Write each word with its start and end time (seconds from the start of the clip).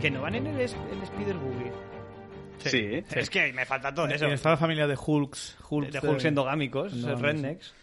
que 0.00 0.10
no 0.10 0.22
van 0.22 0.34
en 0.34 0.46
el, 0.46 0.60
es- 0.60 0.76
el 0.92 1.02
Spider 1.02 1.36
Boogie. 1.36 1.72
Sí. 2.58 3.04
Es 3.14 3.30
que 3.30 3.52
me 3.52 3.64
falta 3.64 3.94
todo 3.94 4.06
eso. 4.08 4.26
Está 4.26 4.50
la 4.50 4.56
familia 4.56 4.86
de 4.86 4.96
Hulks. 4.96 5.56
Hulks 5.70 5.92
de 5.92 6.08
Hulks 6.08 6.24
endogámicos, 6.24 6.92
endogámicos, 6.92 7.22
rednecks. 7.22 7.74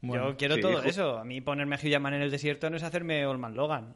Bueno, 0.00 0.30
Yo 0.30 0.36
quiero 0.36 0.54
sí, 0.56 0.60
todo 0.62 0.80
Hulk- 0.82 0.86
eso. 0.86 1.18
A 1.18 1.24
mí 1.24 1.40
ponerme 1.40 1.74
a 1.76 1.78
Hugh 1.78 1.88
Jackman 1.90 2.14
en 2.14 2.22
el 2.22 2.30
desierto 2.30 2.70
no 2.70 2.76
es 2.76 2.82
hacerme 2.82 3.26
Old 3.26 3.40
Man 3.40 3.54
Logan. 3.56 3.94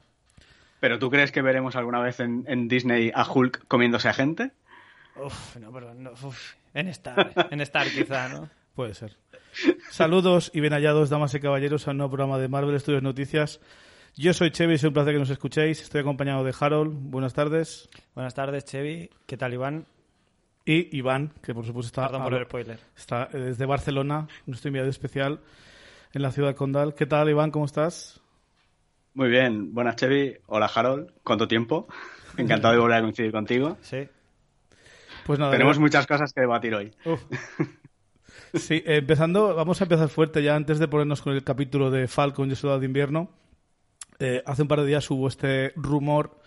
¿Pero 0.81 0.99
tú 0.99 1.11
crees 1.11 1.31
que 1.33 1.43
veremos 1.43 1.77
alguna 1.77 2.01
vez 2.01 2.21
en, 2.21 2.45
en 2.49 2.67
Disney 2.69 3.13
a 3.15 3.31
Hulk 3.31 3.67
comiéndose 3.69 4.09
a 4.09 4.13
gente? 4.15 4.51
Uf, 5.17 5.57
no, 5.57 5.71
pero 5.73 5.95
no, 5.95 6.13
uf. 6.13 6.55
En 6.75 6.89
Star, 6.89 7.33
en 7.51 7.61
Star 7.63 7.87
quizá, 7.89 8.29
¿no? 8.29 8.49
Puede 8.75 8.95
ser. 8.95 9.17
Saludos 9.91 10.51
y 10.55 10.61
bien 10.61 10.73
hallados, 10.73 11.11
damas 11.11 11.35
y 11.35 11.41
caballeros, 11.41 11.87
a 11.87 11.91
un 11.91 11.99
nuevo 11.99 12.13
programa 12.13 12.39
de 12.39 12.49
Marvel 12.49 12.79
Studios 12.81 13.03
Noticias. 13.03 13.61
Yo 14.17 14.35
soy 14.35 14.51
Chevy, 14.51 14.75
es 14.75 14.85
un 14.85 14.93
placer 14.93 15.15
que 15.15 15.19
nos 15.21 15.31
escuchéis. 15.31 15.81
Estoy 15.81 16.01
acompañado 16.03 16.45
de 16.45 16.55
Harold. 16.59 16.93
Buenas 17.11 17.33
tardes. 17.33 17.89
Buenas 18.15 18.35
tardes, 18.35 18.65
Chevy. 18.65 19.09
¿Qué 19.27 19.37
tal, 19.37 19.55
Iván? 19.55 19.87
Y 20.67 20.95
Iván, 20.97 21.33
que 21.43 21.55
por 21.55 21.65
supuesto 21.65 21.87
está, 21.89 22.07
Perdón 22.07 22.25
por 22.25 22.35
el 22.35 22.45
spoiler. 22.45 22.79
está 22.97 23.29
eh, 23.33 23.39
desde 23.39 23.65
Barcelona, 23.67 24.29
nuestro 24.47 24.69
enviado 24.69 24.89
especial 24.91 25.41
en 26.13 26.23
la 26.23 26.33
ciudad 26.33 26.49
de 26.51 26.55
Condal. 26.55 26.95
¿Qué 26.95 27.07
tal, 27.07 27.31
Iván? 27.31 27.51
¿Cómo 27.51 27.65
estás? 27.65 28.21
Muy 29.15 29.31
bien. 29.31 29.73
Buenas, 29.73 29.97
Chevy. 29.97 30.37
Hola, 30.47 30.71
Harold. 30.73 31.11
¿Cuánto 31.25 31.49
tiempo? 31.49 31.89
Encantado 32.37 32.75
de 32.75 32.81
volver 32.81 32.99
a 32.99 33.03
coincidir 33.03 33.33
contigo. 33.33 33.79
Sí. 33.81 34.07
Pues 35.25 35.39
nada, 35.39 35.53
Tenemos 35.53 35.77
ya- 35.77 35.81
muchas 35.81 36.07
cosas 36.07 36.33
que 36.33 36.43
debatir 36.43 36.75
hoy. 36.75 36.93
Uf. 37.05 37.23
Sí, 38.55 38.83
eh, 38.85 38.97
empezando, 38.97 39.55
vamos 39.55 39.81
a 39.81 39.85
empezar 39.85 40.09
fuerte 40.09 40.43
ya 40.43 40.57
antes 40.57 40.81
de 40.81 40.89
ponernos 40.89 41.23
con 41.23 41.33
el 41.35 41.45
capítulo 41.45 41.89
de 41.93 42.09
Falcon 42.09 42.49
y 42.49 42.51
el 42.51 42.57
Soldado 42.57 42.81
de 42.81 42.87
Invierno. 42.87 43.31
Eh, 44.21 44.43
hace 44.47 44.63
un 44.63 44.69
par 44.69 44.81
de 44.81 44.87
días 44.87 45.11
hubo 45.11 45.27
este 45.29 45.73
rumor 45.77 46.39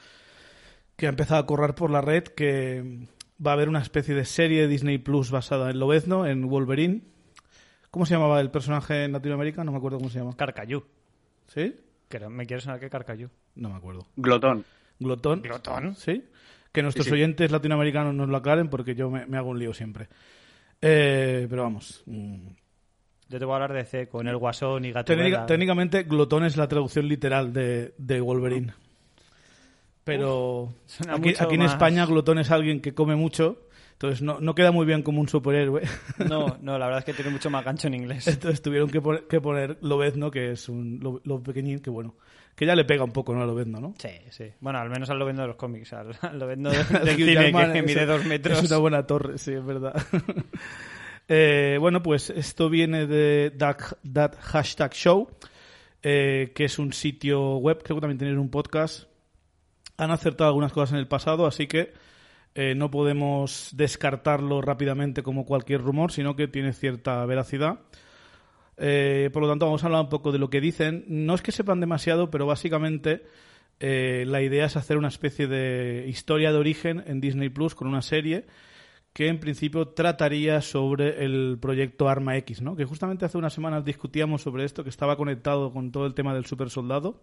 que 0.96 1.08
ha 1.08 1.10
empezado 1.10 1.42
a 1.42 1.46
correr 1.46 1.74
por 1.76 1.90
la 1.90 2.02
red 2.02 2.24
que 2.24 3.08
va 3.46 3.52
a 3.52 3.54
haber 3.56 3.68
una 3.68 3.82
especie 3.82 4.14
de 4.14 4.26
serie 4.26 4.62
de 4.62 4.68
Disney 4.68 5.00
Plus 5.00 5.32
basada 5.32 5.72
en 5.72 5.80
Lobezno, 5.80 6.26
en 6.28 6.48
Wolverine. 6.48 7.02
¿Cómo 7.90 8.06
se 8.06 8.14
llamaba 8.14 8.40
el 8.42 8.52
personaje 8.52 9.04
en 9.06 9.12
Latinoamérica? 9.12 9.64
No 9.64 9.72
me 9.72 9.78
acuerdo 9.80 9.98
cómo 9.98 10.10
se 10.10 10.20
llama. 10.20 10.36
Carcayú. 10.36 10.84
¿Sí? 11.48 11.76
Que 12.10 12.20
me 12.30 12.46
quiere 12.46 12.62
sonar 12.62 12.80
que 12.80 12.90
Carcayú. 12.90 13.30
No 13.56 13.70
me 13.70 13.76
acuerdo. 13.76 14.08
Glotón. 14.16 14.64
Glotón. 15.00 15.42
¿Glotón? 15.42 15.96
Sí. 15.96 16.24
Que 16.72 16.82
nuestros 16.84 17.06
Sí, 17.06 17.10
sí. 17.10 17.14
oyentes 17.16 17.52
latinoamericanos 17.52 18.14
nos 18.16 18.30
lo 18.30 18.38
aclaren 18.38 18.70
porque 18.70 18.96
yo 18.96 19.10
me, 19.10 19.26
me 19.26 19.38
hago 19.38 19.50
un 19.50 19.60
lío 19.60 19.74
siempre. 19.74 20.08
Eh, 20.82 21.48
pero 21.50 21.64
vamos. 21.64 22.04
mm, 22.06 22.48
Yo 23.34 23.40
te 23.40 23.46
voy 23.46 23.54
a 23.54 23.56
hablar 23.56 23.74
de 23.74 23.84
C 23.84 24.08
con 24.08 24.28
el 24.28 24.38
Guasón 24.38 24.86
y 24.86 24.92
Gato. 24.92 25.12
Técnica- 25.12 25.48
técnicamente, 25.48 26.04
glotón 26.04 26.46
es 26.46 26.56
la 26.56 26.68
traducción 26.68 27.08
literal 27.08 27.52
de, 27.52 27.96
de 27.98 28.22
Wolverine. 28.22 28.74
Pero 30.04 30.72
aquí, 31.10 31.30
aquí 31.40 31.56
en 31.56 31.62
España, 31.66 32.06
glotón 32.06 32.38
es 32.38 32.52
alguien 32.52 32.80
que 32.80 32.94
come 32.94 33.16
mucho. 33.16 33.58
Entonces 33.94 34.22
no, 34.22 34.40
no 34.40 34.54
queda 34.54 34.72
muy 34.72 34.86
bien 34.86 35.02
como 35.02 35.20
un 35.20 35.28
superhéroe. 35.30 35.82
No, 36.30 36.58
no, 36.62 36.78
la 36.78 36.86
verdad 36.86 37.00
es 37.00 37.06
que 37.06 37.14
tiene 37.14 37.32
mucho 37.32 37.50
más 37.50 37.66
gancho 37.66 37.88
en 37.88 37.96
inglés. 37.96 38.28
Entonces 38.28 38.62
tuvieron 38.62 38.90
que 38.90 39.02
poner, 39.02 39.24
que 39.28 39.42
poner 39.42 39.78
Lobezno, 39.82 40.30
que 40.30 40.52
es 40.52 40.70
un 40.70 41.00
lo, 41.02 41.20
lo 41.24 41.42
pequeñín, 41.42 41.80
que 41.80 41.90
bueno, 41.90 42.16
que 42.56 42.66
ya 42.68 42.76
le 42.76 42.86
pega 42.86 43.04
un 43.04 43.12
poco, 43.14 43.34
¿no? 43.34 43.42
A 43.42 43.46
Lobezno, 43.48 43.80
¿no? 43.80 43.94
Sí, 43.98 44.10
sí. 44.30 44.46
Bueno, 44.60 44.78
al 44.80 44.90
menos 44.90 45.10
al 45.10 45.18
lo 45.20 45.26
vendo 45.26 45.42
de 45.42 45.48
los 45.48 45.58
cómics, 45.58 45.94
al, 45.94 46.16
al 46.22 46.38
lo 46.38 46.46
vendo 46.46 46.70
del 46.72 46.78
Hugh 46.80 47.16
cine 47.16 47.52
que 47.52 47.80
es- 47.80 47.86
mide 47.86 48.06
dos 48.06 48.26
metros. 48.26 48.62
Es 48.62 48.70
una 48.70 48.78
buena 48.80 49.08
torre, 49.08 49.38
sí, 49.40 49.54
es 49.54 49.66
verdad. 49.66 49.96
Eh, 51.28 51.78
bueno, 51.80 52.04
pues 52.04 52.30
esto 52.30 52.70
viene 52.70 53.08
de 53.08 53.52
That, 53.58 53.78
That 54.12 54.36
Hashtag 54.42 54.94
Show, 54.94 55.30
eh, 56.02 56.52
que 56.54 56.66
es 56.66 56.80
un 56.80 56.92
sitio 56.92 57.58
web, 57.58 57.82
creo 57.82 57.98
que 57.98 58.02
también 58.02 58.18
tienen 58.18 58.40
un 58.40 58.50
podcast. 58.50 59.06
Han 59.98 60.12
acertado 60.12 60.50
algunas 60.50 60.74
cosas 60.74 60.94
en 60.94 61.00
el 61.00 61.08
pasado, 61.08 61.46
así 61.46 61.68
que 61.68 61.94
eh, 62.56 62.76
no 62.76 62.92
podemos 62.92 63.70
descartarlo 63.74 64.62
rápidamente 64.62 65.24
como 65.24 65.46
cualquier 65.46 65.82
rumor, 65.82 66.12
sino 66.12 66.36
que 66.36 66.48
tiene 66.48 66.74
cierta 66.74 67.26
veracidad. 67.26 67.80
Eh, 68.76 69.30
por 69.32 69.44
lo 69.44 69.50
tanto, 69.50 69.66
vamos 69.66 69.84
a 69.84 69.88
hablar 69.88 70.02
un 70.02 70.10
poco 70.10 70.32
de 70.32 70.40
lo 70.40 70.50
que 70.50 70.60
dicen. 70.60 71.06
No 71.08 71.36
es 71.36 71.42
que 71.42 71.52
sepan 71.52 71.80
demasiado, 71.80 72.30
pero 72.30 72.46
básicamente 72.46 73.24
la 73.80 74.42
idea 74.42 74.66
es 74.66 74.78
hacer 74.78 74.98
una 74.98 75.10
especie 75.10 75.46
de 75.46 76.06
historia 76.08 76.54
de 76.54 76.58
origen 76.58 77.04
en 77.06 77.20
Disney 77.20 77.50
Plus 77.50 77.76
con 77.76 77.90
una 77.90 78.02
serie 78.02 78.46
que 79.14 79.28
en 79.28 79.40
principio 79.40 79.90
trataría 79.90 80.60
sobre 80.62 81.24
el 81.24 81.60
proyecto 81.62 82.10
Arma 82.10 82.36
X, 82.38 82.62
¿no? 82.62 82.76
Que 82.76 82.86
justamente 82.86 83.26
hace 83.26 83.38
unas 83.38 83.54
semanas 83.54 83.86
discutíamos 83.86 84.42
sobre 84.42 84.66
esto, 84.66 84.84
que 84.84 84.90
estaba 84.90 85.16
conectado 85.16 85.72
con 85.72 85.92
todo 85.92 86.08
el 86.08 86.16
tema 86.16 86.34
del 86.34 86.46
super 86.46 86.72
soldado. 86.72 87.22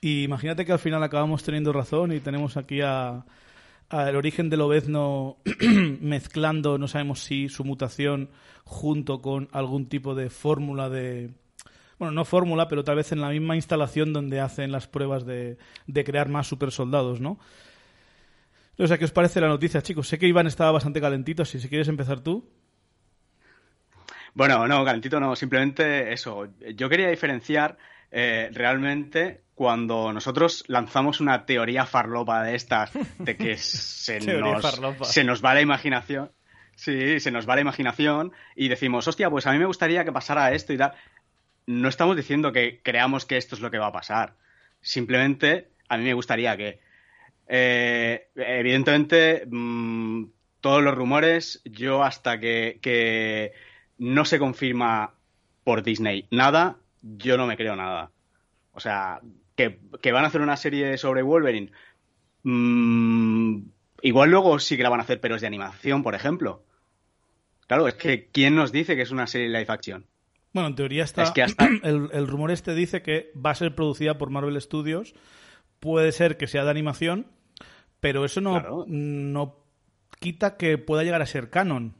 Y 0.00 0.22
imagínate 0.22 0.64
que 0.64 0.72
al 0.72 0.78
final 0.78 1.02
acabamos 1.02 1.42
teniendo 1.42 1.72
razón 1.72 2.12
y 2.12 2.20
tenemos 2.20 2.56
aquí 2.56 2.80
a, 2.80 3.26
a 3.88 4.08
el 4.08 4.14
origen 4.14 4.48
del 4.48 4.60
obezno 4.60 5.38
mezclando, 6.00 6.78
no 6.78 6.86
sabemos 6.86 7.20
si 7.20 7.48
su 7.48 7.64
mutación 7.64 8.30
junto 8.64 9.20
con 9.20 9.48
algún 9.52 9.88
tipo 9.88 10.14
de 10.14 10.30
fórmula 10.30 10.88
de... 10.88 11.30
Bueno, 11.98 12.12
no 12.12 12.24
fórmula, 12.24 12.68
pero 12.68 12.84
tal 12.84 12.96
vez 12.96 13.10
en 13.10 13.22
la 13.22 13.30
misma 13.30 13.56
instalación 13.56 14.12
donde 14.12 14.38
hacen 14.38 14.70
las 14.70 14.86
pruebas 14.86 15.24
de, 15.24 15.56
de 15.86 16.04
crear 16.04 16.28
más 16.28 16.46
super 16.46 16.70
soldados, 16.70 17.20
¿no? 17.20 17.38
O 18.78 18.86
sea, 18.86 18.98
¿qué 18.98 19.04
os 19.06 19.12
parece 19.12 19.40
la 19.40 19.48
noticia, 19.48 19.82
chicos? 19.82 20.08
Sé 20.08 20.18
que 20.18 20.26
Iván 20.26 20.46
estaba 20.46 20.72
bastante 20.72 21.00
calentito, 21.00 21.42
así 21.42 21.58
si 21.58 21.68
quieres 21.68 21.88
empezar 21.88 22.20
tú. 22.20 22.48
Bueno, 24.34 24.68
no, 24.68 24.84
calentito 24.84 25.18
no, 25.18 25.34
simplemente 25.34 26.12
eso. 26.12 26.48
Yo 26.74 26.90
quería 26.90 27.08
diferenciar 27.08 27.78
eh, 28.10 28.50
realmente 28.52 29.44
cuando 29.54 30.12
nosotros 30.12 30.64
lanzamos 30.66 31.20
una 31.20 31.46
teoría 31.46 31.86
farlopa 31.86 32.42
de 32.42 32.54
estas, 32.54 32.90
de 33.18 33.36
que 33.36 33.56
se, 33.56 34.20
nos, 34.20 34.80
se 35.02 35.24
nos 35.24 35.42
va 35.42 35.54
la 35.54 35.62
imaginación. 35.62 36.30
Sí, 36.74 37.20
se 37.20 37.30
nos 37.30 37.48
va 37.48 37.54
la 37.54 37.62
imaginación 37.62 38.32
y 38.54 38.68
decimos, 38.68 39.08
hostia, 39.08 39.30
pues 39.30 39.46
a 39.46 39.52
mí 39.52 39.58
me 39.58 39.64
gustaría 39.64 40.04
que 40.04 40.12
pasara 40.12 40.52
esto 40.52 40.74
y 40.74 40.76
tal. 40.76 40.92
No 41.64 41.88
estamos 41.88 42.14
diciendo 42.14 42.52
que 42.52 42.82
creamos 42.82 43.24
que 43.24 43.38
esto 43.38 43.54
es 43.54 43.62
lo 43.62 43.70
que 43.70 43.78
va 43.78 43.86
a 43.86 43.92
pasar. 43.92 44.34
Simplemente 44.82 45.70
a 45.88 45.96
mí 45.96 46.04
me 46.04 46.12
gustaría 46.12 46.54
que, 46.58 46.80
eh, 47.48 48.28
evidentemente, 48.34 49.44
mm, 49.50 50.24
todos 50.60 50.82
los 50.82 50.94
rumores, 50.94 51.60
yo 51.64 52.02
hasta 52.02 52.40
que, 52.40 52.78
que 52.82 53.52
no 53.98 54.24
se 54.24 54.38
confirma 54.38 55.14
por 55.64 55.82
Disney 55.82 56.26
nada, 56.30 56.76
yo 57.02 57.36
no 57.36 57.46
me 57.46 57.56
creo 57.56 57.76
nada. 57.76 58.10
O 58.72 58.80
sea, 58.80 59.20
que, 59.54 59.78
que 60.02 60.12
van 60.12 60.24
a 60.24 60.28
hacer 60.28 60.40
una 60.40 60.56
serie 60.56 60.98
sobre 60.98 61.22
Wolverine. 61.22 61.70
mm, 62.42 63.58
igual 64.02 64.30
luego 64.30 64.58
sí 64.58 64.76
que 64.76 64.82
la 64.82 64.88
van 64.88 65.00
a 65.00 65.02
hacer, 65.04 65.20
pero 65.20 65.34
es 65.36 65.40
de 65.40 65.46
animación, 65.46 66.02
por 66.02 66.14
ejemplo. 66.14 66.62
Claro, 67.66 67.88
es 67.88 67.94
que 67.94 68.28
¿quién 68.30 68.54
nos 68.54 68.70
dice 68.72 68.94
que 68.96 69.02
es 69.02 69.10
una 69.10 69.26
serie 69.26 69.48
live 69.48 69.66
action? 69.68 70.06
Bueno, 70.52 70.68
en 70.68 70.74
teoría 70.76 71.04
está. 71.04 71.22
Es 71.24 71.30
que 71.32 71.42
hasta- 71.42 71.68
el, 71.82 72.08
el 72.12 72.26
rumor 72.28 72.50
este 72.50 72.74
dice 72.74 73.02
que 73.02 73.32
va 73.34 73.50
a 73.50 73.54
ser 73.54 73.74
producida 73.74 74.18
por 74.18 74.30
Marvel 74.30 74.60
Studios. 74.60 75.14
Puede 75.80 76.12
ser 76.12 76.36
que 76.36 76.46
sea 76.46 76.64
de 76.64 76.70
animación, 76.70 77.26
pero 78.00 78.24
eso 78.24 78.40
no, 78.40 78.52
Claro. 78.52 78.84
no 78.88 79.56
quita 80.20 80.56
que 80.56 80.78
pueda 80.78 81.02
llegar 81.04 81.22
a 81.22 81.26
ser 81.26 81.50
canon. 81.50 81.94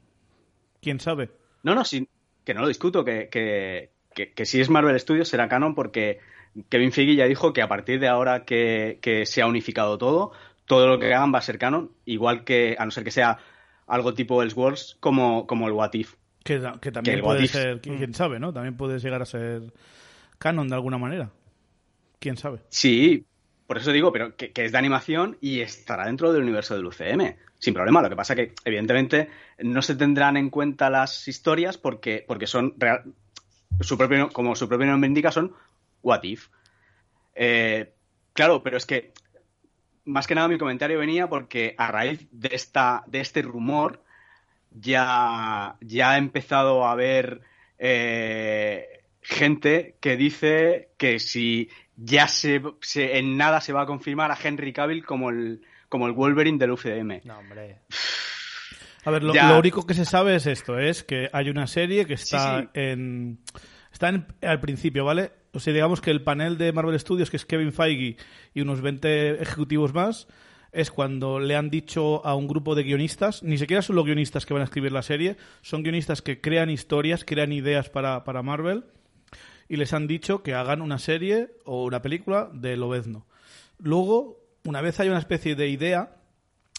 ¿Quién 0.81 0.99
sabe? 0.99 1.31
No, 1.63 1.75
no, 1.75 1.83
sí, 1.85 2.07
que 2.43 2.53
no 2.53 2.61
lo 2.61 2.67
discuto, 2.67 3.03
que, 3.03 3.29
que, 3.29 3.91
que, 4.13 4.31
que 4.33 4.45
si 4.45 4.61
es 4.61 4.69
Marvel 4.69 4.99
Studios 4.99 5.27
será 5.27 5.47
canon 5.49 5.75
porque 5.75 6.19
Kevin 6.69 6.91
Feige 6.91 7.15
ya 7.15 7.25
dijo 7.25 7.53
que 7.53 7.61
a 7.61 7.67
partir 7.67 7.99
de 7.99 8.07
ahora 8.07 8.45
que, 8.45 8.99
que 9.01 9.25
se 9.25 9.41
ha 9.41 9.47
unificado 9.47 9.97
todo, 9.97 10.31
todo 10.65 10.87
lo 10.87 10.99
que 10.99 11.13
hagan 11.13 11.33
va 11.33 11.39
a 11.39 11.43
ser 11.43 11.57
canon, 11.57 11.91
igual 12.05 12.43
que, 12.43 12.75
a 12.79 12.85
no 12.85 12.91
ser 12.91 13.03
que 13.03 13.11
sea 13.11 13.37
algo 13.87 14.13
tipo 14.13 14.41
Elseworlds 14.43 14.97
como, 14.99 15.45
como 15.47 15.67
el 15.67 15.73
What 15.73 15.93
If. 15.93 16.15
Que, 16.43 16.61
que 16.81 16.91
también 16.91 17.21
puede 17.21 17.43
If. 17.45 17.51
ser, 17.51 17.81
quién 17.81 18.13
sabe, 18.13 18.39
¿no? 18.39 18.53
También 18.53 18.77
puede 18.77 18.99
llegar 18.99 19.21
a 19.21 19.25
ser 19.25 19.73
canon 20.37 20.67
de 20.69 20.75
alguna 20.75 20.97
manera. 20.97 21.31
¿Quién 22.19 22.37
sabe? 22.37 22.59
Sí, 22.69 23.25
por 23.67 23.77
eso 23.77 23.91
digo, 23.91 24.11
pero 24.13 24.35
que, 24.35 24.51
es 24.55 24.71
de 24.71 24.77
animación 24.77 25.37
y 25.41 25.61
estará 25.61 26.05
dentro 26.05 26.31
del 26.33 26.43
universo 26.43 26.75
del 26.75 26.85
UCM, 26.85 27.37
sin 27.59 27.73
problema. 27.73 28.01
Lo 28.01 28.09
que 28.09 28.15
pasa 28.15 28.35
que, 28.35 28.53
evidentemente, 28.65 29.29
no 29.59 29.81
se 29.81 29.95
tendrán 29.95 30.37
en 30.37 30.49
cuenta 30.49 30.89
las 30.89 31.27
historias 31.27 31.77
porque, 31.77 32.23
porque 32.27 32.47
son, 32.47 32.73
real- 32.77 33.03
su 33.81 33.97
propio, 33.97 34.29
como 34.31 34.55
su 34.55 34.67
propio 34.69 34.87
nombre 34.87 35.07
indica, 35.07 35.31
son 35.31 35.53
what 36.01 36.23
if. 36.23 36.47
Eh, 37.35 37.93
claro, 38.33 38.63
pero 38.63 38.77
es 38.77 38.85
que, 38.85 39.13
más 40.05 40.27
que 40.27 40.35
nada 40.35 40.47
mi 40.47 40.57
comentario 40.57 40.99
venía 40.99 41.27
porque 41.27 41.75
a 41.77 41.91
raíz 41.91 42.27
de, 42.31 42.49
esta, 42.53 43.03
de 43.07 43.19
este 43.19 43.41
rumor 43.41 44.03
ya, 44.71 45.77
ya 45.81 46.11
ha 46.11 46.17
empezado 46.17 46.85
a 46.85 46.91
haber 46.91 47.41
eh, 47.79 48.96
gente 49.27 49.95
que 49.99 50.15
dice 50.17 50.89
que 50.97 51.19
si 51.19 51.69
ya 51.95 52.27
se, 52.27 52.61
se- 52.81 53.17
en 53.17 53.37
nada 53.37 53.59
se 53.61 53.73
va 53.73 53.81
a 53.81 53.85
confirmar 53.85 54.31
a 54.31 54.37
Henry 54.41 54.71
Cavill 54.73 55.05
como 55.05 55.29
el, 55.29 55.61
como 55.89 56.07
el 56.07 56.13
Wolverine 56.13 56.57
del 56.57 56.71
UCM. 56.71 57.21
No, 57.25 57.39
hombre. 57.39 57.79
A 59.03 59.11
ver, 59.11 59.23
lo, 59.23 59.33
único 59.57 59.85
que 59.85 59.93
se 59.93 60.05
sabe 60.05 60.35
es 60.35 60.45
esto, 60.47 60.77
es 60.79 61.03
que 61.03 61.29
hay 61.31 61.49
una 61.49 61.67
serie 61.67 62.05
que 62.05 62.13
está 62.15 62.61
Sí, 62.61 62.65
sí. 62.65 62.69
en... 62.73 63.39
Está 63.91 64.09
en- 64.09 64.27
al 64.41 64.59
principio, 64.59 65.05
¿vale? 65.05 65.31
o 65.53 65.59
sea, 65.59 65.73
digamos 65.73 66.01
que 66.01 66.11
el 66.11 66.21
panel 66.21 66.57
de 66.57 66.71
Marvel 66.71 66.99
Studios, 66.99 67.31
que 67.31 67.37
es 67.37 67.45
Kevin 67.45 67.73
Feige 67.73 68.17
y 68.53 68.61
unos 68.61 68.81
20 68.81 69.41
ejecutivos 69.41 69.91
más, 69.93 70.27
es 70.71 70.91
cuando 70.91 71.39
le 71.39 71.55
han 71.55 71.71
dicho 71.71 72.23
a 72.25 72.35
un 72.35 72.47
grupo 72.47 72.75
de 72.75 72.83
guionistas, 72.83 73.41
ni 73.41 73.57
siquiera 73.57 73.81
son 73.81 73.95
los 73.95 74.05
guionistas 74.05 74.45
que 74.45 74.53
van 74.53 74.61
a 74.61 74.65
escribir 74.65 74.91
la 74.91 75.01
serie, 75.01 75.35
son 75.61 75.81
guionistas 75.81 76.21
que 76.21 76.41
crean 76.41 76.69
historias, 76.69 77.23
crean 77.25 77.51
ideas 77.53 77.89
para, 77.89 78.23
para 78.23 78.43
Marvel, 78.43 78.83
y 79.69 79.77
les 79.77 79.93
han 79.93 80.07
dicho 80.07 80.43
que 80.43 80.53
hagan 80.53 80.81
una 80.81 80.99
serie 80.99 81.49
o 81.65 81.83
una 81.83 82.01
película 82.01 82.49
de 82.53 82.77
Lobezno. 82.77 83.25
Luego, 83.79 84.39
una 84.63 84.81
vez 84.81 84.99
hay 84.99 85.09
una 85.09 85.19
especie 85.19 85.55
de 85.55 85.67
idea, 85.69 86.15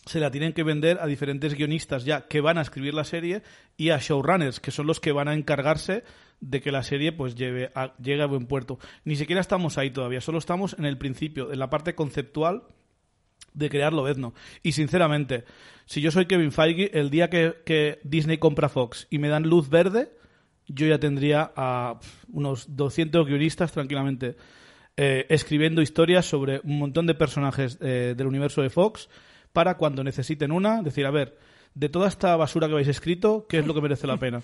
se 0.07 0.21
la 0.21 0.31
tienen 0.31 0.53
que 0.53 0.63
vender 0.63 0.99
a 1.01 1.07
diferentes 1.07 1.55
guionistas 1.55 2.05
ya 2.05 2.27
que 2.27 2.41
van 2.41 2.59
a 2.59 2.63
escribir 2.63 2.95
la 2.95 3.05
serie 3.05 3.43
y 3.77 3.91
a 3.91 3.99
showrunners, 3.99 4.61
que 4.61 4.71
son 4.71 4.87
los 4.87 5.01
que 5.01 5.13
van 5.13 5.29
a 5.29 5.35
encargarse 5.35 6.03
de 6.41 6.61
que 6.61 6.73
la 6.73 6.83
serie 6.83 7.13
pues 7.13 7.35
lleve 7.35 7.71
a, 7.75 7.97
llegue 7.99 8.23
a 8.23 8.27
buen 8.27 8.47
puerto. 8.47 8.79
Ni 9.05 9.17
siquiera 9.17 9.41
estamos 9.41 9.77
ahí 9.77 9.91
todavía, 9.91 10.21
solo 10.21 10.39
estamos 10.39 10.77
en 10.79 10.87
el 10.87 10.99
principio, 10.99 11.53
en 11.53 11.59
la 11.59 11.71
parte 11.71 11.95
conceptual 11.95 12.63
de 13.55 13.71
crear 13.71 13.93
Lobezno. 13.93 14.35
Y 14.63 14.73
sinceramente, 14.73 15.45
si 15.85 16.01
yo 16.01 16.11
soy 16.11 16.27
Kevin 16.27 16.53
Feige, 16.53 16.99
el 16.99 17.11
día 17.11 17.29
que, 17.29 17.57
que 17.65 18.01
Disney 18.05 18.39
compra 18.39 18.69
Fox 18.69 19.07
y 19.11 19.19
me 19.19 19.29
dan 19.29 19.45
luz 19.45 19.69
verde, 19.69 20.11
yo 20.69 20.87
ya 20.87 20.99
tendría 20.99 21.53
a 21.57 21.99
unos 22.33 22.77
200 22.77 23.27
guionistas 23.27 23.73
tranquilamente 23.73 24.37
eh, 24.97 25.27
escribiendo 25.29 25.83
historias 25.83 26.27
sobre 26.27 26.61
un 26.65 26.79
montón 26.79 27.07
de 27.07 27.15
personajes 27.15 27.79
eh, 27.81 28.15
del 28.17 28.27
universo 28.27 28.63
de 28.63 28.71
Fox 28.71 29.09
para 29.53 29.77
cuando 29.77 30.05
necesiten 30.05 30.53
una, 30.53 30.83
decir, 30.83 31.07
a 31.07 31.11
ver, 31.11 31.37
de 31.75 31.89
toda 31.89 32.09
esta 32.09 32.37
basura 32.37 32.67
que 32.67 32.75
habéis 32.75 32.89
escrito, 32.89 33.47
¿qué 33.49 33.59
es 33.59 33.67
lo 33.67 33.75
que 33.75 33.81
merece 33.81 34.07
la 34.07 34.17
pena? 34.19 34.43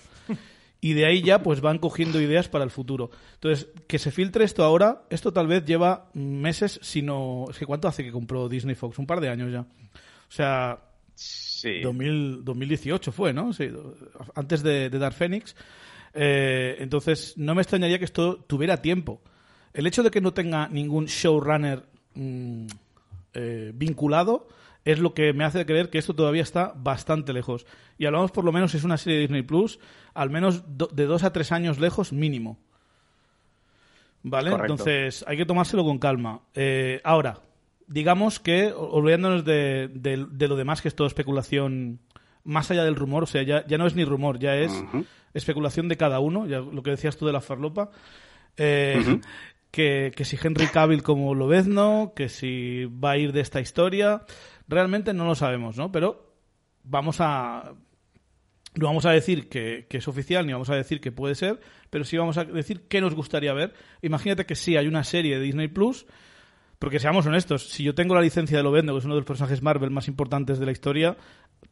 Y 0.81 0.93
de 0.93 1.07
ahí 1.07 1.23
ya 1.23 1.43
pues 1.43 1.63
van 1.63 1.79
cogiendo 1.79 2.21
ideas 2.21 2.49
para 2.51 2.63
el 2.63 2.71
futuro. 2.71 3.11
Entonces, 3.35 3.69
que 3.87 3.99
se 3.99 4.11
filtre 4.11 4.45
esto 4.45 4.63
ahora, 4.65 5.05
esto 5.09 5.33
tal 5.33 5.47
vez 5.47 5.65
lleva 5.65 6.11
meses, 6.13 6.79
sino... 6.83 7.47
Es 7.49 7.59
que 7.59 7.65
¿cuánto 7.65 7.89
hace 7.89 8.05
que 8.05 8.13
compró 8.13 8.51
Disney 8.51 8.75
Fox? 8.75 8.99
Un 8.99 9.07
par 9.07 9.21
de 9.21 9.31
años 9.31 9.51
ya. 9.51 9.61
O 9.61 10.31
sea, 10.31 10.79
Sí. 11.15 11.81
2000 11.81 12.45
2018 12.45 13.13
fue, 13.13 13.33
¿no? 13.33 13.53
Sí, 13.53 13.71
antes 14.35 14.63
de, 14.63 14.91
de 14.91 14.99
Dark 14.99 15.15
Phoenix. 15.15 15.57
Eh, 16.15 16.77
entonces, 16.79 17.35
no 17.37 17.55
me 17.55 17.63
extrañaría 17.63 17.99
que 17.99 18.05
esto 18.05 18.37
tuviera 18.47 18.81
tiempo. 18.83 19.21
El 19.73 19.87
hecho 19.87 20.03
de 20.03 20.11
que 20.11 20.21
no 20.21 20.33
tenga 20.33 20.69
ningún 20.69 21.07
showrunner 21.07 21.83
mm, 22.15 22.67
eh, 23.35 23.73
vinculado 23.75 24.47
es 24.85 24.99
lo 25.01 25.15
que 25.15 25.33
me 25.33 25.45
hace 25.45 25.65
creer 25.67 25.89
que 25.91 25.99
esto 25.99 26.15
todavía 26.15 26.43
está 26.43 26.73
bastante 26.77 27.33
lejos. 27.33 27.67
Y 27.99 28.07
hablamos 28.07 28.31
por 28.31 28.45
lo 28.45 28.53
menos, 28.53 28.75
es 28.75 28.85
una 28.85 28.97
serie 28.99 29.17
de 29.17 29.23
Disney 29.23 29.43
Plus, 29.43 29.79
al 30.13 30.31
menos 30.31 30.63
do- 30.77 30.89
de 30.93 31.07
dos 31.07 31.25
a 31.25 31.33
tres 31.33 31.51
años 31.53 31.79
lejos 31.81 32.13
mínimo. 32.13 32.59
¿Vale? 34.23 34.51
Correcto. 34.51 34.73
Entonces, 34.75 35.25
hay 35.27 35.37
que 35.37 35.47
tomárselo 35.47 35.85
con 35.85 35.99
calma. 35.99 36.41
Eh, 36.55 37.01
ahora, 37.05 37.41
digamos 37.87 38.41
que, 38.41 38.73
olvidándonos 38.73 39.45
de, 39.45 39.89
de- 39.93 40.27
de 40.31 40.49
lo 40.49 40.57
demás, 40.57 40.81
que 40.81 40.89
es 40.89 40.95
todo 40.95 41.07
especulación 41.07 41.99
más 42.45 42.71
allá 42.71 42.85
del 42.85 42.97
rumor, 42.97 43.25
o 43.25 43.27
sea, 43.27 43.43
ya, 43.43 43.67
ya 43.67 43.79
no 43.79 43.87
es 43.87 43.95
ni 43.95 44.05
rumor, 44.05 44.39
ya 44.39 44.57
es 44.57 44.73
especulación 45.33 45.89
de 45.89 45.97
cada 45.97 46.21
uno, 46.21 46.47
ya 46.47 46.61
lo 46.61 46.83
que 46.83 46.91
decías 46.91 47.17
tú 47.17 47.27
de 47.27 47.33
la 47.33 47.41
farlopa. 47.41 47.91
Eh, 48.57 49.21
que, 49.71 50.13
que 50.15 50.25
si 50.25 50.39
Henry 50.41 50.69
Cavill 50.69 51.03
como 51.03 51.35
Lobezno, 51.35 52.13
que 52.15 52.29
si 52.29 52.85
va 52.85 53.13
a 53.13 53.19
ir 53.19 53.33
de 53.33 53.41
esta 53.41 53.61
historia, 53.61 54.23
realmente 54.69 55.13
no 55.13 55.25
lo 55.25 55.35
sabemos, 55.35 55.77
¿no? 55.77 55.91
Pero 55.91 56.33
vamos 56.85 57.17
a 57.21 57.73
no 58.77 58.87
vamos 58.87 59.07
a 59.07 59.11
decir 59.11 59.49
que, 59.49 59.87
que 59.89 59.99
es 59.99 60.09
oficial 60.09 60.47
ni 60.47 60.53
vamos 60.53 60.71
a 60.71 60.75
decir 60.75 61.01
que 61.01 61.13
puede 61.13 61.35
ser, 61.35 61.61
pero 61.91 62.05
sí 62.05 62.17
vamos 62.17 62.39
a 62.39 62.45
decir 62.45 62.87
qué 62.89 63.01
nos 63.01 63.15
gustaría 63.15 63.53
ver. 63.53 63.73
Imagínate 64.03 64.47
que 64.47 64.57
sí 64.57 64.77
hay 64.77 64.87
una 64.87 65.05
serie 65.05 65.39
de 65.39 65.45
Disney 65.45 65.69
Plus, 65.69 66.07
porque 66.79 66.99
seamos 66.99 67.25
honestos, 67.27 67.69
si 67.71 67.85
yo 67.85 67.95
tengo 67.95 68.15
la 68.15 68.21
licencia 68.21 68.57
de 68.57 68.63
Lobezno, 68.63 68.93
que 68.93 68.99
es 68.99 69.05
uno 69.05 69.15
de 69.15 69.21
los 69.21 69.27
personajes 69.27 69.63
Marvel 69.63 69.91
más 69.91 70.09
importantes 70.09 70.59
de 70.59 70.67
la 70.67 70.73
historia, 70.73 71.17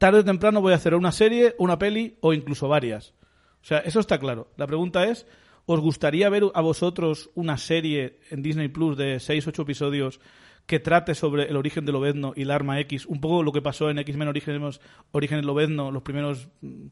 tarde 0.03 0.19
o 0.19 0.25
temprano 0.25 0.61
voy 0.61 0.73
a 0.73 0.77
hacer 0.83 0.97
una 0.97 1.13
serie, 1.13 1.55
una 1.59 1.79
peli 1.79 2.17
o 2.23 2.33
incluso 2.33 2.67
varias. 2.67 3.15
O 3.63 3.65
sea, 3.65 3.79
eso 3.79 4.01
está 4.01 4.19
claro. 4.19 4.51
La 4.57 4.67
pregunta 4.67 5.05
es, 5.07 5.29
¿os 5.65 5.79
gustaría 5.79 6.29
ver 6.29 6.43
a 6.55 6.61
vosotros 6.61 7.31
una 7.37 7.57
serie 7.57 8.19
en 8.29 8.43
Disney 8.43 8.67
Plus 8.67 8.97
de 8.97 9.21
6 9.21 9.47
8 9.47 9.63
episodios 9.63 10.19
que 10.67 10.81
trate 10.81 11.15
sobre 11.15 11.45
el 11.45 11.57
origen 11.57 11.85
de 11.85 11.93
Lobezno 11.93 12.33
y 12.35 12.47
la 12.47 12.57
arma 12.57 12.81
X? 12.81 13.07
Un 13.07 13.21
poco 13.21 13.45
lo 13.45 13.53
que 13.53 13.63
pasó 13.63 13.91
en 13.91 13.99
X-Men 14.01 14.27
Orígenes, 14.27 14.81
Orígenes 15.13 15.45
Lobezno, 15.45 15.93
los 15.93 16.03
primeros 16.03 16.49
mm, 16.63 16.87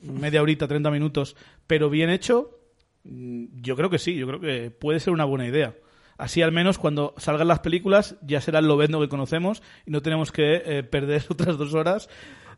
media 0.00 0.42
horita, 0.42 0.66
30 0.66 0.90
minutos, 0.90 1.36
pero 1.68 1.90
bien 1.90 2.10
hecho, 2.10 2.58
mm, 3.04 3.44
yo 3.62 3.76
creo 3.76 3.88
que 3.88 4.00
sí, 4.00 4.16
yo 4.16 4.26
creo 4.26 4.40
que 4.40 4.72
puede 4.72 4.98
ser 4.98 5.12
una 5.12 5.26
buena 5.26 5.46
idea. 5.46 5.76
Así 6.18 6.42
al 6.42 6.52
menos 6.52 6.78
cuando 6.78 7.14
salgan 7.18 7.48
las 7.48 7.60
películas 7.60 8.16
ya 8.22 8.40
será 8.40 8.58
el 8.60 8.66
Lobezno 8.68 9.00
que 9.00 9.08
conocemos 9.08 9.62
y 9.84 9.90
no 9.90 10.00
tenemos 10.02 10.32
que 10.32 10.62
eh, 10.64 10.82
perder 10.82 11.22
otras 11.30 11.58
dos 11.58 11.74
horas 11.74 12.08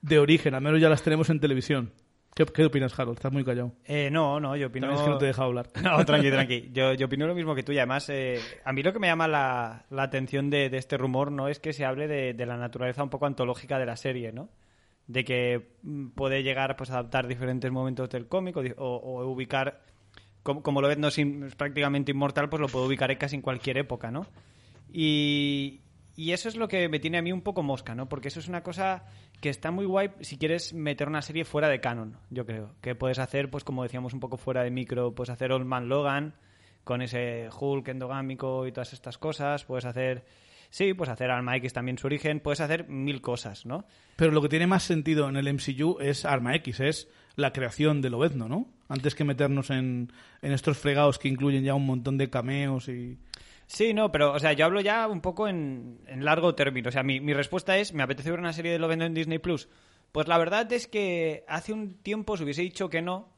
de 0.03 0.19
origen, 0.19 0.55
al 0.55 0.61
menos 0.63 0.81
ya 0.81 0.89
las 0.89 1.03
tenemos 1.03 1.29
en 1.31 1.41
televisión. 1.41 1.93
¿Qué, 2.35 2.45
qué 2.47 2.67
opinas, 2.67 2.97
Harold? 2.97 3.17
Estás 3.19 3.33
muy 3.33 3.43
callado. 3.43 3.73
Eh, 3.85 4.11
no, 4.13 4.39
no, 4.39 4.55
yo 4.55 4.69
opino... 4.69 4.87
También 4.87 5.01
es 5.01 5.05
que 5.05 5.11
no 5.11 5.19
te 5.19 5.25
he 5.25 5.29
dejado 5.29 5.49
hablar. 5.49 5.67
No, 5.83 6.05
tranqui, 6.05 6.31
tranqui. 6.31 6.71
Yo, 6.73 6.93
yo 6.95 7.07
opino 7.07 7.27
lo 7.27 7.35
mismo 7.35 7.53
que 7.57 7.65
tú. 7.65 7.73
Y 7.73 7.79
además, 7.79 8.09
eh, 8.11 8.39
a 8.65 8.73
mí 8.73 8.85
lo 8.85 8.93
que 8.93 9.01
me 9.01 9.09
llama 9.09 9.27
la, 9.27 9.87
la 9.91 10.05
atención 10.05 10.49
de, 10.49 10.71
de 10.71 10.77
este 10.79 10.97
rumor 10.97 11.33
no 11.33 11.49
es 11.49 11.59
que 11.59 11.73
se 11.73 11.85
hable 11.85 12.07
de, 12.07 12.35
de 12.35 12.47
la 12.47 12.57
naturaleza 12.57 13.03
un 13.03 13.11
poco 13.11 13.27
antológica 13.27 13.77
de 13.81 13.87
la 13.87 13.97
serie, 13.97 14.31
¿no? 14.31 14.51
De 15.09 15.25
que 15.25 15.71
mm, 15.83 16.11
puede 16.11 16.45
llegar 16.45 16.77
pues, 16.77 16.91
a 16.91 17.01
adaptar 17.01 17.27
diferentes 17.27 17.73
momentos 17.73 18.09
del 18.11 18.29
cómic 18.29 18.57
o, 18.57 18.61
o- 18.61 19.23
o 19.23 19.27
ubicar, 19.27 19.81
como, 20.63 20.81
lo 20.81 20.89
ves, 20.89 20.99
no 20.99 21.09
es, 21.09 21.19
es 21.19 21.55
prácticamente 21.55 22.13
inmortal, 22.13 22.49
pues 22.49 22.61
lo 22.61 22.69
puede 22.69 22.87
ubicar 22.87 23.17
casi 23.19 23.37
en 23.37 23.43
cualquier 23.43 23.79
época, 23.79 24.11
¿no? 24.11 24.27
Y, 24.93 25.81
y 26.19 26.33
eso 26.33 26.49
es 26.49 26.57
lo 26.57 26.67
que 26.67 26.89
me 26.89 26.99
tiene 26.99 27.19
a 27.19 27.23
mí 27.23 27.31
un 27.31 27.43
poco 27.43 27.63
mosca, 27.63 27.95
¿no? 27.95 28.09
Porque 28.09 28.27
eso 28.27 28.41
es 28.41 28.49
una 28.49 28.65
cosa 28.65 29.05
que 29.41 29.51
está 29.51 29.71
muy 29.71 29.85
guay 29.85 30.11
si 30.21 30.37
quieres 30.37 30.75
meter 30.75 31.07
una 31.07 31.23
serie 31.23 31.45
fuera 31.45 31.69
de 31.69 31.81
canon, 31.81 32.17
yo 32.31 32.45
creo. 32.45 32.75
Que 32.81 32.97
puedes 32.97 33.21
hacer, 33.21 33.51
pues 33.51 33.63
como 33.63 33.85
decíamos, 33.85 34.15
un 34.15 34.21
poco 34.21 34.37
fuera 34.37 34.65
de 34.65 34.71
micro, 34.73 35.15
puedes 35.15 35.31
hacer 35.31 35.53
Old 35.53 35.67
Man 35.67 35.89
Logan 35.89 36.35
con 36.83 37.03
ese 37.03 37.49
Hulk 37.57 37.87
endogámico 37.87 38.67
y 38.67 38.73
todas 38.73 38.93
estas 38.95 39.17
cosas. 39.17 39.65
Puedes 39.65 39.85
hacer, 39.85 40.25
sí, 40.71 40.93
pues 40.95 41.09
hacer 41.09 41.31
Alma 41.31 41.57
X 41.59 41.73
también 41.73 41.99
su 41.99 42.09
origen. 42.09 42.41
Puedes 42.41 42.61
hacer 42.61 42.89
mil 42.89 43.21
cosas, 43.21 43.65
¿no? 43.65 43.85
Pero 44.17 44.33
lo 44.33 44.43
que 44.43 44.49
tiene 44.49 44.67
más 44.67 44.83
sentido 44.83 45.29
en 45.29 45.37
el 45.37 45.53
MCU 45.55 45.99
es 46.01 46.25
Arma 46.25 46.57
X, 46.57 46.81
es 46.81 47.09
la 47.39 47.53
creación 47.53 48.03
de 48.03 48.11
Lobezno, 48.11 48.49
¿no? 48.49 48.67
Antes 48.89 49.15
que 49.15 49.23
meternos 49.23 49.71
en, 49.71 50.13
en 50.43 50.53
estos 50.53 50.77
fregados 50.77 51.19
que 51.19 51.29
incluyen 51.29 51.63
ya 51.63 51.75
un 51.75 51.87
montón 51.87 52.19
de 52.19 52.29
cameos 52.29 52.89
y... 52.89 53.19
Sí, 53.67 53.95
no, 53.95 54.11
pero, 54.11 54.33
o 54.33 54.39
sea, 54.39 54.55
yo 54.55 54.65
hablo 54.65 54.81
ya 54.81 55.07
un 55.07 55.21
poco 55.21 55.47
en, 55.47 56.01
en 56.07 56.25
largo 56.25 56.55
término. 56.55 56.89
O 56.89 56.93
sea, 56.93 57.05
mi, 57.05 57.21
mi 57.21 57.35
respuesta 57.35 57.79
es, 57.79 57.93
¿me 57.95 58.03
apetece 58.03 58.31
ver 58.31 58.41
una 58.41 58.53
serie 58.53 58.73
de 58.73 58.79
Lovendo 58.79 59.05
en 59.05 59.15
Disney 59.15 59.39
Plus? 59.39 59.69
Pues 60.11 60.27
la 60.27 60.37
verdad 60.37 60.73
es 60.73 60.89
que 60.89 61.45
hace 61.47 61.73
un 61.73 61.95
tiempo 62.03 62.33
os 62.33 62.41
hubiese 62.41 62.63
dicho 62.63 62.89
que 62.89 63.03
no, 63.03 63.29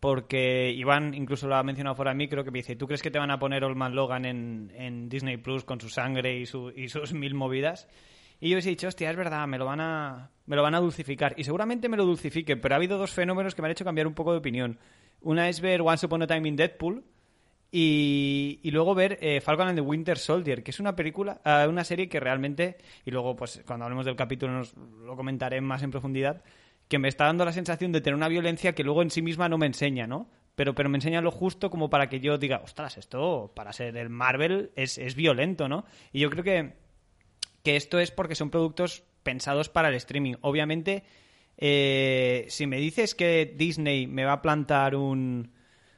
porque 0.00 0.72
Iván 0.72 1.14
incluso 1.14 1.46
lo 1.46 1.54
ha 1.54 1.62
mencionado 1.62 1.94
fuera 1.94 2.10
de 2.10 2.16
micro, 2.16 2.42
que 2.42 2.50
me 2.50 2.58
dice, 2.58 2.74
¿tú 2.74 2.86
crees 2.86 3.02
que 3.02 3.12
te 3.12 3.18
van 3.20 3.30
a 3.30 3.38
poner 3.38 3.62
Old 3.62 3.76
Man 3.76 3.94
Logan 3.94 4.24
en, 4.24 4.72
en 4.74 5.08
Disney 5.08 5.36
Plus 5.36 5.62
con 5.62 5.80
su 5.80 5.88
sangre 5.88 6.36
y, 6.36 6.46
su, 6.46 6.72
y 6.74 6.88
sus 6.88 7.12
mil 7.12 7.34
movidas? 7.34 7.86
Y 8.40 8.50
yo 8.50 8.54
hubiese 8.54 8.70
dicho, 8.70 8.88
hostia, 8.88 9.10
es 9.10 9.16
verdad, 9.16 9.46
me 9.46 9.58
lo 9.58 9.64
van 9.64 9.80
a, 9.80 10.30
me 10.46 10.56
lo 10.56 10.62
van 10.62 10.74
a 10.74 10.80
dulcificar. 10.80 11.34
Y 11.36 11.44
seguramente 11.44 11.88
me 11.88 11.96
lo 11.96 12.04
dulcifique, 12.04 12.56
pero 12.56 12.74
ha 12.74 12.76
habido 12.76 12.98
dos 12.98 13.12
fenómenos 13.12 13.54
que 13.54 13.62
me 13.62 13.68
han 13.68 13.72
hecho 13.72 13.84
cambiar 13.84 14.06
un 14.06 14.14
poco 14.14 14.32
de 14.32 14.38
opinión. 14.38 14.78
Una 15.20 15.48
es 15.48 15.60
ver 15.60 15.80
Once 15.80 16.04
Upon 16.04 16.22
a 16.22 16.26
Time 16.26 16.48
in 16.48 16.56
Deadpool, 16.56 17.04
y, 17.70 18.60
y 18.62 18.70
luego 18.70 18.94
ver 18.94 19.18
eh, 19.20 19.40
Falcon 19.40 19.68
and 19.68 19.76
the 19.76 19.82
Winter 19.82 20.16
Soldier, 20.16 20.62
que 20.62 20.70
es 20.70 20.80
una 20.80 20.94
película, 20.94 21.40
eh, 21.44 21.66
una 21.68 21.84
serie 21.84 22.08
que 22.08 22.20
realmente, 22.20 22.78
y 23.04 23.10
luego 23.10 23.34
pues 23.34 23.62
cuando 23.66 23.84
hablemos 23.84 24.06
del 24.06 24.16
capítulo 24.16 24.52
nos 24.52 24.74
lo 24.76 25.16
comentaré 25.16 25.60
más 25.60 25.82
en 25.82 25.90
profundidad, 25.90 26.42
que 26.88 26.98
me 26.98 27.08
está 27.08 27.24
dando 27.24 27.44
la 27.44 27.52
sensación 27.52 27.92
de 27.92 28.00
tener 28.00 28.14
una 28.14 28.28
violencia 28.28 28.74
que 28.74 28.84
luego 28.84 29.02
en 29.02 29.10
sí 29.10 29.20
misma 29.20 29.48
no 29.48 29.58
me 29.58 29.66
enseña, 29.66 30.06
¿no? 30.06 30.30
Pero, 30.54 30.74
pero 30.74 30.88
me 30.88 30.96
enseña 30.96 31.20
lo 31.20 31.30
justo 31.30 31.68
como 31.68 31.90
para 31.90 32.08
que 32.08 32.20
yo 32.20 32.38
diga, 32.38 32.62
ostras, 32.64 32.96
esto 32.96 33.52
para 33.54 33.72
ser 33.72 33.96
el 33.96 34.08
Marvel 34.08 34.70
es, 34.76 34.96
es 34.96 35.14
violento, 35.14 35.68
¿no? 35.68 35.84
Y 36.12 36.20
yo 36.20 36.30
creo 36.30 36.44
que, 36.44 36.72
que 37.66 37.74
esto 37.74 37.98
es 37.98 38.12
porque 38.12 38.36
son 38.36 38.50
productos 38.50 39.02
pensados 39.24 39.68
para 39.68 39.88
el 39.88 39.96
streaming. 39.96 40.34
Obviamente, 40.40 41.02
eh, 41.56 42.46
si 42.48 42.68
me 42.68 42.76
dices 42.76 43.16
que 43.16 43.54
Disney 43.56 44.06
me 44.06 44.24
va 44.24 44.34
a 44.34 44.42
plantar 44.42 44.94
un, 44.94 45.50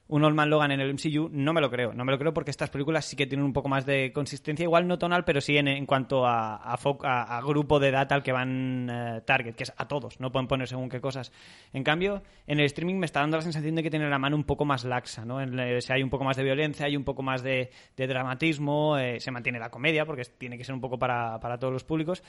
un 0.09 0.25
Old 0.25 0.41
Logan 0.49 0.71
en 0.71 0.81
el 0.81 0.91
MCU, 0.95 1.29
no 1.31 1.53
me 1.53 1.61
lo 1.61 1.71
creo. 1.71 1.93
No 1.93 2.05
me 2.05 2.13
lo 2.13 2.19
creo 2.19 2.33
porque 2.33 2.51
estas 2.51 2.71
películas 2.71 3.05
sí 3.05 3.15
que 3.15 3.27
tienen 3.27 3.45
un 3.45 3.53
poco 3.53 3.69
más 3.69 3.85
de 3.85 4.11
consistencia, 4.13 4.65
igual 4.65 4.89
no 4.89 4.99
tonal, 4.99 5.25
pero 5.25 5.41
sí 5.43 5.59
en, 5.59 5.85
cuanto 5.85 6.27
a, 6.27 6.57
a, 6.57 6.75
a- 6.75 7.41
grupo 7.43 7.79
de 7.79 7.91
data 7.91 8.15
al 8.15 8.23
que 8.23 8.33
van 8.33 8.89
eh, 8.91 9.21
target, 9.27 9.55
que 9.55 9.65
es 9.65 9.73
a 9.77 9.87
todos, 9.87 10.19
no 10.19 10.33
pueden 10.33 10.49
poner 10.49 10.67
según 10.67 10.89
qué 10.89 11.01
cosas. 11.01 11.31
En 11.75 11.85
cambio, 11.85 12.23
en 12.47 12.59
el 12.59 12.65
streaming 12.67 12.95
me 12.97 13.05
está 13.07 13.21
dando 13.21 13.37
la 13.37 13.43
sensación 13.43 13.75
de 13.75 13.83
que 13.83 13.91
tiene 13.91 14.09
la 14.09 14.19
mano 14.19 14.35
un 14.35 14.45
poco 14.45 14.65
más 14.65 14.85
laxa, 14.85 15.27
¿no? 15.27 15.43
En 15.43 15.59
el- 15.59 15.83
si 15.83 15.93
hay 15.93 16.03
un 16.03 16.11
poco 16.11 16.25
más 16.25 16.37
de 16.39 16.45
violencia, 16.45 16.87
hay 16.87 16.97
un 16.97 17.05
poco 17.05 17.23
más 17.23 17.43
de, 17.43 17.71
dramatismo, 17.97 18.97
eh, 18.99 19.21
se 19.21 19.31
mantiene 19.31 19.59
la 19.59 19.71
comedia, 19.71 20.07
porque 20.07 20.23
tiene 20.39 20.57
que 20.57 20.65
ser 20.65 20.75
un 20.75 20.81
poco 20.81 20.99
para, 20.99 21.39
todos 21.59 21.73
los 21.73 21.85
públicos. 21.85 22.23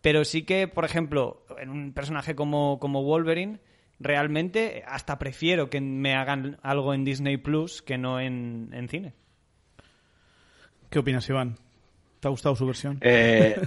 Pero 0.00 0.24
sí 0.24 0.42
que, 0.44 0.68
por 0.68 0.84
ejemplo, 0.86 1.44
en 1.58 1.68
un 1.68 1.92
personaje 1.92 2.34
como 2.78 3.02
Wolverine, 3.02 3.58
realmente 3.98 4.82
hasta 4.86 5.18
prefiero 5.18 5.70
que 5.70 5.80
me 5.80 6.14
hagan 6.14 6.58
algo 6.62 6.94
en 6.94 7.04
Disney 7.04 7.36
Plus 7.36 7.82
que 7.82 7.98
no 7.98 8.20
en, 8.20 8.70
en 8.72 8.88
cine. 8.88 9.14
¿Qué 10.90 10.98
opinas, 10.98 11.28
Iván? 11.28 11.56
¿Te 12.20 12.28
ha 12.28 12.30
gustado 12.30 12.54
su 12.56 12.66
versión? 12.66 12.98
Eh, 13.00 13.60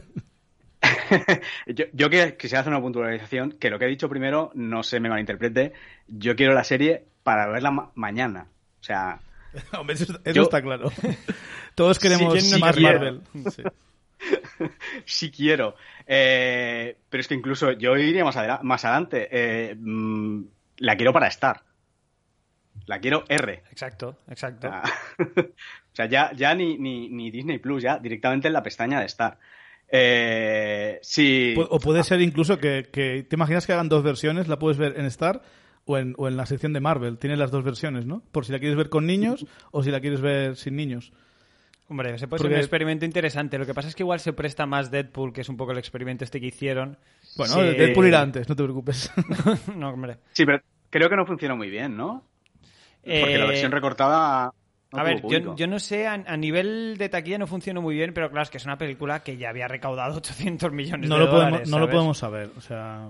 yo, 1.67 1.86
yo 1.93 2.09
que 2.09 2.38
quisiera 2.38 2.62
hacer 2.62 2.71
una 2.74 2.81
puntualización, 2.81 3.51
que 3.53 3.69
lo 3.69 3.77
que 3.79 3.86
he 3.86 3.89
dicho 3.89 4.09
primero 4.09 4.51
no 4.55 4.83
se 4.83 5.00
me 5.00 5.09
malinterprete. 5.09 5.74
Yo 6.07 6.36
quiero 6.36 6.53
la 6.53 6.63
serie 6.63 7.05
para 7.24 7.48
verla 7.48 7.71
ma- 7.71 7.91
mañana. 7.95 8.48
O 8.79 8.83
sea, 8.83 9.19
Hombre, 9.77 9.95
eso, 9.95 10.19
eso 10.24 10.33
Yo- 10.36 10.43
está 10.43 10.62
claro. 10.62 10.91
Todos 11.75 12.00
queremos 12.00 12.33
¿quién 12.33 12.50
no 12.51 12.59
más? 12.59 12.79
Marvel. 12.79 13.21
Sí. 13.55 13.63
Sí 15.05 15.31
quiero. 15.31 15.75
Eh, 16.07 16.97
pero 17.09 17.21
es 17.21 17.27
que 17.27 17.35
incluso 17.35 17.71
yo 17.73 17.95
iría 17.97 18.23
más, 18.23 18.35
adela- 18.38 18.59
más 18.63 18.83
adelante. 18.85 19.27
Eh, 19.31 19.75
mm, 19.75 20.41
la 20.77 20.95
quiero 20.95 21.13
para 21.13 21.27
Star. 21.27 21.61
La 22.85 22.99
quiero 22.99 23.25
R. 23.27 23.63
Exacto, 23.71 24.17
O 24.27 24.31
exacto. 24.31 24.67
sea, 24.67 24.83
o 25.19 25.93
sea, 25.95 26.05
ya, 26.07 26.31
ya 26.33 26.55
ni, 26.55 26.77
ni, 26.77 27.09
ni 27.09 27.29
Disney 27.29 27.59
Plus, 27.59 27.83
ya 27.83 27.99
directamente 27.99 28.47
en 28.47 28.53
la 28.53 28.63
pestaña 28.63 28.99
de 28.99 29.05
Star. 29.05 29.38
Eh, 29.91 30.99
O 31.69 31.79
puede 31.79 32.03
ser 32.03 32.21
incluso 32.21 32.57
que, 32.59 32.88
que- 32.91 33.23
¿Te 33.23 33.35
imaginas 33.35 33.65
que 33.65 33.73
hagan 33.73 33.89
dos 33.89 34.03
versiones? 34.03 34.47
¿La 34.47 34.59
puedes 34.59 34.77
ver 34.77 34.95
en 34.99 35.05
Star 35.05 35.41
o 35.85 35.97
en, 35.97 36.13
o 36.17 36.27
en 36.27 36.38
la 36.38 36.45
sección 36.45 36.73
de 36.73 36.79
Marvel? 36.79 37.17
Tienes 37.17 37.38
las 37.39 37.51
dos 37.51 37.63
versiones, 37.63 38.05
¿no? 38.05 38.21
Por 38.31 38.45
si 38.45 38.51
la 38.51 38.59
quieres 38.59 38.77
ver 38.77 38.89
con 38.89 39.05
niños 39.05 39.45
o 39.71 39.83
si 39.83 39.91
la 39.91 39.99
quieres 39.99 40.21
ver 40.21 40.55
sin 40.55 40.75
niños. 40.75 41.11
Hombre, 41.89 42.17
se 42.19 42.27
puede 42.27 42.39
ser 42.39 42.46
Porque- 42.46 42.53
un 42.55 42.60
experimento 42.60 43.03
interesante. 43.05 43.58
Lo 43.58 43.65
que 43.65 43.74
pasa 43.74 43.88
es 43.88 43.96
que 43.96 44.03
igual 44.03 44.19
se 44.19 44.31
presta 44.31 44.65
más 44.65 44.91
Deadpool, 44.91 45.34
que 45.34 45.41
es 45.41 45.50
un 45.50 45.58
poco 45.58 45.72
el 45.72 45.79
experimento 45.79 46.24
este 46.24 46.39
que 46.39 46.48
hicieron. 46.48 46.98
Bueno, 47.36 47.53
Sí. 47.55 47.62
Deadpool 47.62 48.08
irá 48.08 48.22
antes, 48.22 48.48
no 48.48 48.55
te 48.55 48.63
preocupes. 48.63 49.12
no, 49.75 49.89
hombre. 49.89 50.17
Sí, 50.34 50.46
pero 50.46 50.60
creo 50.89 51.10
que 51.10 51.15
no 51.15 51.25
funciona 51.25 51.55
muy 51.55 51.69
bien, 51.69 51.98
¿no? 51.98 52.24
Porque 53.01 53.38
la 53.38 53.46
Eh, 53.46 53.48
versión 53.48 53.72
recortada. 53.72 54.51
no 54.91 55.00
a 55.00 55.03
ver, 55.03 55.22
yo, 55.27 55.55
yo 55.55 55.67
no 55.67 55.79
sé, 55.79 56.05
a, 56.05 56.13
a 56.13 56.38
nivel 56.38 56.96
de 56.98 57.10
taquilla 57.10 57.38
no 57.39 57.48
funcionó 57.48 57.81
muy 57.81 57.96
bien, 57.96 58.13
pero 58.13 58.29
claro, 58.29 58.43
es 58.43 58.50
que 58.51 58.58
es 58.58 58.65
una 58.65 58.77
película 58.77 59.24
que 59.24 59.38
ya 59.38 59.50
había 59.50 59.67
recaudado 59.67 60.17
800 60.17 60.72
millones 60.72 61.10
no 61.10 61.17
de 61.17 61.25
lo, 61.25 61.31
podemos, 61.31 61.67
no 61.69 61.79
lo 61.79 61.89
podemos 61.89 62.17
saber. 62.19 62.51
O 62.58 62.62
sea, 62.62 63.10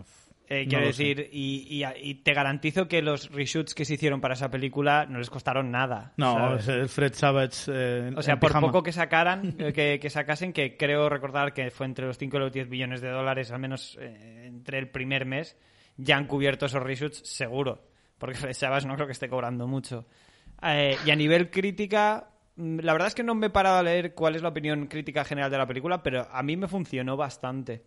Eh, 0.52 0.66
quiero 0.68 0.88
decir, 0.88 1.30
y, 1.32 1.68
y- 1.70 2.10
y 2.10 2.16
te 2.16 2.34
garantizo 2.34 2.88
que 2.88 3.04
los 3.04 3.30
reshoots 3.32 3.76
que 3.76 3.86
se 3.86 3.94
hicieron 3.94 4.20
para 4.20 4.34
esa 4.34 4.50
película 4.50 5.06
no 5.06 5.20
les 5.20 5.30
costaron 5.30 5.70
nada. 5.70 6.14
No, 6.18 6.58
Fred 6.88 7.14
Savage. 7.14 7.72
eh, 7.72 8.12
O 8.16 8.24
sea, 8.24 8.40
por 8.40 8.50
pijama. 8.50 8.68
poco 8.68 8.82
que 8.82 8.92
sacaran, 8.92 9.56
eh, 9.60 9.72
que, 9.74 10.00
que 10.02 10.10
sacasen, 10.10 10.52
que 10.52 10.76
creo 10.76 11.08
recordar 11.08 11.54
que 11.54 11.70
fue 11.70 11.86
entre 11.86 12.08
los 12.08 12.18
5 12.18 12.38
y 12.38 12.40
los 12.40 12.52
10 12.52 12.68
millones 12.68 13.00
de 13.02 13.10
dólares, 13.10 13.52
al 13.52 13.60
menos 13.60 13.96
eh, 14.02 14.46
entre 14.48 14.80
el 14.80 14.90
primer 14.90 15.26
mes, 15.28 15.56
ya 15.98 16.18
han 16.18 16.26
cubierto 16.26 16.66
esos 16.66 16.82
reshoots, 16.82 17.22
seguro. 17.30 17.84
Porque 18.18 18.36
Fred 18.36 18.54
Savage 18.54 18.88
no 18.88 18.96
creo 18.96 19.06
que 19.06 19.14
esté 19.14 19.30
cobrando 19.30 19.68
mucho. 19.68 20.08
Eh, 20.64 20.98
y 21.06 21.12
a 21.12 21.16
nivel 21.16 21.52
crítica, 21.52 22.28
mm, 22.56 22.80
la 22.80 22.94
verdad 22.94 23.10
es 23.10 23.14
que 23.16 23.24
no 23.24 23.36
me 23.36 23.48
he 23.48 23.50
parado 23.52 23.78
a 23.78 23.84
leer 23.84 24.16
cuál 24.16 24.36
es 24.36 24.42
la 24.42 24.50
opinión 24.50 24.88
crítica 24.88 25.24
general 25.24 25.52
de 25.52 25.58
la 25.60 25.68
película, 25.68 26.02
pero 26.02 26.28
a 26.32 26.42
mí 26.42 26.58
me 26.58 26.68
funcionó 26.68 27.16
bastante. 27.16 27.84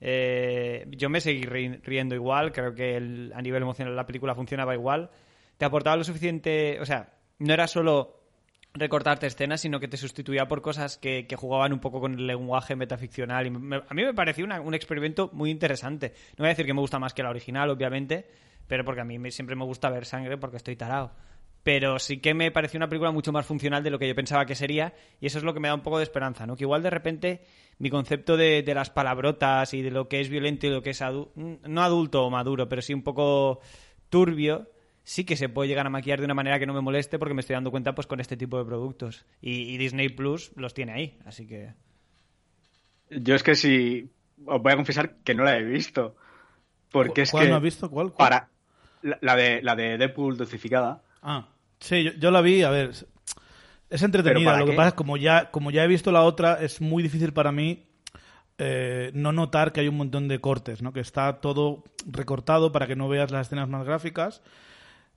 Eh, 0.00 0.86
yo 0.90 1.08
me 1.08 1.20
seguí 1.20 1.42
ri- 1.44 1.80
riendo 1.82 2.14
igual, 2.14 2.52
creo 2.52 2.74
que 2.74 2.96
el- 2.96 3.32
a 3.34 3.40
nivel 3.42 3.62
emocional 3.62 3.96
la 3.96 4.06
película 4.06 4.34
funcionaba 4.34 4.74
igual. 4.74 5.10
Te 5.58 5.64
aportaba 5.64 5.96
lo 5.96 6.04
suficiente, 6.04 6.78
o 6.80 6.86
sea, 6.86 7.14
no 7.38 7.52
era 7.54 7.66
solo 7.66 8.20
recortarte 8.74 9.26
escenas, 9.28 9.60
sino 9.60 9.78
que 9.78 9.86
te 9.86 9.96
sustituía 9.96 10.48
por 10.48 10.60
cosas 10.60 10.98
que, 10.98 11.26
que 11.28 11.36
jugaban 11.36 11.72
un 11.72 11.78
poco 11.78 12.00
con 12.00 12.14
el 12.14 12.26
lenguaje 12.26 12.74
metaficcional. 12.74 13.46
Y 13.46 13.50
me- 13.50 13.76
a 13.88 13.94
mí 13.94 14.02
me 14.04 14.14
pareció 14.14 14.44
un 14.44 14.74
experimento 14.74 15.30
muy 15.32 15.50
interesante. 15.50 16.12
No 16.36 16.42
voy 16.42 16.46
a 16.46 16.48
decir 16.50 16.66
que 16.66 16.74
me 16.74 16.80
gusta 16.80 16.98
más 16.98 17.14
que 17.14 17.22
la 17.22 17.30
original, 17.30 17.70
obviamente, 17.70 18.26
pero 18.66 18.84
porque 18.84 19.00
a 19.02 19.04
mí 19.04 19.18
me- 19.18 19.30
siempre 19.30 19.54
me 19.54 19.64
gusta 19.64 19.90
ver 19.90 20.04
sangre 20.06 20.36
porque 20.38 20.56
estoy 20.56 20.74
tarado. 20.74 21.12
Pero 21.64 21.98
sí 21.98 22.18
que 22.18 22.34
me 22.34 22.50
pareció 22.52 22.76
una 22.78 22.88
película 22.88 23.10
mucho 23.10 23.32
más 23.32 23.46
funcional 23.46 23.82
de 23.82 23.90
lo 23.90 23.98
que 23.98 24.06
yo 24.06 24.14
pensaba 24.14 24.46
que 24.46 24.54
sería, 24.54 24.94
y 25.20 25.26
eso 25.26 25.38
es 25.38 25.44
lo 25.44 25.52
que 25.54 25.60
me 25.60 25.68
da 25.68 25.74
un 25.74 25.80
poco 25.82 25.96
de 25.98 26.04
esperanza, 26.04 26.46
¿no? 26.46 26.56
Que 26.56 26.64
igual 26.64 26.82
de 26.82 26.90
repente 26.90 27.42
mi 27.78 27.90
concepto 27.90 28.36
de, 28.36 28.62
de 28.62 28.74
las 28.74 28.90
palabrotas 28.90 29.74
y 29.74 29.82
de 29.82 29.90
lo 29.90 30.06
que 30.08 30.20
es 30.20 30.28
violento 30.28 30.66
y 30.66 30.70
lo 30.70 30.82
que 30.82 30.90
es 30.90 31.00
adu- 31.02 31.30
no 31.34 31.82
adulto 31.82 32.22
o 32.24 32.30
maduro, 32.30 32.68
pero 32.68 32.82
sí 32.82 32.92
un 32.94 33.02
poco 33.02 33.60
turbio, 34.10 34.70
sí 35.02 35.24
que 35.24 35.36
se 35.36 35.48
puede 35.48 35.68
llegar 35.68 35.86
a 35.86 35.90
maquillar 35.90 36.18
de 36.20 36.26
una 36.26 36.34
manera 36.34 36.58
que 36.58 36.66
no 36.66 36.74
me 36.74 36.80
moleste 36.82 37.18
porque 37.18 37.34
me 37.34 37.40
estoy 37.40 37.54
dando 37.54 37.70
cuenta 37.70 37.94
pues 37.94 38.06
con 38.06 38.20
este 38.20 38.36
tipo 38.36 38.58
de 38.58 38.64
productos. 38.66 39.24
Y, 39.40 39.62
y 39.74 39.78
Disney 39.78 40.10
Plus 40.10 40.52
los 40.56 40.74
tiene 40.74 40.92
ahí, 40.92 41.18
así 41.24 41.46
que... 41.46 41.72
Yo 43.10 43.34
es 43.34 43.42
que 43.42 43.54
sí. 43.54 44.10
Os 44.46 44.60
voy 44.62 44.72
a 44.72 44.76
confesar 44.76 45.16
que 45.24 45.34
no 45.34 45.44
la 45.44 45.56
he 45.56 45.62
visto. 45.62 46.16
Porque 46.90 47.22
es 47.22 47.30
¿Cuál 47.30 47.44
que. 47.44 47.50
no 47.50 47.56
has 47.56 47.62
visto? 47.62 47.90
¿Cuál? 47.90 48.12
¿Cuál? 48.12 48.28
Para. 48.28 48.48
La, 49.02 49.18
la 49.20 49.36
de, 49.36 49.62
la 49.62 49.76
de 49.76 49.98
Deadpool 49.98 50.36
dosificada. 50.36 51.02
Ah, 51.22 51.48
sí, 51.80 52.04
yo, 52.04 52.10
yo 52.12 52.30
la 52.30 52.40
vi, 52.40 52.62
a 52.62 52.70
ver, 52.70 52.90
es- 53.90 54.02
entretenida. 54.02 54.58
Lo 54.58 54.64
que 54.66 54.72
qué? 54.72 54.76
pasa 54.76 54.88
es 54.88 54.94
que 54.94 54.98
como 54.98 55.16
ya, 55.16 55.50
como 55.50 55.70
ya 55.70 55.84
he 55.84 55.88
visto 55.88 56.10
la 56.12 56.22
otra, 56.22 56.54
es 56.60 56.80
muy 56.80 57.02
difícil 57.02 57.32
para 57.32 57.52
mí 57.52 57.86
eh, 58.58 59.10
no 59.14 59.32
notar 59.32 59.72
que 59.72 59.80
hay 59.80 59.88
un 59.88 59.96
montón 59.96 60.28
de 60.28 60.40
cortes, 60.40 60.80
¿no? 60.82 60.92
Que 60.92 61.00
está 61.00 61.40
todo 61.40 61.84
recortado 62.06 62.70
para 62.72 62.86
que 62.86 62.96
no 62.96 63.08
veas 63.08 63.30
las 63.30 63.48
escenas 63.48 63.68
más 63.68 63.84
gráficas. 63.86 64.42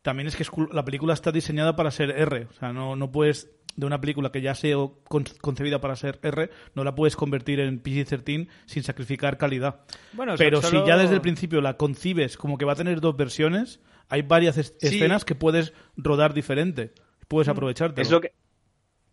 También 0.02 0.28
es 0.28 0.36
que 0.36 0.44
es 0.44 0.52
la 0.72 0.86
película 0.86 1.14
está 1.14 1.32
diseñada 1.32 1.76
para 1.76 1.92
ser 1.92 2.12
R, 2.12 2.48
o 2.50 2.54
sea, 2.54 2.72
no, 2.74 2.96
no 2.96 3.12
puedes 3.12 3.52
de 3.76 3.86
una 3.86 4.02
película 4.02 4.32
que 4.32 4.42
ya 4.42 4.52
ha 4.52 4.56
sido 4.56 5.00
con- 5.08 5.26
concebida 5.40 5.80
para 5.80 5.96
ser 5.96 6.20
R, 6.24 6.50
no 6.74 6.84
la 6.84 6.96
puedes 6.96 7.16
convertir 7.16 7.60
en 7.60 7.84
PG-13 7.84 8.48
sin 8.66 8.82
sacrificar 8.84 9.38
calidad. 9.38 9.82
Bueno, 10.14 10.34
Pero 10.38 10.62
solo- 10.64 10.82
si 10.84 10.88
ya 10.88 10.98
desde 10.98 11.14
el 11.14 11.22
principio 11.22 11.62
la 11.62 11.78
concibes 11.78 12.38
como 12.38 12.58
que 12.58 12.66
va 12.66 12.74
a 12.74 12.76
tener 12.76 13.02
dos 13.02 13.16
versiones, 13.18 13.80
hay 14.10 14.22
varias 14.22 14.58
es- 14.58 14.76
Sí. 14.80 14.88
escenas 14.88 15.26
que 15.26 15.36
puedes 15.36 15.74
rodar 15.96 16.34
diferente. 16.34 16.94
Puedes 17.28 17.48
aprovecharte. 17.50 18.02
Es 18.02 18.10
lo 18.12 18.22
que. 18.22 18.34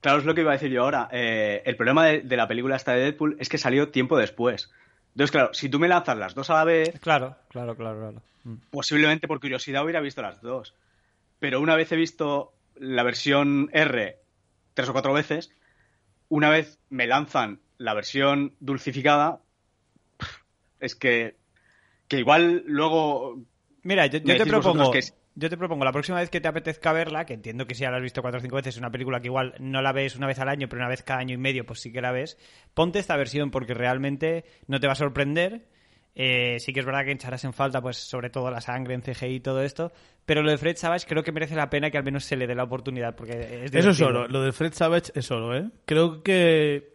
Claro, 0.01 0.19
es 0.19 0.25
lo 0.25 0.35
que 0.35 0.43
iba 0.43 0.51
a 0.51 0.55
decir 0.55 0.71
yo 0.71 0.83
ahora. 0.83 1.09
Eh, 1.13 1.63
el 1.65 1.77
problema 1.77 2.05
de, 2.07 2.21
de 2.21 2.37
la 2.37 2.47
película 2.47 2.77
esta 2.77 2.93
de 2.93 3.01
Deadpool 3.03 3.37
es 3.41 3.49
que 3.49 3.59
salió 3.59 3.89
tiempo 3.89 4.17
después. 4.19 4.71
Entonces, 5.15 5.31
claro, 5.31 5.55
si 5.55 5.69
tú 5.69 5.79
me 5.79 5.89
lanzas 5.89 6.17
las 6.19 6.35
dos 6.35 6.51
a 6.51 6.55
la 6.55 6.65
vez, 6.65 6.99
Claro, 7.01 7.37
claro, 7.49 7.75
claro, 7.77 7.99
claro. 8.01 8.23
Mm. 8.45 8.57
posiblemente 8.71 9.27
por 9.27 9.41
curiosidad 9.41 9.83
hubiera 9.83 10.01
visto 10.01 10.21
las 10.21 10.43
dos. 10.43 10.75
Pero 11.39 11.61
una 11.61 11.75
vez 11.77 11.91
he 11.93 11.97
visto 11.97 12.53
la 12.77 13.03
versión 13.03 13.71
R 13.73 14.19
tres 14.75 14.89
o 14.89 14.93
cuatro 14.93 15.13
veces, 15.15 15.51
una 16.29 16.51
vez 16.51 16.79
me 16.91 17.07
lanzan 17.07 17.61
la 17.79 17.95
versión 17.95 18.55
dulcificada, 18.61 19.41
es 20.81 20.95
que, 20.95 21.37
que 22.09 22.19
igual 22.19 22.63
luego... 22.67 23.41
Mira, 23.85 24.07
yo, 24.07 24.21
te 24.21 24.47
propongo, 24.47 24.79
vosotros 24.79 24.91
que 24.93 24.99
es- 24.99 25.15
yo 25.37 25.49
te 25.51 25.57
propongo 25.57 25.85
la 25.85 25.93
próxima 25.93 26.19
vez 26.19 26.31
que 26.31 26.41
te 26.41 26.49
apetezca 26.49 26.93
verla, 26.93 27.25
que 27.27 27.35
entiendo 27.35 27.67
que 27.67 27.75
si 27.75 27.83
ya 27.83 27.91
la 27.91 27.99
has 27.99 28.03
visto 28.03 28.23
cuatro 28.23 28.39
o 28.39 28.43
cinco 28.43 28.57
veces, 28.57 28.75
es 28.75 28.79
una 28.81 28.91
película 28.91 29.21
que 29.21 29.27
igual 29.29 29.55
no 29.61 29.83
la 29.83 29.93
ves 29.93 30.17
una 30.17 30.27
vez 30.27 30.39
al 30.39 30.49
año, 30.49 30.69
pero 30.69 30.81
una 30.81 30.89
vez 30.89 31.03
cada 31.03 31.21
año 31.21 31.35
y 31.35 31.39
medio, 31.39 31.65
pues 31.67 31.81
sí 31.81 31.93
que 31.93 32.01
la 32.01 32.13
ves. 32.13 32.39
Ponte 32.75 32.99
esta 32.99 33.17
versión 33.17 33.51
porque 33.51 33.75
realmente 33.75 34.45
no 34.67 34.81
te 34.81 34.87
va 34.87 34.93
a 34.95 34.97
sorprender. 34.97 35.67
Eh, 36.17 36.59
sí 36.61 36.73
que 36.73 36.79
es 36.79 36.87
verdad 36.87 37.05
que 37.05 37.11
echarás 37.11 37.43
en 37.45 37.53
falta, 37.53 37.81
pues 37.83 37.97
sobre 37.97 38.31
todo 38.31 38.49
la 38.49 38.61
sangre 38.61 38.95
en 38.95 39.03
CGI 39.03 39.35
y 39.35 39.41
todo 39.41 39.61
esto, 39.63 39.91
pero 40.25 40.43
lo 40.43 40.51
de 40.53 40.59
Fred 40.59 40.77
Savage 40.77 41.07
creo 41.09 41.25
que 41.25 41.33
merece 41.33 41.57
la 41.57 41.69
pena 41.69 41.91
que 41.91 41.99
al 41.99 42.05
menos 42.05 42.25
se 42.25 42.37
le 42.37 42.47
dé 42.47 42.55
la 42.55 42.63
oportunidad, 42.63 43.17
porque 43.17 43.65
es 43.65 43.75
Eso 43.75 44.07
oro. 44.07 44.29
Lo 44.29 44.41
de 44.41 44.53
Fred 44.53 44.73
Savage 44.75 45.11
es 45.17 45.29
oro, 45.33 45.57
¿eh? 45.57 45.69
Creo 45.87 46.23
que 46.23 46.93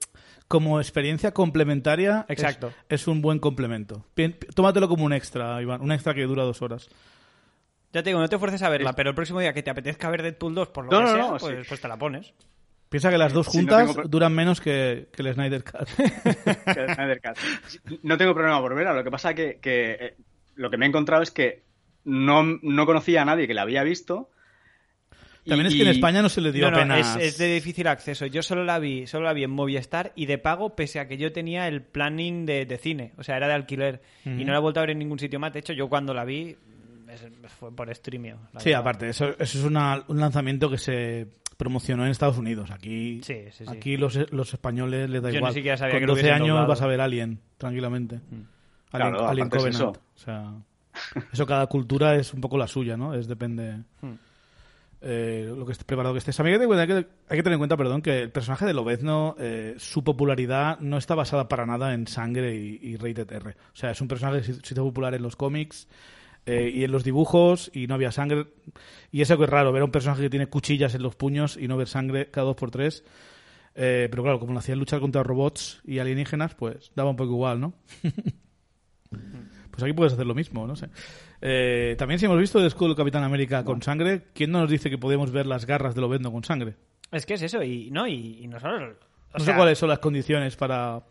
como 0.49 0.81
experiencia 0.81 1.31
complementaria 1.31 2.25
es- 2.27 2.39
Exacto. 2.39 2.73
Es, 2.89 3.07
un 3.07 3.21
buen 3.21 3.39
complemento. 3.39 4.05
Pi- 4.15 4.35
Tómatelo 4.53 4.89
como 4.89 5.05
un 5.05 5.13
extra, 5.13 5.61
Iván. 5.61 5.79
Un 5.81 5.93
extra 5.93 6.13
que 6.13 6.23
dura 6.23 6.43
dos 6.43 6.61
horas. 6.61 6.89
Ya 7.93 8.03
te 8.03 8.09
digo, 8.09 8.19
no 8.19 8.27
te 8.27 8.37
fuerces 8.37 8.61
a 8.63 8.69
verla, 8.69 8.93
pero 8.93 9.09
el 9.11 9.15
próximo 9.15 9.39
día 9.39 9.53
que 9.53 9.63
te 9.63 9.69
apetezca 9.71 10.09
ver 10.09 10.21
Deadpool 10.23 10.53
2, 10.53 10.67
por 10.69 10.85
lo 10.85 10.91
No, 10.91 10.97
que 10.97 11.03
no, 11.05 11.09
sea, 11.11 11.17
no, 11.23 11.37
pues, 11.37 11.43
sí. 11.61 11.65
pues 11.69 11.79
te 11.81 11.87
la 11.87 11.97
pones. 11.97 12.33
Piensa 12.89 13.09
que 13.11 13.17
las 13.19 13.31
dos 13.33 13.45
Sí, 13.47 13.57
no 13.57 13.61
juntas 13.61 13.79
tengo 13.79 13.93
pro- 13.93 14.07
duran 14.07 14.33
menos 14.33 14.59
que, 14.61 15.07
que 15.13 15.21
el 15.21 15.33
Snyder 15.33 15.63
Cut. 15.63 15.87
que 16.73 16.79
el 16.81 16.93
Snyder 16.95 17.21
Cut. 17.21 17.99
No 18.03 18.17
tengo 18.17 18.33
problema 18.33 18.59
por 18.59 18.73
verla, 18.75 18.93
lo 18.93 19.03
que 19.03 19.11
pasa 19.11 19.33
que, 19.35 19.59
que 19.61 19.91
eh, 19.91 20.15
lo 20.55 20.69
que 20.71 20.77
me 20.77 20.85
he 20.85 20.89
encontrado 20.89 21.21
es 21.23 21.31
que 21.31 21.63
no, 22.05 22.43
no 22.63 22.85
conocía 22.87 23.21
a 23.21 23.25
nadie 23.25 23.47
que 23.47 23.53
la 23.53 23.61
había 23.61 23.83
visto. 23.83 24.29
Y- 25.45 25.49
También 25.49 25.67
es 25.67 25.75
que 25.75 25.81
en 25.81 25.87
España 25.87 26.21
no 26.21 26.29
se 26.29 26.41
le 26.41 26.51
dio 26.51 26.65
No, 26.65 26.71
no, 26.71 26.77
apenas... 26.77 27.15
es, 27.17 27.23
es 27.23 27.37
de 27.37 27.53
difícil 27.53 27.87
acceso. 27.87 28.25
Yo 28.25 28.41
solo 28.43 28.63
la 28.63 28.77
vi, 28.79 29.07
solo 29.07 29.25
la 29.25 29.33
vi 29.33 29.43
en 29.43 29.51
Movistar 29.51 30.11
y 30.15 30.25
de 30.25 30.37
pago, 30.37 30.75
pese 30.75 30.99
a 30.99 31.07
que 31.07 31.17
yo 31.17 31.31
tenía 31.31 31.67
el 31.67 31.81
planning 31.81 32.45
de, 32.45 32.65
de 32.65 32.77
cine, 32.77 33.13
o 33.17 33.23
sea, 33.23 33.37
era 33.37 33.47
de 33.47 33.53
alquiler 33.53 34.01
y 34.25 34.43
no 34.43 34.51
la 34.51 34.57
he 34.57 34.61
vuelto 34.61 34.79
a 34.79 34.83
ver 34.83 34.91
en 34.91 34.99
ningún 34.99 35.17
sitio 35.19 35.39
más. 35.39 35.53
De 35.53 35.59
hecho, 35.59 35.73
yo 35.73 35.87
cuando 35.89 36.13
la 36.13 36.25
vi 36.25 36.55
es- 37.09 37.27
fue 37.59 37.75
por 37.75 37.93
streamio. 37.95 38.37
la 38.53 38.59
Sí, 38.59 38.69
verdad. 38.69 38.81
aparte, 38.81 39.09
eso, 39.09 39.29
eso 39.39 39.57
es 39.59 39.63
una- 39.63 40.03
un 40.07 40.19
lanzamiento 40.19 40.69
que 40.69 40.77
se 40.77 41.27
promocionó 41.57 42.05
en 42.05 42.11
Estados 42.11 42.37
Unidos. 42.37 42.71
Aquí, 42.71 43.19
Sí, 43.23 43.35
sí, 43.51 43.65
sí. 43.65 43.71
aquí 43.71 43.97
los, 43.97 44.31
los 44.31 44.53
españoles 44.53 45.09
les 45.09 45.21
da 45.21 45.29
Yo 45.29 45.33
ni 45.33 45.37
igual. 45.39 45.53
siquiera 45.53 45.77
sabía 45.77 45.93
Con 45.95 45.99
que 46.01 46.05
lo 46.07 46.11
12 46.13 46.21
hubiesen 46.21 46.35
años 46.41 46.47
doblado. 46.49 46.67
Mm. 46.67 46.69
vas 46.69 46.81
a 46.81 46.87
ver 46.87 47.01
Alien, 47.01 47.39
tranquilamente. 47.57 48.15
Alien, 48.15 48.47
Claro, 48.91 49.27
Alien 49.27 49.47
aparte 49.47 49.67
es 49.69 49.77
Covenant. 49.77 49.97
eso. 49.97 50.03
O 50.15 50.19
sea, 50.19 50.53
eso 51.33 51.45
cada 51.45 51.67
cultura 51.67 52.15
es 52.15 52.33
un 52.33 52.41
poco 52.41 52.57
la 52.57 52.67
suya, 52.67 52.95
¿no? 52.97 53.13
Es 53.13 53.27
depende... 53.27 53.77
Hmm. 54.01 54.13
Eh, 55.01 55.51
lo 55.55 55.65
que 55.65 55.71
estés 55.73 55.85
preparado 55.85 56.13
que 56.13 56.19
estés. 56.19 56.39
A 56.39 56.43
mí 56.43 56.51
hay 56.51 56.59
que, 56.59 56.65
hay 56.75 56.87
que- 56.87 56.93
hay 57.29 57.37
que 57.37 57.43
tener 57.43 57.53
en 57.53 57.59
cuenta, 57.59 57.77
perdón, 57.77 58.01
que 58.01 58.19
el 58.21 58.31
personaje 58.31 58.65
de 58.65 58.73
Lobezno, 58.73 59.35
eh, 59.39 59.75
su 59.77 60.03
popularidad 60.03 60.79
no 60.79 60.97
está 60.97 61.15
basada 61.15 61.47
para 61.47 61.65
nada 61.65 61.93
en 61.93 62.07
sangre 62.07 62.55
y, 62.55 62.79
y 62.81 62.95
rated 62.97 63.31
R. 63.31 63.51
O 63.51 63.75
sea, 63.75 63.91
es 63.91 64.01
un 64.01 64.07
personaje 64.07 64.39
que 64.39 64.43
se 64.45 64.53
se 64.55 64.73
hizo 64.73 64.83
popular 64.83 65.13
en 65.15 65.21
los 65.21 65.35
cómics 65.35 65.87
eh, 66.45 66.71
y 66.73 66.83
en 66.83 66.91
los 66.91 67.03
dibujos 67.03 67.69
y 67.73 67.87
no 67.87 67.95
había 67.95 68.11
sangre. 68.11 68.47
Y 69.11 69.21
eso 69.21 69.37
que 69.37 69.43
es 69.45 69.49
raro, 69.49 69.71
ver 69.71 69.81
a 69.81 69.85
un 69.85 69.91
personaje 69.91 70.21
que 70.23 70.29
tiene 70.29 70.47
cuchillas 70.47 70.95
en 70.95 71.03
los 71.03 71.15
puños 71.15 71.57
y 71.57 71.67
no 71.67 71.77
ver 71.77 71.87
sangre 71.87 72.29
cada 72.31 72.47
dos 72.47 72.55
por 72.55 72.71
tres. 72.71 73.03
Eh, 73.75 74.07
pero 74.11 74.23
claro, 74.23 74.39
como 74.39 74.53
lo 74.53 74.59
hacían 74.59 74.79
luchar 74.79 74.99
contra 74.99 75.23
robots 75.23 75.81
y 75.85 75.99
alienígenas, 75.99 76.55
pues 76.55 76.91
daba 76.95 77.11
un 77.11 77.15
poco 77.15 77.31
igual, 77.31 77.59
¿no? 77.61 77.73
pues 79.71 79.83
aquí 79.83 79.93
puedes 79.93 80.13
hacer 80.13 80.25
lo 80.25 80.35
mismo, 80.35 80.67
no 80.67 80.75
sé. 80.75 80.89
Eh, 81.41 81.95
también 81.97 82.19
si 82.19 82.25
hemos 82.25 82.39
visto 82.39 82.59
el 82.59 82.65
escudo 82.65 82.89
del 82.89 82.97
Capitán 82.97 83.23
América 83.23 83.63
con 83.63 83.81
sangre, 83.81 84.23
¿quién 84.33 84.51
no 84.51 84.59
nos 84.61 84.69
dice 84.69 84.89
que 84.89 84.97
podemos 84.97 85.31
ver 85.31 85.45
las 85.45 85.65
garras 85.65 85.95
de 85.95 86.01
Lobezno 86.01 86.31
con 86.31 86.43
sangre? 86.43 86.75
Es 87.11 87.25
que 87.25 87.35
es 87.35 87.41
eso, 87.41 87.63
y 87.63 87.89
no, 87.91 88.07
y, 88.07 88.39
y 88.41 88.47
no 88.47 88.59
solo. 88.59 88.95
o 89.33 89.37
No 89.37 89.43
sé 89.43 89.55
cuáles 89.55 89.77
son 89.77 89.89
las 89.89 89.99
condiciones 89.99 90.55
para... 90.55 91.01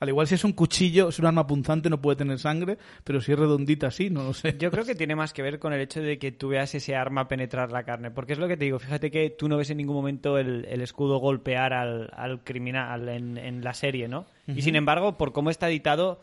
Al 0.00 0.08
igual 0.08 0.26
si 0.26 0.34
es 0.34 0.42
un 0.42 0.52
cuchillo, 0.52 1.10
es 1.10 1.20
un 1.20 1.26
arma 1.26 1.46
punzante, 1.46 1.88
no 1.88 2.00
puede 2.00 2.16
tener 2.16 2.36
sangre, 2.40 2.76
pero 3.04 3.20
si 3.20 3.30
es 3.30 3.38
redondita 3.38 3.88
sí, 3.92 4.10
no 4.10 4.24
lo 4.24 4.34
sé. 4.34 4.56
Yo 4.58 4.72
creo 4.72 4.84
que 4.84 4.96
tiene 4.96 5.14
más 5.14 5.32
que 5.32 5.42
ver 5.42 5.60
con 5.60 5.72
el 5.72 5.80
hecho 5.80 6.02
de 6.02 6.18
que 6.18 6.32
tú 6.32 6.48
veas 6.48 6.74
ese 6.74 6.96
arma 6.96 7.28
penetrar 7.28 7.70
la 7.70 7.84
carne. 7.84 8.10
Porque 8.10 8.32
es 8.32 8.40
lo 8.40 8.48
que 8.48 8.56
te 8.56 8.64
digo, 8.64 8.80
fíjate 8.80 9.12
que 9.12 9.30
tú 9.30 9.48
no 9.48 9.56
ves 9.56 9.70
en 9.70 9.76
ningún 9.76 9.94
momento 9.94 10.38
el, 10.38 10.64
el 10.68 10.80
escudo 10.80 11.18
golpear 11.18 11.72
al, 11.72 12.10
al 12.16 12.42
criminal 12.42 13.08
en, 13.08 13.38
en 13.38 13.62
la 13.62 13.74
serie, 13.74 14.08
¿no? 14.08 14.26
Y 14.48 14.62
sin 14.62 14.74
embargo, 14.74 15.16
por 15.16 15.32
cómo 15.32 15.50
está 15.50 15.68
editado, 15.68 16.20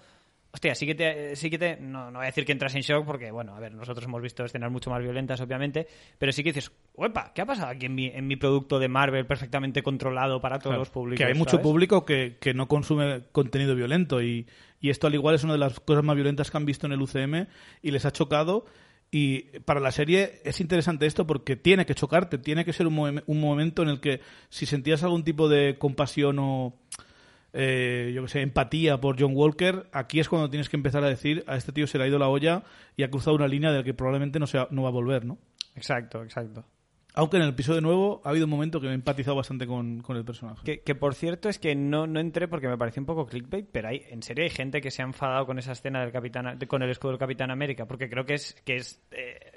hostia, 0.51 0.75
sí 0.75 0.85
que 0.85 0.95
te... 0.95 1.35
Sí 1.35 1.49
que 1.49 1.57
te 1.57 1.77
no, 1.77 2.11
no 2.11 2.19
voy 2.19 2.23
a 2.23 2.27
decir 2.27 2.45
que 2.45 2.51
entras 2.51 2.73
en 2.75 2.81
shock 2.81 3.05
porque, 3.05 3.31
bueno, 3.31 3.55
a 3.55 3.59
ver, 3.59 3.73
nosotros 3.73 4.05
hemos 4.05 4.21
visto 4.21 4.43
escenas 4.43 4.71
mucho 4.71 4.89
más 4.89 5.01
violentas, 5.01 5.39
obviamente, 5.41 5.87
pero 6.17 6.31
sí 6.31 6.43
que 6.43 6.53
dices, 6.53 6.71
¡Uepa! 6.95 7.31
¿Qué 7.33 7.41
ha 7.41 7.45
pasado 7.45 7.69
aquí 7.69 7.85
en 7.85 7.95
mi, 7.95 8.07
en 8.07 8.27
mi 8.27 8.35
producto 8.35 8.79
de 8.79 8.87
Marvel 8.87 9.25
perfectamente 9.25 9.83
controlado 9.83 10.41
para 10.41 10.59
todos 10.59 10.71
Claro, 10.71 10.79
los 10.79 10.89
públicos? 10.89 11.17
que 11.17 11.31
hay 11.31 11.37
mucho 11.37 11.61
público 11.61 12.05
que, 12.05 12.37
que 12.39 12.53
no 12.53 12.67
consume 12.67 13.23
contenido 13.31 13.75
violento 13.75 14.21
y, 14.21 14.47
y 14.81 14.89
esto 14.89 15.07
al 15.07 15.13
igual 15.15 15.35
es 15.35 15.43
una 15.43 15.53
de 15.53 15.59
las 15.59 15.79
cosas 15.79 16.03
más 16.03 16.15
violentas 16.15 16.51
que 16.51 16.57
han 16.57 16.65
visto 16.65 16.87
en 16.87 16.93
el 16.93 17.01
UCM 17.01 17.47
y 17.81 17.91
les 17.91 18.05
ha 18.05 18.11
chocado 18.11 18.65
y 19.11 19.59
para 19.61 19.79
la 19.79 19.91
serie 19.91 20.41
es 20.43 20.61
interesante 20.61 21.07
esto 21.07 21.25
porque 21.25 21.55
tiene 21.55 21.85
que 21.85 21.95
chocarte, 21.95 22.37
tiene 22.37 22.63
que 22.63 22.73
ser 22.73 22.85
un 22.85 23.23
momento 23.39 23.81
en 23.81 23.89
el 23.89 23.99
que 23.99 24.21
si 24.49 24.67
sentías 24.67 25.01
algún 25.03 25.23
tipo 25.23 25.49
de 25.49 25.77
compasión 25.79 26.37
o 26.39 26.75
eh, 27.53 28.11
yo 28.13 28.23
que 28.23 28.29
sé, 28.29 28.41
empatía 28.41 28.99
por 28.99 29.19
John 29.19 29.31
Walker, 29.35 29.87
aquí 29.91 30.19
es 30.19 30.29
cuando 30.29 30.49
tienes 30.49 30.69
que 30.69 30.77
empezar 30.77 31.03
a 31.03 31.09
decir 31.09 31.43
a 31.47 31.55
este 31.55 31.71
tío 31.71 31.87
se 31.87 31.97
le 31.97 32.03
ha 32.03 32.07
ido 32.07 32.19
la 32.19 32.29
olla 32.29 32.63
y 32.95 33.03
ha 33.03 33.09
cruzado 33.09 33.35
una 33.35 33.47
línea 33.47 33.71
de 33.71 33.79
la 33.79 33.83
que 33.83 33.93
probablemente 33.93 34.39
no, 34.39 34.47
sea, 34.47 34.67
no 34.71 34.83
va 34.83 34.89
a 34.89 34.91
volver, 34.91 35.25
¿no? 35.25 35.37
Exacto, 35.75 36.23
exacto. 36.23 36.65
Aunque 37.15 37.37
en 37.37 37.43
el 37.43 37.49
episodio 37.49 37.81
nuevo 37.81 38.21
ha 38.23 38.29
habido 38.29 38.45
un 38.45 38.51
momento 38.51 38.79
que 38.79 38.85
me 38.85 38.93
he 38.93 38.95
empatizado 38.95 39.35
bastante 39.35 39.65
con, 39.65 40.01
con 40.01 40.15
el 40.15 40.23
personaje. 40.23 40.63
Que, 40.63 40.81
que, 40.81 40.95
por 40.95 41.15
cierto 41.15 41.49
es 41.49 41.57
que 41.57 41.75
no, 41.75 42.05
no 42.05 42.19
entré 42.19 42.47
porque 42.47 42.67
me 42.67 42.77
pareció 42.77 43.01
un 43.01 43.07
poco 43.07 43.25
clickbait, 43.25 43.67
pero 43.71 43.89
hay, 43.89 44.03
en 44.09 44.21
serio 44.21 44.43
hay 44.43 44.51
gente 44.51 44.79
que 44.79 44.91
se 44.91 45.01
ha 45.01 45.05
enfadado 45.05 45.45
con 45.45 45.57
esa 45.57 45.71
escena 45.71 46.01
del 46.01 46.11
Capitán, 46.11 46.59
con 46.67 46.83
el 46.83 46.89
escudo 46.89 47.11
del 47.11 47.19
Capitán 47.19 47.49
América, 47.49 47.87
porque 47.87 48.09
creo 48.09 48.25
que 48.25 48.35
es 48.35 48.53
que 48.63 48.75
es 48.75 49.01
eh, 49.11 49.48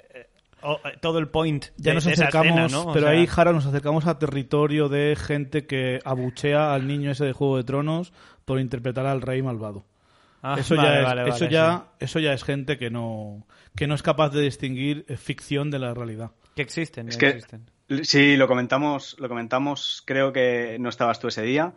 o- 0.63 0.79
eh, 0.87 0.97
todo 1.01 1.19
el 1.19 1.27
point 1.27 1.65
Ya 1.77 1.91
de, 1.91 1.93
nos 1.95 2.05
de 2.05 2.13
esa 2.13 2.23
acercamos, 2.25 2.59
escena, 2.59 2.67
¿no? 2.85 2.93
Pero 2.93 3.05
sea, 3.07 3.15
ahí, 3.15 3.27
Jara, 3.27 3.51
nos 3.53 3.65
acercamos 3.65 4.07
a 4.07 4.17
territorio 4.19 4.89
de 4.89 5.15
gente 5.15 5.65
que 5.65 5.99
abuchea 6.05 6.73
al 6.73 6.87
niño 6.87 7.11
ese 7.11 7.25
de 7.25 7.33
Juego 7.33 7.57
de 7.57 7.63
Tronos 7.63 8.13
por 8.45 8.59
interpretar 8.59 9.05
al 9.05 9.21
rey 9.21 9.41
malvado. 9.41 9.85
ah, 10.41 10.55
eso 10.59 10.75
vale, 10.75 10.87
ya, 10.89 10.99
es, 10.99 11.05
vale, 11.05 11.21
eso, 11.29 11.31
vale, 11.45 11.51
ya, 11.51 11.85
eso 11.99 12.19
ya 12.19 12.33
es 12.33 12.43
gente 12.43 12.77
que 12.77 12.89
no, 12.89 13.45
que 13.75 13.87
no 13.87 13.95
es 13.95 14.03
capaz 14.03 14.29
de 14.31 14.41
distinguir 14.41 15.05
eh, 15.07 15.17
ficción 15.17 15.71
de 15.71 15.79
la 15.79 15.93
realidad. 15.93 16.31
sí. 16.43 16.49
que 16.55 16.61
existen, 16.61 17.07
Es 17.09 17.17
que 17.17 17.25
que 17.31 17.37
existen. 17.37 17.69
sí, 18.03 18.35
lo 18.37 18.47
comentamos, 18.47 19.15
lo 19.19 19.27
comentamos, 19.29 20.03
creo 20.05 20.31
que 20.33 20.77
no 20.79 20.89
estabas 20.89 21.19
tú 21.19 21.27
ese 21.29 21.41
día. 21.43 21.73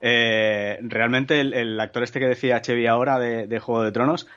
Eh, 0.00 0.78
realmente 0.82 1.40
el, 1.40 1.54
el 1.54 1.80
actor 1.80 2.02
este 2.04 2.20
que 2.20 2.26
decía 2.28 2.60
Chevy 2.60 2.86
ahora 2.86 3.18
de, 3.18 3.46
de 3.48 3.58
Juego 3.58 3.82
de 3.82 3.90
Tronos 3.92 4.28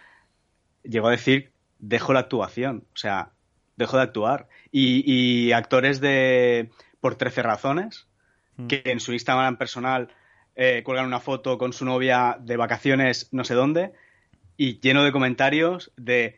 llegó 0.84 1.08
a 1.10 1.12
decir 1.12 1.52
dejo 1.78 2.14
la 2.14 2.22
actuación, 2.22 2.86
o 2.94 2.98
sea, 2.98 3.30
dejo 3.78 3.98
de 3.98 4.04
actuar. 4.04 4.48
Y, 4.72 5.04
y 5.06 5.52
actores 5.54 6.00
de 6.02 6.70
por 7.00 7.16
13 7.16 7.42
razones 7.44 8.08
Mm. 8.58 8.68
que 8.68 8.82
en 8.86 9.00
su 9.00 9.14
Instagram 9.14 9.56
personal 9.58 10.10
eh, 10.58 10.82
cuelgan 10.84 11.06
una 11.06 11.22
foto 11.22 11.58
con 11.58 11.72
su 11.72 11.86
novia 11.86 12.38
de 12.42 12.58
vacaciones 12.58 13.30
no 13.32 13.46
sé 13.46 13.54
dónde 13.54 13.94
y 14.58 14.82
lleno 14.82 15.04
de 15.06 15.14
comentarios 15.14 15.94
de 15.96 16.38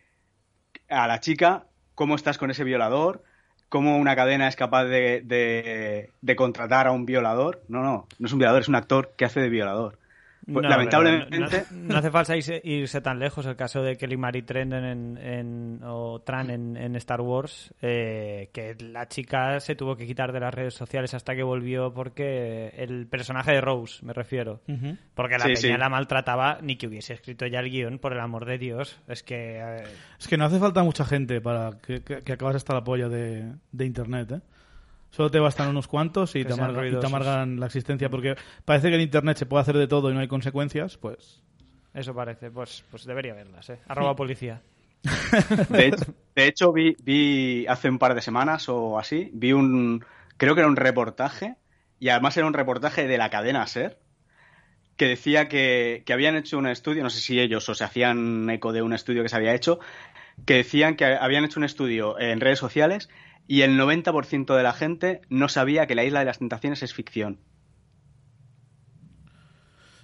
a 0.90 1.08
la 1.08 1.20
chica 1.20 1.66
cómo 1.96 2.14
estás 2.16 2.38
con 2.38 2.52
ese 2.52 2.64
violador, 2.64 3.24
cómo 3.68 3.98
una 3.98 4.16
cadena 4.16 4.48
es 4.48 4.56
capaz 4.56 4.86
de, 4.86 5.22
de- 5.26 6.12
de 6.22 6.36
contratar 6.36 6.86
a 6.86 6.92
un 6.92 7.06
violador. 7.08 7.64
No, 7.68 7.82
no, 7.82 8.08
no 8.20 8.28
es 8.28 8.32
un 8.34 8.38
violador, 8.40 8.62
es 8.62 8.68
un 8.70 8.76
actor 8.76 9.14
que 9.18 9.26
hace 9.26 9.40
de 9.40 9.50
violador. 9.50 9.98
Pues, 10.46 10.62
No, 10.64 10.70
lamentablemente, 10.70 11.40
No, 11.40 11.48
no- 11.48 11.94
no 11.94 11.98
hace 11.98 12.12
falta 12.12 12.36
irse, 12.36 12.60
irse 12.66 13.00
tan 13.00 13.18
lejos. 13.18 13.46
El 13.46 13.56
caso 13.56 13.82
de 13.82 13.96
Kelly 13.96 14.18
Marie 14.18 14.42
Tran 14.44 14.74
en, 14.74 15.18
en- 15.18 15.80
o 15.84 16.20
Tran 16.22 16.50
en, 16.50 16.76
en 16.76 16.96
Star 16.98 17.22
Wars, 17.22 17.74
eh, 17.82 18.50
que 18.52 18.76
la 18.80 19.08
chica 19.08 19.60
se 19.62 19.76
tuvo 19.76 19.96
que 19.96 20.06
quitar 20.06 20.34
de 20.34 20.42
las 20.42 20.54
redes 20.54 20.74
sociales 20.74 21.14
hasta 21.14 21.34
que 21.36 21.44
volvió 21.44 21.94
porque 21.94 22.74
el 22.78 23.08
personaje 23.08 23.52
de 23.54 23.62
Rose, 23.62 24.06
me 24.06 24.12
refiero. 24.12 24.60
Porque 25.14 25.38
la 25.38 25.46
Sí, 25.46 25.54
peña 25.62 25.76
sí. 25.76 25.80
la 25.80 25.88
maltrataba 25.90 26.58
ni 26.62 26.76
que 26.76 26.88
hubiese 26.88 27.14
escrito 27.14 27.46
ya 27.48 27.60
el 27.62 27.70
guion, 27.70 28.00
por 28.00 28.12
el 28.12 28.20
amor 28.20 28.46
de 28.46 28.58
Dios. 28.58 29.00
Es 29.08 29.24
que... 29.24 29.60
eh, 29.62 29.84
Es 30.20 30.28
que 30.28 30.36
no 30.38 30.44
hace 30.46 30.60
falta 30.60 30.84
mucha 30.84 31.06
gente 31.06 31.40
para 31.40 31.78
que, 31.86 32.02
que, 32.04 32.22
que 32.22 32.34
acabas 32.34 32.56
hasta 32.58 32.74
la 32.74 32.84
polla 32.84 33.08
de, 33.08 33.54
de 33.72 33.86
Internet, 33.86 34.32
¿eh? 34.34 34.42
Solo 35.16 35.30
te 35.30 35.40
bastan 35.40 35.70
unos 35.70 35.88
cuantos 35.88 36.36
y 36.36 36.44
te, 36.44 36.54
sean 36.54 36.60
amarga- 36.72 36.72
y 36.72 36.76
te 36.76 36.82
ruidosos. 36.96 37.06
amargan 37.14 37.60
la 37.60 37.68
existencia. 37.68 38.10
Porque 38.10 38.36
parece 38.66 38.90
que 38.90 38.96
en 38.96 39.02
Internet 39.02 39.38
se 39.38 39.46
puede 39.46 39.62
hacer 39.62 39.78
de 39.78 39.88
todo 39.88 40.10
y 40.10 40.14
no 40.16 40.20
hay 40.20 40.28
consecuencias, 40.28 40.98
pues... 40.98 41.42
eso 41.94 42.16
parece. 42.16 42.50
Pues, 42.50 42.84
pues 42.90 43.06
debería 43.06 43.34
verlas, 43.36 43.70
¿eh? 43.70 43.80
Arroba 43.88 44.16
policía. 44.18 44.62
de 45.70 45.88
hecho, 45.88 46.06
de 46.36 46.48
hecho, 46.48 46.74
vi, 46.74 46.96
vi 47.04 47.66
hace 47.68 47.90
un 47.90 48.00
par 48.00 48.16
de 48.16 48.22
semanas 48.22 48.68
o 48.70 48.98
así, 48.98 49.30
vi 49.34 49.54
un, 49.54 50.04
creo 50.38 50.56
que 50.56 50.62
era 50.62 50.70
un 50.70 50.78
reportaje, 50.78 51.56
y 52.00 52.10
además 52.10 52.36
era 52.38 52.48
un 52.48 52.54
reportaje 52.54 53.08
de 53.08 53.18
la 53.18 53.30
cadena 53.30 53.68
SER, 53.68 54.00
que 54.98 55.08
decía 55.08 55.48
que, 55.50 56.04
que 56.06 56.14
habían 56.14 56.36
hecho 56.36 56.58
un 56.58 56.68
estudio, 56.68 57.04
no 57.04 57.10
sé 57.10 57.20
si 57.20 57.40
ellos 57.40 57.68
o 57.70 57.76
se 57.76 57.84
hacían 57.84 58.50
eco 58.50 58.72
de 58.72 58.82
un 58.82 58.94
estudio 58.94 59.24
que 59.24 59.30
se 59.30 59.36
había 59.36 59.54
hecho, 59.54 59.80
que 60.46 60.56
decían 60.56 60.96
que 60.96 61.06
habían 61.06 61.44
hecho 61.46 61.60
un 61.60 61.66
estudio 61.66 62.18
en 62.20 62.40
redes 62.40 62.60
sociales 62.60 63.10
y 63.48 63.62
el 63.62 63.78
90% 63.80 64.56
de 64.56 64.64
la 64.64 64.74
gente 64.74 65.22
no 65.30 65.50
sabía 65.50 65.86
que 65.88 65.96
la 65.96 66.04
Isla 66.04 66.20
de 66.20 66.26
las 66.26 66.40
Tentaciones 66.40 66.84
es 66.84 66.94
ficción. 66.94 67.40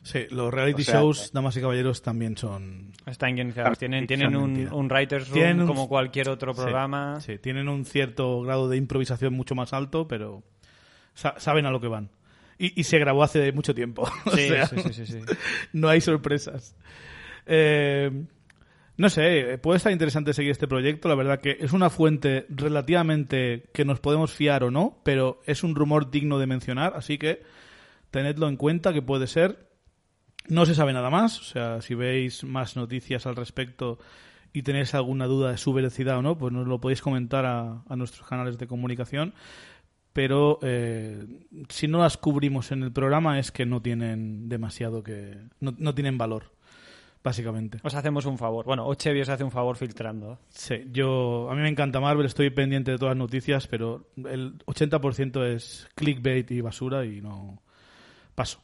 Sí, 0.01 0.25
los 0.31 0.51
reality 0.53 0.81
O 0.81 0.85
sea, 0.85 0.95
shows, 1.01 1.31
damas 1.33 1.55
y 1.57 1.61
caballeros, 1.61 2.01
también 2.01 2.37
son... 2.37 2.93
Están 3.05 3.35
guionizados. 3.35 3.77
Tienen, 3.77 4.07
tienen 4.07 4.35
un, 4.35 4.67
un 4.71 4.87
writer's 4.89 5.27
room 5.27 5.33
Tienen 5.33 5.61
un- 5.61 5.67
como 5.67 5.87
cualquier 5.89 6.29
otro 6.29 6.53
programa. 6.55 7.19
Sí, 7.21 7.37
tienen 7.37 7.67
un 7.67 7.85
cierto 7.85 8.41
grado 8.41 8.69
de 8.69 8.77
improvisación 8.77 9.33
mucho 9.33 9.55
más 9.55 9.73
alto, 9.73 10.07
pero 10.07 10.43
sa- 11.13 11.35
saben 11.37 11.65
a 11.65 11.71
lo 11.71 11.81
que 11.81 11.89
van. 11.89 12.09
Y, 12.57 12.79
y 12.79 12.85
se 12.85 12.97
grabó 12.97 13.23
hace 13.23 13.51
mucho 13.51 13.75
tiempo. 13.75 14.03
o 14.25 14.31
Sí, 14.31 14.47
sea, 14.47 14.67
sí, 14.67 14.77
sí, 14.83 14.93
sí, 14.93 15.05
sí. 15.05 15.19
no 15.73 15.89
hay 15.89 15.99
sorpresas. 16.01 16.75
Eh, 17.45 18.09
no 18.99 19.09
sé, 19.09 19.57
puede 19.59 19.77
estar 19.77 19.93
interesante 19.93 20.33
seguir 20.33 20.51
este 20.51 20.67
proyecto. 20.67 21.07
La 21.07 21.15
verdad 21.15 21.39
que 21.39 21.55
es 21.61 21.71
una 21.71 21.89
fuente 21.89 22.45
relativamente 22.49 23.69
que 23.73 23.85
nos 23.85 24.01
podemos 24.01 24.33
fiar 24.33 24.65
o 24.65 24.71
no, 24.71 24.99
pero 25.05 25.39
es 25.45 25.63
un 25.63 25.73
rumor 25.73 26.11
digno 26.11 26.37
de 26.37 26.47
mencionar, 26.47 26.91
así 26.97 27.17
que 27.17 27.41
tenedlo 28.11 28.49
en 28.49 28.57
cuenta 28.57 28.91
que 28.91 29.01
puede 29.01 29.27
ser. 29.27 29.69
No 30.49 30.65
se 30.65 30.75
sabe 30.75 30.91
nada 30.91 31.09
más, 31.09 31.39
o 31.39 31.43
sea, 31.43 31.81
si 31.81 31.95
veis 31.95 32.43
más 32.43 32.75
noticias 32.75 33.25
al 33.25 33.37
respecto 33.37 33.99
y 34.51 34.63
tenéis 34.63 34.93
alguna 34.93 35.27
duda 35.27 35.51
de 35.51 35.57
su 35.57 35.71
veracidad 35.71 36.17
o 36.17 36.21
no, 36.21 36.37
pues 36.37 36.51
nos 36.51 36.67
lo 36.67 36.81
podéis 36.81 37.01
comentar 37.01 37.45
a, 37.45 37.83
a 37.87 37.95
nuestros 37.95 38.27
canales 38.27 38.57
de 38.57 38.67
comunicación. 38.67 39.33
Pero 40.11 40.59
eh, 40.61 41.25
si 41.69 41.87
no 41.87 41.99
las 41.99 42.17
cubrimos 42.17 42.73
en 42.73 42.83
el 42.83 42.91
programa 42.91 43.39
es 43.39 43.53
que 43.53 43.65
no 43.65 43.81
tienen 43.81 44.49
demasiado 44.49 45.03
que. 45.03 45.37
No, 45.61 45.73
no 45.77 45.95
tienen 45.95 46.17
valor, 46.17 46.51
básicamente. 47.23 47.79
Os 47.83 47.93
hacemos 47.95 48.25
un 48.25 48.37
favor. 48.37 48.65
Bueno, 48.65 48.85
Ochevi 48.87 49.21
os 49.21 49.29
hace 49.29 49.43
un 49.43 49.51
favor 49.51 49.75
filtrando. 49.75 50.39
Sí, 50.49 50.85
yo. 50.91 51.49
A 51.49 51.55
mí 51.55 51.61
me 51.61 51.69
encanta 51.69 51.99
Marvel, 51.99 52.25
estoy 52.25 52.49
pendiente 52.49 52.91
de 52.91 52.97
todas 52.97 53.15
las 53.15 53.19
noticias, 53.19 53.67
pero 53.67 54.07
el 54.17 54.57
80% 54.65 55.43
es 55.45 55.87
clickbait 55.95 56.49
y 56.51 56.61
basura 56.61 57.05
y 57.05 57.21
no. 57.21 57.61
Paso. 58.35 58.61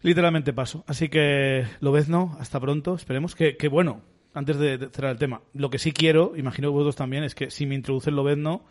Literalmente 0.00 0.52
paso. 0.52 0.84
Así 0.88 1.08
que, 1.08 1.64
lo 1.80 1.92
ves, 1.92 2.08
¿no? 2.08 2.36
Hasta 2.40 2.58
pronto. 2.58 2.94
Esperemos 2.96 3.36
que, 3.36 3.56
que 3.56 3.68
bueno, 3.68 4.02
antes 4.34 4.58
de, 4.58 4.78
de 4.78 4.88
cerrar 4.88 5.12
el 5.12 5.18
tema, 5.18 5.42
lo 5.54 5.70
que 5.70 5.78
sí 5.78 5.92
quiero, 5.92 6.36
imagino 6.36 6.68
que 6.68 6.72
vosotros 6.72 6.96
también, 6.96 7.22
es 7.22 7.34
que 7.36 7.50
si 7.50 7.66
me 7.66 7.76
introducen 7.76 8.16
lo 8.16 8.24
ves, 8.24 8.38
¿no? 8.38 8.64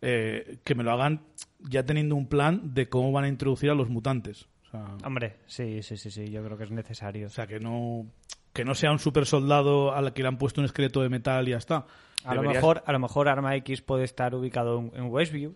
Eh, 0.00 0.58
que 0.62 0.76
me 0.76 0.84
lo 0.84 0.92
hagan 0.92 1.22
ya 1.58 1.84
teniendo 1.84 2.14
un 2.14 2.28
plan 2.28 2.72
de 2.74 2.88
cómo 2.88 3.10
van 3.10 3.24
a 3.24 3.28
introducir 3.28 3.70
a 3.70 3.74
los 3.74 3.88
mutantes. 3.88 4.48
O 4.68 4.70
sea, 4.70 4.96
Hombre, 5.04 5.38
sí, 5.46 5.82
sí, 5.82 5.96
sí, 5.96 6.10
sí, 6.10 6.30
yo 6.30 6.44
creo 6.44 6.56
que 6.56 6.64
es 6.64 6.70
necesario. 6.70 7.26
o 7.26 7.30
sea, 7.30 7.46
que 7.48 7.58
no 7.58 8.06
que 8.52 8.64
no 8.64 8.74
sea 8.74 8.90
un 8.90 8.98
super 8.98 9.26
soldado 9.26 9.94
al 9.94 10.12
que 10.12 10.22
le 10.22 10.28
han 10.28 10.38
puesto 10.38 10.60
un 10.60 10.64
esqueleto 10.64 11.02
de 11.02 11.08
metal 11.08 11.46
y 11.48 11.52
ya 11.52 11.58
está. 11.58 11.86
a, 12.24 12.34
lo 12.34 12.42
mejor, 12.42 12.82
a 12.86 12.92
lo 12.92 12.98
mejor 12.98 13.28
Arma 13.28 13.54
X 13.56 13.82
puede 13.82 14.04
estar 14.04 14.34
ubicado 14.34 14.90
en, 14.94 15.04
Westview. 15.06 15.54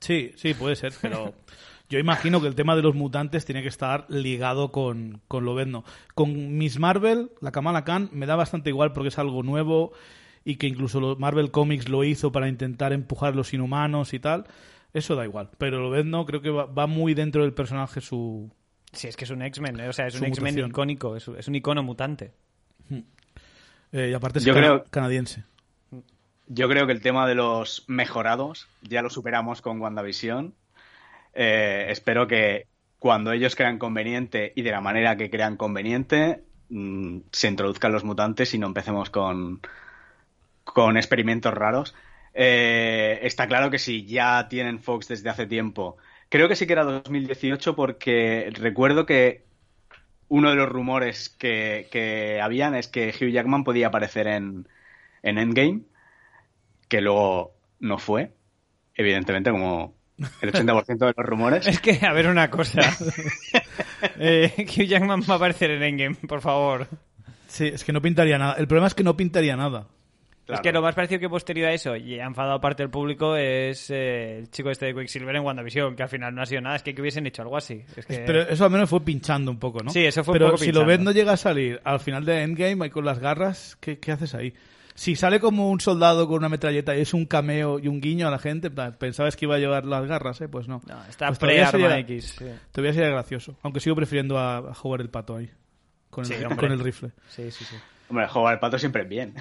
Sí, 0.00 0.32
sí, 0.36 0.54
puede 0.54 0.76
ser, 0.76 0.92
pero 1.00 1.34
yo 1.88 1.98
imagino 1.98 2.40
que 2.40 2.48
el 2.48 2.54
tema 2.54 2.76
de 2.76 2.82
los 2.82 2.94
mutantes 2.94 3.44
tiene 3.44 3.62
que 3.62 3.68
estar 3.68 4.06
ligado 4.08 4.72
con, 4.72 5.22
con 5.28 5.44
Lobezno. 5.44 5.84
Con 6.14 6.58
Miss 6.58 6.78
Marvel, 6.78 7.30
la 7.40 7.52
Kamala 7.52 7.84
Khan, 7.84 8.10
me 8.12 8.26
da 8.26 8.36
bastante 8.36 8.70
igual 8.70 8.92
porque 8.92 9.08
es 9.08 9.18
algo 9.18 9.42
nuevo 9.42 9.92
y 10.44 10.56
que 10.56 10.66
incluso 10.66 11.00
los 11.00 11.18
Marvel 11.18 11.50
Comics 11.50 11.88
lo 11.88 12.04
hizo 12.04 12.30
para 12.30 12.48
intentar 12.48 12.92
empujar 12.92 13.34
los 13.34 13.54
inhumanos 13.54 14.12
y 14.12 14.18
tal. 14.18 14.44
Eso 14.92 15.16
da 15.16 15.24
igual. 15.24 15.50
Pero 15.58 15.80
Lobezno 15.80 16.26
creo 16.26 16.42
que 16.42 16.50
va, 16.50 16.66
va 16.66 16.86
muy 16.86 17.14
dentro 17.14 17.42
del 17.42 17.54
personaje 17.54 18.00
su... 18.00 18.50
Sí, 18.94 19.08
es 19.08 19.16
que 19.16 19.24
es 19.24 19.30
un 19.30 19.42
X-Men, 19.42 19.80
¿eh? 19.80 19.88
o 19.88 19.92
sea, 19.92 20.06
es 20.06 20.14
Su 20.14 20.20
un 20.20 20.26
X-Men 20.28 20.54
mutación. 20.54 20.70
icónico, 20.70 21.16
es, 21.16 21.26
es 21.28 21.48
un 21.48 21.54
icono 21.54 21.82
mutante. 21.82 22.32
eh, 23.92 24.08
y 24.10 24.14
aparte 24.14 24.38
es 24.38 24.44
Yo 24.44 24.54
cana- 24.54 24.66
creo- 24.66 24.84
canadiense. 24.90 25.44
Yo 26.46 26.68
creo 26.68 26.86
que 26.86 26.92
el 26.92 27.00
tema 27.00 27.26
de 27.26 27.34
los 27.34 27.84
mejorados 27.86 28.68
ya 28.82 29.00
lo 29.02 29.08
superamos 29.10 29.62
con 29.62 29.80
WandaVision. 29.80 30.54
Eh, 31.34 31.86
espero 31.88 32.26
que 32.26 32.66
cuando 32.98 33.32
ellos 33.32 33.56
crean 33.56 33.78
conveniente 33.78 34.52
y 34.54 34.62
de 34.62 34.70
la 34.70 34.80
manera 34.80 35.16
que 35.16 35.30
crean 35.30 35.56
conveniente 35.56 36.42
mm, 36.68 37.18
se 37.32 37.48
introduzcan 37.48 37.92
los 37.92 38.04
mutantes 38.04 38.52
y 38.54 38.58
no 38.58 38.66
empecemos 38.66 39.08
con, 39.10 39.60
con 40.64 40.96
experimentos 40.98 41.54
raros. 41.54 41.94
Eh, 42.34 43.20
está 43.22 43.46
claro 43.46 43.70
que 43.70 43.78
si 43.78 44.04
ya 44.04 44.46
tienen 44.48 44.80
Fox 44.80 45.08
desde 45.08 45.30
hace 45.30 45.46
tiempo. 45.46 45.96
Creo 46.34 46.48
que 46.48 46.56
sí 46.56 46.66
que 46.66 46.72
era 46.72 46.82
2018 46.82 47.76
porque 47.76 48.50
recuerdo 48.54 49.06
que 49.06 49.44
uno 50.26 50.50
de 50.50 50.56
los 50.56 50.68
rumores 50.68 51.28
que, 51.28 51.86
que 51.92 52.40
habían 52.40 52.74
es 52.74 52.88
que 52.88 53.10
Hugh 53.10 53.30
Jackman 53.30 53.62
podía 53.62 53.86
aparecer 53.86 54.26
en, 54.26 54.66
en 55.22 55.38
Endgame 55.38 55.82
que 56.88 57.00
luego 57.00 57.54
no 57.78 57.98
fue, 57.98 58.32
evidentemente, 58.96 59.52
como 59.52 59.94
el 60.40 60.52
80% 60.52 61.06
de 61.06 61.14
los 61.16 61.24
rumores. 61.24 61.66
Es 61.68 61.78
que, 61.78 62.04
a 62.04 62.12
ver 62.12 62.26
una 62.26 62.50
cosa. 62.50 62.80
eh, 64.18 64.52
Hugh 64.58 64.88
Jackman 64.88 65.20
va 65.20 65.34
a 65.34 65.36
aparecer 65.36 65.70
en 65.70 65.84
Endgame, 65.84 66.16
por 66.16 66.40
favor. 66.40 66.88
Sí, 67.46 67.68
es 67.68 67.84
que 67.84 67.92
no 67.92 68.02
pintaría 68.02 68.38
nada. 68.38 68.54
El 68.54 68.66
problema 68.66 68.88
es 68.88 68.94
que 68.94 69.04
no 69.04 69.16
pintaría 69.16 69.56
nada. 69.56 69.86
Claro. 70.46 70.60
Es 70.60 70.62
que 70.62 70.72
lo 70.72 70.82
más 70.82 70.94
parecido 70.94 71.20
que 71.20 71.28
posterior 71.30 71.68
a 71.68 71.72
eso, 71.72 71.96
y 71.96 72.20
ha 72.20 72.24
enfadado 72.26 72.60
parte 72.60 72.82
del 72.82 72.90
público, 72.90 73.34
es 73.34 73.88
eh, 73.90 74.38
el 74.40 74.50
chico 74.50 74.70
este 74.70 74.86
de 74.86 74.94
Quicksilver 74.94 75.34
en 75.36 75.42
WandaVision, 75.42 75.96
que 75.96 76.02
al 76.02 76.08
final 76.10 76.34
no 76.34 76.42
ha 76.42 76.46
sido 76.46 76.60
nada. 76.60 76.76
Es 76.76 76.82
que, 76.82 76.94
que 76.94 77.00
hubiesen 77.00 77.26
hecho 77.26 77.40
algo 77.42 77.56
así. 77.56 77.82
Es 77.96 78.04
que... 78.04 78.18
Pero 78.26 78.42
eso 78.42 78.64
al 78.66 78.70
menos 78.70 78.90
fue 78.90 79.00
pinchando 79.02 79.50
un 79.50 79.58
poco, 79.58 79.82
¿no? 79.82 79.90
Sí, 79.90 80.04
eso 80.04 80.22
fue 80.22 80.32
un 80.32 80.38
Pero 80.38 80.46
poco 80.48 80.58
si 80.58 80.64
pinchando. 80.66 80.80
lo 80.82 80.86
ves 80.86 81.00
no 81.00 81.12
llega 81.12 81.32
a 81.32 81.36
salir 81.38 81.80
al 81.82 81.98
final 82.00 82.26
de 82.26 82.42
Endgame 82.42 82.84
ahí 82.84 82.90
con 82.90 83.04
las 83.06 83.18
garras, 83.20 83.76
¿qué, 83.80 83.98
qué 83.98 84.12
haces 84.12 84.34
ahí? 84.34 84.52
Si 84.96 85.16
sale 85.16 85.40
como 85.40 85.70
un 85.70 85.80
soldado 85.80 86.28
con 86.28 86.36
una 86.36 86.48
metralleta 86.50 86.94
y 86.94 87.00
es 87.00 87.14
un 87.14 87.24
cameo 87.24 87.78
y 87.80 87.88
un 87.88 88.00
guiño 88.00 88.28
a 88.28 88.30
la 88.30 88.38
gente, 88.38 88.70
pensabas 88.70 89.34
que 89.36 89.46
iba 89.46 89.56
a 89.56 89.58
llevar 89.58 89.86
las 89.86 90.06
garras, 90.06 90.40
¿eh? 90.42 90.48
Pues 90.48 90.68
no. 90.68 90.82
No, 90.86 91.04
está 91.08 91.28
Pues 91.28 91.38
pre-Arma 91.40 91.70
sería- 91.70 91.98
X. 92.00 92.36
Sí. 92.38 92.44
Todavía 92.70 92.92
sería 92.92 93.08
gracioso. 93.08 93.56
Aunque 93.62 93.80
sigo 93.80 93.96
prefiriendo 93.96 94.38
a, 94.38 94.58
a 94.58 94.74
jugar 94.74 95.00
el 95.00 95.08
pato 95.10 95.36
ahí. 95.36 95.50
Con 96.10 96.24
el, 96.24 96.30
Sí, 96.30 96.44
con 96.56 96.70
el 96.70 96.78
rifle. 96.78 97.10
sí, 97.28 97.50
sí, 97.50 97.64
sí. 97.64 97.74
Hombre, 98.08 98.28
jugar 98.28 98.52
al 98.54 98.60
pato 98.60 98.78
siempre 98.78 99.02
es 99.02 99.08
bien. 99.08 99.34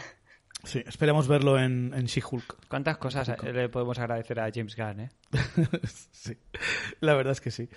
Sí, 0.64 0.82
esperemos 0.88 1.28
verlo 1.28 1.60
en, 1.60 1.94
en 1.94 2.06
She-Hulk. 2.06 2.68
¿Cuántas 2.70 2.98
cosas 2.98 3.32
le 3.44 3.68
podemos 3.70 4.00
agradecer 4.00 4.40
a 4.40 4.50
James 4.54 4.76
Gunn, 4.76 5.00
eh? 5.02 5.10
sí, 6.12 6.38
la 7.02 7.14
verdad 7.16 7.34
es 7.34 7.42
que 7.42 7.52
sí. 7.52 7.68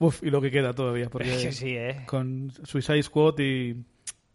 Uf, 0.00 0.22
y 0.24 0.30
lo 0.30 0.40
que 0.40 0.50
queda 0.50 0.72
todavía, 0.72 1.08
porque 1.08 1.32
Es 1.34 1.42
que 1.44 1.52
sí, 1.52 1.76
eh. 1.76 2.02
con 2.06 2.50
Suicide 2.64 3.02
Squad 3.04 3.38
y, 3.38 3.76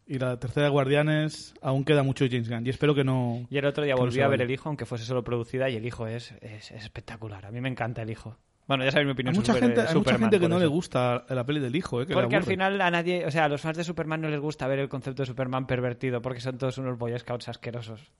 y 0.08 0.18
la 0.18 0.40
tercera 0.40 0.68
de 0.68 0.72
Guardianes 0.72 1.54
aún 1.62 1.84
queda 1.84 2.02
mucho 2.04 2.26
James 2.30 2.50
Gunn. 2.50 2.66
Y 2.66 2.70
espero 2.70 2.96
que 2.96 3.04
no... 3.04 3.46
Y 3.50 3.58
el 3.58 3.66
otro 3.66 3.84
día 3.84 3.94
Que 3.96 4.00
no 4.00 4.06
volví 4.06 4.16
se 4.16 4.24
a 4.24 4.28
ver 4.30 4.40
vaya. 4.40 4.46
el 4.46 4.52
hijo, 4.52 4.70
aunque 4.70 4.86
fuese 4.86 5.04
solo 5.04 5.24
producida, 5.26 5.70
y 5.70 5.76
el 5.76 5.86
hijo 5.86 6.08
es, 6.08 6.32
es, 6.42 6.72
es 6.72 6.84
espectacular. 6.84 7.46
A 7.46 7.52
mí 7.52 7.60
me 7.60 7.68
encanta 7.70 8.02
el 8.02 8.10
hijo. 8.10 8.38
Bueno, 8.70 8.84
ya 8.86 8.92
sabéis 8.92 9.08
mi 9.08 9.10
Hay 9.10 9.14
opinión 9.14 9.36
mucha 9.36 9.54
sobre 9.54 9.66
gente, 9.66 9.82
hay 9.82 9.96
mucha 9.96 10.18
gente 10.20 10.40
que 10.40 10.48
no 10.48 10.60
le 10.60 10.68
gusta 10.68 11.26
la 11.28 11.44
peli 11.44 11.60
del 11.60 11.76
hijo, 11.76 12.04
¿eh? 12.04 12.06
que 12.06 12.14
le 12.14 12.22
Porque 12.22 12.36
al 12.36 12.44
final 12.44 12.80
a 12.80 12.92
nadie, 12.92 13.26
o 13.26 13.32
sea, 13.32 13.46
a 13.46 13.50
los 13.50 13.60
fans 13.60 13.78
de 13.78 13.84
Superman 13.84 14.22
no 14.22 14.30
les 14.30 14.40
gusta 14.40 14.68
ver 14.68 14.78
el 14.78 14.88
concepto 14.88 15.24
de 15.24 15.26
Superman 15.26 15.66
pervertido, 15.66 16.22
porque 16.22 16.40
son 16.40 16.60
todos 16.60 16.78
unos 16.78 17.00
Boy 17.00 17.18
Scouts 17.18 17.50
asquerosos. 17.50 18.12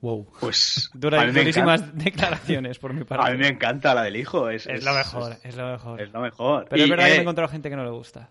Wow. 0.00 0.26
Pues 0.40 0.90
Dura, 0.94 1.24
durísimas 1.30 1.96
declaraciones 1.96 2.80
por 2.80 2.92
mi 2.92 3.04
parte. 3.04 3.24
a 3.28 3.30
mí 3.30 3.38
me 3.38 3.46
encanta 3.46 3.94
la 3.94 4.02
del 4.02 4.16
hijo. 4.16 4.50
Es, 4.50 4.66
Es 4.66 4.84
lo 4.84 4.94
mejor, 4.94 5.36
es 5.44 5.54
lo 5.54 5.70
mejor. 5.70 6.00
Es 6.00 6.12
lo 6.12 6.20
mejor. 6.20 6.66
Pero 6.68 6.82
es 6.82 6.90
verdad 6.90 7.04
que 7.04 7.10
eh, 7.10 7.14
me 7.14 7.18
he 7.18 7.22
encontrado 7.22 7.48
gente 7.48 7.70
que 7.70 7.76
no 7.76 7.84
le 7.84 7.90
gusta. 7.90 8.30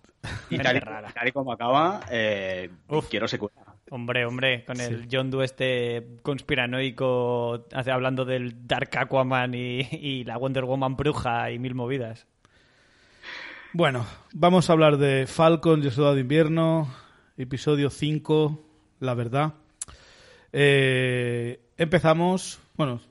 y 0.50 0.58
tal, 0.58 0.76
y, 0.76 0.80
rara. 0.82 1.14
tal 1.14 1.30
y 1.30 1.32
como 1.32 1.54
acaba, 1.54 2.02
eh, 2.12 2.70
Uf. 2.90 3.08
quiero 3.08 3.30
secuela. 3.30 3.61
Hombre, 3.94 4.26
hombre, 4.26 4.64
con 4.64 4.80
el 4.80 5.08
John 5.12 5.30
Doe 5.30 5.44
este 5.44 6.18
conspiranoico 6.24 7.66
hace- 7.74 7.92
hablando 7.92 8.24
del 8.24 8.66
Dark 8.66 8.90
Aquaman 8.98 9.54
y, 9.54 9.82
y 9.92 10.24
la 10.24 10.38
Wonder 10.38 10.64
Woman 10.64 10.96
bruja 10.96 11.52
y 11.52 11.60
mil 11.60 11.76
movidas. 11.76 12.26
Bueno, 13.74 14.06
vamos 14.34 14.70
a 14.70 14.74
hablar 14.74 14.96
de 14.98 15.28
Falcon 15.28 15.82
y 15.84 15.88
el 15.88 15.92
Soldado 15.92 16.16
de 16.16 16.22
Invierno, 16.22 16.88
episodio 17.38 17.90
5, 17.90 18.64
la 19.02 19.14
verdad. 19.14 19.56
Eh, 20.54 21.60
empezamos, 21.78 22.60
bueno, 22.78 23.02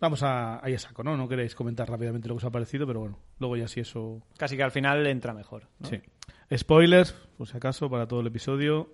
vamos 0.00 0.22
a, 0.22 0.64
ahí 0.64 0.74
a 0.74 0.78
saco, 0.78 1.02
¿no? 1.02 1.16
No 1.16 1.28
queréis 1.28 1.54
comentar 1.56 1.88
rápidamente 1.90 2.28
lo 2.28 2.34
que 2.34 2.38
os 2.38 2.44
ha 2.44 2.50
parecido, 2.50 2.86
pero 2.86 3.00
bueno, 3.00 3.18
luego 3.40 3.56
ya 3.56 3.66
sí 3.68 3.80
eso... 3.80 4.22
Casi 4.36 4.56
que 4.56 4.62
al 4.62 4.70
final 4.72 5.04
entra 5.06 5.34
mejor. 5.34 5.64
¿no? 5.80 5.88
Sí. 5.88 6.00
Spoilers, 6.56 7.12
por 7.36 7.46
si 7.48 7.56
acaso, 7.56 7.88
para 7.90 8.06
todo 8.06 8.20
el 8.20 8.26
episodio. 8.28 8.90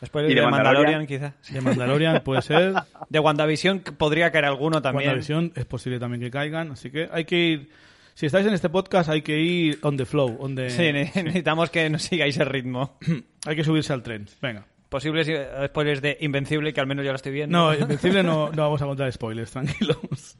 Después 0.00 0.24
¿Y 0.30 0.34
de, 0.34 0.40
de 0.40 0.46
Mandalorian, 0.46 0.98
Mandalorian? 1.00 1.32
quizá. 1.42 1.52
De 1.54 1.60
Mandalorian 1.60 2.20
puede 2.22 2.42
ser. 2.42 2.74
De 3.08 3.18
WandaVision 3.18 3.80
que 3.80 3.92
podría 3.92 4.30
caer 4.30 4.44
alguno 4.46 4.82
también. 4.82 5.08
WandaVision 5.10 5.52
es 5.54 5.64
posible 5.64 5.98
también 5.98 6.20
que 6.20 6.30
caigan, 6.30 6.72
así 6.72 6.90
que 6.90 7.08
hay 7.12 7.24
que 7.24 7.36
ir... 7.38 7.68
Si 8.14 8.26
estáis 8.26 8.46
en 8.46 8.54
este 8.54 8.68
podcast 8.68 9.08
hay 9.10 9.22
que 9.22 9.38
ir 9.40 9.78
on 9.82 9.96
the 9.96 10.04
flow, 10.04 10.36
on 10.38 10.54
the- 10.54 10.70
Sí, 10.70 10.92
ne- 10.92 11.10
necesitamos 11.14 11.70
que 11.70 11.88
nos 11.90 12.02
sigáis 12.02 12.36
el 12.38 12.46
ritmo. 12.46 12.96
hay 13.46 13.56
que 13.56 13.64
subirse 13.64 13.92
al 13.92 14.02
tren. 14.04 14.26
Venga. 14.40 14.66
Posibles 14.88 15.28
spoilers 15.66 16.00
de 16.00 16.18
Invencible, 16.20 16.72
que 16.72 16.80
al 16.80 16.86
menos 16.86 17.04
ya 17.04 17.10
lo 17.10 17.16
estoy 17.16 17.32
viendo. 17.32 17.58
No, 17.58 17.74
Invencible 17.78 18.22
no, 18.22 18.50
no 18.52 18.62
vamos 18.62 18.80
a 18.82 18.84
contar 18.86 19.10
spoilers, 19.12 19.50
tranquilos. 19.50 19.98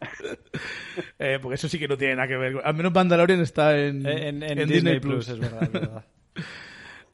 Eh, 1.18 1.38
porque 1.42 1.54
eso 1.56 1.68
sí 1.68 1.78
que 1.78 1.88
no 1.88 1.96
tiene 1.96 2.14
nada 2.16 2.28
que 2.28 2.36
ver. 2.36 2.54
Al 2.64 2.74
menos 2.74 2.92
Mandalorian 2.92 3.40
está 3.40 3.76
en, 3.78 4.06
Eh, 4.06 4.28
en, 4.28 4.42
en 4.42 4.58
en 4.60 4.68
Disney, 4.68 5.00
Plus, 5.00 5.28
es 5.28 5.38
verdad, 5.38 5.62
es 5.64 5.72
verdad. 5.72 6.04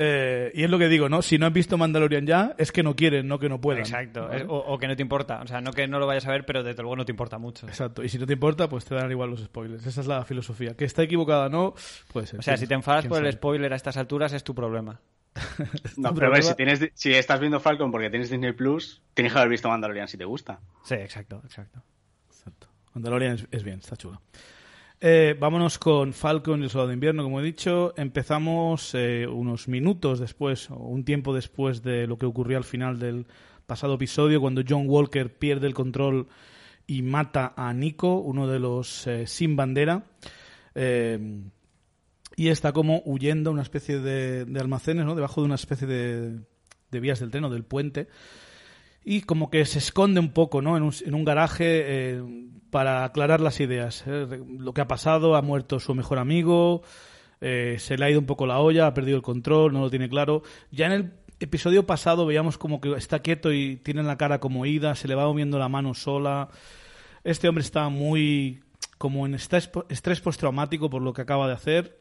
Eh, 0.03 0.51
y 0.55 0.65
es 0.65 0.71
lo 0.71 0.79
que 0.79 0.89
digo, 0.89 1.11
¿no? 1.11 1.21
Si 1.21 1.37
no 1.37 1.45
has 1.47 1.53
visto 1.53 1.77
Mandalorian 1.77 2.27
ya, 2.27 2.55
es 2.57 2.73
que 2.73 2.83
no 2.83 2.97
quieren, 2.97 3.29
no 3.29 3.39
que 3.39 3.51
no 3.51 3.61
puedan. 3.61 3.83
Exacto. 3.83 4.27
¿Vale? 4.29 4.43
Es- 4.45 4.49
o, 4.49 4.57
o 4.57 4.79
que 4.79 4.89
no 4.89 4.97
te 4.97 5.03
importa. 5.03 5.43
O 5.43 5.47
sea, 5.47 5.61
no 5.61 5.73
que 5.73 5.87
no 5.87 5.99
lo 5.99 6.07
vayas 6.07 6.27
a 6.27 6.31
ver, 6.33 6.47
pero 6.47 6.63
desde 6.63 6.81
luego 6.81 6.97
no 6.97 7.05
te 7.05 7.13
importa 7.13 7.37
mucho. 7.37 7.67
Exacto. 7.69 8.03
Y 8.03 8.09
si 8.09 8.19
no 8.19 8.27
te 8.27 8.33
importa, 8.33 8.67
pues 8.69 8.87
te 8.87 8.95
dan 8.95 9.11
igual 9.11 9.29
los 9.29 9.41
spoilers. 9.45 9.87
Esa 9.87 10.01
es 10.01 10.07
la 10.07 10.25
filosofía. 10.25 10.75
Que 10.75 10.87
está 10.87 11.03
equivocada 11.03 11.51
no, 11.51 11.75
puede 12.13 12.27
ser. 12.27 12.41
O 12.41 12.43
sea, 12.43 12.55
¿Quién- 12.55 12.61
si 12.61 12.67
te 12.67 12.75
enfadas 12.75 13.07
por 13.07 13.25
el 13.25 13.31
spoiler 13.33 13.73
a 13.73 13.77
estas 13.77 13.99
alturas, 13.99 14.33
es 14.33 14.43
tu 14.43 14.55
problema. 14.55 15.01
No, 15.99 16.15
pero 16.15 16.29
a 16.29 16.31
ver, 16.31 16.43
si, 16.43 16.55
tienes, 16.55 16.81
si 16.95 17.13
estás 17.13 17.39
viendo 17.39 17.61
Falcon 17.61 17.91
porque 17.93 18.09
tienes 18.11 18.31
Disney 18.31 18.53
Plus, 18.53 19.03
tienes 19.15 19.33
que 19.33 19.39
haber 19.39 19.51
visto 19.51 19.69
Mandalorian 19.69 20.09
si 20.09 20.17
te 20.17 20.25
gusta. 20.25 20.61
Sí, 20.83 20.95
exacto, 20.95 21.43
exacto. 21.45 21.83
Exacto. 22.31 22.69
Mandalorian 22.95 23.35
es, 23.35 23.47
es 23.51 23.63
bien, 23.63 23.79
está 23.81 23.97
chulo. 23.97 24.21
Eh, 25.03 25.35
vámonos 25.41 25.79
con 25.79 26.13
Falcon 26.13 26.61
y 26.61 26.65
el 26.65 26.71
Soldado 26.71 26.89
de 26.89 26.95
Invierno, 26.95 27.23
como 27.23 27.41
he 27.41 27.43
dicho. 27.43 27.95
Empezamos 27.97 28.95
eh, 28.95 29.27
unos 29.27 29.67
minutos 29.67 30.21
después, 30.21 30.71
o 30.71 30.77
un 30.77 31.07
tiempo 31.07 31.35
después 31.35 31.83
de 31.83 32.07
lo 32.07 32.19
que 32.19 32.27
ocurrió 32.27 32.59
al 32.59 32.65
final 32.65 32.99
del 32.99 33.27
pasado 33.67 33.95
episodio, 33.95 34.43
cuando 34.43 34.63
John 34.69 34.85
Walker 34.87 35.33
pierde 35.39 35.67
el 35.67 35.73
control 35.73 36.29
y 36.87 37.01
mata 37.01 37.55
a 37.57 37.73
Nico, 37.73 38.17
uno 38.17 38.47
de 38.47 38.59
los 38.59 39.07
eh, 39.07 39.27
sin 39.27 39.57
bandera. 39.57 40.05
Y 42.37 42.49
está 42.49 42.73
como 42.73 43.03
huyendo 43.07 43.51
a 43.51 43.53
una 43.55 43.63
especie 43.63 44.01
de, 44.01 44.47
almacenes, 44.61 45.07
¿no? 45.07 45.15
Debajo 45.15 45.41
de 45.41 45.47
una 45.47 45.55
especie 45.55 45.87
de, 45.87 46.41
vías 46.91 47.21
del 47.21 47.31
tren 47.31 47.45
o 47.45 47.51
del 47.51 47.65
puente 47.65 48.09
y 49.03 49.23
como 49.23 49.49
que 49.49 49.65
se 49.65 49.79
esconde 49.79 50.21
un 50.21 50.33
poco 50.33 50.61
¿no? 50.61 50.77
en, 50.77 51.15
un, 51.15 51.25
garaje 51.25 52.21
para 52.71 53.05
aclarar 53.05 53.41
las 53.41 53.61
ideas. 53.61 54.05
¿eh? 54.07 54.27
Lo 54.59 54.73
que 54.73 54.81
ha 54.81 54.89
pasado, 54.89 55.37
ha 55.37 55.43
muerto 55.43 55.81
su 55.81 55.95
mejor 55.95 56.19
amigo, 56.19 56.83
eh, 57.41 57.77
se 57.79 57.97
le 57.97 58.05
ha 58.05 58.11
ido 58.11 58.21
un 58.21 58.27
poco 58.27 58.47
la 58.47 58.61
olla, 58.61 58.87
ha 58.87 58.95
perdido 58.95 59.17
el 59.17 59.23
control, 59.23 59.73
no 59.73 59.81
lo 59.81 59.91
tiene 59.91 60.09
claro. 60.09 60.43
Ya 60.71 60.87
en 60.87 60.93
el 60.93 61.13
episodio 61.41 61.87
pasado 61.87 62.27
veíamos 62.27 62.59
como 62.59 62.81
que 62.81 62.93
está 62.93 63.21
quieto 63.21 63.53
y 63.53 63.77
tiene 63.77 64.03
la 64.03 64.17
cara 64.17 64.41
como 64.41 64.67
ida, 64.67 64.95
se 64.95 65.09
le 65.09 65.15
va 65.15 65.27
moviendo 65.27 65.59
la 65.59 65.69
mano 65.69 65.95
sola. 65.95 66.49
Este 67.25 67.49
hombre 67.49 67.63
está 67.63 67.89
muy 67.89 68.63
como 68.99 69.25
en 69.25 69.35
estrés, 69.35 70.21
postraumático 70.21 70.91
por 70.91 71.01
lo 71.01 71.15
que 71.15 71.23
acaba 71.23 71.47
de 71.47 71.55
hacer, 71.55 71.99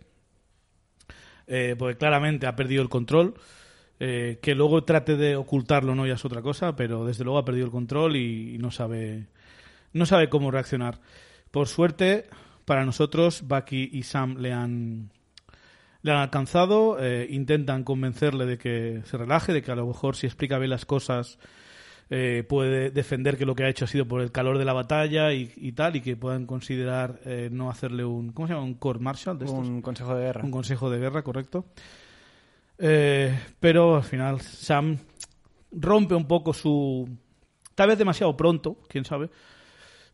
eh, 1.47 1.75
porque 1.79 1.97
claramente 1.97 2.45
ha 2.45 2.55
perdido 2.55 2.81
el 2.81 2.89
control. 2.89 3.35
Eh, 4.01 4.39
que 4.41 4.55
luego 4.55 4.85
trate 4.85 5.17
de 5.17 5.35
ocultarlo 5.35 5.93
no 5.93 6.07
ya 6.07 6.13
es 6.13 6.23
otra 6.23 6.41
cosa, 6.41 6.73
pero 6.73 7.05
desde 7.05 7.25
luego 7.25 7.37
ha 7.37 7.43
perdido 7.43 7.65
el 7.65 7.71
control 7.71 8.15
y 8.15 8.57
no 8.57 8.71
sabe 8.71 9.27
no 9.93 10.05
sabe 10.05 10.29
cómo 10.29 10.51
reaccionar. 10.51 10.99
Por 11.51 11.67
suerte 11.67 12.25
para 12.65 12.85
nosotros 12.85 13.43
Bucky 13.47 13.89
y 13.91 14.03
Sam 14.03 14.37
le 14.37 14.53
han 14.53 15.11
le 16.01 16.11
han 16.11 16.19
alcanzado, 16.19 16.97
eh, 16.99 17.27
intentan 17.29 17.83
convencerle 17.83 18.45
de 18.45 18.57
que 18.57 19.01
se 19.03 19.17
relaje, 19.17 19.51
de 19.51 19.61
que 19.61 19.71
a 19.71 19.75
lo 19.75 19.85
mejor 19.85 20.15
si 20.15 20.27
explica 20.27 20.57
bien 20.57 20.69
las 20.69 20.85
cosas 20.85 21.39
eh, 22.11 22.43
puede 22.47 22.89
defender 22.89 23.37
que 23.37 23.45
lo 23.45 23.53
que 23.53 23.63
ha 23.63 23.69
hecho 23.69 23.85
ha 23.85 23.87
sido 23.87 24.07
por 24.07 24.21
el 24.21 24.31
calor 24.31 24.57
de 24.57 24.65
la 24.65 24.73
batalla 24.73 25.31
y, 25.31 25.51
y 25.57 25.73
tal, 25.73 25.95
y 25.95 26.01
que 26.01 26.15
puedan 26.15 26.47
considerar 26.47 27.19
eh, 27.23 27.49
no 27.51 27.69
hacerle 27.69 28.03
un 28.03 28.31
¿cómo 28.31 28.47
se 28.47 28.53
llama? 28.53 28.65
un 28.65 28.73
court 28.75 28.99
martial 28.99 29.37
de 29.37 29.45
estos? 29.45 29.67
Un 29.67 29.81
consejo 29.81 30.15
de 30.15 30.23
guerra. 30.23 30.43
Un 30.43 30.51
consejo 30.51 30.89
de 30.89 30.99
guerra, 30.99 31.21
correcto. 31.21 31.65
Eh, 32.79 33.37
pero 33.59 33.97
al 33.97 34.03
final 34.03 34.41
Sam 34.41 34.97
rompe 35.71 36.15
un 36.15 36.25
poco 36.25 36.53
su... 36.53 37.07
Tal 37.75 37.89
vez 37.89 37.97
demasiado 37.97 38.35
pronto, 38.35 38.77
quién 38.87 39.05
sabe. 39.05 39.29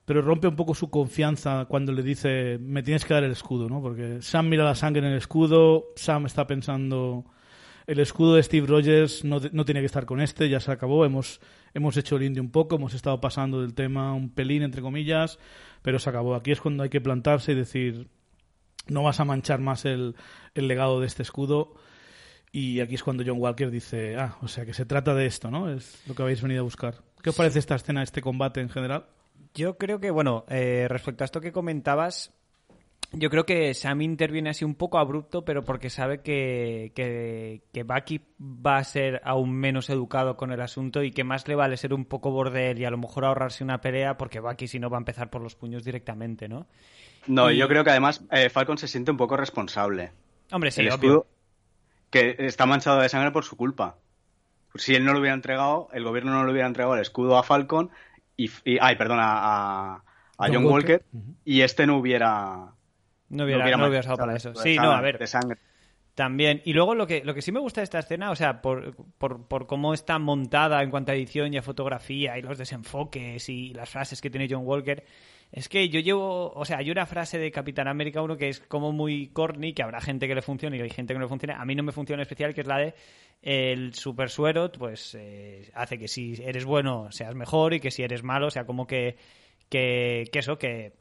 Pero 0.06 0.22
rompe 0.22 0.48
un 0.48 0.56
poco 0.56 0.76
su 0.76 0.90
confianza 0.90 1.66
cuando 1.66 1.92
le 1.92 2.04
dice, 2.04 2.60
me 2.60 2.84
tienes 2.84 3.06
que 3.06 3.14
dar 3.14 3.24
el 3.24 3.32
escudo, 3.32 3.68
¿no? 3.68 3.82
Porque 3.82 4.22
Sam 4.22 4.50
mira 4.50 4.64
la 4.64 4.76
sangre 4.76 5.06
en 5.06 5.12
el 5.12 5.18
escudo, 5.18 5.88
Sam 5.96 6.28
está 6.28 6.46
pensando, 6.46 7.26
el 7.88 8.00
escudo 8.00 8.36
de 8.36 8.44
Steve 8.44 8.68
Rogers 8.68 9.24
no, 9.24 9.40
no 9.52 9.66
tiene 9.66 9.80
que 9.80 9.88
estar 9.88 10.06
con 10.06 10.22
este, 10.22 10.48
ya 10.48 10.60
se 10.60 10.72
acabó, 10.72 11.06
hemos, 11.06 11.42
hemos 11.74 11.98
hecho 11.98 12.18
el 12.18 12.24
indio 12.24 12.44
un 12.44 12.52
poco, 12.52 12.76
hemos 12.76 12.94
estado 12.94 13.20
pasando 13.20 13.62
del 13.62 13.74
tema 13.74 14.14
un 14.14 14.30
pelín, 14.30 14.62
entre 14.62 14.82
comillas, 14.82 15.40
pero 15.82 15.98
se 15.98 16.10
acabó. 16.10 16.36
Aquí 16.36 16.52
es 16.52 16.62
cuando 16.62 16.84
hay 16.84 16.90
que 16.90 17.02
plantarse 17.02 17.54
y 17.54 17.56
decir, 17.56 18.08
no 18.88 19.02
vas 19.02 19.20
a 19.20 19.26
manchar 19.26 19.60
más 19.60 19.86
el, 19.86 20.16
el 20.54 20.68
legado 20.68 21.00
de 21.00 21.08
este 21.08 21.24
escudo. 21.24 21.74
Y 22.52 22.80
aquí 22.80 22.96
es 22.96 23.04
cuando 23.04 23.24
John 23.26 23.40
Walker 23.40 23.70
dice, 23.70 24.16
ah, 24.16 24.38
o 24.42 24.48
sea 24.48 24.66
que 24.66 24.74
se 24.74 24.86
trata 24.86 25.14
de 25.14 25.26
esto, 25.26 25.52
¿no? 25.52 25.70
Es 25.70 26.02
lo 26.08 26.16
que 26.16 26.22
habéis 26.22 26.42
venido 26.42 26.62
a 26.62 26.64
buscar. 26.64 27.04
¿Qué 27.22 27.32
os 27.32 27.36
parece 27.36 27.60
esta 27.60 27.76
escena, 27.76 28.02
este 28.02 28.22
combate 28.22 28.62
en 28.62 28.70
general? 28.70 29.08
Yo 29.56 29.78
creo 29.78 30.00
que, 30.00 30.12
bueno, 30.12 30.46
eh, 30.50 30.86
respecto 30.90 31.24
a 31.24 31.26
esto 31.26 31.42
que 31.42 31.52
comentabas, 31.52 32.32
yo 33.14 33.30
creo 33.30 33.46
que 33.46 33.74
Sam 33.74 34.02
interviene 34.02 34.50
así 34.50 34.66
un 34.66 34.76
poco 34.76 34.98
abrupto, 34.98 35.46
pero 35.46 35.64
porque 35.64 35.90
sabe 35.90 36.20
que, 36.22 36.92
que, 36.94 37.62
que 37.72 37.84
Bucky 37.84 38.20
va 38.42 38.78
a 38.78 38.84
ser 38.84 39.22
aún 39.24 39.54
menos 39.54 39.90
educado 39.90 40.36
con 40.36 40.52
el 40.52 40.60
asunto 40.60 41.04
y 41.04 41.12
que 41.12 41.24
más 41.24 41.48
le 41.48 41.56
vale 41.56 41.78
ser 41.78 41.94
un 41.94 42.04
poco 42.06 42.32
bordel 42.32 42.80
y 42.80 42.86
a 42.86 42.90
lo 42.90 42.98
mejor 42.98 43.24
ahorrarse 43.26 43.64
una 43.64 43.80
pelea, 43.80 44.18
porque 44.18 44.42
Bucky 44.42 44.68
si 44.68 44.80
no 44.80 44.90
va 44.90 44.98
a 44.98 45.00
empezar 45.00 45.30
por 45.30 45.42
los 45.42 45.56
puños 45.56 45.84
directamente, 45.86 46.50
¿no? 46.50 46.68
No, 47.28 47.50
Y- 47.50 47.58
yo 47.58 47.68
creo 47.70 47.84
que 47.86 47.92
además 47.92 48.24
eh, 48.32 48.50
Falcon 48.50 48.78
se 48.78 48.88
siente 48.90 49.12
un 49.12 49.18
poco 49.18 49.38
responsable. 49.38 50.12
Hombre, 50.52 50.72
sí, 50.72 50.82
el 50.82 50.92
obvio. 50.92 51.26
que 52.10 52.36
está 52.40 52.66
manchado 52.66 53.00
de 53.00 53.08
sangre 53.10 53.32
por 53.32 53.46
su 53.46 53.56
culpa. 53.56 53.96
Si 54.76 54.94
él 54.94 55.06
no 55.06 55.14
lo 55.14 55.20
hubiera 55.20 55.34
entregado, 55.36 55.88
el 55.94 56.04
gobierno 56.04 56.34
no 56.34 56.44
le 56.46 56.52
hubiera 56.52 56.68
entregado 56.68 56.96
el 56.96 57.02
escudo 57.02 57.38
a 57.38 57.44
Falcon 57.44 57.90
y, 58.38 58.50
y- 58.66 58.78
ay, 58.82 58.96
perdón, 58.96 59.20
a, 59.20 59.26
a- 59.34 59.96
a 60.38 60.48
John 60.48 60.56
John, 60.56 60.66
Walker. 60.66 61.06
Walker, 61.14 61.34
y 61.46 61.62
este 61.62 61.88
no 61.88 61.98
hubiera 61.98 62.74
No 63.30 63.44
hubiera, 63.46 63.64
hubiera 63.64 63.78
no 63.78 63.88
hubiera 63.88 64.02
usado 64.02 64.18
para 64.18 64.36
eso. 64.36 64.54
Sí, 64.56 64.76
no, 64.78 64.92
a 64.92 65.02
ver. 65.02 65.18
de 65.18 65.28
sangre. 65.28 65.60
También. 66.14 66.62
Y 66.64 66.74
luego 66.74 66.96
lo 66.96 67.08
que, 67.08 67.24
lo 67.26 67.34
que 67.34 67.42
sí 67.42 67.52
me 67.52 67.60
gusta 67.60 67.82
de 67.82 67.86
esta 67.86 68.00
escena, 68.00 68.32
o 68.32 68.36
sea, 68.36 68.62
por, 68.62 68.96
por, 69.18 69.48
por 69.48 69.68
cómo 69.68 69.94
está 69.94 70.18
montada 70.18 70.82
en 70.82 70.90
cuanto 70.90 71.12
a 71.12 71.16
edición 71.16 71.54
y 71.54 71.58
a 71.58 71.62
fotografía 71.62 72.38
y 72.38 72.42
los 72.42 72.58
desenfoques 72.58 73.50
y 73.50 73.74
las 73.74 73.90
frases 73.90 74.22
que 74.22 74.30
tiene 74.30 74.48
John 74.50 74.62
Walker, 74.66 75.04
es 75.52 75.70
que 75.70 75.88
yo 75.90 76.00
llevo, 76.00 76.52
o 76.54 76.66
sea, 76.66 76.78
hay 76.78 76.92
una 76.92 77.06
frase 77.06 77.38
de 77.38 77.52
Capitán 77.52 77.88
América 77.88 78.22
1 78.22 78.36
que 78.38 78.50
es 78.50 78.60
como 78.60 78.92
muy 78.92 79.28
corny, 79.28 79.74
que 79.74 79.84
habrá 79.84 80.02
gente 80.02 80.28
que 80.28 80.36
le 80.36 80.42
funcione 80.42 80.78
y 80.78 80.82
hay 80.82 80.90
gente 80.90 81.14
que 81.14 81.20
no 81.20 81.26
le 81.26 81.30
funcione. 81.30 81.54
A 81.54 81.64
mí 81.66 81.76
no 81.76 81.84
me 81.84 81.92
funciona 81.92 82.24
especial, 82.24 82.54
que 82.54 82.62
es 82.62 82.68
la 82.68 82.78
de 82.78 82.94
el 83.42 83.94
super 83.94 84.30
suero, 84.30 84.72
pues 84.72 85.16
eh, 85.18 85.70
hace 85.76 85.98
que 85.98 86.08
si 86.08 86.34
eres 86.42 86.66
bueno 86.66 87.12
seas 87.12 87.36
mejor 87.36 87.74
y 87.74 87.80
que 87.80 87.92
si 87.92 88.04
eres 88.04 88.24
malo, 88.24 88.48
o 88.48 88.52
sea, 88.52 88.66
como 88.66 88.88
que, 88.88 89.18
que, 89.70 90.24
que 90.32 90.40
eso, 90.40 90.58
que 90.58 90.94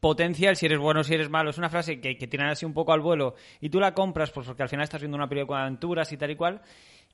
potencial 0.00 0.56
si 0.56 0.66
eres 0.66 0.78
bueno 0.78 1.04
si 1.04 1.14
eres 1.14 1.30
malo. 1.30 1.50
Es 1.50 1.58
una 1.58 1.70
frase 1.70 2.00
que, 2.00 2.16
que 2.16 2.26
tiran 2.26 2.48
así 2.48 2.66
un 2.66 2.74
poco 2.74 2.92
al 2.92 3.00
vuelo 3.00 3.36
y 3.60 3.70
tú 3.70 3.80
la 3.80 3.94
compras 3.94 4.30
pues 4.32 4.46
porque 4.46 4.62
al 4.62 4.68
final 4.68 4.84
estás 4.84 5.00
viendo 5.00 5.16
una 5.16 5.28
película 5.28 5.58
de 5.58 5.66
aventuras 5.66 6.12
y 6.12 6.16
tal 6.16 6.30
y 6.30 6.36
cual. 6.36 6.60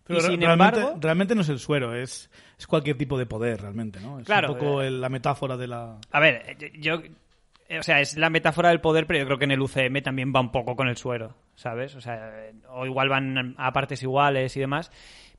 Pero 0.08 0.18
y 0.18 0.22
sin 0.22 0.40
realmente, 0.40 0.80
embargo, 0.80 0.98
realmente 1.00 1.34
no 1.36 1.42
es 1.42 1.48
el 1.50 1.58
suero, 1.60 1.94
es, 1.94 2.30
es 2.58 2.66
cualquier 2.66 2.98
tipo 2.98 3.16
de 3.18 3.26
poder, 3.26 3.60
realmente, 3.60 4.00
¿no? 4.00 4.18
Es 4.18 4.26
Claro, 4.26 4.52
un 4.52 4.58
poco 4.58 4.82
eh, 4.82 4.88
el- 4.88 5.00
la 5.00 5.08
metáfora 5.08 5.56
de 5.56 5.68
la... 5.68 5.98
a 6.10 6.20
ver, 6.20 6.56
yo, 6.80 7.00
eh, 7.68 7.78
o 7.78 7.82
sea, 7.82 8.00
es 8.00 8.16
la 8.16 8.30
metáfora 8.30 8.70
del 8.70 8.80
poder, 8.80 9.06
pero 9.06 9.20
yo 9.20 9.26
creo 9.26 9.38
que 9.38 9.44
en 9.44 9.52
el 9.52 9.60
UCM 9.60 10.02
también 10.02 10.32
va 10.34 10.40
un 10.40 10.50
poco 10.50 10.74
con 10.74 10.88
el 10.88 10.96
suero, 10.96 11.34
¿sabes? 11.54 11.94
O 11.94 12.00
sea, 12.00 12.48
eh, 12.48 12.54
o 12.70 12.86
igual 12.86 13.08
van 13.08 13.54
a 13.58 13.72
partes 13.72 14.02
iguales 14.02 14.56
y 14.56 14.60
demás. 14.60 14.90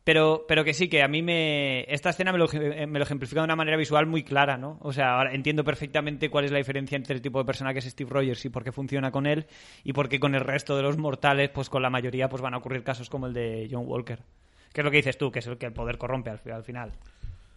Pero, 0.05 0.45
pero 0.47 0.63
que 0.63 0.73
sí, 0.73 0.87
que 0.87 1.03
a 1.03 1.07
mí 1.07 1.21
me. 1.21 1.81
Esta 1.93 2.09
escena 2.09 2.31
me 2.31 2.39
lo, 2.39 2.47
me 2.47 2.97
lo 2.97 3.03
ejemplifica 3.03 3.41
de 3.41 3.45
una 3.45 3.57
manera 3.57 3.77
visual 3.77 4.07
muy 4.07 4.23
clara, 4.23 4.57
¿no? 4.57 4.79
O 4.81 4.93
sea, 4.93 5.17
ahora 5.17 5.33
entiendo 5.35 5.63
perfectamente 5.63 6.29
cuál 6.29 6.45
es 6.45 6.51
la 6.51 6.57
diferencia 6.57 6.95
entre 6.95 7.13
el 7.15 7.21
tipo 7.21 7.37
de 7.37 7.45
persona 7.45 7.73
que 7.73 7.79
es 7.79 7.85
Steve 7.85 8.09
Rogers 8.09 8.43
y 8.45 8.49
por 8.49 8.63
qué 8.63 8.71
funciona 8.71 9.11
con 9.11 9.27
él 9.27 9.45
y 9.83 9.93
por 9.93 10.07
qué 10.09 10.19
con 10.19 10.33
el 10.35 10.41
resto 10.41 10.75
de 10.77 10.83
los 10.83 10.97
mortales, 10.97 11.49
pues 11.49 11.69
con 11.69 11.83
la 11.83 11.89
mayoría, 11.91 12.27
pues 12.29 12.41
van 12.41 12.53
a 12.53 12.57
ocurrir 12.57 12.81
casos 12.83 13.09
como 13.09 13.27
el 13.27 13.33
de 13.33 13.67
John 13.69 13.83
Walker. 13.85 14.19
Que 14.73 14.81
es 14.81 14.85
lo 14.85 14.91
que 14.91 14.97
dices 14.97 15.17
tú, 15.17 15.31
que 15.31 15.39
es 15.39 15.47
el 15.47 15.57
que 15.57 15.65
el 15.65 15.73
poder 15.73 15.97
corrompe 15.97 16.29
al, 16.29 16.39
fi- 16.39 16.51
al 16.51 16.63
final. 16.63 16.91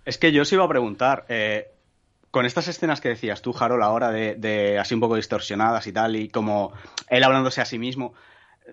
Es 0.04 0.18
que 0.18 0.32
yo 0.32 0.42
os 0.42 0.52
iba 0.52 0.64
a 0.64 0.68
preguntar, 0.68 1.24
eh, 1.28 1.68
con 2.30 2.46
estas 2.46 2.68
escenas 2.68 3.00
que 3.00 3.10
decías 3.10 3.42
tú, 3.42 3.54
Harold, 3.58 3.82
ahora 3.82 4.10
de, 4.10 4.34
de 4.34 4.78
así 4.78 4.94
un 4.94 5.00
poco 5.00 5.16
distorsionadas 5.16 5.86
y 5.86 5.92
tal, 5.92 6.16
y 6.16 6.28
como 6.28 6.72
él 7.08 7.22
hablándose 7.24 7.60
a 7.60 7.64
sí 7.66 7.78
mismo, 7.78 8.14
eh, 8.66 8.72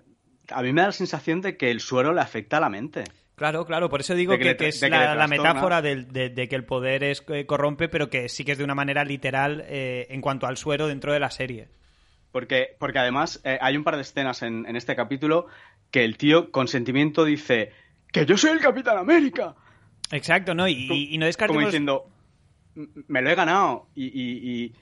a 0.50 0.62
mí 0.62 0.72
me 0.72 0.80
da 0.80 0.88
la 0.88 0.92
sensación 0.92 1.40
de 1.40 1.56
que 1.56 1.70
el 1.70 1.80
suero 1.80 2.12
le 2.12 2.20
afecta 2.20 2.56
a 2.56 2.60
la 2.60 2.70
mente. 2.70 3.04
Claro, 3.36 3.64
claro, 3.64 3.88
por 3.88 4.00
eso 4.00 4.14
digo 4.14 4.36
que 4.38 4.50
es 4.50 4.80
que 4.80 4.90
la, 4.90 5.26
metáfora 5.26 5.80
de, 5.80 5.96
de 6.04 6.48
que 6.48 6.56
el 6.56 6.64
poder 6.64 7.04
es 7.04 7.24
eh, 7.28 7.46
corrompe, 7.46 7.88
pero 7.88 8.10
que 8.10 8.28
sí 8.28 8.44
que 8.44 8.52
es 8.52 8.58
de 8.58 8.64
una 8.64 8.74
manera 8.74 9.02
literal 9.04 9.64
eh, 9.66 10.06
en 10.10 10.20
cuanto 10.20 10.46
al 10.46 10.58
suero 10.58 10.88
dentro 10.88 11.12
de 11.14 11.20
la 11.20 11.30
serie. 11.30 11.68
Porque, 12.32 12.76
porque 12.78 12.98
además 12.98 13.40
eh, 13.44 13.58
hay 13.62 13.76
un 13.78 13.84
par 13.84 13.96
de 13.96 14.02
escenas 14.02 14.42
en, 14.42 14.66
en 14.66 14.76
este 14.76 14.94
capítulo 14.94 15.46
que 15.90 16.04
el 16.04 16.18
tío 16.18 16.50
con 16.52 16.68
sentimiento 16.68 17.24
dice 17.24 17.72
que 18.12 18.26
yo 18.26 18.36
soy 18.36 18.50
el 18.50 18.60
Capitán 18.60 18.98
América. 18.98 19.54
Exacto, 20.10 20.54
¿no? 20.54 20.66
Y, 20.68 20.74
y 20.74 21.18
no 21.18 21.22
Como 21.22 21.26
descartemos... 21.26 21.64
diciendo, 21.66 22.10
"M- 22.76 22.88
me 23.08 23.22
lo 23.22 23.30
he 23.30 23.34
ganado. 23.34 23.88
Y, 23.94 24.06
y- 24.06 24.74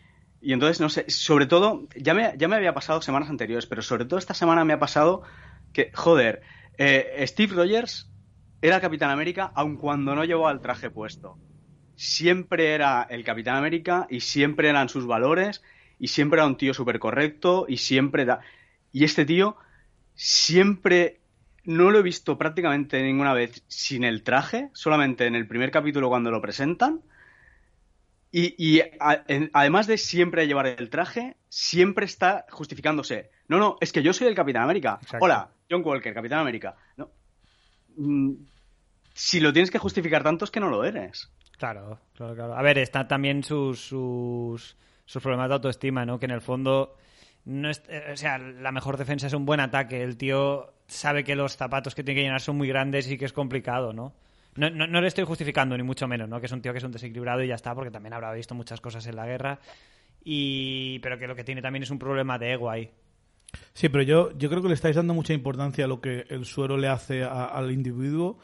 y- 0.42 0.52
entonces, 0.52 0.80
no 0.80 0.88
sé, 0.88 1.04
sobre 1.10 1.46
todo, 1.46 1.86
ya 1.96 2.14
me, 2.14 2.32
ya 2.36 2.48
me 2.48 2.56
había 2.56 2.72
pasado 2.74 3.02
semanas 3.02 3.28
anteriores, 3.28 3.66
pero 3.66 3.82
sobre 3.82 4.04
todo 4.04 4.18
esta 4.18 4.34
semana 4.34 4.64
me 4.64 4.72
ha 4.72 4.78
pasado 4.78 5.22
que, 5.72 5.90
joder, 5.94 6.42
eh, 6.78 7.24
Steve 7.26 7.54
Rogers 7.54 8.10
era 8.62 8.80
Capitán 8.80 9.10
América 9.10 9.52
aun 9.54 9.76
cuando 9.76 10.14
no 10.14 10.24
llevaba 10.24 10.52
el 10.52 10.60
traje 10.60 10.90
puesto. 10.90 11.38
Siempre 11.96 12.72
era 12.74 13.06
el 13.10 13.24
Capitán 13.24 13.56
América 13.56 14.06
y 14.08 14.20
siempre 14.20 14.68
eran 14.68 14.88
sus 14.88 15.06
valores 15.06 15.62
y 15.98 16.08
siempre 16.08 16.38
era 16.38 16.46
un 16.46 16.56
tío 16.56 16.72
súper 16.72 16.98
correcto 17.00 17.66
y 17.68 17.78
siempre 17.78 18.24
da... 18.24 18.40
Y 18.92 19.02
este 19.04 19.24
tío 19.24 19.56
siempre 20.14 21.17
no 21.68 21.90
lo 21.90 21.98
he 21.98 22.02
visto 22.02 22.38
prácticamente 22.38 23.02
ninguna 23.02 23.34
vez 23.34 23.62
sin 23.68 24.02
el 24.04 24.22
traje, 24.22 24.70
solamente 24.72 25.26
en 25.26 25.34
el 25.34 25.46
primer 25.46 25.70
capítulo 25.70 26.08
cuando 26.08 26.30
lo 26.30 26.40
presentan. 26.40 27.02
Y, 28.30 28.54
y 28.58 28.80
a- 29.00 29.24
en- 29.28 29.50
además 29.52 29.86
de 29.86 29.98
siempre 29.98 30.46
llevar 30.46 30.66
el 30.66 30.88
traje, 30.90 31.36
siempre 31.48 32.04
está 32.06 32.46
justificándose. 32.50 33.30
No, 33.48 33.58
no, 33.58 33.76
es 33.80 33.92
que 33.92 34.02
yo 34.02 34.12
soy 34.12 34.28
el 34.28 34.34
Capitán 34.34 34.62
América. 34.62 34.98
Exacto. 35.02 35.24
Hola, 35.24 35.50
John 35.70 35.82
Walker, 35.84 36.12
Capitán 36.14 36.38
América. 36.40 36.74
No. 36.96 37.10
Mm, 37.96 38.32
Si 39.14 39.40
lo 39.40 39.52
tienes 39.52 39.70
que 39.70 39.78
justificar 39.78 40.22
tanto 40.22 40.44
es 40.44 40.50
que 40.50 40.60
no 40.60 40.70
lo 40.70 40.84
eres. 40.84 41.30
Claro, 41.58 41.98
claro, 42.14 42.34
claro. 42.34 42.54
A 42.54 42.62
ver, 42.62 42.78
están 42.78 43.08
también 43.08 43.42
sus, 43.42 43.80
sus, 43.80 44.76
sus 45.04 45.22
problemas 45.22 45.48
de 45.48 45.54
autoestima, 45.54 46.06
¿no? 46.06 46.18
Que 46.20 46.26
en 46.26 46.30
el 46.32 46.40
fondo, 46.40 46.96
no 47.44 47.68
es, 47.68 47.82
eh, 47.88 48.10
o 48.12 48.16
sea, 48.16 48.38
la 48.38 48.70
mejor 48.72 48.96
defensa 48.96 49.26
es 49.26 49.32
un 49.34 49.44
buen 49.44 49.58
ataque. 49.60 50.02
El 50.02 50.16
tío 50.16 50.72
sabe 50.88 51.22
que 51.22 51.36
los 51.36 51.56
zapatos 51.56 51.94
que 51.94 52.02
tiene 52.02 52.20
que 52.20 52.24
llenar 52.24 52.40
son 52.40 52.56
muy 52.56 52.66
grandes 52.66 53.10
y 53.10 53.16
que 53.16 53.26
es 53.26 53.32
complicado, 53.32 53.92
¿no? 53.92 54.14
No, 54.56 54.70
no, 54.70 55.00
le 55.00 55.06
estoy 55.06 55.22
justificando, 55.22 55.76
ni 55.76 55.84
mucho 55.84 56.08
menos, 56.08 56.28
¿no? 56.28 56.40
Que 56.40 56.46
es 56.46 56.52
un 56.52 56.60
tío 56.60 56.72
que 56.72 56.78
es 56.78 56.84
un 56.84 56.90
desequilibrado 56.90 57.44
y 57.44 57.48
ya 57.48 57.54
está, 57.54 57.76
porque 57.76 57.92
también 57.92 58.14
habrá 58.14 58.32
visto 58.32 58.56
muchas 58.56 58.80
cosas 58.80 59.06
en 59.06 59.14
la 59.14 59.24
guerra. 59.24 59.60
Y... 60.24 60.98
Pero 60.98 61.16
que 61.16 61.28
lo 61.28 61.36
que 61.36 61.44
tiene 61.44 61.62
también 61.62 61.84
es 61.84 61.90
un 61.92 61.98
problema 62.00 62.38
de 62.38 62.54
ego 62.54 62.68
ahí. 62.68 62.90
Sí, 63.72 63.88
pero 63.88 64.02
yo, 64.02 64.36
yo 64.36 64.48
creo 64.50 64.60
que 64.60 64.68
le 64.68 64.74
estáis 64.74 64.96
dando 64.96 65.14
mucha 65.14 65.32
importancia 65.32 65.84
a 65.84 65.88
lo 65.88 66.00
que 66.00 66.26
el 66.28 66.44
suero 66.44 66.76
le 66.76 66.88
hace 66.88 67.22
al 67.22 67.70
individuo 67.70 68.38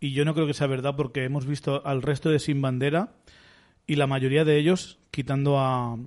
y 0.00 0.12
yo 0.12 0.24
no 0.24 0.32
creo 0.32 0.46
que 0.46 0.54
sea 0.54 0.68
verdad 0.68 0.94
porque 0.96 1.24
hemos 1.24 1.44
visto 1.44 1.84
al 1.84 2.02
resto 2.02 2.30
de 2.30 2.38
Sin 2.38 2.62
Bandera 2.62 3.14
y 3.86 3.96
la 3.96 4.06
mayoría 4.06 4.44
de 4.44 4.58
ellos, 4.58 5.00
quitando 5.10 5.58
a, 5.58 5.98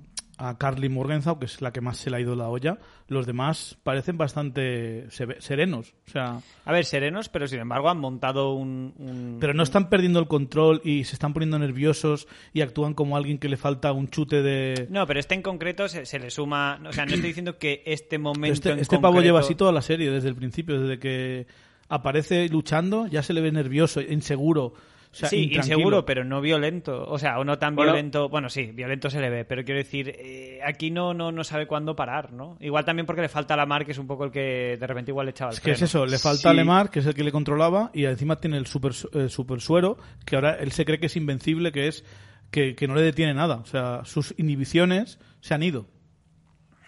a 0.48 0.58
Carly 0.58 0.88
Morgenthau, 0.88 1.38
que 1.38 1.46
es 1.46 1.60
la 1.62 1.72
que 1.72 1.80
más 1.80 1.98
se 1.98 2.10
le 2.10 2.16
ha 2.16 2.20
ido 2.20 2.34
la 2.34 2.48
olla, 2.48 2.78
los 3.08 3.26
demás 3.26 3.78
parecen 3.84 4.18
bastante 4.18 5.06
serenos. 5.38 5.94
O 6.08 6.10
sea, 6.10 6.40
A 6.64 6.72
ver, 6.72 6.84
serenos, 6.84 7.28
pero 7.28 7.46
sin 7.46 7.60
embargo 7.60 7.88
han 7.90 7.98
montado 7.98 8.52
un... 8.54 8.94
un- 8.98 9.36
pero 9.40 9.54
no 9.54 9.62
están 9.62 9.88
perdiendo 9.88 10.18
el 10.18 10.26
control 10.26 10.80
y 10.84 11.04
se 11.04 11.14
están 11.14 11.32
poniendo 11.32 11.58
nerviosos 11.58 12.26
y 12.52 12.60
actúan 12.62 12.94
como 12.94 13.16
alguien 13.16 13.38
que 13.38 13.48
le 13.48 13.56
falta 13.56 13.92
un 13.92 14.08
chute 14.08 14.42
de... 14.42 14.86
No, 14.90 15.06
pero 15.06 15.20
este 15.20 15.34
en 15.34 15.42
concreto 15.42 15.88
se, 15.88 16.06
se 16.06 16.18
le 16.18 16.30
suma... 16.30 16.80
O 16.88 16.92
sea, 16.92 17.06
no 17.06 17.14
estoy 17.14 17.28
diciendo 17.30 17.58
que 17.58 17.82
este 17.86 18.18
momento 18.18 18.52
este 18.52 18.70
en 18.72 18.78
este 18.80 18.96
pavo 18.98 19.14
concreto- 19.14 19.24
lleva 19.24 19.40
así 19.40 19.54
toda 19.54 19.72
la 19.72 19.82
serie, 19.82 20.10
desde 20.10 20.28
el 20.28 20.34
principio, 20.34 20.80
desde 20.80 20.98
que 20.98 21.46
aparece 21.88 22.48
luchando, 22.48 23.06
ya 23.06 23.22
se 23.22 23.32
le 23.32 23.40
ve 23.42 23.52
nervioso, 23.52 24.00
inseguro. 24.00 24.74
O 25.12 25.14
sea, 25.14 25.28
sí, 25.28 25.42
intranquilo. 25.44 25.76
inseguro, 25.76 26.04
pero 26.06 26.24
no 26.24 26.40
violento. 26.40 27.04
O 27.06 27.18
sea, 27.18 27.38
o 27.38 27.44
no 27.44 27.58
tan 27.58 27.74
Bueno. 27.76 27.92
violento. 27.92 28.30
Bueno, 28.30 28.48
sí, 28.48 28.72
violento 28.72 29.10
se 29.10 29.20
le 29.20 29.28
ve, 29.28 29.44
pero 29.44 29.62
quiero 29.62 29.76
decir, 29.78 30.08
eh, 30.18 30.58
aquí 30.64 30.90
no, 30.90 31.12
no, 31.12 31.30
no 31.30 31.44
sabe 31.44 31.66
cuándo 31.66 31.94
parar, 31.94 32.32
¿no? 32.32 32.56
Igual 32.60 32.86
también 32.86 33.04
porque 33.04 33.20
le 33.20 33.28
falta 33.28 33.52
a 33.52 33.58
la 33.58 33.66
mar, 33.66 33.84
que 33.84 33.92
es 33.92 33.98
un 33.98 34.06
poco 34.06 34.24
el 34.24 34.30
que 34.30 34.78
de 34.80 34.86
repente 34.86 35.10
igual 35.10 35.26
le 35.26 35.30
echaba 35.32 35.50
el 35.50 35.56
Es 35.56 35.60
que 35.60 35.72
es 35.72 35.82
eso, 35.82 36.06
le 36.06 36.18
falta 36.18 36.38
Sí. 36.42 36.48
a 36.48 36.54
Lemar, 36.54 36.90
que 36.90 37.00
es 37.00 37.06
el 37.06 37.14
que 37.14 37.24
le 37.24 37.30
controlaba, 37.30 37.90
y 37.92 38.06
encima 38.06 38.36
tiene 38.36 38.56
el 38.56 38.66
super, 38.66 38.92
eh, 39.12 39.28
super 39.28 39.60
suero, 39.60 39.98
que 40.24 40.36
ahora 40.36 40.54
él 40.54 40.72
se 40.72 40.86
cree 40.86 40.98
que 40.98 41.06
es 41.06 41.16
invencible, 41.16 41.72
que 41.72 41.88
es 41.88 42.04
que, 42.50 42.74
que 42.74 42.88
no 42.88 42.94
le 42.94 43.02
detiene 43.02 43.34
nada. 43.34 43.56
O 43.56 43.66
sea, 43.66 44.06
sus 44.06 44.34
inhibiciones 44.38 45.18
se 45.40 45.52
han 45.52 45.62
ido. 45.62 45.88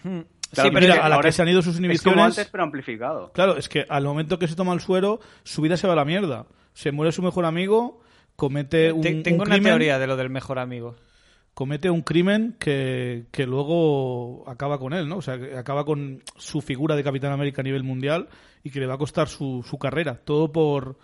Claro, 0.03 0.23
sí, 0.51 0.55
pero 0.55 0.71
mira, 0.73 0.93
es 0.93 0.99
que- 0.99 1.05
a 1.05 1.09
la 1.09 1.19
que 1.19 1.31
se 1.31 1.41
han 1.41 1.47
ido 1.49 1.61
sus 1.61 1.73
Es 1.73 1.77
como 1.79 1.85
inhibiciones... 1.85 2.23
antes, 2.25 2.49
pero 2.51 2.63
amplificado. 2.63 3.31
Claro, 3.33 3.57
es 3.57 3.67
que 3.69 3.85
al 3.89 4.03
momento 4.03 4.39
que 4.39 4.47
se 4.47 4.55
toma 4.55 4.73
el 4.73 4.79
suero, 4.79 5.19
su 5.43 5.61
vida 5.61 5.77
se 5.77 5.87
va 5.87 5.93
a 5.93 5.95
la 5.95 6.05
mierda. 6.05 6.45
Se 6.73 6.91
muere 6.91 7.11
su 7.11 7.21
mejor 7.21 7.45
amigo, 7.45 8.01
comete 8.35 8.91
un, 8.91 9.01
te- 9.01 9.21
tengo 9.21 9.43
un 9.43 9.47
una 9.47 9.55
crimen. 9.55 9.71
teoría 9.71 9.99
de 9.99 10.07
lo 10.07 10.15
del 10.17 10.29
mejor 10.29 10.59
amigo. 10.59 10.95
comete 11.53 11.89
un 11.89 12.01
crimen 12.01 12.55
que, 12.59 13.25
que 13.31 13.45
luego 13.45 14.43
acaba 14.49 14.77
con 14.77 14.93
él, 14.93 15.07
¿no? 15.07 15.17
O 15.17 15.21
sea, 15.21 15.37
que 15.39 15.57
acaba 15.57 15.85
con 15.85 16.21
su 16.37 16.61
figura 16.61 16.95
de 16.95 17.03
Capitán 17.03 17.31
América 17.31 17.61
a 17.61 17.63
nivel 17.63 17.83
mundial 17.83 18.27
y 18.63 18.71
que 18.71 18.79
le 18.81 18.87
va 18.87 18.95
a 18.95 18.97
costar 18.97 19.27
su, 19.29 19.63
su 19.67 19.77
carrera. 19.77 20.19
Todo 20.25 20.51
por, 20.51 20.97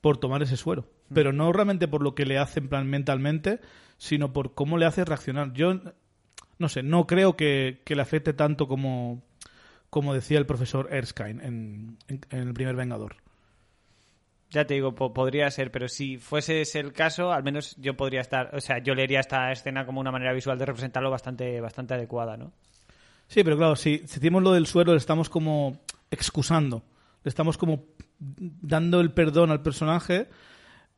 por 0.00 0.16
tomar 0.18 0.42
ese 0.42 0.56
suero. 0.56 0.86
Pero 1.12 1.32
no 1.34 1.52
realmente 1.52 1.88
por 1.88 2.02
lo 2.02 2.14
que 2.14 2.24
le 2.24 2.38
hace 2.38 2.60
en 2.60 2.68
plan 2.68 2.86
mentalmente, 2.88 3.60
sino 3.98 4.32
por 4.32 4.54
cómo 4.54 4.78
le 4.78 4.86
hace 4.86 5.04
reaccionar. 5.04 5.52
Yo, 5.52 5.78
no 6.58 6.68
sé, 6.70 6.82
no 6.82 7.06
creo 7.06 7.36
que, 7.36 7.82
que 7.84 7.94
le 7.94 8.00
afecte 8.00 8.32
tanto 8.32 8.66
como, 8.66 9.22
como 9.90 10.14
decía 10.14 10.38
el 10.38 10.46
profesor 10.46 10.88
Erskine 10.90 11.44
en, 11.44 11.98
en- 12.08 12.20
en 12.30 12.38
el 12.48 12.54
primer 12.54 12.76
Vengador. 12.76 13.16
Ya 14.52 14.66
te 14.66 14.74
digo, 14.74 14.94
po- 14.94 15.12
podría 15.14 15.50
ser, 15.50 15.70
pero 15.70 15.88
si 15.88 16.18
fuese 16.18 16.60
ese 16.60 16.78
el 16.80 16.92
caso, 16.92 17.32
al 17.32 17.42
menos 17.42 17.74
yo 17.78 17.96
podría 17.96 18.20
estar, 18.20 18.54
o 18.54 18.60
sea, 18.60 18.78
yo 18.78 18.94
leería 18.94 19.20
esta 19.20 19.50
escena 19.50 19.86
como 19.86 20.00
una 20.00 20.12
manera 20.12 20.32
visual 20.32 20.58
de 20.58 20.66
representarlo 20.66 21.10
bastante, 21.10 21.60
bastante 21.60 21.94
adecuada, 21.94 22.36
¿no? 22.36 22.52
Sí, 23.28 23.42
pero 23.42 23.56
claro, 23.56 23.76
si, 23.76 23.98
si 24.06 24.16
decimos 24.20 24.42
lo 24.42 24.52
del 24.52 24.66
suero, 24.66 24.92
le 24.92 24.98
estamos 24.98 25.30
como 25.30 25.80
excusando, 26.10 26.82
le 27.24 27.30
estamos 27.30 27.56
como 27.56 27.84
dando 28.18 29.00
el 29.00 29.10
perdón 29.12 29.50
al 29.50 29.62
personaje 29.62 30.28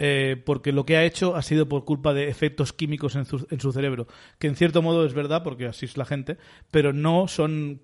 eh, 0.00 0.42
porque 0.44 0.72
lo 0.72 0.84
que 0.84 0.96
ha 0.96 1.04
hecho 1.04 1.36
ha 1.36 1.42
sido 1.42 1.68
por 1.68 1.84
culpa 1.84 2.12
de 2.12 2.28
efectos 2.28 2.72
químicos 2.72 3.14
en 3.14 3.24
su 3.60 3.72
cerebro, 3.72 4.08
que 4.40 4.48
en 4.48 4.56
cierto 4.56 4.82
modo 4.82 5.06
es 5.06 5.14
verdad, 5.14 5.44
porque 5.44 5.66
así 5.66 5.86
es 5.86 5.96
la 5.96 6.04
gente, 6.04 6.36
pero 6.72 6.92
no 6.92 7.28
son 7.28 7.80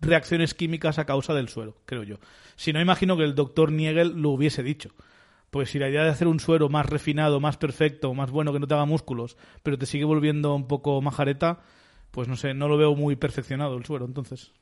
reacciones 0.00 0.54
químicas 0.54 0.98
a 0.98 1.04
causa 1.06 1.34
del 1.34 1.48
suero, 1.48 1.76
creo 1.86 2.02
yo. 2.02 2.16
Si 2.56 2.72
no, 2.72 2.80
imagino 2.80 3.16
que 3.16 3.24
el 3.24 3.34
doctor 3.34 3.72
Niegel 3.72 4.20
lo 4.20 4.30
hubiese 4.30 4.62
dicho. 4.62 4.90
Pues 5.50 5.70
si 5.70 5.78
la 5.78 5.88
idea 5.88 6.04
de 6.04 6.10
hacer 6.10 6.28
un 6.28 6.40
suero 6.40 6.68
más 6.68 6.86
refinado, 6.86 7.40
más 7.40 7.56
perfecto, 7.56 8.12
más 8.14 8.30
bueno, 8.30 8.52
que 8.52 8.60
no 8.60 8.66
te 8.66 8.74
haga 8.74 8.84
músculos, 8.84 9.36
pero 9.62 9.78
te 9.78 9.86
sigue 9.86 10.04
volviendo 10.04 10.54
un 10.54 10.68
poco 10.68 11.00
majareta, 11.00 11.60
pues 12.10 12.28
no 12.28 12.36
sé, 12.36 12.52
no 12.54 12.68
lo 12.68 12.76
veo 12.76 12.94
muy 12.94 13.16
perfeccionado 13.16 13.76
el 13.76 13.84
suero, 13.86 14.04
entonces. 14.04 14.52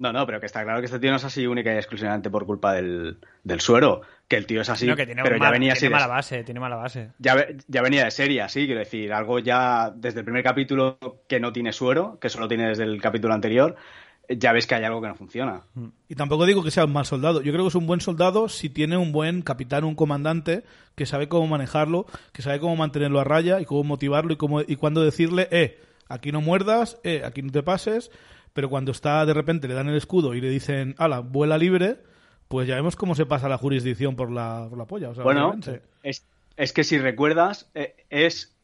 No, 0.00 0.12
no, 0.12 0.24
pero 0.26 0.38
que 0.38 0.46
está 0.46 0.62
claro 0.62 0.78
que 0.80 0.86
este 0.86 1.00
tío 1.00 1.10
no 1.10 1.16
es 1.16 1.24
así 1.24 1.44
única 1.46 1.74
y 1.74 1.76
exclusivamente 1.76 2.30
por 2.30 2.46
culpa 2.46 2.72
del, 2.72 3.18
del 3.42 3.60
suero. 3.60 4.02
Que 4.28 4.36
el 4.36 4.46
tío 4.46 4.60
es 4.60 4.68
así, 4.68 4.84
Sino 4.84 4.94
que 4.94 5.06
tiene, 5.06 5.22
pero 5.24 5.36
ya 5.36 5.40
mala, 5.40 5.50
venía 5.52 5.72
así 5.72 5.80
tiene 5.80 5.94
de- 5.96 6.00
mala 6.00 6.14
base, 6.14 6.44
tiene 6.44 6.60
mala 6.60 6.76
base. 6.76 7.10
ya, 7.18 7.34
ve- 7.34 7.56
ya 7.66 7.82
venía 7.82 8.04
de 8.04 8.10
serie, 8.12 8.42
así, 8.42 8.66
quiero 8.66 8.78
decir, 8.80 9.12
algo 9.12 9.38
ya 9.40 9.90
desde 9.94 10.20
el 10.20 10.24
primer 10.24 10.44
capítulo 10.44 10.98
que 11.28 11.40
no 11.40 11.52
tiene 11.52 11.72
suero, 11.72 12.18
que 12.20 12.28
solo 12.28 12.46
tiene 12.46 12.68
desde 12.68 12.84
el 12.84 13.00
capítulo 13.00 13.34
anterior, 13.34 13.74
ya 14.28 14.52
ves 14.52 14.66
que 14.66 14.74
hay 14.74 14.84
algo 14.84 15.00
que 15.00 15.08
no 15.08 15.14
funciona. 15.14 15.62
Y 16.08 16.14
tampoco 16.14 16.44
digo 16.44 16.62
que 16.62 16.70
sea 16.70 16.84
un 16.84 16.92
mal 16.92 17.06
soldado. 17.06 17.40
Yo 17.40 17.52
creo 17.52 17.64
que 17.64 17.68
es 17.68 17.74
un 17.74 17.86
buen 17.86 18.00
soldado 18.00 18.48
si 18.48 18.68
tiene 18.68 18.96
un 18.96 19.12
buen 19.12 19.42
capitán, 19.42 19.84
un 19.84 19.94
comandante 19.94 20.64
que 20.94 21.06
sabe 21.06 21.28
cómo 21.28 21.46
manejarlo, 21.46 22.06
que 22.32 22.42
sabe 22.42 22.60
cómo 22.60 22.76
mantenerlo 22.76 23.20
a 23.20 23.24
raya 23.24 23.60
y 23.60 23.64
cómo 23.64 23.84
motivarlo 23.84 24.32
y 24.32 24.36
cómo 24.36 24.60
y 24.60 24.76
cuándo 24.76 25.02
decirle, 25.02 25.48
eh, 25.50 25.80
aquí 26.08 26.30
no 26.32 26.40
muerdas, 26.40 26.98
eh, 27.04 27.22
aquí 27.24 27.42
no 27.42 27.52
te 27.52 27.62
pases. 27.62 28.10
Pero 28.52 28.68
cuando 28.68 28.92
está 28.92 29.24
de 29.24 29.34
repente 29.34 29.68
le 29.68 29.74
dan 29.74 29.88
el 29.88 29.96
escudo 29.96 30.34
y 30.34 30.40
le 30.40 30.50
dicen, 30.50 30.94
ala, 30.98 31.20
vuela 31.20 31.56
libre, 31.56 31.98
pues 32.48 32.66
ya 32.68 32.74
vemos 32.74 32.96
cómo 32.96 33.14
se 33.14 33.24
pasa 33.24 33.48
la 33.48 33.58
jurisdicción 33.58 34.16
por 34.16 34.30
la, 34.30 34.66
por 34.68 34.78
la 34.78 34.86
polla. 34.86 35.10
O 35.10 35.14
sea, 35.14 35.24
Bueno, 35.24 35.54
es, 36.02 36.26
es 36.56 36.72
que 36.72 36.84
si 36.84 36.98
recuerdas, 36.98 37.70
eh, 37.74 37.94
es 38.10 38.54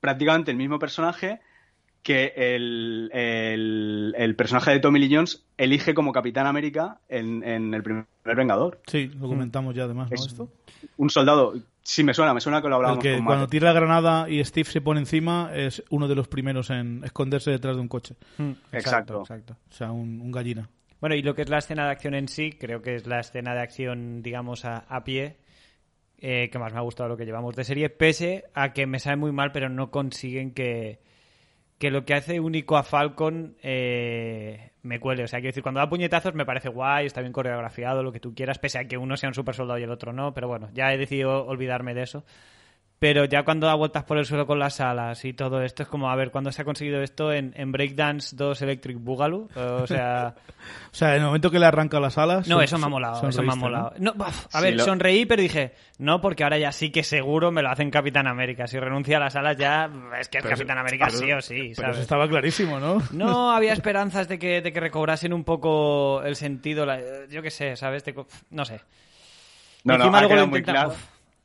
prácticamente 0.00 0.50
el 0.50 0.56
mismo 0.56 0.78
personaje 0.78 1.40
que 2.02 2.32
el, 2.36 3.10
el- 3.12 4.14
el 4.16 4.34
personaje 4.36 4.72
de 4.72 4.80
Tommy 4.80 4.98
Lee 4.98 5.14
Jones 5.14 5.44
elige 5.56 5.94
como 5.94 6.12
Capitán 6.12 6.46
América 6.46 6.98
en, 7.08 7.42
en 7.44 7.72
el 7.74 7.82
primer 7.82 8.06
Vengador. 8.24 8.80
Sí, 8.86 9.08
lo 9.20 9.28
comentamos 9.28 9.74
ya 9.74 9.84
además, 9.84 10.10
¿no? 10.10 10.14
Es- 10.16 10.26
Esto. 10.26 10.48
Un 10.96 11.10
soldado, 11.10 11.54
sí 11.82 12.02
me 12.02 12.12
suena, 12.12 12.34
me 12.34 12.40
suena 12.40 12.60
que 12.60 12.68
lo 12.68 12.74
El 12.74 12.74
hablábamos 12.76 13.02
que 13.04 13.14
con 13.16 13.24
cuando 13.24 13.46
tira 13.46 13.72
la 13.72 13.78
granada 13.80 14.28
y 14.28 14.44
Steve 14.44 14.68
se 14.68 14.80
pone 14.80 14.98
encima 15.00 15.50
es 15.54 15.82
uno 15.90 16.08
de 16.08 16.16
los 16.16 16.26
primeros 16.26 16.70
en 16.70 17.02
esconderse 17.04 17.52
detrás 17.52 17.76
de 17.76 17.82
un 17.82 17.88
coche. 17.88 18.16
Exacto. 18.72 19.20
exacto. 19.20 19.56
O 19.70 19.72
sea, 19.72 19.92
un, 19.92 20.20
un 20.20 20.32
gallina. 20.32 20.68
Bueno, 21.00 21.14
y 21.14 21.22
lo 21.22 21.34
que 21.36 21.42
es 21.42 21.48
la 21.48 21.58
escena 21.58 21.84
de 21.84 21.90
acción 21.92 22.14
en 22.14 22.26
sí, 22.28 22.52
creo 22.52 22.82
que 22.82 22.96
es 22.96 23.06
la 23.06 23.20
escena 23.20 23.54
de 23.54 23.60
acción, 23.60 24.22
digamos, 24.22 24.64
a, 24.64 24.78
a 24.78 25.04
pie, 25.04 25.36
eh, 26.18 26.48
que 26.50 26.58
más 26.58 26.72
me 26.72 26.78
ha 26.78 26.82
gustado 26.82 27.08
lo 27.08 27.16
que 27.16 27.24
llevamos 27.26 27.54
de 27.56 27.64
serie, 27.64 27.88
pese 27.90 28.44
a 28.54 28.72
que 28.72 28.86
me 28.86 28.98
sabe 29.00 29.16
muy 29.16 29.32
mal, 29.32 29.50
pero 29.52 29.68
no 29.68 29.90
consiguen 29.90 30.52
que, 30.52 31.00
que 31.82 31.90
lo 31.90 32.04
que 32.04 32.14
hace 32.14 32.38
único 32.38 32.76
a 32.76 32.84
Falcon 32.84 33.56
eh, 33.60 34.70
me 34.82 35.00
cuele. 35.00 35.24
O 35.24 35.26
sea, 35.26 35.40
quiero 35.40 35.48
decir, 35.48 35.64
cuando 35.64 35.80
da 35.80 35.88
puñetazos 35.88 36.32
me 36.32 36.46
parece 36.46 36.68
guay, 36.68 37.06
está 37.06 37.22
bien 37.22 37.32
coreografiado, 37.32 38.04
lo 38.04 38.12
que 38.12 38.20
tú 38.20 38.36
quieras, 38.36 38.60
pese 38.60 38.78
a 38.78 38.84
que 38.86 38.96
uno 38.96 39.16
sea 39.16 39.30
un 39.30 39.34
super 39.34 39.56
soldado 39.56 39.80
y 39.80 39.82
el 39.82 39.90
otro 39.90 40.12
no, 40.12 40.32
pero 40.32 40.46
bueno, 40.46 40.68
ya 40.74 40.94
he 40.94 40.96
decidido 40.96 41.44
olvidarme 41.44 41.92
de 41.92 42.02
eso. 42.04 42.24
Pero 43.02 43.24
ya 43.24 43.42
cuando 43.42 43.66
da 43.66 43.74
vueltas 43.74 44.04
por 44.04 44.16
el 44.16 44.24
suelo 44.24 44.46
con 44.46 44.60
las 44.60 44.80
alas 44.80 45.24
y 45.24 45.32
todo 45.32 45.60
esto, 45.60 45.82
es 45.82 45.88
como, 45.88 46.08
a 46.08 46.14
ver, 46.14 46.30
¿cuándo 46.30 46.52
se 46.52 46.62
ha 46.62 46.64
conseguido 46.64 47.02
esto 47.02 47.32
en, 47.32 47.52
en 47.56 47.72
Breakdance 47.72 48.36
2 48.36 48.62
Electric 48.62 48.96
Boogaloo? 49.00 49.48
O 49.56 49.86
sea... 49.88 50.36
O 50.92 50.94
sea, 50.94 51.16
en 51.16 51.22
el 51.22 51.26
momento 51.26 51.50
que 51.50 51.58
le 51.58 51.66
arranca 51.66 51.98
las 51.98 52.16
alas. 52.16 52.46
No, 52.46 52.54
son- 52.54 52.62
eso 52.62 52.78
me 52.78 52.86
ha 52.86 52.88
molado, 52.88 53.28
eso 53.28 53.42
me 53.42 53.50
ha 53.50 53.56
¿no? 53.56 53.60
molado. 53.60 53.92
No, 53.98 54.14
buf, 54.14 54.46
a 54.54 54.58
Sí, 54.60 54.64
ver, 54.64 54.76
lo- 54.76 54.84
sonreí, 54.84 55.26
pero 55.26 55.42
dije, 55.42 55.74
no, 55.98 56.20
porque 56.20 56.44
ahora 56.44 56.58
ya 56.58 56.70
sí 56.70 56.90
que 56.92 57.02
seguro 57.02 57.50
me 57.50 57.60
lo 57.62 57.70
hacen 57.70 57.90
Capitán 57.90 58.28
América. 58.28 58.68
Si 58.68 58.78
renuncia 58.78 59.16
a 59.16 59.20
las 59.20 59.34
alas 59.34 59.56
ya, 59.56 59.90
es 60.20 60.28
que 60.28 60.38
es 60.38 60.44
Capitán 60.44 60.78
América 60.78 61.10
sí 61.10 61.32
o 61.32 61.40
sí, 61.42 61.72
Pero 61.74 61.74
¿sabes? 61.74 61.94
eso 61.96 62.02
estaba 62.02 62.28
clarísimo, 62.28 62.78
¿no? 62.78 63.02
No 63.10 63.50
había 63.56 63.72
esperanzas 63.72 64.28
de 64.28 64.38
que, 64.38 64.62
de 64.62 64.72
que 64.72 64.78
recobrasen 64.78 65.32
un 65.32 65.42
poco 65.42 66.22
el 66.22 66.36
sentido, 66.36 66.86
la- 66.86 67.00
yo 67.28 67.42
qué 67.42 67.50
sé, 67.50 67.74
¿sabes? 67.74 68.04
No 68.50 68.64
sé. 68.64 68.80
No, 69.82 69.94
no, 69.98 70.04
Encima 70.04 70.20
luego 70.20 70.36
lo 70.36 70.46
muy 70.46 70.62
claro. 70.62 70.94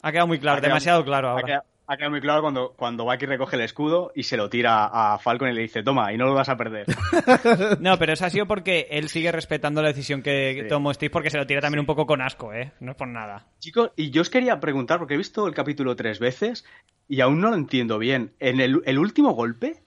Ha 0.02 0.12
quedado 0.12 0.28
muy 0.28 0.40
claro, 0.40 0.58
Ha 0.58 0.62
quedado- 0.62 0.70
demasiado 0.74 1.06
claro 1.06 1.28
Ha 1.30 1.32
ahora. 1.32 1.46
quedado, 1.46 1.64
ha 1.90 1.96
quedado 1.98 2.12
muy 2.12 2.22
claro 2.22 2.42
cuando, 2.42 2.74
cuando 2.76 3.06
Bucky 3.06 3.26
recoge 3.26 3.56
el 3.56 3.62
escudo 3.62 4.12
y 4.14 4.24
se 4.24 4.36
lo 4.38 4.50
tira 4.50 4.86
a 4.92 5.18
Falcon 5.20 5.50
y 5.50 5.54
le 5.54 5.62
dice, 5.62 5.84
toma, 5.84 6.12
y 6.12 6.18
no 6.18 6.26
lo 6.26 6.34
vas 6.34 6.50
a 6.50 6.58
perder. 6.58 6.86
No, 7.80 7.98
pero 7.98 8.14
eso 8.14 8.26
ha 8.26 8.30
sido 8.30 8.46
porque 8.46 8.88
él 8.92 9.08
sigue 9.10 9.32
respetando 9.32 9.82
la 9.82 9.88
decisión 9.90 10.22
que 10.22 10.62
Sí. 10.64 10.68
tomó 10.68 10.94
Steve 10.94 11.10
porque 11.10 11.30
se 11.30 11.38
lo 11.38 11.48
tira 11.48 11.62
también 11.62 11.80
un 11.80 11.86
poco 11.86 12.06
con 12.06 12.22
asco, 12.22 12.54
¿eh? 12.54 12.72
No 12.82 12.92
es 12.92 12.98
por 12.98 13.08
nada. 13.08 13.48
Chicos, 13.60 13.92
y 13.96 14.10
yo 14.12 14.22
os 14.22 14.30
quería 14.30 14.60
preguntar, 14.60 14.98
porque 15.00 15.14
he 15.14 15.18
visto 15.18 15.48
el 15.48 15.54
capítulo 15.54 15.96
tres 15.96 16.20
veces 16.20 16.66
y 17.08 17.22
aún 17.22 17.40
no 17.40 17.50
lo 17.50 17.56
entiendo 17.56 17.98
bien. 18.00 18.34
En 18.40 18.60
el, 18.60 18.82
el 18.86 19.00
último 19.00 19.32
golpe 19.32 19.82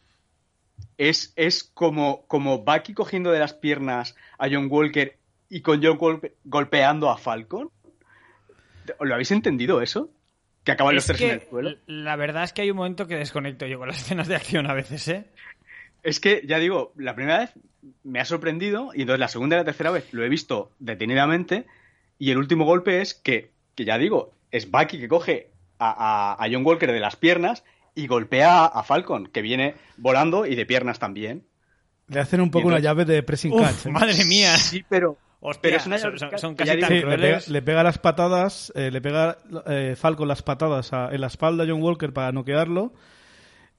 es, 0.98 1.32
es 1.36 1.64
como, 1.64 2.26
como 2.26 2.58
Bucky 2.60 2.94
cogiendo 2.94 3.30
de 3.30 3.38
las 3.40 3.52
piernas 3.54 4.16
a 4.38 4.48
John 4.50 4.68
Walker 4.70 5.18
y 5.48 5.60
con 5.62 5.82
John 5.82 5.98
Walker 6.00 6.34
golpeando 6.44 7.10
a 7.10 7.18
Falcon. 7.18 7.70
¿Lo 9.00 9.14
habéis 9.14 9.30
entendido 9.30 9.80
eso? 9.82 10.10
Que 10.64 10.72
acaban 10.72 10.94
los 10.94 11.08
Es 11.08 11.16
tres 11.16 11.20
en 11.22 11.30
el 11.36 11.40
que 11.40 11.48
suelo. 11.50 11.76
la 11.86 12.16
verdad 12.16 12.44
es 12.44 12.52
que 12.52 12.62
hay 12.62 12.70
un 12.70 12.76
momento 12.76 13.06
que 13.06 13.16
desconecto 13.16 13.66
yo 13.66 13.78
con 13.78 13.88
las 13.88 13.98
escenas 14.00 14.28
de 14.28 14.36
acción 14.36 14.68
a 14.70 14.74
veces, 14.74 15.08
¿eh? 15.08 15.24
Es 16.02 16.20
que, 16.20 16.42
ya 16.46 16.58
digo, 16.58 16.92
la 16.96 17.14
primera 17.14 17.38
vez 17.40 17.50
me 18.04 18.20
ha 18.20 18.24
sorprendido 18.24 18.90
y 18.94 19.02
entonces 19.02 19.20
la 19.20 19.28
segunda 19.28 19.56
y 19.56 19.60
la 19.60 19.64
tercera 19.64 19.90
vez 19.90 20.12
lo 20.12 20.22
he 20.24 20.28
visto 20.28 20.70
detenidamente 20.78 21.66
y 22.18 22.30
el 22.30 22.38
último 22.38 22.64
golpe 22.64 23.00
es 23.00 23.14
que, 23.14 23.52
que 23.74 23.84
ya 23.84 23.96
digo, 23.98 24.32
es 24.50 24.70
Bucky 24.70 24.98
que 24.98 25.08
coge 25.08 25.50
a, 25.78 26.34
a- 26.38 26.44
a 26.44 26.48
John 26.50 26.64
Walker 26.66 26.92
de 26.92 27.00
las 27.00 27.16
piernas 27.16 27.64
y 27.94 28.06
golpea 28.06 28.64
a, 28.64 28.66
a 28.66 28.82
Falcon, 28.82 29.26
que 29.28 29.42
viene 29.42 29.74
volando 29.96 30.44
y 30.46 30.54
de 30.56 30.66
piernas 30.66 30.98
también. 30.98 31.44
Le 32.08 32.20
hacen 32.20 32.40
un 32.40 32.50
poco 32.50 32.68
entonces- 32.68 32.80
una 32.80 32.90
llave 32.90 33.04
de 33.06 33.22
pressing 33.22 33.52
Uf, 33.52 33.62
catch. 33.62 33.86
¿eh? 33.86 33.90
madre 33.90 34.24
mía. 34.26 34.56
Sí, 34.58 34.84
pero... 34.88 35.16
Hostia, 35.40 35.60
pero 35.62 35.76
es 35.78 35.86
una 35.86 35.98
son, 35.98 36.18
son- 36.18 36.38
son 36.38 36.54
que 36.56 36.64
casi 36.64 36.78
tan 36.80 36.88
Sí, 36.88 36.94
le 36.96 37.00
pega, 37.02 37.16
crueles. 37.16 37.48
le 37.48 37.62
pega 37.62 37.82
las 37.82 37.98
patadas, 37.98 38.72
eh, 38.76 38.90
le 38.90 39.00
pega 39.00 39.38
eh, 39.66 39.94
Falcon 39.96 40.28
las 40.28 40.42
patadas 40.42 40.92
a- 40.92 41.08
en 41.12 41.20
la 41.20 41.28
espalda 41.28 41.64
a 41.64 41.66
John 41.66 41.82
Walker 41.82 42.12
para 42.12 42.30
noquearlo. 42.32 42.92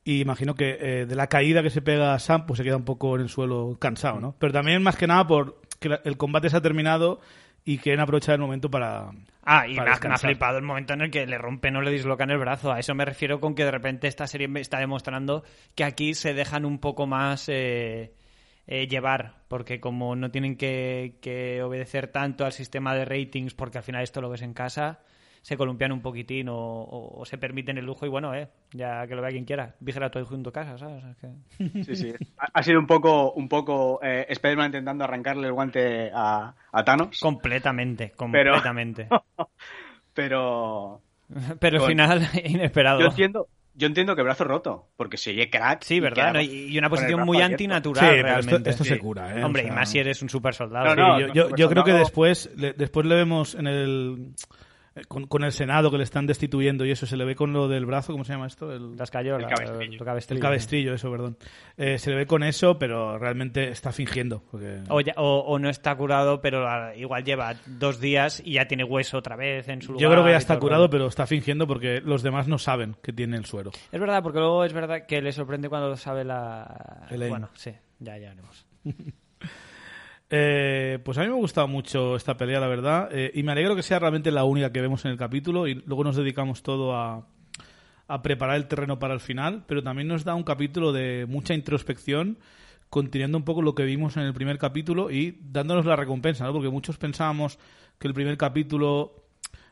Y 0.04 0.22
imagino 0.22 0.56
que 0.56 0.78
eh, 0.82 1.06
de 1.06 1.16
la 1.16 1.28
caída 1.28 1.62
que 1.62 1.70
se 1.70 1.82
pega 1.84 2.16
a 2.16 2.20
Sam, 2.20 2.48
pues 2.48 2.58
se 2.58 2.64
queda 2.64 2.78
un 2.78 2.86
poco 2.86 3.16
en 3.16 3.22
el 3.22 3.30
suelo 3.30 3.78
cansado, 3.80 4.20
¿no? 4.20 4.36
Pero 4.40 4.52
también, 4.52 4.82
más 4.82 4.96
que 4.98 5.06
nada, 5.06 5.28
por 5.28 5.62
que 5.80 5.90
la- 5.90 6.02
el 6.04 6.18
combate 6.18 6.50
se 6.50 6.58
ha 6.58 6.62
terminado 6.62 7.22
y 7.64 7.78
quieren 7.78 8.00
aprovechar 8.02 8.34
el 8.36 8.42
momento 8.42 8.72
para. 8.72 9.12
Ah, 9.44 9.68
y 9.68 9.74
me 9.74 9.76
ha, 9.76 9.78
para 9.78 9.86
me 9.86 9.90
ha 9.92 9.94
descansar. 9.94 10.30
flipado 10.32 10.58
el 10.58 10.64
momento 10.64 10.94
en 10.94 11.02
el 11.02 11.12
que 11.12 11.28
le 11.28 11.38
rompen 11.38 11.76
o 11.76 11.82
le 11.84 11.92
dislocan 11.92 12.32
el 12.32 12.40
brazo. 12.40 12.72
A 12.72 12.80
eso 12.80 12.96
me 12.96 13.06
refiero 13.06 13.40
con 13.40 13.54
que 13.54 13.64
de 13.66 13.70
repente 13.72 14.08
esta 14.08 14.26
serie 14.26 14.48
me 14.48 14.60
está 14.62 14.80
demostrando 14.80 15.44
que 15.76 15.84
aquí 15.84 16.16
se 16.16 16.34
dejan 16.34 16.66
un 16.66 16.80
poco 16.80 17.06
más 17.06 17.46
eh, 17.50 18.12
eh, 18.68 18.88
llevar, 18.88 19.36
porque 19.48 19.80
como 19.80 20.16
no 20.16 20.32
tienen 20.32 20.56
que, 20.58 21.18
que 21.22 21.62
obedecer 21.64 22.08
tanto 22.08 22.46
al 22.46 22.52
sistema 22.54 22.96
de 22.96 23.06
ratings, 23.06 23.54
porque 23.54 23.78
al 23.80 23.84
final 23.84 24.04
esto 24.04 24.22
lo 24.22 24.30
ves 24.30 24.42
en 24.44 24.54
casa, 24.54 25.00
se 25.42 25.58
columpian 25.58 25.92
un 25.92 26.02
poquitín 26.02 26.50
o, 26.50 26.56
o- 26.56 27.20
o 27.20 27.26
se 27.26 27.38
permiten 27.40 27.78
el 27.80 27.86
lujo 27.86 28.06
y 28.06 28.10
bueno, 28.10 28.36
eh, 28.36 28.48
ya 28.74 29.08
que 29.08 29.16
lo 29.16 29.24
vea 29.24 29.32
quien 29.32 29.46
quiera. 29.46 29.76
Vigila 29.80 30.12
todo 30.12 30.24
junto 30.26 30.52
a 30.52 30.54
casa, 30.54 30.78
¿sabes? 30.78 31.04
Es 31.04 31.18
que- 31.18 31.84
Sí, 31.84 31.96
sí. 31.96 32.14
Ha, 32.54 32.62
sido 32.64 32.80
un 32.80 32.88
poco, 32.88 33.32
un 33.34 33.48
poco 33.50 34.00
eh, 34.04 34.26
Spider-Man 34.30 34.68
intentando 34.68 35.04
arrancarle 35.04 35.48
el 35.48 35.54
guante 35.54 36.12
a, 36.14 36.54
a 36.72 36.84
Thanos. 36.84 37.20
Completamente, 37.20 38.12
completamente. 38.12 39.08
Pero 40.14 41.02
Pero 41.60 41.82
al 41.84 41.88
final, 41.90 42.28
inesperado. 42.46 43.00
yo 43.00 43.06
entiendo, 43.08 43.48
yo 43.74 43.88
entiendo 43.88 44.16
que 44.16 44.22
brazo 44.24 44.44
roto, 44.44 44.90
porque 44.98 45.18
se 45.18 45.32
oye 45.32 45.50
crack. 45.50 45.84
Sí, 45.84 45.96
y 45.96 46.00
¿verdad? 46.00 46.34
No, 46.34 46.42
Y 46.42 46.78
una 46.78 46.90
posición 46.90 47.22
muy 47.26 47.38
abierto. 47.38 47.54
antinatural, 47.56 48.04
Sí, 48.06 48.12
pero 48.12 48.24
realmente. 48.24 48.56
esto, 48.56 48.70
esto 48.70 48.84
sí. 48.84 48.90
se 48.92 49.00
cura, 49.00 49.40
¿eh? 49.40 49.44
Hombre, 49.44 49.64
O 49.64 49.68
y 49.68 49.72
más 49.72 49.90
si 49.90 50.00
eres 50.00 50.22
un 50.22 50.30
super 50.30 50.54
soldado. 50.54 50.86
No, 50.86 50.92
sí, 50.94 50.98
no, 51.00 51.20
yo, 51.20 51.28
no, 51.28 51.34
yo- 51.34 51.56
yo 51.56 51.70
creo 51.70 51.84
que 51.84 51.94
después, 51.94 52.50
le- 52.56 52.74
después 52.74 53.06
le 53.06 53.16
vemos 53.16 53.56
en 53.56 53.68
el, 53.68 54.34
con, 55.08 55.26
con 55.28 55.44
el 55.44 55.52
Senado 55.54 55.90
que 55.90 55.98
le 55.98 56.04
están 56.04 56.28
destituyendo 56.28 56.86
y 56.86 56.92
eso, 56.92 57.06
se 57.06 57.16
le 57.16 57.24
ve 57.24 57.36
con 57.36 57.54
lo 57.54 57.68
del 57.70 57.86
brazo, 57.86 58.12
¿cómo 58.12 58.24
se 58.26 58.34
llama 58.34 58.48
esto? 58.48 58.74
El, 58.74 58.98
Las 58.98 59.10
cayolas, 59.10 59.50
El 59.50 59.56
cabestrillo. 59.58 59.94
el 60.00 60.06
cabestrillo. 60.06 60.38
el 60.38 60.42
cabestrillo, 60.42 60.94
eso, 60.94 61.10
perdón. 61.12 61.38
Eh, 61.78 61.98
se 61.98 62.10
le 62.10 62.18
ve 62.18 62.26
con 62.28 62.44
eso, 62.44 62.78
pero 62.78 63.18
realmente 63.18 63.70
está 63.70 63.92
fingiendo. 63.94 64.44
Porque... 64.52 64.82
O, 64.90 65.00
ya- 65.00 65.14
o- 65.18 65.40
o 65.48 65.60
no 65.60 65.70
está 65.70 65.96
curado, 65.96 66.42
pero 66.42 66.68
ah, 66.68 66.94
igual 66.96 67.24
lleva 67.24 67.56
dos 67.66 68.00
días 68.02 68.42
y 68.46 68.54
ya 68.54 68.68
tiene 68.68 68.84
hueso 68.84 69.18
otra 69.18 69.36
vez 69.38 69.68
en 69.70 69.82
su 69.82 69.94
lugar. 69.94 70.02
Yo 70.04 70.12
creo 70.12 70.24
que 70.26 70.32
ya 70.32 70.38
está 70.38 70.60
curado, 70.60 70.90
pero 70.90 71.08
está 71.08 71.26
fingiendo 71.26 71.68
porque 71.68 72.02
los 72.04 72.22
demás 72.24 72.48
no 72.50 72.58
saben 72.58 72.96
que 73.02 73.14
tiene 73.14 73.38
el 73.38 73.46
suero. 73.46 73.72
Es 73.92 74.00
verdad, 74.00 74.22
porque 74.22 74.40
luego 74.40 74.66
es 74.66 74.74
verdad 74.74 75.06
que 75.08 75.22
le 75.22 75.32
sorprende 75.32 75.70
cuando 75.70 75.96
sabe 75.96 76.26
la... 76.26 77.08
Elaine. 77.10 77.30
Bueno, 77.30 77.50
sí, 77.54 77.72
ya, 78.00 78.18
ya 78.18 78.32
haremos. 78.32 78.66
Eh, 80.34 81.00
pues 81.04 81.18
a 81.18 81.22
mí 81.22 81.28
me 81.28 81.34
ha 81.34 81.38
gustado 81.38 81.68
mucho 81.68 82.16
esta 82.16 82.38
pelea, 82.38 82.62
la 82.62 82.70
verdad, 82.70 83.10
eh, 83.12 83.32
y 83.34 83.44
me 83.44 83.52
alegro 83.52 83.76
que 83.76 83.84
sea 83.84 84.00
realmente 84.00 84.32
la 84.32 84.46
única 84.46 84.72
que 84.72 84.80
vemos 84.80 85.04
en 85.04 85.12
el 85.12 85.18
capítulo 85.18 85.68
y 85.68 85.74
luego 85.86 86.06
nos 86.06 86.16
dedicamos 86.16 86.64
todo 86.64 86.96
a, 86.96 87.28
preparar 88.24 88.56
el 88.56 88.68
terreno 88.68 88.98
para 88.98 89.14
el 89.14 89.20
final, 89.20 89.64
pero 89.68 89.84
también 89.84 90.08
nos 90.08 90.24
da 90.24 90.34
un 90.36 90.44
capítulo 90.44 90.94
de 90.94 91.26
mucha 91.28 91.54
introspección, 91.54 92.40
continuando 92.90 93.38
un 93.38 93.44
poco 93.44 93.62
lo 93.62 93.76
que 93.76 93.84
vimos 93.84 94.16
en 94.16 94.24
el 94.24 94.34
primer 94.34 94.58
capítulo 94.58 95.12
y 95.12 95.38
dándonos 95.42 95.86
la 95.86 95.96
recompensa, 95.98 96.46
¿no? 96.46 96.54
Porque 96.54 96.70
muchos 96.70 96.98
pensábamos 96.98 97.58
que 98.00 98.08
el 98.08 98.14
primer 98.14 98.38
capítulo 98.38 99.16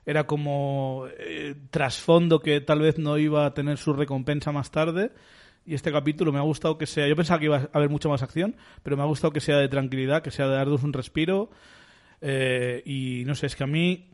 era 0.05 0.25
como 0.25 1.05
eh, 1.19 1.55
trasfondo 1.69 2.39
que 2.39 2.61
tal 2.61 2.79
vez 2.79 2.97
no 2.97 3.17
iba 3.17 3.45
a 3.45 3.53
tener 3.53 3.77
su 3.77 3.93
recompensa 3.93 4.51
más 4.53 4.71
tarde. 4.71 5.11
Y 5.69 5.75
este 5.75 5.91
capítulo 5.91 6.31
me 6.31 6.39
ha 6.39 6.41
gustado 6.41 6.77
que 6.79 6.87
sea. 6.87 7.07
Yo 7.07 7.15
pensaba 7.15 7.37
que 7.39 7.45
iba 7.45 7.57
a 7.57 7.69
haber 7.73 7.89
mucha 7.89 8.09
más 8.09 8.23
acción, 8.23 8.55
pero 8.81 8.97
me 8.97 9.03
ha 9.03 9.05
gustado 9.05 9.31
que 9.31 9.39
sea 9.39 9.57
de 9.57 9.67
tranquilidad, 9.69 10.23
que 10.23 10.31
sea 10.31 10.47
de 10.47 10.55
darnos 10.55 10.81
un 10.83 10.93
respiro. 10.93 11.51
Eh, 12.21 12.81
y 12.85 13.23
no 13.25 13.35
sé, 13.35 13.45
es 13.45 13.55
que 13.55 13.63
a 13.63 13.67
mí 13.67 14.09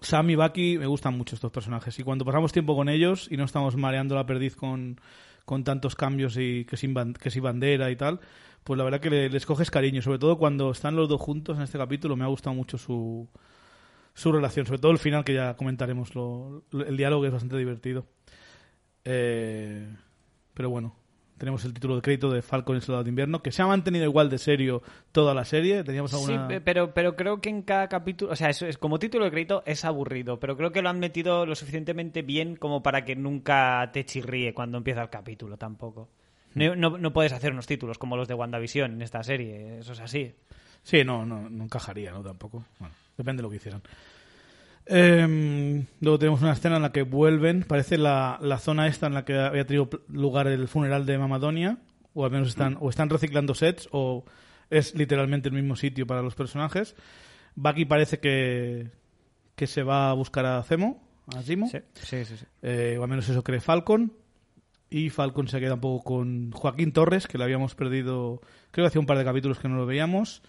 Sam 0.00 0.30
y 0.30 0.36
Bucky 0.36 0.78
me 0.78 0.86
gustan 0.86 1.18
mucho 1.18 1.34
estos 1.34 1.50
personajes. 1.50 1.98
Y 1.98 2.04
cuando 2.04 2.24
pasamos 2.24 2.52
tiempo 2.52 2.76
con 2.76 2.88
ellos 2.88 3.26
y 3.30 3.36
no 3.36 3.44
estamos 3.44 3.74
mareando 3.76 4.14
la 4.14 4.26
perdiz 4.26 4.54
con, 4.54 5.00
con 5.44 5.64
tantos 5.64 5.96
cambios 5.96 6.36
y 6.38 6.64
que 6.66 6.76
sin, 6.76 6.94
bandera 6.94 7.90
y 7.90 7.96
tal, 7.96 8.20
pues 8.62 8.78
la 8.78 8.84
verdad 8.84 9.00
que 9.00 9.10
le- 9.10 9.28
les 9.28 9.46
coges 9.46 9.72
cariño. 9.72 10.02
Sobre 10.02 10.20
todo 10.20 10.38
cuando 10.38 10.70
están 10.70 10.94
los 10.94 11.08
dos 11.08 11.20
juntos 11.20 11.56
en 11.56 11.64
este 11.64 11.78
capítulo, 11.78 12.14
me 12.14 12.22
ha 12.24 12.28
gustado 12.28 12.54
mucho 12.54 12.78
su, 12.78 13.28
su 14.14 14.30
relación. 14.30 14.66
Sobre 14.66 14.78
todo 14.78 14.92
el 14.92 14.98
final, 14.98 15.24
que 15.24 15.34
ya 15.34 15.54
comentaremos. 15.56 16.14
Lo- 16.14 16.62
el 16.86 16.96
diálogo 16.96 17.26
es 17.26 17.32
bastante 17.32 17.56
divertido. 17.58 18.06
Eh, 19.04 19.88
pero 20.60 20.68
bueno, 20.68 20.94
tenemos 21.38 21.64
el 21.64 21.72
título 21.72 21.96
de 21.96 22.02
crédito 22.02 22.30
de 22.30 22.42
Falcon 22.42 22.76
y 22.76 22.80
el 22.80 22.82
Soldado 22.82 23.02
de 23.04 23.08
Invierno, 23.08 23.42
que 23.42 23.50
se 23.50 23.62
ha 23.62 23.66
mantenido 23.66 24.04
igual 24.04 24.28
de 24.28 24.36
serio 24.36 24.82
toda 25.10 25.32
la 25.32 25.46
serie. 25.46 25.82
Teníamos 25.84 26.12
alguna... 26.12 26.46
Sí, 26.46 26.48
pe- 26.54 26.60
pero, 26.60 26.92
pero 26.92 27.16
creo 27.16 27.40
que 27.40 27.48
en 27.48 27.62
cada 27.62 27.88
capítulo, 27.88 28.30
o 28.32 28.36
sea, 28.36 28.50
eso 28.50 28.66
es 28.66 28.76
como 28.76 28.98
título 28.98 29.24
de 29.24 29.30
crédito 29.30 29.62
es 29.64 29.86
aburrido, 29.86 30.38
pero 30.38 30.54
creo 30.58 30.70
que 30.70 30.82
lo 30.82 30.90
han 30.90 30.98
metido 30.98 31.46
lo 31.46 31.54
suficientemente 31.54 32.20
bien 32.20 32.56
como 32.56 32.82
para 32.82 33.06
que 33.06 33.16
nunca 33.16 33.88
te 33.90 34.04
chirríe 34.04 34.52
cuando 34.52 34.76
empieza 34.76 35.00
el 35.00 35.08
capítulo 35.08 35.56
tampoco. 35.56 36.10
No, 36.54 36.76
no, 36.76 36.98
no 36.98 37.12
puedes 37.14 37.32
hacer 37.32 37.52
unos 37.52 37.66
títulos 37.66 37.96
como 37.96 38.18
los 38.18 38.28
de 38.28 38.34
WandaVision 38.34 38.92
en 38.92 39.00
esta 39.00 39.22
serie, 39.22 39.78
eso 39.78 39.94
es 39.94 40.00
así. 40.00 40.34
Sí, 40.82 41.04
no, 41.04 41.24
no, 41.24 41.48
no 41.48 41.64
encajaría, 41.64 42.10
¿no? 42.12 42.22
Tampoco. 42.22 42.64
Bueno, 42.78 42.94
depende 43.16 43.38
de 43.40 43.44
lo 43.44 43.50
que 43.50 43.56
hicieran. 43.56 43.80
Em, 44.86 45.86
luego 46.00 46.18
tenemos 46.18 46.42
una 46.42 46.52
escena 46.52 46.76
en 46.76 46.82
la 46.82 46.92
que 46.92 47.02
vuelven, 47.02 47.62
parece 47.62 47.96
la, 47.98 48.38
la 48.40 48.58
zona 48.58 48.88
esta 48.88 49.06
en 49.06 49.14
la 49.14 49.24
que 49.24 49.38
había 49.38 49.64
tenido 49.66 49.88
lugar 50.08 50.48
el 50.48 50.66
funeral 50.68 51.06
de 51.06 51.18
Mamadonia, 51.18 51.78
o 52.14 52.24
al 52.24 52.30
menos 52.32 52.48
están, 52.48 52.76
o 52.80 52.90
están 52.90 53.08
reciclando 53.08 53.54
sets, 53.54 53.88
o 53.92 54.24
es 54.68 54.94
literalmente 54.94 55.48
el 55.48 55.54
mismo 55.54 55.76
sitio 55.76 56.06
para 56.06 56.22
los 56.22 56.34
personajes. 56.34 56.96
Bucky 57.54 57.84
parece 57.84 58.18
que, 58.18 58.90
que 59.54 59.66
se 59.66 59.82
va 59.82 60.10
a 60.10 60.14
buscar 60.14 60.46
a 60.46 60.62
Zemo, 60.62 61.02
a 61.36 61.42
Zemo, 61.42 61.68
Sí, 61.68 61.78
sí, 61.94 62.24
sí. 62.24 62.36
sí. 62.36 62.44
eh, 62.62 62.96
o 62.98 63.02
al 63.04 63.08
menos 63.10 63.28
eso 63.28 63.44
cree 63.44 63.60
Falcon. 63.60 64.12
Y 64.92 65.08
Falcon 65.10 65.46
se 65.46 65.60
queda 65.60 65.74
un 65.74 65.80
poco 65.80 66.02
con 66.02 66.50
Joaquín 66.50 66.90
Torres, 66.92 67.28
que 67.28 67.38
le 67.38 67.44
habíamos 67.44 67.76
perdido, 67.76 68.40
creo 68.72 68.84
que 68.84 68.88
hacía 68.88 69.00
un 69.00 69.06
par 69.06 69.18
de 69.18 69.24
capítulos 69.24 69.60
que 69.60 69.68
no 69.68 69.76
lo 69.76 69.86
veíamos. 69.86 70.42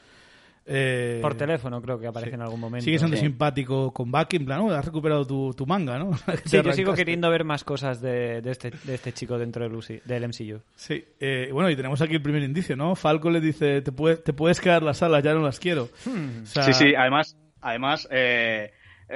Eh, 0.74 1.19
Por 1.22 1.36
teléfono 1.36 1.82
creo 1.82 1.99
que 1.99 2.07
aparece 2.07 2.32
sí. 2.32 2.36
en 2.36 2.41
algún 2.41 2.59
momento. 2.59 2.86
Sigue 2.86 2.97
siendo 2.97 3.17
Sí. 3.17 3.24
simpático 3.24 3.91
con 3.91 4.09
Bucky, 4.11 4.38
en 4.38 4.45
plan, 4.45 4.61
"Oh, 4.61 4.72
has 4.72 4.86
recuperado 4.86 5.26
tu, 5.28 5.53
tu 5.53 5.65
manga, 5.65 5.99
¿no? 5.99 6.11
Sí, 6.45 6.57
yo 6.57 6.61
sigo 6.63 6.69
arrancaste". 6.69 6.95
queriendo 6.95 7.30
ver 7.30 7.43
más 7.43 7.63
cosas 7.63 7.99
de, 8.01 8.41
de 8.41 8.51
este, 8.51 8.72
de 8.84 8.95
este 8.95 9.11
chico 9.11 9.38
dentro 9.38 9.63
del, 9.63 9.74
UCI 9.76 10.01
del 10.05 10.24
MCU. 10.30 10.61
Sí, 10.76 11.03
eh, 11.19 11.49
bueno, 11.51 11.69
y 11.69 11.76
tenemos 11.76 12.01
aquí 12.01 12.15
el 12.15 12.22
primer 12.22 12.41
indicio, 12.43 12.76
¿no? 12.78 12.95
Falcon 12.95 13.34
le 13.34 13.41
dice, 13.41 13.82
te, 13.82 13.91
puedes 13.91 14.24
te 14.24 14.32
puedes 14.34 14.61
quedar 14.61 14.82
las 14.84 15.03
alas, 15.03 15.24
ya 15.24 15.34
no 15.34 15.41
las 15.41 15.59
quiero. 15.59 15.89
O 16.05 16.45
sea, 16.45 16.63
Sí, 16.63 16.74
sí, 16.74 16.93
además, 16.95 17.36
además 17.59 18.07
eh, 18.11 18.72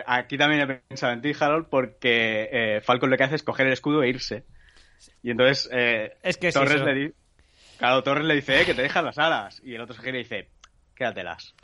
aquí 0.05 0.37
también 0.37 0.61
he 0.61 0.67
pensado 0.87 1.13
en 1.13 1.21
ti, 1.21 1.31
Harold, 1.39 1.67
porque 1.69 2.49
eh, 2.51 2.81
Falcon 2.81 3.09
lo 3.09 3.17
que 3.17 3.23
hace 3.23 3.35
es 3.35 3.43
coger 3.43 3.67
el 3.67 3.73
escudo 3.73 4.03
e 4.03 4.09
irse. 4.09 4.43
Y 5.23 5.31
entonces 5.31 5.69
eh, 5.71 6.13
Es 6.21 6.37
que 6.37 6.51
Torres 6.51 6.81
le 6.81 6.93
dice, 6.93 7.13
claro, 7.77 8.03
Torres 8.03 8.25
le 8.25 8.35
dice, 8.35 8.61
eh, 8.61 8.65
que 8.65 8.73
te 8.73 8.81
dejas 8.81 9.03
las 9.03 9.17
alas. 9.17 9.61
Y 9.63 9.75
el 9.75 9.81
otro 9.81 9.95
se 9.95 10.01
gira 10.01 10.17
y 10.17 10.23
dice, 10.23 10.49
quédatelas. 10.95 11.55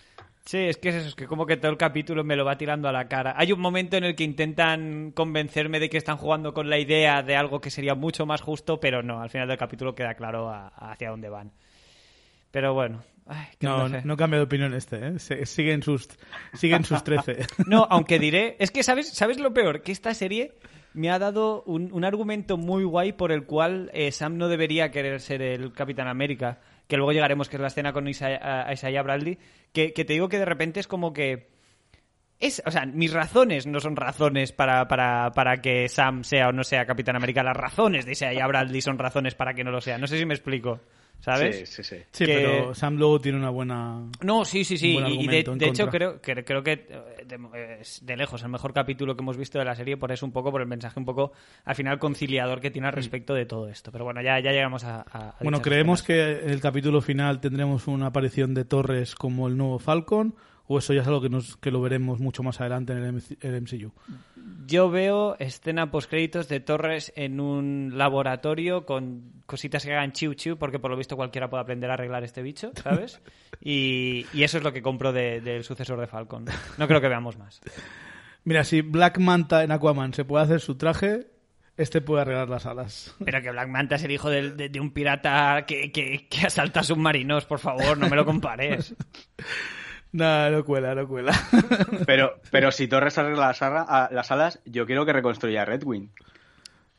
Sí, 0.43 0.57
es 0.57 0.77
que 0.77 0.89
es 0.89 0.95
eso, 0.95 1.09
es 1.09 1.15
que 1.15 1.27
como 1.27 1.45
que 1.45 1.55
todo 1.55 1.71
el 1.71 1.77
capítulo 1.77 2.23
me 2.23 2.35
lo 2.35 2.43
va 2.43 2.57
tirando 2.57 2.89
a 2.89 2.91
la 2.91 3.07
cara. 3.07 3.35
Hay 3.37 3.51
un 3.51 3.59
momento 3.59 3.95
en 3.95 4.03
el 4.03 4.15
que 4.15 4.23
intentan 4.23 5.11
convencerme 5.11 5.79
de 5.79 5.87
que 5.89 5.97
están 5.97 6.17
jugando 6.17 6.53
con 6.53 6.67
la 6.69 6.79
idea 6.79 7.21
de 7.21 7.35
algo 7.35 7.61
que 7.61 7.69
sería 7.69 7.93
mucho 7.93 8.25
más 8.25 8.41
justo, 8.41 8.79
pero 8.79 9.03
no, 9.03 9.21
al 9.21 9.29
final 9.29 9.47
del 9.47 9.57
capítulo 9.59 9.93
queda 9.93 10.15
claro 10.15 10.49
a- 10.49 10.67
a 10.75 10.91
hacia 10.93 11.09
dónde 11.11 11.29
van. 11.29 11.51
Pero 12.49 12.73
bueno, 12.73 13.03
ay, 13.27 13.45
qué 13.59 13.67
no, 13.67 13.87
no, 13.87 14.01
no 14.03 14.17
cambia 14.17 14.39
de 14.39 14.45
opinión 14.45 14.73
este, 14.73 15.07
¿eh? 15.07 15.19
Se- 15.19 15.45
Sigue 15.45 15.73
en 15.73 15.83
sus, 15.83 16.09
sigue 16.53 16.75
en 16.75 16.83
sus 16.85 17.03
13. 17.03 17.45
No, 17.67 17.87
aunque 17.89 18.17
diré, 18.19 18.55
es 18.59 18.71
que 18.71 18.81
sabes, 18.83 19.09
sabes 19.13 19.39
lo 19.39 19.53
peor, 19.53 19.83
que 19.83 19.91
esta 19.91 20.13
serie 20.15 20.53
me 20.93 21.09
ha 21.11 21.19
dado 21.19 21.61
un, 21.67 21.93
un 21.93 22.03
argumento 22.03 22.57
muy 22.57 22.83
guay 22.83 23.13
por 23.13 23.31
el 23.31 23.45
cual 23.45 23.89
eh, 23.93 24.11
Sam 24.11 24.37
no 24.37 24.49
debería 24.49 24.89
querer 24.91 25.21
ser 25.21 25.41
el 25.43 25.71
Capitán 25.71 26.07
América, 26.07 26.59
que 26.91 26.97
luego 26.97 27.13
llegaremos, 27.13 27.47
que 27.47 27.55
es 27.55 27.61
la 27.61 27.67
escena 27.69 27.93
con 27.93 28.05
Isaiah, 28.05 28.65
a- 28.67 28.73
Isaiah 28.73 29.01
Bradley, 29.01 29.39
que, 29.71 29.91
te 29.93 30.03
digo 30.11 30.27
que 30.27 30.39
de 30.39 30.43
repente 30.43 30.81
es 30.81 30.87
como 30.87 31.13
que 31.13 31.47
es, 32.37 32.61
o 32.65 32.69
sea, 32.69 32.85
mis 32.85 33.13
razones 33.13 33.65
no 33.65 33.79
son 33.79 33.95
razones 33.95 34.51
para, 34.51 34.89
para, 34.89 35.31
para 35.31 35.61
que 35.61 35.87
Sam 35.87 36.25
sea 36.25 36.49
o 36.49 36.51
no 36.51 36.65
sea 36.65 36.85
Capitán 36.85 37.15
América. 37.15 37.43
Las 37.43 37.55
razones 37.55 38.05
de 38.05 38.11
Isaiah 38.11 38.45
Bradley 38.45 38.81
son 38.81 38.99
razones 38.99 39.35
para 39.35 39.53
que 39.53 39.63
no 39.63 39.71
lo 39.71 39.79
sea. 39.79 39.97
No 39.99 40.05
sé 40.05 40.17
si 40.17 40.25
me 40.25 40.33
explico, 40.33 40.81
¿sabes? 41.21 41.59
Sí, 41.59 41.65
sí, 41.65 41.83
sí. 41.83 41.95
Sí, 42.11 42.25
Que- 42.25 42.33
pero 42.35 42.75
Sam 42.75 42.97
luego 42.97 43.21
tiene 43.21 43.37
una 43.37 43.49
buena... 43.49 44.01
No, 44.21 44.43
sí, 44.43 44.63
sí, 44.65 44.77
sí. 44.77 44.97
Y 44.97 45.27
de, 45.27 45.43
de 45.43 45.67
hecho 45.67 45.87
creo, 45.87 46.19
que, 46.21 46.43
creo 46.43 46.61
que 46.63 46.71
eh, 46.89 47.25
de, 47.25 47.77
es 47.79 48.05
de 48.05 48.17
lejos 48.17 48.43
el 48.43 48.49
mejor 48.49 48.73
capítulo 48.73 49.15
que 49.15 49.21
hemos 49.21 49.37
visto 49.37 49.57
de 49.59 49.65
la 49.65 49.75
serie 49.75 49.97
por 49.97 50.11
eso 50.11 50.25
un 50.25 50.31
poco, 50.31 50.51
por 50.51 50.61
el 50.61 50.67
mensaje 50.67 50.99
un 50.99 51.05
poco 51.05 51.31
al 51.63 51.75
final 51.75 51.99
conciliador 51.99 52.59
que 52.59 52.71
tiene 52.71 52.87
al 52.87 52.93
respecto 52.93 53.33
de 53.33 53.45
todo 53.45 53.67
esto. 53.69 53.91
Pero 53.91 54.03
bueno, 54.03 54.21
ya, 54.21 54.39
ya 54.39 54.51
llegamos 54.51 54.83
a... 54.83 55.01
a- 55.11 55.35
Bueno, 55.41 55.61
creemos 55.61 56.01
escenas. 56.01 56.39
que 56.39 56.45
en 56.45 56.49
el 56.51 56.59
capítulo 56.61 57.01
final 57.01 57.39
tendremos 57.39 57.87
una 57.87 58.07
aparición 58.07 58.53
de 58.53 58.65
Torres 58.65 59.15
como 59.15 59.47
el 59.47 59.55
nuevo 59.57 59.79
Falcon, 59.79 60.35
o 60.73 60.79
eso 60.79 60.93
ya 60.93 61.01
es 61.01 61.07
algo 61.07 61.21
que, 61.21 61.29
nos, 61.29 61.57
que 61.57 61.71
lo 61.71 61.81
veremos 61.81 62.19
mucho 62.19 62.43
más 62.43 62.59
adelante 62.61 62.93
en 62.93 62.99
el, 63.03 63.13
MC 63.13 63.37
el 63.41 63.61
MCU. 63.61 63.91
Yo 64.67 64.89
veo 64.89 65.35
escena 65.39 65.91
postcréditos 65.91 66.47
de 66.47 66.59
Torres 66.59 67.11
en 67.15 67.39
un 67.39 67.93
laboratorio 67.95 68.85
con 68.85 69.31
cositas 69.45 69.83
que 69.85 69.91
hagan 69.93 70.11
chiu 70.13 70.33
chiu, 70.33 70.57
porque 70.57 70.79
por 70.79 70.91
lo 70.91 70.97
visto 70.97 71.15
cualquiera 71.15 71.49
puede 71.49 71.61
aprender 71.63 71.89
a 71.89 71.95
arreglar 71.95 72.23
este 72.23 72.41
bicho, 72.41 72.71
¿sabes? 72.81 73.19
Y, 73.63 74.25
y 74.33 74.41
eso 74.43 74.57
es 74.57 74.63
lo 74.63 74.73
que 74.73 74.81
compro 74.81 75.13
de- 75.13 75.39
del 75.41 75.63
sucesor 75.63 75.99
de 75.99 76.07
Falcon. 76.07 76.45
No 76.79 76.87
creo 76.87 76.99
que 76.99 77.07
veamos 77.09 77.37
más. 77.37 77.61
Mira, 78.43 78.63
si 78.63 78.81
Black 78.81 79.19
Manta 79.19 79.63
en 79.63 79.71
Aquaman 79.71 80.15
se 80.15 80.25
puede 80.25 80.43
hacer 80.45 80.59
su 80.61 80.75
traje, 80.77 81.27
este 81.77 82.01
puede 82.01 82.21
arreglar 82.23 82.49
las 82.49 82.65
alas. 82.65 83.15
Pero 83.23 83.39
que 83.41 83.51
Black 83.51 83.67
Manta 83.67 83.95
es 83.97 84.03
el 84.03 84.11
hijo 84.11 84.29
de, 84.31 84.51
de 84.69 84.79
un 84.79 84.91
pirata 84.91 85.63
que, 85.67 85.91
que, 85.91 86.27
que 86.27 86.47
asalta 86.47 86.81
submarinos, 86.81 87.45
por 87.45 87.59
favor, 87.59 87.99
no 87.99 88.09
me 88.09 88.15
lo 88.15 88.25
compares. 88.25 88.95
Nada, 90.13 90.49
no 90.49 90.65
cuela, 90.65 90.93
no 90.95 91.07
cuela. 91.07 91.31
Pero, 92.05 92.39
pero 92.51 92.71
si 92.71 92.87
Torres 92.87 93.17
arregla 93.17 93.47
las, 93.47 93.61
arra- 93.61 93.85
a- 93.87 94.09
las 94.11 94.29
alas, 94.31 94.59
yo 94.65 94.85
quiero 94.85 95.05
que 95.05 95.13
reconstruya 95.13 95.63
Red 95.63 95.83
Wing. 95.85 96.09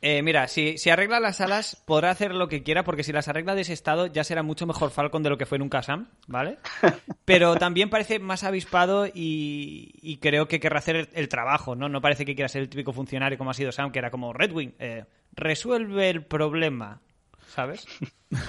Eh, 0.05 0.23
mira, 0.23 0.49
si, 0.49 0.79
si 0.79 0.91
arregla 0.91 1.21
las 1.21 1.41
alas, 1.41 1.81
podrá 1.87 2.11
hacer 2.11 2.35
lo 2.35 2.49
que 2.49 2.63
quiera, 2.65 2.83
porque 2.85 3.05
si 3.05 3.13
las 3.13 3.29
arregla 3.29 3.55
de 3.55 3.61
ese 3.61 3.73
estado, 3.75 4.07
ya 4.07 4.25
será 4.25 4.43
mucho 4.43 4.67
mejor 4.67 4.91
Falcon 4.91 5.23
de 5.23 5.31
lo 5.31 5.39
que 5.39 5.47
fue 5.47 5.59
nunca 5.59 5.83
Sam, 5.83 6.09
¿vale? 6.27 6.59
Pero 7.25 7.55
también 7.57 7.89
parece 7.91 8.19
más 8.19 8.43
avispado 8.45 9.07
y, 9.07 9.93
y 10.03 10.17
creo 10.17 10.49
que 10.49 10.59
querrá 10.59 10.79
hacer 10.79 10.97
el, 10.97 11.09
el 11.13 11.29
trabajo, 11.29 11.77
¿no? 11.77 11.89
No 11.89 12.01
parece 12.01 12.25
que 12.25 12.35
quiera 12.35 12.49
ser 12.49 12.63
el 12.63 12.69
típico 12.69 12.93
funcionario 12.93 13.39
como 13.39 13.51
ha 13.51 13.55
sido 13.55 13.71
Sam, 13.73 13.93
que 13.93 13.99
era 14.01 14.11
como 14.11 14.33
Redwing, 14.33 14.75
eh, 14.81 15.05
resuelve 15.35 16.11
el 16.11 16.25
problema, 16.25 17.01
¿sabes? 17.49 17.87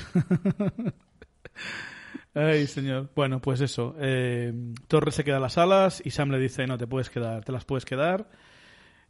Ay, 2.36 2.66
señor. 2.68 3.10
Bueno, 3.16 3.40
pues 3.42 3.62
eso. 3.62 3.96
eh, 4.00 4.52
Torres 4.88 5.16
se 5.16 5.24
queda 5.24 5.40
las 5.40 5.58
alas 5.58 6.02
y 6.04 6.10
Sam 6.12 6.32
le 6.32 6.40
dice, 6.40 6.66
no, 6.66 6.78
te 6.78 6.88
puedes 6.88 7.10
quedar, 7.10 7.44
te 7.46 7.52
las 7.52 7.66
puedes 7.66 7.86
quedar. 7.86 8.30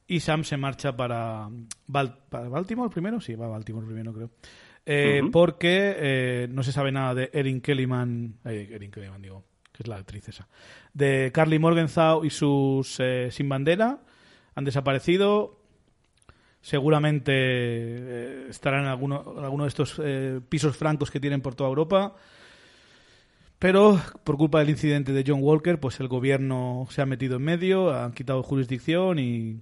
Y 0.08 0.20
Sam 0.20 0.44
se 0.44 0.58
marcha 0.58 0.96
para, 0.98 1.48
Bal- 1.88 2.18
para 2.30 2.50
Baltimore 2.50 2.90
primero, 2.90 3.22
sí, 3.22 3.36
va 3.36 3.46
a 3.46 3.50
Baltimore 3.50 3.86
primero, 3.86 4.14
creo. 4.14 4.30
Eh. 4.86 5.22
Porque 5.32 5.96
eh, 5.98 6.48
no 6.52 6.62
se 6.64 6.74
sabe 6.74 6.92
nada 6.92 7.16
de 7.16 7.30
Erin 7.32 7.62
Kellyman, 7.62 8.36
eh, 8.44 8.68
Erin 8.74 8.92
Kellyman 8.92 9.22
digo, 9.22 9.46
que 9.72 9.84
es 9.84 9.88
la 9.88 9.96
actriz 9.96 10.28
esa, 10.28 10.50
de 10.94 11.32
Carly 11.34 11.58
Morgenthau 11.58 12.26
y 12.26 12.30
sus 12.30 13.00
Sin 13.30 13.48
Bandera. 13.48 14.00
han 14.56 14.66
desaparecido. 14.66 15.60
Seguramente 16.60 17.32
eh, 17.36 18.46
estarán 18.50 18.82
en 18.84 18.88
alguno, 18.88 19.36
en 19.38 19.44
alguno 19.44 19.64
de 19.64 19.68
estos 19.70 20.00
eh, 20.04 20.40
pisos 20.48 20.76
francos 20.78 21.12
que 21.12 21.20
tienen 21.20 21.42
por 21.42 21.56
toda 21.56 21.70
Europa. 21.70 22.16
Pero 23.64 23.98
por 24.26 24.36
culpa 24.36 24.60
del 24.60 24.72
incidente 24.72 25.14
de 25.14 25.24
John 25.26 25.40
Walker, 25.42 25.80
pues 25.80 25.98
el 26.02 26.10
gobierno 26.10 26.86
se 26.90 27.02
ha 27.02 27.06
metido 27.06 27.38
en 27.38 27.44
medio, 27.44 27.94
han 27.94 28.12
quitado 28.12 28.44
jurisdicción 28.44 29.20
y 29.20 29.62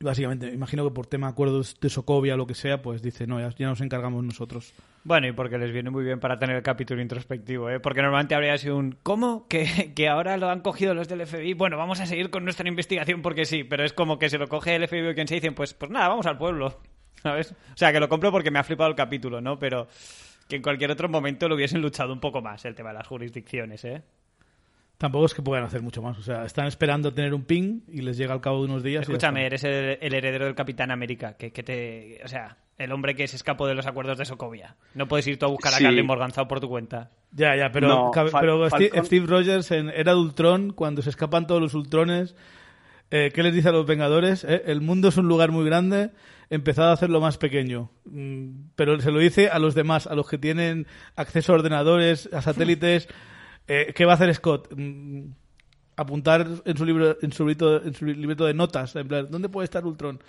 básicamente, 0.00 0.48
imagino 0.48 0.82
que 0.82 0.94
por 0.94 1.06
tema 1.06 1.26
de 1.26 1.32
acuerdos 1.32 1.78
de 1.78 1.90
Socovia 1.90 2.32
o 2.32 2.36
lo 2.38 2.46
que 2.46 2.54
sea, 2.54 2.80
pues 2.80 3.02
dice, 3.02 3.26
no, 3.26 3.38
ya, 3.38 3.66
nos 3.66 3.82
encargamos 3.82 4.24
nosotros. 4.24 4.72
Bueno, 5.04 5.26
y 5.26 5.32
porque 5.32 5.58
les 5.58 5.74
viene 5.74 5.90
muy 5.90 6.04
bien 6.04 6.20
para 6.20 6.38
tener 6.38 6.56
el 6.56 6.62
capítulo 6.62 7.02
introspectivo, 7.02 7.68
¿eh? 7.68 7.80
Porque 7.80 8.00
normalmente 8.00 8.34
habría 8.34 8.56
sido 8.56 8.78
un 8.78 8.96
¿cómo? 9.02 9.46
¿Que, 9.46 9.92
que 9.94 10.08
ahora 10.08 10.38
lo 10.38 10.48
han 10.48 10.60
cogido 10.60 10.94
los 10.94 11.06
del 11.06 11.26
FBI. 11.26 11.52
Bueno, 11.52 11.76
vamos 11.76 12.00
a 12.00 12.06
seguir 12.06 12.30
con 12.30 12.44
nuestra 12.44 12.66
investigación 12.66 13.20
porque 13.20 13.44
sí, 13.44 13.62
pero 13.62 13.84
es 13.84 13.92
como 13.92 14.18
que 14.18 14.30
se 14.30 14.38
lo 14.38 14.48
coge 14.48 14.76
el 14.76 14.88
FBI 14.88 15.08
o 15.08 15.14
quien 15.14 15.28
se 15.28 15.34
dicen, 15.34 15.54
pues, 15.54 15.74
pues 15.74 15.90
nada, 15.90 16.08
vamos 16.08 16.24
al 16.24 16.38
pueblo. 16.38 16.80
¿Sabes? 17.22 17.52
O 17.52 17.76
sea, 17.76 17.92
que 17.92 18.00
lo 18.00 18.08
compro 18.08 18.32
porque 18.32 18.50
me 18.50 18.58
ha 18.58 18.64
flipado 18.64 18.88
el 18.88 18.96
capítulo, 18.96 19.42
¿no? 19.42 19.58
Pero 19.58 19.86
que 20.48 20.56
en 20.56 20.62
cualquier 20.62 20.90
otro 20.90 21.08
momento 21.08 21.48
lo 21.48 21.54
hubiesen 21.54 21.80
luchado 21.80 22.12
un 22.12 22.20
poco 22.20 22.40
más 22.42 22.64
el 22.64 22.74
tema 22.74 22.90
de 22.90 22.96
las 22.98 23.06
jurisdicciones, 23.06 23.84
¿eh? 23.84 24.02
Tampoco 24.98 25.26
es 25.26 25.34
que 25.34 25.42
puedan 25.42 25.64
hacer 25.64 25.82
mucho 25.82 26.00
más. 26.00 26.16
O 26.18 26.22
sea, 26.22 26.44
están 26.44 26.66
esperando 26.66 27.12
tener 27.12 27.34
un 27.34 27.42
ping 27.42 27.80
y 27.88 28.02
les 28.02 28.16
llega 28.16 28.32
al 28.34 28.40
cabo 28.40 28.58
de 28.60 28.66
unos 28.70 28.84
días. 28.84 29.02
Escúchame, 29.02 29.44
eres 29.46 29.64
el, 29.64 29.98
el 30.00 30.14
heredero 30.14 30.44
del 30.44 30.54
Capitán 30.54 30.92
América, 30.92 31.36
que, 31.36 31.50
que 31.52 31.62
te... 31.64 32.20
O 32.24 32.28
sea, 32.28 32.56
el 32.78 32.92
hombre 32.92 33.16
que 33.16 33.26
se 33.26 33.34
escapó 33.34 33.66
de 33.66 33.74
los 33.74 33.86
acuerdos 33.88 34.16
de 34.18 34.24
Sokovia. 34.26 34.76
No 34.94 35.08
puedes 35.08 35.26
ir 35.26 35.38
tú 35.40 35.46
a 35.46 35.48
buscar 35.48 35.74
a. 35.74 35.78
Carly 35.78 36.04
Morganzao 36.04 36.46
por 36.46 36.60
tu 36.60 36.68
cuenta. 36.68 37.10
Ya, 37.32 37.56
ya, 37.56 37.72
pero, 37.72 37.88
No, 37.88 38.10
cabe- 38.12 38.30
Fal- 38.30 38.40
pero 38.40 39.04
Steve 39.04 39.26
Rogers 39.26 39.72
en 39.72 39.88
Era 39.90 40.12
de 40.12 40.18
Ultron, 40.20 40.72
cuando 40.72 41.02
se 41.02 41.10
escapan 41.10 41.48
todos 41.48 41.60
los 41.60 41.74
Ultrones, 41.74 42.36
eh, 43.12 43.30
¿qué 43.32 43.42
les 43.44 43.54
dice 43.54 43.68
a 43.68 43.72
los 43.72 43.86
Vengadores? 43.86 44.42
Eh, 44.42 44.62
El 44.66 44.80
mundo 44.80 45.08
es 45.08 45.16
un 45.16 45.28
lugar 45.28 45.52
muy 45.52 45.64
grande, 45.64 46.10
empezad 46.50 46.88
a 46.88 46.92
hacerlo 46.92 47.20
más 47.20 47.38
pequeño. 47.38 47.90
Mm, 48.06 48.70
Pero 48.74 48.98
se 49.00 49.10
lo 49.12 49.20
dice 49.20 49.48
a 49.48 49.58
los 49.60 49.74
demás, 49.76 50.06
a 50.08 50.14
los 50.16 50.28
que 50.28 50.38
tienen 50.38 50.86
acceso 51.14 51.52
a 51.52 51.56
ordenadores, 51.56 52.28
a 52.32 52.42
satélites. 52.42 53.06
Eh, 53.68 53.92
¿Qué 53.94 54.04
va 54.04 54.12
a 54.12 54.14
hacer 54.16 54.34
Scott? 54.34 54.72
Mm, 54.74 55.26
Apuntar 55.94 56.46
en 56.64 56.76
su 56.78 56.86
libro, 56.86 57.18
en 57.20 57.32
su 57.32 57.42
librito, 57.44 57.84
en 57.84 57.92
su 57.94 58.06
libreto 58.06 58.46
de 58.46 58.54
notas, 58.54 58.96
en 58.96 59.06
plan, 59.06 59.26
¿dónde 59.30 59.50
puede 59.50 59.66
estar 59.66 59.84
Ultron? 59.84 60.20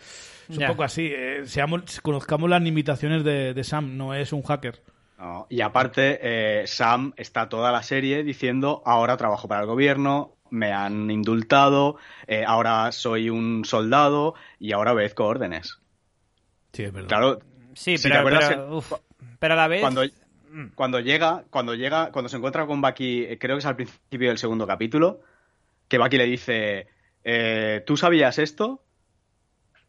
Es 0.50 0.58
un 0.58 0.68
poco 0.68 0.84
así. 0.84 1.10
eh, 1.10 1.44
seamos, 1.46 2.02
conozcamos 2.02 2.50
las 2.50 2.62
limitaciones 2.62 3.24
de, 3.24 3.54
de 3.54 3.64
Sam, 3.64 3.96
no 3.96 4.14
es 4.14 4.34
un 4.34 4.44
hacker. 4.44 4.82
No, 5.18 5.48
Y 5.50 5.62
aparte, 5.62 6.20
eh, 6.22 6.68
Sam 6.68 7.14
está 7.16 7.48
toda 7.48 7.72
la 7.72 7.82
serie 7.82 8.24
diciendo, 8.26 8.84
ahora 8.86 9.16
trabajo 9.16 9.48
para 9.48 9.62
el 9.62 9.68
gobierno, 9.68 10.36
me 10.54 10.72
han 10.72 11.10
indultado, 11.10 11.98
eh, 12.28 12.44
ahora 12.46 12.92
soy 12.92 13.30
un 13.32 13.66
soldado 13.66 14.36
y 14.60 14.72
ahora 14.72 14.94
obedezco 14.94 15.26
órdenes. 15.26 15.80
Sí, 16.72 16.84
es 16.84 16.94
verdad. 16.94 17.08
Claro, 17.10 17.40
Sí, 17.74 17.98
Si 17.98 18.08
pero, 18.08 18.24
pero, 18.24 18.78
uf, 18.78 18.94
pero 19.40 19.56
a 19.56 19.58
la 19.58 19.68
vez... 19.68 19.82
cuando, 19.82 20.04
cuando 20.76 21.00
llega, 21.00 21.44
cuando 21.50 21.74
llega, 21.74 22.12
cuando 22.12 22.30
se 22.30 22.38
encuentra 22.38 22.68
con 22.68 22.82
Bucky, 22.82 23.24
eh, 23.24 23.40
creo 23.40 23.56
que 23.56 23.60
es 23.60 23.66
al 23.66 23.76
principio 23.76 24.30
del 24.30 24.38
segundo 24.38 24.68
capítulo, 24.68 25.22
que 25.88 25.98
Bucky 25.98 26.18
le 26.18 26.26
dice, 26.26 26.88
eh, 27.24 27.84
¿tú 27.88 27.98
sabías 27.98 28.38
esto? 28.38 28.84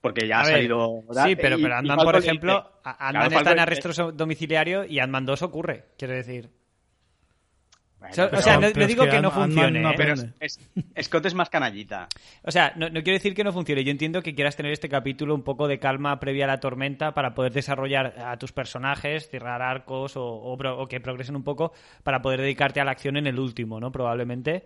Porque 0.00 0.26
ya 0.26 0.38
A 0.38 0.40
ha 0.40 0.44
ver, 0.46 0.54
salido... 0.54 1.02
Sí, 1.24 1.36
pero, 1.36 1.56
pero 1.60 1.76
Ant-Man, 1.76 1.98
por 1.98 2.16
ejemplo, 2.16 2.52
a- 2.84 2.96
Claro, 2.96 3.18
Ant-Man 3.18 3.32
está 3.34 3.52
en 3.52 3.58
arresto 3.58 4.12
domiciliario 4.12 4.86
y 4.86 4.98
Ant-Man 4.98 5.26
2 5.26 5.42
ocurre, 5.42 5.84
quiero 5.98 6.14
decir. 6.14 6.50
Bueno, 8.11 8.38
o 8.38 8.42
sea, 8.42 8.59
no, 8.59 8.66
es 8.66 8.88
digo 8.88 9.05
que 9.05 9.11
que 9.11 9.20
no 9.20 9.30
funcione, 9.30 9.80
no 9.80 9.90
¿eh? 9.90 9.94
pero 9.96 10.12
aprende. 10.12 10.34
es- 10.40 10.61
es- 10.94 11.07
Scott 11.07 11.26
es 11.26 11.34
más 11.34 11.50
canallita. 11.50 12.09
O 12.42 12.50
sea, 12.50 12.72
no, 12.76 12.88
no 12.88 13.02
quiero 13.02 13.16
decir 13.16 13.34
que 13.34 13.44
no 13.44 13.52
funcione. 13.52 13.84
Yo 13.84 13.90
entiendo 13.90 14.22
que 14.22 14.34
quieras 14.34 14.57
tener 14.57 14.72
este 14.72 14.88
capítulo 14.88 15.34
un 15.34 15.42
poco 15.42 15.68
de 15.68 15.78
calma 15.78 16.18
previa 16.20 16.44
a 16.44 16.48
la 16.48 16.61
tormenta 16.61 17.12
para 17.14 17.34
poder 17.34 17.52
desarrollar 17.52 18.14
a 18.18 18.36
tus 18.36 18.52
personajes, 18.52 19.28
cerrar 19.28 19.62
arcos 19.62 20.16
o, 20.16 20.24
o 20.24 20.55
o 20.55 20.86
que 20.86 21.00
progresen 21.00 21.36
un 21.36 21.44
poco 21.44 21.72
para 22.02 22.20
poder 22.22 22.40
dedicarte 22.40 22.80
a 22.80 22.84
la 22.84 22.90
acción 22.92 23.16
en 23.16 23.26
el 23.26 23.38
último, 23.38 23.80
¿no? 23.80 23.90
Probablemente. 23.92 24.64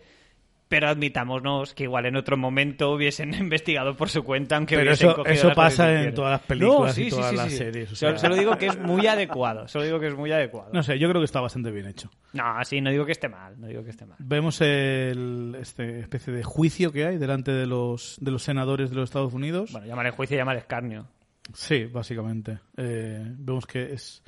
Pero 0.68 0.88
admitámonos 0.88 1.72
que 1.72 1.84
igual 1.84 2.04
en 2.06 2.16
otro 2.16 2.36
momento 2.36 2.90
hubiesen 2.92 3.32
investigado 3.38 3.96
por 3.96 4.10
su 4.10 4.22
cuenta, 4.22 4.56
aunque 4.56 4.76
Pero 4.76 4.90
hubiesen 4.90 5.08
eso- 5.08 5.16
cogido 5.16 5.34
eso 5.34 5.46
las 5.48 5.56
pasa 5.56 6.02
en 6.02 6.14
todas 6.14 6.30
las 6.32 6.40
películas 6.42 6.96
No, 6.96 7.02
y 7.02 7.04
sí, 7.06 7.10
todas 7.10 7.30
sí, 7.30 7.36
las 7.36 7.52
series, 7.52 7.92
o 7.92 7.96
Solo- 7.96 8.10
sea. 8.12 8.18
Solo 8.18 8.36
digo 8.36 8.56
que 8.58 8.66
es 8.66 8.78
muy 8.78 9.06
adecuado. 9.06 9.66
Solo 9.68 9.84
digo 9.84 9.98
que 9.98 10.08
es 10.08 10.14
muy 10.14 10.30
adecuado. 10.30 10.70
No 10.72 10.82
sé, 10.82 10.98
yo 10.98 11.08
creo 11.08 11.20
que 11.22 11.24
está 11.26 11.40
bastante 11.40 11.70
bien 11.70 11.86
hecho. 11.86 12.10
No, 12.34 12.44
sí, 12.64 12.80
no 12.80 12.90
digo 12.90 13.06
que 13.06 13.12
esté 13.12 13.28
mal. 13.28 13.58
No 13.58 13.66
digo 13.66 13.82
que 13.82 13.90
esté 13.90 14.04
mal. 14.04 14.16
Vemos 14.20 14.60
el 14.60 15.56
este 15.60 16.00
especie 16.00 16.32
de 16.32 16.42
juicio 16.42 16.92
que 16.92 17.06
hay 17.06 17.16
delante 17.18 17.50
de 17.52 17.66
los 17.66 18.18
de 18.20 18.30
los 18.30 18.42
senadores 18.42 18.90
de 18.90 18.96
los 18.96 19.04
Estados 19.08 19.32
Unidos. 19.32 19.72
Bueno, 19.72 19.86
llamar 19.86 20.10
juicio 20.10 20.34
y 20.36 20.38
llamar 20.38 20.56
escarnio. 20.58 21.06
Sí, 21.54 21.86
básicamente. 21.86 22.58
Eh, 22.76 23.24
vemos 23.38 23.66
que 23.66 23.94
es 23.94 24.22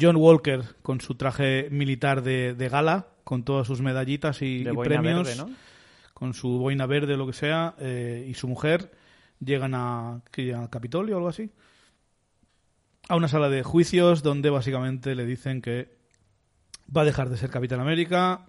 John 0.00 0.16
Walker 0.16 0.62
con 0.80 1.00
su 1.02 1.14
traje 1.16 1.68
militar 1.70 2.22
de, 2.22 2.54
de 2.54 2.68
gala, 2.70 3.08
con 3.26 3.42
todas 3.42 3.66
sus 3.66 3.80
medallitas 3.80 4.40
y, 4.40 4.62
premios, 4.62 5.26
verde, 5.26 5.34
¿no? 5.34 5.50
con 6.14 6.32
su 6.32 6.60
boina 6.60 6.86
verde 6.86 7.14
o 7.14 7.16
lo 7.16 7.26
que 7.26 7.32
sea, 7.32 7.74
eh, 7.80 8.24
y 8.30 8.34
su 8.34 8.46
mujer 8.46 8.92
llegan 9.40 9.74
a, 9.74 10.20
¿qué 10.30 10.44
llegan 10.44 10.62
al 10.62 10.70
Capitolio 10.70 11.16
o 11.16 11.18
algo 11.18 11.28
así. 11.30 11.50
A 13.08 13.16
una 13.16 13.26
sala 13.26 13.48
de 13.48 13.64
juicios 13.64 14.22
donde 14.22 14.48
básicamente 14.48 15.16
le 15.16 15.26
dicen 15.26 15.60
que 15.60 15.96
va 16.96 17.02
a 17.02 17.04
dejar 17.04 17.28
de 17.28 17.36
ser 17.36 17.50
Capitán 17.50 17.80
América, 17.80 18.46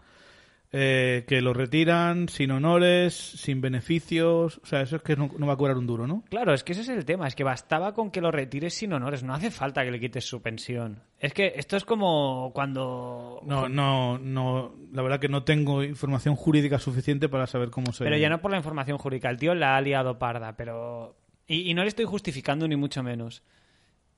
eh, 0.71 1.23
que 1.27 1.41
lo 1.41 1.53
retiran 1.53 2.27
sin 2.27 2.51
honores, 2.51 3.13
sin 3.13 3.61
beneficios. 3.61 4.59
O 4.63 4.65
sea, 4.65 4.81
eso 4.81 4.97
es 4.97 5.01
que 5.01 5.15
no, 5.15 5.31
no 5.37 5.47
va 5.47 5.53
a 5.53 5.57
cobrar 5.57 5.77
un 5.77 5.87
duro, 5.87 6.07
¿no? 6.07 6.23
Claro, 6.29 6.53
es 6.53 6.63
que 6.63 6.73
ese 6.73 6.81
es 6.81 6.89
el 6.89 7.05
tema, 7.05 7.27
es 7.27 7.35
que 7.35 7.43
bastaba 7.43 7.93
con 7.93 8.11
que 8.11 8.21
lo 8.21 8.31
retires 8.31 8.73
sin 8.73 8.93
honores, 8.93 9.23
no 9.23 9.33
hace 9.33 9.51
falta 9.51 9.83
que 9.83 9.91
le 9.91 9.99
quites 9.99 10.25
su 10.25 10.41
pensión. 10.41 11.01
Es 11.19 11.33
que 11.33 11.53
esto 11.55 11.77
es 11.77 11.85
como 11.85 12.51
cuando... 12.53 13.41
No, 13.45 13.69
no, 13.69 14.17
no. 14.17 14.75
La 14.91 15.01
verdad 15.01 15.19
que 15.19 15.29
no 15.29 15.43
tengo 15.43 15.83
información 15.83 16.35
jurídica 16.35 16.79
suficiente 16.79 17.29
para 17.29 17.47
saber 17.47 17.69
cómo 17.69 17.91
se. 17.91 18.03
Pero 18.03 18.17
ya 18.17 18.29
no 18.29 18.41
por 18.41 18.51
la 18.51 18.57
información 18.57 18.97
jurídica, 18.97 19.29
el 19.29 19.37
tío 19.37 19.55
la 19.55 19.77
ha 19.77 19.81
liado 19.81 20.19
parda, 20.19 20.55
pero... 20.57 21.15
Y, 21.47 21.71
y 21.71 21.73
no 21.73 21.83
le 21.83 21.87
estoy 21.87 22.05
justificando 22.05 22.67
ni 22.67 22.75
mucho 22.75 23.01
menos. 23.03 23.41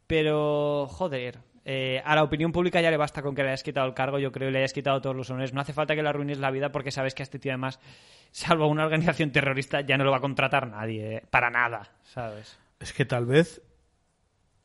Pero, 0.08 0.88
joder, 0.88 1.38
eh, 1.72 2.02
a 2.04 2.16
la 2.16 2.24
opinión 2.24 2.52
pública 2.52 2.82
ya 2.82 2.90
le 2.90 2.98
basta 2.98 3.22
con 3.22 3.36
que 3.36 3.44
le 3.44 3.50
hayas 3.50 3.62
quitado 3.62 3.86
el 3.86 3.94
cargo, 3.94 4.18
yo 4.18 4.32
creo, 4.32 4.50
y 4.50 4.52
le 4.52 4.58
hayas 4.58 4.74
quitado 4.74 5.02
todos 5.02 5.16
los 5.16 5.30
honores. 5.30 5.54
No 5.54 5.62
hace 5.62 5.72
falta 5.72 5.96
que 5.96 6.02
le 6.02 6.10
arruines 6.10 6.40
la 6.40 6.50
vida 6.50 6.72
porque 6.72 6.90
sabes 6.90 7.14
que 7.14 7.22
a 7.22 7.26
este 7.26 7.38
tío 7.38 7.52
además, 7.52 7.80
salvo 8.32 8.66
una 8.66 8.86
organización 8.86 9.32
terrorista, 9.32 9.82
ya 9.82 9.96
no 9.96 10.04
lo 10.04 10.10
va 10.10 10.18
a 10.18 10.20
contratar 10.20 10.66
nadie, 10.66 11.18
eh, 11.18 11.24
para 11.30 11.52
nada, 11.52 11.92
¿sabes? 12.02 12.58
Es 12.80 12.92
que 12.92 13.06
tal 13.06 13.28
vez 13.28 13.62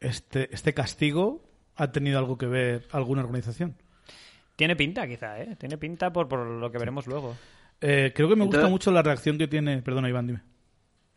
este, 0.00 0.48
este 0.54 0.72
castigo 0.72 1.44
ha 1.76 1.92
tenido 1.92 2.18
algo 2.18 2.38
que 2.38 2.46
ver 2.46 2.86
alguna 2.90 3.20
organización. 3.20 3.76
Tiene 4.56 4.74
pinta, 4.74 5.06
quizá, 5.06 5.38
¿eh? 5.42 5.56
Tiene 5.58 5.76
pinta 5.76 6.10
por, 6.10 6.26
por 6.26 6.46
lo 6.46 6.72
que 6.72 6.78
veremos 6.78 7.06
luego. 7.06 7.36
Eh, 7.82 8.12
creo 8.14 8.30
que 8.30 8.36
me 8.36 8.46
gusta 8.46 8.68
mucho 8.68 8.90
la 8.90 9.02
reacción 9.02 9.36
que 9.36 9.46
tiene. 9.46 9.82
Perdona, 9.82 10.08
Iván, 10.08 10.26
dime. 10.26 10.40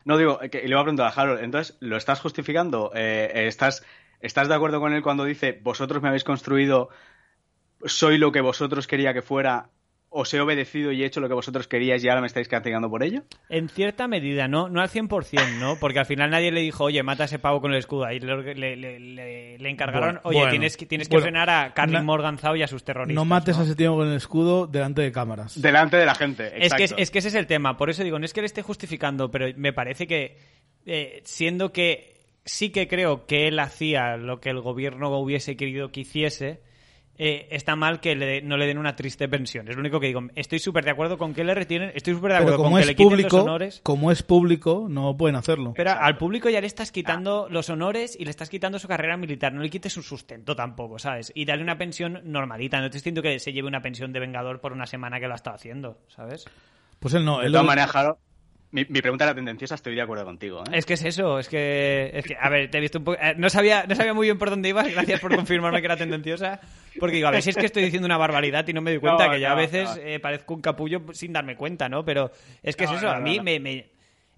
No 0.04 0.18
digo, 0.18 0.38
que 0.40 0.64
le 0.64 0.70
iba 0.70 0.82
a 0.82 0.84
preguntar 0.84 1.08
a 1.08 1.22
Harold, 1.22 1.42
entonces, 1.46 1.78
¿lo 1.80 1.96
estás 1.96 2.20
justificando? 2.20 2.92
Eh, 2.94 3.48
¿estás, 3.48 3.86
¿Estás 4.22 4.48
de 4.48 4.56
acuerdo 4.56 4.80
con 4.80 4.94
él 4.94 5.02
cuando 5.04 5.26
dice, 5.26 5.60
vosotros 5.62 6.02
me 6.02 6.08
habéis 6.10 6.24
construido, 6.24 6.90
soy 7.86 8.18
lo 8.18 8.32
que 8.32 8.42
vosotros 8.42 8.88
quería 8.88 9.14
que 9.14 9.22
fuera, 9.22 9.70
os 10.10 10.34
he 10.34 10.40
obedecido 10.40 10.92
y 10.92 11.04
he 11.04 11.06
hecho 11.06 11.20
lo 11.20 11.28
que 11.28 11.34
vosotros 11.36 11.68
queríais 11.68 12.04
y 12.04 12.10
ahora 12.10 12.22
me 12.22 12.28
estáis 12.28 12.48
castigando 12.48 12.90
por 12.90 13.04
ello? 13.04 13.24
En 13.50 13.70
cierta 13.70 14.08
medida, 14.08 14.48
no, 14.48 14.70
no 14.70 14.82
al 14.82 14.90
100%, 14.90 15.60
¿no? 15.60 15.76
Porque 15.80 16.00
al 16.00 16.06
final 16.08 16.32
nadie 16.32 16.52
le 16.52 16.62
dijo, 16.62 16.86
oye, 16.86 17.04
mata 17.04 17.24
a 17.24 17.26
ese 17.26 17.38
pavo 17.40 17.62
con 17.62 17.74
el 17.74 17.78
escudo. 17.78 18.06
Ahí 18.06 18.20
le, 18.20 18.56
le- 18.56 18.76
le- 18.76 19.00
le- 19.00 19.58
le 19.60 19.70
encargaron, 19.70 20.16
Bueno, 20.16 20.22
oye, 20.24 20.38
bueno. 20.40 20.50
tienes 20.52 20.78
que, 20.78 20.86
tienes 20.88 21.08
que 21.10 21.18
Bueno, 21.18 21.26
frenar 21.26 21.50
a 21.50 21.74
Carly 21.74 21.94
na- 21.94 22.02
Morganzao 22.04 22.56
y 22.56 22.64
a 22.64 22.68
sus 22.68 22.84
terroristas. 22.84 23.16
No 23.16 23.26
mates 23.26 23.58
¿no? 23.58 23.62
a 23.62 23.66
ese 23.66 23.76
tío 23.76 23.96
con 23.96 24.08
el 24.08 24.16
escudo 24.16 24.66
delante 24.66 25.02
de 25.04 25.12
cámaras. 25.12 25.62
Delante 25.62 25.98
de 25.98 26.06
la 26.06 26.16
gente. 26.16 26.46
Es 26.66 26.74
que, 26.74 26.84
exacto. 26.84 26.96
es 27.04 27.12
que 27.12 27.20
ese 27.20 27.28
es 27.28 27.36
el 27.36 27.46
tema, 27.46 27.78
por 27.78 27.90
eso 27.92 28.04
digo, 28.04 28.18
no 28.18 28.26
es 28.26 28.34
que 28.34 28.42
le 28.42 28.48
esté 28.48 28.64
justificando, 28.64 29.30
pero 29.30 29.46
me 29.58 29.74
parece 29.74 30.08
que, 30.08 30.38
eh, 30.88 31.22
siendo 31.26 31.72
que 31.72 32.17
sí 32.48 32.72
que 32.72 32.88
creo 32.88 33.26
que 33.28 33.48
él 33.48 33.60
hacía 33.60 34.18
lo 34.18 34.40
que 34.40 34.50
el 34.50 34.62
gobierno 34.62 35.16
hubiese 35.20 35.56
querido 35.56 35.92
que 35.92 36.00
hiciese, 36.02 36.62
eh, 37.20 37.48
está 37.50 37.76
mal 37.76 38.00
que 38.00 38.16
le- 38.16 38.42
no 38.44 38.58
le 38.58 38.68
den 38.68 38.78
una 38.78 38.96
triste 38.96 39.28
pensión. 39.28 39.68
Es 39.68 39.76
lo 39.76 39.80
único 39.82 40.00
que 40.00 40.06
digo. 40.08 40.22
Estoy 40.36 40.60
súper 40.60 40.86
de 40.86 40.92
acuerdo 40.92 41.18
con 41.18 41.34
que 41.34 41.44
le 41.44 41.56
retienen, 41.56 41.92
estoy 41.96 42.14
súper 42.14 42.32
de 42.34 42.38
acuerdo 42.38 42.58
con 42.58 42.66
como 42.66 42.76
que 42.78 42.82
es 42.82 42.88
le 42.88 42.96
quiten 42.96 43.06
los 43.06 43.12
público, 43.24 43.42
honores. 43.42 43.80
como 43.84 44.12
es 44.12 44.22
público, 44.22 44.86
no 44.88 45.18
pueden 45.18 45.36
hacerlo. 45.36 45.74
Pero 45.76 45.90
Exacto. 45.90 46.06
al 46.06 46.18
público 46.18 46.50
ya 46.50 46.62
le 46.62 46.68
estás 46.68 46.92
quitando 46.92 47.48
los 47.50 47.70
honores 47.72 48.16
y 48.20 48.24
le 48.24 48.30
estás 48.30 48.50
quitando 48.52 48.78
su 48.78 48.88
carrera 48.88 49.18
militar. 49.18 49.52
No 49.52 49.62
le 49.64 49.70
quites 49.72 49.94
su 49.94 50.04
sustento 50.04 50.56
tampoco, 50.56 51.00
¿sabes? 51.00 51.32
Y 51.34 51.46
dale 51.46 51.64
una 51.64 51.78
pensión 51.78 52.22
normalita. 52.24 52.80
No 52.80 52.90
te 52.92 52.98
estoy 52.98 53.12
diciendo 53.12 53.24
que 53.24 53.40
se 53.40 53.52
lleve 53.52 53.68
una 53.68 53.82
pensión 53.82 54.14
de 54.14 54.20
vengador 54.20 54.62
por 54.62 54.72
una 54.72 54.86
semana 54.86 55.20
que 55.20 55.26
lo 55.28 55.34
ha 55.34 55.38
estado 55.38 55.56
haciendo, 55.56 55.98
¿sabes? 56.10 56.46
Pues 57.00 57.16
él 57.16 57.26
no. 57.26 57.42
Él 57.42 57.52
lo- 57.52 57.60
Harold, 57.60 58.18
mi, 58.72 58.86
mi 58.90 59.02
pregunta 59.02 59.24
era 59.26 59.34
tendenciosa, 59.34 59.76
estoy 59.76 59.96
de 59.96 60.02
acuerdo 60.02 60.26
contigo. 60.26 60.60
¿eh? 60.66 60.78
Es 60.78 60.86
que 60.86 60.94
es 60.96 61.04
eso, 61.06 61.40
es 61.40 61.48
que, 61.50 62.12
es 62.14 62.26
que 62.26 62.36
a 62.40 62.50
ver, 62.50 62.70
te 62.70 62.78
he 62.78 62.82
visto 62.82 62.98
un 63.00 63.06
poco... 63.06 63.18
eh, 63.22 63.34
no, 63.38 63.50
sabía, 63.50 63.86
no 63.88 63.96
sabía 63.96 64.14
muy 64.14 64.28
bien 64.28 64.38
por 64.38 64.50
dónde 64.50 64.70
ibas, 64.70 64.92
gracias 64.92 65.20
por 65.22 65.34
confirmarme 65.36 65.80
que 65.80 65.86
era 65.86 65.98
tendenciosa, 65.98 66.60
porque 67.00 67.16
digo, 67.16 67.28
a 67.28 67.32
ver 67.32 67.42
si 67.42 67.50
es 67.52 67.56
que 67.56 67.66
estoy 67.66 67.84
diciendo 67.84 68.06
una 68.06 68.18
barbaridad 68.18 68.68
y 68.68 68.74
no 68.74 68.82
me 68.82 68.92
doy 68.92 69.00
cuenta, 69.00 69.26
No, 69.28 69.32
que 69.34 69.40
ya 69.40 69.50
no, 69.50 69.54
a 69.54 69.58
veces 69.58 69.90
no. 69.96 70.02
eh, 70.02 70.20
parezco 70.20 70.54
un 70.54 70.62
capullo 70.62 71.02
sin 71.14 71.32
darme 71.34 71.56
cuenta, 71.56 71.88
¿no? 71.90 72.04
Pero 72.04 72.32
es 72.62 72.76
que 72.76 72.84
es 72.86 72.92
eso, 72.92 73.06
no, 73.06 73.12
a 73.12 73.20
mí 73.20 73.32
no, 73.32 73.38
no. 73.38 73.44
Me, 73.44 73.60
me- 73.60 73.90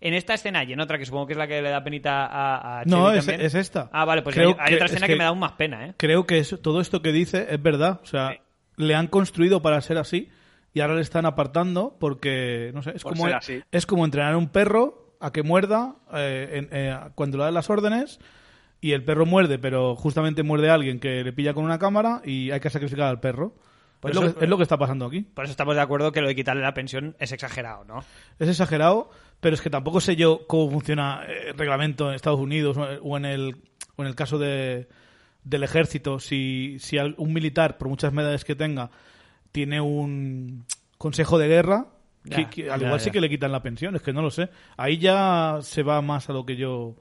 En 0.01 0.13
esta 0.13 0.33
escena 0.35 0.63
y 0.63 0.71
en 0.71 0.79
otra, 0.79 0.97
que 0.97 1.05
supongo 1.05 1.27
que 1.27 1.33
es 1.33 1.37
la 1.39 1.45
que 1.47 1.61
le 1.61 1.69
da 1.69 1.83
penita 1.83 2.25
a, 2.27 2.79
a 2.81 2.85
No, 2.85 3.11
es, 3.11 3.25
también. 3.25 3.45
es 3.45 3.53
esta. 3.55 3.89
Ah, 3.91 4.05
vale, 4.05 4.21
pues 4.21 4.33
Creo 4.35 4.49
hay, 4.51 4.55
hay 4.59 4.67
que- 4.69 4.75
otra 4.75 4.85
es 4.85 4.91
escena 4.93 5.07
que, 5.07 5.13
que 5.13 5.17
me 5.17 5.23
da 5.25 5.29
aún 5.31 5.39
más 5.39 5.51
pena, 5.53 5.87
¿eh? 5.87 5.93
Creo 5.97 6.25
que 6.25 6.37
eso- 6.37 6.57
todo 6.59 6.79
esto 6.79 7.01
que 7.01 7.11
dice 7.11 7.47
es 7.49 7.61
verdad. 7.61 7.99
O 8.01 8.05
sea, 8.05 8.29
Sí. 8.31 8.37
le 8.77 8.95
han 8.95 9.07
construido 9.07 9.61
para 9.61 9.81
ser 9.81 9.97
así 9.97 10.29
y 10.73 10.81
ahora 10.81 10.95
le 10.95 11.01
están 11.01 11.25
apartando 11.25 11.95
porque, 11.99 12.71
no 12.73 12.81
sé, 12.81 12.91
es 12.95 13.03
Por 13.03 13.13
como, 13.13 13.25
ser 13.25 13.35
así. 13.35 13.61
es 13.71 13.85
como 13.85 14.05
entrenar 14.05 14.33
a 14.33 14.37
un 14.37 14.49
perro 14.49 15.15
a 15.19 15.31
que 15.31 15.43
muerda 15.43 15.95
eh, 16.13 16.49
en- 16.53 16.69
eh, 16.71 16.97
cuando 17.15 17.37
le 17.37 17.43
dan 17.45 17.53
las 17.53 17.69
órdenes 17.69 18.19
y 18.81 18.93
el 18.93 19.03
perro 19.03 19.25
muerde, 19.25 19.59
pero 19.59 19.95
justamente 19.95 20.43
muerde 20.43 20.69
a 20.69 20.75
alguien 20.75 20.99
que 20.99 21.23
le 21.23 21.33
pilla 21.33 21.53
con 21.53 21.65
una 21.65 21.79
cámara 21.79 22.21
y 22.23 22.51
hay 22.51 22.59
que 22.59 22.69
sacrificar 22.69 23.07
al 23.07 23.19
perro. 23.19 23.53
Por 23.99 24.11
es, 24.11 24.15
eso- 24.17 24.25
lo 24.27 24.33
que, 24.35 24.45
es 24.45 24.49
lo 24.49 24.55
que 24.57 24.63
está 24.63 24.77
pasando 24.77 25.05
aquí. 25.07 25.21
Por 25.21 25.43
eso 25.43 25.51
estamos 25.51 25.75
de 25.75 25.81
acuerdo 25.81 26.13
que 26.13 26.21
lo 26.21 26.27
de 26.29 26.35
quitarle 26.35 26.61
la 26.61 26.73
pensión 26.73 27.17
es 27.19 27.33
exagerado, 27.33 27.83
¿no? 27.83 28.03
Es 28.39 28.47
exagerado, 28.47 29.09
pero 29.41 29.55
es 29.55 29.61
que 29.61 29.69
tampoco 29.69 29.99
sé 29.99 30.15
yo 30.15 30.47
cómo 30.47 30.71
funciona 30.71 31.23
eh, 31.27 31.49
el 31.49 31.57
reglamento 31.57 32.07
en 32.09 32.15
Estados 32.15 32.39
Unidos 32.39 32.77
o 32.77 32.83
o 33.03 33.17
en 33.17 33.25
el, 33.25 33.57
o 33.97 34.03
en 34.03 34.07
el 34.07 34.15
caso 34.15 34.37
de, 34.37 34.87
del 35.43 35.63
ejército. 35.63 36.19
Si, 36.21 36.77
si 36.79 36.97
al- 36.97 37.15
un 37.17 37.33
militar, 37.33 37.77
por 37.77 37.89
muchas 37.89 38.13
medallas 38.13 38.45
que 38.45 38.55
tenga, 38.55 38.89
tiene 39.51 39.81
un 39.81 40.65
consejo 40.97 41.37
de 41.37 41.47
guerra, 41.47 41.87
Ya, 42.23 42.35
que- 42.49 42.63
que 42.63 42.71
al 42.71 42.79
ya, 42.81 42.85
igual 42.87 42.99
ya. 42.99 43.03
sí 43.05 43.11
que 43.11 43.21
le 43.21 43.29
quitan 43.29 43.51
la 43.51 43.61
pensión, 43.63 43.95
es 43.95 44.01
que 44.01 44.13
no 44.13 44.21
lo 44.21 44.29
sé. 44.31 44.49
Ahí 44.77 44.97
ya 44.97 45.59
se 45.61 45.83
va 45.83 46.01
más 46.01 46.29
a 46.29 46.33
lo 46.33 46.45
que 46.45 46.55
yo 46.55 46.95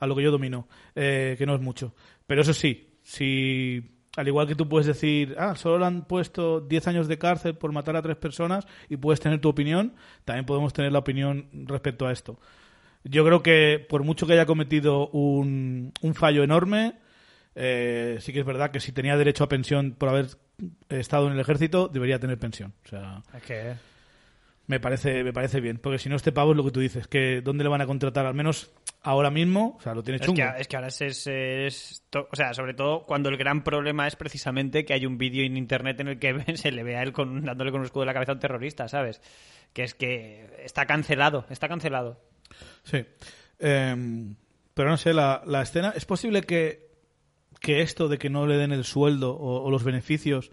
a 0.00 0.06
lo 0.06 0.16
que 0.16 0.22
yo 0.22 0.30
domino, 0.30 0.68
eh, 0.94 1.34
que 1.38 1.46
no 1.46 1.54
es 1.54 1.60
mucho. 1.62 1.94
Pero 2.26 2.42
eso 2.42 2.52
sí, 2.52 2.90
si 3.02 3.90
al 4.16 4.28
igual 4.28 4.46
que 4.46 4.54
tú 4.54 4.68
puedes 4.68 4.86
decir, 4.86 5.34
ah, 5.38 5.54
solo 5.56 5.78
le 5.78 5.86
han 5.86 6.04
puesto 6.06 6.60
10 6.60 6.86
años 6.88 7.08
de 7.08 7.16
cárcel 7.18 7.54
por 7.56 7.72
matar 7.72 7.96
a 7.96 8.02
tres 8.02 8.16
personas 8.16 8.66
y 8.88 8.96
puedes 8.96 9.20
tener 9.20 9.40
tu 9.40 9.48
opinión, 9.48 9.94
también 10.24 10.44
podemos 10.46 10.72
tener 10.72 10.92
la 10.92 10.98
opinión 10.98 11.48
respecto 11.52 12.06
a 12.06 12.12
esto. 12.12 12.38
Yo 13.04 13.24
creo 13.24 13.42
que 13.42 13.84
por 13.88 14.02
mucho 14.04 14.26
que 14.26 14.34
haya 14.34 14.46
cometido 14.46 15.08
un, 15.08 15.92
un 16.02 16.14
fallo 16.14 16.42
enorme, 16.42 16.94
eh, 17.54 18.18
sí 18.20 18.32
que 18.32 18.40
es 18.40 18.46
verdad 18.46 18.70
que 18.70 18.80
si 18.80 18.92
tenía 18.92 19.16
derecho 19.16 19.44
a 19.44 19.48
pensión 19.48 19.92
por 19.92 20.08
haber 20.08 20.26
estado 20.88 21.26
en 21.28 21.34
el 21.34 21.40
ejército, 21.40 21.88
debería 21.88 22.18
tener 22.18 22.38
pensión. 22.38 22.72
O 22.84 22.88
sea, 22.88 23.22
Es 23.34 23.42
que... 23.42 23.74
me 24.66 24.80
parece, 24.80 25.22
me 25.24 25.32
parece 25.32 25.60
bien. 25.60 25.78
Porque 25.78 25.98
si 25.98 26.08
no, 26.08 26.16
este 26.16 26.32
pavo 26.32 26.52
es 26.52 26.56
lo 26.56 26.64
que 26.64 26.70
tú 26.70 26.80
dices, 26.80 27.06
que 27.06 27.40
¿dónde 27.42 27.64
le 27.64 27.70
van 27.70 27.80
a 27.80 27.86
contratar? 27.86 28.26
Al 28.26 28.34
menos 28.34 28.72
ahora 29.02 29.30
mismo, 29.30 29.76
o 29.78 29.80
sea, 29.82 29.94
lo 29.94 30.02
tiene 30.02 30.16
Es 30.16 30.22
chungo. 30.26 30.36
que, 30.36 30.60
es 30.60 30.66
que 30.68 30.76
ahora 30.76 30.88
es, 30.88 31.00
es- 31.02 31.26
es 31.26 32.02
to- 32.10 32.26
o 32.32 32.36
sea, 32.36 32.54
sobre 32.54 32.72
todo 32.74 33.04
cuando 33.04 33.28
el 33.28 33.36
gran 33.36 33.62
problema 33.62 34.06
es 34.06 34.16
precisamente 34.16 34.84
que 34.84 34.94
hay 34.94 35.04
un 35.06 35.18
vídeo 35.18 35.44
en 35.44 35.56
internet 35.58 36.00
en 36.00 36.08
el 36.08 36.18
que 36.18 36.34
se 36.56 36.72
le 36.72 36.82
ve 36.82 36.96
a 36.96 37.02
él 37.02 37.12
con, 37.12 37.44
dándole 37.44 37.70
con 37.70 37.80
un 37.80 37.86
escudo 37.86 38.02
de 38.02 38.06
la 38.06 38.14
cabeza 38.14 38.32
a 38.32 38.36
un 38.36 38.40
terrorista, 38.40 38.88
¿sabes? 38.88 39.20
Que 39.74 39.82
es 39.82 39.94
que 39.94 40.48
está 40.64 40.86
cancelado, 40.86 41.44
está 41.50 41.68
cancelado. 41.68 42.20
Sí. 42.84 43.04
Em, 43.58 44.36
pero 44.72 44.88
no 44.90 44.96
sé, 44.96 45.12
la, 45.12 45.42
la 45.46 45.62
escena. 45.62 45.92
¿Es 45.96 46.04
posible 46.04 46.42
que, 46.42 46.83
que 47.64 47.80
esto 47.82 48.06
de 48.08 48.18
que 48.18 48.30
no 48.30 48.46
le 48.46 48.56
den 48.56 48.70
el 48.72 48.84
sueldo 48.84 49.34
o, 49.34 49.62
o 49.64 49.70
los 49.70 49.82
beneficios 49.82 50.52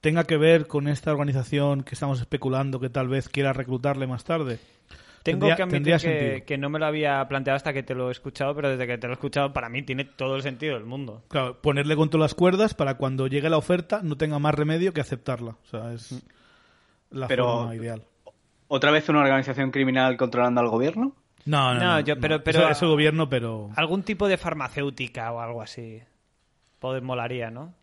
tenga 0.00 0.24
que 0.24 0.36
ver 0.36 0.66
con 0.68 0.86
esta 0.88 1.10
organización 1.12 1.82
que 1.82 1.94
estamos 1.94 2.20
especulando 2.20 2.78
que 2.80 2.88
tal 2.88 3.08
vez 3.08 3.28
quiera 3.28 3.52
reclutarle 3.52 4.06
más 4.06 4.24
tarde? 4.24 4.58
Tengo 5.24 5.46
Tendría- 5.48 5.56
que 5.56 5.62
admitir 5.64 5.92
que, 5.94 5.98
sentido. 5.98 6.46
que 6.46 6.58
no 6.58 6.70
me 6.70 6.78
lo 6.78 6.86
había 6.86 7.26
planteado 7.28 7.56
hasta 7.56 7.72
que 7.72 7.82
te 7.82 7.94
lo 7.94 8.08
he 8.08 8.12
escuchado, 8.12 8.54
pero 8.54 8.70
desde 8.70 8.86
que 8.86 8.96
te 8.96 9.08
lo 9.08 9.12
he 9.12 9.14
escuchado, 9.14 9.52
para 9.52 9.68
mí 9.68 9.82
tiene 9.82 10.04
todo 10.04 10.36
el 10.36 10.42
sentido 10.42 10.74
del 10.74 10.84
mundo. 10.84 11.24
Claro, 11.28 11.60
ponerle 11.60 11.96
contra 11.96 12.20
las 12.20 12.34
cuerdas 12.34 12.72
para 12.72 12.94
cuando 12.96 13.26
llegue 13.26 13.50
la 13.50 13.58
oferta 13.58 14.00
no 14.02 14.16
tenga 14.16 14.38
más 14.38 14.54
remedio 14.54 14.92
que 14.94 15.00
aceptarla. 15.00 15.56
O 15.62 15.66
sea, 15.66 15.92
es 15.92 16.24
la 17.10 17.26
Pero- 17.26 17.46
forma 17.58 17.74
ideal. 17.74 18.04
¿Otra 18.68 18.90
vez 18.92 19.08
una 19.08 19.20
organización 19.20 19.70
criminal 19.72 20.16
controlando 20.16 20.60
al 20.60 20.68
gobierno? 20.68 21.16
No, 21.44 21.74
no, 21.74 21.80
No, 21.80 21.86
no, 21.94 22.00
yo- 22.00 22.14
no. 22.14 22.20
pero- 22.20 22.44
pero- 22.44 22.60
Eso 22.60 22.68
es 22.70 22.82
el 22.82 22.88
gobierno, 22.88 23.28
pero... 23.28 23.70
Algún 23.76 24.02
tipo 24.04 24.28
de 24.28 24.36
farmacéutica 24.36 25.32
o 25.32 25.40
algo 25.40 25.62
así. 25.62 26.00
Pues 26.78 27.02
molaría, 27.02 27.50
¿no? 27.50 27.74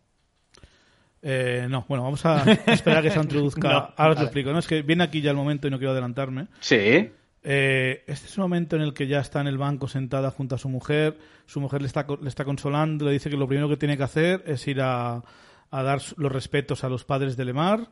Eh, 1.22 1.66
no, 1.68 1.84
bueno, 1.88 2.04
vamos 2.04 2.24
a 2.24 2.42
esperar 2.66 2.98
a 2.98 3.02
que 3.02 3.10
se 3.10 3.18
introduzca. 3.20 3.68
No, 3.68 3.92
Ahora 3.96 4.12
os 4.12 4.18
lo 4.18 4.24
explico. 4.24 4.52
¿no? 4.52 4.58
Es 4.58 4.66
que 4.66 4.82
viene 4.82 5.04
aquí 5.04 5.20
ya 5.20 5.30
el 5.30 5.36
momento 5.36 5.66
y 5.66 5.70
no 5.70 5.78
quiero 5.78 5.92
adelantarme. 5.92 6.48
Sí. 6.60 7.10
Eh, 7.48 8.04
este 8.06 8.26
es 8.26 8.36
un 8.38 8.42
momento 8.42 8.76
en 8.76 8.82
el 8.82 8.92
que 8.92 9.06
ya 9.06 9.20
está 9.20 9.40
en 9.40 9.46
el 9.46 9.58
banco 9.58 9.88
sentada 9.88 10.30
junto 10.30 10.54
a 10.54 10.58
su 10.58 10.68
mujer. 10.68 11.16
Su 11.46 11.60
mujer 11.60 11.80
le 11.80 11.86
está, 11.88 12.06
le 12.20 12.28
está 12.28 12.44
consolando, 12.44 13.04
le 13.06 13.12
dice 13.12 13.30
que 13.30 13.36
lo 13.36 13.46
primero 13.48 13.68
que 13.68 13.76
tiene 13.76 13.96
que 13.96 14.02
hacer 14.02 14.42
es 14.46 14.66
ir 14.68 14.80
a, 14.80 15.22
a 15.70 15.82
dar 15.82 16.00
los 16.16 16.32
respetos 16.32 16.84
a 16.84 16.88
los 16.88 17.04
padres 17.04 17.36
de 17.36 17.44
Lemar. 17.44 17.88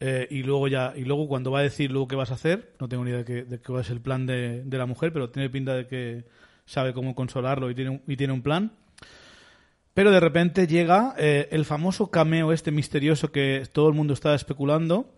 eh, 0.00 0.26
y 0.30 0.42
luego 0.42 0.68
ya 0.68 0.92
y 0.96 1.04
luego 1.04 1.26
cuando 1.26 1.50
va 1.50 1.58
a 1.60 1.62
decir 1.62 1.90
luego 1.90 2.06
qué 2.08 2.16
vas 2.16 2.30
a 2.30 2.34
hacer, 2.34 2.72
no 2.80 2.88
tengo 2.88 3.04
ni 3.04 3.10
idea 3.10 3.18
de, 3.20 3.24
qué- 3.24 3.44
de 3.44 3.58
cuál 3.58 3.80
es 3.80 3.90
el 3.90 4.00
plan 4.00 4.26
de, 4.26 4.62
de 4.64 4.78
la 4.78 4.86
mujer, 4.86 5.12
pero 5.12 5.28
tiene 5.30 5.50
pinta 5.50 5.74
de 5.74 5.86
que 5.86 6.24
sabe 6.66 6.92
cómo 6.92 7.14
consolarlo 7.14 7.70
y 7.70 7.74
tiene 7.74 7.90
un, 7.90 8.02
y 8.06 8.16
tiene 8.16 8.32
un 8.32 8.42
plan. 8.42 8.72
Pero 9.98 10.12
de 10.12 10.20
repente 10.20 10.68
llega 10.68 11.16
eh, 11.18 11.48
el 11.50 11.64
famoso 11.64 12.08
cameo 12.08 12.52
este 12.52 12.70
misterioso 12.70 13.32
que 13.32 13.64
todo 13.72 13.88
el 13.88 13.94
mundo 13.94 14.14
está 14.14 14.32
especulando. 14.32 15.12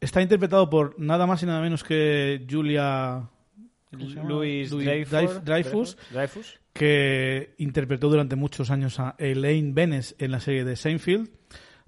Está 0.00 0.22
interpretado 0.22 0.70
por 0.70 0.98
nada 0.98 1.26
más 1.26 1.42
y 1.42 1.46
nada 1.46 1.60
menos 1.60 1.84
que 1.84 2.46
Julia 2.50 3.28
Louis 4.26 4.70
Dreyfus, 4.70 5.12
Dreyf- 5.12 5.40
Dreyfus, 5.42 5.96
Dreyfus. 6.10 6.60
que 6.72 7.54
interpretó 7.58 8.08
durante 8.08 8.36
muchos 8.36 8.70
años 8.70 8.98
a 9.00 9.16
Elaine 9.18 9.74
Benes 9.74 10.16
en 10.18 10.30
la 10.30 10.40
serie 10.40 10.64
de 10.64 10.76
Seinfeld, 10.76 11.28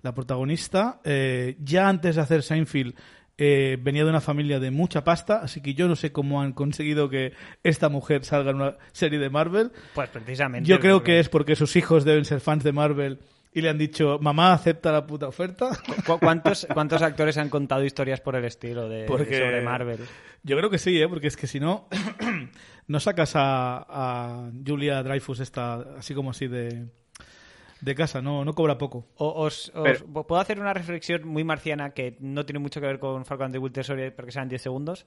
la 0.02 0.12
protagonista. 0.12 1.00
Eh, 1.04 1.56
ya 1.60 1.88
antes 1.88 2.16
de 2.16 2.20
hacer 2.20 2.42
Seinfeld 2.42 2.94
eh, 3.38 3.78
venía 3.80 4.04
de 4.04 4.10
una 4.10 4.20
familia 4.20 4.60
de 4.60 4.70
mucha 4.70 5.04
pasta, 5.04 5.40
así 5.42 5.60
que 5.60 5.74
yo 5.74 5.88
no 5.88 5.96
sé 5.96 6.12
cómo 6.12 6.42
han 6.42 6.52
conseguido 6.52 7.08
que 7.08 7.32
esta 7.62 7.88
mujer 7.88 8.24
salga 8.24 8.50
en 8.50 8.56
una 8.56 8.76
serie 8.92 9.18
de 9.18 9.30
Marvel. 9.30 9.72
Pues 9.94 10.08
precisamente. 10.10 10.68
Yo 10.68 10.78
creo 10.80 11.02
que 11.02 11.18
es 11.18 11.28
porque 11.28 11.56
sus 11.56 11.74
hijos 11.76 12.04
deben 12.04 12.24
ser 12.24 12.40
fans 12.40 12.62
de 12.64 12.72
Marvel 12.72 13.18
y 13.54 13.60
le 13.60 13.68
han 13.68 13.78
dicho, 13.78 14.18
mamá, 14.20 14.52
acepta 14.54 14.92
la 14.92 15.06
puta 15.06 15.28
oferta. 15.28 15.70
¿Cu- 16.06 16.18
¿Cuántos, 16.18 16.66
¿Cuántos 16.72 17.02
actores 17.02 17.36
han 17.36 17.48
contado 17.50 17.84
historias 17.84 18.20
por 18.20 18.36
el 18.36 18.44
estilo 18.44 18.88
de, 18.88 19.04
Porque- 19.06 19.38
sobre 19.38 19.60
Marvel? 19.62 19.98
Yo 20.42 20.56
creo 20.56 20.70
que 20.70 20.78
sí, 20.78 21.00
¿eh? 21.00 21.08
porque 21.08 21.26
es 21.28 21.36
que 21.36 21.46
si 21.46 21.60
no, 21.60 21.86
no 22.86 23.00
sacas 23.00 23.32
a, 23.36 23.84
a 23.88 24.50
Julia 24.66 25.02
Dreyfus 25.02 25.40
esta 25.40 25.74
así 25.98 26.14
como 26.14 26.30
así 26.30 26.48
de, 26.48 26.86
de 27.82 27.94
casa, 27.94 28.22
no, 28.22 28.44
no 28.44 28.54
cobra 28.54 28.78
poco. 28.78 29.06
O- 29.16 29.42
Os, 29.44 29.70
os- 29.74 29.82
Pero- 29.82 30.26
puedo 30.26 30.40
hacer 30.40 30.58
una 30.60 30.72
reflexión 30.72 31.26
muy 31.28 31.44
marciana 31.44 31.90
que 31.90 32.16
no 32.20 32.46
tiene 32.46 32.58
mucho 32.60 32.80
que 32.80 32.86
ver 32.86 32.98
con 32.98 33.24
Falcon 33.24 33.52
the 33.52 33.58
Winter 33.58 33.84
Soldier 33.84 34.14
porque 34.14 34.32
sean 34.32 34.48
10 34.48 34.62
segundos. 34.62 35.06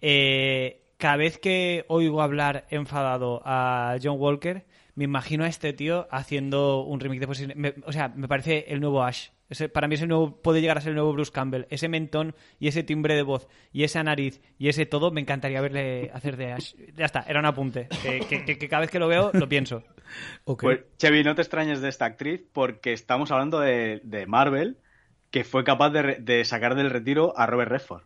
Eh, 0.00 0.82
cada 0.98 1.16
vez 1.16 1.38
que 1.38 1.84
oigo 1.88 2.22
hablar 2.22 2.66
enfadado 2.70 3.42
a 3.44 3.96
John 4.02 4.16
Walker, 4.18 4.64
me 4.94 5.04
imagino 5.04 5.44
a 5.44 5.48
este 5.48 5.72
tío 5.72 6.06
haciendo 6.10 6.82
un 6.82 7.00
remake 7.00 7.20
de 7.20 7.26
Posible- 7.26 7.54
me- 7.54 7.74
O 7.84 7.92
sea, 7.92 8.08
me 8.08 8.28
parece 8.28 8.64
el 8.68 8.80
nuevo 8.80 9.02
Ash. 9.02 9.28
Ese- 9.48 9.68
para 9.68 9.86
mí 9.88 9.94
es 9.94 10.02
el 10.02 10.08
nuevo, 10.08 10.40
puede 10.42 10.60
llegar 10.60 10.76
a 10.78 10.80
ser 10.80 10.90
el 10.90 10.96
nuevo 10.96 11.12
Bruce 11.12 11.30
Campbell. 11.32 11.66
Ese 11.70 11.88
mentón 11.88 12.34
y 12.58 12.68
ese 12.68 12.82
timbre 12.82 13.14
de 13.14 13.22
voz 13.22 13.48
y 13.72 13.84
esa 13.84 14.02
nariz 14.02 14.40
y 14.58 14.68
ese 14.68 14.86
todo, 14.86 15.10
me 15.10 15.20
encantaría 15.20 15.60
verle 15.60 16.10
hacer 16.12 16.36
de 16.36 16.52
Ash. 16.52 16.74
Ya 16.96 17.04
está, 17.06 17.24
era 17.28 17.38
un 17.40 17.46
apunte. 17.46 17.88
Que, 18.02 18.20
que- 18.20 18.44
que- 18.44 18.58
que 18.58 18.68
cada 18.68 18.80
vez 18.80 18.90
que 18.90 18.98
lo 18.98 19.08
veo, 19.08 19.30
lo 19.32 19.48
pienso. 19.48 19.82
Ok. 20.44 20.62
Pues, 20.62 20.80
Chevy, 20.98 21.24
no 21.24 21.34
te 21.34 21.42
extrañes 21.42 21.80
de 21.80 21.88
esta 21.88 22.04
actriz 22.04 22.40
porque 22.52 22.92
estamos 22.92 23.32
hablando 23.32 23.58
de, 23.58 24.00
de 24.04 24.24
Marvel, 24.26 24.78
que 25.32 25.42
fue 25.42 25.64
capaz 25.64 25.90
de, 25.90 26.16
de 26.20 26.44
sacar 26.44 26.76
del 26.76 26.90
retiro 26.90 27.36
a 27.36 27.46
Robert 27.46 27.72
Redford 27.72 28.04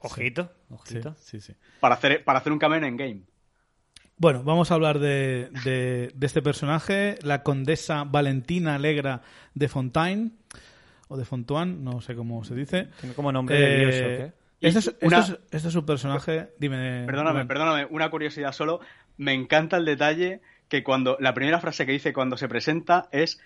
Ojito, 0.00 0.50
Sí, 0.68 0.74
ojito. 0.74 1.14
sí, 1.18 1.40
sí. 1.40 1.54
para 1.80 1.94
hacer, 1.94 2.22
para 2.24 2.38
hacer 2.40 2.52
un 2.52 2.58
cameo 2.58 2.82
en 2.82 2.96
Game. 2.96 3.20
Bueno, 4.18 4.42
vamos 4.42 4.70
a 4.70 4.74
hablar 4.74 4.98
de, 4.98 5.48
de- 5.64 6.10
de 6.14 6.26
este 6.26 6.42
personaje, 6.42 7.18
la 7.22 7.42
condesa 7.42 8.04
Valentina 8.04 8.74
Alegra 8.74 9.22
de 9.54 9.68
Fontaine, 9.68 10.32
o 11.08 11.16
de 11.16 11.24
Fontoine, 11.24 11.76
no 11.80 12.00
sé 12.00 12.14
cómo 12.16 12.44
se 12.44 12.54
dice. 12.54 12.88
Tiene 13.00 13.14
como 13.14 13.30
nombre 13.32 13.56
de 13.56 13.82
Eh, 14.20 14.32
este, 14.60 14.78
es, 14.80 14.86
una- 15.02 15.18
este 15.20 15.32
es- 15.34 15.38
este 15.52 15.68
es 15.68 15.74
un 15.76 15.86
personaje, 15.86 16.48
dime. 16.58 17.04
Perdóname, 17.06 17.46
perdóname, 17.46 17.86
una 17.90 18.10
curiosidad 18.10 18.52
solo. 18.52 18.80
Me 19.16 19.32
encanta 19.34 19.76
el 19.76 19.84
detalle 19.84 20.40
que 20.68 20.82
cuando 20.82 21.16
la 21.20 21.32
primera 21.32 21.60
frase 21.60 21.86
que 21.86 21.92
dice 21.92 22.12
cuando 22.12 22.36
se 22.36 22.48
presenta 22.48 23.08
es 23.12 23.40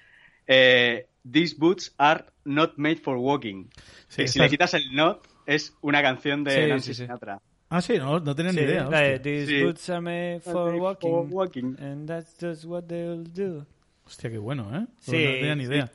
eh, 0.49 1.07
These 1.31 1.55
boots 1.57 1.95
are 1.99 2.25
not 2.45 2.73
made 2.79 2.97
for 2.97 3.17
walking. 3.17 3.67
Sí, 4.09 4.23
que 4.23 4.29
si 4.29 4.39
le 4.41 4.49
quitas 4.49 4.75
el 4.75 4.93
not 4.93 5.25
es 5.47 5.77
una 5.83 6.03
canción 6.03 6.43
de 6.43 6.51
Sí, 6.65 6.69
Nancy 6.69 6.87
sí, 6.89 6.95
sí. 6.95 7.03
Sinatra. 7.05 7.41
Ah, 7.75 7.81
sí, 7.81 7.97
no, 7.99 8.21
no 8.21 8.35
tenía 8.35 8.53
ni 8.53 8.61
idea. 8.61 8.85
la 8.85 9.01
de, 9.01 9.15
hostia. 9.15 9.23
These 9.23 9.47
Sí. 9.47 9.63
boots 9.65 9.91
are 9.91 10.01
made 10.01 10.41
for 10.41 10.75
walking, 10.75 11.11
for 11.11 11.27
walking. 11.31 11.77
and 11.81 12.07
that's 12.07 12.37
just 12.41 12.65
what 12.65 12.83
they'll 12.85 13.25
do. 13.25 13.67
Hostia, 14.05 14.31
qué 14.31 14.39
bueno, 14.39 14.69
¿eh? 14.77 14.87
Sí, 15.01 15.13
no 15.13 15.31
tenía 15.33 15.55
ni 15.57 15.65
sí. 15.67 15.73
idea. 15.73 15.91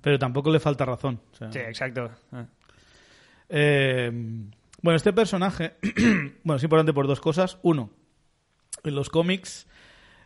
Pero 0.00 0.18
tampoco 0.18 0.50
le 0.50 0.60
falta 0.60 0.84
razón. 0.84 1.20
o 1.32 1.36
sea. 1.36 1.50
Sí, 1.52 1.58
exacto. 1.60 2.10
Ah. 2.32 2.44
Eh, 3.48 4.10
bueno, 4.82 4.96
este 4.96 5.12
personaje, 5.12 5.74
bueno, 6.44 6.56
es 6.56 6.62
importante 6.64 6.92
por 6.92 7.06
dos 7.06 7.20
cosas. 7.20 7.58
Uno, 7.62 7.90
en 8.84 8.94
los 8.94 9.10
cómics, 9.10 9.66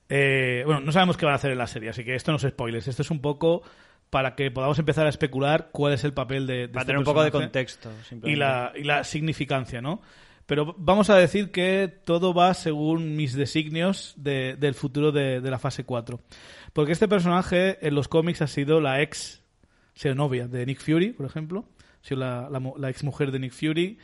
eh, 0.09 0.62
bueno, 0.64 0.80
no 0.80 0.92
sabemos 0.92 1.16
qué 1.16 1.26
van 1.26 1.32
a 1.32 1.36
hacer 1.36 1.50
en 1.52 1.59
la 1.59 1.66
serie, 1.66 1.90
así 1.90 2.04
que 2.04 2.14
esto 2.14 2.30
no 2.32 2.36
es 2.38 2.42
spoilers. 2.42 2.88
Esto 2.88 3.02
es 3.02 3.11
un 3.11 3.20
poco 3.20 3.62
para 4.11 4.34
que 4.34 4.50
podamos 4.50 4.78
empezar 4.78 5.07
a 5.07 5.11
especular 5.11 5.68
cuál 5.72 5.92
es 5.92 6.04
el 6.04 6.14
papel 6.14 6.46
de, 6.46 6.54
de 6.54 6.68
Para 6.68 6.82
este 6.82 6.86
tener 6.86 6.98
un 6.98 7.04
poco 7.04 7.22
de 7.22 7.30
contexto, 7.32 7.90
y 8.00 8.04
simplemente. 8.04 8.38
la, 8.38 8.72
y 8.76 8.84
la 8.84 9.04
significancia, 9.04 9.82
¿no? 9.82 10.00
Pero 10.47 10.74
vamos 10.78 11.11
a 11.11 11.16
decir 11.16 11.51
que 11.51 11.92
todo 12.05 12.32
va 12.32 12.55
según 12.55 13.16
mis 13.16 13.34
designios 13.34 14.14
de- 14.16 14.57
del 14.57 14.74
futuro 14.74 15.11
de, 15.12 15.40
de 15.40 15.51
la 15.51 15.59
fase 15.59 15.84
4. 15.84 16.20
Porque 16.72 16.92
este 16.92 17.09
personaje 17.09 17.84
en 17.86 17.94
los 17.94 18.07
cómics 18.09 18.42
ha 18.42 18.47
sido 18.47 18.80
la 18.80 19.03
ex 19.03 19.42
novia 20.14 20.47
de 20.47 20.64
Nick 20.66 20.80
Fury, 20.80 21.12
por 21.12 21.26
ejemplo, 21.26 21.64
ha 22.03 22.07
sido 22.07 22.20
la, 22.20 22.49
la, 22.51 22.61
la 22.76 22.90
ex 22.90 23.03
mujer 23.03 23.32
de 23.32 23.38
Nick 23.40 23.53
Fury. 23.53 23.99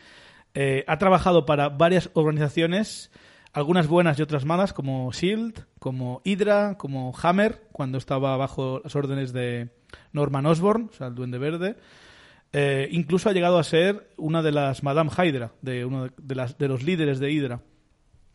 Eh, 0.54 0.84
ha 0.88 0.98
trabajado 0.98 1.46
para 1.46 1.68
varias 1.68 2.10
organizaciones, 2.14 3.10
algunas 3.52 3.86
buenas 3.86 4.18
y 4.18 4.22
otras 4.22 4.44
malas, 4.44 4.72
como 4.72 5.12
Shield, 5.12 5.64
como 5.78 6.22
Hydra, 6.24 6.76
como 6.76 7.14
Hammer, 7.22 7.62
cuando 7.72 7.98
estaba 7.98 8.36
bajo 8.36 8.80
las 8.82 8.96
órdenes 8.96 9.32
de 9.32 9.68
Norman 10.12 10.46
Osborn, 10.46 10.88
o 10.90 10.92
sea, 10.96 11.06
el 11.08 11.14
Duende 11.14 11.38
Verde. 11.38 11.76
Eh, 12.52 12.88
incluso 12.92 13.28
ha 13.28 13.32
llegado 13.32 13.58
a 13.58 13.64
ser 13.64 14.12
una 14.16 14.42
de 14.42 14.52
las 14.52 14.82
Madame 14.82 15.10
Hydra, 15.10 15.52
de 15.62 15.84
uno 15.84 16.08
de, 16.16 16.34
las, 16.34 16.58
de 16.58 16.68
los 16.68 16.82
líderes 16.82 17.18
de 17.18 17.32
Hydra. 17.32 17.62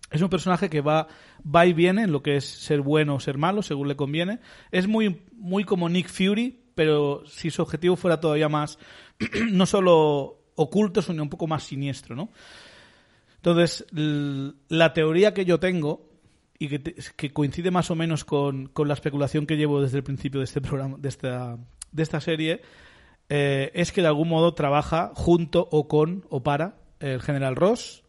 Es 0.10 0.22
un 0.22 0.30
personaje 0.30 0.70
que 0.70 0.82
va, 0.82 1.08
va 1.44 1.66
y 1.66 1.74
viene 1.74 2.04
en 2.04 2.12
lo 2.12 2.24
que 2.24 2.38
es 2.38 2.46
ser 2.46 2.82
bueno 2.82 3.16
o 3.16 3.20
ser 3.20 3.38
malo, 3.38 3.62
según 3.62 3.88
le 3.88 3.96
conviene. 3.96 4.40
Es 4.72 4.88
muy, 4.88 5.22
muy 5.34 5.66
como 5.66 5.90
Nick 5.90 6.08
Fury, 6.08 6.72
pero 6.76 7.24
si 7.26 7.52
su 7.52 7.62
objetivo 7.62 7.96
fuera 7.96 8.20
todavía 8.20 8.50
más, 8.50 8.80
no 9.52 9.66
solo 9.66 10.52
oculto, 10.56 11.02
sino 11.02 11.24
un 11.24 11.30
poco 11.30 11.48
más 11.48 11.64
siniestro, 11.64 12.16
¿no? 12.16 12.32
Entonces, 13.36 13.86
la 13.92 14.94
teoría 14.94 15.34
que 15.34 15.46
yo 15.46 15.60
tengo, 15.60 16.10
y 16.60 16.70
que, 16.70 16.96
que 17.16 17.32
coincide 17.32 17.70
más 17.70 17.92
o 17.92 17.96
menos 17.96 18.26
con, 18.26 18.68
con 18.68 18.88
la 18.88 18.96
especulación 18.96 19.46
que 19.46 19.58
llevo 19.58 19.82
desde 19.82 19.98
el 19.98 20.04
principio 20.04 20.40
de 20.40 20.46
este 20.46 20.60
programa, 20.60 20.98
de 20.98 21.10
esta, 21.10 21.58
de 21.92 22.04
esta 22.04 22.20
serie, 22.20 22.62
eh, 23.30 23.72
es 23.74 23.92
que 23.92 24.02
de 24.02 24.08
algún 24.08 24.30
modo 24.30 24.54
trabaja 24.54 25.12
junto 25.16 25.68
o 25.72 25.88
con 25.88 26.26
o 26.30 26.44
para 26.44 26.76
el 27.00 27.22
general 27.22 27.56
Ross, 27.56 28.04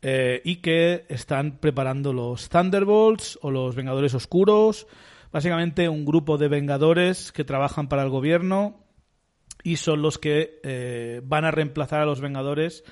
eh, 0.00 0.42
y 0.44 0.56
que 0.56 1.06
están 1.08 1.58
preparando 1.58 2.12
los 2.12 2.48
Thunderbolts 2.48 3.36
o 3.42 3.50
los 3.50 3.74
Vengadores 3.74 4.14
Oscuros, 4.14 4.86
básicamente 5.32 5.88
un 5.88 6.04
grupo 6.04 6.38
de 6.38 6.46
Vengadores 6.46 7.32
que 7.32 7.44
trabajan 7.44 7.88
para 7.88 8.04
el 8.04 8.08
gobierno 8.08 8.84
y 9.64 9.76
son 9.76 10.00
los 10.00 10.18
que 10.18 10.60
eh, 10.62 11.20
van 11.24 11.44
a 11.44 11.50
reemplazar 11.50 12.00
a 12.00 12.06
los 12.06 12.20
Vengadores 12.20 12.84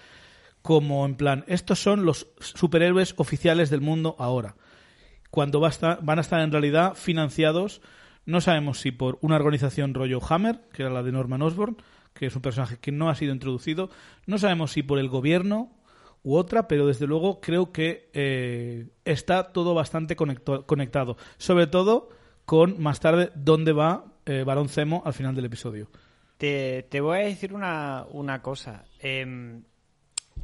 como 0.63 1.07
en 1.07 1.15
plan, 1.15 1.45
estos 1.47 1.79
son 1.79 2.05
los 2.05 2.27
superhéroes 2.41 3.15
oficiales 3.19 3.71
del 3.71 3.83
mundo 3.83 4.17
ahora. 4.19 4.57
Cuando 5.31 5.61
van 5.61 6.19
a 6.19 6.21
estar 6.21 6.41
en 6.41 6.51
realidad 6.51 6.95
financiados, 6.95 7.83
no 8.27 8.41
sabemos 8.41 8.81
si 8.81 8.91
por 8.91 9.19
una 9.23 9.37
organización 9.37 9.95
rollo 9.95 10.21
Hammer, 10.29 10.61
que 10.73 10.83
era 10.83 10.93
la 10.93 11.03
de 11.03 11.13
Norman 11.13 11.43
Osborn, 11.43 11.77
que 12.13 12.27
es 12.27 12.37
un 12.37 12.43
personaje 12.43 12.79
que 12.79 12.93
no 12.93 13.09
ha 13.09 13.15
sido 13.15 13.33
introducido, 13.33 13.91
no 14.27 14.39
sabemos 14.39 14.73
si 14.73 14.83
por 14.83 14.99
el 14.99 15.09
gobierno 15.09 15.71
u 16.23 16.35
otra, 16.35 16.67
pero 16.67 16.87
desde 16.87 17.07
luego 17.07 17.41
creo 17.41 17.71
que 17.73 18.11
eh, 18.13 18.89
está 19.05 19.53
todo 19.53 19.75
bastante 19.75 20.17
conectado. 20.17 21.17
Sobre 21.39 21.69
todo 21.69 22.09
con 22.45 22.83
más 22.83 23.01
tarde 23.01 23.31
dónde 23.35 23.73
va 23.73 24.07
eh, 24.25 24.43
Barón 24.45 24.69
Zemo 24.69 25.03
al 25.07 25.15
final 25.15 25.35
del 25.35 25.45
episodio. 25.45 25.89
Te, 26.37 26.83
te 26.91 27.01
voy 27.01 27.19
a 27.19 27.23
decir 27.23 27.55
una, 27.55 28.05
una 28.11 28.43
cosa. 28.43 28.85
Em, 28.99 29.63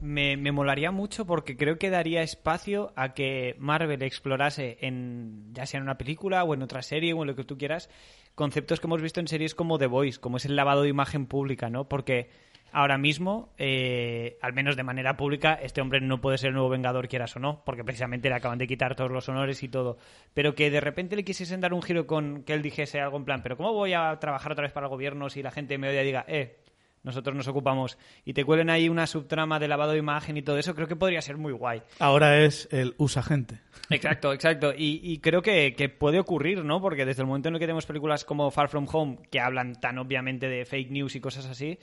me, 0.00 0.36
molaría 0.52 0.90
mucho 0.90 1.26
porque 1.26 1.56
creo 1.56 1.78
que 1.78 1.90
daría 1.90 2.22
espacio 2.22 2.92
a 2.96 3.14
que 3.14 3.56
Marvel 3.58 4.02
explorase 4.02 4.78
en 4.80 5.52
ya 5.52 5.66
sea 5.66 5.78
en 5.78 5.84
una 5.84 5.98
película 5.98 6.44
o 6.44 6.54
en 6.54 6.62
otra 6.62 6.82
serie 6.82 7.12
o 7.12 7.22
en 7.22 7.28
lo 7.28 7.36
que 7.36 7.44
tú 7.44 7.58
quieras 7.58 7.88
conceptos 8.34 8.80
que 8.80 8.86
hemos 8.86 9.02
visto 9.02 9.20
en 9.20 9.28
series 9.28 9.54
como 9.54 9.78
The 9.78 9.86
Voice, 9.86 10.20
como 10.20 10.36
es 10.36 10.44
el 10.44 10.56
lavado 10.56 10.82
de 10.82 10.88
imagen 10.88 11.26
pública, 11.26 11.68
¿no? 11.68 11.88
Porque 11.88 12.30
ahora 12.72 12.96
mismo, 12.96 13.52
eh, 13.58 14.38
al 14.40 14.54
menos 14.54 14.76
de 14.76 14.82
manera 14.82 15.16
pública, 15.16 15.54
este 15.54 15.80
hombre 15.80 16.00
no 16.00 16.20
puede 16.20 16.38
ser 16.38 16.48
el 16.48 16.54
nuevo 16.54 16.70
Vengador, 16.70 17.08
quieras 17.08 17.36
o 17.36 17.38
no, 17.38 17.62
porque 17.64 17.84
precisamente 17.84 18.28
le 18.28 18.34
acaban 18.34 18.58
de 18.58 18.66
quitar 18.66 18.94
todos 18.96 19.10
los 19.10 19.28
honores 19.28 19.62
y 19.62 19.68
todo. 19.68 19.98
Pero 20.34 20.54
que 20.54 20.70
de 20.70 20.80
repente 20.80 21.16
le 21.16 21.24
quisiesen 21.24 21.60
dar 21.60 21.74
un 21.74 21.82
giro 21.82 22.06
con 22.06 22.42
que 22.44 22.54
él 22.54 22.62
dijese 22.62 23.00
algo 23.00 23.18
en 23.18 23.24
plan, 23.24 23.42
pero 23.42 23.56
¿cómo 23.56 23.72
voy 23.74 23.92
a 23.92 24.18
trabajar 24.18 24.52
otra 24.52 24.62
vez 24.62 24.72
para 24.72 24.86
el 24.86 24.90
gobierno 24.90 25.28
si 25.28 25.42
la 25.42 25.50
gente 25.50 25.76
me 25.78 25.90
odia 25.90 26.02
y 26.02 26.06
diga, 26.06 26.24
eh, 26.26 26.56
nosotros 27.02 27.34
nos 27.34 27.48
ocupamos 27.48 27.98
y 28.24 28.32
te 28.32 28.44
cuelen 28.44 28.70
ahí 28.70 28.88
una 28.88 29.06
subtrama 29.06 29.58
de 29.58 29.68
lavado 29.68 29.92
de 29.92 29.98
imagen 29.98 30.36
y 30.36 30.42
todo 30.42 30.58
eso, 30.58 30.74
creo 30.74 30.88
que 30.88 30.96
podría 30.96 31.20
ser 31.20 31.36
muy 31.36 31.52
guay. 31.52 31.82
Ahora 31.98 32.40
es 32.44 32.68
el 32.70 32.94
usa 32.98 33.22
gente. 33.22 33.60
Exacto, 33.90 34.32
exacto. 34.32 34.72
Y, 34.76 35.00
y 35.02 35.18
creo 35.18 35.42
que, 35.42 35.74
que 35.74 35.88
puede 35.88 36.18
ocurrir, 36.18 36.64
¿no? 36.64 36.80
Porque 36.80 37.04
desde 37.04 37.22
el 37.22 37.28
momento 37.28 37.48
en 37.48 37.54
el 37.54 37.60
que 37.60 37.66
tenemos 37.66 37.86
películas 37.86 38.24
como 38.24 38.50
Far 38.50 38.68
From 38.68 38.86
Home, 38.92 39.18
que 39.30 39.40
hablan 39.40 39.80
tan 39.80 39.98
obviamente 39.98 40.48
de 40.48 40.64
fake 40.64 40.90
news 40.90 41.16
y 41.16 41.20
cosas 41.20 41.46
así, 41.46 41.78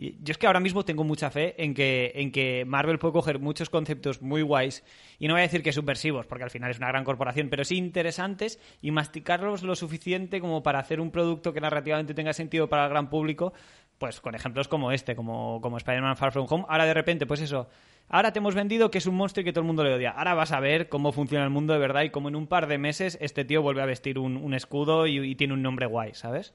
y 0.00 0.12
yo 0.22 0.30
es 0.30 0.38
que 0.38 0.46
ahora 0.46 0.60
mismo 0.60 0.84
tengo 0.84 1.02
mucha 1.02 1.28
fe 1.28 1.60
en 1.62 1.74
que, 1.74 2.12
en 2.14 2.30
que 2.30 2.64
Marvel 2.64 3.00
puede 3.00 3.12
coger 3.12 3.40
muchos 3.40 3.68
conceptos 3.68 4.22
muy 4.22 4.42
guays, 4.42 4.84
y 5.18 5.26
no 5.26 5.34
voy 5.34 5.40
a 5.40 5.42
decir 5.42 5.60
que 5.64 5.72
subversivos, 5.72 6.24
porque 6.26 6.44
al 6.44 6.50
final 6.50 6.70
es 6.70 6.78
una 6.78 6.86
gran 6.86 7.02
corporación, 7.02 7.48
pero 7.48 7.64
sí 7.64 7.76
interesantes, 7.76 8.60
y 8.80 8.92
masticarlos 8.92 9.64
lo 9.64 9.74
suficiente 9.74 10.40
como 10.40 10.62
para 10.62 10.78
hacer 10.78 11.00
un 11.00 11.10
producto 11.10 11.52
que 11.52 11.60
narrativamente 11.60 12.14
tenga 12.14 12.32
sentido 12.32 12.68
para 12.68 12.84
el 12.84 12.90
gran 12.90 13.10
público, 13.10 13.52
pues 13.98 14.20
con 14.20 14.34
ejemplos 14.34 14.68
como 14.68 14.92
este, 14.92 15.16
como, 15.16 15.60
como 15.60 15.76
Spider-Man 15.76 16.16
Far 16.16 16.32
From 16.32 16.46
Home. 16.48 16.64
Ahora 16.68 16.86
de 16.86 16.94
repente, 16.94 17.26
pues 17.26 17.40
eso, 17.40 17.68
ahora 18.08 18.32
te 18.32 18.38
hemos 18.38 18.54
vendido 18.54 18.90
que 18.90 18.98
es 18.98 19.06
un 19.06 19.16
monstruo 19.16 19.42
y 19.42 19.44
que 19.44 19.52
todo 19.52 19.62
el 19.62 19.66
mundo 19.66 19.82
le 19.84 19.94
odia. 19.94 20.10
Ahora 20.12 20.34
vas 20.34 20.52
a 20.52 20.60
ver 20.60 20.88
cómo 20.88 21.12
funciona 21.12 21.44
el 21.44 21.50
mundo 21.50 21.72
de 21.72 21.80
verdad 21.80 22.02
y 22.02 22.10
cómo 22.10 22.28
en 22.28 22.36
un 22.36 22.46
par 22.46 22.68
de 22.68 22.78
meses 22.78 23.18
este 23.20 23.44
tío 23.44 23.60
vuelve 23.60 23.82
a 23.82 23.86
vestir 23.86 24.18
un, 24.18 24.36
un 24.36 24.54
escudo 24.54 25.06
y, 25.06 25.18
y 25.18 25.34
tiene 25.34 25.54
un 25.54 25.62
nombre 25.62 25.86
guay, 25.86 26.14
¿sabes? 26.14 26.54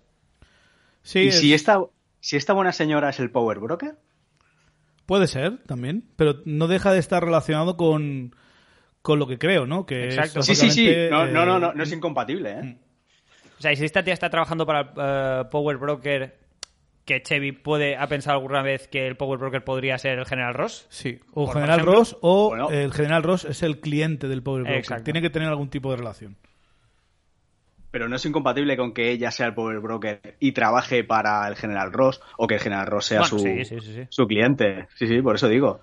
Sí, 1.01 1.19
¿Y 1.23 1.27
es- 1.27 1.39
si 1.39 1.53
esta, 1.53 1.81
si 2.21 2.37
esta 2.37 2.53
buena 2.53 2.71
señora 2.71 3.09
es 3.09 3.19
el 3.19 3.29
Power 3.29 3.59
Broker? 3.59 3.95
puede 5.05 5.27
ser 5.27 5.57
también, 5.65 6.05
pero 6.15 6.35
no 6.45 6.67
deja 6.67 6.93
de 6.93 6.99
estar 6.99 7.21
relacionado 7.23 7.75
con, 7.75 8.33
con 9.01 9.19
lo 9.19 9.27
que 9.27 9.37
creo, 9.37 9.67
¿no? 9.67 9.85
Que 9.85 10.07
es 10.07 10.15
Exacto. 10.15 10.41
Sí, 10.43 10.55
sí, 10.55 10.69
sí. 10.71 10.95
No, 11.11 11.25
no, 11.27 11.45
no, 11.45 11.57
eh, 11.57 11.59
no, 11.59 11.73
no 11.73 11.83
es 11.83 11.91
incompatible, 11.91 12.51
¿eh? 12.51 12.77
O 13.59 13.61
sea, 13.61 13.73
y 13.73 13.75
si 13.75 13.83
esta 13.85 14.01
tía 14.03 14.13
está 14.13 14.29
trabajando 14.29 14.65
para 14.65 14.79
el 14.81 14.87
eh, 15.45 15.49
Power 15.51 15.77
Broker, 15.77 16.37
que 17.05 17.21
Chevy 17.21 17.51
puede 17.51 17.97
ha 17.97 18.07
pensado 18.07 18.37
alguna 18.37 18.61
vez 18.61 18.87
que 18.87 19.07
el 19.07 19.17
Power 19.17 19.37
Broker 19.39 19.63
podría 19.63 19.97
ser 19.97 20.19
el 20.19 20.25
General 20.25 20.53
Ross. 20.53 20.85
Sí, 20.89 21.19
o 21.33 21.45
Por 21.45 21.55
General 21.55 21.79
ejemplo. 21.79 21.93
Ross 21.99 22.17
o 22.21 22.49
Bueno. 22.49 22.69
el 22.69 22.93
General 22.93 23.23
Ross 23.23 23.45
es 23.45 23.61
el 23.63 23.79
cliente 23.79 24.27
del 24.27 24.41
Power 24.41 24.61
Broker. 24.63 24.79
Exacto. 24.79 25.03
Tiene 25.03 25.21
que 25.21 25.29
tener 25.29 25.49
algún 25.49 25.69
tipo 25.69 25.91
de 25.91 25.97
relación. 25.97 26.37
Pero 27.91 28.09
no 28.09 28.15
es 28.15 28.25
incompatible 28.25 28.75
con 28.75 28.91
que 28.93 29.11
ella 29.11 29.29
sea 29.29 29.45
el 29.47 29.53
Power 29.53 29.79
Broker 29.79 30.19
y 30.39 30.53
trabaje 30.53 31.03
para 31.03 31.47
el 31.47 31.55
General 31.55 31.91
Ross 31.93 32.21
o 32.37 32.47
que 32.47 32.55
el 32.55 32.59
General 32.61 32.87
Ross 32.87 33.05
sea 33.05 33.19
Bueno, 33.19 33.37
su, 33.37 33.39
sí, 33.43 33.65
sí, 33.65 33.79
sí, 33.81 33.93
sí. 33.93 34.01
su 34.09 34.25
cliente. 34.25 34.87
Sí, 34.95 35.05
sí, 35.07 35.21
por 35.21 35.35
eso 35.35 35.47
digo. 35.47 35.79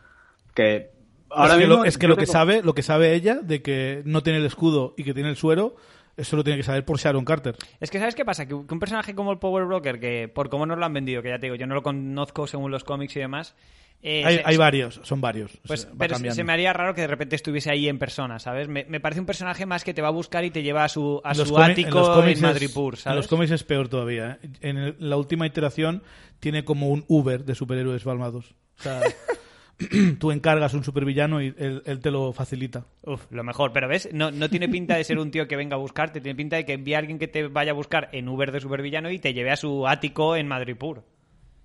Que 0.55 0.91
ahora 1.31 1.53
es 1.53 1.59
que 1.61 1.67
mismo. 1.67 1.77
lo, 1.77 1.85
es 1.85 1.99
que 1.99 2.09
lo 2.09 2.17
que 2.17 2.27
sabe, 2.27 2.63
lo 2.65 2.75
que 2.75 2.83
sabe 2.83 3.15
ella 3.15 3.37
de 3.41 3.63
que 3.63 4.03
no 4.07 4.23
tiene 4.25 4.41
el 4.41 4.47
escudo 4.47 4.95
y 4.97 5.05
que 5.05 5.15
tiene 5.15 5.29
el 5.31 5.37
suero, 5.37 5.77
eso 6.21 6.37
lo 6.37 6.45
tiene 6.45 6.57
que 6.59 6.63
saber 6.63 6.85
por 6.85 6.99
Sharon 6.99 7.25
Carter. 7.25 7.57
Es 7.81 7.91
que, 7.91 7.99
¿sabes 7.99 8.15
qué 8.15 8.25
pasa? 8.25 8.47
Que, 8.47 8.55
un 8.55 8.67
personaje 8.79 9.15
como 9.15 9.33
el 9.33 9.39
Power 9.39 9.65
Broker, 9.65 9.99
que 10.01 10.29
por 10.33 10.49
cómo 10.51 10.67
nos 10.67 10.79
lo 10.79 10.85
han 10.87 10.93
vendido, 10.93 11.23
que 11.23 11.29
ya 11.31 11.39
te 11.39 11.47
digo, 11.47 11.57
yo 11.57 11.67
no 11.67 11.75
lo 11.75 11.83
conozco 11.83 12.47
según 12.47 12.71
los 12.71 12.85
cómics 12.85 13.17
y 13.17 13.21
demás. 13.21 13.55
eh, 14.03 14.23
hay, 14.25 14.37
se- 14.39 14.43
hay 14.47 14.57
varios, 14.57 14.99
son 15.05 15.21
varios. 15.21 15.51
Pues, 15.67 15.83
se- 15.83 15.89
pero 15.99 16.17
se- 16.17 16.31
se 16.31 16.43
me 16.43 16.55
haría 16.55 16.73
raro 16.73 16.95
que 16.95 17.03
de 17.03 17.07
repente 17.07 17.37
estuviese 17.37 17.71
ahí 17.71 17.87
en 17.87 17.99
persona, 17.99 18.39
¿sabes? 18.39 18.67
Me, 18.67 18.87
me 18.87 18.99
parece 18.99 19.21
un 19.21 19.27
personaje 19.27 19.67
más 19.67 19.85
que 19.85 19.93
te 19.93 20.01
va 20.01 20.09
a 20.09 20.13
buscar 20.13 20.43
y 20.45 20.51
te 20.51 20.63
lleva 20.63 20.85
a 20.85 20.89
su, 20.89 21.21
a 21.23 21.33
En 21.33 21.39
los 21.39 21.49
su 21.49 21.57
en 21.59 21.63
ático 21.73 22.23
en, 22.23 22.29
En 22.29 22.97
¿sabes? 22.97 23.17
los 23.17 23.29
cómics 23.29 23.51
es 23.51 23.63
peor 23.65 23.89
todavía. 23.91 24.39
¿eh? 24.43 24.49
En 24.63 24.79
el- 24.79 24.97
la 24.99 25.17
última 25.19 25.47
iteración 25.47 26.03
tiene 26.39 26.65
como 26.65 26.89
un 26.89 27.05
Uber 27.09 27.45
de 27.45 27.55
superhéroes 27.55 28.03
balmados. 28.05 28.55
O 28.79 28.83
sea, 28.83 29.01
tú 30.19 30.31
encargas 30.31 30.75
un 30.75 30.85
supervillano 30.85 31.41
y 31.43 31.55
él, 31.59 31.83
él 31.85 32.01
te 32.01 32.11
lo 32.11 32.33
facilita. 32.33 32.85
Uf, 33.03 33.27
lo 33.31 33.43
mejor, 33.45 33.73
pero 33.73 33.89
ves, 33.89 34.09
no, 34.13 34.31
no 34.31 34.49
tiene 34.49 34.69
pinta 34.69 34.97
de 34.97 35.05
ser 35.05 35.19
un 35.19 35.31
tío 35.31 35.49
que 35.49 35.57
venga 35.57 35.77
a 35.77 35.79
buscarte, 35.79 36.21
tiene 36.21 36.37
pinta 36.37 36.57
de 36.57 36.65
que 36.65 36.75
envíe 36.75 36.95
a 36.95 36.99
alguien 36.99 37.19
que 37.19 37.29
te 37.29 37.49
vaya 37.49 37.73
a 37.73 37.75
buscar 37.75 38.09
en 38.13 38.29
Uber 38.29 38.53
de 38.53 38.61
supervillano 38.61 39.11
y 39.11 39.19
te 39.19 39.33
lleve 39.35 39.51
a 39.51 39.57
su 39.57 39.87
ático 39.87 40.37
en 40.37 40.49
Madripoor. 40.49 41.05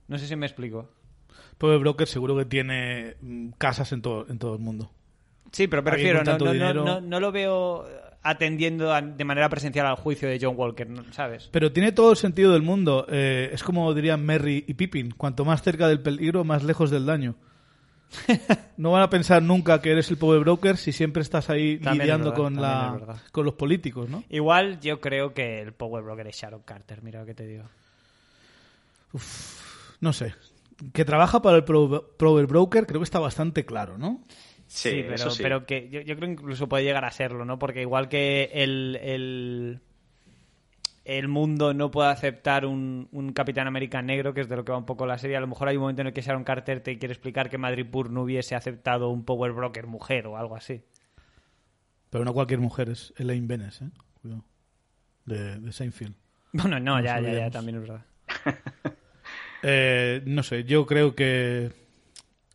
No 0.07 0.17
sé 0.17 0.27
si 0.27 0.35
me 0.35 0.45
explico. 0.45 0.89
Power 1.57 1.79
Broker 1.79 2.07
seguro 2.07 2.37
que 2.37 2.45
tiene 2.45 3.15
mm, 3.21 3.49
casas 3.57 3.91
en 3.91 4.01
todo, 4.01 4.27
en 4.29 4.39
todo 4.39 4.53
el 4.55 4.59
mundo. 4.61 4.91
Sí, 5.51 5.67
pero 5.67 5.81
me 5.83 5.91
Alguien 5.91 6.17
refiero, 6.17 6.37
con 6.37 6.45
no, 6.45 6.45
no, 6.45 6.45
no, 6.45 6.53
dinero. 6.53 6.85
no, 6.85 7.01
no 7.01 7.19
lo 7.19 7.31
veo 7.31 7.85
atendiendo 8.25 8.91
de 8.91 9.23
manera 9.23 9.49
presencial 9.49 9.85
al 9.85 9.95
juicio 9.95 10.27
de 10.27 10.39
John 10.41 10.55
Walker. 10.57 10.87
¿sabes? 11.11 11.47
Pero 11.51 11.71
tiene 11.71 11.91
todo 11.91 12.11
el 12.11 12.17
sentido 12.17 12.53
del 12.53 12.63
mundo. 12.63 13.05
Eh, 13.09 13.51
es 13.53 13.63
como 13.63 13.93
dirían 13.93 14.25
Merry 14.25 14.65
y 14.67 14.73
Pippin. 14.73 15.11
Cuanto 15.11 15.45
más 15.45 15.61
cerca 15.61 15.87
del 15.87 16.01
peligro, 16.01 16.43
más 16.43 16.63
lejos 16.63 16.89
del 16.89 17.05
daño. 17.05 17.35
No 18.77 18.91
van 18.91 19.03
a 19.03 19.09
pensar 19.09 19.41
nunca 19.41 19.81
que 19.81 19.91
eres 19.91 20.09
el 20.09 20.17
Power 20.17 20.39
Broker 20.41 20.77
si 20.77 20.91
siempre 20.91 21.21
estás 21.21 21.49
ahí 21.49 21.77
También 21.77 21.93
es 21.93 22.05
lidiando 22.05 22.31
verdad, 22.31 22.43
con, 22.43 22.61
la, 22.61 23.21
con 23.31 23.45
los 23.45 23.53
políticos, 23.53 24.09
¿no? 24.09 24.23
Igual 24.29 24.79
yo 24.79 24.99
creo 24.99 25.33
que 25.33 25.61
el 25.61 25.73
Power 25.73 26.03
Broker 26.03 26.27
es 26.27 26.35
Sharon 26.35 26.61
Carter, 26.63 27.01
mira 27.01 27.21
lo 27.21 27.25
que 27.25 27.33
te 27.33 27.45
digo. 27.45 27.63
No 30.01 30.11
sé. 30.13 30.33
Que 30.93 31.05
trabaja 31.05 31.41
para 31.41 31.57
el 31.57 31.63
Power 31.63 32.47
Broker 32.47 32.85
creo 32.85 32.99
que 32.99 33.05
está 33.05 33.19
bastante 33.19 33.65
claro, 33.65 33.97
¿no? 33.97 34.23
Sí, 34.67 34.89
pero, 35.03 35.15
eso 35.15 35.29
sí. 35.29 35.43
pero 35.43 35.65
que 35.65 35.89
yo, 35.89 36.01
yo 36.01 36.15
creo 36.15 36.27
que 36.27 36.33
incluso 36.33 36.67
puede 36.67 36.83
llegar 36.83 37.05
a 37.05 37.11
serlo, 37.11 37.45
¿no? 37.45 37.59
Porque 37.59 37.81
igual 37.81 38.09
que 38.09 38.49
el, 38.53 38.99
el, 39.01 39.79
el 41.05 41.27
mundo 41.27 41.73
no 41.73 41.91
puede 41.91 42.09
aceptar 42.09 42.65
un, 42.65 43.07
un 43.11 43.31
Capitán 43.31 43.67
América 43.67 44.01
negro, 44.01 44.33
que 44.33 44.41
es 44.41 44.49
de 44.49 44.55
lo 44.55 44.65
que 44.65 44.71
va 44.71 44.77
un 44.79 44.85
poco 44.85 45.05
la 45.05 45.19
serie. 45.19 45.37
A 45.37 45.39
lo 45.39 45.47
mejor 45.47 45.67
hay 45.67 45.77
un 45.77 45.81
momento 45.81 46.01
en 46.01 46.07
el 46.07 46.13
que 46.13 46.21
Sharon 46.21 46.43
Carter 46.43 46.81
te 46.81 46.97
quiere 46.97 47.13
explicar 47.13 47.49
que 47.49 47.59
Madrid 47.59 47.85
Pur 47.89 48.09
no 48.09 48.23
hubiese 48.23 48.55
aceptado 48.55 49.09
un 49.09 49.23
Power 49.23 49.51
Broker 49.51 49.85
mujer 49.85 50.25
o 50.25 50.35
algo 50.35 50.55
así. 50.55 50.81
Pero 52.09 52.25
no 52.25 52.33
cualquier 52.33 52.59
mujer, 52.59 52.89
es 52.89 53.13
Elaine 53.17 53.47
Benes, 53.47 53.81
¿eh? 53.81 53.89
Cuidado. 54.21 54.43
De, 55.25 55.59
de 55.59 55.71
Seinfeld. 55.71 56.15
Bueno, 56.53 56.79
no, 56.79 57.01
ya, 57.01 57.19
ya, 57.19 57.33
ya, 57.33 57.51
también 57.51 57.77
es 57.77 57.81
verdad. 57.81 58.05
Eh, 59.67 60.21
no 60.27 60.43
sé, 60.43 60.63
yo 60.63 60.85
creo 60.85 61.15
que. 61.15 61.71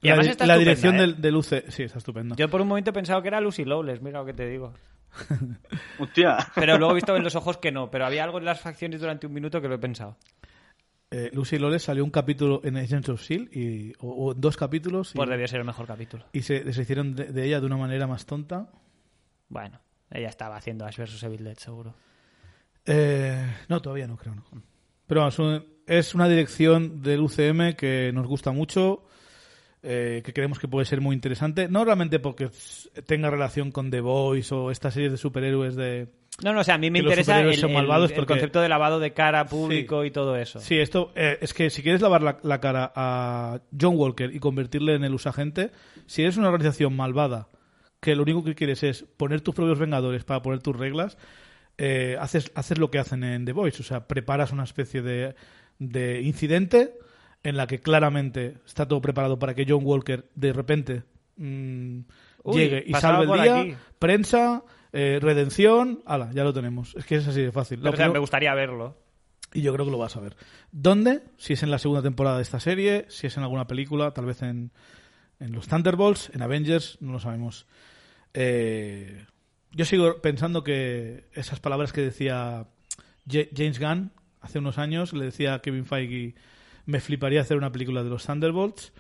Y 0.01 0.07
la, 0.07 0.15
además 0.15 0.31
está 0.31 0.47
la 0.47 0.57
dirección 0.57 0.95
¿eh? 0.95 1.01
del, 1.01 1.21
del 1.21 1.35
UC. 1.35 1.69
Sí, 1.69 1.83
está 1.83 1.99
estupendo. 1.99 2.37
Yo 2.37 2.49
por 2.49 2.61
un 2.61 2.69
momento 2.69 2.91
he 2.91 2.93
pensado 2.93 3.21
que 3.21 3.27
era 3.27 3.41
Lucy 3.41 3.65
Lawless, 3.65 4.01
mira 4.01 4.21
lo 4.21 4.27
que 4.27 4.33
te 4.33 4.47
digo. 4.47 4.73
Hostia. 5.99 6.39
Pero 6.55 6.79
luego 6.79 6.93
he 6.93 6.95
visto 6.97 7.17
en 7.17 7.23
los 7.25 7.35
ojos 7.35 7.59
que 7.59 7.73
no, 7.73 7.91
pero 7.91 8.07
había 8.07 8.25
algo 8.25 8.39
en 8.39 8.45
las 8.45 8.61
facciones 8.61 9.01
durante 9.01 9.27
un 9.27 9.33
minuto 9.33 9.61
que 9.61 9.69
lo 9.69 9.75
he 9.75 9.79
pensado. 9.79 10.17
Eh, 11.11 11.31
Lucy 11.33 11.59
Lawless 11.59 11.83
salió 11.85 12.05
un 12.05 12.11
capítulo 12.11 12.61
en 12.63 12.77
Agents 12.77 13.09
of 13.09 13.21
S.H.I.E.L.D. 13.21 13.59
Y, 13.61 13.93
o, 13.99 14.27
o 14.29 14.35
dos 14.35 14.57
capítulos 14.57 15.13
y, 15.15 15.17
Pues 15.17 15.29
debió 15.29 15.49
ser 15.49 15.59
el 15.61 15.67
mejor 15.67 15.87
capítulo. 15.87 16.25
y 16.33 16.43
se 16.43 16.61
deshicieron 16.63 17.17
de, 17.17 17.25
de 17.33 17.45
ella 17.47 17.59
de 17.61 17.67
una 17.67 17.77
manera 17.77 18.07
más 18.07 18.27
tonta. 18.27 18.71
Bueno, 19.49 19.81
ella 20.11 20.29
estaba 20.29 20.57
haciendo 20.57 20.87
Ash 20.87 20.97
vs 20.99 21.23
Evil 21.25 21.43
Dead, 21.43 21.57
seguro. 21.57 21.95
Eh, 22.87 23.45
no, 23.69 23.83
todavía 23.83 24.07
no 24.07 24.17
creo. 24.17 24.35
No. 24.37 24.45
Pero 25.07 25.21
vamos, 25.23 25.39
un- 25.41 25.65
es 25.87 26.15
una 26.15 26.29
dirección 26.29 27.03
del 27.03 27.21
UCM 27.21 27.75
que 27.75 28.13
nos 28.15 28.29
gusta 28.29 28.53
mucho, 28.53 29.03
eh, 29.83 30.23
que 30.25 30.33
creemos 30.33 30.59
que 30.59 30.69
puede 30.69 30.85
ser 30.87 31.01
muy 31.01 31.15
interesante. 31.15 31.69
No 31.69 31.85
realmente 31.85 32.19
porque 32.19 32.51
tenga 33.07 33.31
relación 33.31 33.71
con 33.71 33.91
The 33.91 34.01
Voice 34.01 34.55
o 34.55 34.71
estas 34.71 34.95
series 34.95 35.13
de 35.13 35.19
superhéroes 35.19 35.77
de... 35.77 36.09
No, 36.45 36.55
no, 36.55 36.61
o 36.61 36.65
sea, 36.65 36.77
a 36.77 36.79
mí 36.79 36.91
me 36.91 37.01
interesa 37.01 37.21
el, 37.41 37.55
superhéroes 37.55 37.61
son 37.61 37.71
el- 37.71 37.77
malvados 37.77 38.11
el 38.11 38.17
porque- 38.17 38.33
concepto 38.35 38.61
de 38.63 38.69
lavado 38.69 38.99
de 38.99 39.13
cara 39.13 39.45
público 39.47 40.05
y 40.05 40.11
todo 40.11 40.37
eso. 40.37 40.59
Sí, 40.61 40.79
esto 40.79 41.13
eh, 41.15 41.39
es 41.43 41.53
que 41.53 41.69
si 41.71 41.83
quieres 41.83 42.01
lavar 42.01 42.23
la, 42.23 42.39
la 42.43 42.61
cara 42.61 42.93
a 42.95 43.61
John 43.79 43.97
Walker 43.97 44.35
y 44.35 44.39
convertirle 44.39 44.95
en 44.95 45.05
el 45.05 45.13
usagente, 45.15 45.71
si 46.07 46.23
eres 46.23 46.37
una 46.39 46.49
organización 46.49 46.97
malvada 46.97 47.49
que 48.01 48.15
lo 48.15 48.23
único 48.23 48.43
que 48.43 48.55
quieres 48.55 48.83
es 48.83 49.05
poner 49.19 49.43
tus 49.43 49.55
propios 49.55 49.79
vengadores 49.79 50.25
para 50.25 50.41
poner 50.41 50.63
tus 50.63 50.75
reglas, 50.75 51.19
eh, 51.77 52.17
haces, 52.19 52.51
haces 52.55 52.79
lo 52.79 52.91
que 52.91 52.99
hacen 52.99 53.23
en 53.25 53.45
The 53.45 53.53
Voice, 53.53 53.83
o 53.83 53.85
sea, 53.85 54.07
preparas 54.07 54.53
una 54.53 54.65
especie 54.65 55.03
de, 55.03 55.35
de 55.79 56.23
incidente 56.23 56.95
en 57.43 57.57
la 57.57 57.67
que 57.67 57.81
claramente 57.81 58.57
está 58.67 58.87
todo 58.87 59.01
preparado 59.01 59.39
para 59.39 59.55
que 59.55 59.65
John 59.69 59.83
Walker 59.85 60.29
de 60.35 60.53
repente 60.53 61.03
mm, 61.37 62.01
Uy, 62.45 62.55
llegue 62.57 62.85
y 62.87 62.93
salve 62.95 63.25
el 63.33 63.43
día, 63.43 63.61
aquí. 63.61 63.75
prensa, 63.99 64.63
eh, 64.93 65.19
redención, 65.23 66.03
ala, 66.07 66.31
ya 66.33 66.45
lo 66.45 66.53
tenemos. 66.53 66.95
Es 66.97 67.05
que 67.07 67.17
es 67.17 67.27
así 67.29 67.41
de 67.43 67.53
fácil. 67.53 67.81
Lo 67.83 67.93
que 67.93 68.05
no- 68.05 68.13
me 68.13 68.19
gustaría 68.19 68.55
verlo. 68.55 68.97
y 69.53 69.63
yo 69.63 69.73
creo 69.73 69.85
que 69.87 69.91
lo 69.93 69.99
vas 69.99 70.17
a 70.17 70.21
ver. 70.21 70.37
¿Dónde? 70.71 71.23
Si 71.39 71.55
es 71.55 71.63
en 71.63 71.71
la 71.71 71.79
segunda 71.79 72.03
temporada 72.03 72.37
de 72.37 72.43
esta 72.43 72.61
serie, 72.61 73.07
si 73.09 73.27
es 73.27 73.37
en 73.37 73.43
alguna 73.43 73.67
película, 73.67 74.13
tal 74.13 74.27
vez 74.27 74.43
en, 74.43 74.71
en 75.41 75.53
los 75.53 75.67
Thunderbolts, 75.67 76.31
en 76.35 76.43
Avengers, 76.43 76.99
no 77.01 77.13
lo 77.13 77.19
sabemos. 77.19 77.67
Eh, 78.35 79.25
yo 79.73 79.85
sigo 79.85 80.21
pensando 80.21 80.63
que 80.63 81.25
esas 81.33 81.61
palabras 81.61 81.93
que 81.93 82.01
decía 82.03 82.67
Ja- 83.31 83.49
James 83.57 83.79
Gunn 83.81 84.13
hace 84.41 84.59
unos 84.59 84.79
años, 84.79 85.13
le 85.13 85.25
decía 85.27 85.55
a 85.55 85.63
Kevin 85.63 85.85
Feige, 85.85 86.35
me 86.91 87.01
fliparía 87.01 87.41
hacer 87.41 87.57
una 87.57 87.73
película 87.73 88.03
de 88.05 88.11
los 88.11 88.27
Thunderbolts. 88.27 88.93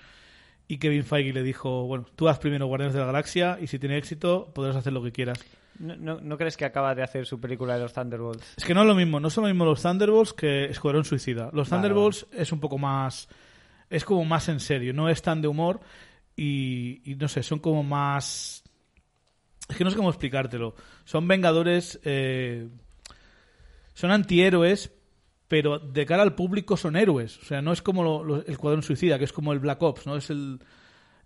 Y 0.68 0.78
Kevin 0.78 1.04
Feige 1.04 1.32
le 1.32 1.42
dijo, 1.42 1.84
bueno, 1.86 2.06
tú 2.14 2.28
haz 2.28 2.38
primero 2.38 2.66
Guardianes 2.66 2.94
de 2.94 3.00
la 3.00 3.06
Galaxia 3.06 3.58
y 3.60 3.66
si 3.66 3.78
tiene 3.78 3.98
éxito 3.98 4.52
podrás 4.54 4.76
hacer 4.76 4.92
lo 4.92 5.02
que 5.02 5.10
quieras. 5.10 5.44
¿No, 5.78 5.96
no, 5.96 6.20
no 6.20 6.38
crees 6.38 6.56
que 6.56 6.64
acaba 6.64 6.94
de 6.94 7.02
hacer 7.02 7.26
su 7.26 7.40
película 7.40 7.74
de 7.74 7.80
los 7.80 7.92
Thunderbolts? 7.92 8.54
Es 8.56 8.64
que 8.64 8.74
no 8.74 8.82
es 8.82 8.86
lo 8.86 8.94
mismo, 8.94 9.18
no 9.18 9.30
son 9.30 9.44
lo 9.44 9.48
mismo 9.50 9.64
los 9.64 9.82
Thunderbolts 9.82 10.32
que 10.32 10.66
Escuadrón 10.66 11.04
Suicida. 11.04 11.50
Los 11.52 11.68
Thunderbolts 11.68 12.26
es 12.32 12.52
un 12.52 12.60
poco 12.60 12.78
más. 12.78 13.28
Es 13.88 14.04
como 14.04 14.24
más 14.24 14.48
en 14.48 14.60
serio, 14.60 14.92
no 14.92 15.08
es 15.08 15.20
tan 15.22 15.42
de 15.42 15.48
humor 15.48 15.80
y, 16.36 17.02
y 17.10 17.16
no 17.16 17.26
sé, 17.26 17.42
son 17.42 17.58
como 17.58 17.82
más. 17.82 18.62
Es 19.68 19.76
que 19.76 19.82
no 19.84 19.90
sé 19.90 19.96
cómo 19.96 20.10
explicártelo. 20.10 20.76
Son 21.04 21.26
vengadores. 21.26 21.98
eh, 22.04 22.68
son 23.94 24.12
antihéroes, 24.12 24.92
pero 25.50 25.80
de 25.80 26.06
cara 26.06 26.22
al 26.22 26.36
público 26.36 26.76
son 26.76 26.94
héroes. 26.94 27.36
O 27.42 27.44
sea, 27.44 27.60
no 27.60 27.72
es 27.72 27.82
como 27.82 28.04
lo- 28.04 28.22
lo- 28.22 28.36
el 28.36 28.44
Escuadrón 28.52 28.84
Suicida, 28.84 29.18
que 29.18 29.24
es 29.24 29.32
como 29.32 29.52
el 29.52 29.58
Black 29.58 29.82
Ops, 29.82 30.06
¿no? 30.06 30.14
Es 30.16 30.30
el. 30.30 30.60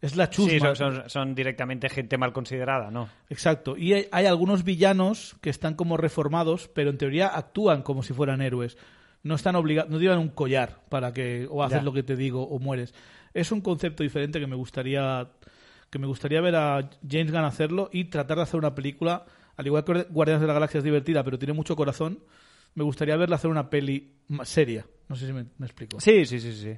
Es 0.00 0.16
la 0.16 0.28
chusma. 0.30 0.50
Sí, 0.52 0.58
son, 0.60 0.76
son- 0.76 1.02
son 1.10 1.34
directamente 1.34 1.88
gente 1.90 2.16
mal 2.16 2.32
considerada, 2.32 2.90
¿no? 2.90 3.08
Exacto. 3.28 3.76
Y 3.76 3.92
hay, 3.92 4.08
hay 4.12 4.24
algunos 4.26 4.64
villanos 4.64 5.36
que 5.42 5.50
están 5.50 5.74
como 5.74 5.96
reformados, 5.98 6.68
pero 6.74 6.88
en 6.90 6.96
teoría 6.98 7.28
actúan 7.28 7.82
como 7.82 8.02
si 8.02 8.14
fueran 8.14 8.40
héroes. 8.40 8.78
No 9.22 9.34
están 9.34 9.56
obligados, 9.56 9.90
no 9.90 9.98
llevan 9.98 10.18
un 10.18 10.28
collar 10.28 10.80
para 10.88 11.12
que 11.12 11.46
o 11.50 11.62
haces 11.62 11.78
Ya. 11.80 11.84
lo 11.84 11.92
que 11.92 12.02
te 12.02 12.16
digo 12.16 12.42
o 12.44 12.58
mueres. 12.58 12.94
Es 13.34 13.52
un 13.52 13.60
concepto 13.60 14.02
diferente 14.02 14.40
que 14.40 14.46
me 14.46 14.56
gustaría 14.56 15.28
que 15.90 15.98
me 15.98 16.06
gustaría 16.06 16.40
ver 16.40 16.56
a 16.56 16.88
James 17.08 17.30
Gunn 17.30 17.44
hacerlo 17.44 17.88
y 17.92 18.04
tratar 18.06 18.38
de 18.38 18.42
hacer 18.44 18.58
una 18.58 18.74
película, 18.74 19.26
al 19.56 19.66
igual 19.66 19.84
que 19.84 20.02
Guardianes 20.10 20.40
de 20.40 20.46
la 20.48 20.54
Galaxia 20.54 20.78
es 20.78 20.84
divertida, 20.84 21.22
pero 21.22 21.38
tiene 21.38 21.52
mucho 21.52 21.76
corazón. 21.76 22.18
Me 22.74 22.84
gustaría 22.84 23.16
verla 23.16 23.36
hacer 23.36 23.50
una 23.50 23.70
peli 23.70 24.16
más 24.28 24.48
seria. 24.48 24.86
No 25.08 25.16
sé 25.16 25.26
si 25.26 25.32
me, 25.32 25.46
me 25.58 25.66
explico. 25.66 26.00
Sí, 26.00 26.24
sí, 26.26 26.40
sí, 26.40 26.52
sí. 26.52 26.76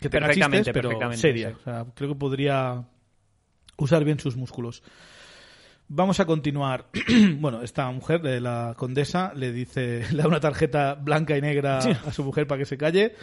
que 0.00 0.08
tenga 0.08 0.26
Perfectamente, 0.26 0.58
chistes, 0.58 0.72
pero 0.72 0.88
perfectamente, 0.88 1.20
seria. 1.20 1.50
sí. 1.50 1.56
O 1.60 1.62
sea, 1.62 1.86
creo 1.94 2.10
que 2.10 2.18
podría 2.18 2.84
usar 3.76 4.04
bien 4.04 4.18
sus 4.18 4.36
músculos. 4.36 4.82
Vamos 5.88 6.18
a 6.20 6.24
continuar. 6.24 6.88
bueno, 7.38 7.62
esta 7.62 7.90
mujer, 7.90 8.22
de 8.22 8.40
la 8.40 8.74
condesa, 8.76 9.32
le 9.34 9.52
dice, 9.52 10.04
le 10.12 10.22
da 10.22 10.28
una 10.28 10.40
tarjeta 10.40 10.94
blanca 10.94 11.36
y 11.36 11.40
negra 11.40 11.78
a 11.78 12.12
su 12.12 12.24
mujer 12.24 12.46
para 12.46 12.58
que 12.58 12.64
se 12.64 12.76
calle. 12.76 13.14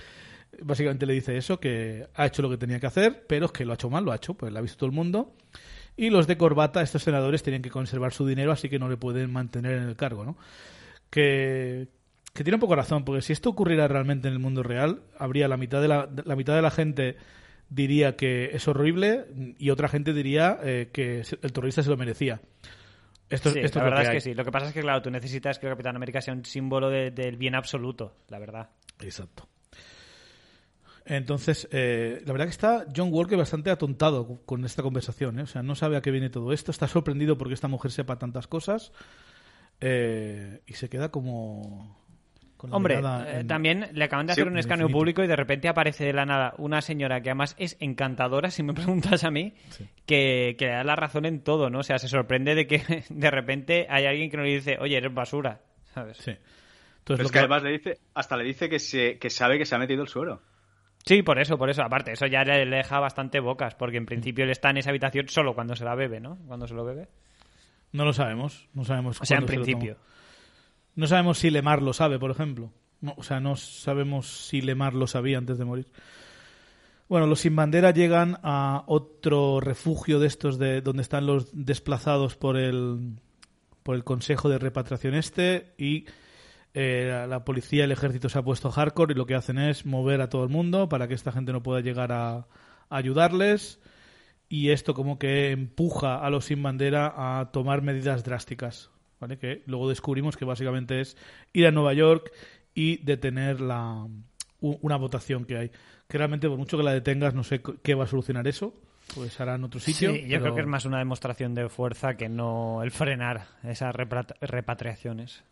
Básicamente 0.62 1.06
le 1.06 1.14
dice 1.14 1.38
eso, 1.38 1.60
que 1.60 2.08
ha 2.14 2.26
hecho 2.26 2.42
lo 2.42 2.50
que 2.50 2.58
tenía 2.58 2.80
que 2.80 2.88
hacer, 2.88 3.26
pero 3.28 3.48
es 3.48 3.52
que 3.52 3.66
lo 3.66 3.72
ha 3.72 3.76
hecho 3.76 3.90
mal, 3.90 4.04
lo 4.04 4.12
ha 4.12 4.18
hecho, 4.18 4.34
pues 4.34 4.52
lo 4.52 4.60
ha 4.60 4.62
visto 4.62 4.78
todo 4.78 4.88
el 4.88 4.96
mundo. 4.96 5.34
Y 5.96 6.10
los 6.10 6.28
de 6.28 6.38
corbata, 6.38 6.82
estos 6.82 7.04
senadores, 7.04 7.42
tienen 7.42 7.62
que 7.62 7.70
conservar 7.70 8.14
su 8.14 8.26
dinero, 8.26 8.52
así 8.52 8.70
que 8.70 8.80
no 8.80 8.90
le 8.90 8.98
pueden 8.98 9.32
mantener 9.32 9.74
en 9.74 9.84
el 9.84 9.96
cargo, 9.96 10.26
¿no? 10.26 10.38
Que, 11.12 11.88
que 12.34 12.44
tiene 12.44 12.56
un 12.56 12.62
poco 12.62 12.76
razón, 12.76 13.06
porque 13.06 13.22
si 13.22 13.32
esto 13.34 13.50
ocurriera 13.50 13.88
realmente 13.88 14.28
en 14.28 14.34
el 14.34 14.40
mundo 14.40 14.64
real, 14.64 15.04
habría 15.20 15.48
la 15.48 15.58
mitad 15.58 15.82
de 15.82 15.88
la, 15.88 16.10
la 16.26 16.36
mitad 16.36 16.56
de 16.56 16.62
la 16.64 16.72
gente 16.72 17.18
diría 17.70 18.16
que 18.16 18.50
es 18.54 18.68
horrible 18.68 19.26
y 19.60 19.70
otra 19.70 19.88
gente 19.88 20.14
diría 20.14 20.58
eh, 20.64 20.90
que 20.92 21.20
el 21.42 21.52
terrorista 21.54 21.84
se 21.84 21.90
lo 21.90 21.98
merecía. 21.98 22.42
Esto, 23.30 23.50
Sí, 23.52 23.60
esto 23.60 23.80
la 23.80 23.86
es 23.86 23.90
lo 23.92 23.96
verdad 23.98 24.12
que 24.12 24.18
es 24.18 24.24
que 24.24 24.30
sí. 24.32 24.36
Lo 24.36 24.44
que 24.44 24.52
pasa 24.52 24.68
es 24.68 24.74
que, 24.74 24.82
claro, 24.82 25.02
tú 25.02 25.10
necesitas 25.12 25.58
que 25.60 25.68
el 25.68 25.74
Capitán 25.74 25.96
América 25.96 26.20
sea 26.20 26.34
un 26.34 26.44
símbolo 26.44 26.90
de- 26.90 27.12
del 27.12 27.38
bien 27.38 27.56
absoluto, 27.56 28.16
la 28.30 28.40
verdad. 28.40 28.70
Exacto. 29.00 29.48
Entonces, 31.06 31.68
eh, 31.72 32.22
la 32.26 32.32
verdad 32.34 32.46
que 32.46 32.52
está 32.52 32.86
John 32.96 33.10
Walker 33.12 33.38
bastante 33.38 33.72
atontado 33.72 34.42
con 34.46 34.64
esta 34.66 34.84
conversación. 34.84 35.40
¿eh? 35.40 35.44
O 35.44 35.48
sea, 35.48 35.64
no 35.64 35.76
sabe 35.76 35.98
a 35.98 36.02
qué 36.02 36.12
viene 36.12 36.30
todo 36.30 36.54
esto. 36.54 36.72
Está 36.72 36.88
sorprendido 36.88 37.38
porque 37.38 37.54
esta 37.56 37.68
mujer 37.68 37.92
sepa 37.92 38.18
tantas 38.20 38.48
cosas. 38.48 38.92
Eh, 39.82 40.62
y 40.68 40.74
se 40.74 40.90
queda 40.90 41.10
como. 41.10 42.00
con 42.58 42.70
la 42.70 42.76
Hombre, 42.78 42.98
mirada 42.98 43.30
eh, 43.32 43.40
en- 43.42 43.48
también 43.48 43.88
le 43.94 44.04
acaban 44.06 44.28
de 44.28 44.34
Sí, 44.34 44.42
hacer 44.42 44.52
un 44.52 44.58
escaneo 44.60 44.90
público 44.90 45.24
y 45.24 45.28
de 45.28 45.36
repente 45.36 45.68
aparece 45.68 46.06
de 46.06 46.14
la 46.14 46.26
nada 46.26 46.54
una 46.58 46.82
señora 46.82 47.22
que 47.22 47.30
además 47.30 47.56
es 47.58 47.76
encantadora, 47.80 48.52
si 48.52 48.62
me 48.64 48.74
preguntas 48.76 49.24
a 49.24 49.32
mí, 49.32 49.54
que, 50.06 50.56
que 50.58 50.66
le 50.68 50.72
da 50.74 50.84
la 50.84 50.96
razón 50.96 51.26
en 51.26 51.42
todo, 51.44 51.70
¿no? 51.70 51.80
O 51.80 51.84
sea, 51.84 51.98
se 51.98 52.08
sorprende 52.08 52.54
de 52.56 52.68
que 52.68 52.82
de 53.10 53.32
repente 53.32 53.88
hay 53.90 54.06
alguien 54.06 54.30
que 54.30 54.38
no 54.38 54.44
le 54.44 54.52
dice, 54.54 54.78
oye, 54.80 54.98
eres 54.98 55.14
basura, 55.14 55.62
¿sabes? 55.94 56.18
Sí. 56.18 56.32
Entonces, 56.32 56.44
Pero 57.06 57.18
lo 57.24 57.26
es 57.26 57.32
que 57.32 57.40
además 57.40 57.64
le 57.64 57.72
dice, 57.72 57.98
hasta 58.14 58.38
le 58.38 58.44
dice 58.44 58.70
que, 58.70 58.78
se, 58.80 59.18
que 59.18 59.30
sabe 59.32 59.58
que 59.58 59.66
se 59.66 59.74
ha 59.74 59.80
metido 59.80 60.04
el 60.04 60.08
suero. 60.08 60.42
Sí, 61.04 61.24
por 61.24 61.40
eso, 61.40 61.58
por 61.58 61.72
eso. 61.72 61.82
Aparte, 61.82 62.12
eso 62.12 62.28
ya 62.28 62.44
le, 62.44 62.64
le 62.68 62.78
deja 62.78 63.00
bastante 63.00 63.40
bocas, 63.40 63.74
porque 63.74 63.98
en 63.98 64.06
principio 64.06 64.44
él 64.46 64.52
está 64.52 64.70
en 64.70 64.78
esa 64.78 64.92
habitación 64.92 65.28
solo 65.30 65.56
cuando 65.56 65.76
se 65.76 65.84
la 65.84 65.96
bebe, 65.96 66.20
¿no? 66.20 66.38
Cuando 66.46 66.68
se 66.68 66.76
lo 66.76 66.86
bebe. 66.86 67.08
No 67.92 68.06
lo 68.06 68.14
sabemos. 68.14 68.68
No 68.74 68.86
sabemos 68.86 69.22
O 69.22 69.26
sea, 69.26 69.38
en 69.38 69.46
principio. 69.46 69.98
No 70.96 71.08
sabemos 71.08 71.40
si 71.40 71.50
Lemar 71.50 71.82
lo 71.82 71.94
sabe, 71.94 72.20
por 72.20 72.32
ejemplo. 72.32 72.72
No, 73.00 73.14
o 73.18 73.24
sea, 73.24 73.40
no 73.40 73.56
sabemos 73.56 74.48
si 74.48 74.62
Lemar 74.62 74.94
lo 74.94 75.08
sabía 75.08 75.38
antes 75.38 75.58
de 75.58 75.66
morir. 75.66 75.88
Bueno, 77.10 77.28
los 77.28 77.42
sin 77.42 77.56
bandera 77.56 77.92
llegan 77.92 78.40
a 78.44 78.84
otro 78.88 79.60
refugio 79.60 80.20
de 80.20 80.28
estos 80.28 80.58
de 80.58 80.82
donde 80.82 81.02
están 81.02 81.26
los 81.26 81.50
desplazados 81.52 82.38
por 82.38 82.58
el 82.58 83.18
por 83.84 83.96
el 83.96 84.04
Consejo 84.04 84.48
de 84.48 84.60
Repatriación 84.60 85.16
Este 85.16 85.74
y 85.78 86.06
eh, 86.74 87.08
la, 87.10 87.28
la 87.28 87.44
policía 87.44 87.82
y 87.82 87.84
el 87.84 87.92
ejército 87.92 88.30
se 88.30 88.40
ha 88.40 88.44
puesto 88.44 88.72
hardcore 88.72 89.14
y 89.14 89.18
lo 89.18 89.26
que 89.26 89.36
hacen 89.36 89.58
es 89.58 89.86
mover 89.86 90.22
a 90.22 90.30
todo 90.30 90.44
el 90.44 90.50
mundo 90.50 90.88
para 90.88 91.08
que 91.08 91.16
esta 91.16 91.32
gente 91.32 91.52
no 91.52 91.64
pueda 91.64 91.82
llegar 91.82 92.12
a, 92.14 92.36
a 92.36 92.46
ayudarles 92.90 93.82
y 94.54 94.72
esto 94.72 94.94
como 94.94 95.18
que 95.18 95.52
empuja 95.52 96.18
a 96.18 96.30
los 96.30 96.44
sin 96.46 96.62
bandera 96.62 97.14
a 97.40 97.52
tomar 97.54 97.82
medidas 97.82 98.26
drásticas, 98.26 98.90
¿vale? 99.20 99.38
Que 99.38 99.64
luego 99.66 99.88
descubrimos 99.88 100.36
que 100.36 100.44
básicamente 100.44 101.00
es 101.00 101.16
ir 101.54 101.66
a 101.68 101.72
Nueva 101.72 101.94
York 101.94 102.34
y 102.76 102.98
detener 102.98 103.62
la 103.62 104.06
una 104.60 104.98
votación 104.98 105.46
que 105.46 105.58
hay. 105.58 105.72
Que 106.10 106.18
realmente 106.18 106.50
por 106.50 106.58
mucho 106.58 106.76
que 106.78 106.84
la 106.84 106.92
detengas 106.94 107.34
no 107.34 107.44
sé 107.46 107.62
qué 107.82 107.96
va 107.96 108.04
a 108.04 108.08
solucionar 108.08 108.46
eso, 108.46 108.74
pues 109.16 109.40
hará 109.40 109.56
en 109.56 109.64
otro 109.64 109.80
sitio. 109.80 110.12
Sí, 110.12 110.24
yo 110.24 110.28
pero- 110.28 110.42
creo 110.42 110.56
que 110.56 110.62
es 110.62 110.68
más 110.68 110.84
una 110.84 111.00
demostración 111.00 111.56
de 111.56 111.70
fuerza 111.70 112.18
que 112.18 112.28
no 112.28 112.84
el 112.84 112.92
frenar 112.92 113.48
esas 113.64 113.96
repatriaciones. 113.96 115.44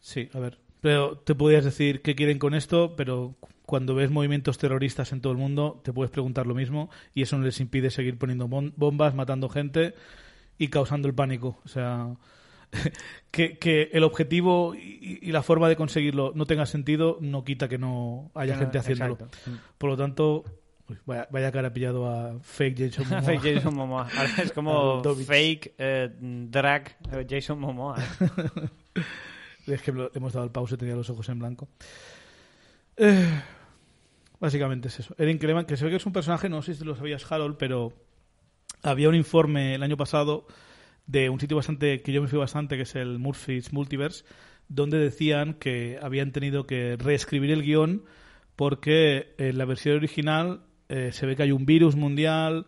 Sí, 0.00 0.28
a 0.34 0.38
ver. 0.40 0.58
Pero 0.80 1.16
te 1.18 1.36
podías 1.36 1.64
decir 1.64 2.02
qué 2.02 2.16
quieren 2.16 2.40
con 2.40 2.54
esto, 2.54 2.96
pero 2.96 3.36
cuando 3.72 3.94
ves 3.94 4.10
movimientos 4.10 4.58
terroristas 4.58 5.12
en 5.12 5.22
todo 5.22 5.32
el 5.32 5.38
mundo, 5.38 5.80
te 5.82 5.94
puedes 5.94 6.10
preguntar 6.10 6.46
lo 6.46 6.54
mismo 6.54 6.90
y 7.14 7.22
eso 7.22 7.38
no 7.38 7.44
les 7.46 7.58
impide 7.58 7.88
seguir 7.88 8.18
poniendo 8.18 8.46
bom- 8.46 8.74
bombas, 8.76 9.14
matando 9.14 9.48
gente 9.48 9.94
y 10.58 10.68
causando 10.68 11.08
el 11.08 11.14
pánico. 11.14 11.58
O 11.64 11.68
sea, 11.68 12.14
que, 13.30 13.56
que 13.56 13.88
el 13.94 14.04
objetivo 14.04 14.74
y, 14.74 15.20
y 15.22 15.32
la 15.32 15.42
forma 15.42 15.70
de 15.70 15.76
conseguirlo 15.76 16.32
no 16.34 16.44
tenga 16.44 16.66
sentido 16.66 17.16
no 17.22 17.44
quita 17.44 17.66
que 17.66 17.78
no 17.78 18.30
haya 18.34 18.58
gente 18.58 18.76
haciéndolo. 18.76 19.14
Exacto. 19.14 19.50
Por 19.78 19.88
lo 19.88 19.96
tanto, 19.96 20.44
uy, 20.90 20.98
vaya, 21.06 21.26
vaya 21.30 21.50
cara 21.50 21.72
pillado 21.72 22.06
a 22.10 22.38
fake 22.42 22.78
Jason 22.78 23.06
Momoa. 23.08 23.22
Fake 23.26 23.54
Jason 23.54 23.74
Momoa. 23.74 24.08
Ahora 24.18 24.30
es 24.42 24.52
como 24.52 25.02
fake 25.02 25.74
eh, 25.78 26.10
drag 26.20 26.94
Jason 27.26 27.58
Momoa. 27.58 27.96
¿eh? 27.98 29.00
Es 29.66 29.80
que 29.80 29.92
le 29.92 30.10
hemos 30.14 30.34
dado 30.34 30.44
el 30.44 30.52
pause, 30.52 30.76
tenía 30.76 30.94
los 30.94 31.08
ojos 31.08 31.26
en 31.30 31.38
blanco. 31.38 31.68
Eh, 32.98 33.40
básicamente 34.42 34.88
es 34.88 35.00
eso. 35.00 35.14
Erin 35.16 35.38
Cleman, 35.38 35.64
que 35.64 35.78
se 35.78 35.84
ve 35.86 35.90
que 35.90 35.96
es 35.96 36.04
un 36.04 36.12
personaje, 36.12 36.50
no 36.50 36.60
sé 36.60 36.74
si 36.74 36.84
lo 36.84 36.94
sabías, 36.96 37.30
Harold, 37.32 37.56
pero 37.58 37.94
había 38.82 39.08
un 39.08 39.14
informe 39.14 39.74
el 39.76 39.82
año 39.82 39.96
pasado 39.96 40.46
de 41.06 41.30
un 41.30 41.40
sitio 41.40 41.56
bastante 41.56 42.02
que 42.02 42.12
yo 42.12 42.20
me 42.20 42.28
fui 42.28 42.38
bastante, 42.38 42.76
que 42.76 42.82
es 42.82 42.94
el 42.96 43.18
Murphy's 43.18 43.72
Multiverse, 43.72 44.24
donde 44.68 44.98
decían 44.98 45.54
que 45.54 45.98
habían 46.02 46.32
tenido 46.32 46.66
que 46.66 46.96
reescribir 46.98 47.50
el 47.52 47.62
guion 47.62 48.02
porque 48.56 49.34
en 49.38 49.56
la 49.58 49.64
versión 49.64 49.96
original 49.96 50.60
eh, 50.88 51.10
se 51.12 51.24
ve 51.26 51.36
que 51.36 51.44
hay 51.44 51.52
un 51.52 51.64
virus 51.64 51.96
mundial 51.96 52.66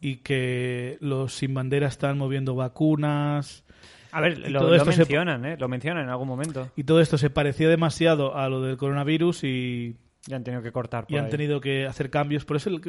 y 0.00 0.16
que 0.16 0.98
los 1.00 1.32
sin 1.34 1.54
bandera 1.54 1.86
están 1.86 2.18
moviendo 2.18 2.54
vacunas 2.54 3.64
A 4.10 4.20
ver, 4.20 4.38
lo, 4.50 4.58
todo 4.60 4.70
lo 4.70 4.76
esto 4.76 4.92
se- 4.92 4.98
mencionan, 4.98 5.44
¿eh? 5.44 5.56
Lo 5.58 5.68
mencionan 5.68 6.04
en 6.04 6.10
algún 6.10 6.28
momento. 6.28 6.70
y 6.76 6.84
todo 6.84 7.00
esto 7.00 7.18
se 7.18 7.30
parecía 7.30 7.68
demasiado 7.68 8.36
a 8.36 8.48
lo 8.48 8.60
del 8.62 8.76
coronavirus 8.76 9.44
y, 9.44 9.96
Ya 10.26 10.36
han 10.36 10.44
tenido 10.44 10.62
que 10.62 10.70
cortar 10.70 11.04
por 11.06 11.12
y 11.12 11.18
han 11.18 11.24
ahí. 11.24 11.30
tenido 11.32 11.60
que 11.60 11.84
hacer 11.86 12.08
cambios. 12.10 12.44
Por 12.44 12.56
eso 12.56 12.70
el, 12.70 12.80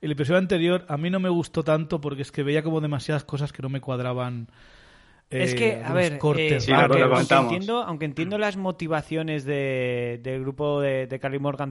el 0.00 0.10
episodio 0.12 0.38
anterior 0.38 0.84
a 0.88 0.96
mí 0.96 1.08
no 1.10 1.20
me 1.20 1.28
gustó 1.28 1.62
tanto 1.62 2.00
porque 2.00 2.22
es 2.22 2.32
que 2.32 2.42
veía 2.42 2.62
como 2.64 2.80
demasiadas 2.80 3.24
cosas 3.24 3.52
que 3.52 3.62
no 3.62 3.68
me 3.68 3.80
cuadraban. 3.80 4.48
eh, 5.30 5.44
Es 5.44 5.54
que, 5.54 5.80
a 5.84 5.92
ver, 5.92 6.18
cortes 6.18 6.52
eh, 6.52 6.60
Sí, 6.60 6.72
aunque, 6.72 7.08
comentamos. 7.08 7.52
entiendo, 7.52 7.82
aunque 7.84 8.04
entiendo 8.06 8.38
las 8.38 8.56
motivaciones 8.56 9.44
de- 9.44 10.18
del 10.22 10.40
grupo 10.40 10.80
de, 10.80 11.06
de 11.06 11.20
Carly 11.20 11.38
Morgan 11.38 11.70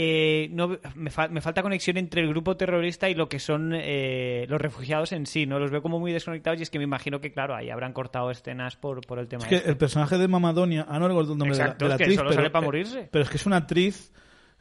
eh, 0.00 0.48
no, 0.52 0.78
me, 0.94 1.10
fa- 1.10 1.26
me 1.26 1.40
falta 1.40 1.60
conexión 1.60 1.96
entre 1.96 2.22
el 2.22 2.28
grupo 2.28 2.56
terrorista 2.56 3.10
y 3.10 3.14
lo 3.16 3.28
que 3.28 3.40
son 3.40 3.72
eh, 3.74 4.46
los 4.48 4.60
refugiados 4.60 5.10
en 5.10 5.26
sí, 5.26 5.44
¿no? 5.44 5.58
Los 5.58 5.72
veo 5.72 5.82
como 5.82 5.98
muy 5.98 6.12
desconectados 6.12 6.60
y 6.60 6.62
es 6.62 6.70
que 6.70 6.78
me 6.78 6.84
imagino 6.84 7.20
que, 7.20 7.32
claro, 7.32 7.56
ahí 7.56 7.68
habrán 7.68 7.92
cortado 7.92 8.30
escenas 8.30 8.76
por, 8.76 9.04
por 9.04 9.18
el 9.18 9.26
tema 9.26 9.42
Es 9.42 9.48
que 9.48 9.56
este. 9.56 9.70
el 9.70 9.76
personaje 9.76 10.16
de 10.16 10.28
Mamadonia, 10.28 10.86
ah, 10.88 11.00
no 11.00 11.08
recuerdo 11.08 11.32
el 11.32 11.38
nombre 11.38 11.56
de 11.56 11.58
la- 11.58 11.64
Exacto, 11.64 11.84
de 11.86 11.88
la, 11.88 11.94
es 11.96 11.98
que 11.98 12.04
actriz, 12.04 12.16
solo 12.18 12.28
pero, 12.30 12.38
sale 12.40 12.50
para 12.50 12.62
eh, 12.64 12.66
morirse. 12.68 13.08
pero 13.10 13.24
es 13.24 13.30
que 13.30 13.36
es 13.38 13.46
una 13.46 13.56
actriz 13.56 14.12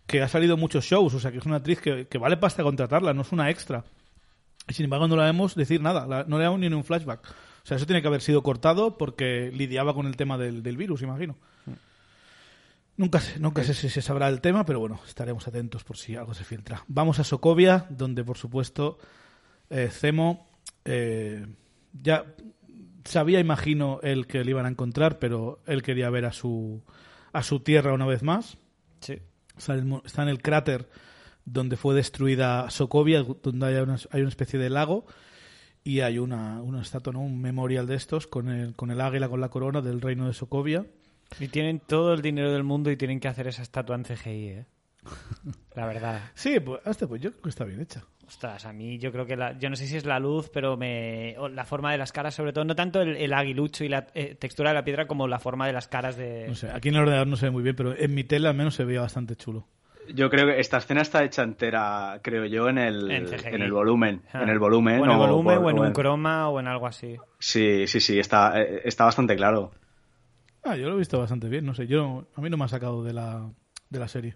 que 0.08 0.22
ha 0.24 0.28
salido 0.28 0.56
en 0.56 0.60
muchos 0.60 0.86
shows, 0.86 1.14
o 1.14 1.20
sea, 1.20 1.32
que 1.32 1.38
es 1.38 1.46
una 1.46 1.58
actriz 1.58 1.82
que, 1.82 2.08
que 2.08 2.18
vale 2.18 2.38
pasta 2.38 2.64
contratarla, 2.64 3.14
no 3.14 3.22
es 3.22 3.32
una 3.32 3.52
extra. 3.52 3.84
Y 4.68 4.74
sin 4.74 4.86
embargo 4.86 5.08
no 5.08 5.16
la 5.18 5.26
vemos 5.26 5.54
decir 5.54 5.82
nada, 5.82 6.08
la- 6.08 6.24
no 6.28 6.40
le 6.40 6.46
damos 6.46 6.60
ni 6.60 6.68
un 6.68 6.84
flashback. 6.84 7.22
O 7.28 7.68
sea, 7.68 7.78
eso 7.78 7.86
tiene 7.86 8.02
que 8.02 8.08
haber 8.08 8.22
sido 8.22 8.42
cortado 8.42 8.98
porque 8.98 9.52
lidiaba 9.54 9.94
con 9.94 10.08
el 10.08 10.16
tema 10.18 10.38
del, 10.40 10.64
del 10.64 10.78
virus, 10.78 11.04
imagino. 11.04 11.36
Nunca 12.98 13.22
sé, 13.22 13.40
nunca 13.40 13.64
sé 13.64 13.76
si 13.76 13.90
se 13.90 14.02
sabrá 14.02 14.28
el 14.28 14.42
tema, 14.42 14.66
pero 14.66 14.80
bueno, 14.80 15.00
estaremos 15.08 15.48
atentos 15.48 15.84
por 15.84 15.98
si 15.98 16.16
algo 16.16 16.34
se 16.34 16.44
filtra. 16.44 16.84
Vamos 16.88 17.20
a 17.20 17.24
Sokovia, 17.24 17.86
donde 17.90 18.24
por 18.24 18.38
supuesto 18.38 18.98
eh, 19.70 19.90
Zemo 19.92 20.50
eh, 20.84 21.46
ya 21.94 22.26
sabía, 23.06 23.40
imagino, 23.40 24.00
el 24.02 24.26
que 24.26 24.44
le 24.44 24.52
iban 24.52 24.66
a 24.66 24.70
encontrar, 24.70 25.20
pero 25.20 25.60
él 25.68 25.84
quería 25.84 26.10
ver 26.10 26.26
a 26.26 26.34
su 26.34 26.82
a 27.34 27.44
su 27.44 27.60
tierra 27.60 27.94
una 27.94 28.08
vez 28.08 28.24
más. 28.24 28.58
Sí. 29.00 29.20
Está 29.56 29.76
en 29.76 29.92
el, 29.92 30.02
está 30.04 30.24
en 30.24 30.30
el 30.30 30.42
cráter 30.42 30.90
donde 31.46 31.78
fue 31.78 31.94
destruida 31.96 32.70
Sokovia, 32.70 33.24
donde 33.44 33.68
hay 33.68 33.76
una, 33.76 33.98
hay 34.12 34.22
una 34.22 34.30
especie 34.30 34.60
de 34.60 34.70
lago 34.70 35.06
y 35.84 36.02
hay 36.02 36.20
una, 36.20 36.62
una 36.62 36.82
estatua, 36.82 37.14
¿no? 37.14 37.22
un 37.22 37.40
memorial 37.40 37.88
de 37.88 37.96
estos 37.96 38.28
con 38.28 38.50
el, 38.50 38.76
con 38.76 38.92
el 38.92 39.00
águila 39.02 39.30
con 39.30 39.40
la 39.40 39.50
corona 39.50 39.82
del 39.82 40.02
reino 40.02 40.28
de 40.28 40.34
Sokovia. 40.34 40.86
Y 41.40 41.48
tienen 41.50 41.80
todo 41.80 42.14
el 42.14 42.22
dinero 42.22 42.52
del 42.52 42.64
mundo 42.64 42.90
y 42.92 42.98
tienen 42.98 43.20
que 43.20 43.28
hacer 43.28 43.48
esa 43.48 43.62
estatua 43.62 43.96
en 43.96 44.04
CGI, 44.04 44.48
¿eh? 44.50 44.66
La 45.76 45.86
verdad. 45.86 46.22
Sí, 46.34 46.60
pues, 46.60 46.82
hasta 46.86 47.08
pues 47.08 47.22
yo 47.22 47.32
creo 47.32 47.44
que 47.44 47.50
está 47.50 47.64
bien 47.64 47.82
hecha. 47.82 48.04
Ostras, 48.28 48.66
a 48.66 48.74
mí 48.74 48.98
yo 48.98 49.12
creo 49.14 49.26
que 49.26 49.38
la, 49.38 49.58
yo 49.58 49.70
no 49.70 49.78
sé 49.78 49.88
si 49.88 49.96
es 49.96 50.06
la 50.06 50.20
luz, 50.20 50.50
pero 50.54 50.76
me 50.76 51.36
o 51.38 51.48
la 51.48 51.64
forma 51.64 51.94
de 51.94 51.98
las 51.98 52.12
caras, 52.12 52.36
sobre 52.36 52.52
todo, 52.52 52.66
no 52.66 52.76
tanto 52.76 53.02
el, 53.02 53.16
el 53.16 53.32
aguilucho 53.34 53.86
y 53.86 53.90
la 53.90 54.08
eh, 54.16 54.36
textura 54.36 54.72
de 54.72 54.74
la 54.76 54.84
piedra 54.84 55.08
como 55.08 55.30
la 55.30 55.40
forma 55.40 55.66
de 55.66 55.72
las 55.72 55.88
caras 55.88 56.18
de... 56.18 56.46
No 56.50 56.56
sé, 56.56 56.70
aquí 56.70 56.90
en 56.90 56.96
el 56.96 57.02
ordenador 57.04 57.28
no 57.28 57.38
se 57.38 57.46
ve 57.46 57.52
muy 57.52 57.64
bien, 57.64 57.76
pero 57.78 57.98
en 57.98 58.14
mi 58.14 58.26
tele 58.26 58.50
al 58.50 58.56
menos 58.56 58.76
se 58.76 58.84
veía 58.84 59.00
bastante 59.00 59.38
chulo. 59.38 59.66
Yo 60.14 60.30
creo 60.30 60.46
que 60.46 60.60
esta 60.60 60.78
escena 60.78 61.02
está 61.02 61.24
hecha 61.24 61.44
entera, 61.44 62.20
creo 62.22 62.46
yo, 62.46 62.68
en 62.68 62.78
el, 62.78 63.10
En 63.12 63.26
CGI. 63.28 63.48
en 63.56 63.62
el 63.62 63.72
volumen. 63.72 64.22
Ah. 64.34 64.44
En 64.44 64.50
el 64.50 64.60
volumen. 64.60 65.00
o 65.00 65.06
en 65.06 65.12
el 65.12 65.16
o 65.18 65.20
volumen 65.20 65.56
por- 65.58 65.66
o 65.66 65.70
en 65.70 65.80
o 65.80 65.82
un 65.84 65.94
croma 65.94 66.50
o 66.50 66.60
en 66.60 66.68
algo 66.68 66.88
así. 66.88 67.16
Sí, 67.40 67.88
sí, 67.88 68.00
sí, 68.02 68.20
está, 68.20 68.62
eh, 68.62 68.82
está 68.84 69.06
bastante 69.06 69.36
claro. 69.38 69.72
Ah, 70.68 70.76
yo 70.76 70.88
lo 70.90 70.96
he 70.96 71.00
visto 71.00 71.20
bastante 71.20 71.48
bien, 71.50 71.66
no 71.66 71.74
sé, 71.74 71.88
yo 71.88 72.26
a 72.36 72.42
mí 72.42 72.50
no 72.50 72.58
me 72.58 72.66
ha 72.66 72.68
sacado 72.68 73.04
de 73.04 73.14
la, 73.14 73.50
de 73.90 74.00
la 74.00 74.08
serie. 74.08 74.36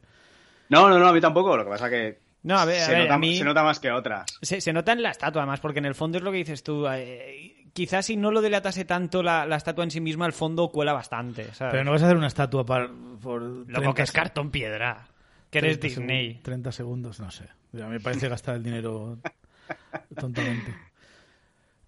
No, 0.70 0.88
no, 0.90 0.98
no, 1.00 1.08
a 1.08 1.14
mí 1.14 1.20
tampoco. 1.22 1.56
Lo 1.58 1.64
que 1.66 1.70
pasa 1.70 1.90
que 1.90 2.20
No, 2.44 2.58
a 2.58 2.66
ver, 2.66 2.82
a 2.82 2.86
se, 2.86 2.92
ver, 2.94 3.02
nota, 3.04 3.14
a 3.16 3.18
mí- 3.20 3.38
se 3.38 3.44
nota 3.44 3.64
más 3.64 3.80
que 3.80 3.92
otras. 3.92 4.26
Se, 4.42 4.62
se 4.62 4.72
nota 4.74 4.94
en 4.94 5.02
la 5.04 5.12
estatua, 5.12 5.42
además, 5.42 5.60
porque 5.60 5.80
en 5.80 5.86
el 5.86 5.96
fondo 5.96 6.18
es 6.18 6.24
lo 6.24 6.32
que 6.32 6.38
dices 6.38 6.64
tú. 6.64 6.88
eh, 6.88 7.68
quizás 7.74 8.06
si 8.06 8.16
no 8.18 8.32
lo 8.32 8.42
delatase 8.42 8.86
tanto 8.86 9.22
la, 9.24 9.46
la 9.46 9.56
estatua 9.58 9.84
en 9.84 9.92
sí 9.92 10.00
misma, 10.02 10.26
el 10.26 10.34
fondo 10.34 10.70
cuela 10.72 10.94
bastante. 10.94 11.54
¿sabes? 11.54 11.72
Pero 11.74 11.84
no 11.84 11.92
vas 11.92 12.02
a 12.02 12.06
hacer 12.06 12.18
una 12.18 12.28
estatua 12.28 12.66
para, 12.66 12.90
por 13.22 13.42
Loco, 13.42 13.66
30 13.74 13.94
que 13.94 14.02
es 14.04 14.12
cartón 14.12 14.50
piedra. 14.52 15.08
Que 15.50 15.58
eres 15.60 15.80
30 15.80 15.88
Disney. 16.02 16.26
segundos, 16.28 16.44
30 16.44 16.72
segundos, 16.72 17.20
no 17.20 17.32
sé. 17.32 17.44
A 17.74 17.86
mí 17.88 17.92
me 17.92 18.00
parece 18.00 18.30
gastar 18.30 18.56
el 18.56 18.64
dinero 18.64 19.18
tontamente. 20.20 20.74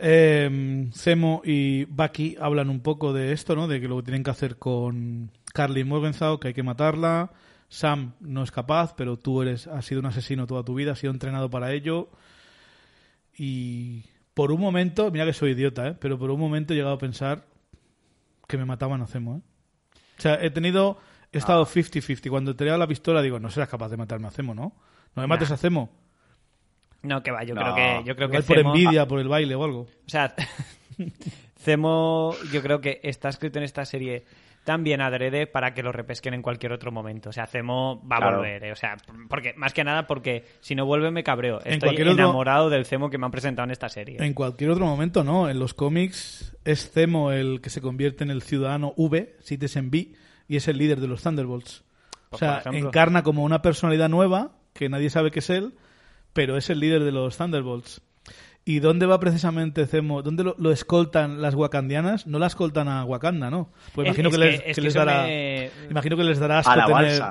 Eh, 0.05 0.89
Zemo 0.93 1.41
y 1.45 1.85
Bucky 1.85 2.35
hablan 2.37 2.69
un 2.69 2.81
poco 2.81 3.13
de 3.13 3.31
esto, 3.31 3.55
¿no? 3.55 3.69
De 3.69 3.79
que 3.79 3.87
lo 3.87 3.95
que 3.97 4.03
tienen 4.03 4.21
que 4.21 4.31
hacer 4.31 4.57
con 4.57 5.31
Carly 5.53 5.85
Morgenthau, 5.85 6.41
que 6.41 6.49
hay 6.49 6.53
que 6.53 6.61
matarla. 6.61 7.31
Sam 7.69 8.11
no 8.19 8.43
es 8.43 8.51
capaz, 8.51 8.95
pero 8.97 9.17
tú 9.17 9.41
eres, 9.41 9.65
has 9.65 9.85
sido 9.85 10.01
un 10.01 10.05
asesino 10.07 10.45
toda 10.45 10.65
tu 10.65 10.75
vida, 10.75 10.91
has 10.91 10.99
sido 10.99 11.13
entrenado 11.13 11.49
para 11.49 11.71
ello. 11.71 12.09
Y 13.37 14.03
por 14.33 14.51
un 14.51 14.59
momento, 14.59 15.09
mira 15.09 15.25
que 15.25 15.31
soy 15.31 15.51
idiota, 15.51 15.87
¿eh? 15.87 15.97
Pero 15.97 16.19
por 16.19 16.31
un 16.31 16.39
momento 16.39 16.73
he 16.73 16.75
llegado 16.75 16.95
a 16.95 16.99
pensar 16.99 17.45
que 18.45 18.57
me 18.57 18.65
mataban 18.65 19.01
a 19.01 19.07
Zemo, 19.07 19.37
¿eh? 19.37 19.41
O 20.17 20.21
sea, 20.21 20.37
he 20.41 20.49
tenido, 20.49 20.97
he 21.31 21.37
estado 21.37 21.65
50-50. 21.65 22.29
Cuando 22.29 22.57
te 22.57 22.65
he 22.65 22.67
dado 22.67 22.79
la 22.79 22.87
pistola 22.87 23.21
digo, 23.21 23.39
no 23.39 23.49
serás 23.49 23.69
capaz 23.69 23.87
de 23.87 23.95
matarme 23.95 24.27
a 24.27 24.31
Zemo, 24.31 24.53
¿no? 24.53 24.75
No 25.15 25.21
me 25.21 25.27
mates 25.27 25.49
a 25.49 25.55
Zemo. 25.55 26.02
No, 27.03 27.21
que 27.21 27.31
va, 27.31 27.43
yo 27.43 27.53
No, 27.53 27.61
creo 27.61 27.75
que, 27.75 28.03
yo 28.07 28.15
creo 28.15 28.29
que 28.29 28.41
por 28.41 28.57
Zemo- 28.57 28.69
envidia, 28.75 29.07
por 29.07 29.19
el 29.19 29.27
baile 29.27 29.55
o 29.55 29.63
algo. 29.63 29.81
O 29.81 30.09
sea, 30.09 30.33
Zemo, 31.59 32.35
yo 32.51 32.61
creo 32.61 32.81
que 32.81 32.99
está 33.03 33.29
escrito 33.29 33.57
en 33.59 33.65
esta 33.65 33.85
serie 33.85 34.23
tan 34.63 34.83
bien 34.83 35.01
adrede 35.01 35.45
para 35.45 35.73
que 35.73 35.83
lo 35.83 35.91
repesquen 35.91 36.33
en 36.33 36.41
cualquier 36.41 36.71
otro 36.71 36.91
momento. 36.91 37.29
O 37.29 37.33
sea, 37.33 37.45
Zemo 37.47 38.01
va 38.09 38.15
a 38.17 38.19
Claro. 38.19 38.37
volver, 38.37 38.63
¿eh? 38.63 38.71
O 38.71 38.75
sea, 38.77 38.95
porque, 39.27 39.53
más 39.57 39.73
que 39.73 39.83
nada 39.83 40.07
porque 40.07 40.45
si 40.61 40.73
no 40.75 40.85
vuelve 40.85 41.11
me 41.11 41.23
cabreo. 41.23 41.59
En 41.65 41.73
Estoy 41.73 41.95
otro- 41.95 42.11
enamorado 42.11 42.69
del 42.69 42.85
Zemo 42.85 43.09
que 43.09 43.17
me 43.17 43.25
han 43.25 43.31
presentado 43.31 43.65
en 43.65 43.71
esta 43.71 43.89
serie. 43.89 44.17
En 44.23 44.33
cualquier 44.33 44.69
otro 44.69 44.85
momento, 44.85 45.23
no. 45.25 45.49
En 45.49 45.59
los 45.59 45.73
cómics 45.73 46.55
es 46.63 46.89
Zemo 46.91 47.31
el 47.33 47.59
que 47.59 47.69
se 47.69 47.81
convierte 47.81 48.23
en 48.23 48.29
el 48.31 48.41
ciudadano 48.41 48.93
V, 48.95 49.35
Citizen 49.41 49.91
B, 49.91 50.13
y 50.47 50.55
es 50.55 50.67
el 50.69 50.77
líder 50.77 51.01
de 51.01 51.07
los 51.07 51.21
Thunderbolts. 51.21 51.83
O 52.29 52.29
Pues, 52.31 52.39
sea, 52.39 52.59
por 52.63 52.71
ejemplo. 52.73 52.89
encarna 52.89 53.23
como 53.23 53.43
una 53.43 53.61
personalidad 53.61 54.07
nueva, 54.09 54.53
que 54.73 54.87
nadie 54.87 55.09
sabe 55.09 55.29
que 55.31 55.39
es 55.39 55.49
él, 55.49 55.73
pero 56.33 56.57
es 56.57 56.69
el 56.69 56.79
líder 56.79 57.03
de 57.03 57.11
los 57.11 57.37
Thunderbolts. 57.37 58.01
¿Y 58.65 58.79
dónde 58.79 59.05
va 59.05 59.19
precisamente 59.19 59.85
Zemo? 59.87 60.21
¿Dónde 60.21 60.43
lo, 60.45 60.55
lo 60.57 60.71
escoltan 60.71 61.41
las 61.41 61.53
wakandianas? 61.53 62.27
No 62.27 62.39
la 62.39 62.47
escoltan 62.47 62.87
a 62.87 63.03
Wakanda, 63.03 63.49
¿no? 63.51 63.69
Pues 63.93 64.07
Es- 64.07 64.17
imagino 64.17 64.29
es 64.29 64.35
que, 64.35 64.39
que- 64.41 64.45
les, 64.45 64.55
es 64.59 64.65
que 64.67 64.73
que 64.75 64.81
les 64.81 64.95
eso 64.95 64.99
dará... 65.05 65.23
me- 65.23 65.69
Imagino 65.89 66.15
que 66.17 66.23
les 66.23 66.39
dará 66.39 66.59
asco 66.59 66.71
A 66.71 66.75
la 66.77 66.85
tener... 66.85 67.21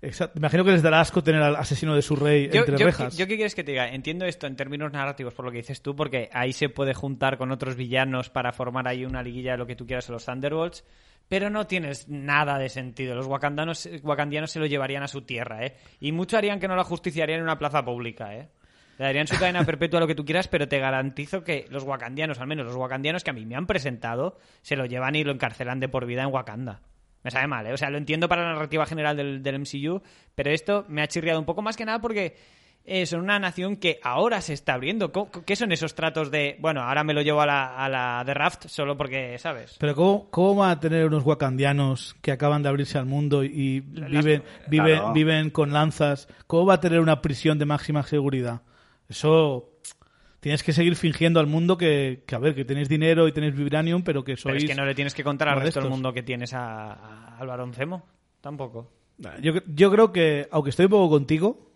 Exacto. 0.00 0.38
Imagino 0.38 0.64
que 0.64 0.70
les 0.70 0.82
dará 0.82 1.00
asco 1.00 1.22
tener 1.24 1.42
al 1.42 1.56
asesino 1.56 1.94
de 1.94 2.02
su 2.02 2.14
rey 2.14 2.48
Yo, 2.52 2.60
entre 2.60 2.78
yo- 2.78 2.86
rejas. 2.86 3.16
yo 3.16 3.26
qué 3.26 3.34
quieres 3.34 3.54
que 3.54 3.64
te 3.64 3.72
diga, 3.72 3.88
entiendo 3.88 4.26
esto 4.26 4.46
en 4.46 4.54
términos 4.54 4.92
narrativos 4.92 5.34
por 5.34 5.44
lo 5.44 5.50
que 5.50 5.58
dices 5.58 5.82
tú, 5.82 5.96
porque 5.96 6.30
ahí 6.32 6.52
se 6.52 6.68
puede 6.68 6.94
juntar 6.94 7.36
con 7.36 7.50
otros 7.50 7.74
villanos 7.74 8.30
para 8.30 8.52
formar 8.52 8.86
ahí 8.86 9.04
una 9.04 9.22
liguilla 9.22 9.52
de 9.52 9.58
lo 9.58 9.66
que 9.66 9.74
tú 9.74 9.86
quieras 9.86 10.08
en 10.08 10.12
los 10.12 10.24
Thunderbolts, 10.24 10.84
pero 11.28 11.50
no 11.50 11.66
tienes 11.66 12.08
nada 12.08 12.58
de 12.58 12.68
sentido. 12.68 13.16
Los 13.16 13.26
wakandanos, 13.26 13.88
wakandianos 14.02 14.52
se 14.52 14.60
lo 14.60 14.66
llevarían 14.66 15.02
a 15.02 15.08
su 15.08 15.22
tierra, 15.22 15.66
¿eh? 15.66 15.74
Y 16.00 16.12
mucho 16.12 16.38
harían 16.38 16.60
que 16.60 16.68
no 16.68 16.76
la 16.76 16.84
justiciarían 16.84 17.38
en 17.40 17.44
una 17.44 17.58
plaza 17.58 17.84
pública, 17.84 18.34
¿eh? 18.36 18.48
Le 18.98 19.04
darían 19.04 19.26
su 19.26 19.38
cadena 19.38 19.64
perpetua 19.64 19.98
a 19.98 20.00
lo 20.00 20.06
que 20.06 20.14
tú 20.14 20.24
quieras, 20.24 20.48
pero 20.48 20.66
te 20.68 20.78
garantizo 20.78 21.44
que 21.44 21.66
los 21.70 21.84
wakandianos, 21.84 22.38
al 22.40 22.46
menos 22.46 22.66
los 22.66 22.74
wakandianos 22.76 23.22
que 23.24 23.30
a 23.30 23.32
mí 23.32 23.44
me 23.46 23.56
han 23.56 23.66
presentado, 23.66 24.38
se 24.62 24.74
lo 24.76 24.86
llevan 24.86 25.14
y 25.16 25.22
lo 25.24 25.32
encarcelan 25.32 25.80
de 25.80 25.88
por 25.88 26.06
vida 26.06 26.22
en 26.22 26.32
Wakanda. 26.32 26.80
Me 27.24 27.30
sabe 27.30 27.46
mal, 27.46 27.66
¿eh? 27.66 27.72
O 27.72 27.76
sea, 27.76 27.90
lo 27.90 27.98
entiendo 27.98 28.28
para 28.28 28.42
la 28.44 28.52
narrativa 28.52 28.86
general 28.86 29.16
del, 29.16 29.42
del 29.42 29.58
MCU, 29.60 30.00
pero 30.34 30.50
esto 30.50 30.84
me 30.88 31.02
ha 31.02 31.08
chirriado 31.08 31.38
un 31.40 31.46
poco 31.46 31.62
más 31.62 31.76
que 31.76 31.84
nada 31.84 32.00
porque 32.00 32.36
eh, 32.84 33.04
son 33.04 33.20
una 33.20 33.38
nación 33.38 33.76
que 33.76 33.98
ahora 34.02 34.40
se 34.40 34.54
está 34.54 34.74
abriendo. 34.74 35.12
¿Cómo- 35.12 35.30
¿Qué 35.44 35.56
son 35.56 35.72
esos 35.72 35.94
tratos 35.94 36.30
de, 36.30 36.56
bueno, 36.60 36.80
ahora 36.82 37.04
me 37.04 37.12
lo 37.12 37.20
llevo 37.20 37.42
a 37.42 37.46
la, 37.46 37.76
a 37.76 37.88
la 37.88 38.22
de 38.24 38.32
Raft 38.32 38.68
solo 38.68 38.96
porque, 38.96 39.36
¿sabes? 39.38 39.76
Pero 39.78 39.94
¿cómo, 39.94 40.30
¿cómo 40.30 40.54
van 40.56 40.70
a 40.70 40.80
tener 40.80 41.04
unos 41.06 41.24
wakandianos 41.24 42.16
que 42.22 42.32
acaban 42.32 42.62
de 42.62 42.68
abrirse 42.70 42.96
al 42.96 43.04
mundo 43.06 43.44
y 43.44 43.82
Las- 43.92 44.10
viven, 44.10 44.42
viven, 44.68 44.96
Claro. 44.98 45.12
viven 45.12 45.50
con 45.50 45.72
lanzas? 45.72 46.28
¿Cómo 46.46 46.66
va 46.66 46.74
a 46.74 46.80
tener 46.80 47.00
una 47.00 47.20
prisión 47.20 47.58
de 47.58 47.66
máxima 47.66 48.02
seguridad? 48.04 48.62
Eso 49.08 49.67
tienes 50.40 50.62
que 50.62 50.72
seguir 50.72 50.94
fingiendo 50.96 51.40
al 51.40 51.46
mundo 51.46 51.76
que, 51.76 52.22
que, 52.26 52.34
a 52.34 52.38
ver, 52.38 52.54
que 52.54 52.64
tenéis 52.64 52.88
dinero 52.88 53.26
y 53.28 53.32
tenéis 53.32 53.54
vibranium, 53.54 54.02
pero 54.02 54.22
que 54.24 54.32
Pero 54.34 54.42
sois... 54.42 54.62
es 54.64 54.68
que 54.70 54.74
no 54.76 54.84
le 54.86 54.94
tienes 54.94 55.14
que 55.14 55.24
contar 55.24 55.48
al 55.48 55.60
resto 55.60 55.80
del 55.80 55.90
mundo 55.90 56.12
que 56.12 56.22
tienes 56.22 56.54
a, 56.54 56.92
a- 56.92 57.38
al 57.38 57.46
Baroncemo. 57.46 58.04
Tampoco. 58.40 58.92
Yo, 59.42 59.54
yo 59.74 59.90
creo 59.90 60.12
que, 60.12 60.46
aunque 60.52 60.70
estoy 60.70 60.84
un 60.86 60.90
poco 60.92 61.10
contigo, 61.10 61.68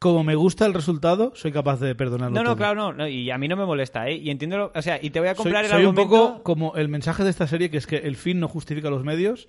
como 0.00 0.24
me 0.24 0.34
gusta 0.34 0.66
el 0.66 0.74
resultado, 0.74 1.32
soy 1.36 1.52
capaz 1.52 1.78
de 1.80 1.94
perdonarlo 1.94 2.34
No, 2.34 2.42
no, 2.42 2.50
todo. 2.50 2.56
claro, 2.56 2.74
no, 2.74 2.92
no, 2.92 3.08
Y 3.08 3.30
a 3.30 3.38
mí 3.38 3.46
no 3.48 3.56
me 3.56 3.64
molesta, 3.66 4.08
¿eh? 4.08 4.14
Y 4.16 4.30
entiendo, 4.30 4.58
lo- 4.58 4.72
o 4.74 4.82
sea, 4.82 4.98
y 5.00 5.10
te 5.10 5.20
voy 5.20 5.28
a 5.28 5.34
Soy, 5.34 5.44
comprar 5.44 5.64
el 5.64 5.70
soy 5.70 5.82
un 5.82 5.88
argumento... 5.90 6.08
poco 6.32 6.42
como 6.42 6.76
el 6.76 6.88
mensaje 6.88 7.22
de 7.24 7.30
esta 7.30 7.46
serie, 7.46 7.70
que 7.70 7.78
es 7.78 7.86
que 7.86 7.96
el 7.98 8.16
fin 8.16 8.40
no 8.40 8.48
justifica 8.48 8.90
los 8.90 9.04
medios. 9.04 9.48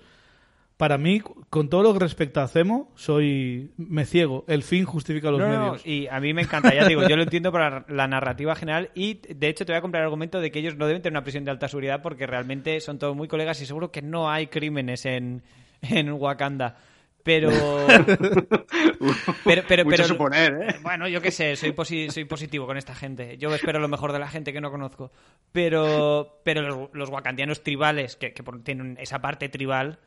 Para 0.80 0.96
mí, 0.98 1.20
con 1.50 1.68
todo 1.68 1.82
lo 1.82 1.92
que 1.92 1.98
respecta 2.00 2.42
a 2.42 2.48
Zemo, 2.48 2.90
soy 2.96 3.70
me 3.76 4.06
ciego. 4.06 4.44
El 4.48 4.62
fin 4.62 4.84
justifica 4.86 5.30
los 5.30 5.38
No, 5.38 5.46
no, 5.48 5.52
no, 5.52 5.64
medios. 5.66 5.86
y 5.86 6.08
a 6.08 6.18
mí 6.20 6.32
me 6.34 6.42
encanta, 6.42 6.74
ya 6.74 6.82
te 6.84 6.88
digo, 6.88 7.06
yo 7.06 7.16
lo 7.16 7.22
entiendo 7.28 7.52
para 7.52 7.84
la 7.88 8.08
narrativa 8.08 8.54
general 8.56 8.90
y 8.94 9.20
de 9.32 9.48
hecho 9.48 9.66
te 9.66 9.72
voy 9.72 9.78
a 9.78 9.82
comprar 9.82 10.00
el 10.02 10.06
argumento 10.06 10.40
de 10.40 10.50
que 10.50 10.58
ellos 10.58 10.76
no 10.76 10.86
deben 10.86 11.02
tener 11.02 11.12
una 11.18 11.22
prisión 11.22 11.44
de 11.44 11.50
alta 11.50 11.68
seguridad 11.68 12.00
porque 12.02 12.26
realmente 12.26 12.80
son 12.80 12.98
todos 12.98 13.14
muy 13.14 13.28
colegas 13.28 13.60
y 13.60 13.66
seguro 13.66 13.92
que 13.92 14.00
no 14.02 14.30
hay 14.30 14.46
crímenes 14.46 15.04
en, 15.06 15.42
en 15.82 16.10
Wakanda. 16.12 16.78
Pero. 17.22 17.50
pero, 19.44 19.62
pero, 19.68 19.84
Mucho 19.84 19.96
pero- 19.96 20.04
suponer, 20.04 20.52
¿eh? 20.62 20.76
Bueno, 20.82 21.08
yo 21.08 21.20
qué 21.20 21.30
sé, 21.30 21.56
soy, 21.56 21.72
posi- 21.72 22.08
soy 22.10 22.24
positivo 22.24 22.66
con 22.66 22.76
esta 22.76 22.94
gente. 22.94 23.36
Yo 23.38 23.54
espero 23.54 23.78
lo 23.78 23.88
mejor 23.88 24.12
de 24.12 24.18
la 24.18 24.28
gente 24.28 24.52
que 24.52 24.60
no 24.60 24.70
conozco. 24.70 25.12
Pero, 25.52 26.40
pero 26.44 26.62
los, 26.62 26.88
los 26.92 27.10
wakandianos 27.10 27.62
tribales, 27.62 28.16
que, 28.16 28.32
que 28.32 28.42
por- 28.42 28.62
tienen 28.62 28.96
esa 29.00 29.20
parte 29.20 29.48
tribal, 29.50 29.98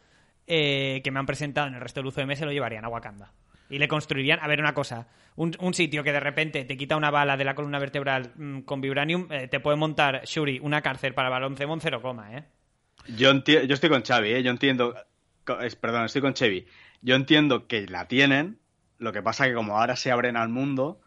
eh, 0.48 1.02
que 1.04 1.12
me 1.12 1.20
han 1.20 1.26
presentado 1.26 1.68
en 1.68 1.76
el 1.76 1.82
resto 1.82 2.00
del 2.02 2.08
UCM, 2.08 2.36
se 2.36 2.46
lo 2.46 2.52
llevarían 2.52 2.86
a 2.86 2.90
Wakanda. 2.90 3.32
Y 3.70 3.80
le 3.80 3.88
construirían, 3.88 4.40
a 4.42 4.48
ver 4.48 4.60
una 4.60 4.74
cosa, 4.74 5.08
un, 5.36 5.74
sitio 5.74 6.04
que 6.04 6.12
de 6.12 6.20
repente 6.20 6.64
te 6.66 6.78
quita 6.78 6.96
una 6.98 7.10
bala 7.10 7.38
de 7.38 7.46
la 7.46 7.56
columna 7.56 7.80
vertebral 7.80 8.32
mm, 8.36 8.60
con 8.62 8.82
vibranium, 8.82 9.28
eh, 9.32 9.48
te 9.48 9.60
puede 9.60 9.78
montar, 9.78 10.22
Shuri, 10.26 10.60
una 10.62 10.82
cárcel 10.82 11.14
para 11.14 11.30
baloncemo 11.30 11.74
en 11.74 11.82
cero 11.82 12.02
coma, 12.02 12.38
¿eh? 12.38 12.44
Yo, 13.18 13.34
yo 13.44 13.74
estoy 13.74 13.90
con 13.90 14.04
Xavi, 14.04 14.32
¿eh? 14.34 14.44
Yo 14.44 14.52
entiendo... 14.52 14.96
Perdón, 15.46 16.06
estoy 16.06 16.22
con 16.22 16.34
Chevy. 16.34 16.66
Yo 17.02 17.16
entiendo 17.16 17.68
que 17.68 17.86
la 17.88 18.08
tienen, 18.08 18.60
lo 18.98 19.12
que 19.12 19.22
pasa 19.22 19.46
que 19.46 19.54
como 19.54 19.78
ahora 19.78 19.98
se 19.98 20.10
abren 20.10 20.38
al 20.38 20.48
mundo 20.48 21.02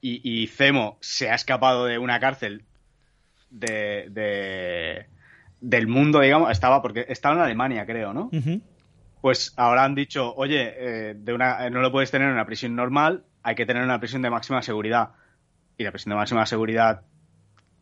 y, 0.00 0.20
y 0.22 0.46
Zemo 0.46 0.96
se 1.02 1.30
ha 1.30 1.34
escapado 1.34 1.84
de 1.84 1.98
una 1.98 2.18
cárcel 2.18 2.64
de, 3.50 4.06
de- 4.08 5.06
del 5.68 5.88
mundo, 5.88 6.20
digamos, 6.20 6.50
estaba 6.50 6.80
porque 6.80 7.06
estaba 7.08 7.34
en 7.34 7.40
Alemania, 7.42 7.84
creo, 7.86 8.12
¿no? 8.12 8.30
Pues 9.20 9.52
ahora 9.56 9.84
han 9.84 9.94
dicho, 9.96 10.32
oye, 10.36 10.74
eh, 10.76 11.14
de 11.16 11.32
una, 11.34 11.66
eh, 11.66 11.70
no 11.70 11.80
lo 11.80 11.90
puedes 11.90 12.10
tener 12.10 12.28
en 12.28 12.34
una 12.34 12.46
prisión 12.46 12.76
normal, 12.76 13.24
hay 13.42 13.54
que 13.56 13.66
tener 13.66 13.82
una 13.82 13.98
prisión 13.98 14.22
de 14.22 14.30
máxima 14.30 14.62
seguridad. 14.62 15.10
Y 15.76 15.82
la 15.84 15.90
prisión 15.90 16.10
de 16.10 16.16
máxima 16.16 16.46
seguridad 16.46 17.02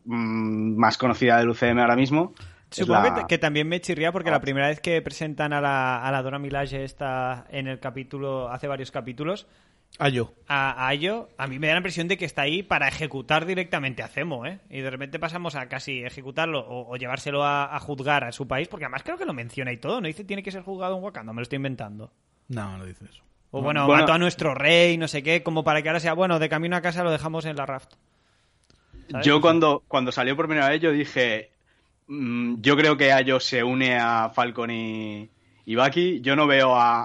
mm, 0.05 0.75
más 0.77 0.97
conocida 0.97 1.37
del 1.37 1.49
UCM 1.49 1.79
ahora 1.79 1.95
mismo. 1.95 2.33
Supongo 2.71 3.03
la- 3.15 3.27
que, 3.27 3.37
también 3.37 3.67
me 3.69 3.79
chirría 3.79 4.11
porque 4.11 4.29
Ah. 4.29 4.33
la 4.33 4.41
primera 4.41 4.67
vez 4.67 4.79
que 4.79 5.01
presentan 5.01 5.53
a 5.53 5.61
la, 5.61 6.03
a 6.03 6.11
la 6.11 6.21
Dora 6.23 6.39
Milaje 6.39 6.83
esta 6.83 7.45
en 7.49 7.67
el 7.67 7.79
capítulo, 7.79 8.49
hace 8.51 8.67
varios 8.67 8.91
capítulos, 8.91 9.47
Ah, 9.97 10.09
yo. 10.09 10.33
a, 10.47 10.87
a 10.87 10.93
ello, 10.93 11.29
a 11.37 11.47
mí 11.47 11.57
me 11.57 11.67
da 11.67 11.73
la 11.73 11.77
impresión 11.79 12.07
de 12.09 12.17
que 12.17 12.25
está 12.25 12.41
ahí 12.41 12.63
para 12.63 12.87
ejecutar 12.89 13.45
directamente 13.45 14.03
a 14.03 14.09
Zemo, 14.09 14.45
¿eh? 14.45 14.59
Y 14.69 14.81
de 14.81 14.89
repente 14.89 15.19
pasamos 15.19 15.55
a 15.55 15.67
casi 15.69 16.03
ejecutarlo 16.03 16.59
o, 16.59 16.91
o 16.91 16.97
llevárselo 16.97 17.43
a, 17.45 17.73
a 17.73 17.79
juzgar 17.79 18.23
a 18.25 18.31
su 18.33 18.45
país, 18.47 18.67
porque 18.67 18.85
además 18.85 19.03
creo 19.03 19.17
que 19.17 19.25
lo 19.25 19.33
menciona 19.33 19.71
y 19.71 19.77
todo, 19.77 20.01
¿no? 20.01 20.07
Dice 20.07 20.25
tiene 20.25 20.43
que 20.43 20.51
ser 20.51 20.63
juzgado 20.63 20.97
en 20.97 21.03
Wakanda, 21.03 21.31
me 21.31 21.37
lo 21.39 21.43
estoy 21.43 21.57
inventando. 21.57 22.11
No, 22.49 22.77
no 22.77 22.85
dice 22.85 23.05
eso. 23.05 23.23
O 23.51 23.61
bueno, 23.61 23.85
Bueno. 23.87 24.01
mató 24.01 24.11
a 24.13 24.17
nuestro 24.17 24.53
rey, 24.53 24.97
no 24.97 25.07
sé 25.07 25.23
qué, 25.23 25.43
como 25.43 25.63
para 25.63 25.81
que 25.81 25.87
ahora 25.87 26.01
sea, 26.01 26.13
bueno, 26.13 26.39
de 26.39 26.49
camino 26.49 26.75
a 26.75 26.81
casa 26.81 27.03
lo 27.03 27.11
dejamos 27.11 27.45
en 27.45 27.55
la 27.55 27.65
raft. 27.65 27.93
¿Sabes? 29.09 29.25
Yo 29.25 29.39
cuando, 29.39 29.83
cuando 29.87 30.11
salió 30.11 30.35
por 30.35 30.47
primera 30.47 30.67
vez 30.67 30.81
yo 30.81 30.91
dije, 30.91 31.51
mm, 32.07 32.55
yo 32.59 32.75
creo 32.75 32.97
que 32.97 33.13
Ayo 33.13 33.39
se 33.39 33.63
une 33.63 33.97
a 33.97 34.29
Falcon 34.33 34.71
y, 34.71 35.29
y 35.65 35.75
Bucky. 35.75 36.21
Yo 36.21 36.35
no 36.35 36.47
veo 36.47 36.75
a, 36.75 37.03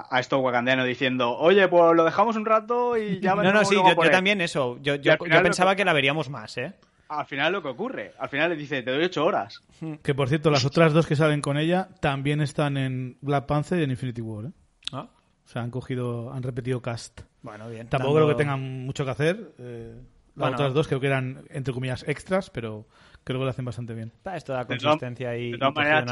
a, 0.00 0.06
a 0.10 0.20
estos 0.20 0.40
wakandianos 0.40 0.86
diciendo, 0.86 1.36
oye, 1.36 1.68
pues 1.68 1.94
lo 1.94 2.04
dejamos 2.04 2.36
un 2.36 2.44
rato 2.46 2.96
y 2.96 3.20
ya 3.22 3.34
No, 3.34 3.52
no, 3.52 3.64
sí, 3.64 3.74
yo, 3.74 3.82
por 3.82 3.96
yo 3.96 4.02
él". 4.04 4.10
también 4.10 4.40
eso. 4.40 4.78
Yo, 4.82 4.94
yo, 4.96 5.16
pensaba 5.18 5.72
que- 5.74 5.78
que 5.80 5.84
la 5.84 5.92
veríamos 5.92 6.28
más, 6.30 6.56
¿eh? 6.58 6.74
Al 7.08 7.26
final 7.26 7.52
lo 7.52 7.60
que 7.60 7.68
ocurre, 7.68 8.12
al 8.20 8.28
final 8.28 8.50
le 8.50 8.56
dice, 8.56 8.82
te 8.82 8.90
doy 8.92 9.04
ocho 9.04 9.24
horas. 9.24 9.60
Que 10.02 10.14
por 10.14 10.28
cierto, 10.28 10.50
las 10.50 10.64
otras 10.64 10.92
dos 10.92 11.06
que 11.06 11.16
salen 11.16 11.40
con 11.40 11.56
ella 11.58 11.88
también 12.00 12.40
están 12.40 12.76
en 12.76 13.16
Black 13.20 13.46
Panther 13.46 13.80
y 13.80 13.84
en 13.84 13.90
Infinity 13.90 14.20
War. 14.20 14.46
¿eh? 14.46 14.50
Ah, 14.92 15.08
O 15.44 15.48
sea, 15.48 15.62
han 15.62 15.70
cogido, 15.70 16.32
han 16.32 16.42
repetido 16.42 16.80
cast. 16.82 17.22
Bueno, 17.42 17.68
bien. 17.68 17.88
Tampoco 17.88 18.14
dando- 18.14 18.26
creo 18.28 18.36
que 18.36 18.42
tengan 18.44 18.60
mucho 18.86 19.04
que 19.04 19.10
hacer. 19.10 19.54
eh, 19.58 19.94
las 19.96 20.34
Bueno. 20.36 20.54
otras 20.56 20.72
dos 20.74 20.86
creo 20.86 21.00
que 21.00 21.06
eran, 21.08 21.44
entre 21.50 21.74
comillas, 21.74 22.04
extras, 22.06 22.48
pero 22.50 22.86
creo 23.24 23.40
que 23.40 23.44
lo 23.44 23.50
hacen 23.50 23.64
bastante 23.64 23.92
bien. 23.94 24.12
Esto 24.32 24.52
da 24.52 24.60
De 24.60 24.66
consistencia 24.66 25.36
y, 25.36 25.50
de 25.52 25.58
todas 25.58 25.74
maneras. 25.74 26.04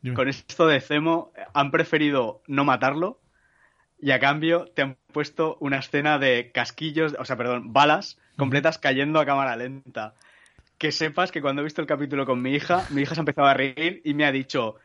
Dime. 0.00 0.14
Con 0.14 0.28
esto 0.28 0.66
de 0.66 0.80
Zemo, 0.80 1.32
han 1.54 1.70
preferido 1.70 2.42
no 2.46 2.64
matarlo 2.64 3.20
y 4.00 4.12
a 4.12 4.20
cambio 4.20 4.66
te 4.74 4.82
han 4.82 4.96
puesto 5.12 5.56
una 5.60 5.78
escena 5.78 6.18
de 6.18 6.52
casquillos, 6.52 7.16
o 7.18 7.24
sea, 7.24 7.36
perdón, 7.36 7.72
balas 7.72 8.18
completas 8.36 8.78
cayendo 8.78 9.18
a 9.18 9.26
cámara 9.26 9.56
lenta. 9.56 10.14
Que 10.78 10.92
sepas 10.92 11.32
que 11.32 11.42
cuando 11.42 11.62
he 11.62 11.64
visto 11.64 11.80
el 11.80 11.88
capítulo 11.88 12.24
con 12.24 12.40
mi 12.40 12.54
hija, 12.54 12.86
mi 12.90 13.02
hija 13.02 13.14
se 13.14 13.20
ha 13.20 13.22
empezado 13.22 13.48
a 13.48 13.54
reír 13.54 14.00
y 14.04 14.14
me 14.14 14.24
ha 14.24 14.30
dicho, 14.30 14.76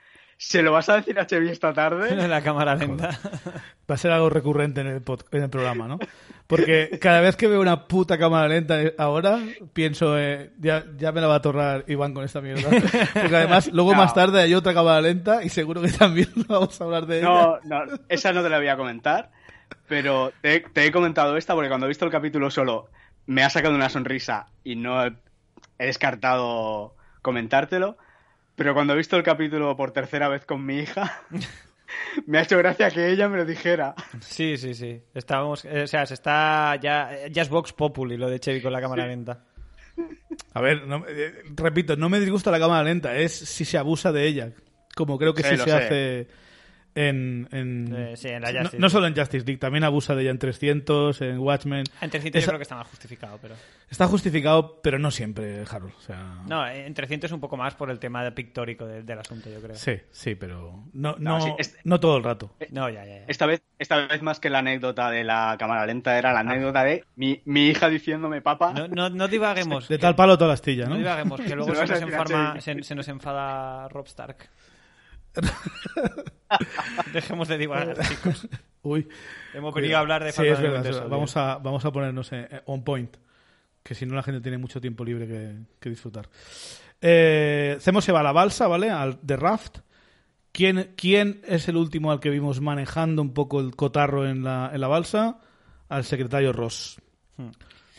¿se 0.48 0.62
lo 0.62 0.72
vas 0.72 0.90
a 0.90 0.96
decir 0.98 1.20
a 1.20 1.26
Chevy 1.28 1.50
esta 1.50 1.74
tarde? 1.74 2.16
la 2.28 2.42
cámara 2.42 2.76
lenta. 2.76 3.10
Va 3.90 3.96
a 3.96 3.98
ser 3.98 4.12
algo 4.12 4.30
recurrente 4.30 4.82
en 4.82 4.88
el, 4.88 5.04
pod- 5.04 5.26
en 5.32 5.44
el 5.44 5.50
programa, 5.50 5.88
¿no? 5.88 6.00
Porque 6.48 6.98
cada 7.02 7.20
vez 7.22 7.36
que 7.36 7.48
veo 7.48 7.60
una 7.62 7.88
puta 7.88 8.18
cámara 8.18 8.48
lenta 8.48 8.80
ahora, 8.98 9.40
pienso, 9.74 10.18
eh, 10.18 10.52
ya, 10.60 10.86
ya 10.98 11.12
me 11.12 11.20
la 11.22 11.28
va 11.28 11.36
a 11.36 11.42
torrar 11.42 11.84
Iván 11.88 12.14
con 12.14 12.24
esta 12.24 12.40
mierda. 12.42 12.70
Porque 12.70 13.36
además, 13.36 13.70
luego 13.74 13.92
No. 13.96 13.98
más 13.98 14.14
tarde 14.14 14.42
hay 14.42 14.54
otra 14.54 14.74
cámara 14.74 15.02
lenta 15.02 15.44
y 15.44 15.50
seguro 15.50 15.82
que 15.82 15.90
también 15.90 16.30
vamos 16.48 16.80
a 16.80 16.84
hablar 16.86 17.06
de 17.08 17.20
ella. 17.20 17.28
No, 17.28 17.60
no, 17.64 18.00
esa 18.10 18.32
no 18.32 18.42
te 18.44 18.50
la 18.50 18.58
voy 18.58 18.68
a 18.70 18.78
comentar, 18.78 19.32
pero 19.88 20.32
te, 20.42 20.62
te 20.62 20.86
he 20.86 20.92
comentado 20.92 21.36
esta 21.38 21.54
porque 21.54 21.70
cuando 21.70 21.88
he 21.88 21.90
visto 21.90 22.06
el 22.06 22.12
capítulo 22.12 22.50
solo 22.52 22.90
me 23.26 23.44
ha 23.44 23.50
sacado 23.50 23.76
una 23.76 23.90
sonrisa 23.90 24.48
y 24.64 24.76
no 24.76 25.06
he, 25.06 25.14
he 25.80 25.86
descartado 25.88 26.96
comentártelo, 27.22 27.98
pero 28.56 28.74
cuando 28.74 28.94
he 28.94 28.98
visto 28.98 29.16
el 29.18 29.24
capítulo 29.24 29.76
por 29.76 29.92
tercera 29.92 30.28
vez 30.28 30.46
con 30.46 30.66
mi 30.66 30.80
hija, 30.80 31.22
me 32.26 32.38
ha 32.38 32.42
hecho 32.44 32.58
gracia 32.58 32.90
que 32.92 33.10
ella 33.10 33.28
me 33.30 33.38
lo 33.38 33.46
dijera. 33.46 33.96
Sí, 34.22 34.58
sí, 34.58 34.74
sí. 34.74 35.02
Estábamos, 35.14 35.66
eh, 35.66 35.84
o 35.84 35.88
sea, 35.88 36.06
se 36.06 36.14
está 36.14 36.76
ya, 36.82 37.28
ya 37.32 37.42
es 37.42 37.50
Vox 37.50 37.74
Populi 37.74 38.18
lo 38.18 38.30
de 38.30 38.40
Chevy 38.40 38.62
con 38.62 38.74
la 38.74 38.82
cámara 38.82 39.06
lenta. 39.08 39.44
A 40.54 40.62
ver, 40.62 40.88
no- 40.88 41.06
eh, 41.08 41.44
repito, 41.56 41.96
no 41.96 42.10
me 42.10 42.20
disgusta 42.20 42.50
la 42.52 42.60
cámara 42.60 42.84
lenta, 42.84 43.16
es 43.16 43.34
si 43.34 43.66
se 43.66 43.78
abusa 43.78 44.12
de 44.12 44.26
ella. 44.28 44.52
Como 44.96 45.18
creo 45.18 45.34
que 45.34 45.44
Sí, 45.44 45.50
sí 45.50 45.58
lo 45.58 45.64
se 45.66 45.70
sé. 45.70 45.76
hace 45.76 46.28
en... 46.96 47.48
en- 47.52 47.94
Eh, 47.96 48.18
sí, 48.18 48.30
en 48.30 48.42
la 48.42 48.52
no- 48.52 48.60
Justice 48.62 48.80
no, 48.82 48.90
solo 48.90 49.08
en 49.08 49.16
Justice 49.16 49.46
League, 49.46 49.60
también 49.60 49.84
abusa 49.84 50.16
de 50.16 50.22
ella 50.24 50.32
en 50.32 50.40
300, 50.40 51.22
en 51.22 51.40
Watchmen. 51.40 51.84
En 52.02 52.10
300 52.10 52.40
Esa- 52.40 52.46
yo 52.46 52.50
creo 52.52 52.60
que 52.60 52.64
está 52.64 52.76
más 52.76 52.88
justificado, 52.88 53.38
pero... 53.42 53.56
Está 53.90 54.08
justificado, 54.08 54.80
pero 54.82 54.98
no 54.98 55.12
siempre, 55.12 55.64
Harold. 55.70 55.94
O 55.96 56.02
sea, 56.02 56.42
No, 56.48 56.68
en 56.68 56.94
300 56.94 57.32
un 57.32 57.40
poco 57.40 57.58
más 57.58 57.76
por 57.76 57.92
el 57.92 58.00
tema 58.00 58.24
de 58.24 58.32
pictórico 58.32 58.86
del, 58.88 59.06
del 59.06 59.20
asunto, 59.20 59.50
yo 59.52 59.62
creo. 59.62 59.76
Sí, 59.76 59.98
sí, 60.12 60.34
pero 60.36 60.86
no, 60.94 61.16
No, 61.20 61.38
no, 61.38 61.42
sí, 61.42 61.52
es- 61.60 61.78
no 61.84 62.00
todo 62.00 62.18
el 62.18 62.24
rato. 62.24 62.56
No, 62.72 62.90
ya, 62.90 63.06
ya, 63.06 63.20
ya. 63.20 63.26
Esta 63.28 63.46
vez, 63.46 63.62
esta 63.78 64.08
vez 64.08 64.22
más 64.24 64.40
que 64.40 64.50
la 64.50 64.60
anécdota 64.60 65.12
de 65.12 65.24
la 65.24 65.56
cámara 65.60 65.86
lenta 65.86 66.18
era 66.18 66.34
la 66.34 66.40
anécdota 66.40 66.84
de 66.84 67.04
mi, 67.16 67.42
mi 67.46 67.68
hija 67.68 67.88
diciéndome 67.90 68.42
papá. 68.42 68.74
No, 68.74 68.88
no, 68.88 69.10
no 69.10 69.28
divaguemos. 69.28 69.88
De 69.88 69.98
que- 69.98 70.02
tal 70.02 70.16
palo 70.16 70.38
toda 70.38 70.48
la 70.50 70.54
astilla, 70.56 70.86
No 70.86 70.92
¿no? 70.92 70.98
divaguemos, 70.98 71.40
que 71.42 71.56
luego 71.56 71.74
Se 71.76 71.86
se 71.88 71.94
nos, 71.94 72.02
enfarma- 72.02 72.62
se, 72.62 72.84
se 72.84 72.96
nos 72.96 73.08
enfada 73.08 73.88
Rob 73.90 74.08
Stark. 74.08 74.50
Dejemos 77.14 77.48
de 77.48 77.58
divagar, 77.58 77.98
chicos. 78.08 78.48
Uy. 78.84 79.08
Hemos 79.54 79.74
venido 79.74 79.98
a 79.98 80.02
hablar 80.02 80.24
de 80.24 80.32
Sí, 80.32 80.46
es 80.46 80.60
verdad. 80.60 81.08
Vamos 81.10 81.36
a, 81.38 81.58
vamos 81.58 81.86
a 81.86 81.92
ponernos 81.92 82.32
eh, 82.34 82.62
on 82.66 82.84
point. 82.84 83.16
Que 83.82 83.96
si 83.96 84.06
no, 84.06 84.16
la 84.16 84.24
gente 84.24 84.42
tiene 84.42 84.58
mucho 84.58 84.80
tiempo 84.80 85.04
libre 85.04 85.28
que, 85.28 85.56
que 85.80 85.90
disfrutar. 85.90 86.30
Eh, 87.02 87.78
se 87.80 88.12
va 88.12 88.20
a 88.20 88.24
la 88.24 88.32
balsa, 88.32 88.68
¿vale? 88.68 88.90
Al 88.90 89.20
de 89.22 89.36
Raft. 89.36 89.80
¿Quién, 90.54 90.94
¿Quién 90.96 91.42
es 91.46 91.68
el 91.68 91.76
último 91.76 92.12
al 92.12 92.20
que 92.20 92.30
vimos 92.30 92.62
manejando 92.62 93.22
un 93.22 93.34
poco 93.34 93.60
el 93.60 93.76
cotarro 93.76 94.28
en 94.28 94.44
la, 94.44 94.70
en 94.74 94.80
la 94.80 94.88
balsa? 94.88 95.40
Al 95.90 96.06
secretario 96.06 96.54
Ross. 96.54 97.02
Hmm. 97.38 97.50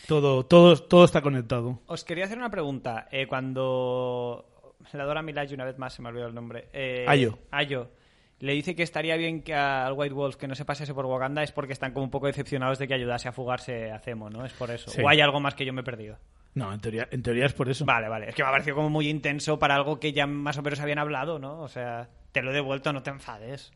Todo, 0.07 0.47
todo, 0.47 0.77
todo 0.77 1.05
está 1.05 1.21
conectado. 1.21 1.81
Os 1.87 2.05
quería 2.05 2.25
hacer 2.25 2.39
una 2.39 2.51
pregunta. 2.51 3.09
Eh, 3.11 3.27
cuando 3.27 4.54
Dora 5.03 5.23
Milaje, 5.23 5.53
una 5.55 5.65
vez 5.65 5.77
más 5.79 5.93
se 5.95 6.01
me 6.03 6.09
ha 6.09 6.11
olvidado 6.11 6.29
el 6.29 6.35
nombre. 6.37 6.69
Eh, 6.73 7.05
Ayo. 7.09 7.37
Ayo. 7.51 7.91
le 8.39 8.53
dice 8.53 8.77
que 8.77 8.85
estaría 8.85 9.17
bien 9.17 9.43
que 9.43 9.55
al 9.55 9.95
White 9.95 10.15
Wolf 10.15 10.37
que 10.37 10.47
no 10.47 10.55
se 10.55 10.65
pasase 10.65 10.95
por 10.95 11.07
Wakanda 11.07 11.43
es 11.43 11.51
porque 11.51 11.73
están 11.73 11.93
como 11.93 12.05
un 12.05 12.11
poco 12.11 12.29
decepcionados 12.29 12.79
de 12.79 12.87
que 12.87 12.95
ayudase 12.95 13.29
a 13.29 13.33
fugarse 13.33 13.91
a 13.91 13.99
Zemo, 13.99 14.31
¿no? 14.31 14.45
Es 14.45 14.53
por 14.53 14.71
eso. 14.71 14.91
Sí. 14.91 15.01
O 15.03 15.09
hay 15.09 15.21
algo 15.21 15.41
más 15.41 15.55
que 15.57 15.65
yo 15.65 15.73
me 15.73 15.81
he 15.81 15.85
perdido. 15.85 16.19
No, 16.55 16.73
en 16.73 16.81
teoría, 16.81 17.09
en 17.11 17.21
teoría 17.23 17.47
es 17.47 17.53
por 17.53 17.69
eso. 17.69 17.85
Vale, 17.85 18.09
vale. 18.09 18.29
Es 18.29 18.35
que 18.37 18.43
me 18.45 18.49
ha 18.49 18.53
parecido 18.53 18.77
como 18.77 18.89
muy 18.89 19.09
intenso 19.09 19.59
para 19.59 19.75
algo 19.75 19.99
que 19.99 20.13
ya 20.13 20.27
más 20.29 20.57
o 20.57 20.63
menos 20.63 20.79
habían 20.79 21.01
hablado, 21.01 21.41
¿no? 21.41 21.61
O 21.63 21.69
sea, 21.69 22.09
te 22.31 22.43
lo 22.43 22.53
he 22.53 22.55
devuelto, 22.55 22.93
no 22.93 23.03
te 23.03 23.11
enfades. 23.11 23.73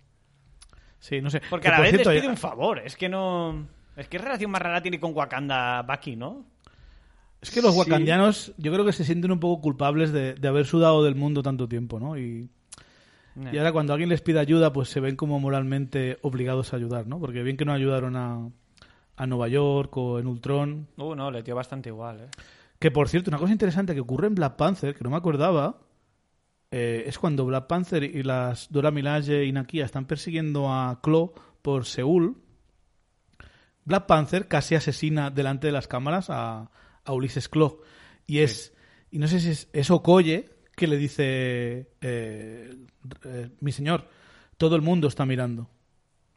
Sí, 1.01 1.21
no 1.21 1.31
sé. 1.31 1.41
Porque 1.51 1.65
Que, 1.65 1.69
a 1.69 1.71
la 1.73 1.77
por 1.79 1.83
vez 1.85 1.93
cierto, 1.93 2.13
les 2.13 2.21
pide 2.21 2.31
un 2.31 2.37
favor. 2.37 2.79
Es 2.81 2.97
que 2.97 3.09
no... 3.09 3.67
Es 3.97 4.09
que 4.09 4.19
relación 4.19 4.51
más 4.53 4.63
rara 4.63 4.81
tiene 4.81 5.01
con 5.01 5.13
Wakanda 5.13 5.83
Bucky, 5.83 6.15
¿no? 6.15 6.45
Es 7.41 7.51
que 7.51 7.63
los 7.63 7.73
Sí. 7.75 7.79
wakandianos 7.79 8.53
yo 8.59 8.73
creo 8.73 8.85
que 8.85 8.93
se 8.93 9.05
sienten 9.05 9.31
un 9.31 9.41
poco 9.41 9.61
culpables 9.63 10.13
de, 10.13 10.35
de 10.35 10.49
haber 10.49 10.67
sudado 10.67 11.05
del 11.05 11.15
mundo 11.15 11.43
tanto 11.43 11.69
tiempo, 11.69 12.01
¿no? 12.01 12.19
Y, 12.19 12.49
y 13.53 13.57
ahora 13.59 13.71
cuando 13.73 13.93
alguien 13.93 14.09
les 14.09 14.21
pide 14.21 14.41
ayuda, 14.41 14.73
pues 14.73 14.89
se 14.89 14.99
ven 14.99 15.15
como 15.15 15.39
moralmente 15.39 16.19
obligados 16.23 16.73
a 16.73 16.77
ayudar, 16.77 17.07
¿no? 17.07 17.21
Porque 17.21 17.45
bien 17.45 17.57
que 17.57 17.65
no 17.65 17.73
ayudaron 17.73 18.17
a, 18.17 18.49
a 19.17 19.27
Nueva 19.29 19.47
York 19.49 19.97
o 19.97 20.19
en 20.19 20.27
Ultron. 20.27 20.89
Uh, 20.97 21.15
no, 21.15 21.31
le 21.31 21.43
dio 21.45 21.55
bastante 21.55 21.91
igual, 21.91 22.21
¿eh? 22.23 22.29
Que 22.81 22.91
por 22.91 23.09
cierto, 23.09 23.31
una 23.31 23.39
cosa 23.39 23.53
interesante 23.53 23.95
que 23.95 24.01
ocurre 24.01 24.27
en 24.27 24.35
Black 24.35 24.57
Panther, 24.57 24.95
que 24.95 25.05
no 25.05 25.11
me 25.11 25.17
acordaba, 25.17 25.79
eh, 26.73 27.05
es 27.07 27.19
cuando 27.19 27.47
Black 27.47 27.67
Panther 27.69 28.03
y 28.03 28.23
las 28.25 28.71
Dora 28.73 28.91
Milaje 28.91 29.45
y 29.45 29.53
Nakia 29.53 29.85
están 29.85 30.07
persiguiendo 30.07 30.73
a 30.73 31.01
Klo 31.01 31.33
por 31.63 31.85
Seúl. 31.87 32.37
Black 33.85 34.07
Panther 34.07 34.49
casi 34.49 34.75
asesina 34.75 35.31
delante 35.31 35.69
de 35.69 35.73
las 35.73 35.87
cámaras 35.89 36.29
a, 36.31 36.71
a 37.09 37.13
Ulises 37.15 37.49
Klo. 37.49 37.81
Y 38.27 38.41
es. 38.41 38.73
Y 39.11 39.19
no 39.19 39.27
sé 39.27 39.41
si 39.41 39.51
es, 39.51 39.69
es 39.73 39.91
Okoye 39.91 40.51
que 40.77 40.87
le 40.87 40.97
dice. 40.97 41.91
eh, 42.01 42.75
eh, 43.25 43.49
mi 43.61 43.73
señor, 43.73 44.09
todo 44.57 44.77
el 44.77 44.83
mundo 44.83 45.09
está 45.09 45.25
mirando. 45.25 45.71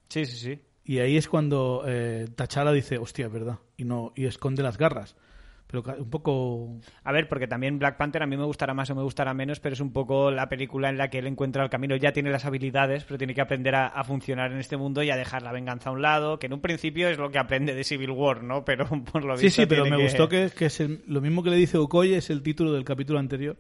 Sí, 0.10 0.26
sí, 0.26 0.38
sí. 0.38 0.60
Y 0.84 1.00
ahí 1.00 1.18
es 1.18 1.28
cuando 1.28 1.84
eh, 1.86 2.28
dice, 2.74 2.98
hostia, 2.98 3.28
es 3.28 3.32
verdad. 3.32 3.60
Y, 3.78 3.84
no, 3.84 4.14
y 4.16 4.26
esconde 4.26 4.64
las 4.64 4.78
garras. 4.78 5.16
Pero 5.72 5.84
un 5.98 6.10
poco. 6.10 6.78
A 7.06 7.12
ver, 7.14 7.30
porque 7.30 7.48
también 7.48 7.80
Black 7.80 7.96
Panther 7.98 8.22
a 8.22 8.26
mí 8.28 8.36
me 8.36 8.44
gustará 8.44 8.74
más 8.74 8.90
o 8.90 8.96
me 8.96 9.04
gustará 9.04 9.34
menos, 9.34 9.60
pero 9.62 9.74
es 9.74 9.80
un 9.80 9.94
poco 9.94 10.30
la 10.30 10.50
película 10.50 10.90
en 10.90 10.98
la 10.98 11.10
que 11.10 11.20
él 11.20 11.28
encuentra 11.28 11.64
el 11.64 11.70
camino. 11.70 11.96
Ya 11.96 12.12
tiene 12.12 12.30
las 12.30 12.44
habilidades, 12.46 13.06
pero 13.06 13.18
tiene 13.18 13.34
que 13.34 13.42
aprender 13.42 13.74
a, 13.76 13.88
a 13.88 14.04
funcionar 14.04 14.52
en 14.52 14.58
este 14.60 14.76
mundo 14.76 15.02
y 15.02 15.10
a 15.12 15.16
dejar 15.16 15.42
la 15.44 15.52
venganza 15.54 15.90
a 15.90 15.94
un 15.94 16.02
lado, 16.02 16.38
que 16.40 16.48
en 16.48 16.54
un 16.54 16.62
principio 16.62 17.08
es 17.10 17.18
lo 17.18 17.32
que 17.32 17.40
aprende 17.40 17.74
de 17.74 17.84
Civil 17.86 18.12
War, 18.12 18.44
¿no? 18.44 18.66
Pero 18.66 18.86
por 18.86 19.24
lo 19.24 19.38
Sí, 19.38 19.46
visto 19.46 19.62
sí, 19.62 19.66
pero 19.68 19.84
tiene 19.84 19.98
me 19.98 20.04
gustó 20.04 20.28
que, 20.28 20.50
que 20.50 20.66
es 20.66 20.80
el- 20.82 21.02
lo 21.08 21.22
mismo 21.22 21.42
que 21.42 21.50
le 21.52 21.56
dice 21.56 21.78
Okoye, 21.78 22.18
es 22.18 22.30
el 22.30 22.44
título 22.44 22.74
del 22.74 22.84
capítulo 22.84 23.18
anterior. 23.20 23.56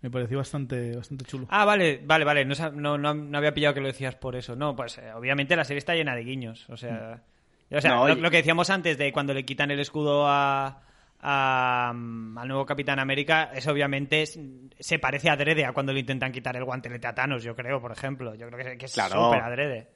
Me 0.00 0.10
pareció 0.12 0.38
bastante, 0.38 0.94
bastante 0.94 1.24
chulo. 1.24 1.46
Ah, 1.50 1.64
vale, 1.64 2.00
vale, 2.06 2.24
vale. 2.24 2.44
No, 2.44 2.54
no, 2.72 2.96
no, 2.96 3.14
no 3.14 3.36
había 3.38 3.52
pillado 3.52 3.74
que 3.74 3.80
lo 3.80 3.88
decías 3.88 4.14
por 4.14 4.36
eso. 4.36 4.54
No, 4.54 4.76
pues 4.76 4.96
eh, 4.98 5.12
obviamente 5.12 5.56
la 5.56 5.64
serie 5.64 5.78
está 5.78 5.94
llena 5.96 6.14
de 6.14 6.22
guiños. 6.22 6.70
O 6.70 6.76
sea, 6.76 7.24
o 7.68 7.80
sea 7.80 7.96
No, 7.96 8.06
lo, 8.06 8.14
lo 8.14 8.30
que 8.30 8.36
decíamos 8.36 8.70
antes 8.70 8.96
de 8.96 9.10
cuando 9.12 9.34
le 9.34 9.44
quitan 9.44 9.72
el 9.72 9.80
escudo 9.80 10.28
a, 10.28 10.82
a, 11.20 11.90
al 11.90 12.48
nuevo 12.48 12.64
Capitán 12.66 12.98
América, 12.98 13.50
es 13.54 13.66
obviamente 13.66 14.22
es- 14.22 14.38
se 14.78 14.98
parece 14.98 15.30
adrede 15.30 15.64
a 15.64 15.72
cuando 15.72 15.92
le 15.92 16.00
intentan 16.00 16.30
quitar 16.32 16.56
el 16.56 16.64
guantelete 16.64 17.06
a 17.06 17.14
Thanos, 17.14 17.42
yo 17.42 17.54
creo, 17.56 17.80
por 17.80 17.92
ejemplo. 17.92 18.34
Yo 18.34 18.48
creo 18.48 18.64
que, 18.72 18.78
que 18.78 18.86
es 18.86 18.94
Claro. 18.94 19.26
súper 19.26 19.42
adrede. 19.42 19.88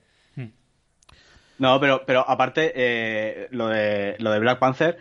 No, 1.59 1.79
pero, 1.79 2.05
pero 2.07 2.29
aparte, 2.29 2.73
eh, 2.75 3.49
lo, 3.53 3.69
de, 3.69 4.17
lo 4.19 4.33
de 4.33 4.39
Black 4.41 4.59
Panther, 4.59 4.99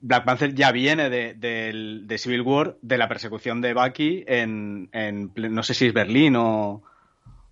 Black 0.00 0.24
Panther 0.24 0.54
ya 0.54 0.70
viene 0.70 1.10
de, 1.10 1.34
del- 1.34 2.06
de 2.06 2.18
Civil 2.18 2.42
War, 2.42 2.76
de 2.82 2.98
la 2.98 3.08
persecución 3.08 3.60
de 3.60 3.74
Bucky 3.74 4.24
en, 4.28 4.88
en 4.92 5.32
no 5.36 5.62
sé 5.62 5.74
si 5.74 5.86
es 5.86 5.92
Berlín 5.92 6.36
o... 6.36 6.82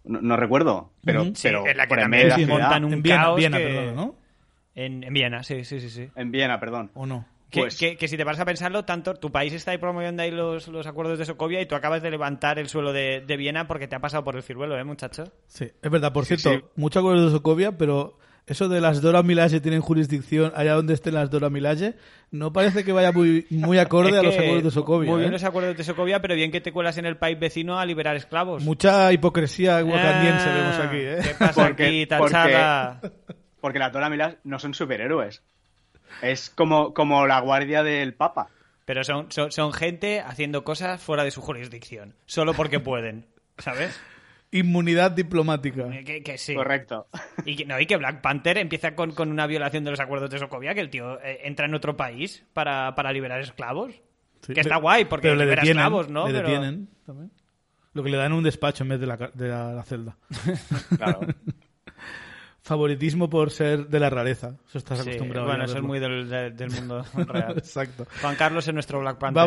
No, 0.04 0.20
no 0.22 0.36
recuerdo, 0.36 0.92
pero, 1.04 1.22
Ujú. 1.22 1.32
Sí, 1.34 1.48
pero 1.48 1.66
en 1.66 1.76
la 1.76 1.86
que 1.86 1.94
también 1.96 2.28
de 2.28 2.46
montan 2.46 2.84
un 2.84 2.92
en 2.94 3.02
Viena, 3.02 3.22
caos 3.22 3.36
Viena, 3.36 3.58
que- 3.58 3.64
perdón, 3.64 3.96
¿no? 3.96 4.14
En, 4.74 5.04
en 5.04 5.12
Viena, 5.12 5.42
sí, 5.42 5.64
sí, 5.64 5.80
sí. 5.80 5.90
sí. 5.90 6.08
En 6.14 6.30
Viena, 6.30 6.58
perdón. 6.60 6.90
¿O 6.94 7.04
no? 7.06 7.26
Que, 7.50 7.60
Pues- 7.62 7.76
que- 7.76 7.96
que 7.96 8.06
si 8.06 8.16
te 8.16 8.22
vas 8.24 8.38
a 8.38 8.44
pensarlo, 8.44 8.84
tanto 8.84 9.14
tu 9.14 9.32
país 9.32 9.52
está 9.52 9.72
ahí 9.72 9.78
promoviendo 9.78 10.22
ahí 10.22 10.30
los, 10.30 10.68
los 10.68 10.86
acuerdos 10.86 11.18
de 11.18 11.24
Sokovia 11.24 11.60
y 11.60 11.66
tú 11.66 11.74
acabas 11.74 12.00
de 12.02 12.10
levantar 12.10 12.58
el 12.60 12.68
suelo 12.68 12.92
de, 12.92 13.22
de 13.26 13.36
Viena 13.36 13.66
porque 13.66 13.88
te 13.88 13.96
ha 13.96 14.00
pasado 14.00 14.22
por 14.22 14.36
el 14.36 14.42
ciruelo, 14.42 14.78
¿eh, 14.78 14.84
muchacho? 14.84 15.24
Sí, 15.48 15.64
es 15.82 15.90
verdad. 15.90 16.12
Por 16.12 16.26
Sí, 16.26 16.36
cierto, 16.36 16.60
sí. 16.60 16.64
mucho 16.76 17.00
acuerdo 17.00 17.24
de 17.26 17.32
Sokovia, 17.32 17.76
pero 17.76 18.16
eso 18.46 18.68
de 18.68 18.80
las 18.80 19.00
Dora 19.02 19.22
Milaje 19.24 19.60
tienen 19.60 19.80
jurisdicción 19.80 20.52
allá 20.54 20.74
donde 20.74 20.94
estén 20.94 21.14
las 21.14 21.28
Dora 21.30 21.50
Milaje, 21.50 21.94
no 22.30 22.52
parece 22.52 22.84
que 22.84 22.92
vaya 22.92 23.10
muy, 23.10 23.46
muy 23.50 23.78
acorde 23.78 24.10
Es 24.12 24.16
a 24.18 24.22
los 24.22 24.34
acuerdos 24.38 24.62
de 24.64 24.70
Sokovia. 24.70 25.10
Muy 25.10 25.18
bien 25.20 25.30
¿eh? 25.30 25.32
los 25.32 25.42
acuerdos 25.44 25.76
de 25.76 25.82
Sokovia, 25.84 26.20
pero 26.22 26.36
bien 26.36 26.52
que 26.52 26.60
te 26.60 26.70
cuelas 26.72 26.98
en 26.98 27.06
el 27.06 27.16
país 27.16 27.36
vecino 27.38 27.80
a 27.80 27.84
liberar 27.84 28.14
esclavos. 28.14 28.62
Mucha 28.62 29.12
hipocresía 29.12 29.84
wakandiense 29.84 30.48
Ah, 30.48 30.54
vemos 30.54 30.78
aquí, 30.86 30.96
¿eh? 30.98 31.18
¿Qué 31.22 31.34
pasa 31.38 31.66
Porque- 31.66 31.84
aquí, 31.86 32.06
Tachada? 32.06 33.00
Porque 33.60 33.78
las 33.80 33.92
Dora 33.92 34.08
Milaje 34.08 34.38
no 34.44 34.58
son 34.60 34.72
superhéroes. 34.72 35.42
Es 36.22 36.50
como, 36.50 36.92
como 36.94 37.26
la 37.26 37.40
guardia 37.40 37.82
del 37.82 38.14
Papa. 38.14 38.48
Pero 38.84 39.04
son, 39.04 39.30
son, 39.30 39.52
son 39.52 39.72
gente 39.72 40.20
haciendo 40.20 40.64
cosas 40.64 41.00
fuera 41.02 41.22
de 41.24 41.30
su 41.30 41.40
jurisdicción, 41.40 42.14
solo 42.26 42.54
porque 42.54 42.80
pueden, 42.80 43.26
¿sabes? 43.58 44.00
Inmunidad 44.52 45.12
diplomática. 45.12 45.82
Eh, 45.94 46.02
Que, 46.04 46.22
que 46.24 46.36
sí. 46.36 46.54
Correcto. 46.56 47.06
Y 47.44 47.54
que, 47.54 47.64
no, 47.66 47.78
y 47.78 47.86
que 47.86 47.96
Black 47.96 48.20
Panther 48.20 48.58
empieza 48.58 48.96
con, 48.96 49.12
con 49.12 49.30
una 49.30 49.46
violación 49.46 49.84
de 49.84 49.90
los 49.92 50.00
acuerdos 50.00 50.28
de 50.30 50.38
Sokovia, 50.40 50.74
que 50.74 50.80
el 50.80 50.90
tío 50.90 51.20
eh, 51.22 51.42
entra 51.44 51.66
en 51.66 51.74
otro 51.74 51.96
país 51.96 52.44
para, 52.52 52.94
para 52.96 53.12
liberar 53.12 53.40
esclavos. 53.40 53.92
Sí, 54.44 54.52
que 54.54 54.60
está 54.60 54.70
pero- 54.76 54.80
guay, 54.82 55.04
porque 55.04 55.28
pero 55.28 55.36
le 55.36 55.44
libera 55.44 55.62
detienen, 55.62 55.82
esclavos, 55.84 56.08
¿no? 56.08 56.26
Le 56.26 56.32
Pero- 56.34 56.48
detienen 56.48 56.88
también. 57.06 57.30
Lo 57.92 58.02
que 58.02 58.10
le 58.10 58.16
dan 58.16 58.26
en 58.26 58.38
un 58.38 58.44
despacho 58.44 58.82
en 58.84 58.88
vez 58.90 59.00
de 59.00 59.06
la, 59.06 59.16
de 59.16 59.48
la- 59.48 59.72
la 59.72 59.82
celda. 59.84 60.16
Claro. 60.96 61.20
Favoritismo 62.70 63.28
por 63.28 63.50
ser 63.50 63.88
de 63.88 63.98
la 63.98 64.08
rareza. 64.10 64.54
Eso 64.68 64.78
estás 64.78 65.00
Sí, 65.00 65.08
acostumbrado. 65.10 65.46
bueno, 65.48 65.62
a 65.62 65.66
eso 65.66 65.78
es 65.78 65.82
muy 65.82 65.98
del, 65.98 66.70
mundo 66.70 67.04
real. 67.26 67.54
Exacto. 67.58 68.06
Juan 68.22 68.36
Carlos 68.36 68.68
es 68.68 68.72
nuestro 68.74 69.00
Black 69.00 69.18
Panther. 69.18 69.42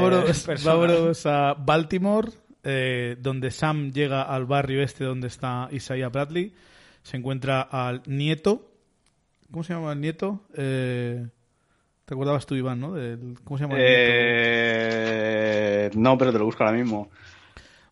Vámonos, 0.65 1.25
a 1.25 1.53
Baltimore, 1.53 2.27
eh, 2.65 3.15
donde 3.19 3.49
Sam 3.51 3.91
llega 3.93 4.23
al 4.23 4.45
barrio 4.45 4.83
este 4.83 5.05
donde 5.05 5.27
está 5.27 5.69
Isaiah 5.71 6.09
Bradley. 6.09 6.53
Se 7.01 7.15
encuentra 7.15 7.61
al 7.61 8.01
nieto. 8.07 8.69
¿Cómo 9.51 9.63
se 9.63 9.73
llama 9.73 9.93
el 9.93 10.01
nieto? 10.01 10.41
Eh, 10.57 11.25
¿Te 12.03 12.13
acordabas 12.13 12.45
tú, 12.45 12.55
Iván, 12.55 12.81
no? 12.81 12.91
Del- 12.93 13.35
¿Cómo 13.45 13.57
se 13.57 13.63
llama 13.63 13.75
el 13.75 13.85
nieto? 13.85 14.01
Eh, 14.85 15.89
no, 15.95 16.17
pero 16.17 16.33
te 16.33 16.39
lo 16.39 16.45
busco 16.45 16.63
ahora 16.65 16.75
mismo. 16.77 17.09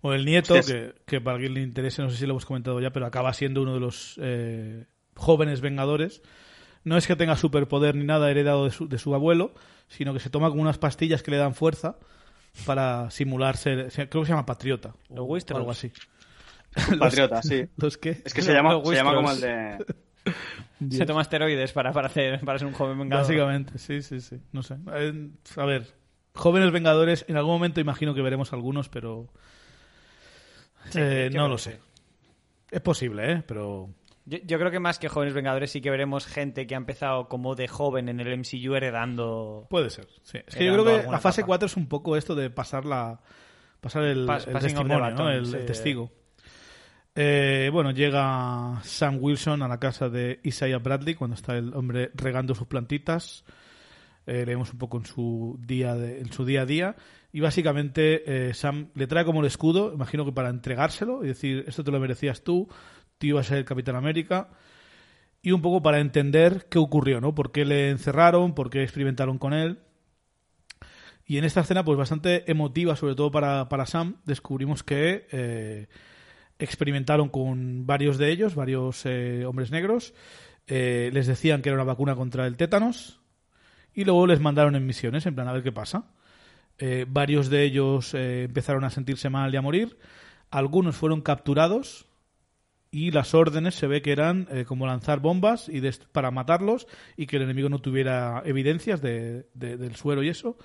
O 0.01 0.11
el 0.13 0.25
nieto, 0.25 0.55
que, 0.55 0.93
que 1.05 1.21
para 1.21 1.37
quien 1.37 1.53
le 1.53 1.61
interese, 1.61 2.01
no 2.01 2.09
sé 2.09 2.17
si 2.17 2.25
lo 2.25 2.31
hemos 2.33 2.45
comentado 2.45 2.81
ya, 2.81 2.89
pero 2.89 3.05
acaba 3.05 3.31
siendo 3.33 3.61
uno 3.61 3.75
de 3.75 3.79
los 3.79 4.19
eh, 4.21 4.85
jóvenes 5.21 5.61
vengadores. 5.61 6.21
No 6.83 6.97
es 6.97 7.05
que 7.07 7.15
tenga 7.15 7.35
superpoder 7.37 7.95
ni 7.95 8.03
nada 8.05 8.29
heredado 8.31 8.65
de 8.65 8.71
su, 8.71 8.87
de 8.89 8.97
su 8.97 9.13
abuelo, 9.13 9.53
sino 9.87 10.13
que 10.13 10.19
se 10.19 10.29
toma 10.29 10.49
como 10.49 10.61
unas 10.63 10.77
pastillas 10.79 11.21
que 11.23 11.31
le 11.31 11.37
dan 11.37 11.53
fuerza 11.53 11.95
para 12.65 13.09
simular 13.11 13.55
ser, 13.55 13.91
se- 13.91 14.09
creo 14.09 14.23
que 14.23 14.27
se 14.27 14.31
llama 14.33 14.45
patriota. 14.45 14.93
Los 15.09 15.19
o 15.19 15.23
Westeros. 15.23 15.59
algo 15.59 15.71
así. 15.71 15.91
Patriota, 16.99 17.41
sí. 17.43 17.65
¿Los 17.77 17.97
qué? 17.97 18.21
Es 18.25 18.33
que 18.33 18.41
se 18.41 18.53
llama, 18.53 18.73
Los 18.73 18.87
se 18.89 18.95
llama 18.95 19.13
como 19.15 19.31
el 19.31 19.39
de... 19.41 19.85
Se 20.89 21.05
toma 21.05 21.21
esteroides 21.21 21.71
para, 21.73 21.91
para, 21.93 22.07
hacer, 22.07 22.39
para 22.41 22.57
ser 22.57 22.67
un 22.67 22.73
joven 22.73 22.97
vengador. 22.97 23.23
Básicamente, 23.25 23.77
sí, 23.77 24.01
sí, 24.01 24.19
sí. 24.19 24.37
No 24.51 24.63
sé. 24.63 24.77
Eh, 24.93 25.29
A 25.57 25.65
ver, 25.65 25.93
jóvenes 26.33 26.71
vengadores, 26.71 27.23
en 27.27 27.37
algún 27.37 27.53
momento 27.53 27.79
imagino 27.79 28.15
que 28.15 28.21
veremos 28.23 28.51
algunos, 28.53 28.89
pero 28.89 29.29
eh, 30.95 31.29
no 31.33 31.47
lo 31.47 31.57
sé. 31.57 31.79
Es 32.71 32.81
posible, 32.81 33.31
¿eh? 33.31 33.43
Pero 33.45 33.89
Yo, 34.25 34.37
yo 34.45 34.59
creo 34.59 34.69
que 34.71 34.79
más 34.79 34.99
que 34.99 35.09
jóvenes 35.09 35.33
vengadores 35.33 35.71
sí 35.71 35.81
que 35.81 35.89
veremos 35.89 36.25
gente 36.27 36.67
que 36.67 36.75
ha 36.75 36.77
empezado 36.77 37.27
como 37.27 37.55
de 37.55 37.67
joven 37.67 38.07
en 38.09 38.19
el 38.19 38.37
MCU 38.39 38.75
heredando... 38.75 39.65
Puede 39.69 39.89
ser, 39.89 40.07
sí. 40.23 40.37
Es 40.45 40.55
que 40.55 40.65
yo 40.65 40.73
creo 40.73 40.85
que 40.85 41.09
la 41.09 41.19
fase 41.19 41.41
etapa. 41.41 41.47
4 41.47 41.65
es 41.65 41.77
un 41.77 41.87
poco 41.87 42.15
esto 42.15 42.35
de 42.35 42.49
pasar 42.49 42.85
la 42.85 43.19
pasar 43.79 44.03
el, 44.03 44.27
Pas- 44.27 44.47
el 44.47 44.53
testimonio, 44.59 44.97
¿no? 44.97 45.01
baton, 45.01 45.27
el, 45.31 45.45
sí. 45.47 45.55
el 45.55 45.65
testigo. 45.65 46.11
Eh, 47.15 47.69
bueno, 47.73 47.91
llega 47.91 48.79
Sam 48.83 49.17
Wilson 49.19 49.61
a 49.63 49.67
la 49.67 49.79
casa 49.79 50.07
de 50.07 50.39
Isaiah 50.43 50.77
Bradley 50.77 51.15
cuando 51.15 51.35
está 51.35 51.57
el 51.57 51.73
hombre 51.73 52.11
regando 52.13 52.55
sus 52.55 52.67
plantitas. 52.67 53.43
Eh, 54.27 54.45
leemos 54.45 54.71
un 54.71 54.77
poco 54.77 54.97
en 54.97 55.05
su 55.05 55.57
día 55.59 55.95
de- 55.95 56.19
en 56.19 56.31
su 56.31 56.45
día 56.45 56.61
a 56.61 56.65
día 56.65 56.95
y 57.33 57.39
básicamente 57.39 58.49
eh, 58.49 58.53
Sam 58.53 58.89
le 58.93 59.07
trae 59.07 59.25
como 59.25 59.41
el 59.41 59.47
escudo, 59.47 59.91
imagino 59.93 60.23
que 60.25 60.31
para 60.31 60.49
entregárselo 60.49 61.23
y 61.23 61.27
decir 61.27 61.65
esto 61.67 61.83
te 61.83 61.89
lo 61.91 61.99
merecías 61.99 62.43
tú, 62.43 62.69
tú 63.21 63.27
ibas 63.27 63.45
a 63.45 63.49
ser 63.49 63.57
el 63.59 63.65
Capitán 63.65 63.95
América 63.95 64.49
y 65.41 65.51
un 65.51 65.61
poco 65.61 65.81
para 65.81 65.99
entender 65.99 66.67
qué 66.69 66.79
ocurrió, 66.79 67.21
¿no? 67.21 67.33
¿Por 67.33 67.51
qué 67.51 67.65
le 67.65 67.89
encerraron? 67.89 68.53
¿Por 68.53 68.69
qué 68.69 68.83
experimentaron 68.83 69.37
con 69.37 69.53
él? 69.53 69.79
Y 71.25 71.37
en 71.37 71.45
esta 71.45 71.61
escena, 71.61 71.85
pues 71.85 71.97
bastante 71.97 72.49
emotiva, 72.51 72.95
sobre 72.95 73.15
todo 73.15 73.31
para, 73.31 73.69
para 73.69 73.85
Sam, 73.85 74.17
descubrimos 74.25 74.83
que 74.83 75.27
eh, 75.31 75.87
experimentaron 76.59 77.29
con 77.29 77.85
varios 77.85 78.17
de 78.17 78.31
ellos, 78.31 78.55
varios 78.55 79.05
eh, 79.05 79.45
hombres 79.45 79.71
negros. 79.71 80.13
Eh, 80.67 81.09
les 81.13 81.27
decían 81.27 81.61
que 81.61 81.69
era 81.69 81.75
una 81.75 81.85
vacuna 81.85 82.15
contra 82.15 82.47
el 82.47 82.57
tétanos 82.57 83.21
y 83.93 84.03
luego 84.03 84.27
les 84.27 84.39
mandaron 84.39 84.75
en 84.75 84.85
misiones, 84.85 85.25
en 85.25 85.35
plan, 85.35 85.47
a 85.47 85.53
ver 85.53 85.63
qué 85.63 85.71
pasa. 85.71 86.11
Varios 87.07 87.51
de 87.51 87.63
ellos 87.63 88.15
empezaron 88.15 88.83
a 88.83 88.89
sentirse 88.89 89.29
mal 89.29 89.53
y 89.53 89.57
a 89.57 89.61
morir. 89.61 89.99
Algunos 90.49 90.95
fueron 90.95 91.21
capturados 91.21 92.07
y 92.91 93.11
las 93.11 93.33
órdenes 93.33 93.75
se 93.75 93.87
ve 93.87 94.01
que 94.01 94.11
eran 94.11 94.47
eh, 94.51 94.65
como 94.65 94.85
lanzar 94.85 95.19
bombas 95.21 95.69
y 95.69 95.81
para 96.11 96.29
matarlos 96.29 96.87
y 97.15 97.25
que 97.25 97.37
el 97.37 97.43
enemigo 97.43 97.69
no 97.69 97.79
tuviera 97.79 98.41
evidencias 98.45 99.01
de- 99.01 99.47
de- 99.53 99.77
del 99.77 99.95
suero 99.95 100.21
y 100.23 100.29
eso. 100.29 100.57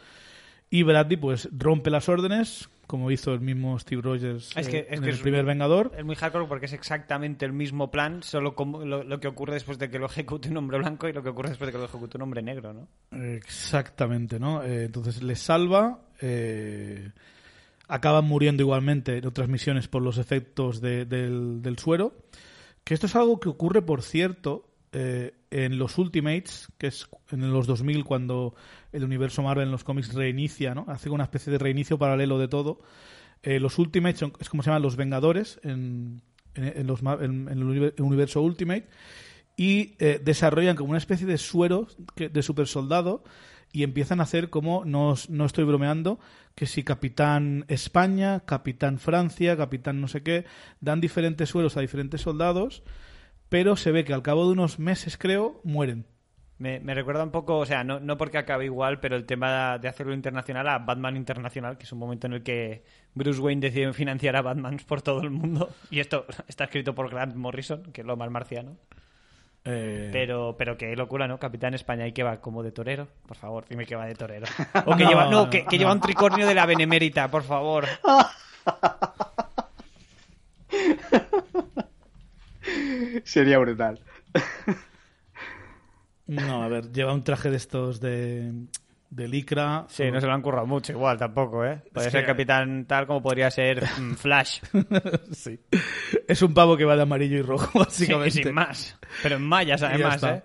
Y 0.69 0.83
Bradley 0.83 1.17
pues 1.17 1.49
rompe 1.57 1.91
las 1.91 2.09
órdenes, 2.09 2.69
como 2.89 3.13
hizo 3.13 3.33
el 3.33 3.41
mismo 3.41 3.79
Steve 3.79 4.03
Rogers 4.03 4.57
Es 4.57 4.67
que- 4.69 4.79
eh, 4.79 4.87
es 4.91 4.97
en 4.99 5.03
que 5.05 5.11
el 5.11 5.15
es- 5.15 5.21
primer 5.23 5.45
Vengador. 5.45 5.93
Es 5.97 6.05
muy 6.05 6.17
hardcore 6.17 6.47
porque 6.47 6.67
es 6.67 6.73
exactamente 6.73 7.47
el 7.47 7.53
mismo 7.53 7.93
plan, 7.93 8.25
solo 8.25 8.57
como 8.57 8.85
lo, 8.85 9.05
lo 9.05 9.21
que 9.21 9.29
ocurre 9.29 9.55
después 9.55 9.79
de 9.79 9.89
que 9.89 10.01
lo 10.01 10.07
ejecute 10.07 10.49
un 10.51 10.57
hombre 10.57 10.79
blanco 10.79 11.09
y 11.09 11.13
lo 11.13 11.23
que 11.23 11.29
ocurre 11.29 11.51
después 11.51 11.67
de 11.69 11.73
que 11.73 11.79
lo 11.79 11.85
ejecute 11.85 12.17
un 12.19 12.23
hombre 12.23 12.43
negro, 12.43 12.73
¿no? 12.73 12.89
Exactamente, 13.57 14.41
¿no? 14.41 14.65
Eh, 14.65 14.85
entonces 14.87 15.23
les 15.23 15.39
salva, 15.39 16.01
eh, 16.21 17.11
acaban 17.89 18.25
muriendo 18.25 18.63
igualmente 18.63 19.19
en 19.19 19.27
otras 19.27 19.49
misiones 19.49 19.89
por 19.89 20.03
los 20.03 20.19
efectos 20.19 20.81
de- 20.81 21.05
del, 21.05 21.79
suero. 21.79 22.15
Que 22.85 22.95
esto 22.95 23.07
es 23.07 23.17
algo 23.17 23.41
que 23.41 23.49
ocurre, 23.49 23.83
por 23.83 24.03
cierto, 24.03 24.69
eh, 24.93 25.35
en 25.51 25.79
los 25.79 25.99
Ultimates, 25.99 26.69
que 26.79 26.87
es 26.89 27.09
en 27.31 27.53
los 27.53 27.67
2000 27.67 28.05
cuando 28.05 28.55
el 28.93 29.05
universo 29.05 29.43
Marvel 29.43 29.65
en 29.67 29.73
los 29.73 29.85
cómics 29.85 30.15
reinicia, 30.15 30.75
¿no? 30.75 30.85
Hace 30.89 31.11
una 31.11 31.25
especie 31.25 31.51
de 31.53 31.59
reinicio 31.59 31.99
paralelo 31.99 32.39
de 32.39 32.49
todo. 32.49 32.81
Eh, 33.43 33.61
los 33.61 33.79
Ultimates 33.79 34.21
son- 34.21 34.33
es 34.41 34.49
como 34.49 34.63
se 34.63 34.71
llaman 34.71 34.83
los 34.83 34.97
Vengadores 34.97 35.61
en, 35.63 36.23
en- 36.55 36.67
el 36.67 36.87
univer- 36.89 38.01
universo 38.01 38.41
Ultimate 38.43 38.89
y 39.57 39.95
eh, 39.99 40.21
desarrollan 40.25 40.77
como 40.77 40.91
una 40.91 40.99
especie 40.99 41.27
de 41.27 41.39
suero 41.39 41.87
de 42.17 42.43
super 42.43 42.67
soldado 42.67 43.25
y 43.73 43.83
empiezan 43.83 44.21
a 44.21 44.25
hacer 44.25 44.51
como, 44.51 44.85
no, 44.85 45.15
no 45.29 45.45
estoy 45.45 45.65
bromeando, 45.65 46.19
que 46.55 46.67
si 46.67 46.83
Capitán 46.83 47.65
España, 47.69 48.41
Capitán 48.41 48.99
Francia, 48.99 49.57
Capitán 49.57 50.01
no 50.01 50.09
sé 50.09 50.23
qué, 50.23 50.45
dan 50.81 51.01
diferentes 51.01 51.51
sueros 51.51 51.77
a 51.77 51.81
diferentes 51.81 52.23
soldados, 52.23 52.83
pero 53.49 53.77
se 53.77 53.93
ve 53.93 54.05
que 54.05 54.15
al 54.15 54.23
cabo 54.23 54.47
de 54.47 54.53
unos 54.53 54.79
meses, 54.79 55.19
creo, 55.19 55.61
mueren. 55.65 56.07
Me, 56.59 56.81
me 56.81 56.95
recuerda 56.95 57.23
un 57.23 57.31
poco, 57.31 57.59
o 57.59 57.67
sea, 57.67 57.85
no, 57.85 58.01
no 58.01 58.17
porque 58.17 58.39
acabe 58.39 58.65
igual, 58.65 58.99
pero 58.99 59.15
el 59.15 59.27
tema 59.27 59.77
de 59.79 59.89
hacerlo 59.89 60.15
internacional 60.15 60.67
a 60.69 60.79
Batman 60.79 61.19
Internacional, 61.19 61.77
que 61.77 61.85
es 61.85 61.93
un 61.93 61.99
momento 61.99 62.27
en 62.27 62.33
el 62.33 62.43
que 62.43 62.83
Bruce 63.13 63.41
Wayne 63.41 63.61
decide 63.61 63.93
financiar 63.93 64.37
a 64.37 64.43
Batman 64.43 64.79
por 64.89 65.03
todo 65.03 65.21
el 65.21 65.31
mundo. 65.31 65.69
Y 65.91 66.01
esto 66.01 66.25
está 66.49 66.65
escrito 66.65 66.95
por 66.95 67.11
Grant 67.11 67.35
Morrison, 67.35 67.83
que 67.93 68.01
es 68.01 68.07
lo 68.07 68.17
más 68.17 68.31
marciano. 68.31 68.79
Eh, 69.67 70.11
Pero, 70.13 70.55
pero 70.57 70.77
qué 70.77 70.95
locura, 70.95 71.27
¿no? 71.27 71.39
Capitán 71.39 71.75
España, 71.75 72.07
¿y 72.07 72.13
que 72.13 72.23
va? 72.23 72.41
¿Como 72.41 72.63
de 72.63 72.71
torero? 72.73 73.09
Por 73.27 73.37
favor, 73.37 73.65
dime 73.69 73.85
que 73.85 73.97
va 73.97 74.07
de 74.07 74.15
torero. 74.15 74.47
O 74.85 74.97
que 74.97 75.05
No, 75.05 75.09
lleva, 75.11 75.25
no, 75.25 75.31
no, 75.45 75.51
que, 75.51 75.65
que 75.65 75.77
no. 75.77 75.81
lleva 75.81 75.93
un 75.93 76.01
tricornio 76.01 76.47
de 76.47 76.55
la 76.55 76.67
Benemérita, 76.67 77.29
por 77.31 77.43
favor. 77.43 77.85
Sería 83.25 83.59
brutal. 83.59 84.01
No, 86.27 86.63
a 86.63 86.69
ver, 86.69 86.91
lleva 86.93 87.13
un 87.15 87.23
traje 87.23 87.51
de 87.51 87.57
estos 87.57 88.01
de, 88.01 88.53
de 89.17 89.29
licra. 89.29 89.87
Sí, 89.89 90.11
no 90.11 90.21
se 90.21 90.27
lo 90.27 90.33
han 90.35 90.43
currado 90.43 90.67
mucho 90.67 90.93
igual 90.93 91.19
tampoco, 91.19 91.65
¿eh? 91.65 91.83
Puede 91.93 92.07
Es 92.07 92.13
ser 92.13 92.21
que- 92.23 92.27
Capitán 92.29 92.85
tal 92.87 93.07
como 93.07 93.23
podría 93.23 93.51
ser 93.51 93.83
mm, 93.99 94.15
Flash. 94.15 94.61
Sí. 95.33 95.59
Es 96.29 96.43
un 96.43 96.53
pavo 96.55 96.77
que 96.77 96.85
va 96.85 96.97
de 96.97 97.03
amarillo 97.03 97.39
y 97.39 97.43
rojo, 97.43 97.85
Sí, 97.89 98.05
básicamente. 98.13 98.31
sin 98.43 98.55
más. 98.55 98.99
Pero 99.23 99.37
en 99.37 99.43
mallas, 99.43 99.81
Y 99.81 99.85
además. 99.87 100.23
¿eh? 100.23 100.43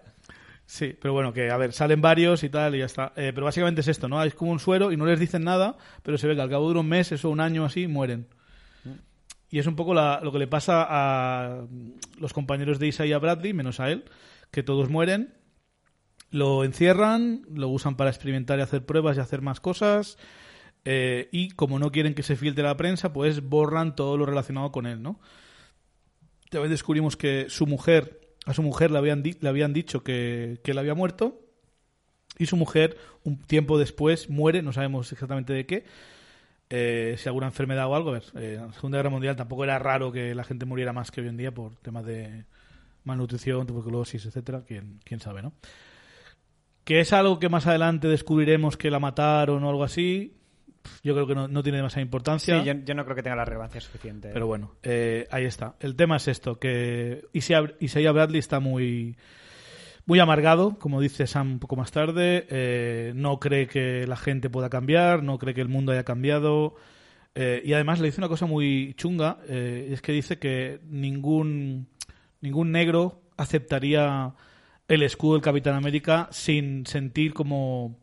Sí, 0.65 0.95
pero 1.01 1.13
bueno, 1.13 1.33
que 1.33 1.51
a 1.51 1.57
ver, 1.57 1.73
salen 1.73 2.01
varios 2.01 2.43
y 2.45 2.49
tal 2.49 2.73
y 2.75 2.79
ya 2.79 2.85
está. 2.85 3.11
Eh, 3.17 3.31
pero 3.35 3.43
básicamente 3.45 3.81
es 3.81 3.89
esto, 3.89 4.07
¿no? 4.07 4.23
Es 4.23 4.33
como 4.33 4.51
un 4.51 4.59
suero 4.59 4.93
y 4.93 4.95
no 4.97 5.05
les 5.05 5.19
dicen 5.19 5.43
nada, 5.43 5.75
pero 6.01 6.17
se 6.17 6.27
ve 6.27 6.35
que 6.35 6.41
al 6.41 6.49
cabo 6.49 6.67
de 6.67 6.71
unos 6.71 6.85
meses 6.85 7.25
o 7.25 7.29
un 7.29 7.41
año 7.41 7.65
así 7.65 7.87
mueren. 7.87 8.27
Y 9.49 9.59
es 9.59 9.67
un 9.67 9.75
poco 9.75 9.93
la- 9.93 10.21
lo 10.23 10.31
que 10.31 10.39
le 10.39 10.47
pasa 10.47 10.85
a 10.89 11.65
los 12.17 12.31
compañeros 12.31 12.79
de 12.79 12.87
Isaiah 12.87 13.17
Bradley, 13.19 13.51
menos 13.51 13.81
a 13.81 13.89
él, 13.91 14.05
que 14.49 14.63
todos 14.63 14.89
mueren, 14.89 15.33
lo 16.31 16.63
encierran, 16.63 17.43
lo 17.53 17.67
usan 17.69 17.95
para 17.97 18.09
experimentar 18.09 18.59
y 18.59 18.63
hacer 18.63 18.85
pruebas 18.85 19.17
y 19.17 19.19
hacer 19.21 19.41
más 19.41 19.59
cosas. 19.59 20.17
eh, 20.85 21.29
y 21.31 21.51
como 21.51 21.77
no 21.79 21.91
quieren 21.91 22.15
que 22.15 22.23
se 22.23 22.35
filtre 22.35 22.63
la 22.63 22.77
prensa, 22.77 23.13
pues 23.13 23.41
borran 23.43 23.95
todo 23.95 24.17
lo 24.17 24.25
relacionado 24.25 24.71
con 24.71 24.87
él, 24.87 25.01
¿no? 25.03 25.19
También 26.49 26.71
descubrimos 26.71 27.15
que 27.15 27.45
su 27.49 27.65
mujer, 27.65 28.35
a 28.45 28.53
su 28.53 28.61
mujer 28.61 28.91
le 28.91 28.97
habían, 28.97 29.23
di- 29.23 29.37
le 29.39 29.49
habían 29.49 29.73
dicho 29.73 30.03
que, 30.03 30.59
que 30.63 30.71
él 30.71 30.77
había 30.79 30.95
muerto 30.95 31.39
y 32.37 32.45
su 32.47 32.57
mujer 32.57 32.97
un 33.23 33.37
tiempo 33.37 33.77
después 33.77 34.29
muere, 34.29 34.61
no 34.61 34.73
sabemos 34.73 35.11
exactamente 35.11 35.53
de 35.53 35.65
qué, 35.65 35.85
eh, 36.69 37.15
si 37.17 37.29
alguna 37.29 37.47
enfermedad 37.47 37.87
o 37.87 37.95
algo. 37.95 38.09
A 38.09 38.13
ver, 38.13 38.23
eh, 38.35 38.55
en 38.59 38.67
la 38.67 38.73
Segunda 38.73 38.97
Guerra 38.97 39.09
Mundial 39.11 39.35
tampoco 39.35 39.63
era 39.63 39.79
raro 39.79 40.11
que 40.11 40.35
la 40.35 40.43
gente 40.43 40.65
muriera 40.65 40.93
más 40.93 41.11
que 41.11 41.21
hoy 41.21 41.27
en 41.27 41.37
día 41.37 41.53
por 41.53 41.75
temas 41.77 42.05
de 42.05 42.45
malnutrición, 43.03 43.67
tuberculosis, 43.67 44.25
etcétera, 44.25 44.63
quién, 44.67 44.99
quién 45.03 45.19
sabe, 45.19 45.41
¿no? 45.41 45.53
Que 46.83 46.99
es 46.99 47.13
algo 47.13 47.39
que 47.39 47.47
más 47.49 47.67
adelante 47.67 48.07
descubriremos 48.07 48.75
que 48.77 48.89
la 48.89 48.99
mataron 48.99 49.63
o 49.63 49.69
algo 49.69 49.83
así, 49.83 50.33
yo 51.03 51.13
creo 51.13 51.27
que 51.27 51.35
no, 51.35 51.47
no 51.47 51.61
tiene 51.61 51.77
demasiada 51.77 52.01
importancia. 52.01 52.59
Sí, 52.59 52.65
yo, 52.65 52.73
yo 52.73 52.95
no 52.95 53.03
creo 53.03 53.15
que 53.15 53.23
tenga 53.23 53.35
la 53.35 53.45
relevancia 53.45 53.79
suficiente. 53.81 54.29
Pero 54.33 54.47
bueno, 54.47 54.73
eh, 54.83 55.27
ahí 55.31 55.45
está. 55.45 55.75
El 55.79 55.95
tema 55.95 56.17
es 56.17 56.27
esto, 56.27 56.59
que 56.59 57.23
Isaiah, 57.33 58.11
Bradley 58.11 58.39
está 58.39 58.59
muy, 58.59 59.15
muy 60.07 60.19
amargado, 60.19 60.79
como 60.79 60.99
dice 60.99 61.27
Sam 61.27 61.53
un 61.53 61.59
poco 61.59 61.75
más 61.75 61.91
tarde. 61.91 62.47
eh, 62.49 63.13
no 63.15 63.39
cree 63.39 63.67
que 63.67 64.07
la 64.07 64.17
gente 64.17 64.49
pueda 64.49 64.69
cambiar, 64.69 65.21
no 65.21 65.37
cree 65.37 65.53
que 65.53 65.61
el 65.61 65.69
mundo 65.69 65.91
haya 65.91 66.03
cambiado. 66.03 66.75
eh, 67.35 67.61
y 67.63 67.73
además 67.73 67.99
le 67.99 68.07
dice 68.07 68.19
una 68.19 68.27
cosa 68.27 68.45
muy 68.47 68.93
chunga, 68.95 69.37
eh, 69.47 69.89
es 69.91 70.01
que 70.01 70.11
dice 70.11 70.39
que 70.39 70.79
ningún, 70.89 71.87
ningún 72.41 72.71
negro 72.71 73.21
aceptaría 73.37 74.33
el 74.93 75.03
escudo 75.03 75.33
del 75.33 75.41
Capitán 75.41 75.75
América 75.75 76.27
sin 76.31 76.85
sentir 76.85 77.33
como 77.33 77.95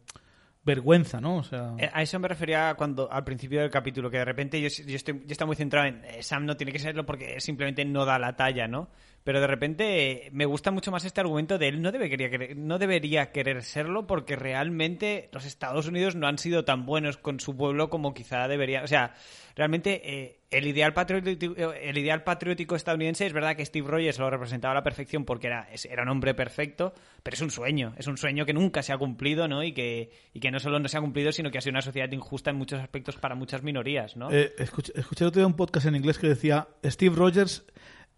vergüenza, 0.65 1.21
¿no? 1.21 1.37
O 1.37 1.43
sea, 1.43 1.75
Eh, 1.79 1.91
A 1.93 2.03
eso 2.03 2.19
me 2.19 2.29
refería 2.29 2.75
cuando 2.77 3.11
al 3.13 3.25
principio 3.25 3.61
del 3.61 3.71
capítulo, 3.71 4.11
que 4.11 4.19
de 4.19 4.25
repente 4.25 4.61
yo, 4.61 4.69
estoy, 4.69 5.21
yo 5.21 5.33
estaba 5.33 5.47
muy 5.47 5.57
centrado 5.57 5.87
en 5.87 6.03
eh, 6.05 6.23
Sam 6.23 6.47
no 6.47 6.57
tiene 6.57 6.73
que 6.73 6.79
serlo 6.79 7.05
porque 7.05 7.41
simplemente 7.41 7.85
no 7.85 8.05
da 8.05 8.19
la 8.19 8.37
talla, 8.37 8.69
¿no? 8.69 8.89
Pero 9.25 9.41
de 9.41 9.47
repente 9.47 10.27
eh, 10.27 10.31
me 10.33 10.47
gusta 10.47 10.71
mucho 10.71 10.91
más 10.91 11.05
este 11.05 11.21
argumento 11.21 11.59
de 11.59 11.69
él 11.69 11.83
no 11.83 11.93
debería 11.93 12.31
querer, 12.31 12.57
no 12.57 12.79
debería 12.79 13.31
querer 13.31 13.63
serlo 13.63 14.07
porque 14.07 14.37
realmente 14.37 15.29
los 15.33 15.45
Estados 15.45 15.87
Unidos 15.87 16.17
no 16.17 16.27
han 16.27 16.39
sido 16.39 16.65
tan 16.65 16.87
buenos 16.87 17.19
con 17.19 17.39
su 17.41 17.57
pueblo 17.57 17.91
como 17.91 18.15
quizá 18.15 18.49
debería. 18.49 18.83
O 18.83 18.87
sea, 18.87 19.15
realmente 19.55 20.01
eh, 20.05 20.41
el, 20.51 20.67
ideal 20.67 20.95
patriótico, 20.95 21.73
el 21.73 21.99
ideal 21.99 22.23
patriótico 22.23 22.77
estadounidense 22.77 23.27
es 23.27 23.33
verdad 23.33 23.57
que 23.57 23.67
Steve 23.67 23.87
Rogers 23.87 24.19
lo 24.19 24.31
representaba 24.31 24.73
a 24.73 24.77
la 24.77 24.83
perfección 24.83 25.25
porque 25.25 25.49
era, 25.49 25.69
era 25.91 26.05
un 26.05 26.09
hombre 26.09 26.33
perfecto, 26.33 26.95
pero 27.23 27.35
es 27.35 27.41
un 27.43 27.51
sueño, 27.51 27.95
es 27.99 28.07
un 28.07 28.17
sueño 28.17 28.47
que 28.47 28.55
nunca 28.55 28.83
se 28.83 28.93
ha 28.93 28.99
cumplido, 28.99 29.49
¿no? 29.49 29.63
Y 29.63 29.73
que, 29.73 30.11
y 30.33 30.41
que 30.41 30.51
no 30.51 30.61
solo 30.61 30.79
no 30.79 30.89
se 30.89 30.97
ha 30.97 31.01
cumplido, 31.01 31.33
sino 31.33 31.51
que 31.51 31.59
ha 31.59 31.61
sido 31.61 31.73
una 31.73 31.83
sociedad 31.83 32.11
injusta 32.13 32.51
en 32.51 32.57
muchos 32.57 32.81
aspectos 32.81 33.17
para 33.17 33.35
muchas 33.35 33.63
minorías, 33.63 34.17
¿no? 34.17 34.31
Eh, 34.31 34.55
escuché, 34.59 34.93
escuché 34.95 35.25
otro 35.25 35.41
día 35.41 35.47
un 35.47 35.57
podcast 35.57 35.87
en 35.87 35.97
inglés 35.97 36.19
que 36.19 36.29
decía 36.29 36.69
Steve 36.85 37.15
Rogers 37.15 37.67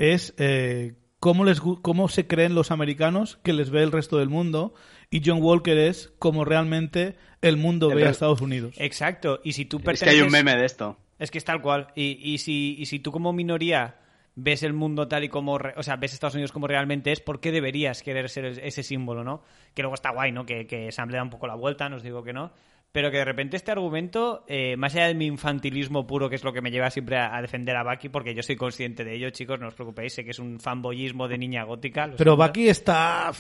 es 0.01 0.35
eh, 0.39 0.95
cómo, 1.21 1.45
les, 1.45 1.61
cómo 1.61 2.09
se 2.09 2.27
creen 2.27 2.55
los 2.55 2.71
americanos 2.71 3.39
que 3.45 3.53
les 3.53 3.71
ve 3.71 3.83
el 3.83 3.93
resto 3.93 4.17
del 4.19 4.31
mundo 4.31 4.75
y 5.11 5.21
John 5.25 5.43
Walker 5.43 5.77
es 5.77 6.13
cómo 6.19 6.45
realmente 6.45 7.17
el 7.43 7.57
mundo 7.57 7.91
El 7.91 7.97
ve 7.97 8.07
a 8.07 8.11
Estados 8.11 8.41
Unidos. 8.41 8.75
Exacto, 8.79 9.41
y 9.45 9.53
si 9.53 9.67
tú 9.67 9.77
Es 9.79 9.85
perteneces... 9.85 10.15
que 10.15 10.21
hay 10.21 10.27
un 10.27 10.33
meme 10.33 10.57
de 10.57 10.65
esto. 10.65 10.97
Es 11.19 11.31
que 11.31 11.39
es 11.39 11.45
tal 11.45 11.61
cual. 11.61 11.89
Y, 11.95 12.19
y, 12.23 12.39
si, 12.39 12.77
y 12.79 12.87
si 12.87 12.99
tú 12.99 13.13
como 13.13 13.33
minoría 13.35 13.97
ves 14.37 14.63
el 14.63 14.73
mundo 14.73 15.07
tal 15.07 15.25
y 15.25 15.29
como... 15.29 15.59
re- 15.59 15.75
o 15.77 15.83
sea, 15.83 15.97
ves 15.97 16.15
Estados 16.15 16.35
Unidos 16.35 16.53
como 16.53 16.67
realmente 16.67 17.13
es, 17.13 17.21
¿por 17.21 17.41
qué 17.41 17.53
deberías 17.53 18.03
querer 18.03 18.31
ser 18.31 18.47
ese 18.47 18.83
símbolo, 18.83 19.23
no? 19.23 19.43
Que 19.75 19.83
luego 19.83 19.95
está 19.97 20.13
guay, 20.13 20.33
¿no? 20.33 20.47
Que, 20.47 20.67
que 20.67 20.91
Sam 20.93 21.11
le 21.11 21.19
da 21.19 21.23
un 21.23 21.29
poco 21.31 21.47
la 21.47 21.57
vuelta, 21.57 21.91
no 21.91 21.97
os 21.97 22.03
digo 22.03 22.23
que 22.23 22.33
no. 22.33 22.53
Pero 22.93 23.11
que 23.11 23.19
de 23.19 23.25
repente 23.25 23.57
este 23.57 23.71
argumento, 23.71 24.45
eh, 24.49 24.77
más 24.77 24.95
allá 24.95 25.07
de 25.07 25.15
mi 25.15 25.27
infantilismo 25.27 26.07
puro, 26.07 26.29
que 26.29 26.37
es 26.37 26.45
lo 26.45 26.53
que 26.53 26.61
me 26.61 26.71
lleva 26.71 26.91
siempre 26.91 27.17
a, 27.17 27.37
a 27.37 27.43
defender 27.43 27.77
a 27.77 27.85
Bucky, 27.85 28.09
porque 28.09 28.35
yo 28.35 28.43
soy 28.43 28.57
consciente 28.57 29.05
de 29.05 29.15
ello, 29.15 29.31
chicos, 29.31 29.61
no 29.61 29.69
os 29.69 29.75
preocupéis, 29.75 30.15
sé 30.15 30.25
que 30.25 30.33
es 30.33 30.39
un 30.39 30.59
fanboyismo 30.59 31.29
de 31.29 31.39
niña 31.39 31.63
gótica. 31.65 32.11
Pero. 32.17 32.37
Bucky 32.37 32.69
está 32.69 33.31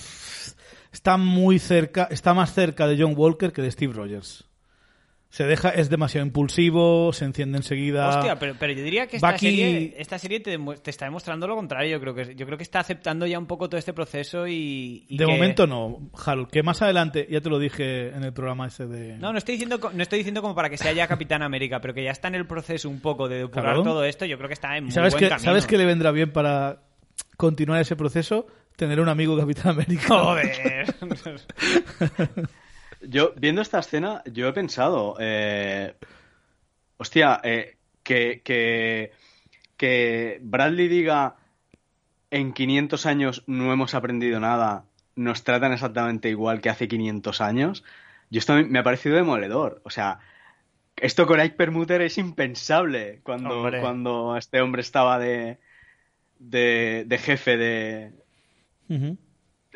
está 0.92 1.16
muy 1.16 1.58
cerca, 1.58 2.08
está 2.10 2.34
más 2.34 2.52
cerca 2.52 2.86
de 2.86 3.00
John 3.00 3.14
Walker 3.16 3.52
que 3.52 3.62
de 3.62 3.70
Steve 3.70 3.92
Rogers. 3.92 4.49
Se 5.32 5.44
deja, 5.44 5.68
es 5.70 5.88
demasiado 5.88 6.26
impulsivo, 6.26 7.12
se 7.12 7.24
enciende 7.24 7.56
enseguida. 7.58 8.08
Hostia, 8.08 8.36
pero, 8.36 8.56
pero 8.58 8.72
yo 8.72 8.82
diría 8.82 9.06
que 9.06 9.14
esta 9.14 9.30
Bucky- 9.30 9.38
serie, 9.38 9.94
esta 9.96 10.18
serie 10.18 10.40
te, 10.40 10.58
te 10.82 10.90
está 10.90 11.04
demostrando 11.04 11.46
lo 11.46 11.54
contrario. 11.54 11.92
Yo 11.92 12.00
creo 12.00 12.14
que 12.16 12.34
yo 12.34 12.46
creo 12.46 12.58
que 12.58 12.64
está 12.64 12.80
aceptando 12.80 13.26
ya 13.28 13.38
un 13.38 13.46
poco 13.46 13.68
todo 13.68 13.78
este 13.78 13.92
proceso 13.92 14.48
y, 14.48 15.04
y 15.08 15.16
de 15.18 15.24
que- 15.26 15.30
momento 15.32 15.68
no, 15.68 16.10
Harold, 16.26 16.48
que 16.50 16.64
más 16.64 16.82
adelante, 16.82 17.28
ya 17.30 17.40
te 17.40 17.48
lo 17.48 17.60
dije 17.60 18.08
en 18.08 18.24
el 18.24 18.32
programa 18.32 18.66
ese 18.66 18.88
de... 18.88 19.18
No, 19.18 19.30
no 19.30 19.38
estoy 19.38 19.54
diciendo 19.54 19.78
no 19.94 20.02
estoy 20.02 20.18
diciendo 20.18 20.42
como 20.42 20.56
para 20.56 20.68
que 20.68 20.76
sea 20.76 20.90
ya 20.92 21.06
Capitán 21.06 21.42
América, 21.42 21.80
pero 21.80 21.94
que 21.94 22.02
ya 22.02 22.10
está 22.10 22.26
en 22.26 22.34
el 22.34 22.46
proceso 22.48 22.88
un 22.90 22.98
poco 23.00 23.28
de 23.28 23.38
depurar 23.38 23.66
Claro. 23.66 23.82
todo 23.84 24.04
esto. 24.04 24.24
Yo 24.24 24.36
creo 24.36 24.48
que 24.48 24.54
está 24.54 24.76
en 24.76 24.82
¿Y 24.82 24.86
muy 24.86 24.90
¿Sabes 24.92 25.12
buen 25.14 25.22
que, 25.24 25.28
camino. 25.28 25.44
¿Sabes 25.48 25.66
que 25.68 25.78
le 25.78 25.84
vendrá 25.86 26.10
bien 26.10 26.32
para 26.32 26.82
continuar 27.36 27.80
ese 27.80 27.94
proceso? 27.94 28.48
Tener 28.74 28.98
un 28.98 29.08
amigo 29.08 29.36
Capitán 29.38 29.68
América. 29.74 30.08
Joder. 30.08 30.86
Yo, 33.02 33.32
viendo 33.36 33.62
esta 33.62 33.78
escena, 33.78 34.22
yo 34.30 34.48
he 34.48 34.52
pensado, 34.52 35.16
eh, 35.18 35.94
hostia, 36.98 37.40
eh, 37.42 37.76
que, 38.02 38.42
que, 38.42 39.12
que 39.76 40.38
Bradley 40.42 40.88
diga, 40.88 41.36
en 42.30 42.52
500 42.52 43.06
años 43.06 43.42
no 43.46 43.72
hemos 43.72 43.94
aprendido 43.94 44.38
nada, 44.40 44.84
nos 45.16 45.44
tratan 45.44 45.72
exactamente 45.72 46.28
igual 46.28 46.60
que 46.60 46.68
hace 46.70 46.88
500 46.88 47.40
años, 47.40 47.84
yo 48.30 48.38
esto 48.38 48.54
me- 48.54 48.78
ha 48.78 48.82
parecido 48.82 49.16
demoledor. 49.16 49.80
O 49.84 49.90
sea, 49.90 50.18
esto 50.96 51.26
con 51.26 51.40
Ike 51.40 51.56
Permuter 51.56 52.02
es 52.02 52.18
impensable 52.18 53.20
cuando, 53.22 53.60
Hombre. 53.62 53.80
cuando 53.80 54.36
este 54.36 54.60
hombre 54.60 54.82
estaba 54.82 55.18
de, 55.18 55.58
de, 56.38 57.04
de 57.06 57.18
jefe 57.18 57.56
de, 57.56 58.12
Ujú. 58.88 59.16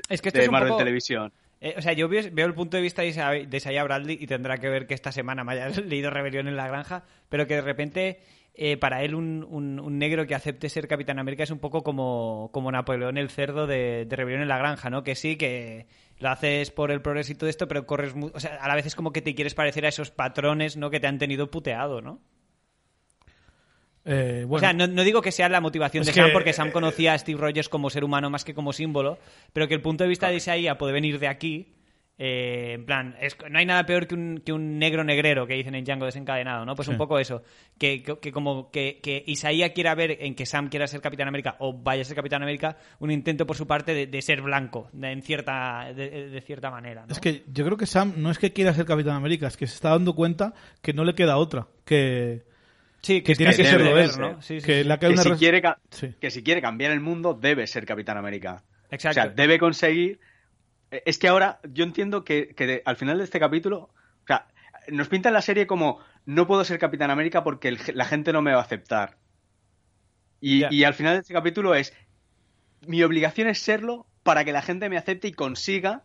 Es 0.08 0.20
que 0.20 0.28
esto 0.28 0.40
de 0.40 0.44
es 0.46 0.50
Marvel 0.50 0.68
poco... 0.70 0.78
Televisión. 0.80 1.32
Eh, 1.66 1.74
o 1.78 1.80
sea, 1.82 1.94
yo 1.94 2.08
veo, 2.08 2.20
el 2.46 2.52
punto 2.54 2.76
de 2.76 2.82
vista 2.82 3.00
de 3.00 3.08
Isa- 3.08 3.30
de 3.30 3.56
Isaiah 3.56 3.84
Bradley 3.84 4.18
y 4.20 4.26
tendrá 4.26 4.58
que 4.58 4.68
ver 4.68 4.86
que 4.86 4.92
esta 4.92 5.12
semana 5.12 5.44
me 5.44 5.52
haya 5.52 5.68
leído 5.80 6.10
Rebelión 6.10 6.46
en 6.46 6.56
la 6.56 6.68
Granja, 6.68 7.04
pero 7.30 7.46
que 7.46 7.54
de 7.54 7.62
repente 7.62 8.18
eh, 8.54 8.76
para 8.76 9.02
él 9.02 9.14
un, 9.14 9.46
un- 9.48 9.80
un 9.80 9.98
negro 9.98 10.26
que 10.26 10.34
acepte 10.34 10.68
ser 10.68 10.86
Capitán 10.88 11.18
América 11.18 11.42
es 11.42 11.50
un 11.50 11.58
poco 11.60 11.82
como, 11.82 12.50
como 12.52 12.70
Napoleón 12.70 13.16
el 13.16 13.30
cerdo 13.30 13.66
de, 13.66 14.06
Rebelión 14.10 14.42
en 14.42 14.48
la 14.48 14.58
Granja, 14.58 14.90
¿no? 14.90 15.02
Que 15.04 15.14
sí, 15.14 15.36
que 15.36 15.86
lo 16.18 16.28
haces 16.28 16.70
por 16.70 16.90
el 16.90 17.00
progreso 17.00 17.32
y 17.32 17.34
todo 17.34 17.48
esto, 17.48 17.66
pero 17.66 17.86
corres... 17.86 18.14
O 18.34 18.40
sea, 18.40 18.56
a 18.56 18.68
la 18.68 18.74
vez 18.74 18.84
es 18.86 18.94
como 18.94 19.12
que 19.12 19.22
te 19.22 19.34
quieres 19.34 19.54
parecer 19.54 19.86
a 19.86 19.88
esos 19.88 20.10
patrones, 20.10 20.76
¿no? 20.76 20.90
Que 20.90 21.00
te 21.00 21.06
han 21.06 21.18
tenido 21.18 21.50
puteado, 21.50 22.02
¿no? 22.02 22.20
Eh, 24.04 24.44
bueno, 24.46 24.56
O 24.56 24.58
sea, 24.60 24.72
no, 24.74 24.86
no 24.86 25.02
digo 25.02 25.22
que 25.22 25.32
sea 25.32 25.48
la 25.48 25.60
motivación 25.60 26.02
Es 26.02 26.08
de 26.08 26.12
que, 26.12 26.20
Sam, 26.20 26.30
porque 26.32 26.52
Sam 26.52 26.68
eh, 26.68 26.72
conocía 26.72 27.14
a 27.14 27.18
Steve 27.18 27.40
Rogers 27.40 27.68
como 27.70 27.88
ser 27.90 28.04
humano 28.04 28.28
más 28.30 28.44
que 28.44 28.52
como 28.54 28.72
símbolo, 28.72 29.18
pero 29.52 29.66
que 29.66 29.74
el 29.74 29.80
punto 29.80 30.04
de 30.04 30.08
vista 30.08 30.28
de 30.28 30.36
Isaiah 30.36 30.76
puede 30.76 30.92
venir 30.92 31.18
de 31.18 31.28
aquí. 31.28 31.70
eh, 32.16 32.74
en 32.74 32.86
plan, 32.86 33.16
es- 33.20 33.36
no 33.50 33.58
hay 33.58 33.66
nada 33.66 33.84
peor 33.86 34.06
que 34.06 34.14
un, 34.14 34.40
que 34.46 34.52
un 34.52 34.78
negro 34.78 35.02
negrero 35.02 35.48
que 35.48 35.54
dicen 35.54 35.74
en 35.74 35.84
Django 35.84 36.04
desencadenado, 36.06 36.64
¿no? 36.64 36.76
Pues 36.76 36.86
Sí. 36.86 36.92
un 36.92 36.96
poco 36.98 37.18
eso. 37.18 37.42
Que, 37.76 38.04
como 38.32 38.70
que, 38.70 39.00
Isaiah 39.26 39.72
quiera 39.72 39.96
ver 39.96 40.18
en 40.20 40.36
que 40.36 40.46
Sam 40.46 40.68
quiera 40.68 40.86
ser 40.86 41.00
Capitán 41.00 41.26
América 41.26 41.56
o 41.58 41.72
vaya 41.72 42.02
a 42.02 42.04
ser 42.04 42.14
Capitán 42.14 42.40
América 42.40 42.76
un 43.00 43.10
intento 43.10 43.46
por 43.48 43.56
su 43.56 43.66
parte 43.66 43.94
de, 43.94 44.06
de 44.06 44.22
ser 44.22 44.42
blanco, 44.42 44.88
de, 44.92 45.10
en 45.10 45.22
cierta, 45.22 45.92
de, 45.92 46.28
de 46.30 46.40
cierta 46.40 46.70
manera. 46.70 47.04
¿no? 47.04 47.12
Es 47.12 47.18
que 47.18 47.42
yo 47.52 47.64
creo 47.64 47.76
que 47.76 47.86
Sam 47.86 48.12
no 48.18 48.30
es 48.30 48.38
que 48.38 48.52
quiera 48.52 48.72
ser 48.74 48.84
Capitán 48.84 49.16
América, 49.16 49.48
es 49.48 49.56
que 49.56 49.66
se 49.66 49.74
está 49.74 49.88
dando 49.90 50.14
cuenta 50.14 50.54
que 50.82 50.92
no 50.92 51.02
le 51.04 51.16
queda 51.16 51.36
otra. 51.36 51.66
Que, 51.84 52.44
sí, 53.04 53.22
que 53.22 53.34
tiene 53.34 53.54
que 53.54 53.62
hay 53.62 53.68
serlo 53.68 53.98
él. 53.98 54.10
¿no? 54.18 54.42
Sí, 54.42 54.60
sí, 54.60 54.66
que 54.66 54.82
sí. 54.82 54.88
Que 54.98 55.06
una 55.08 55.22
si, 55.22 55.30
quiere 55.32 55.62
que 56.20 56.30
si 56.30 56.42
quiere 56.42 56.60
cambiar 56.60 56.90
el 56.90 57.00
mundo, 57.00 57.34
debe 57.34 57.66
ser 57.66 57.86
Capitán 57.86 58.16
América. 58.16 58.64
Exacto. 58.90 59.20
O 59.20 59.24
sea, 59.24 59.32
debe 59.32 59.58
conseguir. 59.58 60.20
eh, 60.90 61.02
Es 61.06 61.18
que 61.18 61.28
ahora 61.28 61.60
yo 61.72 61.84
entiendo 61.84 62.24
que, 62.24 62.54
que 62.54 62.66
de- 62.66 62.82
al 62.84 62.96
final 62.96 63.18
de 63.18 63.24
este 63.24 63.38
capítulo, 63.40 63.78
o 63.78 64.26
sea, 64.26 64.48
nos 64.88 65.08
pintan 65.08 65.32
la 65.32 65.42
serie 65.42 65.66
como 65.66 65.98
no 66.26 66.46
puedo 66.46 66.64
ser 66.64 66.78
Capitán 66.78 67.10
América 67.10 67.44
porque 67.44 67.68
el- 67.68 67.78
la 67.94 68.04
gente 68.06 68.32
no 68.32 68.42
me 68.42 68.52
va 68.52 68.58
a 68.58 68.64
aceptar. 68.64 69.16
Y, 70.40 70.64
y 70.74 70.84
al 70.84 70.94
final 70.94 71.14
de 71.14 71.20
este 71.20 71.32
capítulo 71.34 71.74
es 71.74 71.92
mi 72.86 73.02
obligación 73.02 73.48
es 73.48 73.58
serlo 73.60 74.06
para 74.22 74.44
que 74.44 74.52
la 74.52 74.60
gente 74.62 74.88
me 74.90 74.98
acepte 74.98 75.28
y 75.28 75.32
consiga 75.32 76.02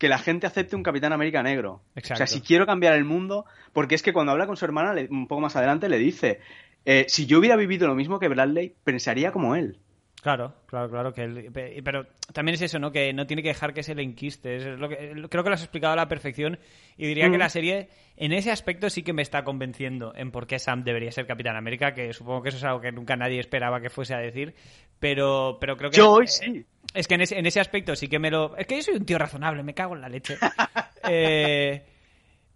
que 0.00 0.08
la 0.08 0.18
gente 0.18 0.46
acepte 0.48 0.74
un 0.74 0.82
Capitán 0.82 1.12
América 1.12 1.42
negro. 1.44 1.82
Exacto. 1.94 2.14
O 2.14 2.16
sea, 2.16 2.26
si 2.26 2.40
quiero 2.40 2.66
cambiar 2.66 2.94
el 2.94 3.04
mundo, 3.04 3.44
porque 3.72 3.94
es 3.94 4.02
que 4.02 4.12
cuando 4.12 4.32
habla 4.32 4.46
con 4.48 4.56
su 4.56 4.64
hermana, 4.64 4.94
le- 4.94 5.06
un 5.10 5.28
poco 5.28 5.42
más 5.42 5.54
adelante, 5.54 5.88
le 5.88 5.98
dice, 5.98 6.40
eh, 6.86 7.04
si 7.06 7.26
yo 7.26 7.38
hubiera 7.38 7.54
vivido 7.54 7.86
lo 7.86 7.94
mismo 7.94 8.18
que 8.18 8.28
Bradley, 8.28 8.74
pensaría 8.82 9.30
como 9.30 9.54
él. 9.54 9.78
Claro, 10.22 10.54
claro, 10.66 10.90
claro. 10.90 11.14
que 11.14 11.22
él- 11.22 11.50
pe- 11.50 11.80
Pero 11.82 12.06
también 12.34 12.54
es 12.54 12.60
eso, 12.60 12.78
¿no? 12.78 12.92
Que 12.92 13.12
no 13.14 13.26
tiene 13.26 13.42
que 13.42 13.48
dejar 13.48 13.72
que 13.72 13.82
se 13.82 13.94
le 13.94 14.02
enquiste. 14.02 14.56
Es 14.56 14.78
lo 14.78 14.86
que, 14.88 14.96
creo 15.30 15.42
que 15.42 15.48
lo 15.48 15.54
has 15.54 15.62
explicado 15.62 15.94
a 15.94 15.96
la 15.96 16.08
perfección 16.08 16.58
y 16.98 17.06
diría 17.06 17.30
que 17.30 17.36
Mm. 17.36 17.40
la 17.40 17.48
serie 17.48 17.88
en 18.18 18.32
ese 18.34 18.50
aspecto 18.50 18.90
sí 18.90 19.02
que 19.02 19.14
me 19.14 19.22
está 19.22 19.44
convenciendo 19.44 20.12
en 20.14 20.30
por 20.30 20.46
qué 20.46 20.58
Sam 20.58 20.84
debería 20.84 21.10
ser 21.10 21.26
Capitán 21.26 21.56
América, 21.56 21.94
que 21.94 22.12
supongo 22.12 22.42
que 22.42 22.50
eso 22.50 22.58
es 22.58 22.64
algo 22.64 22.82
que 22.82 22.92
nunca 22.92 23.16
nadie 23.16 23.40
esperaba 23.40 23.80
que 23.80 23.88
fuese 23.88 24.14
a 24.14 24.18
decir, 24.18 24.54
pero, 24.98 25.56
pero 25.58 25.76
creo 25.78 25.90
que... 25.90 25.96
Yo 25.96 26.12
hoy 26.12 26.24
eh, 26.26 26.28
sí. 26.28 26.66
Es 26.94 27.06
que 27.06 27.14
en 27.14 27.20
ese, 27.20 27.38
en 27.38 27.46
ese 27.46 27.60
aspecto 27.60 27.94
sí 27.96 28.08
que 28.08 28.18
me 28.18 28.30
lo... 28.30 28.56
Es 28.56 28.66
que 28.66 28.76
yo 28.76 28.82
soy 28.82 28.94
un 28.96 29.04
tío 29.06 29.18
razonable, 29.18 29.62
me 29.62 29.74
cago 29.74 29.94
en 29.94 30.00
la 30.00 30.08
leche. 30.08 30.36
Eh, 31.12 31.82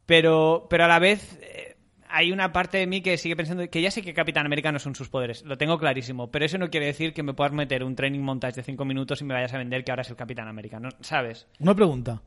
pero, 0.07 0.67
pero 0.69 0.85
a 0.85 0.89
la 0.89 0.99
vez 0.99 1.39
eh, 1.41 1.77
hay 2.11 2.31
una 2.31 2.53
parte 2.53 2.77
de 2.77 2.87
mí 2.87 3.01
que 3.01 3.17
sigue 3.17 3.35
pensando 3.37 3.69
que 3.71 3.81
ya 3.81 3.91
sé 3.91 4.03
que 4.03 4.13
Capitán 4.13 4.45
América 4.45 4.71
no 4.71 4.79
son 4.79 4.95
sus 4.95 5.09
poderes, 5.09 5.43
lo 5.45 5.57
tengo 5.57 5.79
clarísimo, 5.79 6.31
pero 6.31 6.45
eso 6.45 6.59
no 6.59 6.69
quiere 6.69 6.87
decir 6.87 7.15
que 7.15 7.23
me 7.23 7.33
puedas 7.33 7.55
meter 7.55 7.83
un 7.83 7.97
training 7.97 8.21
montage 8.21 8.57
de 8.57 8.63
5 8.63 8.85
minutos 8.85 9.23
y 9.23 9.25
me 9.25 9.33
vayas 9.35 9.55
a 9.55 9.59
vender 9.59 9.83
que 9.83 9.91
ahora 9.93 10.03
es 10.03 10.11
el 10.11 10.17
Capitán 10.17 10.47
América, 10.47 10.79
¿no? 10.79 10.91
¿Sabes? 11.01 11.47
Una 11.59 11.75
pregunta. 11.75 12.21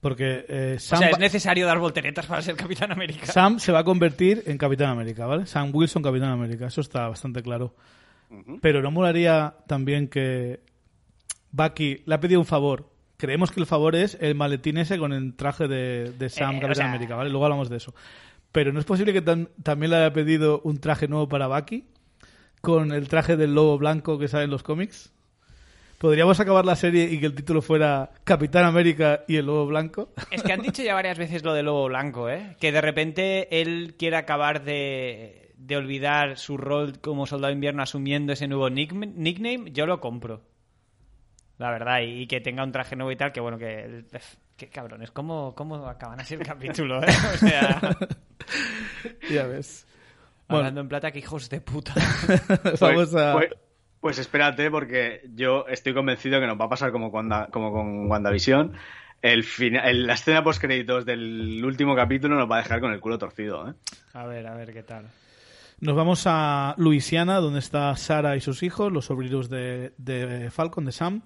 Porque 0.00 0.44
eh, 0.48 0.74
O 0.76 0.80
Sam, 0.80 0.98
sea, 1.00 1.08
va- 1.08 1.12
es 1.14 1.18
necesario 1.18 1.66
dar 1.66 1.78
volteretas 1.80 2.26
para 2.26 2.40
ser 2.40 2.54
Capitán 2.54 2.92
América. 2.92 3.26
Sam 3.26 3.58
se 3.58 3.72
va 3.72 3.80
a 3.80 3.84
convertir 3.84 4.44
en 4.46 4.56
Capitán 4.56 4.90
América, 4.90 5.26
¿vale? 5.26 5.46
Sam 5.46 5.70
Wilson, 5.74 6.02
Capitán 6.04 6.30
América. 6.30 6.68
Eso 6.68 6.80
está 6.80 7.08
bastante 7.08 7.42
claro. 7.42 7.74
Pero 8.62 8.82
no 8.82 8.92
molaría 8.92 9.56
también 9.66 10.06
que 10.06 10.60
Bucky 11.52 12.02
le 12.06 12.14
ha 12.14 12.20
pedido 12.20 12.40
un 12.40 12.46
favor. 12.46 12.90
Creemos 13.16 13.50
que 13.50 13.60
el 13.60 13.66
favor 13.66 13.96
es 13.96 14.16
el 14.20 14.34
maletín 14.34 14.78
ese 14.78 14.98
con 14.98 15.12
el 15.12 15.34
traje 15.34 15.66
de, 15.66 16.12
de 16.18 16.28
Sam, 16.28 16.54
Eh, 16.54 16.58
o 16.58 16.60
Capitán 16.60 16.74
sea- 16.76 16.88
América, 16.92 17.16
¿vale? 17.16 17.30
Luego 17.30 17.44
hablamos 17.46 17.68
de 17.68 17.76
eso. 17.78 17.94
Pero 18.52 18.72
no 18.72 18.78
es 18.80 18.84
posible 18.86 19.12
que 19.12 19.24
tam- 19.24 19.48
también 19.62 19.90
le 19.90 19.96
haya 19.96 20.12
pedido 20.12 20.60
un 20.64 20.78
traje 20.78 21.08
nuevo 21.08 21.28
para 21.28 21.46
Bucky 21.48 21.84
con 22.60 22.92
el 22.92 23.08
traje 23.08 23.36
del 23.36 23.54
lobo 23.54 23.76
blanco 23.78 24.18
que 24.18 24.28
sale 24.28 24.44
en 24.44 24.50
los 24.50 24.62
cómics. 24.62 25.12
¿Podríamos 25.98 26.38
acabar 26.38 26.64
la 26.64 26.76
serie 26.76 27.04
y 27.10 27.18
que 27.18 27.26
el 27.26 27.34
título 27.34 27.60
fuera 27.60 28.10
Capitán 28.22 28.64
América 28.64 29.24
y 29.26 29.34
el 29.36 29.46
lobo 29.46 29.66
blanco? 29.66 30.10
Es 30.30 30.44
que 30.44 30.52
han 30.52 30.62
dicho 30.62 30.82
ya 30.84 30.94
varias 30.94 31.18
veces 31.18 31.42
lo 31.42 31.54
de 31.54 31.64
Lobo 31.64 31.86
Blanco, 31.88 32.30
¿eh? 32.30 32.56
Que 32.60 32.70
de 32.70 32.80
repente 32.80 33.60
él 33.60 33.96
quiere 33.98 34.16
acabar 34.16 34.62
de, 34.62 35.52
de 35.56 35.76
olvidar 35.76 36.38
su 36.38 36.56
rol 36.56 37.00
como 37.00 37.26
soldado 37.26 37.48
de 37.48 37.54
invierno 37.54 37.82
asumiendo 37.82 38.32
ese 38.32 38.46
nuevo 38.46 38.70
nickname, 38.70 39.72
yo 39.72 39.86
lo 39.86 40.00
compro. 40.00 40.42
La 41.58 41.70
verdad, 41.70 42.00
y, 42.00 42.22
y 42.22 42.26
que 42.26 42.40
tenga 42.40 42.62
un 42.64 42.72
traje 42.72 42.94
nuevo 42.96 43.10
y 43.12 43.16
tal, 43.16 43.32
que 43.32 43.40
bueno, 43.40 43.58
que... 43.58 44.04
Qué 44.56 44.68
cabrones, 44.68 45.12
¿cómo, 45.12 45.54
cómo 45.54 45.86
acaban 45.86 46.18
así 46.20 46.34
el 46.34 46.42
capítulo, 46.44 47.00
eh? 47.02 47.06
O 47.34 47.36
sea, 47.36 47.80
ya 49.30 49.46
ves. 49.46 49.86
Bueno. 50.48 50.58
hablando 50.60 50.80
en 50.80 50.88
plata, 50.88 51.10
que 51.12 51.18
hijos 51.20 51.48
de 51.50 51.60
puta. 51.60 51.94
Vamos 52.80 53.14
a... 53.14 53.34
Pues, 53.34 53.50
pues 54.00 54.18
espérate, 54.18 54.70
porque 54.70 55.22
yo 55.34 55.66
estoy 55.68 55.92
convencido 55.94 56.40
que 56.40 56.46
nos 56.46 56.58
va 56.60 56.64
a 56.64 56.68
pasar 56.68 56.90
como, 56.92 57.10
cuando, 57.10 57.46
como 57.50 57.72
con 57.72 58.10
WandaVision. 58.10 58.72
El 59.20 59.42
fina- 59.44 59.88
el- 59.88 60.06
la 60.06 60.14
escena 60.14 60.42
post 60.44 60.60
créditos 60.60 61.04
del 61.04 61.62
último 61.64 61.94
capítulo 61.96 62.36
nos 62.36 62.50
va 62.50 62.56
a 62.56 62.62
dejar 62.62 62.80
con 62.80 62.92
el 62.92 63.00
culo 63.00 63.18
torcido, 63.18 63.68
¿eh? 63.68 63.74
A 64.14 64.26
ver, 64.26 64.46
a 64.46 64.54
ver, 64.54 64.72
¿qué 64.72 64.82
tal? 64.84 65.06
Nos 65.80 65.94
vamos 65.94 66.24
a 66.26 66.74
Luisiana, 66.76 67.36
donde 67.36 67.60
está 67.60 67.94
Sara 67.94 68.36
y 68.36 68.40
sus 68.40 68.64
hijos, 68.64 68.92
los 68.92 69.04
sobrinos 69.04 69.48
de, 69.48 69.92
de 69.96 70.50
Falcon, 70.50 70.84
de 70.84 70.90
Sam, 70.90 71.22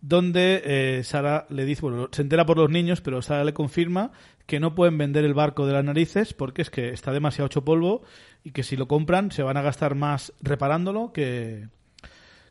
donde 0.00 0.62
eh, 0.64 1.04
Sara 1.04 1.46
le 1.50 1.66
dice, 1.66 1.82
bueno, 1.82 2.08
se 2.10 2.22
entera 2.22 2.46
por 2.46 2.56
los 2.56 2.70
niños, 2.70 3.02
pero 3.02 3.20
Sara 3.20 3.44
le 3.44 3.52
confirma 3.52 4.12
que 4.46 4.60
no 4.60 4.74
pueden 4.74 4.96
vender 4.96 5.26
el 5.26 5.34
barco 5.34 5.66
de 5.66 5.74
las 5.74 5.84
narices 5.84 6.32
porque 6.32 6.62
es 6.62 6.70
que 6.70 6.88
está 6.88 7.12
demasiado 7.12 7.46
hecho 7.46 7.66
polvo 7.66 8.02
y 8.42 8.52
que 8.52 8.62
si 8.62 8.76
lo 8.76 8.88
compran 8.88 9.30
se 9.30 9.42
van 9.42 9.58
a 9.58 9.62
gastar 9.62 9.94
más 9.94 10.32
reparándolo 10.40 11.12
que, 11.12 11.68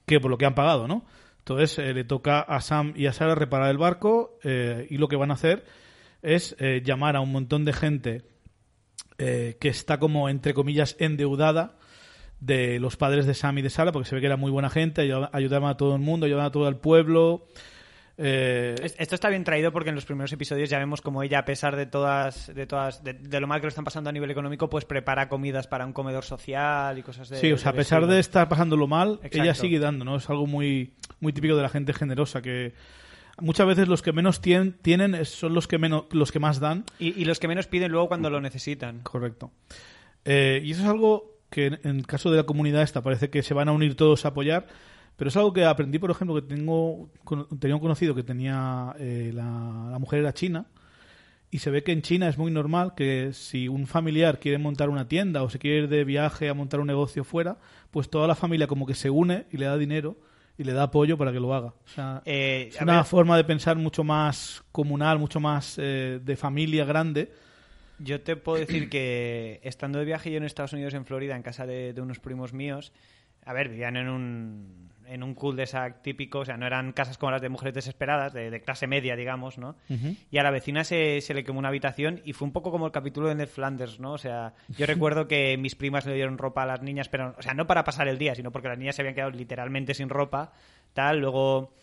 que 0.05 0.19
por 0.19 0.29
lo 0.29 0.37
que 0.37 0.45
han 0.45 0.55
pagado, 0.55 0.87
¿no? 0.87 1.05
Entonces 1.39 1.79
eh, 1.79 1.93
le 1.93 2.03
toca 2.03 2.39
a 2.39 2.61
Sam 2.61 2.93
y 2.95 3.07
a 3.07 3.13
Sara 3.13 3.33
reparar 3.33 3.71
el 3.71 3.79
barco 3.79 4.37
eh, 4.43 4.85
y 4.91 4.97
lo 4.97 5.07
que 5.07 5.15
van 5.15 5.31
a 5.31 5.33
hacer 5.33 5.65
es 6.21 6.55
eh, 6.59 6.83
llamar 6.85 7.15
a 7.15 7.21
un 7.21 7.31
montón 7.31 7.65
de 7.65 7.73
gente 7.73 8.30
eh, 9.21 9.57
que 9.59 9.69
está 9.69 9.99
como, 9.99 10.27
entre 10.29 10.53
comillas, 10.53 10.95
endeudada 10.99 11.75
de 12.39 12.79
los 12.79 12.97
padres 12.97 13.25
de 13.27 13.33
Sam 13.35 13.59
y 13.59 13.61
de 13.61 13.69
Sara, 13.69 13.91
porque 13.91 14.09
se 14.09 14.15
ve 14.15 14.21
que 14.21 14.27
era 14.27 14.37
muy 14.37 14.49
buena 14.51 14.69
gente, 14.69 15.01
ayudaba- 15.01 15.29
ayudaban 15.31 15.69
a 15.69 15.77
todo 15.77 15.95
el 15.95 16.01
mundo, 16.01 16.25
ayudaban 16.25 16.47
a 16.47 16.51
todo 16.51 16.67
el 16.67 16.75
pueblo. 16.77 17.45
Eh, 18.17 18.75
Es- 18.83 18.95
Esto 18.99 19.15
está 19.15 19.29
bien 19.29 19.43
traído 19.43 19.71
porque 19.71 19.89
en 19.89 19.95
los 19.95 20.05
primeros 20.05 20.31
episodios 20.33 20.69
ya 20.69 20.77
vemos 20.79 21.01
como 21.01 21.23
ella, 21.23 21.39
a 21.39 21.45
pesar 21.45 21.75
de 21.75 21.85
todas, 21.85 22.53
de 22.53 22.67
todas, 22.67 23.03
de, 23.03 23.13
de 23.13 23.39
lo 23.39 23.47
mal 23.47 23.59
que 23.61 23.65
lo 23.65 23.69
están 23.69 23.85
pasando 23.85 24.09
a 24.09 24.13
nivel 24.13 24.29
económico, 24.29 24.69
pues 24.69 24.85
prepara 24.85 25.27
comidas 25.29 25.67
para 25.67 25.85
un 25.85 25.93
comedor 25.93 26.23
social 26.23 26.97
y 26.97 27.03
cosas 27.03 27.29
de. 27.29 27.37
sí, 27.37 27.51
o 27.51 27.57
sea, 27.57 27.71
a 27.71 27.75
pesar 27.75 28.05
de 28.07 28.19
estar 28.19 28.47
pasándolo 28.49 28.87
mal, 28.87 29.13
Exacto. 29.23 29.41
ella 29.41 29.53
sigue 29.55 29.79
dando, 29.79 30.03
¿no? 30.05 30.17
Es 30.17 30.29
algo 30.29 30.45
muy, 30.45 30.93
muy 31.19 31.33
típico 31.33 31.55
de 31.55 31.61
la 31.63 31.69
gente 31.69 31.93
generosa, 31.93 32.41
que 32.41 32.73
muchas 33.41 33.67
veces 33.67 33.87
los 33.87 34.01
que 34.01 34.13
menos 34.13 34.41
tien- 34.41 34.75
tienen 34.81 35.25
son 35.25 35.53
los 35.53 35.67
que, 35.67 35.77
menos, 35.77 36.05
los 36.11 36.31
que 36.31 36.39
más 36.39 36.59
dan. 36.59 36.85
Y, 36.99 37.19
y 37.21 37.25
los 37.25 37.39
que 37.39 37.47
menos 37.47 37.67
piden 37.67 37.91
luego 37.91 38.07
cuando 38.07 38.29
lo 38.29 38.39
necesitan. 38.41 38.99
Correcto. 39.01 39.51
Eh, 40.25 40.61
y 40.63 40.71
eso 40.71 40.83
es 40.83 40.87
algo 40.87 41.39
que 41.49 41.65
en, 41.67 41.79
en 41.83 41.97
el 41.97 42.07
caso 42.07 42.31
de 42.31 42.37
la 42.37 42.43
comunidad 42.43 42.81
esta 42.83 43.01
parece 43.01 43.29
que 43.29 43.43
se 43.43 43.53
van 43.53 43.67
a 43.67 43.71
unir 43.73 43.95
todos 43.95 44.23
a 44.25 44.29
apoyar, 44.29 44.67
pero 45.17 45.27
es 45.29 45.35
algo 45.37 45.51
que 45.53 45.65
aprendí, 45.65 45.99
por 45.99 46.11
ejemplo, 46.11 46.35
que 46.35 46.41
tengo 46.43 47.09
con- 47.23 47.47
tenía 47.59 47.75
un 47.75 47.81
conocido 47.81 48.15
que 48.15 48.23
tenía 48.23 48.95
eh, 48.99 49.31
la, 49.33 49.89
la 49.91 49.99
mujer 49.99 50.19
era 50.19 50.33
china 50.33 50.65
y 51.53 51.59
se 51.59 51.69
ve 51.69 51.83
que 51.83 51.91
en 51.91 52.01
China 52.01 52.29
es 52.29 52.37
muy 52.37 52.49
normal 52.49 52.93
que 52.95 53.31
si 53.33 53.67
un 53.67 53.85
familiar 53.85 54.39
quiere 54.39 54.57
montar 54.57 54.89
una 54.89 55.09
tienda 55.09 55.43
o 55.43 55.49
se 55.49 55.59
quiere 55.59 55.79
ir 55.79 55.89
de 55.89 56.05
viaje 56.05 56.47
a 56.47 56.53
montar 56.53 56.79
un 56.79 56.87
negocio 56.87 57.25
fuera, 57.25 57.57
pues 57.91 58.09
toda 58.09 58.25
la 58.25 58.35
familia 58.35 58.67
como 58.67 58.85
que 58.85 58.93
se 58.95 59.09
une 59.09 59.47
y 59.51 59.57
le 59.57 59.65
da 59.65 59.77
dinero 59.77 60.15
y 60.61 60.63
le 60.63 60.73
da 60.73 60.83
apoyo 60.83 61.17
para 61.17 61.31
que 61.31 61.39
lo 61.39 61.53
haga. 61.53 61.67
O 61.67 61.87
sea, 61.87 62.21
Eh, 62.25 62.69
es 62.69 62.79
una 62.81 62.97
ver, 62.97 63.05
forma 63.05 63.35
de 63.35 63.43
pensar 63.43 63.75
mucho 63.77 64.03
más 64.03 64.63
comunal, 64.71 65.17
mucho 65.19 65.39
más 65.39 65.75
eh, 65.77 66.19
de 66.23 66.35
familia 66.35 66.85
grande. 66.85 67.31
Yo 67.99 68.21
te 68.21 68.35
puedo 68.35 68.59
decir 68.59 68.89
que 68.89 69.59
estando 69.63 69.99
de 69.99 70.05
viaje 70.05 70.31
yo 70.31 70.37
en 70.37 70.43
Estados 70.43 70.73
Unidos, 70.73 70.93
en 70.93 71.05
Florida, 71.05 71.35
en 71.35 71.41
casa 71.41 71.65
de, 71.65 71.93
de 71.93 72.01
unos 72.01 72.19
primos 72.19 72.53
míos, 72.53 72.93
a 73.43 73.53
ver, 73.53 73.69
vivían 73.69 73.97
en 73.97 74.07
un 74.09 74.90
en 75.07 75.23
un 75.23 75.33
cul-de-sac 75.35 76.01
típico, 76.01 76.39
o 76.39 76.45
sea, 76.45 76.57
no 76.57 76.65
eran 76.65 76.93
casas 76.93 77.17
como 77.17 77.31
las 77.31 77.41
de 77.41 77.49
mujeres 77.49 77.73
desesperadas, 77.73 78.33
de, 78.33 78.49
de 78.49 78.61
clase 78.61 78.87
media, 78.87 79.15
digamos, 79.15 79.57
¿no? 79.57 79.75
Y 80.31 80.37
a 80.37 80.43
la 80.43 80.51
vecina 80.51 80.83
se, 80.83 81.21
se 81.21 81.33
le 81.33 81.43
quemó 81.43 81.59
una 81.59 81.67
habitación 81.69 82.21
y 82.23 82.33
fue 82.33 82.45
un 82.47 82.53
poco 82.53 82.71
como 82.71 82.85
el 82.85 82.91
capítulo 82.91 83.27
de 83.27 83.35
Ned 83.35 83.49
Flanders, 83.49 83.99
¿no? 83.99 84.13
O 84.13 84.17
sea, 84.17 84.53
yo 84.69 84.85
recuerdo 84.87 85.27
que 85.27 85.57
mis 85.57 85.75
primas 85.75 86.05
le 86.05 86.13
dieron 86.13 86.37
ropa 86.37 86.63
a 86.63 86.65
las 86.65 86.81
niñas, 86.81 87.09
pero, 87.09 87.35
o 87.37 87.41
sea, 87.41 87.53
no 87.53 87.67
para 87.67 87.83
pasar 87.83 88.07
el 88.07 88.17
día, 88.17 88.35
sino 88.35 88.51
porque 88.51 88.69
las 88.69 88.77
niñas 88.77 88.95
se 88.95 89.01
habían 89.01 89.15
quedado 89.15 89.31
literalmente 89.31 89.93
sin 89.93 90.09
ropa, 90.09 90.53
tal, 90.93 91.19
luego... 91.19 91.73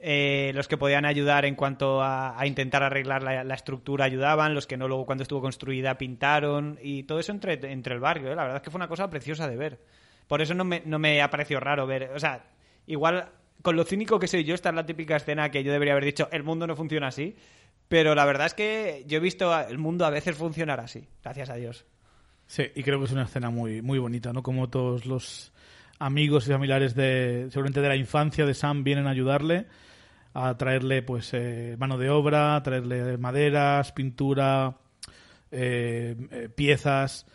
eh, 0.00 0.52
los 0.54 0.68
que 0.68 0.76
podían 0.76 1.04
ayudar 1.04 1.44
en 1.44 1.56
cuanto 1.56 2.00
a, 2.02 2.38
a 2.38 2.46
intentar 2.46 2.84
arreglar 2.84 3.22
la, 3.24 3.42
la 3.42 3.54
estructura 3.54 4.04
ayudaban, 4.04 4.54
los 4.54 4.68
que 4.68 4.76
no 4.76 4.86
luego 4.86 5.04
cuando 5.06 5.22
estuvo 5.22 5.40
construida 5.40 5.98
pintaron 5.98 6.78
y 6.80 7.02
todo 7.02 7.18
eso 7.18 7.32
entre, 7.32 7.54
entre 7.72 7.94
el 7.94 8.00
barrio. 8.00 8.30
¿eh? 8.30 8.36
La 8.36 8.42
verdad 8.42 8.56
es 8.58 8.62
que 8.62 8.70
fue 8.70 8.78
una 8.78 8.86
cosa 8.86 9.10
preciosa 9.10 9.48
de 9.48 9.56
ver. 9.56 9.80
Por 10.28 10.40
eso 10.40 10.54
no 10.54 10.62
me, 10.64 10.82
no 10.84 10.98
me 11.00 11.20
ha 11.20 11.30
parecido 11.30 11.58
raro 11.58 11.86
ver. 11.86 12.10
O 12.14 12.20
sea, 12.20 12.44
igual 12.88 13.30
con 13.62 13.76
lo 13.76 13.84
cínico 13.84 14.18
que 14.18 14.26
soy 14.26 14.44
yo, 14.44 14.54
esta 14.54 14.70
es 14.70 14.74
la 14.74 14.86
típica 14.86 15.16
escena 15.16 15.50
que 15.50 15.62
yo 15.62 15.72
debería 15.72 15.92
haber 15.92 16.04
dicho, 16.04 16.28
el 16.32 16.42
mundo 16.42 16.66
no 16.66 16.76
funciona 16.76 17.08
así. 17.08 17.36
Pero 17.88 18.14
la 18.14 18.26
verdad 18.26 18.46
es 18.46 18.54
que 18.54 19.04
yo 19.06 19.16
he 19.16 19.20
visto 19.20 19.58
el 19.58 19.78
mundo 19.78 20.04
a 20.04 20.10
veces 20.10 20.36
funcionar 20.36 20.78
así, 20.78 21.08
gracias 21.22 21.48
a 21.48 21.54
Dios. 21.54 21.86
Sí, 22.46 22.64
y 22.74 22.82
creo 22.82 22.98
que 22.98 23.06
es 23.06 23.12
una 23.12 23.22
escena 23.22 23.48
muy, 23.48 23.80
muy 23.80 23.98
bonita, 23.98 24.32
¿no? 24.32 24.42
Como 24.42 24.68
todos 24.68 25.06
los 25.06 25.52
amigos 25.98 26.46
y 26.46 26.52
familiares 26.52 26.94
de, 26.94 27.46
seguramente 27.50 27.80
de 27.80 27.88
la 27.88 27.96
infancia 27.96 28.44
de 28.44 28.52
Sam 28.52 28.84
vienen 28.84 29.06
a 29.06 29.10
ayudarle 29.10 29.66
a 30.34 30.56
traerle, 30.56 31.02
pues, 31.02 31.30
eh, 31.32 31.76
mano 31.78 31.98
de 31.98 32.10
obra, 32.10 32.56
a 32.56 32.62
traerle 32.62 33.16
maderas, 33.18 33.92
pintura, 33.92 34.76
eh, 35.50 36.14
eh, 36.30 36.48
piezas, 36.54 37.26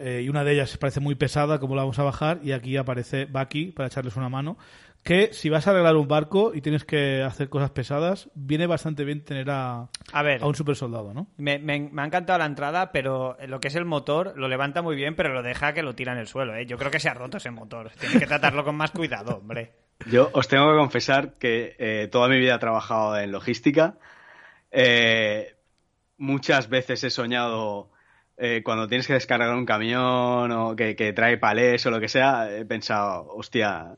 eh, 0.00 0.22
y 0.24 0.28
una 0.28 0.42
de 0.44 0.52
ellas 0.52 0.76
parece 0.78 1.00
muy 1.00 1.14
pesada, 1.14 1.58
como 1.60 1.76
la 1.76 1.82
vamos 1.82 1.98
a 1.98 2.02
bajar, 2.02 2.40
y 2.42 2.52
aquí 2.52 2.76
aparece 2.76 3.26
Bucky 3.26 3.66
para 3.72 3.86
echarles 3.88 4.16
una 4.16 4.28
mano. 4.28 4.56
Que 5.02 5.32
si 5.32 5.48
vas 5.48 5.66
a 5.66 5.70
arreglar 5.70 5.96
un 5.96 6.08
barco 6.08 6.52
y 6.54 6.60
tienes 6.60 6.84
que 6.84 7.22
hacer 7.22 7.48
cosas 7.48 7.70
pesadas, 7.70 8.28
viene 8.34 8.66
bastante 8.66 9.04
bien 9.04 9.24
tener 9.24 9.48
a, 9.50 9.88
A 10.12 10.22
ver, 10.22 10.42
a 10.42 10.46
un 10.46 10.54
super 10.54 10.76
soldado, 10.76 11.14
¿no? 11.14 11.26
me, 11.38 11.58
me- 11.58 11.88
me 11.90 12.02
ha 12.02 12.04
encantado 12.04 12.38
la 12.38 12.44
entrada, 12.44 12.92
pero 12.92 13.34
lo 13.48 13.60
que 13.60 13.68
es 13.68 13.76
el 13.76 13.86
motor 13.86 14.34
lo 14.36 14.46
levanta 14.46 14.82
muy 14.82 14.96
bien, 14.96 15.14
pero 15.16 15.32
lo 15.32 15.42
deja 15.42 15.72
que 15.72 15.82
lo 15.82 15.94
tira 15.94 16.12
en 16.12 16.18
el 16.18 16.26
suelo. 16.26 16.54
¿eh? 16.54 16.66
Yo 16.66 16.76
creo 16.76 16.90
que 16.90 17.00
se 17.00 17.08
ha 17.08 17.14
roto 17.14 17.38
ese 17.38 17.50
motor. 17.50 17.90
Tienes 17.98 18.18
que 18.18 18.26
tratarlo 18.26 18.62
con 18.62 18.74
más 18.76 18.90
cuidado, 18.90 19.38
hombre. 19.38 19.72
Yo 20.10 20.28
os 20.34 20.48
tengo 20.48 20.70
que 20.70 20.76
confesar 20.78 21.34
que 21.38 21.76
eh, 21.78 22.08
toda 22.12 22.28
mi 22.28 22.38
vida 22.38 22.56
he 22.56 22.58
trabajado 22.58 23.18
en 23.18 23.32
logística. 23.32 23.96
Eh, 24.70 25.54
muchas 26.18 26.68
veces 26.68 27.02
he 27.04 27.10
soñado 27.10 27.90
eh, 28.40 28.62
cuando 28.64 28.88
tienes 28.88 29.06
que 29.06 29.12
descargar 29.12 29.54
un 29.54 29.66
camión 29.66 30.50
o 30.50 30.74
que, 30.74 30.96
que 30.96 31.12
trae 31.12 31.36
palés 31.38 31.84
o 31.86 31.90
lo 31.90 32.00
que 32.00 32.08
sea, 32.08 32.50
he 32.50 32.64
pensado, 32.64 33.28
hostia, 33.34 33.96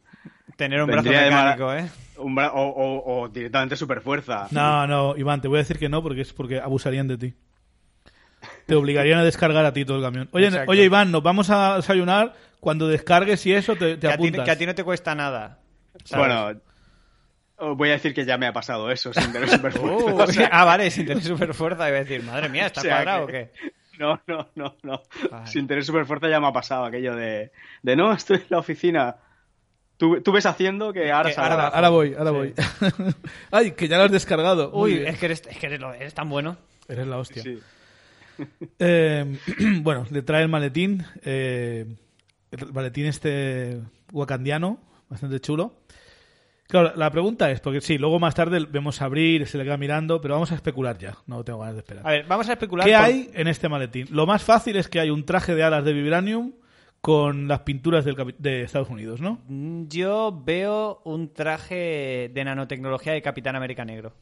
Tener 0.57 0.81
un 0.83 0.87
brazo 0.89 1.05
Vendría 1.05 1.23
de 1.25 1.31
mecánico, 1.31 1.73
¿eh? 1.73 1.89
un 2.19 2.37
bra- 2.37 2.51
o, 2.53 2.61
o- 2.63 3.23
o 3.23 3.29
directamente 3.29 3.75
superfuerza. 3.75 4.49
No, 4.51 4.87
no, 4.87 5.17
Iván, 5.17 5.41
te 5.41 5.49
voy 5.49 5.57
a 5.59 5.63
decir 5.63 5.79
que 5.79 5.89
no 5.89 6.03
porque 6.03 6.21
es 6.21 6.33
porque 6.35 6.61
abusarían 6.61 7.09
de 7.09 7.17
ti. 7.17 7.35
Te 8.67 8.75
obligarían 8.75 9.19
a 9.21 9.25
descargar 9.25 9.65
a 9.65 9.73
ti 9.73 9.85
todo 9.85 9.97
el 9.99 10.03
camión. 10.03 10.29
Oye, 10.33 10.47
Exacto. 10.49 10.71
oye 10.71 10.85
Iván, 10.85 11.11
nos 11.11 11.23
vamos 11.23 11.49
a 11.51 11.77
desayunar. 11.77 12.35
Cuando 12.61 12.87
descargues 12.87 13.45
y 13.47 13.55
eso, 13.55 13.75
te, 13.77 13.97
te 13.97 14.01
Que 14.01 14.07
a, 14.09 14.17
ti, 14.17 14.27
apuntas. 14.29 14.45
que 14.45 14.51
a 14.51 14.59
ti 14.59 14.67
no 14.67 14.75
te 14.75 14.85
cuesta 14.85 15.15
nada. 15.15 15.59
¿sabes? 16.05 16.27
Bueno, 16.29 16.61
os 17.57 17.77
voy 17.77 17.89
a 17.89 17.93
decir 17.93 18.15
que 18.15 18.25
ya 18.25 18.39
me 18.39 18.47
ha 18.47 18.53
pasado 18.53 18.91
eso 18.91 19.13
sin 19.13 19.33
tener 19.33 19.49
superfuerza. 19.49 20.13
Uh, 20.13 20.21
o 20.23 20.27
sea, 20.29 20.49
ah, 20.53 20.65
vale, 20.65 20.91
sin 20.91 21.07
tener 21.07 21.23
super 21.25 21.55
fuerza, 21.55 21.89
iba 21.89 21.97
a 21.99 22.01
decir, 22.05 22.23
madre 22.23 22.49
mía, 22.49 22.67
¿está 22.67 22.81
O 22.81 22.83
sea 22.85 22.97
cuadrado 22.97 23.27
que- 23.27 23.33
o 23.33 23.35
qué? 23.35 23.73
No, 24.03 24.21
no, 24.27 24.49
no, 24.57 24.75
no. 24.83 25.03
Sin 25.47 25.67
tener 25.69 25.85
superfuerza 25.85 26.29
ya 26.29 26.41
me 26.41 26.49
ha 26.49 26.53
pasado 26.53 26.85
aquello 26.85 27.15
de, 27.15 27.53
de 27.83 27.97
no, 27.97 28.13
estoy 28.13 28.39
en 28.39 28.47
la 28.49 28.59
oficina. 28.59 29.17
Tú, 29.97 30.21
tú 30.21 30.33
ves 30.33 30.45
haciendo 30.47 30.93
que 30.93 31.13
ahora 31.13 31.31
Que. 31.31 31.41
Ahora, 31.41 31.69
ahora 31.69 31.89
voy, 31.91 32.15
ahora 32.15 32.31
Sí. 32.31 32.37
voy. 32.37 32.55
Ay, 33.53 33.71
que 33.73 33.87
ya 33.87 33.99
lo 33.99 34.05
has 34.05 34.11
descargado. 34.11 34.73
Uy, 34.75 34.95
es 35.07 35.19
que, 35.19 35.27
eres, 35.27 35.43
es 35.49 35.57
que 35.57 35.67
eres, 35.67 35.79
lo- 35.81 35.95
eres 35.95 36.13
tan 36.15 36.29
bueno. 36.29 36.57
Eres 36.89 37.07
la 37.07 37.19
hostia. 37.19 37.43
Sí. 37.43 37.59
Eh, 38.79 39.39
bueno, 39.83 40.07
le 40.11 40.23
trae 40.23 40.43
el 40.43 40.49
maletín. 40.49 41.05
eh, 41.23 41.87
el 42.51 42.73
maletín 42.73 43.07
este 43.07 43.79
wakandiano, 44.11 44.79
bastante 45.09 45.39
chulo. 45.39 45.75
Claro, 46.73 46.93
la 46.97 47.11
pregunta 47.11 47.51
es, 47.51 47.61
porque 47.61 47.83
sí, 47.83 47.99
luego 47.99 48.19
más 48.19 48.35
tarde 48.35 48.67
vemos 48.67 49.03
abrir, 49.03 49.47
se 49.47 49.59
le 49.59 49.65
queda 49.65 49.77
mirando, 49.77 50.23
pero 50.23 50.33
vamos 50.35 50.53
a 50.53 50.55
especular 50.55 50.97
ya. 50.97 51.19
No 51.27 51.45
tengo 51.45 51.59
ganas 51.59 51.75
de 51.75 51.81
esperar. 51.81 52.07
A 52.07 52.11
ver, 52.13 52.25
vamos 52.27 52.49
a 52.49 52.53
especular. 52.53 52.87
¿Qué 52.87 52.95
por- 52.95 53.03
hay 53.05 53.31
en 53.35 53.47
este 53.47 53.69
maletín? 53.69 54.07
Lo 54.11 54.25
más 54.27 54.43
fácil 54.43 54.77
es 54.77 54.89
que 54.89 54.99
hay 54.99 55.11
un 55.11 55.27
traje 55.27 55.55
de 55.55 55.63
alas 55.63 55.85
de 55.85 55.93
vibranium 55.93 56.53
con 57.03 57.47
las 57.47 57.61
pinturas 57.61 58.07
del 58.07 58.17
de 58.39 58.63
Estados 58.63 58.89
Unidos, 58.89 59.21
¿no? 59.21 59.41
Mm, 59.49 59.89
Yo 59.89 60.41
veo 60.47 61.03
un 61.05 61.35
traje 61.35 62.31
de 62.33 62.43
nanotecnología 62.45 63.13
de 63.13 63.21
Capitán 63.21 63.55
América 63.55 63.85
negro. 63.85 64.15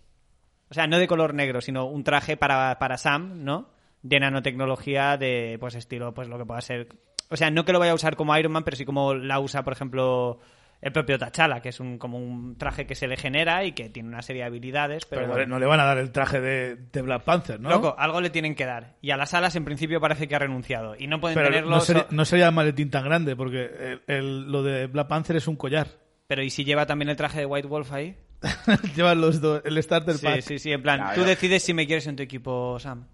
O 0.70 0.74
sea, 0.74 0.88
no 0.88 0.98
de 0.98 1.06
color 1.06 1.34
negro, 1.34 1.60
sino 1.60 1.84
un 1.86 2.02
traje 2.02 2.36
para, 2.36 2.76
para 2.80 2.98
Sam, 2.98 3.44
¿no? 3.44 3.68
De 4.02 4.18
nanotecnología 4.18 5.16
de, 5.16 5.56
pues, 5.60 5.76
estilo, 5.76 6.12
pues, 6.14 6.26
lo 6.26 6.36
que 6.36 6.46
pueda 6.46 6.60
ser... 6.62 6.88
O 7.28 7.36
sea, 7.36 7.48
no 7.52 7.64
que 7.64 7.72
lo 7.72 7.78
vaya 7.78 7.92
a 7.92 7.94
usar 7.94 8.16
como 8.16 8.36
Iron 8.36 8.50
Man, 8.50 8.64
pero 8.64 8.76
sí 8.76 8.84
como 8.84 9.14
la 9.14 9.38
usa, 9.38 9.62
por 9.62 9.72
ejemplo, 9.72 10.40
el 10.82 10.92
propio 10.92 11.18
T'Challa, 11.18 11.60
que 11.60 11.68
es 11.70 11.78
un, 11.80 11.98
como 11.98 12.18
un 12.18 12.56
traje 12.56 12.86
que 12.86 12.94
se 12.94 13.06
le 13.06 13.16
genera 13.16 13.64
y 13.64 13.72
que 13.72 13.90
tiene 13.90 14.08
una 14.08 14.22
serie 14.22 14.42
de 14.42 14.46
habilidades, 14.48 15.04
pero... 15.04 15.20
Pero 15.22 15.28
no, 15.28 15.32
bueno. 15.34 15.44
le, 15.46 15.50
no 15.50 15.58
le 15.58 15.66
van 15.66 15.80
a 15.80 15.84
dar 15.84 15.98
el 15.98 16.10
traje 16.10 16.40
de, 16.40 16.76
de 16.76 17.02
Black 17.02 17.22
Panther, 17.24 17.60
¿no? 17.60 17.68
Loco, 17.68 17.94
algo 17.98 18.20
le 18.20 18.30
tienen 18.30 18.54
que 18.54 18.64
dar. 18.64 18.96
Y 19.02 19.10
a 19.10 19.16
las 19.18 19.34
alas, 19.34 19.54
en 19.56 19.64
principio, 19.66 20.00
parece 20.00 20.26
que 20.26 20.34
ha 20.36 20.38
renunciado. 20.38 20.94
Y 20.98 21.06
no 21.06 21.20
pueden 21.20 21.34
pero 21.34 21.48
tenerlo... 21.48 21.70
no 21.70 21.80
sería, 21.80 22.06
no 22.10 22.24
sería 22.24 22.46
el 22.48 22.54
maletín 22.54 22.90
tan 22.90 23.04
grande, 23.04 23.36
porque 23.36 23.64
el- 23.64 24.02
el- 24.06 24.50
lo 24.50 24.62
de 24.62 24.86
Black 24.86 25.08
Panther 25.08 25.36
es 25.36 25.46
un 25.48 25.56
collar. 25.56 25.86
Pero 26.26 26.42
¿y 26.42 26.50
si 26.50 26.64
lleva 26.64 26.86
también 26.86 27.08
el 27.10 27.16
traje 27.16 27.40
de 27.40 27.46
White 27.46 27.68
Wolf 27.68 27.92
ahí? 27.92 28.16
Llevan 28.96 29.20
los 29.20 29.40
dos, 29.40 29.60
el 29.66 29.82
starter 29.82 30.14
Sí, 30.14 30.24
pack. 30.26 30.40
sí, 30.40 30.58
sí, 30.58 30.72
en 30.72 30.80
plan, 30.80 30.98
Claro, 31.00 31.14
tú 31.20 31.28
decides 31.28 31.62
si 31.62 31.74
me 31.74 31.86
quieres 31.86 32.06
en 32.06 32.16
tu 32.16 32.22
equipo, 32.22 32.78
Sam. 32.78 33.06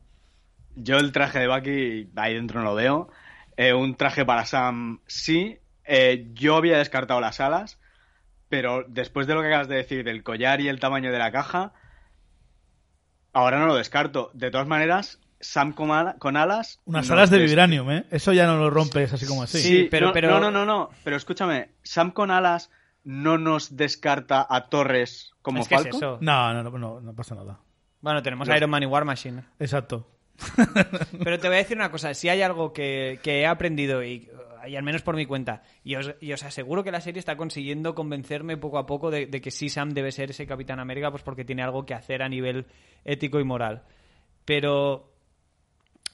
Yo 0.76 0.98
el 0.98 1.10
traje 1.10 1.40
de 1.40 1.48
Bucky 1.48 2.10
ahí 2.16 2.34
dentro 2.34 2.60
no 2.60 2.66
lo 2.66 2.74
veo. 2.74 3.08
Eh, 3.56 3.72
un 3.72 3.96
traje 3.96 4.24
para 4.24 4.44
Sam 4.44 5.00
sí. 5.06 5.58
Eh, 5.86 6.28
yo 6.34 6.56
había 6.56 6.78
descartado 6.78 7.20
las 7.20 7.40
alas, 7.40 7.78
pero 8.48 8.84
después 8.88 9.26
de 9.26 9.34
lo 9.34 9.40
que 9.42 9.48
acabas 9.48 9.68
de 9.68 9.76
decir 9.76 10.04
del 10.04 10.22
collar 10.22 10.60
y 10.60 10.68
el 10.68 10.80
tamaño 10.80 11.12
de 11.12 11.18
la 11.18 11.30
caja, 11.32 11.72
ahora 13.32 13.58
no 13.58 13.66
lo 13.66 13.74
descarto. 13.76 14.30
De 14.34 14.50
todas 14.50 14.66
maneras, 14.66 15.20
Sam 15.40 15.72
con, 15.72 15.90
ala- 15.90 16.16
con 16.18 16.36
alas... 16.36 16.80
Unas 16.84 17.08
no 17.08 17.14
alas 17.14 17.30
de 17.30 17.38
vibranium, 17.38 17.90
¿eh? 17.90 18.04
Eso 18.10 18.32
ya 18.32 18.46
no 18.46 18.56
lo 18.56 18.70
rompes 18.70 19.12
así 19.12 19.26
como 19.26 19.42
así. 19.42 19.58
Sí. 19.60 19.88
pero- 19.90 20.08
no, 20.08 20.12
pero- 20.12 20.30
No, 20.30 20.40
no, 20.40 20.50
no, 20.50 20.64
no. 20.64 20.90
Pero 21.04 21.16
escúchame, 21.16 21.70
Sam 21.82 22.10
con 22.10 22.30
alas 22.30 22.70
no 23.04 23.38
nos 23.38 23.76
descarta 23.76 24.46
a 24.48 24.68
Torres 24.68 25.32
como 25.42 25.60
es 25.60 25.68
que 25.68 25.76
es 25.76 25.86
eso. 25.86 26.18
No, 26.20 26.52
no, 26.52 26.62
no, 26.64 26.78
no, 26.78 27.00
no 27.00 27.14
pasa 27.14 27.34
nada. 27.34 27.60
Bueno, 28.00 28.22
tenemos 28.22 28.48
Iron 28.48 28.70
Man 28.70 28.82
y 28.82 28.86
War 28.86 29.04
Machine. 29.04 29.44
Exacto. 29.58 30.08
Pero 31.24 31.38
te 31.38 31.48
voy 31.48 31.54
a 31.56 31.58
decir 31.60 31.76
una 31.76 31.90
cosa, 31.90 32.12
si 32.14 32.28
hay 32.28 32.42
algo 32.42 32.72
que, 32.72 33.20
que 33.22 33.40
he 33.40 33.46
aprendido 33.46 34.02
y, 34.04 34.28
y 34.68 34.76
al 34.76 34.82
menos 34.82 35.02
por 35.02 35.16
mi 35.16 35.26
cuenta, 35.26 35.62
y 35.84 35.96
os, 35.96 36.14
y 36.20 36.32
os 36.32 36.42
aseguro 36.42 36.84
que 36.84 36.90
la 36.90 37.00
serie 37.00 37.18
está 37.18 37.36
consiguiendo 37.36 37.94
convencerme 37.94 38.56
poco 38.56 38.78
a 38.78 38.86
poco 38.86 39.10
de, 39.10 39.26
de 39.26 39.40
que 39.40 39.50
sí 39.50 39.68
Sam 39.68 39.90
debe 39.90 40.12
ser 40.12 40.30
ese 40.30 40.46
Capitán 40.46 40.80
América, 40.80 41.10
pues 41.10 41.22
porque 41.22 41.44
tiene 41.44 41.62
algo 41.62 41.84
que 41.86 41.94
hacer 41.94 42.22
a 42.22 42.28
nivel 42.28 42.66
ético 43.04 43.40
y 43.40 43.44
moral. 43.44 43.82
Pero... 44.44 45.15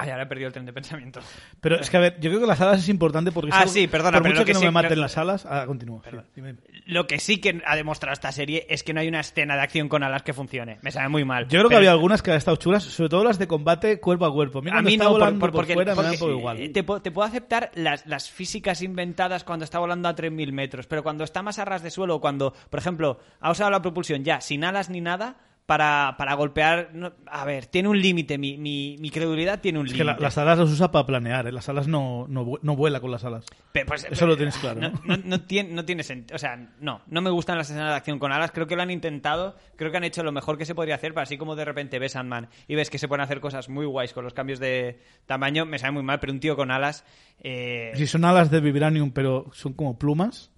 Ay, 0.03 0.11
ahora 0.11 0.25
he 0.25 0.27
perdido 0.27 0.47
el 0.49 0.53
tren 0.53 0.67
de 0.67 0.73
pensamiento. 0.73 1.21
Pero 1.61 1.77
es 1.81 1.89
que, 1.91 1.97
a 1.97 2.01
ver, 2.01 2.15
yo 2.21 2.31
creo 2.31 2.41
que 2.41 2.47
las 2.47 2.61
alas 2.61 2.81
es 2.81 2.89
importante 2.89 3.33
porque... 3.33 3.51
Ah, 3.53 3.67
sí, 3.67 3.87
perdona, 3.87 4.19
Por 4.19 4.23
pero 4.23 4.35
mucho 4.35 4.41
lo 4.43 4.47
que, 4.47 4.51
que 4.51 4.55
no 4.55 4.61
sí- 4.61 4.65
me 4.67 4.71
maten 4.73 5.01
las 5.01 5.17
alas... 5.19 5.47
Ah, 5.49 5.65
continúa. 5.67 6.03
sí. 6.11 6.41
Lo 6.87 7.07
que 7.07 7.19
sí 7.19 7.39
que 7.41 7.63
ha 7.67 7.77
demostrado 7.77 8.13
esta 8.13 8.33
serie 8.33 8.67
es 8.69 8.83
que 8.83 8.93
no 8.93 9.01
hay 9.01 9.09
una 9.09 9.21
escena 9.21 9.55
de 9.55 9.63
acción 9.63 9.89
con 9.89 10.03
alas 10.03 10.23
que 10.23 10.33
funcione. 10.33 10.79
Me 10.83 10.91
sabe 10.91 11.09
muy 11.09 11.25
mal. 11.25 11.47
Yo 11.49 11.59
creo 11.61 11.69
que 11.69 11.77
había 11.77 11.93
algunas 11.93 12.23
que 12.23 12.31
han 12.33 12.37
estado 12.37 12.57
chulas, 12.57 12.83
sobre 12.83 13.09
todo 13.09 13.25
las 13.25 13.39
de 13.39 13.47
combate 13.47 14.01
cuerpo 14.01 14.25
a 14.27 14.33
cuerpo. 14.33 14.59
A 14.71 14.83
mí 14.83 14.97
no, 14.97 15.05
por- 15.05 15.13
volando 15.13 15.39
por- 15.41 15.51
por 15.51 15.61
porque, 15.61 15.75
fuera 15.75 15.93
me 15.93 15.97
porque, 15.97 16.11
un 16.11 16.19
poco 16.19 16.33
igual. 16.33 16.61
eh, 16.61 16.69
te, 16.71 16.83
puedo- 16.83 17.01
te 17.01 17.11
puedo 17.11 17.27
aceptar 17.29 17.71
las, 17.75 18.07
las 18.07 18.31
físicas 18.31 18.83
inventadas 18.83 19.45
cuando 19.45 19.65
está 19.65 19.79
volando 19.79 20.09
a 20.09 20.17
3.000 20.17 20.53
metros, 20.53 20.87
pero 20.87 21.03
cuando 21.03 21.23
está 21.25 21.43
más 21.43 21.59
a 21.59 21.65
ras 21.65 21.83
de 21.83 21.91
suelo, 21.91 22.21
cuando, 22.21 22.53
por 22.71 22.81
ejemplo, 22.81 23.19
ha 23.41 23.51
usado 23.51 23.71
la 23.71 23.81
propulsión 23.83 24.25
ya 24.25 24.41
sin 24.41 24.65
alas 24.65 24.91
ni 24.91 25.01
nada 25.01 25.37
para, 25.67 26.17
para 26.19 26.35
golpear... 26.35 26.91
no- 26.93 27.13
a 27.27 27.45
ver, 27.45 27.67
tiene 27.67 27.89
un 27.89 28.01
límite, 28.01 28.37
mi, 28.37 28.59
mi, 28.59 28.97
mi 28.99 29.11
credulidad 29.11 29.61
tiene 29.61 29.79
un 29.79 29.87
Es 29.87 29.93
que 29.93 29.99
límite. 29.99 30.21
la- 30.21 30.27
las 30.27 30.37
alas 30.39 30.59
las 30.59 30.71
usa 30.71 30.91
para 30.91 31.07
planear, 31.07 31.47
¿eh? 31.47 31.53
Las 31.53 31.69
alas 31.69 31.89
no, 31.89 32.27
no, 32.29 32.47
no 32.61 32.77
vuela 32.77 33.01
con 33.01 33.11
las 33.11 33.25
alas. 33.25 33.47
Pues, 33.87 34.05
Eso 34.11 34.27
lo 34.27 34.37
tienes 34.37 34.57
claro, 34.59 34.81
No, 35.05 35.17
¿no? 35.25 35.41
tiene, 35.41 36.03
sentido. 36.03 36.37
O 36.37 36.39
sea, 36.39 36.57
no. 36.81 37.01
No 37.07 37.21
me 37.23 37.31
gustan 37.31 37.57
las 37.57 37.71
escenas 37.71 37.89
de 37.91 37.97
acción 37.97 38.19
con 38.19 38.33
alas. 38.33 38.51
Creo 38.51 38.67
que 38.67 38.77
lo 38.77 38.83
han 38.83 38.91
intentado. 38.91 39.57
Creo 39.77 39.91
que 39.91 39.97
han 39.97 40.05
hecho 40.05 40.23
lo 40.23 40.33
mejor 40.33 40.59
que 40.59 40.67
se 40.67 40.75
podría 40.75 40.97
hacer. 40.97 41.15
Pero 41.15 41.23
así 41.23 41.39
como 41.39 41.57
de 41.57 41.65
repente 41.65 41.99
ves 41.99 42.17
Ant-Man 42.17 42.49
y 42.69 42.75
ves 42.75 42.91
que 42.91 42.99
se 42.99 43.09
pueden 43.09 43.23
hacer 43.23 43.41
cosas 43.41 43.69
muy 43.71 43.87
guays 43.87 44.13
con 44.13 44.25
los 44.25 44.35
cambios 44.35 44.59
de 44.59 45.01
tamaño, 45.27 45.65
me 45.65 45.79
sabe 45.79 45.93
muy 45.93 46.03
mal. 46.03 46.21
Pero 46.21 46.33
un 46.35 46.41
tío 46.41 46.55
con 46.55 46.71
alas. 46.71 47.05
eh, 47.43 47.93
Si 47.95 48.07
son 48.07 48.25
alas 48.27 48.51
de 48.51 48.61
vibranium, 48.61 49.11
pero 49.13 49.47
son 49.53 49.73
como 49.73 49.99
plumas. 49.99 50.51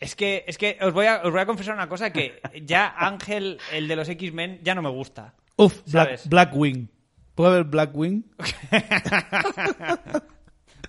Es 0.00 0.14
que, 0.14 0.44
es 0.46 0.58
que 0.58 0.78
os 0.80 0.92
voy, 0.92 1.06
a, 1.06 1.22
os 1.24 1.32
voy 1.32 1.40
a 1.40 1.46
confesar 1.46 1.74
una 1.74 1.88
cosa: 1.88 2.12
que 2.12 2.40
ya 2.62 2.94
Ángel, 2.96 3.58
el 3.72 3.88
de 3.88 3.96
los 3.96 4.08
X-Men, 4.08 4.60
ya 4.62 4.74
no 4.74 4.82
me 4.82 4.90
gusta. 4.90 5.34
Uf, 5.56 5.82
Black, 5.90 6.06
¿Sabes? 6.06 6.28
Blackwing. 6.28 6.88
¿Puede 7.34 7.50
haber 7.50 7.64
Blackwing? 7.64 8.24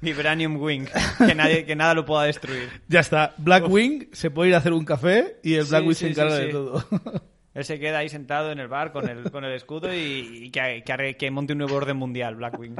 Vibranium 0.01 0.61
Wing. 0.61 0.85
Que, 1.17 1.35
nadie, 1.35 1.65
que 1.65 1.75
nada 1.75 1.93
lo 1.93 2.05
pueda 2.05 2.23
destruir. 2.23 2.69
Ya 2.87 3.01
está. 3.01 3.33
Blackwing 3.37 4.09
se 4.13 4.31
puede 4.31 4.49
ir 4.49 4.55
a 4.55 4.59
hacer 4.59 4.73
un 4.73 4.85
café 4.85 5.39
y 5.43 5.55
el 5.55 5.65
Sí, 5.65 5.69
Blackwing 5.71 5.95
sí, 5.95 6.05
se 6.05 6.11
encarga 6.11 6.37
sí. 6.37 6.45
de 6.45 6.51
todo. 6.51 6.85
Él 7.53 7.65
se 7.65 7.79
queda 7.79 7.97
ahí 7.97 8.09
sentado 8.09 8.51
en 8.51 8.59
el 8.59 8.67
bar 8.67 8.91
con 8.91 9.09
el, 9.09 9.29
con 9.31 9.43
el 9.43 9.51
escudo 9.53 9.93
y, 9.93 10.45
y 10.45 10.51
que, 10.51 10.83
que 10.85 11.17
que 11.17 11.31
monte 11.31 11.53
un 11.53 11.59
nuevo 11.59 11.75
orden 11.75 11.97
mundial, 11.97 12.35
Blackwing. 12.35 12.75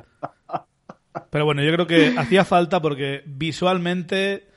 Pero 1.32 1.46
bueno, 1.46 1.64
yo 1.64 1.74
creo 1.74 1.88
que 1.88 2.14
hacía 2.18 2.46
falta 2.46 2.82
porque 2.82 3.24
visualmente 3.26 4.48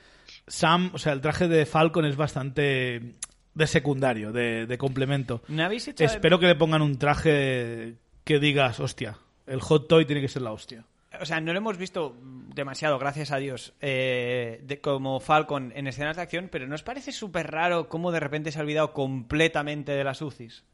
Sam, 0.47 0.91
o 0.95 0.99
sea, 0.99 1.13
el 1.13 1.21
traje 1.21 1.49
de 1.49 1.67
Falcon 1.67 2.05
es 2.05 2.17
bastante 2.17 3.15
de 3.55 3.67
secundario, 3.67 4.33
de, 4.33 4.67
de 4.67 4.79
complemento. 4.79 5.43
¿No 5.49 5.65
habéis 5.65 5.89
hecho 5.89 6.05
Espero 6.05 6.39
que 6.39 6.47
le 6.47 6.55
pongan 6.55 6.83
un 6.83 6.99
traje 6.99 7.95
que 8.25 8.39
digas, 8.39 8.81
hostia, 8.81 9.19
el 9.47 9.61
hot 9.61 9.89
toy 9.89 10.05
tiene 10.05 10.21
que 10.21 10.29
ser 10.29 10.43
la 10.43 10.53
hostia. 10.53 10.85
O 11.21 11.27
sea, 11.27 11.41
no 11.41 11.53
lo 11.53 11.59
hemos 11.59 11.77
visto 11.77 12.17
demasiado, 12.55 12.99
gracias 12.99 13.33
a 13.33 13.37
Dios, 13.37 13.75
eh, 13.81 14.61
de, 14.65 14.81
como 14.81 15.21
Falcon 15.21 15.71
en 15.77 15.87
escenas 15.87 16.17
de 16.17 16.23
acción, 16.23 16.49
pero 16.51 16.67
¿no 16.67 16.75
os 16.75 16.83
parece 16.83 17.13
súper 17.13 17.51
raro 17.51 17.89
cómo 17.89 18.11
de 18.13 18.21
repente 18.21 18.51
se 18.51 18.59
ha 18.59 18.63
olvidado 18.63 18.93
completamente 18.95 19.93
de 19.93 20.05
las 20.05 20.23
UCIs? 20.23 20.65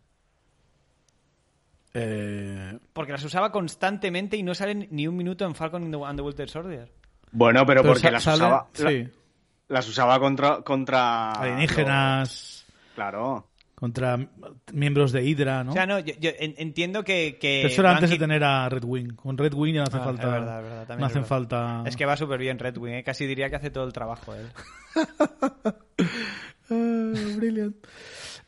Eh, 1.94 2.78
Porque 2.92 3.12
las 3.12 3.24
usaba 3.24 3.50
constantemente 3.50 4.36
y 4.36 4.42
no 4.42 4.54
salen 4.54 4.86
ni 4.90 5.08
un 5.08 5.16
minuto 5.16 5.44
en 5.44 5.54
Falcon 5.54 5.92
and 5.94 6.16
the, 6.16 6.22
Winter 6.22 6.48
Soldier. 6.48 6.92
Bueno, 7.32 7.66
pero, 7.66 7.82
pero 7.82 7.94
porque 7.94 8.10
las 8.10 8.22
usaba, 8.26 8.68
la- 8.78 9.06
las 9.68 9.88
usaba 9.88 10.18
contra, 10.18 10.62
contra 10.62 11.32
alienígenas, 11.32 12.28
los- 12.28 12.64
Claro. 12.94 13.46
contra 13.74 14.18
miembros 14.72 15.12
de 15.12 15.24
Hydra, 15.24 15.62
¿no? 15.62 15.70
O 15.70 15.74
sea, 15.74 15.86
no, 15.86 15.98
yo, 16.00 16.14
yo 16.18 16.30
en- 16.38 16.54
entiendo 16.58 17.04
que... 17.04 17.38
que 17.40 17.60
Pero 17.62 17.68
eso 17.72 17.80
era 17.82 17.92
antes 17.92 18.10
de 18.10 18.18
tener 18.18 18.42
a 18.42 18.68
Red 18.68 18.82
Wing. 18.84 19.14
Con 19.14 19.38
Red 19.38 19.54
Wing 19.54 19.74
ya 19.74 19.80
no 19.82 19.86
hace 19.86 19.98
Ah, 19.98 20.04
falta. 20.04 20.22
es 20.24 20.32
verdad, 20.32 20.58
es 20.58 20.64
verdad, 20.64 20.86
también 20.86 21.00
no 21.00 21.06
es 21.06 21.12
hacen 21.12 21.22
verdad. 21.22 21.28
falta. 21.28 21.82
Es 21.86 21.96
que 21.96 22.04
va 22.06 22.16
súper 22.16 22.40
bien 22.40 22.58
Red 22.58 22.76
Wing, 22.78 22.94
¿eh? 22.94 23.04
casi 23.04 23.26
diría 23.26 23.48
que 23.50 23.56
hace 23.56 23.70
todo 23.70 23.84
el 23.84 23.92
trabajo 23.92 24.34
él. 24.34 24.46
Ah, 26.70 27.12
brilliant. 27.36 27.76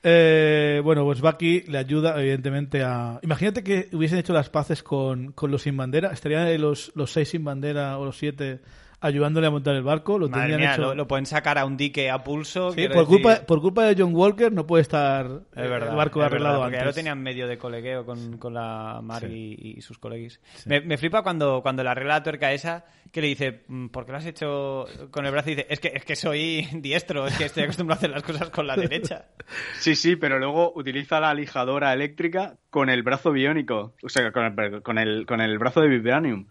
Eh, 0.03 0.81
bueno, 0.85 1.05
pues 1.05 1.21
Bucky 1.21 1.63
le 1.63 1.79
ayuda, 1.79 2.19
evidentemente, 2.21 2.83
a. 2.83 3.19
Imagínate 3.23 3.63
que 3.63 3.89
hubiesen 3.93 4.19
hecho 4.19 4.33
las 4.33 4.51
paces 4.51 4.83
con, 4.83 5.33
con 5.33 5.51
los 5.51 5.63
sin 5.63 5.77
bandera. 5.77 6.11
Estarían 6.13 6.43
ahí 6.47 6.59
los, 6.59 6.93
los 6.95 7.11
seis 7.13 7.29
sin 7.31 7.45
bandera 7.45 7.99
o 7.99 8.05
los 8.05 8.19
siete 8.19 8.61
ayudándole 9.01 9.47
a 9.47 9.51
montar 9.51 9.75
el 9.75 9.83
barco. 9.83 10.19
Lo 10.19 10.29
Madre 10.29 10.49
tendrían 10.49 10.61
mía, 10.61 10.73
hecho. 10.75 10.83
lo, 10.83 10.95
lo 10.95 11.09
pueden 11.09 11.27
sacar 11.27 11.59
a 11.59 11.65
un 11.65 11.77
dique 11.77 12.11
a 12.11 12.23
pulso. 12.23 12.73
Sí, 12.73 12.87
por, 12.89 12.97
decir- 12.97 13.07
culpa, 13.07 13.37
por 13.47 13.61
culpa 13.61 13.85
de 13.85 13.95
John 14.01 14.15
Walker 14.15 14.53
no 14.53 14.67
puede 14.67 14.83
estar 14.83 15.27
Es 15.27 15.71
verdad, 15.71 15.91
el 15.91 15.97
barco 15.97 16.21
es 16.21 16.27
arreglado 16.27 16.55
verdad, 16.61 16.65
porque 16.67 16.77
ya 16.77 16.81
antes. 16.83 16.95
lo 16.97 16.99
tenían 17.01 17.23
medio 17.23 17.47
de 17.49 17.59
colegueo 17.59 18.05
con, 18.05 18.37
con 18.39 18.55
la 18.55 19.01
Mari 19.03 19.57
y, 19.59 19.79
y 19.79 19.81
sus 19.81 19.99
coleguis. 19.99 20.41
Me, 20.67 20.81
me 20.81 20.97
flipa 20.99 21.23
cuando, 21.23 21.61
cuando 21.63 21.83
le 21.83 21.91
arregla 21.91 22.15
la 22.15 22.23
tuerca 22.23 22.53
esa, 22.53 22.85
que 23.11 23.21
le 23.21 23.27
dice, 23.29 23.63
"Mm, 23.69 23.89
¿por 23.89 24.07
qué 24.07 24.13
lo 24.13 24.19
has 24.19 24.27
hecho 24.27 24.85
con 25.11 25.25
el 25.27 25.33
brazo? 25.33 25.51
Y 25.51 25.55
dice, 25.57 25.67
es 25.71 25.81
que, 25.81 25.93
es 25.95 26.05
que 26.05 26.15
soy 26.17 26.69
diestro, 26.75 27.27
es 27.27 27.37
que 27.37 27.45
estoy 27.47 27.65
acostumbrado 27.65 27.97
a 27.97 28.01
hacer 28.01 28.11
las 28.11 28.23
cosas 28.23 28.51
con 28.51 28.67
la 28.67 28.77
derecha. 28.77 29.25
Sí, 29.79 29.97
sí, 29.97 30.17
pero 30.17 30.39
luego 30.39 30.73
utiliza 30.77 31.19
la 31.21 31.35
lijadora 31.35 31.93
eléctrica 31.93 32.57
con 32.69 32.89
el 32.91 33.03
brazo 33.03 33.33
biónico. 33.33 33.95
O 34.03 34.09
sea, 34.09 34.31
con 34.31 34.45
el, 34.45 34.83
con 34.83 34.99
el, 34.99 35.27
con 35.27 35.41
el 35.41 35.59
brazo 35.59 35.81
de 35.81 35.89
Vibranium. 35.89 36.47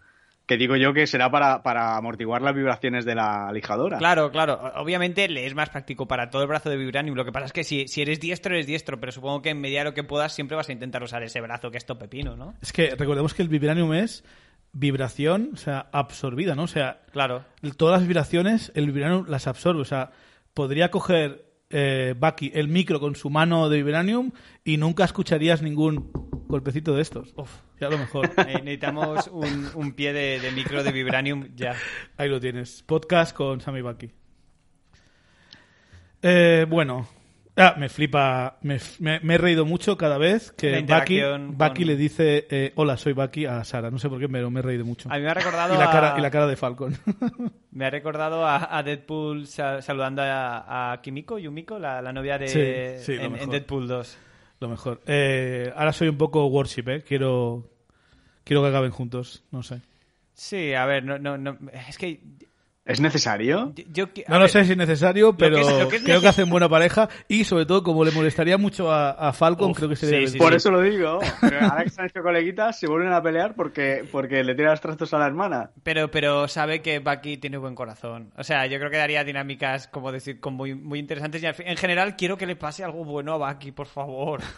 Que 0.50 0.56
digo 0.56 0.74
yo 0.74 0.92
que 0.92 1.06
será 1.06 1.30
para, 1.30 1.62
para 1.62 1.96
amortiguar 1.96 2.42
las 2.42 2.56
vibraciones 2.56 3.04
de 3.04 3.14
la 3.14 3.52
lijadora. 3.52 3.98
Claro, 3.98 4.32
claro. 4.32 4.60
Obviamente 4.78 5.28
le 5.28 5.46
es 5.46 5.54
más 5.54 5.70
práctico 5.70 6.08
para 6.08 6.28
todo 6.28 6.42
el 6.42 6.48
brazo 6.48 6.68
de 6.68 6.76
Vibranium. 6.76 7.14
Lo 7.14 7.24
que 7.24 7.30
pasa 7.30 7.46
es 7.46 7.52
que 7.52 7.62
si, 7.62 7.86
si 7.86 8.02
eres 8.02 8.18
diestro, 8.18 8.52
eres 8.52 8.66
diestro, 8.66 8.98
pero 8.98 9.12
supongo 9.12 9.42
que 9.42 9.50
en 9.50 9.60
medida 9.60 9.78
de 9.78 9.84
lo 9.84 9.94
que 9.94 10.02
puedas 10.02 10.32
siempre 10.32 10.56
vas 10.56 10.68
a 10.68 10.72
intentar 10.72 11.04
usar 11.04 11.22
ese 11.22 11.40
brazo 11.40 11.70
que 11.70 11.78
es 11.78 11.86
topepino, 11.86 12.34
¿no? 12.34 12.54
Es 12.60 12.72
que 12.72 12.96
recordemos 12.96 13.32
que 13.32 13.42
el 13.42 13.48
vibranium 13.48 13.92
es 13.94 14.24
vibración, 14.72 15.50
o 15.54 15.56
sea, 15.56 15.86
absorbida, 15.92 16.56
¿no? 16.56 16.64
O 16.64 16.66
sea, 16.66 17.02
Claro. 17.12 17.44
todas 17.76 18.00
las 18.00 18.08
vibraciones, 18.08 18.72
el 18.74 18.86
vibranium 18.86 19.26
las 19.28 19.46
absorbe. 19.46 19.82
O 19.82 19.84
sea, 19.84 20.10
podría 20.52 20.90
coger 20.90 21.44
eh, 21.70 22.16
Bucky 22.18 22.50
el 22.56 22.66
micro 22.66 22.98
con 22.98 23.14
su 23.14 23.30
mano 23.30 23.68
de 23.68 23.76
vibranium 23.76 24.32
y 24.64 24.78
nunca 24.78 25.04
escucharías 25.04 25.62
ningún 25.62 26.10
golpecito 26.50 26.94
de 26.94 27.02
estos. 27.02 27.34
Ya 27.80 27.86
a 27.86 27.90
lo 27.90 27.98
mejor. 27.98 28.30
Eh, 28.46 28.60
necesitamos 28.62 29.28
un, 29.28 29.70
un 29.74 29.92
pie 29.92 30.12
de, 30.12 30.40
de 30.40 30.50
micro 30.52 30.82
de 30.82 30.92
Vibranium 30.92 31.48
ya. 31.54 31.74
Ahí 32.16 32.28
lo 32.28 32.40
tienes. 32.40 32.82
Podcast 32.82 33.34
con 33.34 33.60
Sammy 33.60 33.80
Bucky. 33.82 34.10
Eh, 36.22 36.66
bueno. 36.68 37.08
Ah, 37.56 37.74
me 37.76 37.88
flipa. 37.88 38.58
Me, 38.62 38.78
me- 39.00 39.20
me 39.20 39.34
he 39.34 39.38
reído 39.38 39.64
mucho 39.66 39.96
cada 39.98 40.16
vez 40.18 40.52
que 40.52 40.80
Bucky, 40.82 41.20
con- 41.20 41.86
le 41.86 41.96
dice 41.96 42.46
eh, 42.48 42.72
Hola, 42.76 42.96
soy 42.96 43.12
Bucky 43.12 43.44
a 43.44 43.64
Sara. 43.64 43.90
No 43.90 43.98
sé 43.98 44.08
por 44.08 44.18
qué, 44.18 44.28
pero 44.28 44.50
me 44.50 44.60
he 44.60 44.62
reído 44.62 44.84
mucho. 44.84 45.10
A 45.12 45.16
mí 45.16 45.22
me 45.22 45.30
ha 45.30 45.34
recordado 45.34 45.74
Y 45.74 45.78
la, 45.78 45.88
a, 45.90 45.92
cara, 45.92 46.14
y 46.16 46.20
la 46.22 46.30
cara 46.30 46.46
de 46.46 46.56
Falcon. 46.56 46.96
me 47.72 47.84
ha 47.86 47.90
recordado 47.90 48.46
a, 48.46 48.76
a 48.78 48.82
Deadpool 48.82 49.46
sa- 49.46 49.82
saludando 49.82 50.22
a, 50.22 50.92
a 50.92 51.00
Kimiko, 51.02 51.38
Yumiko, 51.38 51.78
la, 51.78 52.00
la 52.00 52.12
novia 52.12 52.38
de 52.38 52.48
Sí, 52.98 53.04
sí, 53.04 53.16
lo 53.16 53.24
en, 53.24 53.36
en. 53.36 53.50
Deadpool 53.50 53.88
2. 53.88 54.18
Lo 54.60 54.68
mejor. 54.68 55.00
Eh, 55.06 55.72
ahora 55.74 55.92
soy 55.92 56.08
un 56.08 56.18
poco 56.18 56.46
worship, 56.46 56.88
¿eh? 56.88 57.02
Quiero, 57.02 57.68
quiero 58.44 58.62
que 58.62 58.68
acaben 58.68 58.90
juntos. 58.90 59.42
No 59.50 59.62
sé. 59.62 59.80
Sí, 60.34 60.74
a 60.74 60.84
ver, 60.86 61.04
no, 61.04 61.18
no, 61.18 61.38
no, 61.38 61.58
es 61.88 61.98
que 61.98 62.20
¿Es 62.90 63.00
necesario? 63.00 63.72
yo, 63.92 64.06
No 64.28 64.34
lo 64.36 64.40
ver, 64.40 64.48
sé 64.50 64.64
si 64.64 64.72
es 64.72 64.76
necesario, 64.76 65.36
pero 65.36 65.56
que 65.56 65.62
es- 65.62 65.78
lo 65.78 65.88
que 65.88 65.96
es 65.96 66.02
creo 66.02 66.18
neces- 66.18 66.22
que 66.22 66.28
hacen 66.28 66.50
buena 66.50 66.68
pareja. 66.68 67.08
Y 67.28 67.44
sobre 67.44 67.66
todo, 67.66 67.82
como 67.82 68.04
le 68.04 68.10
molestaría 68.10 68.58
mucho 68.58 68.90
a, 68.92 69.10
a 69.10 69.32
Falcon, 69.32 69.70
Uf, 69.70 69.76
creo 69.76 69.88
que 69.88 69.96
sería 69.96 70.26
sí, 70.26 70.32
sí. 70.32 70.38
Por 70.38 70.54
eso 70.54 70.70
lo 70.70 70.80
digo. 70.82 71.18
Pero 71.40 71.60
ahora 71.60 71.84
que 71.84 71.90
se 71.90 72.00
han 72.00 72.08
hecho 72.08 72.22
coleguitas, 72.22 72.78
se 72.78 72.86
vuelven 72.88 73.12
a 73.12 73.22
pelear 73.22 73.54
porque, 73.54 74.04
porque 74.10 74.42
le 74.44 74.54
tira 74.54 74.70
los 74.70 74.80
trastos 74.80 75.14
a 75.14 75.18
la 75.18 75.26
hermana. 75.26 75.70
Pero, 75.82 76.10
pero 76.10 76.48
sabe 76.48 76.82
que 76.82 76.98
Bucky 76.98 77.36
tiene 77.36 77.56
buen 77.58 77.74
corazón. 77.74 78.32
O 78.36 78.44
sea, 78.44 78.66
yo 78.66 78.78
creo 78.78 78.90
que 78.90 78.96
daría 78.96 79.22
dinámicas, 79.24 79.86
como 79.88 80.12
decir, 80.12 80.40
como 80.40 80.58
muy, 80.58 80.74
muy 80.74 80.98
interesantes. 80.98 81.42
Y 81.42 81.46
en 81.46 81.76
general, 81.76 82.16
quiero 82.16 82.36
que 82.36 82.46
le 82.46 82.56
pase 82.56 82.82
algo 82.84 83.04
bueno 83.04 83.32
a 83.34 83.52
Bucky, 83.52 83.72
por 83.72 83.86
favor. 83.86 84.40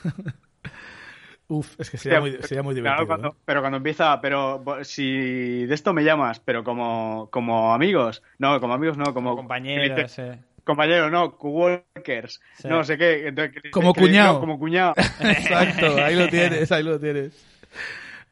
Uf, 1.54 1.78
es 1.78 1.90
que 1.90 1.98
sería 1.98 2.20
muy, 2.20 2.30
sería 2.42 2.62
muy 2.62 2.74
claro, 2.74 3.02
divertido. 3.02 3.06
cuando- 3.06 3.28
¿eh? 3.28 3.42
pero 3.44 3.60
cuando 3.60 3.76
empieza, 3.76 4.20
pero 4.20 4.62
si 4.82 5.66
de 5.66 5.74
esto 5.74 5.92
me 5.92 6.02
llamas, 6.02 6.40
pero 6.40 6.64
como, 6.64 7.28
como 7.30 7.74
amigos, 7.74 8.22
no, 8.38 8.58
como 8.60 8.72
amigos 8.74 8.96
no, 8.96 9.12
como 9.12 9.36
Compañeros, 9.36 10.18
eh. 10.18 10.38
compañero, 10.64 11.10
no, 11.10 11.36
coworkers, 11.36 12.40
Sí. 12.56 12.68
no 12.68 12.82
sé 12.84 12.96
qué, 12.96 13.28
entonces, 13.28 13.62
Como 13.70 13.92
cuñado. 13.92 14.34
no, 14.34 14.40
como 14.40 14.58
cuñado. 14.58 14.94
Exacto, 15.20 16.02
ahí 16.02 16.14
lo 16.16 16.28
tienes, 16.28 16.72
ahí 16.72 16.82
lo 16.82 16.98
tienes. 16.98 17.32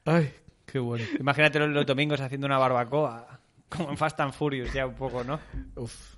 Ay, 0.07 0.33
qué 0.67 0.79
bueno. 0.79 1.05
Imagínate 1.19 1.59
los, 1.59 1.69
los 1.71 1.85
domingos 1.85 2.21
haciendo 2.21 2.47
una 2.47 2.57
barbacoa. 2.59 3.39
Como 3.69 3.91
en 3.91 3.97
Fast 3.97 4.19
and 4.21 4.33
Furious, 4.33 4.73
ya 4.73 4.87
un 4.87 4.95
poco, 4.95 5.23
¿no? 5.25 5.39
Uf. 5.77 6.15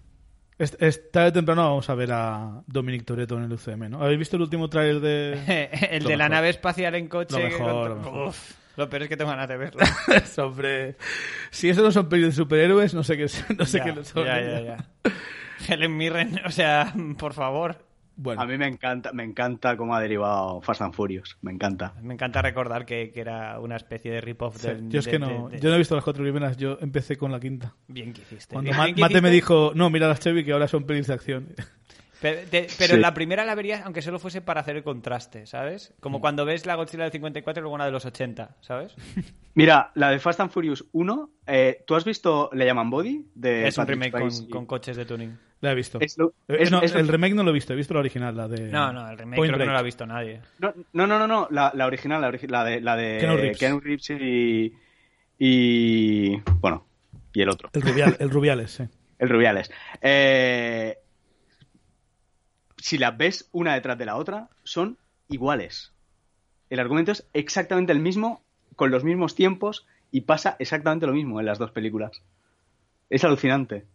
Es, 0.58 0.76
es- 0.80 1.10
tarde 1.10 1.32
temprano 1.32 1.62
vamos 1.62 1.88
a 1.90 1.94
ver 1.94 2.10
a 2.12 2.62
Dominic 2.66 3.04
Toretto 3.04 3.36
en 3.36 3.44
el 3.44 3.52
UCM, 3.52 3.90
¿no? 3.90 4.02
¿Habéis 4.02 4.18
visto 4.18 4.36
el 4.36 4.42
último 4.42 4.68
trailer 4.68 5.00
de...? 5.00 5.68
el 5.90 6.02
Lo 6.04 6.08
de 6.10 6.16
la 6.16 6.24
mejor. 6.24 6.30
nave 6.36 6.48
espacial 6.50 6.94
en 6.94 7.08
coche. 7.08 7.36
Lo 7.36 7.44
mejor, 7.48 7.88
lo 7.90 7.96
mejor. 7.96 8.28
Uf, 8.28 8.52
lo 8.76 8.88
peor 8.88 9.02
es 9.02 9.08
que 9.08 9.16
tengo 9.16 9.30
ganas 9.30 9.48
de 9.48 9.56
verlo. 9.56 9.82
Hombre, 10.38 10.96
si 11.50 11.68
eso 11.68 11.82
no 11.82 11.90
son 11.90 12.08
pelis 12.08 12.26
de 12.26 12.32
superhéroes, 12.32 12.94
no 12.94 13.02
sé 13.02 13.16
qué, 13.16 13.26
no 13.58 13.64
sé 13.66 13.78
ya, 13.78 13.84
qué 13.84 13.92
lo 13.92 14.04
son. 14.04 14.24
ya, 14.24 14.40
ya, 14.40 14.60
ya. 14.60 14.76
Helen 15.68 15.96
Mirren, 15.96 16.40
o 16.44 16.50
sea, 16.50 16.92
por 17.18 17.32
favor. 17.34 17.76
Bueno, 18.22 18.40
A 18.40 18.46
mí 18.46 18.56
me 18.56 18.68
encanta, 18.68 19.12
me 19.12 19.24
encanta 19.24 19.76
cómo 19.76 19.96
ha 19.96 20.00
derivado 20.00 20.60
Fast 20.60 20.80
and 20.82 20.94
Furious, 20.94 21.36
me 21.42 21.50
encanta. 21.50 21.94
Me 22.02 22.14
encanta 22.14 22.40
recordar 22.40 22.86
que, 22.86 23.10
que 23.10 23.20
era 23.20 23.58
una 23.58 23.74
especie 23.76 24.12
de 24.12 24.20
rip-off 24.20 24.58
sí, 24.58 24.68
del. 24.68 24.88
yo 24.88 25.00
es 25.00 25.04
de- 25.06 25.10
que 25.10 25.18
no, 25.18 25.48
de- 25.48 25.56
de- 25.56 25.60
yo 25.62 25.68
no 25.70 25.74
he 25.74 25.78
visto 25.78 25.94
las 25.96 26.04
cuatro 26.04 26.22
primeras, 26.22 26.56
yo 26.56 26.78
empecé 26.80 27.16
con 27.16 27.32
la 27.32 27.40
quinta. 27.40 27.74
Bien 27.88 28.12
que 28.12 28.20
hiciste. 28.22 28.52
Cuando 28.54 28.72
Mate 28.72 29.20
me 29.20 29.30
dijo, 29.30 29.72
no, 29.74 29.90
mira 29.90 30.06
las 30.06 30.20
Chevy 30.20 30.44
que 30.44 30.52
ahora 30.52 30.68
son 30.68 30.84
pelis 30.84 31.08
de 31.08 31.14
acción. 31.14 31.48
Pero, 32.22 32.40
te- 32.48 32.68
pero 32.78 32.94
Sí. 32.94 33.00
la 33.00 33.12
primera 33.12 33.44
la 33.44 33.54
verías 33.54 33.82
aunque 33.84 34.00
solo 34.00 34.18
fuese 34.18 34.40
para 34.40 34.60
hacer 34.62 34.76
el 34.76 34.82
contraste, 34.84 35.44
¿sabes? 35.46 35.92
Como 36.00 36.20
cuando 36.20 36.44
ves 36.46 36.64
la 36.64 36.76
Godzilla 36.76 37.02
del 37.02 37.12
54 37.12 37.60
y 37.60 37.62
luego 37.62 37.74
una 37.74 37.84
de 37.84 37.90
los 37.90 38.06
80, 38.06 38.56
¿sabes? 38.60 38.94
Mira, 39.54 39.90
la 39.96 40.10
de 40.10 40.18
Fast 40.18 40.40
and 40.40 40.50
Furious 40.50 40.84
1, 40.92 41.30
eh, 41.46 41.84
¿tú 41.86 41.94
has 41.96 42.04
visto 42.04 42.48
Le 42.54 42.64
llaman 42.64 42.88
Body? 42.88 43.26
De 43.34 43.66
es 43.68 43.76
un 43.76 43.86
remake 43.86 44.12
con, 44.48 44.64
coches 44.66 44.96
de 44.96 45.04
tuning. 45.04 45.36
La 45.60 45.72
he 45.72 45.74
visto. 45.74 45.98
Es 46.00 46.16
lo- 46.18 46.32
Eh, 46.48 46.56
es- 46.60 46.70
no, 46.70 46.80
es 46.82 46.92
lo- 46.94 47.00
el 47.00 47.08
remake 47.08 47.34
no 47.34 47.42
lo 47.44 47.50
he 47.50 47.54
visto, 47.54 47.72
he 47.72 47.76
visto 47.76 47.94
la 47.94 48.00
original, 48.00 48.36
la 48.36 48.48
de... 48.48 48.68
No, 48.70 48.92
no, 48.92 49.08
el 49.10 49.18
remake 49.18 49.36
Point 49.36 49.50
creo 49.50 49.58
que 49.60 49.66
no 49.66 49.72
lo 49.72 49.78
ha 49.78 49.82
visto 49.82 50.06
nadie. 50.06 50.40
No, 50.58 50.72
no, 50.92 51.06
no, 51.06 51.18
no, 51.18 51.26
no, 51.28 51.48
la, 51.50 51.70
la 51.74 51.86
original, 51.86 52.20
la, 52.20 52.30
origi- 52.30 52.48
la 52.48 52.64
de, 52.64 52.80
la 52.80 52.96
de 52.96 53.18
Keanu 53.18 53.36
Reeves. 53.36 53.58
Keanu 53.58 53.80
Reeves 53.80 54.10
y, 54.10 54.72
y... 55.38 56.36
Bueno, 56.60 56.86
y 57.32 57.42
el 57.42 57.48
otro, 57.48 57.70
El, 57.72 57.82
Rubial, 57.82 58.16
el 58.18 58.30
Rubiales, 58.30 58.70
sí. 58.72 58.84
el 59.18 59.28
Rubiales. 59.28 59.70
Eh, 60.00 60.96
si 62.82 62.98
las 62.98 63.16
ves 63.16 63.48
una 63.52 63.74
detrás 63.74 63.96
de 63.96 64.06
la 64.06 64.16
otra, 64.16 64.48
son 64.64 64.98
iguales. 65.28 65.92
El 66.68 66.80
argumento 66.80 67.12
es 67.12 67.24
exactamente 67.32 67.92
el 67.92 68.00
mismo, 68.00 68.42
con 68.74 68.90
los 68.90 69.04
mismos 69.04 69.36
tiempos, 69.36 69.86
y 70.10 70.22
pasa 70.22 70.56
exactamente 70.58 71.06
lo 71.06 71.12
mismo 71.12 71.38
en 71.38 71.46
las 71.46 71.60
dos 71.60 71.70
películas. 71.70 72.22
Es 73.08 73.22
alucinante. 73.22 73.86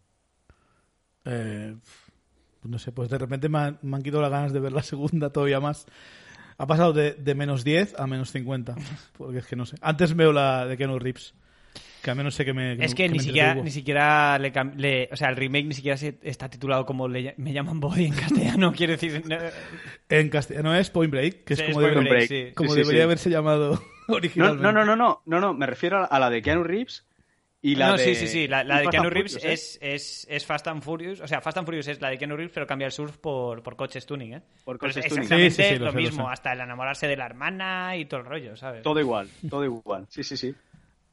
Eh, 1.25 1.75
pues 2.61 2.71
no 2.71 2.79
sé, 2.79 2.93
pues 2.93 3.09
de 3.09 3.17
repente 3.17 3.49
me 3.49 3.59
han, 3.59 3.77
me 3.81 4.01
quitado 4.01 4.21
las 4.21 4.31
ganas 4.31 4.53
de 4.53 4.61
ver 4.61 4.71
la 4.71 4.83
segunda 4.83 5.31
todavía 5.31 5.59
más. 5.59 5.85
Ha 6.57 6.65
pasado 6.65 6.93
de, 6.93 7.11
de 7.11 7.35
menos 7.35 7.65
10 7.65 7.99
a 7.99 8.07
menos 8.07 8.31
50. 8.31 8.73
Porque 9.17 9.39
es 9.39 9.47
que 9.47 9.57
no 9.57 9.65
sé. 9.65 9.75
Antes 9.81 10.15
veo 10.15 10.31
la 10.31 10.65
de 10.65 10.77
Keanu 10.77 10.97
Reeves. 10.97 11.33
Que 12.07 12.11
al 12.11 12.15
menos 12.15 12.35
sé 12.35 12.45
que 12.45 12.53
me. 12.53 12.71
Es 12.81 12.95
que, 12.95 13.03
que 13.03 13.09
ni 13.09 13.17
me 13.17 13.23
siquiera, 13.25 13.53
ni 13.55 13.69
siquiera 13.69 14.39
le, 14.39 14.53
le- 14.77 15.09
o 15.11 15.17
sea, 15.17 15.27
el 15.27 15.35
remake 15.35 15.65
ni 15.65 15.73
siquiera 15.73 15.97
se- 15.97 16.17
está 16.21 16.49
titulado 16.49 16.85
como 16.85 17.09
le 17.09 17.33
me 17.35 17.51
llaman 17.51 17.81
Body 17.81 18.05
en 18.05 18.13
castellano, 18.15 18.71
quiere 18.71 18.93
decir. 18.95 19.23
no, 19.27 19.35
En 20.07 20.29
castellano 20.29 20.73
es 20.73 20.89
Point 20.89 21.11
Break, 21.11 21.43
que 21.43 21.55
es 21.55 21.61
como, 21.63 21.81
es 21.81 21.89
debería, 21.89 21.99
Break, 22.09 22.29
Break. 22.29 22.29
sí. 22.29 22.53
como 22.55 22.69
Sí, 22.69 22.75
sí, 22.75 22.79
debería 22.79 23.01
sí. 23.01 23.03
haberse 23.03 23.29
llamado 23.29 23.81
originalmente. 24.07 24.63
no, 24.63 24.71
no, 24.71 24.85
no, 24.85 24.95
no, 24.95 25.21
no, 25.25 25.39
no, 25.41 25.53
me 25.53 25.65
refiero 25.65 26.07
a- 26.09 26.17
la 26.17 26.29
de 26.29 26.41
Keanu 26.41 26.63
Reeves 26.63 27.05
y 27.61 27.75
la 27.75 27.87
no, 27.87 27.97
de... 27.97 28.05
sí, 28.05 28.15
sí, 28.15 28.27
sí. 28.27 28.47
La, 28.47 28.63
la 28.63 28.79
de 28.79 28.87
Keanu 28.87 29.09
Reeves 29.09 29.33
Furious, 29.33 29.43
¿eh? 29.51 29.53
es, 29.53 29.79
es, 29.81 30.27
es 30.29 30.45
Fast 30.45 30.67
and 30.67 30.81
Furious. 30.81 31.19
O 31.19 31.27
sea, 31.27 31.41
Fast 31.41 31.57
and 31.57 31.65
Furious 31.65 31.89
es 31.89 31.99
la 31.99 32.09
de 32.09 32.17
Keanu 32.17 32.37
Reeves, 32.37 32.53
pero 32.53 32.65
cambia 32.65 32.85
el 32.85 32.93
surf 32.93 33.17
por, 33.17 33.61
por 33.63 33.75
coches 33.75 34.05
tuning, 34.05 34.35
¿eh? 34.35 34.41
Por 34.63 34.79
Pero 34.79 34.91
es 34.91 34.95
coches 34.95 35.09
tuning. 35.09 35.23
exactamente 35.23 35.51
Sí, 35.55 35.63
sí, 35.63 35.69
sí, 35.73 35.79
lo 35.79 35.85
lo 35.87 35.91
sé, 35.91 35.97
lo 35.97 36.03
mismo, 36.03 36.29
hasta 36.29 36.53
el 36.53 36.61
enamorarse 36.61 37.05
de 37.07 37.17
la 37.17 37.25
hermana 37.25 37.97
y 37.97 38.05
todo 38.05 38.21
el 38.21 38.25
rollo, 38.27 38.55
¿sabes? 38.55 38.81
Todo 38.83 38.97
igual, 39.01 39.27
todo 39.49 39.65
igual. 39.65 40.05
Sí, 40.07 40.23
sí, 40.23 40.37
sí. 40.37 40.55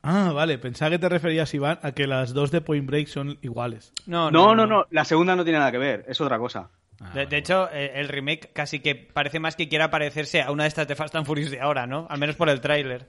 Ah, 0.06 0.32
vale. 0.32 0.58
Pensaba 0.58 0.90
que 0.90 0.98
te 0.98 1.08
referías, 1.08 1.52
Iván, 1.54 1.78
a 1.82 1.92
que 1.92 2.06
las 2.06 2.34
dos 2.34 2.50
de 2.50 2.60
Point 2.60 2.86
Break 2.86 3.08
son 3.08 3.38
iguales. 3.40 3.92
No, 4.06 4.30
No, 4.30 4.54
no, 4.54 4.66
no, 4.66 4.86
la 4.90 5.04
segunda 5.04 5.34
no 5.34 5.44
tiene 5.44 5.58
nada 5.58 5.72
que 5.72 5.78
ver, 5.78 6.04
es 6.06 6.20
otra 6.20 6.38
cosa. 6.38 6.70
De, 7.14 7.26
de 7.26 7.36
hecho, 7.38 7.68
eh, 7.72 7.92
el 7.96 8.08
remake 8.08 8.52
casi 8.52 8.80
que 8.80 8.94
parece 8.94 9.40
más 9.40 9.56
que 9.56 9.68
quiera 9.68 9.90
parecerse 9.90 10.42
a 10.42 10.50
una 10.50 10.64
de 10.64 10.68
estas 10.68 10.86
de 10.86 10.94
Fast 10.94 11.14
and 11.16 11.26
Furious 11.26 11.50
de 11.50 11.60
ahora, 11.60 11.86
¿no? 11.86 12.06
Al 12.08 12.18
menos 12.18 12.36
por 12.36 12.48
el 12.50 12.60
tráiler. 12.60 13.08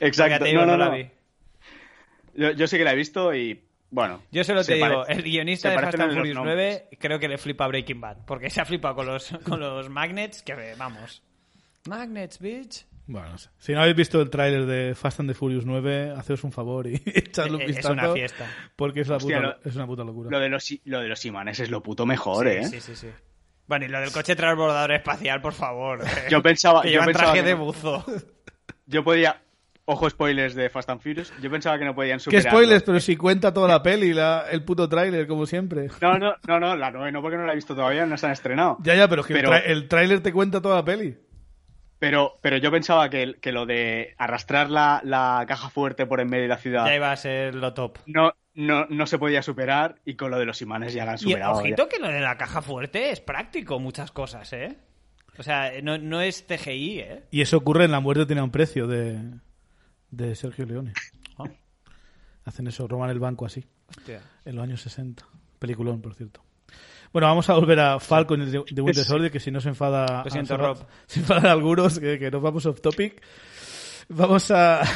Exacto. 0.00 0.44
digo, 0.44 0.60
no, 0.62 0.72
no, 0.72 0.76
la 0.78 0.86
no. 0.86 0.92
vi. 0.92 1.10
Yo, 2.34 2.50
yo 2.52 2.66
sí 2.66 2.78
que 2.78 2.84
la 2.84 2.92
he 2.92 2.96
visto 2.96 3.34
y, 3.34 3.62
bueno... 3.90 4.22
Yo 4.30 4.42
solo 4.44 4.64
te 4.64 4.74
digo, 4.74 5.06
el 5.06 5.22
guionista 5.22 5.70
de 5.70 5.78
Fast 5.78 6.00
and 6.00 6.14
Furious 6.14 6.34
nombres. 6.36 6.56
9 6.56 6.88
creo 6.98 7.18
que 7.18 7.28
le 7.28 7.38
flipa 7.38 7.66
Breaking 7.66 8.00
Bad, 8.00 8.24
porque 8.26 8.48
se 8.50 8.60
ha 8.60 8.64
flipado 8.64 8.94
con 8.94 9.06
los, 9.06 9.30
con 9.44 9.60
los 9.60 9.90
magnets, 9.90 10.42
que 10.42 10.74
vamos. 10.78 11.22
Magnets, 11.86 12.38
bitch. 12.38 12.86
Bueno, 13.10 13.28
no 13.30 13.38
sé. 13.38 13.50
Si 13.58 13.72
no 13.72 13.80
habéis 13.80 13.96
visto 13.96 14.20
el 14.20 14.30
tráiler 14.30 14.66
de 14.66 14.94
Fast 14.94 15.18
and 15.20 15.28
the 15.30 15.34
Furious 15.34 15.64
9, 15.66 16.14
haceos 16.16 16.44
un 16.44 16.52
favor 16.52 16.86
y 16.86 16.94
echadle 17.06 17.56
un 17.56 17.60
Eh, 17.62 17.64
es 17.64 17.68
vistazo. 17.76 17.92
una 17.94 18.12
fiesta. 18.12 18.46
Porque 18.76 19.00
es, 19.00 19.08
la 19.08 19.16
Hostia, 19.16 19.36
puta, 19.38 19.48
lo- 19.48 19.68
es 19.68 19.74
una 19.76 19.86
puta 19.86 20.04
locura. 20.04 20.30
Lo 20.30 20.38
de, 20.38 20.48
los, 20.48 20.72
lo 20.84 21.00
de 21.00 21.08
los 21.08 21.24
imanes 21.24 21.58
es 21.58 21.70
lo 21.70 21.82
puto 21.82 22.06
mejor, 22.06 22.46
sí, 22.48 22.52
¿eh? 22.56 22.64
sí, 22.66 22.80
sí, 22.80 22.94
sí. 22.94 23.08
Bueno, 23.66 23.84
y 23.86 23.88
lo 23.88 24.00
del 24.00 24.12
coche 24.12 24.36
transbordador 24.36 24.92
espacial, 24.92 25.40
por 25.40 25.52
favor. 25.54 26.02
eh. 26.02 26.06
Yo 26.30 26.40
pensaba- 26.42 26.82
que 26.82 26.88
yo 26.88 26.92
llevan 26.92 27.06
pensaba 27.06 27.32
traje 27.32 27.40
que 27.42 27.48
de 27.48 27.54
buzo. 27.54 28.04
Yo 28.86 29.04
podía... 29.04 29.42
Ojo 29.86 30.08
spoilers 30.08 30.54
de 30.54 30.70
Fast 30.70 30.88
and 30.90 31.00
Furious. 31.00 31.32
Yo 31.42 31.50
pensaba 31.50 31.76
que 31.76 31.84
no 31.84 31.96
podían 31.96 32.18
¿Qué 32.18 32.24
superar. 32.24 32.44
spoilers? 32.52 32.82
Pero 32.84 33.00
si 33.00 33.16
cuenta 33.16 33.52
toda 33.52 33.66
la 33.66 33.82
peli, 33.82 34.12
la- 34.12 34.44
el 34.48 34.62
puto 34.62 34.88
tráiler, 34.88 35.26
como 35.26 35.46
siempre. 35.46 35.88
No, 36.00 36.16
no, 36.16 36.34
no, 36.46 36.60
no, 36.60 36.76
la 36.76 36.92
9 36.92 37.10
no, 37.10 37.20
porque 37.22 37.36
no 37.36 37.44
la 37.44 37.52
he 37.52 37.56
visto 37.56 37.74
todavía, 37.74 38.06
no 38.06 38.16
se 38.16 38.26
han 38.26 38.32
estrenado. 38.32 38.76
Ya, 38.82 38.94
ya, 38.94 39.08
pero 39.08 39.22
es 39.22 39.26
que 39.26 39.34
Pero- 39.34 39.52
el 39.56 39.88
tráiler 39.88 40.20
te 40.20 40.32
cuenta 40.32 40.60
toda 40.60 40.76
la 40.76 40.84
peli. 40.84 41.16
Pero, 42.00 42.38
pero 42.40 42.56
yo 42.56 42.72
pensaba 42.72 43.08
que, 43.10 43.36
que 43.40 43.52
lo 43.52 43.66
de 43.66 44.14
arrastrar 44.18 44.68
la, 44.70 45.00
la 45.04 45.44
caja 45.46 45.68
fuerte 45.70 46.06
por 46.06 46.20
en 46.20 46.28
medio 46.28 46.42
de 46.44 46.48
la 46.48 46.56
ciudad 46.58 46.86
Ya 46.86 46.96
iba 46.96 47.12
a 47.12 47.16
ser 47.16 47.54
lo 47.54 47.72
top. 47.74 47.98
no, 48.06 48.32
no, 48.54 48.86
no 48.86 49.06
se 49.06 49.18
podía 49.18 49.42
superar 49.42 50.00
y 50.04 50.14
con 50.16 50.30
lo 50.32 50.38
de 50.38 50.46
los 50.46 50.60
imanes 50.62 50.92
ya 50.94 51.04
la 51.04 51.12
han 51.12 51.18
Y 51.18 51.20
superado. 51.20 51.52
ojito 51.58 51.88
que 51.88 51.98
lo 52.00 52.08
de 52.08 52.20
la 52.20 52.36
caja 52.36 52.62
fuerte 52.62 53.10
es 53.10 53.20
práctico, 53.20 53.78
muchas 53.78 54.10
cosas, 54.10 54.52
¿eh? 54.52 54.76
O 55.38 55.42
sea, 55.44 55.70
no, 55.82 55.96
no 55.98 56.20
es 56.20 56.42
CGI, 56.48 56.98
¿eh? 57.00 57.24
Y 57.30 57.42
eso 57.42 57.56
ocurre 57.58 57.84
en 57.84 57.92
La 57.92 58.00
muerte 58.00 58.26
tiene 58.26 58.42
un 58.42 58.50
precio 58.50 58.86
de, 58.88 59.20
de 60.10 60.34
Sergio 60.34 60.66
Leone. 60.66 60.92
Ah. 61.38 61.44
Hacen 62.44 62.66
eso, 62.66 62.88
roban 62.88 63.08
el 63.10 63.18
banco 63.20 63.46
así, 63.46 63.64
Hostia. 63.88 64.20
en 64.44 64.56
los 64.56 64.62
años 64.64 64.80
60. 64.82 65.24
Peliculón, 65.58 66.02
por 66.02 66.14
cierto. 66.14 66.42
Bueno, 67.12 67.26
vamos 67.26 67.50
a 67.50 67.54
volver 67.54 67.80
a 67.80 67.98
Falcon 67.98 68.38
de, 68.38 68.62
de 68.70 68.82
Winter 68.82 69.04
Soldier, 69.04 69.32
que 69.32 69.40
si 69.40 69.50
no 69.50 69.60
se 69.60 69.68
enfada... 69.68 70.22
Lo 70.24 70.30
siento, 70.30 70.56
Rob. 70.56 70.78
Se 71.06 71.20
enfadan 71.20 71.46
algunos, 71.46 71.98
que, 71.98 72.18
que 72.20 72.30
nos 72.30 72.40
vamos 72.40 72.66
off 72.66 72.80
topic. 72.80 73.20
Vamos 74.08 74.50
a... 74.50 74.82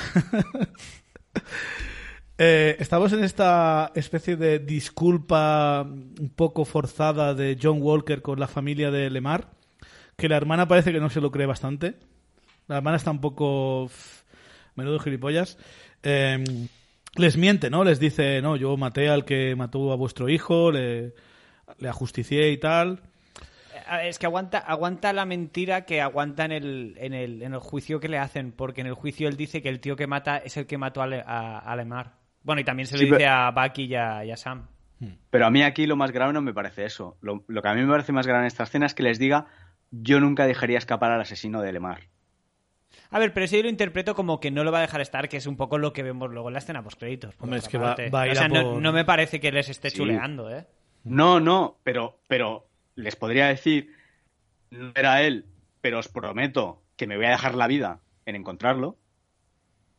Eh, 2.37 2.75
estamos 2.81 3.13
en 3.13 3.23
esta 3.23 3.93
especie 3.95 4.35
de 4.35 4.59
disculpa 4.59 5.83
un 5.83 6.33
poco 6.35 6.65
forzada 6.65 7.33
de 7.33 7.57
John 7.63 7.79
Walker 7.81 8.23
con 8.23 8.41
la 8.41 8.49
familia 8.49 8.91
de 8.91 9.09
Lemar, 9.09 9.53
que 10.17 10.29
la 10.29 10.37
hermana 10.37 10.67
parece 10.67 10.93
que 10.93 10.99
no 10.99 11.11
se 11.11 11.21
lo 11.21 11.31
cree 11.31 11.47
bastante. 11.47 11.95
La 12.67 12.79
hermana 12.79 12.97
está 12.97 13.13
un 13.13 13.21
poco... 13.21 13.89
menudo 14.75 14.99
gilipollas. 14.99 15.59
Eh, 16.03 16.43
les 17.15 17.37
miente, 17.37 17.71
¿no? 17.71 17.85
Les 17.85 18.01
dice, 18.01 18.43
no, 18.43 18.57
yo 18.57 18.77
maté 18.77 19.09
al 19.09 19.25
que 19.25 19.55
mató 19.55 19.93
a 19.93 19.97
vuestro 19.97 20.29
hijo, 20.29 20.73
le, 20.73 21.15
le 21.79 21.89
ajusticié 21.89 22.51
y 22.51 22.59
tal. 22.59 23.01
Es 24.03 24.19
que 24.19 24.27
aguanta, 24.27 24.59
aguanta 24.59 25.13
la 25.13 25.27
mentira 25.27 25.85
que 25.85 26.01
aguanta 26.01 26.45
en 26.47 26.53
el, 26.53 26.95
en, 26.99 27.13
el, 27.13 27.43
en 27.43 27.53
el 27.53 27.61
juicio 27.61 28.01
que 28.01 28.09
le 28.09 28.19
hacen, 28.19 28.53
porque 28.53 28.81
en 28.81 28.87
el 28.87 28.95
juicio 28.95 29.29
él 29.29 29.37
dice 29.37 29.61
que 29.63 29.69
el 29.69 29.81
tío 29.81 29.95
que 29.97 30.07
mata 30.07 30.39
es 30.39 30.57
el 30.57 30.67
que 30.67 30.79
mató 30.79 31.03
a, 31.03 31.07
Le- 31.07 31.23
a, 31.27 31.59
a 31.59 31.77
Lemar. 31.77 32.13
Bueno, 32.43 32.61
y 32.61 32.65
también 32.65 32.87
se 32.87 32.95
lo 32.95 32.99
Sí, 33.01 33.05
dice 33.07 33.17
pero- 33.19 33.31
a 33.31 33.51
Bucky 33.51 33.85
y 33.85 33.95
a, 33.95 34.25
y 34.25 34.31
a 34.31 34.37
Sam. 34.37 34.69
Pero 35.29 35.45
a 35.47 35.51
mí 35.51 35.63
aquí 35.63 35.87
lo 35.87 35.97
más 35.97 36.13
grave 36.13 36.33
no 36.33 36.41
me 36.41 36.55
parece 36.55 36.85
eso. 36.87 37.19
Lo, 37.21 37.45
lo 37.47 37.61
que 37.61 37.69
a 37.69 37.75
mí 37.75 37.83
me 37.83 37.91
parece 37.91 38.13
más 38.13 38.27
grave 38.27 38.43
en 38.43 38.47
esta 38.47 38.63
escena 38.63 38.87
es 38.87 38.95
que 38.95 39.03
les 39.03 39.19
diga 39.19 39.47
yo 39.91 40.19
nunca 40.19 40.47
dejaría 40.47 40.79
escapar 40.79 41.11
al 41.13 41.21
asesino 41.21 41.61
de 41.61 41.73
Lemar. 41.73 42.09
A 43.11 43.19
ver, 43.19 43.33
pero 43.35 43.45
eso 43.45 43.57
yo 43.57 43.63
lo 43.65 43.69
interpreto 43.69 44.15
como 44.15 44.41
que 44.41 44.51
no 44.51 44.65
lo 44.65 44.73
va 44.73 44.79
a 44.79 44.83
dejar 44.83 45.01
estar, 45.03 45.29
que 45.29 45.37
es 45.37 45.47
un 45.47 45.57
poco 45.57 45.79
lo 45.79 45.93
que 45.93 46.03
vemos 46.03 46.31
luego 46.31 46.49
en 46.49 46.55
la 46.55 46.59
escena 46.61 46.83
post-créditos. 46.83 47.35
por 47.35 47.45
Hombre, 47.45 47.59
es 47.59 47.65
otra 47.67 47.71
que 47.71 47.79
va- 47.79 47.87
parte. 47.89 48.11
va 48.11 48.21
a 48.23 48.27
ir 48.27 48.33
o 48.33 48.35
sea, 48.37 48.45
a 48.47 48.49
no, 48.49 48.93
me 48.93 49.05
parece 49.05 49.41
que 49.41 49.53
les 49.53 49.69
esté 49.69 49.91
Sí. 49.91 49.99
chuleando, 49.99 50.51
¿eh? 50.51 50.67
No, 51.05 51.41
no, 51.41 51.79
pero, 51.83 52.21
pero 52.29 52.67
les 52.95 53.17
podría 53.17 53.47
decir, 53.49 53.95
no 54.71 54.93
era 54.95 55.23
él, 55.23 55.47
pero 55.81 55.99
os 55.99 56.09
prometo 56.09 56.83
que 56.97 57.07
me 57.07 57.17
voy 57.17 57.27
a 57.27 57.31
dejar 57.31 57.55
la 57.55 57.67
vida 57.67 58.01
en 58.27 58.37
encontrarlo. 58.37 58.97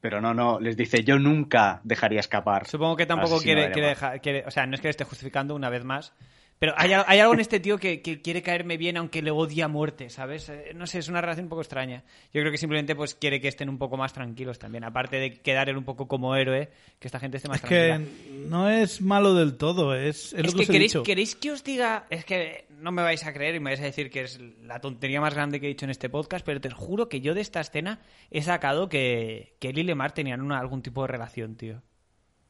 Pero 0.01 0.21
no, 0.21 0.33
no, 0.33 0.59
les 0.59 0.77
dice, 0.77 1.03
yo 1.03 1.17
nunca 1.17 1.81
dejaría 1.83 2.19
escapar. 2.19 2.67
Supongo 2.67 2.95
que 2.95 3.05
tampoco 3.05 3.39
quiere, 3.39 3.71
quiere 3.71 3.89
dejar... 3.89 4.21
quiere- 4.21 4.43
o 4.45 4.51
sea, 4.51 4.67
no 4.67 4.75
es 4.75 4.81
que 4.81 4.87
le 4.87 4.91
esté 4.91 5.03
justificando 5.03 5.55
una 5.55 5.69
vez 5.69 5.83
más. 5.83 6.13
Pero 6.57 6.73
hay, 6.77 6.93
al- 6.93 7.03
hay 7.07 7.19
algo 7.19 7.33
en 7.33 7.41
este 7.41 7.59
tío 7.59 7.77
que, 7.77 8.01
que 8.01 8.21
quiere 8.21 8.41
caerme 8.41 8.77
bien 8.77 8.95
aunque 8.95 9.21
le 9.21 9.29
odia 9.31 9.65
a 9.65 9.67
muerte, 9.67 10.09
¿sabes? 10.09 10.47
Eh, 10.47 10.71
No 10.73 10.87
sé, 10.87 10.99
es 10.99 11.09
una 11.09 11.19
relación 11.19 11.45
un 11.45 11.49
poco 11.49 11.61
extraña. 11.61 12.03
Yo 12.33 12.39
creo 12.41 12.51
que 12.51 12.57
simplemente 12.57 12.95
pues 12.95 13.13
quiere 13.13 13.41
que 13.41 13.49
estén 13.49 13.67
un 13.67 13.77
poco 13.77 13.97
más 13.97 14.13
tranquilos 14.13 14.57
también. 14.57 14.85
Aparte 14.85 15.17
de 15.17 15.33
quedar 15.41 15.67
él 15.67 15.75
un 15.77 15.83
poco 15.83 16.07
como 16.07 16.33
héroe, 16.35 16.69
que 16.99 17.07
esta 17.09 17.19
gente 17.19 17.37
esté 17.37 17.49
más 17.49 17.61
Es 17.61 17.69
que 17.69 17.87
tranquila. 17.89 18.47
no 18.47 18.69
es 18.69 19.01
malo 19.01 19.33
del 19.33 19.57
todo, 19.57 19.93
es, 19.95 20.31
es, 20.33 20.45
lo 20.45 20.53
que, 20.59 20.65
que 20.65 20.71
queréis, 20.71 20.97
queréis 21.03 21.35
que 21.35 21.51
os 21.51 21.63
diga, 21.63 22.05
es 22.09 22.23
que 22.23 22.65
no 22.79 22.91
me 22.93 23.01
vais 23.01 23.25
a 23.25 23.33
creer 23.33 23.55
y 23.55 23.59
me 23.59 23.71
vais 23.71 23.81
a 23.81 23.83
decir 23.85 24.09
que 24.09 24.21
es 24.21 24.39
la 24.63 24.79
tontería 24.79 25.19
más 25.19 25.33
grande 25.33 25.59
que 25.59 25.65
he 25.65 25.69
dicho 25.69 25.85
en 25.85 25.91
este 25.91 26.09
podcast, 26.09 26.45
pero 26.45 26.61
te 26.61 26.69
juro 26.69 27.09
que 27.09 27.19
yo 27.19 27.33
de 27.33 27.41
esta 27.41 27.59
escena 27.59 27.99
he 28.31 28.41
sacado 28.41 28.87
que, 28.87 29.55
que 29.59 29.69
él 29.69 29.79
y 29.79 29.83
Lemar 29.83 30.13
tenían 30.13 30.41
una- 30.41 30.59
algún 30.59 30.81
tipo 30.81 31.01
de 31.01 31.07
relación, 31.09 31.55
tío. 31.57 31.81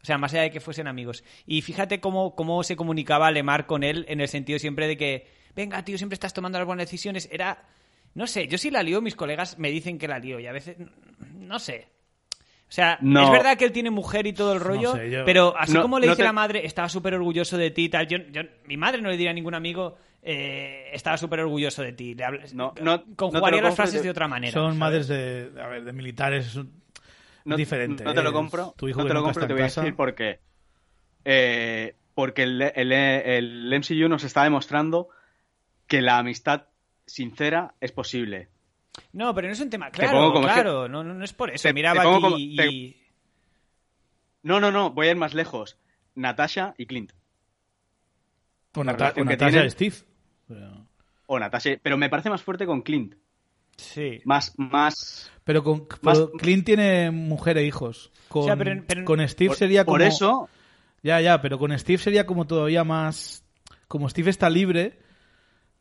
O 0.05 0.07
sea, 0.07 0.19
más 0.19 0.31
allá 0.33 0.43
de 0.43 0.51
que 0.51 0.59
fuesen 0.59 0.85
amigos. 0.87 1.23
Y 1.47 1.63
fíjate 1.63 1.99
cómo, 1.99 2.35
cómo 2.35 2.61
se 2.61 2.75
comunicaba 2.75 3.31
Lemar 3.31 3.65
con 3.65 3.81
él 3.83 4.05
en 4.07 4.21
el 4.21 4.27
sentido 4.27 4.59
siempre 4.59 4.85
de 4.87 4.97
que, 4.97 5.27
venga, 5.55 5.83
tío, 5.83 5.97
siempre 5.97 6.13
estás 6.13 6.31
tomando 6.31 6.59
las 6.59 6.67
buenas 6.67 6.85
decisiones. 6.85 7.27
Era, 7.31 7.63
no 8.13 8.27
sé, 8.27 8.47
yo 8.47 8.59
sí 8.59 8.69
la 8.69 8.83
lío, 8.83 9.01
mis 9.01 9.15
colegas 9.15 9.57
me 9.57 9.71
dicen 9.71 9.97
que 9.97 10.07
la 10.07 10.19
lío 10.19 10.39
y 10.39 10.45
a 10.45 10.51
veces, 10.51 10.77
no 11.33 11.57
sé. 11.57 11.87
O 12.67 12.71
sea, 12.71 12.99
No. 13.01 13.23
es 13.23 13.31
verdad 13.31 13.57
que 13.57 13.65
él 13.65 13.71
tiene 13.71 13.89
mujer 13.89 14.27
y 14.27 14.33
todo 14.33 14.53
el 14.53 14.59
rollo, 14.59 14.93
sé, 14.93 15.09
yo- 15.09 15.25
pero 15.25 15.55
así 15.57 15.73
No- 15.73 15.81
como 15.81 15.97
le 15.97 16.05
no 16.05 16.11
dice 16.11 16.21
te- 16.21 16.27
la 16.27 16.33
madre, 16.33 16.67
estaba 16.67 16.87
súper 16.87 17.15
orgulloso 17.15 17.57
de 17.57 17.71
ti 17.71 17.85
y 17.85 17.89
tal. 17.89 18.07
Yo, 18.07 18.19
yo- 18.31 18.43
mi 18.67 18.77
madre 18.77 19.01
no 19.01 19.09
le 19.09 19.17
diría 19.17 19.31
a 19.31 19.33
ningún 19.33 19.55
amigo, 19.55 19.97
eh, 20.21 20.89
estaba 20.93 21.17
súper 21.17 21.39
orgulloso 21.39 21.81
de 21.81 21.93
ti. 21.93 22.13
Le 22.13 22.23
habla- 22.25 22.43
No, 22.53 22.75
no- 22.79 23.03
conjugaría 23.15 23.59
las 23.63 23.75
frases 23.75 24.03
de 24.03 24.09
otra 24.11 24.27
manera. 24.27 24.53
Son 24.53 24.65
¿sabes? 24.65 24.77
madres 24.77 25.07
de, 25.07 25.49
a 25.59 25.67
ver, 25.67 25.83
de 25.83 25.93
militares, 25.93 26.59
no, 27.45 27.55
diferente. 27.57 28.03
No 28.03 28.13
te 28.13 28.21
lo 28.23 28.33
compro. 28.33 28.73
Tu 28.77 28.89
hijo 28.89 28.99
no 28.99 29.05
que 29.05 29.09
te 29.09 29.13
lo 29.13 29.23
compro, 29.23 29.47
te 29.47 29.53
voy 29.53 29.61
a 29.61 29.65
casa. 29.65 29.81
decir 29.81 29.95
por 29.95 30.13
qué. 30.15 30.39
Eh, 31.23 31.95
porque 32.13 32.43
el, 32.43 32.61
el, 32.61 32.91
el 32.91 33.73
MCU 33.79 34.07
nos 34.09 34.23
está 34.23 34.43
demostrando 34.43 35.09
que 35.87 36.01
la 36.01 36.17
amistad 36.19 36.67
sincera 37.05 37.75
es 37.81 37.91
posible. 37.91 38.49
No, 39.11 39.33
pero 39.35 39.47
no 39.47 39.53
es 39.53 39.59
un 39.59 39.69
tema. 39.69 39.91
Te 39.91 39.99
Claro, 39.99 40.17
pongo 40.19 40.33
como 40.33 40.47
claro, 40.47 40.87
no, 40.87 41.03
no, 41.03 41.13
no 41.13 41.23
es 41.25 41.33
por 41.33 41.49
eso. 41.51 41.67
Te- 41.67 41.73
Miraba 41.73 42.01
te 42.01 42.07
aquí 42.07 42.21
como- 42.21 42.37
y... 42.37 42.55
te- 42.55 42.95
No, 44.43 44.59
no, 44.59 44.71
no, 44.71 44.91
voy 44.91 45.07
a 45.07 45.11
ir 45.11 45.17
más 45.17 45.33
lejos. 45.33 45.77
Natasha 46.15 46.73
y 46.77 46.85
Clint. 46.85 47.11
O 48.75 48.83
Nata- 48.83 49.09
o 49.11 49.13
que 49.15 49.23
Natasha 49.25 49.49
tienen- 49.51 49.67
y 49.67 49.71
Steve. 49.71 49.95
Pero, 50.47 50.87
O 51.27 51.39
Natasha, 51.39 51.71
pero 51.81 51.97
me 51.97 52.09
parece 52.09 52.29
más 52.29 52.41
fuerte 52.41 52.65
con 52.65 52.81
Clint. 52.81 53.15
Sí. 53.77 54.21
Más, 54.25 54.53
más. 54.57 55.31
pero 55.43 55.63
con 55.63 55.87
Más- 56.01 56.17
pero 56.19 56.31
Clint 56.31 56.65
tiene 56.65 57.11
mujer 57.11 57.57
e 57.57 57.65
hijos. 57.65 58.11
Con, 58.29 58.43
O 58.43 58.45
sea, 58.45 58.55
pero- 58.55 58.83
pero- 58.87 59.05
con 59.05 59.27
Steve 59.27 59.49
Por, 59.49 59.57
sería 59.57 59.85
como... 59.85 59.93
por 59.95 60.01
eso, 60.01 60.49
Ya, 61.03 61.21
ya, 61.21 61.41
pero 61.41 61.59
con 61.59 61.77
Steve 61.77 61.97
sería 61.99 62.25
como 62.25 62.47
todavía 62.47 62.83
más... 62.83 63.43
Como 63.87 64.09
Steve 64.09 64.31
está 64.31 64.49
libre, 64.49 64.97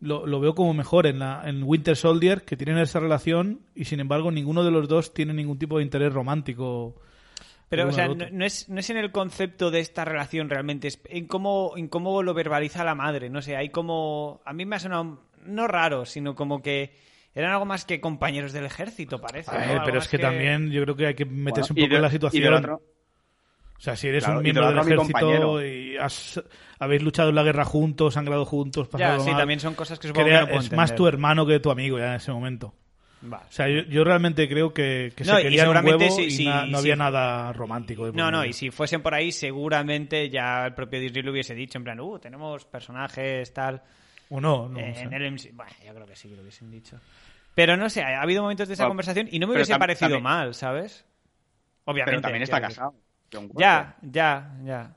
lo, 0.01 0.27
lo 0.27 0.39
veo 0.41 0.55
como 0.55 0.75
mejor 0.75 1.07
en, 1.07 1.19
la, 1.21 1.43
en 1.47 1.63
Winter 1.63 1.97
Soldier, 1.97 2.45
que 2.45 2.57
tienen 2.57 2.77
esa 2.79 3.01
relación 3.01 3.61
y 3.75 3.85
sin 3.87 4.01
embargo 4.01 4.31
ninguno 4.31 4.63
de 4.65 4.71
los 4.71 4.89
dos 4.89 5.15
tiene 5.15 5.33
ningún 5.33 5.59
tipo 5.59 5.79
de 5.79 5.85
interés 5.85 6.13
romántico. 6.13 7.01
Pero, 7.71 7.89
o 7.89 7.93
sea, 7.93 8.09
no 8.09 8.45
es, 8.45 8.69
no 8.69 8.79
es 8.79 8.91
en 8.91 8.99
el 8.99 9.11
concepto 9.11 9.71
de 9.71 9.81
esta 9.81 10.05
relación 10.05 10.51
realmente, 10.51 10.87
es 10.89 11.01
en 11.07 11.27
cómo, 11.27 11.73
en 11.77 11.89
cómo 11.89 12.23
lo 12.23 12.35
verbaliza 12.35 12.85
la 12.85 12.95
madre. 12.95 13.31
No 13.31 13.41
sé, 13.41 13.57
hay 13.57 13.71
como. 13.71 14.43
A 14.45 14.53
mí 14.53 14.67
me 14.67 14.77
ha 14.77 14.79
sonado, 14.81 15.23
no 15.47 15.67
raro, 15.67 16.05
sino 16.05 16.35
como 16.35 16.61
que 16.61 16.95
eran 17.35 17.53
algo 17.53 17.65
más 17.65 17.85
que 17.85 18.01
compañeros 18.01 18.53
del 18.53 18.65
ejército, 18.65 19.21
parece. 19.21 19.51
A 19.51 19.59
¿no? 19.61 19.69
ver, 19.69 19.81
pero 19.85 19.97
más 19.97 20.05
es 20.05 20.11
que, 20.11 20.19
también 20.19 20.71
yo 20.71 20.83
creo 20.83 20.97
que 20.97 21.07
hay 21.07 21.15
que 21.15 21.25
meterse 21.25 21.73
Bueno, 21.73 21.81
y 21.81 21.83
un 21.83 21.89
poco 21.89 21.91
de- 21.91 21.97
en 21.97 22.03
la 22.03 22.09
y 22.09 22.11
situación. 22.13 22.55
otro- 22.55 22.83
O 23.77 23.81
sea, 23.85 23.97
si 23.97 24.09
eres 24.09 24.25
Claro, 24.25 24.39
un 24.39 24.45
miembro 24.45 24.69
del 24.69 24.79
ejército 24.79 25.65
y 25.67 25.97
has- 25.97 26.43
habéis 26.79 27.03
luchado 27.03 27.29
en 27.31 27.35
la 27.35 27.43
guerra 27.43 27.65
juntos, 27.65 28.15
sangrado 28.15 28.45
juntos, 28.47 28.87
Ya, 28.87 28.91
pasado 28.93 29.21
sí, 29.25 29.31
mal, 29.31 29.39
también 29.39 29.61
son 29.61 29.75
cosas 29.75 29.99
que 29.99 30.09
supongo 30.09 30.27
crea- 30.27 30.39
que 30.39 30.45
no 30.45 30.49
puedo 30.53 30.61
es 30.61 30.73
más 30.73 30.91
entender. 30.91 30.97
tu 30.97 31.07
hermano 31.09 31.45
que 31.47 31.61
tu 31.61 31.71
amigo 31.71 31.99
ya 31.99 32.11
en 32.11 32.15
ese 32.15 32.33
momento. 32.33 32.73
Va. 33.31 33.39
O 33.49 33.53
sea, 33.53 33.69
yo, 33.69 33.83
yo 33.89 34.05
realmente 34.05 34.49
creo 34.49 34.73
que, 34.73 35.13
que 35.17 35.25
No, 35.25 35.35
se 35.35 35.41
y 35.41 35.43
querían 35.45 35.69
un 35.69 35.75
seguramente 35.75 36.05
huevo 36.05 36.17
sí, 36.17 36.23
y 36.25 36.31
sí, 36.31 36.45
na- 36.45 36.67
no 36.67 36.79
había 36.79 36.95
nada 36.97 37.53
romántico. 37.53 38.07
de 38.07 38.13
No, 38.13 38.31
no, 38.31 38.45
y 38.45 38.53
si 38.53 38.71
fuesen 38.71 39.03
por 39.03 39.13
ahí, 39.15 39.33
seguramente 39.33 40.29
ya 40.31 40.67
el 40.67 40.75
propio 40.75 41.01
Disney 41.01 41.23
lo 41.23 41.33
hubiese 41.33 41.55
dicho, 41.55 41.77
en 41.79 41.85
plan, 41.85 42.01
uh, 42.01 42.19
tenemos 42.19 42.65
personajes, 42.67 43.53
tal. 43.53 43.83
O 44.31 44.41
no, 44.41 44.69
no 44.69 44.79
Eh, 44.79 44.95
sé. 44.95 45.03
en 45.03 45.13
el 45.15 45.23
MC 45.33 45.51
Bueno, 45.53 45.73
yo 45.85 45.95
creo 45.95 46.07
que 46.07 46.17
sí 46.17 46.29
que 46.29 46.37
lo 46.37 46.43
hubiesen 46.43 46.71
dicho. 46.71 46.99
Pero 47.55 47.77
no 47.77 47.89
sé, 47.89 48.03
ha 48.03 48.21
habido 48.21 48.43
momentos 48.43 48.69
de 48.69 48.75
esa 48.75 48.85
Bueno, 48.85 48.91
conversación 48.91 49.29
y 49.31 49.39
no 49.39 49.47
me 49.47 49.55
hubiese 49.55 49.75
tam- 49.75 49.79
parecido 49.79 50.09
también- 50.11 50.23
mal, 50.25 50.55
¿sabes? 50.55 51.07
Obviamente. 51.85 52.11
Pero 52.11 52.23
también 52.23 52.43
está 52.43 52.61
casado. 52.61 52.95
Ya, 53.57 53.97
ya, 54.03 54.57
ya. 54.65 54.97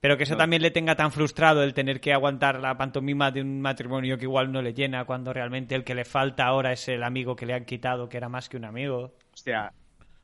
Pero 0.00 0.16
que 0.16 0.24
eso 0.24 0.32
No. 0.34 0.38
también 0.38 0.62
le 0.62 0.72
tenga 0.72 0.96
tan 0.96 1.12
frustrado 1.12 1.62
el 1.62 1.74
tener 1.74 2.00
que 2.00 2.12
aguantar 2.12 2.58
la 2.58 2.76
pantomima 2.76 3.30
de 3.30 3.40
un 3.42 3.60
matrimonio 3.60 4.18
que 4.18 4.24
igual 4.24 4.50
no 4.50 4.60
le 4.60 4.74
llena 4.74 5.04
cuando 5.04 5.32
realmente 5.32 5.76
el 5.76 5.84
que 5.84 5.94
le 5.94 6.04
falta 6.04 6.44
ahora 6.46 6.72
es 6.72 6.88
el 6.88 7.04
amigo 7.04 7.36
que 7.36 7.46
le 7.46 7.54
han 7.54 7.64
quitado, 7.64 8.08
que 8.08 8.16
era 8.16 8.28
más 8.28 8.48
que 8.48 8.56
un 8.56 8.64
amigo. 8.64 9.14
Hostia, 9.32 9.72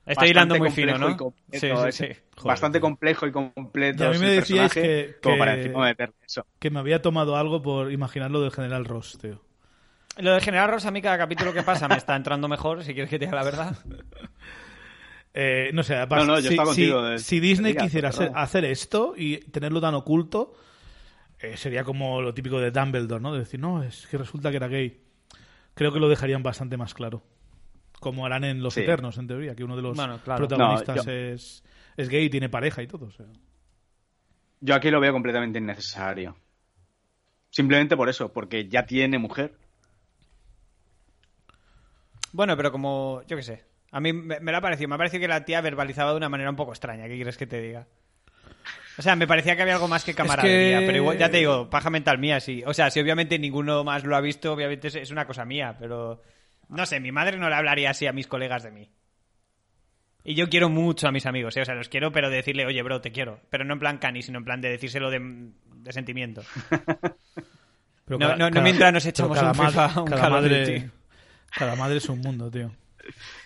Estoy 0.05 0.31
hilando 0.31 0.57
muy 0.57 0.69
bastante 0.69 0.93
fino, 0.95 0.99
¿no? 0.99 1.17
complejo 1.17 1.35
y 1.53 1.59
Sí, 1.61 1.69
completo 1.69 1.83
sí, 1.93 2.05
ese. 2.05 2.15
sí. 2.15 2.21
Joder, 2.37 2.47
bastante 2.49 2.81
complejo 2.81 3.27
y 3.27 3.33
completo. 3.33 4.03
Y 4.05 4.07
a 4.07 4.11
mí 4.11 4.19
me 4.19 4.31
decíais 4.31 4.73
que- 4.73 5.17
Como 5.23 5.35
que- 5.35 5.39
para 5.39 5.55
encima 5.55 5.85
meterle 5.85 6.15
eso. 6.27 6.47
Que 6.59 6.71
me 6.71 6.81
había 6.81 7.01
tomado 7.03 7.37
algo 7.37 7.63
por 7.63 7.93
imaginar 7.93 8.31
lo 8.33 8.41
del 8.41 8.51
General 8.51 8.85
Ross, 8.85 9.19
tío. 9.21 9.43
Lo 10.19 10.35
de 10.35 10.41
General 10.41 10.69
Ross, 10.71 10.85
a 10.87 10.91
mí 10.91 11.01
cada 11.01 11.17
capítulo 11.19 11.53
que 11.53 11.63
pasa 11.63 11.87
me 11.89 11.97
está 11.97 12.17
entrando 12.17 12.49
mejor, 12.49 12.83
si 12.83 12.93
quieres 12.93 13.09
que 13.11 13.19
te 13.19 13.27
diga 13.27 13.37
la 13.39 13.45
verdad. 13.45 13.77
Eh, 15.35 15.71
no 15.73 15.83
sé, 15.85 15.95
No, 15.95 16.25
no, 16.25 16.35
yo 16.37 16.43
si, 16.43 16.49
estaba 16.49 16.67
contigo 16.69 17.05
si- 17.05 17.11
de- 17.13 17.19
si 17.19 17.41
Disney 17.41 17.77
quisiera 17.77 18.09
hacer, 18.09 18.33
hacer 18.35 18.65
esto 18.65 19.15
y 19.17 19.37
tenerlo 19.39 19.81
tan 19.81 19.95
oculto, 19.95 20.55
eh, 21.39 21.57
sería 21.57 21.85
como 21.85 22.21
lo 22.21 22.35
típico 22.35 22.59
de 22.59 22.71
Dumbledore, 22.73 23.23
¿no? 23.23 23.33
De 23.33 23.41
decir, 23.41 23.61
no, 23.61 23.83
es 23.85 24.07
que 24.09 24.19
resulta 24.19 24.51
que 24.51 24.57
era 24.57 24.67
gay. 24.67 25.01
Creo 25.75 25.93
que 25.93 26.01
lo 26.01 26.09
dejarían 26.09 26.43
bastante 26.43 26.77
más 26.77 26.95
claro. 26.95 27.23
Como 28.01 28.27
harán 28.27 28.43
en 28.45 28.63
Los 28.63 28.75
Sí. 28.75 28.81
Eternos, 28.81 29.17
en 29.19 29.29
teoría, 29.29 29.55
que 29.55 29.63
uno 29.63 29.77
de 29.77 29.83
los 29.83 29.97
Bueno, 29.97 30.19
claro. 30.25 30.49
protagonistas 30.49 30.97
No, 30.97 31.03
yo- 31.05 31.11
es, 31.13 31.63
es 31.97 32.09
gay 32.09 32.25
y 32.25 32.31
tiene 32.31 32.49
pareja 32.49 32.83
y 32.83 32.89
todo. 32.89 33.07
o 33.07 33.11
sea. 33.13 33.27
Yo 34.61 34.75
aquí 34.75 34.91
lo 34.91 34.99
veo 34.99 35.13
completamente 35.13 35.59
innecesario. 35.61 36.37
Simplemente 37.51 37.97
por 37.97 38.09
eso, 38.09 38.33
porque 38.33 38.67
ya 38.69 38.87
tiene 38.87 39.19
mujer. 39.19 39.57
Bueno, 42.33 42.57
pero 42.57 42.71
como, 42.73 43.23
yo 43.27 43.37
qué 43.37 43.43
sé. 43.43 43.65
A 43.91 44.01
mí 44.01 44.13
me, 44.13 44.39
me 44.41 44.53
lo 44.53 44.59
ha 44.59 44.61
parecido. 44.61 44.89
Me 44.89 44.95
ha 44.95 44.99
parecido 44.99 45.21
que 45.23 45.29
la 45.29 45.45
tía 45.45 45.61
verbalizaba 45.61 46.11
de 46.11 46.17
una 46.19 46.29
manera 46.29 46.51
un 46.51 46.57
poco 46.57 46.73
extraña. 46.73 47.07
¿Qué 47.09 47.15
quieres 47.17 47.37
que 47.39 47.47
te 47.47 47.61
diga? 47.61 47.87
O 48.99 49.03
sea, 49.03 49.15
me 49.17 49.27
parecía 49.27 49.55
que 49.57 49.63
había 49.63 49.75
algo 49.75 49.89
más 49.89 50.05
que 50.05 50.13
camaradería. 50.15 50.81
que- 50.81 50.87
Pero 50.87 50.99
igual, 50.99 51.17
ya 51.19 51.31
te 51.31 51.39
digo, 51.39 51.71
paja 51.71 51.89
mental 51.89 52.19
mía, 52.19 52.41
sí. 52.41 52.63
O 52.67 52.75
sea, 52.75 52.91
si 52.91 53.01
obviamente 53.01 53.39
ninguno 53.39 53.85
más 53.85 54.05
lo 54.05 54.17
ha 54.17 54.21
visto, 54.21 54.53
obviamente 54.53 54.89
es, 54.89 55.11
una 55.11 55.25
cosa 55.27 55.45
mía. 55.45 55.77
Pero, 55.79 56.21
no 56.69 56.85
sé, 56.85 57.01
mi 57.01 57.13
madre 57.13 57.39
no 57.39 57.49
le 57.49 57.55
hablaría 57.55 57.91
así 57.91 58.07
a 58.07 58.13
mis 58.13 58.27
colegas 58.27 58.63
de 58.65 58.73
mí. 58.73 58.91
Y 60.25 60.35
yo 60.35 60.49
quiero 60.51 60.69
mucho 60.69 61.09
a 61.09 61.13
mis 61.13 61.25
amigos, 61.25 61.57
¿eh? 61.57 61.63
o 61.63 61.65
sea, 61.65 61.75
los 61.77 61.89
quiero, 61.89 62.13
pero 62.13 62.29
de 62.29 62.37
decirle, 62.37 62.67
oye, 62.67 62.83
bro, 62.83 63.01
te 63.01 63.13
quiero. 63.13 63.41
Pero 63.49 63.65
no 63.65 63.73
en 63.75 63.79
plan 63.79 63.99
cani, 63.99 64.21
sino 64.21 64.39
en 64.39 64.45
plan 64.45 64.61
de 64.61 64.69
decírselo 64.69 65.11
de, 65.11 65.19
de 65.77 65.93
sentimiento. 65.93 66.43
Pero 68.05 68.19
No, 68.19 68.37
no, 68.37 68.51
no 68.51 68.63
mientras 68.63 68.93
nos 68.93 69.05
echamos 69.07 69.39
un 69.41 69.49
madre- 69.49 69.67
FIFA, 69.69 70.01
un 70.03 70.07
cada 70.09 70.31
madre. 70.31 70.91
Cada 71.57 71.77
madre 71.77 71.99
es 71.99 72.09
un 72.09 72.21
mundo, 72.21 72.51
tío. 72.51 72.71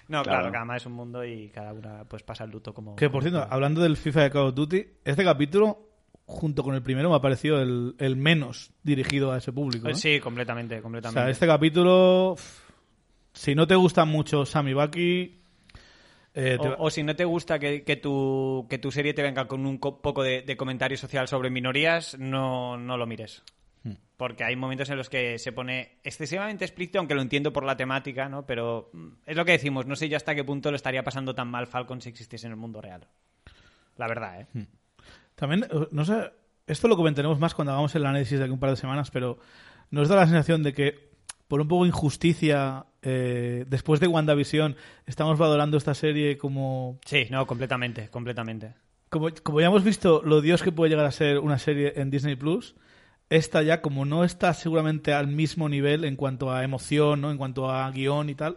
No, 0.09 0.23
claro, 0.23 0.41
Claro. 0.41 0.53
cada 0.53 0.65
más 0.65 0.83
es 0.83 0.87
un 0.87 0.93
mundo 0.95 1.25
y 1.25 1.49
cada 1.51 1.73
una 1.73 2.05
pues 2.05 2.23
pasa 2.23 2.45
el 2.45 2.51
luto 2.51 2.75
como... 2.75 2.97
Que 2.97 3.09
por 3.09 3.23
cierto, 3.23 3.47
hablando 3.49 3.81
del 3.81 3.97
FIFA 3.97 4.23
de 4.23 4.31
Call 4.31 4.47
of 4.49 4.55
Duty, 4.55 4.85
este 5.05 5.25
capítulo, 5.25 5.89
junto 6.27 6.63
con 6.65 6.75
el 6.75 6.83
primero, 6.83 7.11
me 7.11 7.17
ha 7.17 7.21
parecido 7.21 7.61
el, 7.63 7.95
el 7.99 8.17
menos 8.17 8.73
dirigido 8.83 9.31
a 9.33 9.39
ese 9.39 9.53
público. 9.53 9.89
¿eh? 9.89 9.95
Sí, 9.95 10.19
completamente, 10.21 10.79
O 10.79 10.83
completamente. 10.83 11.21
sea, 11.21 11.31
este 11.31 11.47
capítulo, 11.47 12.37
si 13.33 13.55
no 13.55 13.67
te 13.67 13.77
gustan 13.77 14.09
mucho 14.09 14.45
Sam 14.45 14.69
y 14.69 14.75
Bucky, 14.75 15.39
eh, 16.35 16.59
te 16.61 16.69
O, 16.69 16.77
o 16.85 16.91
si 16.91 17.03
no 17.03 17.15
te 17.15 17.25
gusta 17.25 17.59
que, 17.59 17.85
que 17.85 17.97
tu, 17.97 18.67
que 18.69 18.79
tu 18.79 18.91
serie 18.91 19.15
te 19.15 19.23
venga 19.23 19.47
con 19.47 19.65
un 19.65 19.79
co- 19.79 20.01
poco 20.03 20.23
de, 20.25 20.43
de 20.43 20.57
comentario 20.57 20.97
social 20.97 21.29
sobre 21.29 21.51
minorías, 21.51 22.19
no, 22.19 22.77
no 22.79 22.97
lo 22.97 23.07
mires. 23.07 23.43
Hmm. 23.85 23.95
Porque 24.17 24.45
hay 24.45 24.57
momentos 24.57 24.89
en 24.91 24.97
los 24.97 25.09
que 25.09 25.39
se 25.39 25.53
pone 25.53 25.99
excesivamente 26.05 26.65
explícito, 26.65 26.99
aunque 26.99 27.15
lo 27.15 27.23
entiendo 27.23 27.53
por 27.53 27.65
la 27.65 27.77
temática, 27.77 28.29
¿no? 28.29 28.47
Pero 28.47 28.91
mm, 28.93 29.09
es 29.27 29.37
lo 29.37 29.45
que 29.45 29.53
decimos, 29.53 29.87
no 29.87 29.97
sé 29.97 30.09
yo 30.09 30.17
hasta 30.17 30.35
qué 30.35 30.45
punto 30.45 30.71
lo 30.71 30.77
estaría 30.77 31.03
pasando 31.03 31.35
tan 31.35 31.49
mal 31.49 31.67
Falcon 31.67 32.01
si 32.01 32.09
existiese 32.09 32.47
en 32.47 32.53
el 32.53 32.59
mundo 32.59 32.81
real. 32.81 33.07
La 33.97 34.07
verdad, 34.07 34.41
¿eh? 34.41 34.47
Hmm. 34.53 34.67
También, 35.35 35.65
eh, 35.65 35.89
no 35.91 36.05
sé, 36.05 36.31
esto 36.67 36.89
lo 36.89 36.97
comentaremos 36.97 37.39
más 37.39 37.55
cuando 37.55 37.73
hagamos 37.73 37.95
el 37.95 38.07
análisis 38.07 38.39
de 38.39 38.45
aquí 38.45 38.53
un 38.53 38.61
par 38.61 38.71
de 38.71 38.77
semanas, 38.77 39.11
pero 39.11 39.39
nos 39.91 40.09
da 40.09 40.17
la 40.17 40.27
sensación 40.27 40.63
de 40.63 40.73
que, 40.73 41.11
por 41.49 41.61
un 41.61 41.69
poco 41.69 41.85
de 41.85 41.89
injusticia, 41.89 42.87
eh, 43.03 43.65
después 43.69 44.01
de 44.01 44.07
WandaVision, 44.07 44.77
estamos 45.07 45.39
valorando 45.39 45.77
esta 45.77 45.95
serie 45.95 46.39
como, 46.39 46.99
Sí, 47.05 47.27
no, 47.31 47.47
completamente, 47.47 48.09
completamente. 48.09 48.75
como. 49.09 49.29
Como 49.43 49.61
ya 49.61 49.67
hemos 49.67 49.85
visto 49.85 50.23
lo 50.25 50.41
dios 50.41 50.63
que 50.63 50.73
puede 50.73 50.91
llegar 50.91 51.07
a 51.07 51.11
ser 51.11 51.39
una 51.41 51.59
serie 51.59 51.95
en 51.97 52.11
Disney 52.11 52.37
Plus, 52.37 52.75
esta 53.37 53.63
ya, 53.63 53.81
como 53.81 54.05
no 54.05 54.25
está 54.25 54.53
seguramente 54.55 55.13
al 55.13 55.27
mismo 55.29 55.69
nivel 55.69 56.05
en 56.05 56.17
cuanto 56.17 56.53
a 56.53 56.65
emoción, 56.65 57.21
¿no? 57.21 57.31
en 57.31 57.39
cuanto 57.39 57.71
a 57.71 57.91
guion 57.91 58.29
y 58.31 58.35
tal. 58.35 58.57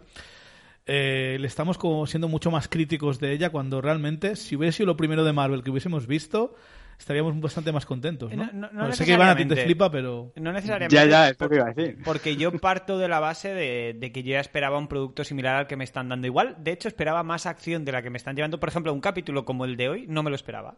eh, 0.86 1.36
le 1.40 1.46
estamos 1.46 1.78
como 1.78 2.06
siendo 2.06 2.28
mucho 2.28 2.50
más 2.50 2.68
críticos 2.68 3.18
de 3.18 3.32
ella 3.32 3.50
cuando 3.50 3.80
realmente, 3.80 4.36
si 4.36 4.54
hubiese 4.56 4.78
sido 4.78 4.86
lo 4.88 4.96
primero 4.96 5.24
de 5.24 5.32
Marvel 5.32 5.62
que 5.64 5.70
hubiésemos 5.70 6.06
visto, 6.06 6.54
estaríamos 6.98 7.38
bastante 7.40 7.72
más 7.72 7.84
contentos, 7.84 8.32
¿no? 8.32 8.48
No- 8.52 8.70
no- 8.72 8.92
sé 8.92 9.04
que 9.04 9.12
Iván 9.14 9.28
a 9.30 9.36
ti 9.36 9.42
te 9.42 9.48
necesariamente. 9.48 9.64
flipa, 9.64 9.90
pero... 9.90 10.32
No 10.36 10.52
necesariamente. 10.52 10.94
Ya, 10.94 11.04
ya, 11.06 11.28
esto 11.30 11.48
que 11.48 11.56
iba 11.56 11.64
a 11.66 11.72
decir. 11.72 11.98
Porque 12.04 12.36
yo 12.36 12.52
parto 12.52 12.98
de 12.98 13.08
la 13.08 13.18
base 13.20 13.52
de, 13.52 13.96
de 13.98 14.12
que 14.12 14.22
yo 14.22 14.30
ya 14.32 14.40
esperaba 14.40 14.78
un 14.78 14.86
producto 14.88 15.24
similar 15.24 15.56
al 15.56 15.66
que 15.66 15.76
me 15.76 15.84
están 15.84 16.08
dando. 16.08 16.26
Igual, 16.26 16.56
de 16.60 16.70
hecho, 16.72 16.86
esperaba 16.88 17.22
más 17.22 17.46
acción 17.46 17.84
de 17.84 17.92
la 17.92 18.00
que 18.02 18.10
me 18.10 18.16
están 18.16 18.36
llevando. 18.36 18.60
Por 18.60 18.68
ejemplo, 18.68 18.92
un 18.94 19.00
capítulo 19.00 19.44
como 19.44 19.64
el 19.64 19.76
de 19.76 19.88
hoy 19.88 20.06
no 20.08 20.22
me 20.22 20.30
lo 20.30 20.36
esperaba. 20.36 20.76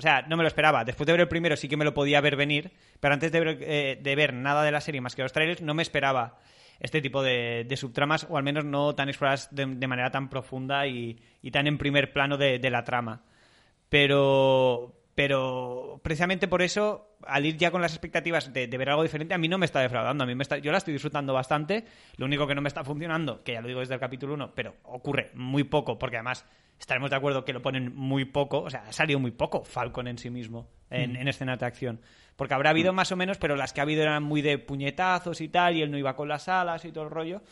O 0.00 0.02
sea, 0.02 0.22
no 0.22 0.38
me 0.38 0.42
lo 0.42 0.46
esperaba. 0.46 0.82
Después 0.82 1.06
de 1.06 1.12
ver 1.12 1.20
el 1.20 1.28
primero 1.28 1.58
sí 1.58 1.68
que 1.68 1.76
me 1.76 1.84
lo 1.84 1.92
podía 1.92 2.22
ver 2.22 2.34
venir, 2.34 2.72
pero 3.00 3.12
antes 3.12 3.30
de 3.30 3.38
ver, 3.38 3.58
eh, 3.60 4.32
nada 4.32 4.62
de 4.62 4.72
la 4.72 4.80
serie 4.80 5.02
más 5.02 5.14
que 5.14 5.20
los 5.20 5.30
trailers, 5.30 5.60
no 5.60 5.74
me 5.74 5.82
esperaba 5.82 6.38
este 6.78 7.02
tipo 7.02 7.22
de, 7.22 7.66
subtramas, 7.76 8.26
o 8.30 8.38
al 8.38 8.42
menos 8.42 8.64
no 8.64 8.94
tan 8.94 9.10
exploradas 9.10 9.54
de, 9.54 9.66
manera 9.66 10.10
tan 10.10 10.30
profunda 10.30 10.86
y, 10.86 11.20
tan 11.52 11.66
en 11.66 11.76
primer 11.76 12.14
plano 12.14 12.38
de 12.38 12.70
la 12.70 12.82
trama. 12.82 13.24
Pero, 13.90 14.99
pero 15.14 16.00
precisamente 16.02 16.48
por 16.48 16.62
eso, 16.62 17.16
al 17.26 17.44
ir 17.44 17.56
ya 17.56 17.70
con 17.70 17.82
las 17.82 17.92
expectativas 17.92 18.52
de, 18.52 18.66
de 18.66 18.78
ver 18.78 18.90
algo 18.90 19.02
diferente, 19.02 19.34
a 19.34 19.38
mí 19.38 19.48
no 19.48 19.58
me 19.58 19.66
está 19.66 19.80
defraudando. 19.80 20.24
A 20.24 20.26
mí 20.26 20.34
me 20.34 20.42
está, 20.42 20.58
yo 20.58 20.72
la 20.72 20.78
estoy 20.78 20.92
disfrutando 20.92 21.32
bastante. 21.32 21.84
Lo 22.16 22.26
único 22.26 22.46
que 22.46 22.54
no 22.54 22.62
me 22.62 22.68
está 22.68 22.84
funcionando, 22.84 23.42
que 23.42 23.52
ya 23.52 23.60
lo 23.60 23.68
digo 23.68 23.80
desde 23.80 23.94
el 23.94 24.00
capítulo 24.00 24.34
1, 24.34 24.52
pero 24.54 24.76
ocurre 24.84 25.30
muy 25.34 25.64
poco, 25.64 25.98
porque 25.98 26.16
además 26.16 26.46
estaremos 26.78 27.10
de 27.10 27.16
acuerdo 27.16 27.44
que 27.44 27.52
lo 27.52 27.60
ponen 27.60 27.94
muy 27.94 28.24
poco. 28.24 28.62
O 28.62 28.70
sea, 28.70 28.84
ha 28.88 28.92
salido 28.92 29.18
muy 29.18 29.32
poco 29.32 29.64
Falcon 29.64 30.08
en 30.08 30.18
sí 30.18 30.30
mismo 30.30 30.68
en, 30.88 31.16
en 31.16 31.28
escenas 31.28 31.58
de 31.58 31.66
acción. 31.66 32.00
Porque 32.36 32.54
habrá 32.54 32.70
habido 32.70 32.92
más 32.92 33.12
o 33.12 33.16
menos, 33.16 33.36
pero 33.36 33.56
las 33.56 33.72
que 33.72 33.80
ha 33.80 33.82
habido 33.82 34.02
eran 34.02 34.22
muy 34.22 34.40
de 34.40 34.56
puñetazos 34.58 35.40
y 35.42 35.48
tal, 35.48 35.76
y 35.76 35.82
él 35.82 35.90
no 35.90 35.98
iba 35.98 36.16
con 36.16 36.28
las 36.28 36.48
alas 36.48 36.84
y 36.84 36.92
todo 36.92 37.04
el 37.04 37.10
rollo. 37.10 37.42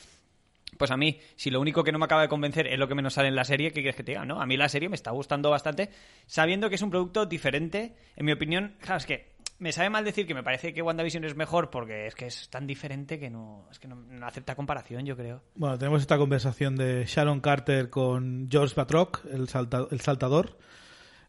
Pues 0.77 0.91
a 0.91 0.97
mí, 0.97 1.19
si 1.37 1.51
lo 1.51 1.61
único 1.61 1.83
que 1.83 1.93
no 1.93 1.99
me 1.99 2.05
acaba 2.05 2.23
de 2.23 2.29
convencer 2.29 2.67
es 2.67 2.79
lo 2.79 2.89
que 2.89 2.95
menos 2.95 3.15
sale 3.15 3.29
en 3.29 3.35
la 3.35 3.45
serie, 3.45 3.71
¿qué 3.71 3.81
quieres 3.81 3.97
que 3.97 4.05
te 4.05 4.13
diga? 4.13 4.25
¿no? 4.25 4.41
A 4.41 4.47
mí 4.47 4.57
la 4.57 4.69
serie 4.69 4.89
me 4.89 4.97
está 4.97 5.11
gustando 5.11 5.51
bastante, 5.51 5.91
sabiendo 6.27 6.69
que 6.69 6.75
es 6.75 6.83
un 6.83 6.91
producto 6.91 7.27
diferente. 7.27 7.95
En 8.17 8.27
mi 8.27 8.33
opinión, 8.33 8.77
claro, 8.81 8.99
es 8.99 9.07
que 9.07 9.39
me 9.59 9.73
sabe 9.73 9.91
mal 9.91 10.05
decir 10.05 10.27
que 10.27 10.35
me 10.35 10.43
parece 10.43 10.73
que 10.73 10.83
WandaVision 10.83 11.25
es 11.25 11.35
mejor 11.35 11.71
porque 11.71 12.07
es 12.07 12.15
que 12.15 12.27
es 12.27 12.49
tan 12.49 12.67
diferente 12.67 13.19
que 13.19 13.31
no, 13.31 13.67
es 13.71 13.79
que 13.79 13.89
no, 13.89 14.05
acepta 14.25 14.55
comparación, 14.55 15.05
yo 15.05 15.17
creo. 15.17 15.43
Bueno, 15.55 15.79
tenemos 15.79 16.01
esta 16.01 16.17
conversación 16.17 16.77
de 16.77 17.05
Sharon 17.07 17.41
Carter 17.41 17.91
con 17.91 18.49
George 18.51 18.75
Batroc, 18.77 19.25
el, 19.27 19.49
el 19.91 20.01
saltador, 20.01 20.59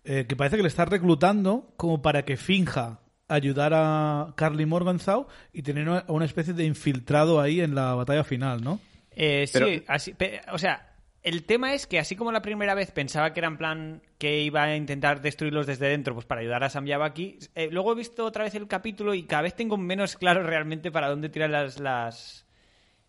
eh, 0.03 0.25
que 0.27 0.35
parece 0.35 0.57
que 0.57 0.61
le 0.61 0.67
está 0.67 0.85
reclutando 0.85 1.73
como 1.75 2.01
para 2.01 2.23
que 2.23 2.37
finja 2.37 2.99
ayudar 3.27 3.73
a 3.73 4.33
Carly 4.35 4.65
Morgenthau 4.65 5.27
y 5.53 5.61
tener 5.61 5.87
una 6.07 6.25
especie 6.25 6.53
de 6.53 6.65
infiltrado 6.65 7.39
ahí 7.39 7.61
en 7.61 7.75
la 7.75 7.93
batalla 7.93 8.23
final, 8.23 8.63
¿no? 8.63 8.79
Eh, 9.11 9.47
Pero- 9.51 9.67
Sí, 9.67 9.83
así, 9.87 10.15
o 10.51 10.57
sea, 10.57 10.85
el 11.23 11.43
tema 11.43 11.73
es 11.73 11.85
que 11.87 11.99
así 11.99 12.15
como 12.15 12.31
la 12.31 12.41
primera 12.41 12.73
vez 12.75 12.91
pensaba 12.91 13.33
que 13.33 13.39
era 13.41 13.47
en 13.49 13.57
plan 13.57 14.01
que 14.17 14.39
iba 14.41 14.63
a 14.63 14.75
intentar 14.75 15.21
destruirlos 15.21 15.67
desde 15.67 15.87
dentro 15.89 16.13
pues 16.13 16.25
para 16.25 16.41
ayudar 16.41 16.63
a 16.63 16.69
Sam 16.69 16.87
y 16.87 16.93
a 16.93 16.97
Bucky, 16.97 17.37
eh, 17.55 17.67
luego 17.71 17.91
he 17.91 17.95
visto 17.95 18.23
otra 18.25 18.43
vez 18.45 18.55
el 18.55 18.67
capítulo 18.67 19.13
y 19.13 19.23
cada 19.23 19.41
vez 19.43 19.55
tengo 19.55 19.75
menos 19.77 20.15
claro 20.15 20.43
realmente 20.43 20.91
para 20.91 21.09
dónde 21.09 21.29
tiran 21.29 21.51
las 21.51 21.79
las 21.79 22.45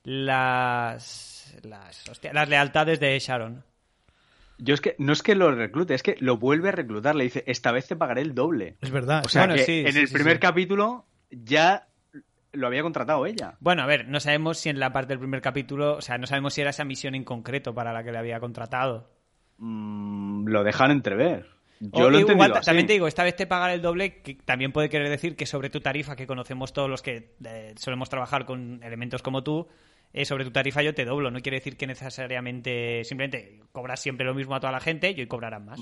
las 0.03 1.55
las, 1.63 2.09
hostia, 2.09 2.33
las 2.33 2.49
lealtades 2.49 3.01
de 3.01 3.19
Sharon. 3.19 3.65
Yo 4.59 4.75
es 4.75 4.81
que 4.81 4.95
no 4.99 5.13
es 5.13 5.23
que 5.23 5.35
lo 5.35 5.51
reclute, 5.55 5.95
es 5.95 6.03
que 6.03 6.17
lo 6.21 6.37
vuelve 6.37 6.69
a 6.69 6.73
reclutar. 6.73 7.15
Le 7.15 7.25
dice, 7.25 7.43
esta 7.47 7.73
vez 7.73 7.87
te 7.89 7.97
pagaré 7.97 8.21
el 8.21 8.35
doble. 8.35 8.77
Es 8.83 8.91
verdad. 8.91 9.23
O 9.25 9.29
sea, 9.29 9.43
Bueno, 9.43 9.55
que 9.55 9.65
sí, 9.65 9.81
en 9.87 9.93
sí, 9.93 9.99
el 10.01 10.09
sí, 10.09 10.13
primer 10.15 10.35
sí. 10.35 10.41
capítulo 10.41 11.07
ya 11.31 11.89
lo 12.53 12.67
había 12.67 12.83
contratado 12.83 13.27
ella. 13.27 13.55
Bueno, 13.61 13.83
a 13.83 13.87
ver, 13.87 14.09
no 14.09 14.21
sabemos 14.21 14.59
si 14.59 14.69
en 14.69 14.81
la 14.81 14.93
parte 14.93 15.09
del 15.13 15.19
primer 15.19 15.41
capítulo, 15.41 15.97
o 15.97 16.01
sea, 16.01 16.19
no 16.19 16.27
sabemos 16.27 16.55
si 16.55 16.61
era 16.61 16.71
esa 16.71 16.85
misión 16.85 17.15
en 17.15 17.25
concreto 17.25 17.75
para 17.75 17.93
la 17.93 18.03
que 18.03 18.13
le 18.13 18.19
había 18.19 18.41
contratado. 18.41 19.11
Mm, 19.59 20.49
lo 20.49 20.65
dejan 20.65 20.91
entrever. 20.91 21.47
Yo 21.81 22.07
O 22.07 22.11
lo 22.11 22.19
he 22.19 22.21
igual, 22.21 22.53
así. 22.53 22.67
también 22.67 22.87
te 22.87 22.93
digo, 22.93 23.07
esta 23.07 23.25
vez 23.25 23.37
te 23.37 23.47
pagar 23.47 23.71
el 23.71 23.81
doble, 23.81 24.21
que 24.21 24.35
también 24.35 24.71
puede 24.71 24.91
querer 24.91 25.09
decir 25.09 25.35
que 25.35 25.47
sobre 25.47 25.71
tu 25.71 25.81
tarifa, 25.81 26.15
que 26.15 26.27
conocemos 26.27 26.73
todos 26.75 26.91
los 26.91 27.01
que 27.01 27.37
eh, 27.45 27.75
solemos 27.77 28.11
trabajar 28.11 28.45
con 28.45 28.83
elementos 28.83 29.23
como 29.23 29.43
tú, 29.43 29.67
eh, 30.13 30.27
sobre 30.27 30.45
tu 30.45 30.51
tarifa 30.51 30.83
yo 30.83 30.93
te 30.93 31.07
doblo. 31.07 31.31
No 31.31 31.41
quiere 31.41 31.57
decir 31.59 31.79
que 31.79 31.87
necesariamente, 31.87 33.03
simplemente 33.05 33.61
cobras 33.73 34.01
siempre 34.01 34.27
lo 34.27 34.35
mismo 34.35 34.55
a 34.55 34.61
toda 34.61 34.73
la 34.73 34.81
gente 34.81 35.11
y 35.11 35.21
hoy 35.21 35.27
cobrarán 35.27 35.65
más. 35.65 35.81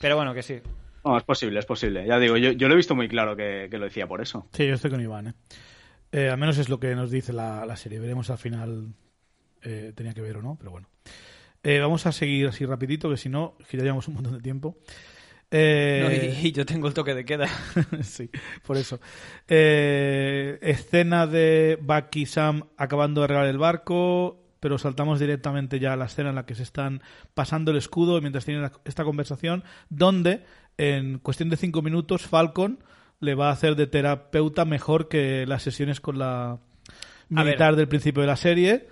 Pero 0.00 0.16
bueno, 0.16 0.34
que 0.34 0.42
sí. 0.42 0.60
No, 1.04 1.16
es 1.16 1.24
posible, 1.24 1.58
es 1.60 1.66
posible. 1.66 2.06
Ya 2.06 2.18
digo, 2.18 2.36
yo, 2.36 2.52
yo 2.52 2.68
lo 2.68 2.74
he 2.74 2.76
visto 2.76 2.94
muy 2.94 3.08
claro 3.08 3.36
que, 3.36 3.68
que 3.70 3.78
lo 3.78 3.84
decía 3.84 4.06
por 4.06 4.20
eso. 4.20 4.48
Sí, 4.52 4.66
yo 4.66 4.74
estoy 4.74 4.90
con 4.90 5.00
Iván. 5.00 5.28
¿eh? 5.28 5.34
Eh, 6.12 6.28
al 6.28 6.38
menos 6.38 6.58
es 6.58 6.68
lo 6.68 6.78
que 6.80 6.94
nos 6.94 7.10
dice 7.10 7.32
la, 7.32 7.64
la 7.66 7.76
serie. 7.76 7.98
Veremos 8.00 8.30
al 8.30 8.38
final 8.38 8.88
eh, 9.62 9.92
tenía 9.94 10.14
que 10.14 10.20
ver 10.22 10.36
o 10.38 10.42
no, 10.42 10.56
pero 10.58 10.70
bueno. 10.70 10.88
Eh, 11.62 11.78
vamos 11.80 12.06
a 12.06 12.12
seguir 12.12 12.46
así 12.46 12.64
rapidito, 12.64 13.10
que 13.10 13.16
si 13.16 13.28
no, 13.28 13.56
que 13.68 13.76
ya 13.76 13.82
llevamos 13.82 14.08
un 14.08 14.14
montón 14.14 14.34
de 14.34 14.40
tiempo. 14.40 14.78
Eh, 15.50 16.02
No, 16.04 16.40
y, 16.42 16.48
y 16.48 16.52
yo 16.52 16.64
tengo 16.66 16.88
el 16.88 16.94
toque 16.94 17.14
de 17.14 17.24
queda. 17.24 17.48
sí, 18.02 18.30
por 18.66 18.76
eso. 18.76 19.00
Eh, 19.48 20.58
escena 20.62 21.26
de 21.26 21.78
Bucky 21.80 22.22
y 22.22 22.26
Sam 22.26 22.62
acabando 22.76 23.20
de 23.20 23.24
arreglar 23.26 23.46
el 23.46 23.58
barco, 23.58 24.40
pero 24.60 24.78
saltamos 24.78 25.20
directamente 25.20 25.78
ya 25.78 25.92
a 25.92 25.96
la 25.96 26.06
escena 26.06 26.30
en 26.30 26.36
la 26.36 26.46
que 26.46 26.54
se 26.54 26.62
están 26.62 27.02
pasando 27.34 27.70
el 27.70 27.76
escudo 27.76 28.20
mientras 28.20 28.44
tienen 28.44 28.70
esta 28.84 29.04
conversación, 29.04 29.64
donde 29.88 30.44
en 30.76 31.18
cuestión 31.18 31.48
de 31.48 31.56
cinco 31.56 31.82
minutos 31.82 32.26
Falcon 32.26 32.78
le 33.20 33.34
va 33.34 33.48
a 33.48 33.52
hacer 33.52 33.74
de 33.76 33.86
terapeuta 33.86 34.64
mejor 34.64 35.08
que 35.08 35.44
las 35.46 35.62
sesiones 35.62 36.00
con 36.00 36.18
la 36.18 36.58
militar 37.28 37.76
del 37.76 37.88
principio 37.88 38.22
de 38.22 38.28
la 38.28 38.36
serie. 38.36 38.88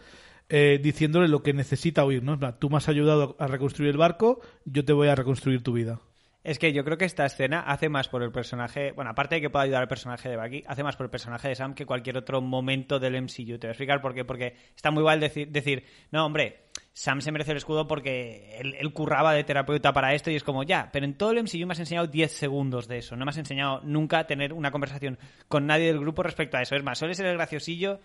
eh, 0.48 0.78
diciéndole 0.80 1.28
lo 1.28 1.42
que 1.42 1.52
necesita 1.52 2.04
oír, 2.04 2.22
¿no? 2.22 2.38
Tú 2.54 2.70
me 2.70 2.76
has 2.76 2.88
ayudado 2.88 3.36
a 3.40 3.48
reconstruir 3.48 3.90
el 3.90 3.96
barco, 3.96 4.40
yo 4.64 4.84
te 4.84 4.92
voy 4.92 5.08
a 5.08 5.14
reconstruir 5.14 5.62
tu 5.62 5.72
vida. 5.72 6.00
Es 6.46 6.60
que 6.60 6.72
yo 6.72 6.84
creo 6.84 6.96
que 6.96 7.06
esta 7.06 7.26
escena 7.26 7.58
hace 7.58 7.88
más 7.88 8.06
por 8.06 8.22
el 8.22 8.30
personaje, 8.30 8.92
bueno, 8.92 9.10
aparte 9.10 9.34
de 9.34 9.40
que 9.40 9.50
pueda 9.50 9.64
ayudar 9.64 9.82
al 9.82 9.88
personaje 9.88 10.28
de 10.28 10.36
Bucky, 10.36 10.62
hace 10.68 10.84
más 10.84 10.94
por 10.94 11.06
el 11.06 11.10
personaje 11.10 11.48
de 11.48 11.56
Sam 11.56 11.74
que 11.74 11.84
cualquier 11.84 12.16
otro 12.16 12.40
momento 12.40 13.00
del 13.00 13.20
MCU. 13.20 13.58
Te 13.58 13.66
voy 13.66 13.66
a 13.66 13.70
explicar 13.70 14.00
por 14.00 14.14
qué. 14.14 14.24
Porque 14.24 14.54
está 14.76 14.92
muy 14.92 15.02
mal 15.02 15.18
decir, 15.18 15.48
decir 15.48 15.82
no, 16.12 16.24
hombre, 16.24 16.68
Sam 16.92 17.20
se 17.20 17.32
merece 17.32 17.50
el 17.50 17.56
escudo 17.56 17.88
porque 17.88 18.58
él, 18.60 18.76
él 18.78 18.92
curraba 18.92 19.34
de 19.34 19.42
terapeuta 19.42 19.92
para 19.92 20.14
esto 20.14 20.30
y 20.30 20.36
es 20.36 20.44
como, 20.44 20.62
ya, 20.62 20.88
pero 20.92 21.04
en 21.04 21.14
todo 21.14 21.32
el 21.32 21.42
MCU 21.42 21.66
me 21.66 21.72
has 21.72 21.80
enseñado 21.80 22.06
10 22.06 22.30
segundos 22.30 22.86
de 22.86 22.98
eso. 22.98 23.16
No 23.16 23.24
me 23.24 23.30
has 23.30 23.38
enseñado 23.38 23.80
nunca 23.82 24.20
a 24.20 24.26
tener 24.28 24.52
una 24.52 24.70
conversación 24.70 25.18
con 25.48 25.66
nadie 25.66 25.86
del 25.86 25.98
grupo 25.98 26.22
respecto 26.22 26.58
a 26.58 26.62
eso. 26.62 26.76
Es 26.76 26.84
más, 26.84 26.96
suele 26.96 27.14
ser 27.14 27.26
el 27.26 27.34
graciosillo 27.38 27.98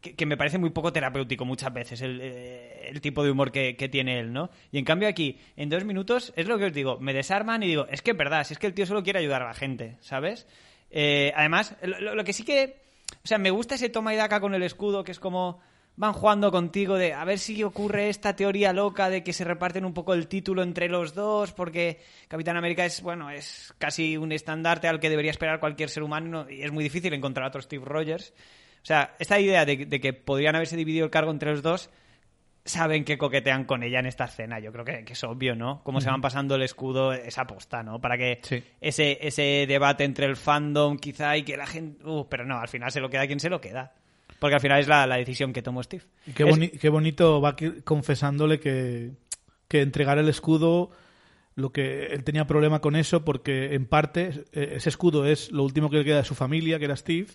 que, 0.00 0.26
me 0.26 0.36
parece 0.36 0.58
muy 0.58 0.70
poco 0.70 0.92
terapéutico 0.92 1.44
muchas 1.44 1.72
veces 1.72 2.00
el, 2.02 2.20
eh, 2.22 2.98
tipo 3.00 3.24
de 3.24 3.30
humor 3.30 3.50
que, 3.50 3.74
tiene 3.90 4.18
él, 4.20 4.32
¿no? 4.32 4.50
Y 4.70 4.78
en 4.78 4.84
cambio 4.84 5.08
aquí, 5.08 5.38
en 5.56 5.68
dos 5.68 5.84
minutos, 5.84 6.32
es 6.36 6.46
lo 6.46 6.58
que 6.58 6.66
os 6.66 6.72
digo, 6.72 6.98
me 7.00 7.12
desarman 7.12 7.62
y 7.62 7.66
digo, 7.66 7.86
es 7.90 8.02
que 8.02 8.12
es 8.12 8.16
verdad, 8.16 8.44
si 8.44 8.54
es 8.54 8.58
que 8.58 8.66
el 8.66 8.74
tío 8.74 8.86
solo 8.86 9.02
quiere 9.02 9.18
ayudar 9.18 9.42
a 9.42 9.46
la 9.48 9.54
gente, 9.54 9.96
¿sabes? 10.00 10.46
Eh, 10.90 11.32
además, 11.36 11.76
lo 11.82 12.24
que 12.24 12.32
sí 12.32 12.44
que... 12.44 12.86
O 13.24 13.26
sea, 13.26 13.38
me 13.38 13.50
gusta 13.50 13.74
ese 13.74 13.88
toma 13.88 14.12
y 14.12 14.16
daca 14.16 14.40
con 14.40 14.54
el 14.54 14.62
escudo, 14.62 15.02
que 15.02 15.12
es 15.12 15.20
como 15.20 15.60
van 15.98 16.12
jugando 16.12 16.52
contigo 16.52 16.96
de 16.96 17.12
a 17.12 17.24
ver 17.24 17.40
si 17.40 17.64
ocurre 17.64 18.08
esta 18.08 18.36
teoría 18.36 18.72
loca 18.72 19.10
de 19.10 19.24
que 19.24 19.32
se 19.32 19.42
reparten 19.42 19.84
un 19.84 19.92
poco 19.92 20.14
el 20.14 20.28
título 20.28 20.62
entre 20.62 20.88
los 20.88 21.12
dos, 21.12 21.52
porque 21.52 21.98
Capitán 22.28 22.56
América 22.56 22.84
es, 22.84 23.02
bueno, 23.02 23.30
es 23.30 23.74
casi 23.78 24.16
un 24.16 24.30
estandarte 24.30 24.86
al 24.86 25.00
que 25.00 25.10
debería 25.10 25.32
esperar 25.32 25.58
cualquier 25.58 25.90
ser 25.90 26.04
humano 26.04 26.48
y 26.48 26.62
es 26.62 26.70
muy 26.70 26.84
difícil 26.84 27.12
encontrar 27.14 27.46
a 27.46 27.48
otro 27.48 27.60
Steve 27.60 27.84
Rogers. 27.84 28.32
O 28.88 28.90
sea, 28.90 29.14
esta 29.18 29.38
idea 29.38 29.66
de, 29.66 29.84
de 29.84 30.00
que 30.00 30.14
podrían 30.14 30.56
haberse 30.56 30.74
dividido 30.74 31.04
el 31.04 31.10
cargo 31.10 31.30
entre 31.30 31.50
los 31.50 31.60
dos, 31.62 31.90
saben 32.64 33.04
que 33.04 33.18
coquetean 33.18 33.64
con 33.64 33.82
ella 33.82 33.98
en 34.00 34.06
esta 34.06 34.24
escena. 34.24 34.60
Yo 34.60 34.72
creo 34.72 34.82
que, 34.86 35.04
que 35.04 35.12
es 35.12 35.24
obvio, 35.24 35.54
¿no? 35.54 35.82
Cómo 35.84 36.00
se 36.00 36.08
van 36.08 36.22
pasando 36.22 36.54
el 36.54 36.62
escudo, 36.62 37.12
esa 37.12 37.46
posta, 37.46 37.82
¿no? 37.82 38.00
Para 38.00 38.16
que 38.16 38.38
Sí. 38.42 38.64
ese, 38.80 39.18
ese 39.20 39.66
debate 39.68 40.04
entre 40.04 40.24
el 40.24 40.36
fandom, 40.36 40.96
quizá, 40.96 41.36
y 41.36 41.42
que 41.42 41.58
la 41.58 41.66
gente. 41.66 42.02
Uh, 42.02 42.26
pero 42.30 42.46
no, 42.46 42.58
al 42.58 42.68
final 42.68 42.90
se 42.90 43.00
lo 43.00 43.10
queda 43.10 43.26
quien 43.26 43.40
se 43.40 43.50
lo 43.50 43.60
queda. 43.60 43.92
Porque 44.38 44.54
al 44.54 44.60
final 44.62 44.80
es 44.80 44.88
la, 44.88 45.06
la 45.06 45.16
decisión 45.18 45.52
que 45.52 45.60
tomó 45.60 45.82
Steve. 45.82 46.04
Y 46.26 46.32
qué, 46.32 46.44
Es- 46.48 46.80
qué 46.80 46.88
bonito 46.88 47.42
va 47.42 47.56
confesándole 47.84 48.58
que, 48.58 49.10
que 49.68 49.82
entregar 49.82 50.16
el 50.16 50.30
escudo, 50.30 50.90
lo 51.56 51.72
que 51.72 52.06
él 52.06 52.24
tenía 52.24 52.46
problema 52.46 52.80
con 52.80 52.96
eso, 52.96 53.22
porque 53.24 53.74
en 53.74 53.86
parte 53.86 54.44
eh, 54.52 54.72
ese 54.76 54.88
escudo 54.88 55.26
es 55.26 55.50
lo 55.52 55.62
último 55.62 55.90
que 55.90 55.98
le 55.98 56.04
queda 56.04 56.18
de 56.18 56.24
su 56.24 56.34
familia, 56.34 56.78
que 56.78 56.84
era 56.86 56.96
Steve, 56.96 57.26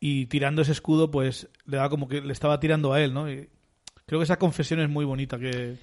y 0.00 0.26
tirando 0.26 0.62
ese 0.62 0.72
escudo, 0.72 1.10
pues 1.10 1.48
le 1.66 1.76
da 1.76 1.88
como 1.88 2.08
que 2.08 2.20
le 2.20 2.32
estaba 2.32 2.60
tirando 2.60 2.92
a 2.92 3.02
él, 3.02 3.12
¿no? 3.14 3.30
Y 3.30 3.48
creo 4.06 4.20
que 4.20 4.24
esa 4.24 4.38
confesión 4.38 4.80
es 4.80 4.88
muy 4.88 5.04
bonita, 5.04 5.38
que 5.38 5.76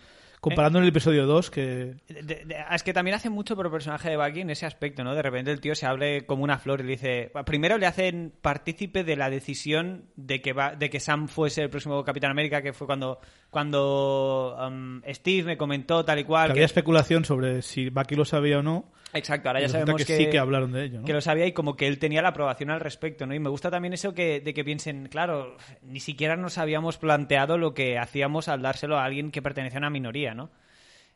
comparando 0.46 0.78
en 0.78 0.84
el 0.84 0.90
episodio 0.90 1.26
2, 1.26 1.50
que 1.50 1.96
es 2.08 2.84
que 2.84 2.94
también 2.94 3.16
hace 3.16 3.32
mucho 3.32 3.56
por 3.56 3.66
el 3.66 3.72
personaje 3.72 4.12
de 4.12 4.18
Bucky 4.18 4.42
en 4.42 4.52
ese 4.52 4.68
aspecto, 4.68 5.04
¿no? 5.04 5.16
De 5.16 5.24
repente 5.24 5.52
el 5.52 5.60
tío 5.60 5.74
se 5.74 5.88
hable 5.88 6.28
como 6.28 6.44
una 6.44 6.60
flor 6.60 6.82
y 6.82 6.84
le 6.84 6.92
dice... 6.92 7.32
Primero 7.48 7.80
le 7.80 7.88
hacen 7.88 8.32
partícipe 8.44 9.04
de 9.04 9.16
la 9.16 9.32
decisión 9.32 10.06
de 10.16 10.42
que, 10.42 10.54
va, 10.54 10.76
de 10.76 10.92
que 10.92 11.00
Sam 11.00 11.30
fuese 11.30 11.64
el 11.64 11.72
próximo 11.72 12.04
Capitán 12.04 12.30
América, 12.30 12.62
que 12.62 12.74
fue 12.74 12.86
cuando, 12.86 13.20
cuando 13.50 14.56
um, 14.68 15.02
Steve 15.10 15.44
me 15.48 15.58
comentó 15.58 16.06
tal 16.06 16.20
y 16.20 16.24
cual... 16.26 16.48
que 16.48 16.54
que- 16.54 16.60
había 16.60 16.66
especulación 16.66 17.26
sobre 17.26 17.64
si 17.64 17.90
Bucky 17.90 18.16
lo 18.16 18.26
sabía 18.26 18.60
o 18.60 18.62
no. 18.62 18.92
Exacto, 19.16 19.50
ahora 19.50 19.62
y 19.62 19.64
ya 19.64 19.70
sabemos 19.70 20.04
que, 20.04 20.18
sí 20.18 20.30
que 20.30 20.38
hablaron 20.38 20.72
de 20.72 20.84
ello, 20.84 21.00
¿no? 21.00 21.06
que 21.06 21.14
lo 21.14 21.22
sabía 21.22 21.46
y 21.48 21.54
como 21.54 21.76
que 21.76 21.88
él 21.88 22.00
tenía 22.00 22.22
la 22.22 22.30
aprobación 22.30 22.70
al 22.70 22.82
respecto, 22.82 23.26
¿no? 23.26 23.34
Y 23.34 23.40
me 23.40 23.50
gusta 23.50 23.72
también 23.72 23.94
eso 23.94 24.14
que, 24.14 24.42
de 24.42 24.54
que 24.54 24.64
piensen, 24.64 25.08
claro, 25.08 25.58
ni 25.82 26.00
siquiera 26.00 26.36
nos 26.36 26.58
habíamos 26.58 26.98
planteado 26.98 27.58
lo 27.58 27.74
que 27.74 27.98
hacíamos 27.98 28.48
al 28.48 28.62
dárselo 28.62 28.98
a 28.98 29.06
alguien 29.06 29.32
que 29.32 29.42
pertenecía 29.42 29.78
a 29.78 29.82
una 29.82 29.90
minoría, 29.90 30.34
¿no? 30.34 30.52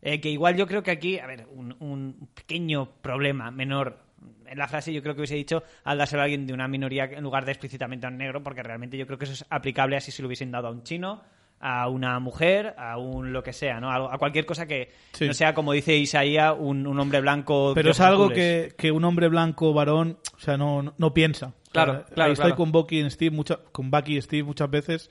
Eh, 0.01 0.21
que 0.21 0.29
igual 0.29 0.55
yo 0.55 0.65
creo 0.65 0.81
que 0.81 0.91
aquí, 0.91 1.19
a 1.19 1.27
ver, 1.27 1.45
un, 1.51 1.75
un 1.79 2.29
pequeño 2.33 2.89
problema 3.01 3.51
menor 3.51 4.09
en 4.49 4.57
la 4.57 4.67
frase 4.67 4.91
yo 4.93 5.01
creo 5.01 5.13
que 5.13 5.21
hubiese 5.21 5.35
dicho 5.35 5.63
al 5.83 5.97
dárselo 5.97 6.21
a 6.21 6.25
alguien 6.25 6.47
de 6.47 6.53
una 6.53 6.67
minoría 6.67 7.05
en 7.05 7.23
lugar 7.23 7.45
de 7.45 7.51
explícitamente 7.51 8.05
a 8.05 8.09
un 8.09 8.17
negro, 8.17 8.41
porque 8.41 8.63
realmente 8.63 8.97
yo 8.97 9.05
creo 9.05 9.17
que 9.17 9.25
eso 9.25 9.33
es 9.33 9.45
aplicable 9.49 9.95
así 9.95 10.11
si 10.11 10.21
lo 10.21 10.27
hubiesen 10.27 10.51
dado 10.51 10.67
a 10.67 10.71
un 10.71 10.83
chino, 10.83 11.21
a 11.61 11.87
una 11.89 12.19
mujer, 12.19 12.73
a 12.77 12.97
un 12.97 13.33
lo 13.33 13.43
que 13.43 13.51
sea, 13.53 13.79
¿no? 13.79 13.91
A, 13.91 14.13
a 14.13 14.17
cualquier 14.17 14.45
cosa 14.45 14.65
que 14.65 14.91
Sí. 15.13 15.27
no 15.27 15.33
sea, 15.33 15.53
como 15.53 15.73
dice 15.73 15.95
Isaías, 15.97 16.55
un, 16.57 16.87
un 16.87 16.99
hombre 16.99 17.19
blanco. 17.21 17.73
Pero 17.75 17.91
es 17.91 17.99
algo 17.99 18.29
que, 18.29 18.73
que 18.77 18.91
un 18.91 19.03
hombre 19.03 19.27
blanco, 19.27 19.73
varón, 19.73 20.17
o 20.35 20.39
sea, 20.39 20.57
no, 20.57 20.81
no, 20.81 20.93
no 20.97 21.13
piensa. 21.13 21.47
O 21.47 21.51
sea, 21.51 21.71
Claro, 21.71 22.05
claro, 22.13 22.23
Ahí 22.27 22.31
estoy 22.33 22.43
claro. 22.51 22.55
con 22.55 22.71
Bucky 22.71 22.99
y 23.01 23.09
Steve, 23.11 23.35
mucha- 23.35 23.59
con 23.71 23.91
Bucky 23.91 24.17
y 24.17 24.21
Steve 24.21 24.43
muchas 24.43 24.69
veces. 24.71 25.09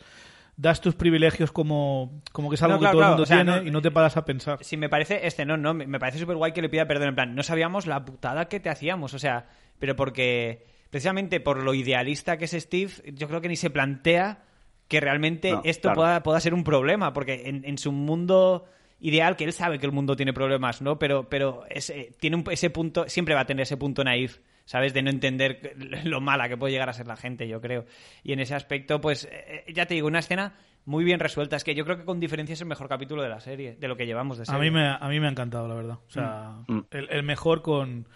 Das 0.56 0.80
tus 0.80 0.96
privilegios 0.96 1.52
como, 1.52 2.20
como 2.32 2.48
que 2.48 2.56
es 2.56 2.62
algo 2.62 2.74
No, 2.74 2.80
que 2.80 2.82
claro, 2.82 2.96
todo 2.98 3.02
el 3.04 3.08
mundo 3.10 3.22
o 3.22 3.26
sea, 3.26 3.36
tiene 3.44 3.60
no- 3.60 3.66
y 3.68 3.70
no 3.70 3.80
te 3.80 3.90
paras 3.92 4.16
a 4.16 4.24
pensar. 4.24 4.58
Sí, 4.62 4.76
me 4.76 4.88
parece 4.88 5.24
este, 5.26 5.44
no, 5.44 5.56
no, 5.56 5.72
me 5.72 5.86
me 5.86 6.00
parece 6.00 6.18
súper 6.18 6.34
guay 6.36 6.50
que 6.52 6.62
le 6.62 6.68
pida 6.68 6.86
perdón. 6.88 7.10
En 7.10 7.14
plan, 7.14 7.34
no 7.36 7.42
sabíamos 7.44 7.86
la 7.86 8.04
putada 8.04 8.48
que 8.48 8.58
te 8.58 8.68
hacíamos, 8.68 9.14
o 9.14 9.20
sea, 9.20 9.46
pero 9.78 9.94
porque 9.94 10.66
precisamente 10.90 11.38
por 11.38 11.62
lo 11.62 11.74
idealista 11.74 12.38
que 12.38 12.46
es 12.46 12.52
Steve, 12.52 12.90
yo 13.14 13.28
creo 13.28 13.40
que 13.40 13.48
ni 13.48 13.54
se 13.54 13.70
plantea 13.70 14.42
que 14.88 15.00
realmente 15.00 15.52
No, 15.52 15.60
esto 15.64 15.82
claro. 15.88 15.96
pueda, 15.96 16.22
pueda 16.22 16.40
ser 16.40 16.54
un 16.54 16.64
problema, 16.64 17.12
porque 17.12 17.42
en, 17.48 17.64
en 17.64 17.78
su 17.78 17.92
mundo 17.92 18.64
ideal, 19.00 19.36
que 19.36 19.44
él 19.44 19.52
sabe 19.52 19.78
que 19.78 19.86
el 19.86 19.92
mundo 19.92 20.16
tiene 20.16 20.32
problemas, 20.32 20.82
¿no? 20.82 20.98
Pero, 20.98 21.28
pero 21.28 21.64
ese, 21.70 22.12
tiene 22.18 22.36
un- 22.36 22.44
ese 22.50 22.70
punto, 22.70 23.08
siempre 23.08 23.34
va 23.34 23.42
a 23.42 23.46
tener 23.46 23.62
ese 23.62 23.76
punto 23.76 24.02
naif, 24.02 24.38
¿sabes? 24.64 24.92
De 24.94 25.02
no 25.02 25.10
entender 25.10 25.74
lo 26.04 26.20
mala 26.20 26.48
que 26.48 26.56
puede 26.56 26.72
llegar 26.72 26.88
a 26.88 26.92
ser 26.92 27.06
la 27.06 27.16
gente, 27.16 27.46
yo 27.46 27.60
creo. 27.60 27.84
Y 28.24 28.32
en 28.32 28.40
ese 28.40 28.54
aspecto, 28.54 29.00
pues, 29.00 29.28
eh, 29.30 29.64
ya 29.72 29.86
te 29.86 29.94
digo, 29.94 30.08
una 30.08 30.18
escena 30.18 30.54
muy 30.84 31.04
bien 31.04 31.20
resuelta. 31.20 31.54
Es 31.54 31.64
que 31.64 31.74
yo 31.74 31.84
creo 31.84 31.98
que 31.98 32.04
con 32.04 32.18
diferencia 32.18 32.54
es 32.54 32.60
el 32.62 32.66
mejor 32.66 32.88
capítulo 32.88 33.22
de 33.22 33.28
la 33.28 33.40
serie, 33.40 33.76
de 33.76 33.88
lo 33.88 33.96
que 33.96 34.06
llevamos 34.06 34.38
de 34.38 34.42
A 34.42 34.46
serie. 34.46 34.62
mí, 34.62 34.70
me, 34.70 34.88
a 34.88 35.06
mí 35.08 35.20
me 35.20 35.26
ha 35.26 35.30
encantado, 35.30 35.68
la 35.68 35.74
verdad. 35.74 35.98
O 36.06 36.10
sea, 36.10 36.54
Mm. 36.66 36.80
el, 36.90 37.08
el 37.10 37.22
mejor 37.22 37.60
con, 37.62 38.08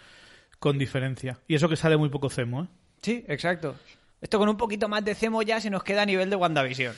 con 0.59 0.77
diferencia. 0.79 1.39
Y 1.47 1.53
eso 1.55 1.69
que 1.69 1.75
sale 1.75 1.95
muy 1.97 2.09
poco 2.09 2.29
Cemo, 2.29 2.63
¿eh? 2.63 2.67
Sí, 3.01 3.23
exacto. 3.27 3.75
Esto 4.23 4.39
con 4.39 4.47
un 4.47 4.55
poquito 4.55 4.87
más 4.87 5.03
de 5.03 5.15
cemo 5.15 5.41
ya 5.41 5.59
se 5.59 5.69
nos 5.69 5.83
queda 5.83 6.03
a 6.03 6.05
nivel 6.05 6.29
de 6.29 6.37
WandaVision. 6.37 6.95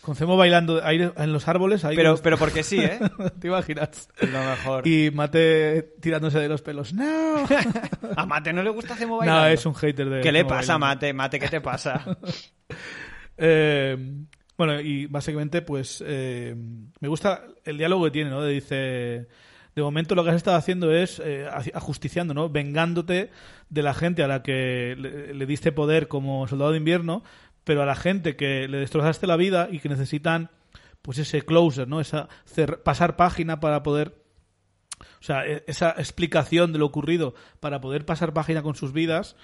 Con 0.00 0.16
Cemo 0.16 0.38
bailando 0.38 0.80
ahí 0.82 0.98
en 1.14 1.32
los 1.34 1.46
árboles. 1.46 1.84
Ahí 1.84 1.94
Pero, 1.94 2.16
pero 2.16 2.38
porque 2.38 2.62
sí, 2.62 2.78
¿eh? 2.78 2.98
¿Te 3.38 3.48
imaginas? 3.48 4.08
Lo 4.22 4.42
mejor. 4.42 4.88
Y 4.88 5.10
Mate 5.10 5.82
tirándose 6.00 6.38
de 6.38 6.48
los 6.48 6.62
pelos. 6.62 6.94
¡No! 6.94 7.46
A 8.16 8.24
Mate 8.24 8.54
no 8.54 8.62
le 8.62 8.70
gusta 8.70 8.96
cemo 8.96 9.18
bailando. 9.18 9.42
no, 9.42 9.46
es 9.48 9.66
un 9.66 9.74
hater 9.74 10.08
de 10.08 10.20
¿Qué 10.22 10.32
le 10.32 10.38
Cemo 10.38 10.48
pasa, 10.48 10.78
bailando. 10.78 10.86
Mate? 10.86 11.12
Mate, 11.12 11.38
¿qué 11.38 11.48
te 11.48 11.60
pasa? 11.60 12.04
Eh, 13.42 13.96
bueno, 14.58 14.78
y 14.82 15.06
básicamente, 15.06 15.62
pues 15.62 16.04
eh, 16.06 16.54
me 17.00 17.08
gusta 17.08 17.42
el 17.64 17.78
diálogo 17.78 18.04
que 18.04 18.10
tiene, 18.10 18.28
¿no? 18.28 18.42
De 18.42 18.52
dice, 18.52 19.28
de 19.80 19.84
momento 19.84 20.14
lo 20.14 20.22
que 20.24 20.30
has 20.30 20.36
estado 20.36 20.56
haciendo 20.56 20.92
es 20.92 21.20
eh, 21.24 21.46
aj- 21.50 21.72
ajusticiando, 21.74 22.32
¿no? 22.34 22.48
Vengándote 22.48 23.30
de 23.68 23.82
la 23.82 23.94
gente 23.94 24.22
a 24.22 24.28
la 24.28 24.42
que 24.42 24.94
le, 24.98 25.34
le 25.34 25.46
diste 25.46 25.72
poder 25.72 26.08
como 26.08 26.46
soldado 26.46 26.70
de 26.72 26.78
invierno, 26.78 27.22
pero 27.64 27.82
a 27.82 27.86
la 27.86 27.94
gente 27.96 28.36
que 28.36 28.68
le 28.68 28.78
destrozaste 28.78 29.26
la 29.26 29.36
vida 29.36 29.68
y 29.70 29.80
que 29.80 29.88
necesitan, 29.88 30.50
pues 31.02 31.18
ese 31.18 31.42
closer, 31.42 31.88
¿no? 31.88 32.00
Esa 32.00 32.28
pasar 32.84 33.16
página 33.16 33.60
para 33.60 33.82
poder 33.82 34.14
o 35.20 35.22
sea, 35.22 35.46
e- 35.46 35.64
esa 35.66 35.90
explicación 35.98 36.72
de 36.72 36.78
lo 36.78 36.86
ocurrido 36.86 37.34
para 37.60 37.80
poder 37.80 38.04
pasar 38.04 38.32
página 38.34 38.62
con 38.62 38.74
sus 38.74 38.92
vidas 38.92 39.36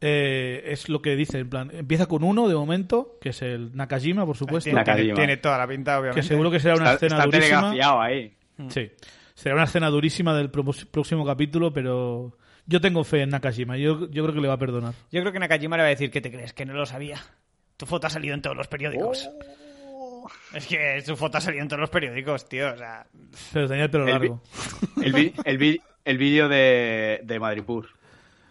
eh, 0.00 0.62
es 0.66 0.88
lo 0.88 1.00
que 1.02 1.14
dice. 1.16 1.38
En 1.38 1.48
plan, 1.50 1.70
empieza 1.72 2.06
con 2.06 2.24
uno 2.24 2.48
de 2.48 2.54
momento, 2.54 3.16
que 3.20 3.30
es 3.30 3.42
el 3.42 3.74
Nakajima, 3.76 4.26
por 4.26 4.36
supuesto. 4.36 4.64
Tiene- 4.64 4.80
Nakajima. 4.80 5.14
tiene 5.14 5.36
toda 5.38 5.58
la 5.58 5.66
pinta, 5.68 5.98
obviamente. 5.98 6.20
Que 6.20 6.26
seguro 6.26 6.50
que 6.50 6.60
será 6.60 6.74
una 6.74 6.92
Está, 6.92 7.06
escena 7.06 7.16
está 7.16 7.24
durísima. 7.26 7.60
telegrafiado 7.60 8.00
ahí. 8.00 8.36
Sí. 8.68 8.90
Será 9.34 9.54
una 9.56 9.64
escena 9.64 9.88
durísima 9.90 10.34
del 10.36 10.50
próximo 10.50 11.24
capítulo, 11.26 11.72
pero 11.72 12.36
yo 12.66 12.80
tengo 12.80 13.02
fe 13.04 13.22
en 13.22 13.30
Nakajima. 13.30 13.76
Yo, 13.76 14.08
yo 14.10 14.22
creo 14.22 14.34
que 14.34 14.40
le 14.40 14.48
va 14.48 14.54
a 14.54 14.58
perdonar. 14.58 14.94
Yo 15.10 15.20
creo 15.20 15.32
que 15.32 15.38
Nakajima 15.40 15.76
le 15.76 15.82
va 15.82 15.86
a 15.88 15.90
decir, 15.90 16.10
¿qué 16.10 16.20
te 16.20 16.30
crees? 16.30 16.52
Que 16.52 16.64
no 16.64 16.72
lo 16.74 16.86
sabía. 16.86 17.18
Tu 17.76 17.86
foto 17.86 18.06
ha 18.06 18.10
salido 18.10 18.34
en 18.34 18.42
todos 18.42 18.56
los 18.56 18.68
periódicos. 18.68 19.28
Es 20.54 20.66
que 20.66 21.02
su 21.02 21.16
foto 21.16 21.38
ha 21.38 21.40
salido 21.40 21.62
en 21.62 21.68
todos 21.68 21.80
los 21.80 21.90
periódicos, 21.90 22.48
tío. 22.48 22.72
O 22.72 22.76
sea, 22.76 23.06
Pero 23.52 23.68
tenía 23.68 23.84
el 23.84 23.90
pelo 23.90 24.06
largo. 24.06 24.40
El, 25.02 25.12
vi- 25.12 25.34
el, 25.44 25.58
vi- 25.58 25.80
el 26.04 26.16
vídeo 26.18 26.48
de, 26.48 27.20
de 27.24 27.40
Madripur. 27.40 27.88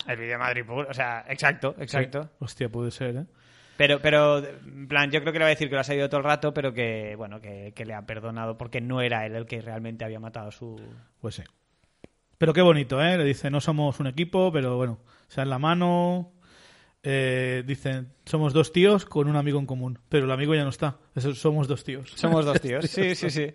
el 0.07 0.18
vídeo 0.18 0.31
de 0.34 0.38
Madrid 0.38 0.65
Pur, 0.65 0.85
o 0.89 0.93
sea, 0.93 1.23
exacto, 1.30 1.76
exacto. 1.80 2.30
Hostia, 2.39 2.68
puede 2.69 2.91
ser, 2.91 3.15
¿eh? 3.15 3.26
Pero, 3.78 4.00
pero, 4.02 4.38
en 4.40 4.88
plan, 4.88 5.10
yo 5.10 5.22
creo 5.22 5.34
que 5.34 5.40
le 5.40 5.45
va 5.45 5.48
a 5.48 5.50
decir 5.50 5.68
que 5.68 5.76
lo 5.76 5.82
ha 5.82 5.84
salido 5.84 6.08
todo 6.10 6.20
el 6.20 6.26
rato, 6.26 6.54
pero 6.54 6.74
que, 6.74 7.16
bueno, 7.18 7.41
que, 7.41 7.74
que 7.76 7.86
le 7.86 7.94
ha 7.94 8.06
perdonado 8.06 8.58
porque 8.58 8.82
no 8.82 9.02
era 9.02 9.26
él 9.26 9.36
el 9.36 9.45
que 9.45 9.62
realmente 9.62 10.06
había 10.06 10.20
matado 10.20 10.50
a 10.50 10.52
su... 10.52 10.80
Pues 11.20 11.36
sí. 11.36 11.44
Pero 12.38 12.54
qué 12.54 12.62
bonito, 12.62 13.02
¿eh? 13.02 13.18
Le 13.18 13.24
dice, 13.24 13.50
no 13.50 13.62
somos 13.62 14.00
un 14.00 14.08
equipo, 14.08 14.52
pero 14.52 14.78
bueno, 14.78 15.00
se 15.28 15.41
dan 15.41 15.50
la 15.50 15.60
mano. 15.60 16.32
Eh, 17.02 17.64
dicen, 17.66 18.14
somos 18.26 18.54
dos 18.54 18.72
tíos 18.72 19.06
con 19.06 19.28
un 19.28 19.36
amigo 19.36 19.60
en 19.60 19.66
común. 19.66 20.00
Pero 20.10 20.26
el 20.26 20.32
amigo 20.32 20.54
ya 20.56 20.64
no 20.64 20.70
está. 20.70 20.98
Eso, 21.16 21.34
somos 21.34 21.68
dos 21.68 21.84
tíos. 21.84 22.12
Somos 22.16 22.45
dos 22.45 22.62
tíos. 22.62 22.86
Sí, 22.90 23.16
sí, 23.16 23.30
sí. 23.30 23.54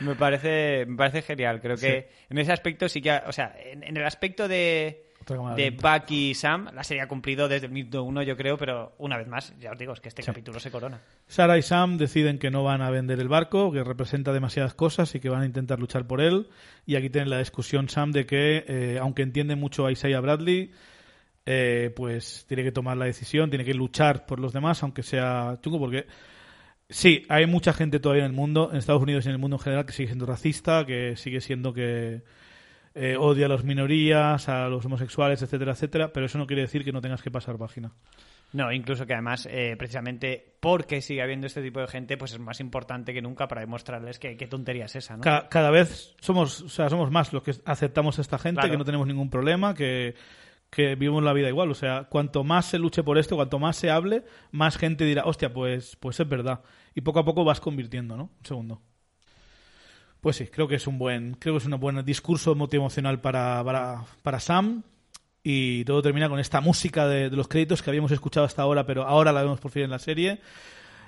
Me 0.00 0.14
parece, 0.16 0.84
me 0.86 0.96
parece 0.96 1.22
genial. 1.22 1.60
Creo 1.60 1.76
que 1.76 2.08
en 2.30 2.38
ese 2.38 2.52
aspecto 2.52 2.88
sí 2.88 3.00
que, 3.02 3.10
ha- 3.10 3.24
o 3.28 3.32
sea, 3.32 3.54
en, 3.62 3.82
en 3.84 3.96
el 3.96 4.04
aspecto 4.04 4.48
de, 4.48 5.04
de. 5.56 5.70
Bucky 5.70 6.30
y 6.30 6.34
Sam, 6.34 6.68
la 6.74 6.82
serie 6.84 7.02
ha 7.02 7.08
cumplido 7.08 7.48
desde 7.48 7.66
el 7.66 7.72
minuto 7.72 8.02
uno, 8.02 8.22
yo 8.22 8.36
creo, 8.36 8.56
pero 8.56 8.94
una 8.98 9.16
vez 9.16 9.28
más, 9.28 9.54
ya 9.58 9.72
os 9.72 9.78
digo, 9.78 9.92
es 9.92 10.00
que 10.00 10.08
este 10.08 10.22
capítulo 10.22 10.60
se 10.60 10.70
corona. 10.70 11.00
Sara 11.26 11.58
y 11.58 11.62
Sam 11.62 11.98
deciden 11.98 12.38
que 12.38 12.50
no 12.50 12.64
van 12.64 12.82
a 12.82 12.90
vender 12.90 13.20
el 13.20 13.28
barco, 13.28 13.70
que 13.72 13.84
representa 13.84 14.32
demasiadas 14.32 14.74
cosas 14.74 15.14
y 15.14 15.20
que 15.20 15.28
van 15.28 15.42
a 15.42 15.46
intentar 15.46 15.78
luchar 15.78 16.06
por 16.06 16.20
él. 16.20 16.48
Y 16.86 16.96
aquí 16.96 17.10
tienen 17.10 17.30
la 17.30 17.38
discusión 17.38 17.88
Sam 17.88 18.12
de 18.12 18.26
que, 18.26 18.64
eh, 18.66 18.98
aunque 19.00 19.22
entiende 19.22 19.56
mucho 19.56 19.86
a 19.86 19.92
Isaiah 19.92 20.20
Bradley, 20.20 20.72
eh, 21.50 21.92
pues 21.96 22.44
tiene 22.46 22.62
que 22.62 22.72
tomar 22.72 22.96
la 22.96 23.06
decisión, 23.06 23.48
tiene 23.48 23.64
que 23.64 23.72
luchar 23.72 24.26
por 24.26 24.38
los 24.38 24.52
demás, 24.52 24.82
aunque 24.82 25.02
sea 25.02 25.58
chungo, 25.62 25.78
porque 25.78 26.06
sí, 26.90 27.24
hay 27.28 27.46
mucha 27.46 27.72
gente 27.72 28.00
todavía 28.00 28.24
en 28.24 28.32
el 28.32 28.36
mundo, 28.36 28.68
en 28.70 28.76
Estados 28.76 29.02
Unidos 29.02 29.24
y 29.24 29.28
en 29.28 29.32
el 29.32 29.38
mundo 29.38 29.56
en 29.56 29.60
general, 29.60 29.86
que 29.86 29.92
sigue 29.92 30.08
siendo 30.08 30.26
racista, 30.26 30.84
que 30.84 31.16
sigue 31.16 31.40
siendo 31.40 31.72
que 31.72 32.22
eh, 32.94 33.16
odia 33.18 33.46
a 33.46 33.48
las 33.48 33.64
minorías, 33.64 34.48
a 34.48 34.68
los 34.68 34.84
homosexuales, 34.84 35.42
etcétera, 35.42 35.72
etcétera, 35.72 36.12
pero 36.12 36.26
eso 36.26 36.38
no 36.38 36.46
quiere 36.46 36.62
decir 36.62 36.84
que 36.84 36.92
no 36.92 37.00
tengas 37.00 37.22
que 37.22 37.30
pasar 37.30 37.56
página. 37.58 37.92
No, 38.52 38.72
incluso 38.72 39.04
que 39.06 39.12
además, 39.12 39.46
eh, 39.50 39.74
precisamente 39.78 40.54
porque 40.60 41.02
sigue 41.02 41.20
habiendo 41.22 41.46
este 41.46 41.60
tipo 41.62 41.80
de 41.80 41.86
gente, 41.86 42.16
pues 42.16 42.32
es 42.32 42.38
más 42.38 42.60
importante 42.60 43.12
que 43.12 43.20
nunca 43.20 43.46
para 43.46 43.60
demostrarles 43.60 44.18
que 44.18 44.38
qué 44.38 44.46
tontería 44.46 44.86
es 44.86 44.96
esa, 44.96 45.16
¿no? 45.16 45.22
Ca- 45.22 45.48
cada 45.50 45.70
vez 45.70 46.14
somos, 46.20 46.62
o 46.62 46.68
sea, 46.70 46.88
somos 46.88 47.10
más 47.10 47.32
los 47.34 47.42
que 47.42 47.52
aceptamos 47.66 48.18
a 48.18 48.22
esta 48.22 48.38
gente, 48.38 48.60
Claro. 48.60 48.70
que 48.72 48.78
no 48.78 48.84
tenemos 48.86 49.06
ningún 49.06 49.28
problema, 49.28 49.74
que, 49.74 50.14
que 50.70 50.94
vivimos 50.94 51.22
la 51.22 51.34
vida 51.34 51.48
igual. 51.48 51.70
O 51.70 51.74
sea, 51.74 52.04
cuanto 52.04 52.42
más 52.42 52.64
se 52.64 52.78
luche 52.78 53.02
por 53.02 53.18
esto, 53.18 53.36
cuanto 53.36 53.58
más 53.58 53.76
se 53.76 53.90
hable, 53.90 54.24
más 54.50 54.78
gente 54.78 55.04
dirá, 55.04 55.24
hostia, 55.26 55.52
pues, 55.52 55.96
pues 55.96 56.18
es 56.18 56.26
verdad. 56.26 56.62
Y 56.94 57.02
poco 57.02 57.18
a 57.18 57.26
poco 57.26 57.44
vas 57.44 57.60
convirtiendo, 57.60 58.16
¿no? 58.16 58.24
Un 58.38 58.44
segundo. 58.46 58.80
Pues 60.20 60.36
sí, 60.36 60.46
creo 60.46 60.66
que 60.66 60.76
es 60.76 60.86
un 60.86 60.98
buen, 60.98 61.36
creo 61.38 61.54
que 61.54 61.58
es 61.58 61.66
un 61.66 61.78
buen 61.78 62.04
discurso 62.04 62.54
motivacional 62.54 63.20
para, 63.20 63.62
para, 63.64 64.04
para 64.22 64.40
Sam. 64.40 64.82
Y 65.42 65.84
todo 65.84 66.02
termina 66.02 66.28
con 66.28 66.40
esta 66.40 66.60
música 66.60 67.06
de, 67.06 67.30
de 67.30 67.36
los 67.36 67.48
créditos 67.48 67.80
que 67.80 67.90
habíamos 67.90 68.10
escuchado 68.10 68.44
hasta 68.44 68.62
ahora, 68.62 68.84
pero 68.84 69.04
ahora 69.04 69.32
la 69.32 69.42
vemos 69.42 69.60
por 69.60 69.70
fin 69.70 69.84
en 69.84 69.90
la 69.90 69.98
serie. 69.98 70.40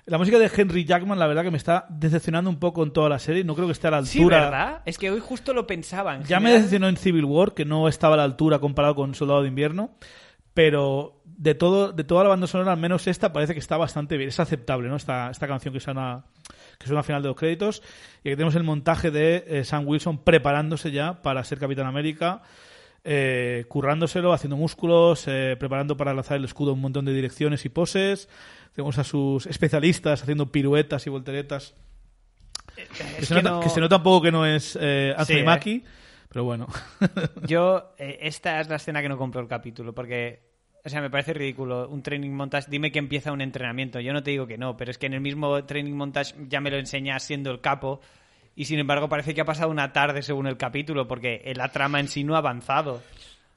La 0.06 0.18
música 0.18 0.38
de 0.38 0.50
Henry 0.54 0.84
Jackman, 0.84 1.18
la 1.18 1.26
verdad 1.26 1.44
que 1.44 1.50
me 1.50 1.56
está 1.56 1.86
decepcionando 1.88 2.50
un 2.50 2.58
poco 2.58 2.82
en 2.82 2.90
toda 2.90 3.08
la 3.08 3.18
serie. 3.18 3.44
No 3.44 3.54
creo 3.54 3.66
que 3.66 3.72
esté 3.72 3.88
a 3.88 3.92
la 3.92 3.98
altura. 3.98 4.38
Sí, 4.38 4.44
¿verdad? 4.44 4.82
Es 4.86 4.98
que 4.98 5.10
hoy 5.10 5.20
justo 5.20 5.52
lo 5.52 5.66
pensaba. 5.66 6.16
en 6.16 6.24
Ya 6.24 6.40
me 6.40 6.52
decepcionó 6.52 6.88
en 6.88 6.96
Civil 6.96 7.24
War, 7.24 7.52
que 7.52 7.64
no 7.64 7.86
estaba 7.86 8.14
a 8.14 8.16
la 8.18 8.24
altura 8.24 8.58
comparado 8.58 8.94
con 8.94 9.14
Soldado 9.14 9.42
de 9.42 9.48
Invierno, 9.48 9.90
pero 10.54 11.22
de 11.24 11.54
todo 11.54 11.92
de 11.92 12.04
toda 12.04 12.24
la 12.24 12.30
banda 12.30 12.46
sonora, 12.46 12.72
al 12.72 12.78
menos 12.78 13.06
esta, 13.06 13.32
parece 13.32 13.52
que 13.52 13.60
está 13.60 13.76
bastante 13.76 14.16
bien. 14.16 14.30
Es 14.30 14.40
aceptable, 14.40 14.88
¿no? 14.88 14.96
Esta, 14.96 15.30
esta 15.30 15.46
canción 15.46 15.72
que 15.72 15.80
suena, 15.80 16.24
que 16.80 16.86
suena 16.86 17.00
al 17.00 17.04
final 17.04 17.20
de 17.22 17.28
los 17.28 17.36
créditos. 17.36 17.82
Y 18.24 18.30
aquí 18.30 18.36
tenemos 18.36 18.54
el 18.54 18.62
montaje 18.64 19.10
de 19.10 19.44
eh, 19.46 19.64
Sam 19.64 19.86
Wilson 19.86 20.18
preparándose 20.24 20.90
ya 20.90 21.20
para 21.22 21.44
ser 21.44 21.58
Capitán 21.58 21.86
América, 21.86 22.42
eh, 23.04 23.66
currándoselo, 23.68 24.32
haciendo 24.32 24.56
músculos, 24.56 25.24
eh, 25.28 25.56
preparando 25.60 25.96
para 25.96 26.14
lanzar 26.14 26.38
el 26.38 26.44
escudo 26.44 26.70
en 26.70 26.76
un 26.76 26.80
montón 26.82 27.04
de 27.04 27.12
direcciones 27.12 27.64
y 27.66 27.68
poses. 27.68 28.28
Tenemos 28.74 28.96
a 28.98 29.04
sus 29.04 29.46
especialistas 29.46 30.22
haciendo 30.22 30.50
piruetas 30.50 31.06
y 31.06 31.10
volteretas. 31.10 31.74
Que, 32.74 32.82
Es 33.18 33.28
se 33.28 33.34
que 33.34 33.42
nota, 33.42 33.50
no- 33.50 33.60
que 33.60 33.68
se 33.68 33.80
nota 33.80 33.96
un 33.96 34.02
poco 34.02 34.22
que 34.22 34.32
no 34.32 34.46
es 34.46 34.78
eh, 34.80 35.12
Anthony 35.16 35.34
Sí, 35.34 35.38
¿eh? 35.40 35.44
Mackie, 35.44 35.84
pero 36.30 36.44
bueno. 36.44 36.66
Yo, 37.46 37.92
eh, 37.98 38.18
esta 38.22 38.58
es 38.60 38.68
la 38.68 38.76
escena 38.76 39.02
que 39.02 39.08
no 39.08 39.18
compro 39.18 39.40
el 39.42 39.48
capítulo, 39.48 39.92
porque, 39.94 40.49
o 40.84 40.88
sea, 40.88 41.00
me 41.00 41.10
parece 41.10 41.34
ridículo. 41.34 41.88
Un 41.88 42.02
training 42.02 42.30
montage, 42.30 42.70
dime 42.70 42.90
que 42.90 42.98
empieza 42.98 43.32
un 43.32 43.40
entrenamiento. 43.40 44.00
Yo 44.00 44.12
no 44.12 44.22
te 44.22 44.30
digo 44.30 44.46
que 44.46 44.58
no, 44.58 44.76
pero 44.76 44.90
es 44.90 44.98
que 44.98 45.06
en 45.06 45.14
el 45.14 45.20
mismo 45.20 45.64
training 45.64 45.92
montage 45.92 46.34
ya 46.48 46.60
me 46.60 46.70
lo 46.70 46.78
enseñas 46.78 47.22
siendo 47.22 47.50
el 47.50 47.60
capo, 47.60 48.00
y 48.56 48.64
sin 48.64 48.78
embargo 48.78 49.08
parece 49.08 49.34
que 49.34 49.40
ha 49.40 49.44
pasado 49.44 49.70
una 49.70 49.92
tarde 49.92 50.22
según 50.22 50.46
el 50.46 50.56
capítulo, 50.56 51.06
porque 51.06 51.52
la 51.54 51.68
trama 51.68 52.00
en 52.00 52.08
sí 52.08 52.24
no 52.24 52.34
ha 52.34 52.38
avanzado. 52.38 53.02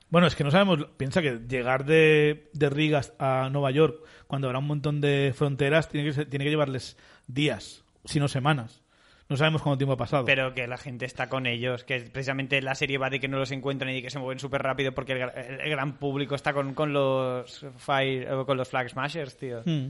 Bueno, 0.09 0.27
es 0.27 0.35
que 0.35 0.43
no 0.43 0.51
sabemos, 0.51 0.85
piensa 0.97 1.21
que 1.21 1.39
llegar 1.47 1.85
de, 1.85 2.49
de 2.53 2.69
Rigas 2.69 3.13
a 3.17 3.49
Nueva 3.51 3.71
York 3.71 4.03
cuando 4.27 4.47
habrá 4.47 4.59
un 4.59 4.67
montón 4.67 5.01
de 5.01 5.33
fronteras 5.35 5.89
tiene 5.89 6.11
que, 6.11 6.25
tiene 6.25 6.45
que 6.45 6.51
llevarles 6.51 6.97
días, 7.25 7.83
si 8.05 8.19
no 8.19 8.27
semanas. 8.27 8.82
No 9.29 9.37
sabemos 9.37 9.61
cuánto 9.61 9.77
tiempo 9.77 9.93
ha 9.93 9.97
pasado. 9.97 10.25
Pero 10.25 10.53
que 10.53 10.67
la 10.67 10.77
gente 10.77 11.05
está 11.05 11.29
con 11.29 11.45
ellos, 11.47 11.83
que 11.83 11.99
precisamente 12.01 12.61
la 12.61 12.75
serie 12.75 12.97
va 12.97 13.09
de 13.09 13.19
que 13.19 13.27
no 13.27 13.37
los 13.37 13.51
encuentran 13.51 13.89
y 13.91 13.95
de 13.95 14.01
que 14.03 14.09
se 14.09 14.19
mueven 14.19 14.39
súper 14.39 14.61
rápido 14.61 14.91
porque 14.93 15.13
el, 15.13 15.19
gra- 15.19 15.33
el- 15.35 15.61
el 15.61 15.69
gran 15.69 15.93
público 15.97 16.35
está 16.35 16.53
con, 16.53 16.73
con 16.73 16.93
los 16.93 17.65
Fire, 17.77 18.29
o 18.31 18.45
con 18.45 18.57
los 18.57 18.67
Flag 18.69 18.89
Smashers, 18.89 19.37
tío. 19.37 19.61
Hmm. 19.65 19.89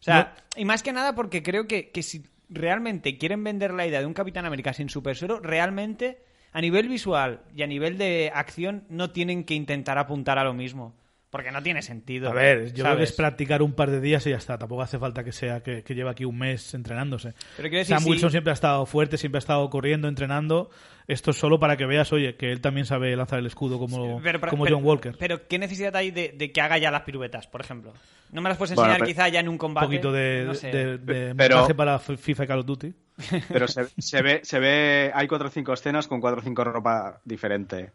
O 0.00 0.02
sea, 0.04 0.34
y 0.56 0.64
más 0.64 0.82
que 0.82 0.92
nada 0.92 1.14
porque 1.14 1.42
creo 1.42 1.66
que, 1.66 1.90
que 1.90 2.02
si 2.02 2.24
realmente 2.50 3.16
quieren 3.16 3.42
vender 3.42 3.72
la 3.72 3.86
idea 3.86 4.00
de 4.00 4.06
un 4.06 4.12
Capitán 4.12 4.44
América 4.44 4.72
sin 4.74 4.90
super 4.90 5.16
suero, 5.16 5.40
realmente 5.40 6.18
a 6.52 6.60
nivel 6.60 6.88
visual 6.88 7.40
y 7.56 7.62
a 7.62 7.66
nivel 7.66 7.96
de 7.96 8.30
acción 8.34 8.84
no 8.90 9.10
tienen 9.10 9.44
que 9.44 9.54
intentar 9.54 9.96
apuntar 9.98 10.38
a 10.38 10.44
lo 10.44 10.52
mismo. 10.52 10.94
Porque 11.34 11.50
no 11.50 11.60
tiene 11.64 11.82
sentido. 11.82 12.30
A 12.30 12.32
ver, 12.32 12.72
yo 12.72 12.84
creo 12.84 12.96
que 12.96 13.02
es 13.02 13.10
practicar 13.10 13.60
un 13.60 13.72
par 13.72 13.90
de 13.90 14.00
días 14.00 14.24
y 14.28 14.30
ya 14.30 14.36
está. 14.36 14.56
Tampoco 14.56 14.82
hace 14.82 15.00
falta 15.00 15.24
que 15.24 15.32
sea 15.32 15.64
que, 15.64 15.82
que 15.82 15.96
lleve 15.96 16.08
aquí 16.08 16.24
un 16.24 16.38
mes 16.38 16.74
entrenándose. 16.74 17.34
Pero 17.56 17.68
quiero 17.68 17.78
decir, 17.78 17.96
Sam 17.96 18.04
sí- 18.04 18.10
Wilson 18.10 18.30
siempre 18.30 18.52
ha 18.52 18.54
estado 18.54 18.86
fuerte, 18.86 19.18
siempre 19.18 19.38
ha 19.38 19.40
estado 19.40 19.68
corriendo, 19.68 20.06
entrenando. 20.06 20.70
Esto 21.08 21.32
es 21.32 21.36
solo 21.36 21.58
para 21.58 21.76
que 21.76 21.86
veas, 21.86 22.12
oye, 22.12 22.36
que 22.36 22.52
él 22.52 22.60
también 22.60 22.86
sabe 22.86 23.16
lanzar 23.16 23.40
el 23.40 23.46
escudo 23.46 23.80
como, 23.80 24.22
Pero- 24.22 24.38
pero- 24.38 24.50
como 24.50 24.62
pero- 24.62 24.76
John 24.76 24.86
Walker. 24.86 25.16
Pero 25.18 25.48
¿qué 25.48 25.58
necesidad 25.58 25.96
hay 25.96 26.12
de, 26.12 26.28
de 26.38 26.52
que 26.52 26.60
haga 26.60 26.78
ya 26.78 26.92
las 26.92 27.02
piruetas, 27.02 27.48
por 27.48 27.62
ejemplo? 27.62 27.92
¿No 28.30 28.40
me 28.40 28.48
las 28.48 28.56
puedes 28.56 28.76
Bueno, 28.76 28.92
enseñar 28.92 29.00
pero- 29.04 29.08
quizá 29.16 29.28
ya 29.28 29.40
en 29.40 29.48
un 29.48 29.54
un 29.54 29.58
combate? 29.58 29.86
poquito 29.88 30.12
de, 30.12 30.44
No 30.46 30.54
sé. 30.54 30.68
de, 30.70 30.98
de 30.98 31.34
Pero- 31.34 31.56
montaje 31.56 31.74
para 31.74 31.98
FIFA 31.98 32.44
y 32.44 32.46
Call 32.46 32.58
of 32.60 32.66
Duty. 32.66 32.94
Pero 33.48 33.66
se, 33.66 33.86
se 33.98 34.22
ve, 34.22 34.38
se 34.44 34.60
ve, 34.60 35.10
hay 35.12 35.26
cuatro 35.26 35.48
o 35.48 35.50
cinco 35.50 35.72
escenas 35.72 36.06
con 36.06 36.20
cuatro 36.20 36.40
o 36.40 36.44
cinco 36.44 36.62
ropa 36.62 37.20
diferente. 37.24 37.90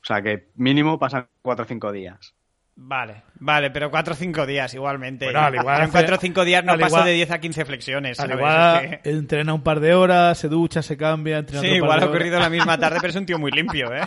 O 0.00 0.06
sea 0.06 0.22
que 0.22 0.46
mínimo 0.54 0.96
pasan 0.96 1.26
cuatro 1.42 1.64
o 1.64 1.68
cinco 1.68 1.90
días. 1.90 2.36
Vale, 2.80 3.24
vale, 3.40 3.70
pero 3.72 3.90
4 3.90 4.14
o 4.14 4.16
5 4.16 4.46
días 4.46 4.72
igualmente. 4.72 5.24
Bueno, 5.26 5.40
al 5.40 5.54
igual 5.56 5.78
en 5.78 5.82
hace- 5.84 5.92
4 5.92 6.14
o 6.14 6.18
5 6.20 6.44
días 6.44 6.64
no 6.64 6.76
igual- 6.76 7.04
de 7.04 7.12
10 7.12 7.30
a 7.32 7.40
15 7.40 7.64
flexiones. 7.64 8.20
Al 8.20 8.28
¿sabes? 8.28 8.36
igual 8.40 9.00
que- 9.02 9.10
entrena 9.10 9.52
un 9.52 9.62
par 9.62 9.80
de 9.80 9.94
horas, 9.94 10.38
se 10.38 10.48
ducha, 10.48 10.80
se 10.80 10.96
cambia, 10.96 11.38
entrena 11.38 11.60
Sí, 11.62 11.68
igual 11.68 12.00
ha 12.02 12.06
ocurrido 12.06 12.36
horas. 12.36 12.46
la 12.46 12.56
misma 12.56 12.78
tarde, 12.78 12.98
pero 13.00 13.10
es 13.10 13.16
un 13.16 13.26
tío 13.26 13.38
muy 13.38 13.50
limpio, 13.50 13.92
¿eh? 13.92 14.02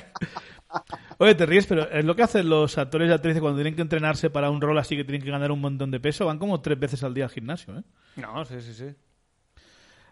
Oye, 1.18 1.36
te 1.36 1.46
ríes, 1.46 1.68
pero 1.68 1.92
es 1.92 2.06
lo 2.06 2.16
que 2.16 2.24
hacen 2.24 2.48
los 2.48 2.78
actores 2.78 3.10
y 3.10 3.14
actrices 3.14 3.42
cuando 3.42 3.58
tienen 3.58 3.76
que 3.76 3.82
entrenarse 3.82 4.30
para 4.30 4.50
un 4.50 4.62
rol 4.62 4.78
así 4.78 4.96
que 4.96 5.04
tienen 5.04 5.22
que 5.22 5.30
ganar 5.30 5.52
un 5.52 5.60
montón 5.60 5.92
de 5.92 6.00
peso. 6.00 6.26
Van 6.28 6.40
como 6.40 6.62
tres 6.62 6.80
veces 6.80 7.04
al 7.04 7.14
día 7.14 7.26
al 7.26 7.30
gimnasio, 7.32 7.78
¿eh? 7.78 7.84
No, 8.16 8.46
sí, 8.46 8.62
sí, 8.62 8.74
sí. 8.74 8.86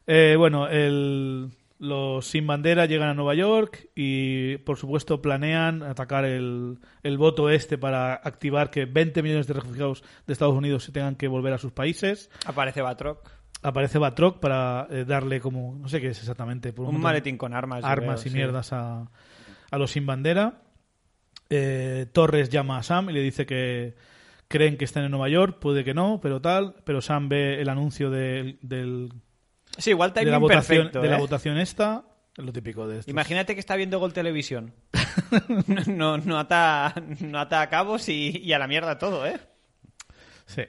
Eh, 0.06 0.36
bueno, 0.38 0.68
el- 0.68 1.50
los 1.80 2.26
sin 2.26 2.46
bandera 2.46 2.86
llegan 2.86 3.10
a 3.10 3.14
Nueva 3.14 3.34
York 3.36 3.90
y, 3.96 4.58
por 4.60 4.78
supuesto, 4.78 5.22
planean 5.22 5.82
atacar 5.82 6.26
el, 6.26 6.78
el 7.04 7.18
voto 7.18 7.50
este 7.50 7.78
para 7.78 8.14
activar 8.16 8.70
que 8.70 8.86
20 8.86 9.24
millones 9.24 9.48
de 9.48 9.54
refugiados 9.54 10.04
de 10.28 10.34
Estados 10.34 10.56
Unidos 10.56 10.84
se 10.84 10.92
tengan 10.92 11.16
que 11.16 11.28
volver 11.30 11.54
a 11.54 11.58
sus 11.58 11.72
países. 11.72 12.30
Aparece 12.46 12.82
Batroc. 12.82 13.32
Aparece 13.62 13.98
Batroc 13.98 14.40
para 14.40 14.88
eh, 14.90 15.06
darle 15.06 15.40
como, 15.42 15.76
no 15.76 15.88
sé 15.90 16.00
qué 16.02 16.08
es 16.10 16.20
exactamente, 16.20 16.72
por 16.74 16.86
Un 16.88 17.00
maletín 17.02 17.38
con 17.38 17.54
armas. 17.54 17.84
armas 17.84 18.22
creo, 18.22 18.28
y 18.28 18.30
sí. 18.32 18.36
mierdas 18.36 18.72
a, 18.74 19.10
a 19.72 19.78
los 19.78 19.92
sin 19.92 20.06
bandera. 20.06 20.62
Eh, 21.50 22.06
Torres 22.14 22.50
llama 22.50 22.78
a 22.78 22.84
Sam 22.84 23.10
y 23.10 23.14
le 23.14 23.22
dice 23.22 23.46
que 23.46 23.96
creen 24.48 24.78
que 24.78 24.86
están 24.86 25.04
en 25.06 25.12
Nueva 25.12 25.30
York, 25.30 25.60
puede 25.60 25.84
que 25.84 25.94
no, 25.94 26.20
pero 26.22 26.42
tal. 26.42 26.76
Pero 26.84 27.02
Sam 27.02 27.30
ve 27.30 27.60
el 27.62 27.70
anuncio 27.70 28.10
del, 28.10 28.60
del- 28.62 29.12
Sí, 29.78 29.92
igual 29.92 30.14
de, 30.14 30.26
la 30.26 30.32
timing 30.32 30.42
votación, 30.42 30.78
perfecto, 30.78 31.02
de 31.02 31.10
la 31.10 31.18
¿eh? 31.18 31.20
votación 31.20 31.58
esta. 31.58 32.04
Es 32.36 32.44
lo 32.46 32.54
típico 32.54 32.88
de 32.88 33.00
esto. 33.00 33.12
Imagínate 33.12 33.54
que 33.54 33.60
está 33.60 33.76
viendo 33.76 34.00
Gol 34.00 34.14
Televisión. 34.14 34.74
no, 35.88 36.18
no, 36.18 36.18
no 36.18 36.40
ata, 36.40 36.94
no 37.20 37.40
ata 37.40 37.62
a 37.62 37.70
cabos 37.70 38.08
y, 38.10 38.38
y 38.38 38.54
a 38.54 38.60
la 38.60 38.68
mierda 38.68 38.98
todo, 38.98 39.26
¿eh? 39.26 39.40
Sí. 40.46 40.64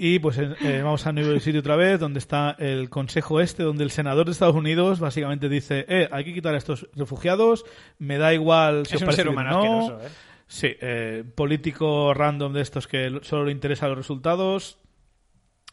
Y 0.00 0.20
pues 0.20 0.38
eh, 0.38 0.54
eh, 0.62 0.80
vamos 0.82 1.06
a 1.06 1.12
New 1.12 1.26
York 1.26 1.40
City 1.40 1.58
otra 1.58 1.74
vez, 1.74 1.98
donde 1.98 2.20
está 2.20 2.54
el 2.58 2.88
consejo 2.88 3.40
este, 3.40 3.64
donde 3.64 3.82
el 3.82 3.90
senador 3.90 4.26
de 4.26 4.32
Estados 4.32 4.54
Unidos 4.54 5.00
básicamente 5.00 5.48
dice, 5.48 5.84
eh, 5.88 6.08
hay 6.12 6.24
que 6.24 6.32
quitar 6.32 6.54
a 6.54 6.58
estos 6.58 6.88
refugiados, 6.94 7.64
me 7.98 8.16
da 8.16 8.32
igual 8.32 8.86
si 8.86 8.94
Es 8.94 8.96
os 8.96 9.02
un 9.02 9.06
parece 9.06 9.22
ser 9.22 9.30
bien 9.30 9.38
humano 9.38 9.50
no". 9.50 9.80
asqueroso, 9.80 10.06
¿eh? 10.06 10.10
Sí, 10.46 10.68
eh, 10.80 11.24
político 11.34 12.14
random 12.14 12.54
de 12.54 12.62
estos 12.62 12.86
que 12.86 13.20
solo 13.22 13.44
le 13.44 13.52
interesan 13.52 13.90
los 13.90 13.98
resultados. 13.98 14.78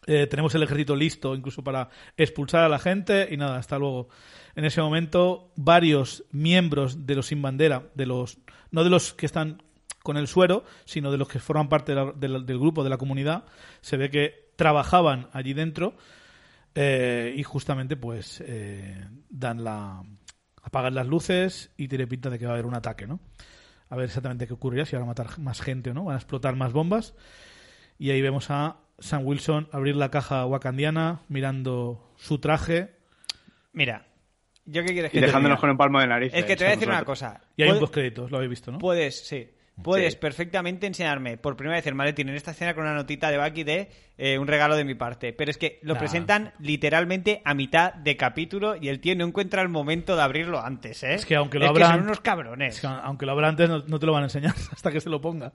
Eh, 0.07 0.27
tenemos 0.27 0.53
el 0.55 0.61
ejército 0.63 0.95
listo 0.95 1.33
incluso 1.35 1.63
para 1.63 1.89
expulsar 2.15 2.63
a 2.63 2.69
la 2.69 2.77
gente 2.79 3.27
y 3.31 3.37
nada, 3.37 3.57
hasta 3.57 3.79
luego. 3.79 4.09
En 4.55 4.63
ese 4.65 4.81
momento, 4.81 5.51
varios 5.55 6.23
miembros 6.31 7.05
de 7.07 7.15
los 7.15 7.27
sin 7.27 7.41
bandera, 7.41 7.89
de 7.95 8.05
los 8.05 8.37
no 8.71 8.83
de 8.83 8.89
los 8.89 9.13
que 9.13 9.25
están 9.25 9.63
con 10.03 10.17
el 10.17 10.27
suero, 10.27 10.63
sino 10.85 11.11
de 11.11 11.17
los 11.17 11.27
que 11.27 11.39
forman 11.39 11.69
parte 11.69 11.93
de 11.93 12.05
la- 12.05 12.11
de 12.11 12.27
la- 12.27 12.39
del 12.39 12.59
grupo, 12.59 12.83
de 12.83 12.89
la 12.91 12.97
comunidad, 12.97 13.45
se 13.81 13.97
ve 13.97 14.11
que 14.11 14.51
trabajaban 14.55 15.27
allí 15.33 15.53
dentro 15.53 15.95
eh, 16.75 17.33
y 17.37 17.43
justamente 17.43 17.95
pues 17.95 18.43
eh, 18.45 19.07
dan 19.29 19.63
la 19.63 20.03
apagan 20.61 20.93
las 20.95 21.07
luces 21.07 21.71
y 21.77 21.87
tiene 21.87 22.05
pinta 22.07 22.29
de 22.29 22.37
que 22.39 22.45
va 22.45 22.51
a 22.51 22.53
haber 22.55 22.65
un 22.65 22.75
ataque, 22.75 23.07
¿no? 23.07 23.19
A 23.89 23.95
ver 23.95 24.05
exactamente 24.05 24.47
qué 24.47 24.53
ocurrirá, 24.53 24.85
si 24.85 24.95
van 24.95 25.03
a 25.03 25.07
matar 25.07 25.39
más 25.39 25.61
gente 25.61 25.91
o 25.91 25.93
no, 25.93 26.03
van 26.05 26.15
a 26.15 26.19
explotar 26.19 26.55
más 26.55 26.73
bombas. 26.73 27.13
Y 27.99 28.09
ahí 28.11 28.21
vemos 28.21 28.49
a 28.49 28.77
Sam 28.99 29.25
Wilson 29.25 29.67
abrir 29.71 29.95
la 29.95 30.09
caja 30.09 30.45
wakandiana, 30.45 31.21
mirando 31.27 32.13
su 32.17 32.39
traje. 32.39 32.91
Mira, 33.73 34.05
¿yo 34.65 34.83
qué 34.83 34.93
quieres 34.93 35.11
que 35.11 35.17
Y 35.17 35.21
dejándonos 35.21 35.59
con 35.59 35.69
el 35.69 35.77
palmo 35.77 35.99
de 35.99 36.07
nariz. 36.07 36.31
Es 36.33 36.45
que 36.45 36.55
te 36.55 36.63
voy 36.63 36.71
a 36.73 36.75
decir 36.75 36.89
una 36.89 37.03
cosa. 37.03 37.41
Y 37.57 37.63
hay 37.63 37.69
un 37.69 37.73
Puede- 37.75 37.79
postcréditos, 37.81 38.31
lo 38.31 38.37
habéis 38.37 38.49
visto, 38.51 38.71
¿no? 38.71 38.77
Puedes, 38.79 39.27
sí. 39.27 39.49
Puedes 39.83 40.13
Sí. 40.13 40.19
perfectamente 40.21 40.87
enseñarme 40.87 41.37
por 41.37 41.57
primera 41.57 41.75
vez 41.75 41.85
el 41.87 41.95
maletín 41.95 42.29
en 42.29 42.35
esta 42.35 42.51
escena 42.51 42.73
con 42.73 42.85
una 42.85 42.93
notita 42.93 43.29
de 43.29 43.37
Bucky 43.37 43.65
de 43.65 43.91
eh, 44.17 44.37
un 44.39 44.47
regalo 44.47 44.77
de 44.77 44.85
mi 44.85 44.95
parte. 44.95 45.33
Pero 45.33 45.51
es 45.51 45.57
que 45.57 45.79
lo 45.81 45.95
Nah. 45.95 45.99
presentan 45.99 46.53
literalmente 46.59 47.41
a 47.43 47.53
mitad 47.53 47.93
de 47.93 48.15
capítulo 48.15 48.77
y 48.77 48.87
el 48.87 49.01
tío 49.01 49.13
no 49.17 49.25
encuentra 49.25 49.61
el 49.61 49.67
momento 49.67 50.15
de 50.15 50.21
abrirlo 50.21 50.61
antes, 50.61 51.03
¿eh? 51.03 51.15
Es 51.15 51.25
que 51.25 51.35
aunque 51.35 51.59
lo 51.59 51.65
Es 51.65 51.71
abran- 51.71 51.91
son 51.95 52.03
unos 52.03 52.21
cabrones. 52.21 52.75
Es 52.75 52.79
que 52.81 52.87
aunque 52.87 53.25
lo 53.25 53.33
abra 53.33 53.49
antes, 53.49 53.67
no, 53.67 53.79
no 53.85 53.99
te 53.99 54.05
lo 54.05 54.13
van 54.13 54.23
a 54.23 54.27
enseñar 54.27 54.53
hasta 54.71 54.89
que 54.93 55.01
se 55.01 55.09
lo 55.09 55.19
ponga. 55.19 55.51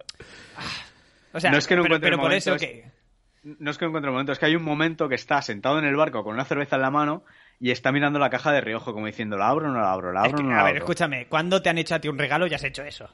O 1.33 1.41
sea, 1.41 1.51
No 1.53 1.57
es 1.57 1.67
que 1.67 1.77
no 1.77 1.83
pero, 1.85 1.95
encuentre 1.97 2.07
pero 2.11 2.17
el 2.17 2.21
por 2.21 2.29
momento, 2.29 2.55
eso 2.55 2.55
es- 2.57 2.61
que... 2.61 3.00
No 3.43 3.71
es 3.71 3.79
que 3.79 3.85
no 3.87 3.89
encuentre 3.91 4.09
el 4.09 4.13
momento, 4.13 4.33
es 4.33 4.39
que 4.39 4.47
hay 4.47 4.57
un 4.57 4.63
momento 4.65 5.09
que 5.09 5.15
está 5.15 5.41
sentado 5.41 5.79
en 5.79 5.85
el 5.87 5.97
barco 5.97 6.23
con 6.25 6.35
una 6.35 6.45
cerveza 6.45 6.77
en 6.77 6.83
la 6.83 6.91
mano 6.91 7.25
y 7.59 7.71
está 7.71 7.91
mirando 7.93 8.19
la 8.19 8.29
caja 8.31 8.53
de 8.53 8.61
riojo 8.61 8.93
como 8.93 9.07
diciendo, 9.07 9.37
¿la 9.39 9.49
abro 9.49 9.69
o 9.69 9.71
no 9.73 9.81
la 9.81 9.93
abro? 9.93 10.13
¿La 10.13 10.21
es 10.27 10.27
abro 10.33 10.37
que, 10.39 10.43
o 10.45 10.47
no 10.47 10.53
a 10.53 10.57
la 10.59 10.63
ver, 10.65 10.71
abro? 10.73 10.85
escúchame, 10.85 11.27
¿cuándo 11.27 11.63
te 11.63 11.71
han 11.71 11.79
hecho 11.79 11.95
a 11.95 12.01
ti 12.01 12.09
un 12.09 12.19
regalo 12.19 12.47
y 12.47 12.53
has 12.55 12.65
hecho 12.65 12.83
eso? 12.83 13.09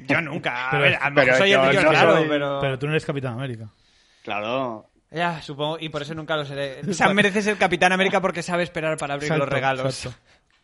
Yo 0.00 0.20
nunca. 0.20 0.68
A 0.68 0.70
Pero- 0.70 0.82
ver, 0.82 0.94
a 1.00 1.08
lo 1.10 1.14
mejor 1.16 1.34
soy 1.36 1.52
el 1.52 1.58
no 1.60 1.92
soy- 1.92 2.28
pero... 2.28 2.58
Pero 2.60 2.78
tú 2.78 2.86
no 2.86 2.92
eres 2.92 3.04
Capitán 3.06 3.34
América. 3.34 3.68
Claro. 4.22 4.86
Ya, 5.10 5.40
supongo, 5.40 5.78
y 5.80 5.88
por 5.88 6.02
eso 6.02 6.14
nunca 6.14 6.36
lo 6.36 6.44
seré. 6.44 6.80
O 6.88 6.92
sea, 6.92 7.08
mereces 7.14 7.46
el 7.46 7.56
Capitán 7.56 7.92
América 7.92 8.20
porque 8.20 8.42
sabe 8.42 8.62
esperar 8.62 8.96
para 8.98 9.14
abrir 9.14 9.30
los 9.36 9.48
regalos. 9.48 10.04
exacto. 10.06 10.18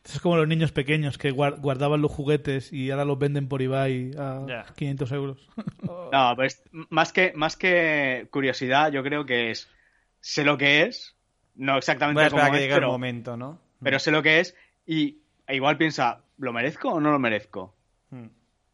Es 0.05 0.21
como 0.21 0.37
los 0.37 0.49
niños 0.49 0.73
pequeños 0.73 1.17
que 1.17 1.33
guar- 1.33 1.61
guardaban 1.61 2.03
los 2.03 2.11
juguetes 2.11 2.73
y 2.73 2.91
ahora 2.91 3.05
los 3.05 3.19
venden 3.19 3.49
por 3.49 3.63
Ibai 3.63 4.13
a 4.19 4.45
Ya. 4.49 4.65
500 4.77 5.13
euros. 5.13 5.49
No, 6.13 6.33
pues 6.37 6.63
más 6.91 7.13
que, 7.13 7.33
más 7.35 7.57
que 7.57 8.29
curiosidad, 8.31 8.93
yo 8.93 9.03
creo 9.03 9.25
que 9.25 9.51
es. 9.51 9.71
Sé 10.21 10.45
lo 10.45 10.59
que 10.59 10.83
es, 10.83 11.17
no 11.55 11.77
exactamente 11.79 12.23
a 12.25 12.31
cómo 12.31 12.43
que 12.43 12.49
es, 12.49 12.55
llegue 12.55 12.75
el 12.75 12.81
pero, 12.81 12.93
momento, 12.93 13.37
¿no? 13.37 13.59
pero 13.83 13.99
sé 13.99 14.11
lo 14.11 14.23
que 14.23 14.41
es 14.41 14.55
y 14.87 15.19
igual 15.49 15.77
piensa, 15.79 16.21
¿lo 16.39 16.53
merezco 16.53 16.91
o 16.91 17.01
no 17.01 17.11
lo 17.11 17.19
merezco? 17.19 17.75
Mm. 18.11 18.27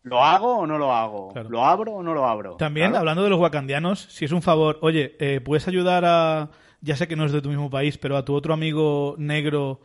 ¿Lo 0.02 0.22
hago 0.24 0.58
o 0.58 0.66
no 0.66 0.78
lo 0.78 0.92
hago? 0.92 1.32
Claro. 1.32 1.48
¿Lo 1.50 1.64
abro 1.64 1.92
o 1.94 2.02
no 2.02 2.12
lo 2.14 2.26
abro? 2.26 2.56
También, 2.56 2.88
Claro. 2.88 3.00
hablando 3.00 3.22
de 3.24 3.30
los 3.30 3.38
wakandianos, 3.40 4.00
si 4.10 4.24
es 4.24 4.32
un 4.32 4.42
favor, 4.42 4.78
oye, 4.82 5.16
eh, 5.20 5.40
¿puedes 5.40 5.68
ayudar 5.68 6.04
a, 6.06 6.50
ya 6.80 6.96
sé 6.96 7.06
que 7.08 7.16
no 7.16 7.24
es 7.24 7.32
de 7.32 7.40
tu 7.42 7.48
mismo 7.50 7.70
país, 7.70 7.98
pero 7.98 8.16
a 8.16 8.24
tu 8.24 8.34
otro 8.34 8.52
amigo 8.52 9.14
negro 9.18 9.80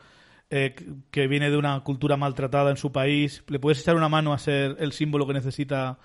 eh, 0.55 0.75
que- 1.09 1.27
viene 1.27 1.49
de 1.49 1.57
una 1.57 1.79
cultura 1.81 2.15
maltratada 2.17 2.69
en 2.69 2.77
su 2.77 2.91
país, 2.91 3.43
¿le 3.47 3.59
puedes 3.59 3.79
echar 3.79 3.95
una 3.95 4.09
mano 4.09 4.33
a 4.33 4.37
ser 4.37 4.75
el 4.79 4.91
símbolo 4.91 5.25
que 5.25 5.33
necesita? 5.33 5.97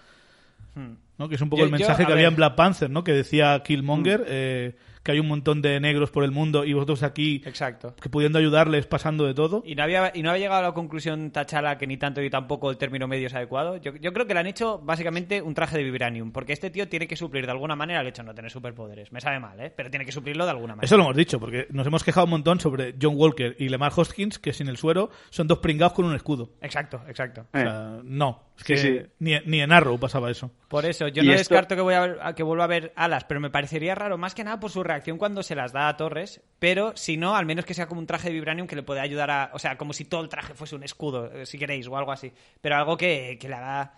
Hmm. 0.75 0.93
¿no? 1.19 1.29
Que 1.29 1.35
es 1.35 1.41
un 1.41 1.51
poco 1.51 1.61
Yo- 1.61 1.67
el 1.67 1.73
mensaje 1.73 2.07
que 2.07 2.13
había 2.13 2.29
en 2.29 2.37
Black 2.37 2.55
Panther, 2.55 2.89
¿no? 2.89 3.03
Que 3.05 3.13
decía 3.13 3.61
Killmonger, 3.65 4.25
eh, 4.29 4.77
que 5.09 5.13
hay 5.13 5.21
un 5.21 5.29
montón 5.29 5.63
de 5.63 5.81
negros 5.81 6.11
por 6.11 6.23
el 6.23 6.33
mundo 6.33 6.67
y 6.67 6.75
vosotros 6.75 7.03
aquí, 7.03 7.41
Exacto. 7.47 7.97
que 7.97 8.11
pudiendo 8.11 8.39
ayudarles 8.39 8.87
pasando 8.87 9.25
de 9.25 9.33
todo. 9.33 9.63
Y 9.65 9.75
no, 9.75 9.83
había, 9.85 10.13
y 10.15 10.21
no 10.23 10.29
había 10.29 10.43
llegado 10.43 10.61
a 10.61 10.69
la 10.69 10.73
conclusión 10.75 11.31
Tachala 11.31 11.79
que 11.79 11.87
ni 11.87 11.97
tanto 11.97 12.21
ni 12.21 12.29
tampoco 12.29 12.71
el 12.71 12.77
término 12.77 13.09
medio 13.09 13.27
es 13.29 13.35
adecuado. 13.35 13.79
Yo, 13.79 13.95
yo 13.97 14.13
creo 14.13 14.27
que 14.27 14.35
le 14.35 14.41
han 14.41 14.47
hecho 14.47 14.79
básicamente 14.81 15.41
un 15.41 15.55
traje 15.55 15.79
de 15.79 15.85
vibranium, 15.85 16.31
porque 16.31 16.53
este 16.53 16.69
tío 16.69 16.91
tiene 16.91 17.09
que 17.09 17.17
suplir 17.17 17.47
de 17.47 17.53
alguna 17.53 17.75
manera 17.75 18.03
el 18.03 18.07
hecho 18.09 18.21
de 18.21 18.27
no 18.29 18.35
tener 18.35 18.51
superpoderes. 18.51 19.11
Me 19.13 19.23
sabe 19.23 19.41
mal, 19.41 19.59
¿eh? 19.61 19.73
Pero 19.75 19.89
tiene 19.89 20.05
que 20.05 20.13
suplirlo 20.13 20.45
de 20.45 20.51
alguna 20.51 20.75
manera. 20.75 20.85
Eso 20.85 20.99
lo 20.99 21.05
hemos 21.05 21.17
dicho, 21.17 21.41
porque 21.41 21.67
nos 21.71 21.87
hemos 21.87 22.05
quejado 22.05 22.25
un 22.25 22.31
montón 22.33 22.61
sobre 22.61 22.95
John 23.01 23.15
Walker 23.17 23.57
y 23.59 23.71
Lemar 23.71 23.93
Hoskins, 23.97 24.39
que 24.39 24.53
sin 24.53 24.69
el 24.69 24.77
suero 24.77 25.09
son 25.31 25.47
dos 25.49 25.61
pringados 25.61 25.95
con 25.95 26.05
un 26.05 26.15
escudo. 26.15 26.51
Exacto, 26.61 27.01
exacto. 27.09 27.47
O 27.55 27.59
Eh. 27.59 27.63
sea, 27.63 28.01
no, 28.05 28.43
es 28.59 28.65
que 28.65 28.77
Sí, 28.77 28.89
sí. 28.99 29.07
Ni, 29.21 29.33
ni 29.47 29.61
en 29.63 29.73
Arrow 29.73 29.99
pasaba 29.99 30.31
eso. 30.31 30.51
Por 30.69 30.85
eso, 30.85 31.09
yo 31.09 31.23
Y 31.23 31.27
no 31.27 31.33
esto- 31.33 31.55
descarto 31.55 31.75
que, 31.77 31.81
voy 31.81 31.95
a, 31.95 32.01
ver- 32.01 32.19
a 32.21 32.35
que 32.35 32.43
vuelva 32.43 32.65
a 32.65 32.67
ver 32.67 32.93
alas, 32.95 33.25
pero 33.25 33.41
me 33.41 33.49
parecería 33.49 33.95
raro, 33.95 34.19
más 34.19 34.35
que 34.35 34.45
nada 34.45 34.61
por 34.61 34.71
su 34.71 34.83
reacción 34.83 34.98
cuando 35.19 35.43
se 35.43 35.55
las 35.55 35.73
da 35.73 35.89
a 35.89 35.97
Torres, 35.97 36.41
pero 36.59 36.97
si 36.97 37.17
no, 37.17 37.37
al 37.37 37.47
menos 37.47 37.65
que 37.65 37.75
sea 37.75 37.87
como 37.87 38.01
un 38.01 38.07
traje 38.07 38.29
de 38.29 38.35
Vibranium 38.35 38.67
que 38.67 38.77
le 38.77 38.83
pueda 38.83 39.03
ayudar 39.03 39.31
a... 39.31 39.51
O 39.53 39.59
sea, 39.59 39.79
como 39.79 39.93
si 39.93 40.05
todo 40.05 40.21
el 40.23 40.29
traje 40.29 40.55
fuese 40.55 40.75
un 40.75 40.83
escudo, 40.83 41.33
eh, 41.33 41.47
si 41.47 41.59
queréis, 41.59 41.87
o 41.87 41.97
algo 41.97 42.13
así. 42.13 42.33
Pero 42.61 42.77
algo 42.77 42.97
que, 42.97 43.39
que 43.41 43.49
le 43.49 43.55
haga... 43.55 43.95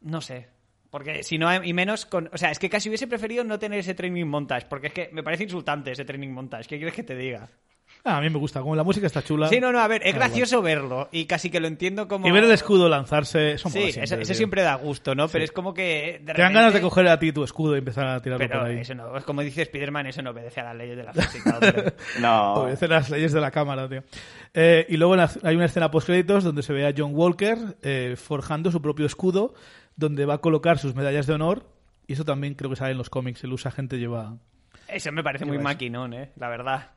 No 0.00 0.20
sé. 0.20 0.48
Porque 0.90 1.22
si 1.22 1.38
no, 1.38 1.52
y 1.62 1.72
menos 1.72 2.06
con... 2.06 2.30
O 2.32 2.38
sea, 2.38 2.50
es 2.50 2.58
que 2.58 2.70
casi 2.70 2.88
hubiese 2.88 3.06
preferido 3.06 3.44
no 3.44 3.58
tener 3.58 3.80
ese 3.80 3.94
training 3.94 4.24
montage, 4.26 4.66
porque 4.66 4.86
es 4.88 4.92
que 4.92 5.10
me 5.12 5.22
parece 5.22 5.44
insultante 5.44 5.92
ese 5.92 6.04
training 6.04 6.30
montage. 6.30 6.68
¿Qué 6.68 6.76
quieres 6.76 6.94
que 6.94 7.02
te 7.02 7.16
diga? 7.16 7.48
Ah, 8.08 8.18
a 8.18 8.20
mí 8.20 8.30
me 8.30 8.38
gusta, 8.38 8.60
como 8.60 8.76
la 8.76 8.84
música 8.84 9.06
está 9.08 9.20
chula. 9.22 9.48
Sí, 9.48 9.58
no, 9.58 9.72
no, 9.72 9.80
a 9.80 9.88
ver, 9.88 10.00
es 10.06 10.12
Da 10.14 10.20
gracioso 10.20 10.62
verlo, 10.62 11.08
y 11.10 11.26
casi 11.26 11.50
que 11.50 11.58
lo 11.58 11.66
entiendo 11.66 12.06
como... 12.06 12.28
Y 12.28 12.30
ver 12.30 12.44
el 12.44 12.52
escudo 12.52 12.88
lanzarse, 12.88 13.58
son 13.58 13.72
Sí, 13.72 13.78
eso, 13.80 13.92
siempre, 13.92 14.04
eso 14.04 14.16
tío. 14.28 14.34
siempre 14.36 14.62
da 14.62 14.74
gusto, 14.76 15.14
¿no? 15.16 15.26
Pero 15.28 15.44
es 15.44 15.50
como 15.50 15.74
que... 15.74 16.22
Te 16.24 16.32
dan 16.40 16.52
ganas 16.52 16.72
de 16.72 16.80
coger 16.80 17.08
a 17.08 17.18
ti 17.18 17.32
tu 17.32 17.42
escudo 17.42 17.74
y 17.74 17.78
empezar 17.80 18.06
a 18.06 18.22
tirarlo 18.22 18.46
Pero 18.46 18.60
por 18.60 18.68
ahí. 18.70 18.78
eso 18.78 18.94
no, 18.94 19.16
es 19.16 19.24
como 19.24 19.42
dice 19.42 19.64
Spiderman, 19.64 20.06
eso 20.06 20.22
no 20.22 20.30
obedece 20.30 20.60
a 20.60 20.64
las 20.64 20.76
leyes 20.76 20.96
de 20.96 21.02
la 21.02 21.12
física. 21.12 21.58
No. 22.20 22.54
Obedece 22.54 22.86
las 22.86 23.10
leyes 23.10 23.32
de 23.32 23.40
la 23.40 23.50
cámara, 23.50 23.88
tío. 23.88 24.04
Eh, 24.54 24.86
y 24.88 24.96
luego 24.96 25.16
hay 25.42 25.56
una 25.56 25.64
escena 25.64 25.90
post-créditos 25.90 26.44
donde 26.44 26.62
se 26.62 26.72
ve 26.72 26.86
a 26.86 26.94
John 26.96 27.10
Walker 27.12 27.58
eh, 27.82 28.14
forjando 28.16 28.70
su 28.70 28.80
propio 28.80 29.06
escudo, 29.06 29.54
donde 29.96 30.26
va 30.26 30.34
a 30.34 30.38
colocar 30.38 30.78
sus 30.78 30.94
medallas 30.94 31.26
de 31.26 31.34
honor. 31.34 31.66
Y 32.06 32.12
eso 32.12 32.24
también 32.24 32.54
creo 32.54 32.70
que 32.70 32.76
sale 32.76 32.92
en 32.92 32.98
los 32.98 33.10
cómics. 33.10 33.42
El 33.42 33.52
usa 33.52 33.72
gente 33.72 33.98
lleva. 33.98 34.36
Eso 34.86 35.10
me 35.10 35.24
parece 35.24 35.44
muy 35.44 35.56
eso. 35.56 35.64
maquinón, 35.64 36.14
¿eh? 36.14 36.30
La 36.36 36.48
verdad. 36.48 36.90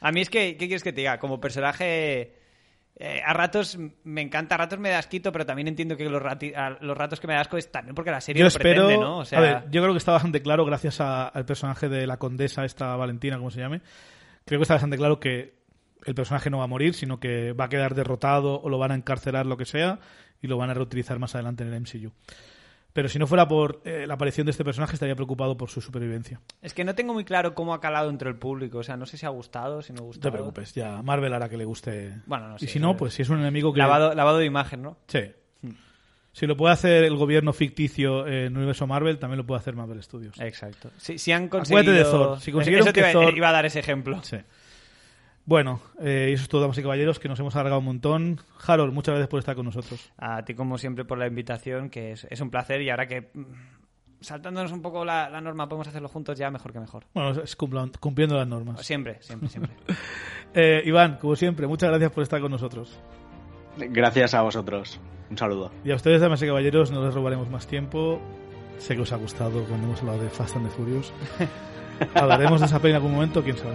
A 0.00 0.12
mí 0.12 0.20
es 0.20 0.30
que, 0.30 0.52
¿qué 0.56 0.66
quieres 0.66 0.82
que 0.82 0.92
te 0.92 1.00
diga? 1.02 1.18
Como 1.18 1.40
personaje, 1.40 2.34
eh, 2.96 3.22
a 3.24 3.32
ratos 3.32 3.78
me 4.04 4.20
encanta, 4.20 4.54
a 4.54 4.58
ratos 4.58 4.78
me 4.78 4.90
da 4.90 4.98
asquito, 4.98 5.32
pero 5.32 5.46
también 5.46 5.68
entiendo 5.68 5.96
que 5.96 6.08
los, 6.08 6.22
rati- 6.22 6.54
a 6.54 6.70
los 6.82 6.96
ratos 6.96 7.20
que 7.20 7.26
me 7.26 7.34
da 7.34 7.40
asco 7.40 7.56
es 7.56 7.70
también 7.70 7.94
porque 7.94 8.10
la 8.10 8.20
serie 8.20 8.40
Yo 8.40 8.44
lo 8.44 8.48
espero. 8.48 8.82
pretende, 8.86 8.98
¿no? 9.04 9.18
O 9.18 9.24
sea, 9.24 9.38
A 9.38 9.42
ver, 9.42 9.64
yo 9.70 9.80
creo 9.82 9.92
que 9.92 9.98
está 9.98 10.12
bastante 10.12 10.42
claro, 10.42 10.64
gracias 10.64 11.00
a- 11.00 11.28
al 11.28 11.44
personaje 11.44 11.88
de 11.88 12.06
la 12.06 12.18
condesa, 12.18 12.64
esta 12.64 12.96
Valentina, 12.96 13.36
como 13.38 13.50
se 13.50 13.60
llame. 13.60 13.80
Creo 14.44 14.58
que 14.58 14.62
está 14.62 14.74
bastante 14.74 14.96
claro 14.96 15.20
que 15.20 15.60
el 16.06 16.14
personaje 16.14 16.48
no 16.50 16.58
va 16.58 16.64
a 16.64 16.68
morir, 16.68 16.94
sino 16.94 17.20
que 17.20 17.52
va 17.52 17.66
a 17.66 17.68
quedar 17.68 17.94
derrotado 17.94 18.60
o 18.60 18.68
lo 18.70 18.78
van 18.78 18.92
a 18.92 18.94
encarcelar, 18.94 19.44
lo 19.46 19.56
que 19.58 19.66
sea, 19.66 19.98
y 20.42 20.46
lo 20.46 20.56
van 20.56 20.70
a 20.70 20.74
reutilizar 20.74 21.18
más 21.18 21.34
adelante 21.34 21.62
en 21.62 21.68
el 21.72 21.74
MCU. 21.82 22.10
Pero 22.92 23.08
si 23.08 23.18
no 23.20 23.26
fuera 23.28 23.46
por 23.46 23.80
eh, 23.84 24.04
la 24.06 24.14
aparición 24.14 24.46
de 24.46 24.50
este 24.50 24.64
personaje, 24.64 24.94
estaría 24.94 25.14
preocupado 25.14 25.56
por 25.56 25.70
su 25.70 25.80
supervivencia. 25.80 26.40
es 26.60 26.74
que 26.74 26.82
no 26.84 26.94
tengo 26.94 27.14
muy 27.14 27.24
claro 27.24 27.54
cómo 27.54 27.72
ha 27.74 27.80
calado 27.80 28.10
entre 28.10 28.28
el 28.28 28.36
público. 28.36 28.78
O 28.78 28.82
sea, 28.82 28.96
no 28.96 29.06
sé 29.06 29.16
si 29.16 29.26
ha 29.26 29.28
gustado, 29.28 29.80
si 29.82 29.92
no 29.92 29.98
ha 29.98 30.00
No 30.00 30.06
gustado. 30.06 30.30
te 30.32 30.36
preocupes, 30.36 30.74
ya 30.74 31.00
Marvel 31.02 31.32
hará 31.32 31.48
que 31.48 31.56
le 31.56 31.64
guste. 31.64 32.14
Bueno, 32.26 32.48
no 32.48 32.58
sé, 32.58 32.64
y 32.64 32.68
si 32.68 32.80
no, 32.80 32.92
es- 32.92 32.96
pues 32.96 33.14
si 33.14 33.22
es 33.22 33.28
un 33.28 33.38
enemigo 33.40 33.72
que. 33.72 33.78
Lavado, 33.78 34.14
lavado 34.14 34.38
de 34.38 34.46
imagen, 34.46 34.82
¿no? 34.82 34.96
Sí. 35.06 35.20
Si 36.32 36.46
lo 36.46 36.56
puede 36.56 36.72
hacer 36.72 37.02
el 37.02 37.16
gobierno 37.16 37.52
ficticio 37.52 38.24
en 38.24 38.34
el 38.52 38.56
universo 38.56 38.86
Marvel, 38.86 39.18
también 39.18 39.38
lo 39.38 39.44
puede 39.46 39.58
hacer 39.60 39.74
Marvel 39.74 40.00
Studios. 40.00 40.38
Exacto. 40.40 40.90
Si, 40.96 41.18
si 41.18 41.32
han 41.32 41.46
Acuérdate 41.46 41.72
conseguido... 41.72 41.92
de 41.94 42.04
Thor. 42.04 42.40
Si 42.40 42.52
consiguieron 42.52 42.86
Eso 42.86 42.92
te 42.94 43.00
que 43.02 43.10
iba, 43.10 43.20
Thor- 43.20 43.36
iba 43.36 43.48
a 43.48 43.52
dar 43.52 43.66
ese 43.66 43.80
ejemplo. 43.80 44.22
Sí. 44.22 44.36
Bueno, 45.50 45.80
eh, 46.00 46.28
y 46.30 46.34
eso 46.34 46.44
es 46.44 46.48
todo, 46.48 46.60
damas 46.60 46.78
y 46.78 46.82
caballeros, 46.82 47.18
que 47.18 47.28
nos 47.28 47.40
hemos 47.40 47.56
alargado 47.56 47.80
un 47.80 47.86
montón. 47.86 48.40
Harold, 48.64 48.94
muchas 48.94 49.14
gracias 49.14 49.28
por 49.28 49.40
estar 49.40 49.56
con 49.56 49.64
nosotros. 49.64 50.12
A 50.16 50.44
ti, 50.44 50.54
como 50.54 50.78
siempre, 50.78 51.04
por 51.04 51.18
la 51.18 51.26
invitación, 51.26 51.90
que 51.90 52.12
es, 52.12 52.24
es 52.30 52.40
un 52.40 52.50
placer. 52.50 52.80
Y 52.82 52.90
ahora 52.90 53.08
que, 53.08 53.32
mm, 53.34 53.42
saltándonos 54.20 54.70
un 54.70 54.80
poco 54.80 55.04
la, 55.04 55.28
la 55.28 55.40
norma, 55.40 55.68
podemos 55.68 55.88
hacerlo 55.88 56.08
juntos, 56.08 56.38
ya 56.38 56.52
mejor 56.52 56.72
que 56.72 56.78
mejor. 56.78 57.06
Bueno, 57.14 57.42
es 57.42 57.56
cumpliendo 57.56 58.36
las 58.36 58.46
normas. 58.46 58.86
Siempre, 58.86 59.20
siempre, 59.22 59.48
siempre. 59.48 59.72
Eh, 60.54 60.82
Iván, 60.84 61.16
como 61.16 61.34
siempre, 61.34 61.66
muchas 61.66 61.90
gracias 61.90 62.12
por 62.12 62.22
estar 62.22 62.40
con 62.40 62.52
nosotros. 62.52 63.00
Gracias 63.76 64.34
a 64.34 64.42
vosotros. 64.42 65.00
Un 65.30 65.36
saludo. 65.36 65.72
Y 65.84 65.90
a 65.90 65.96
ustedes, 65.96 66.20
damas 66.20 66.40
y 66.42 66.46
caballeros, 66.46 66.92
no 66.92 67.04
les 67.04 67.12
robaremos 67.12 67.50
más 67.50 67.66
tiempo. 67.66 68.20
Sé 68.78 68.94
que 68.94 69.02
os 69.02 69.12
ha 69.12 69.16
gustado 69.16 69.64
cuando 69.64 69.88
hemos 69.88 70.00
hablado 70.00 70.22
de 70.22 70.30
Fast 70.30 70.54
and 70.54 70.68
the 70.68 70.76
Furious. 70.76 71.12
Hablaremos 72.14 72.60
de 72.60 72.66
esa 72.66 72.78
peli 72.78 72.92
en 72.92 72.96
algún 72.96 73.14
momento, 73.14 73.42
quién 73.42 73.56
sabe. 73.56 73.74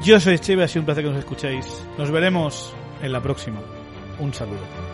Yo 0.00 0.18
soy 0.18 0.38
Cheve, 0.38 0.64
ha 0.64 0.68
sido 0.68 0.82
un 0.82 0.86
placer 0.86 1.04
que 1.04 1.10
nos 1.10 1.18
escuchéis. 1.18 1.84
Nos 1.98 2.10
veremos 2.10 2.74
en 3.02 3.12
la 3.12 3.20
próxima. 3.20 3.60
Un 4.18 4.32
saludo. 4.32 4.91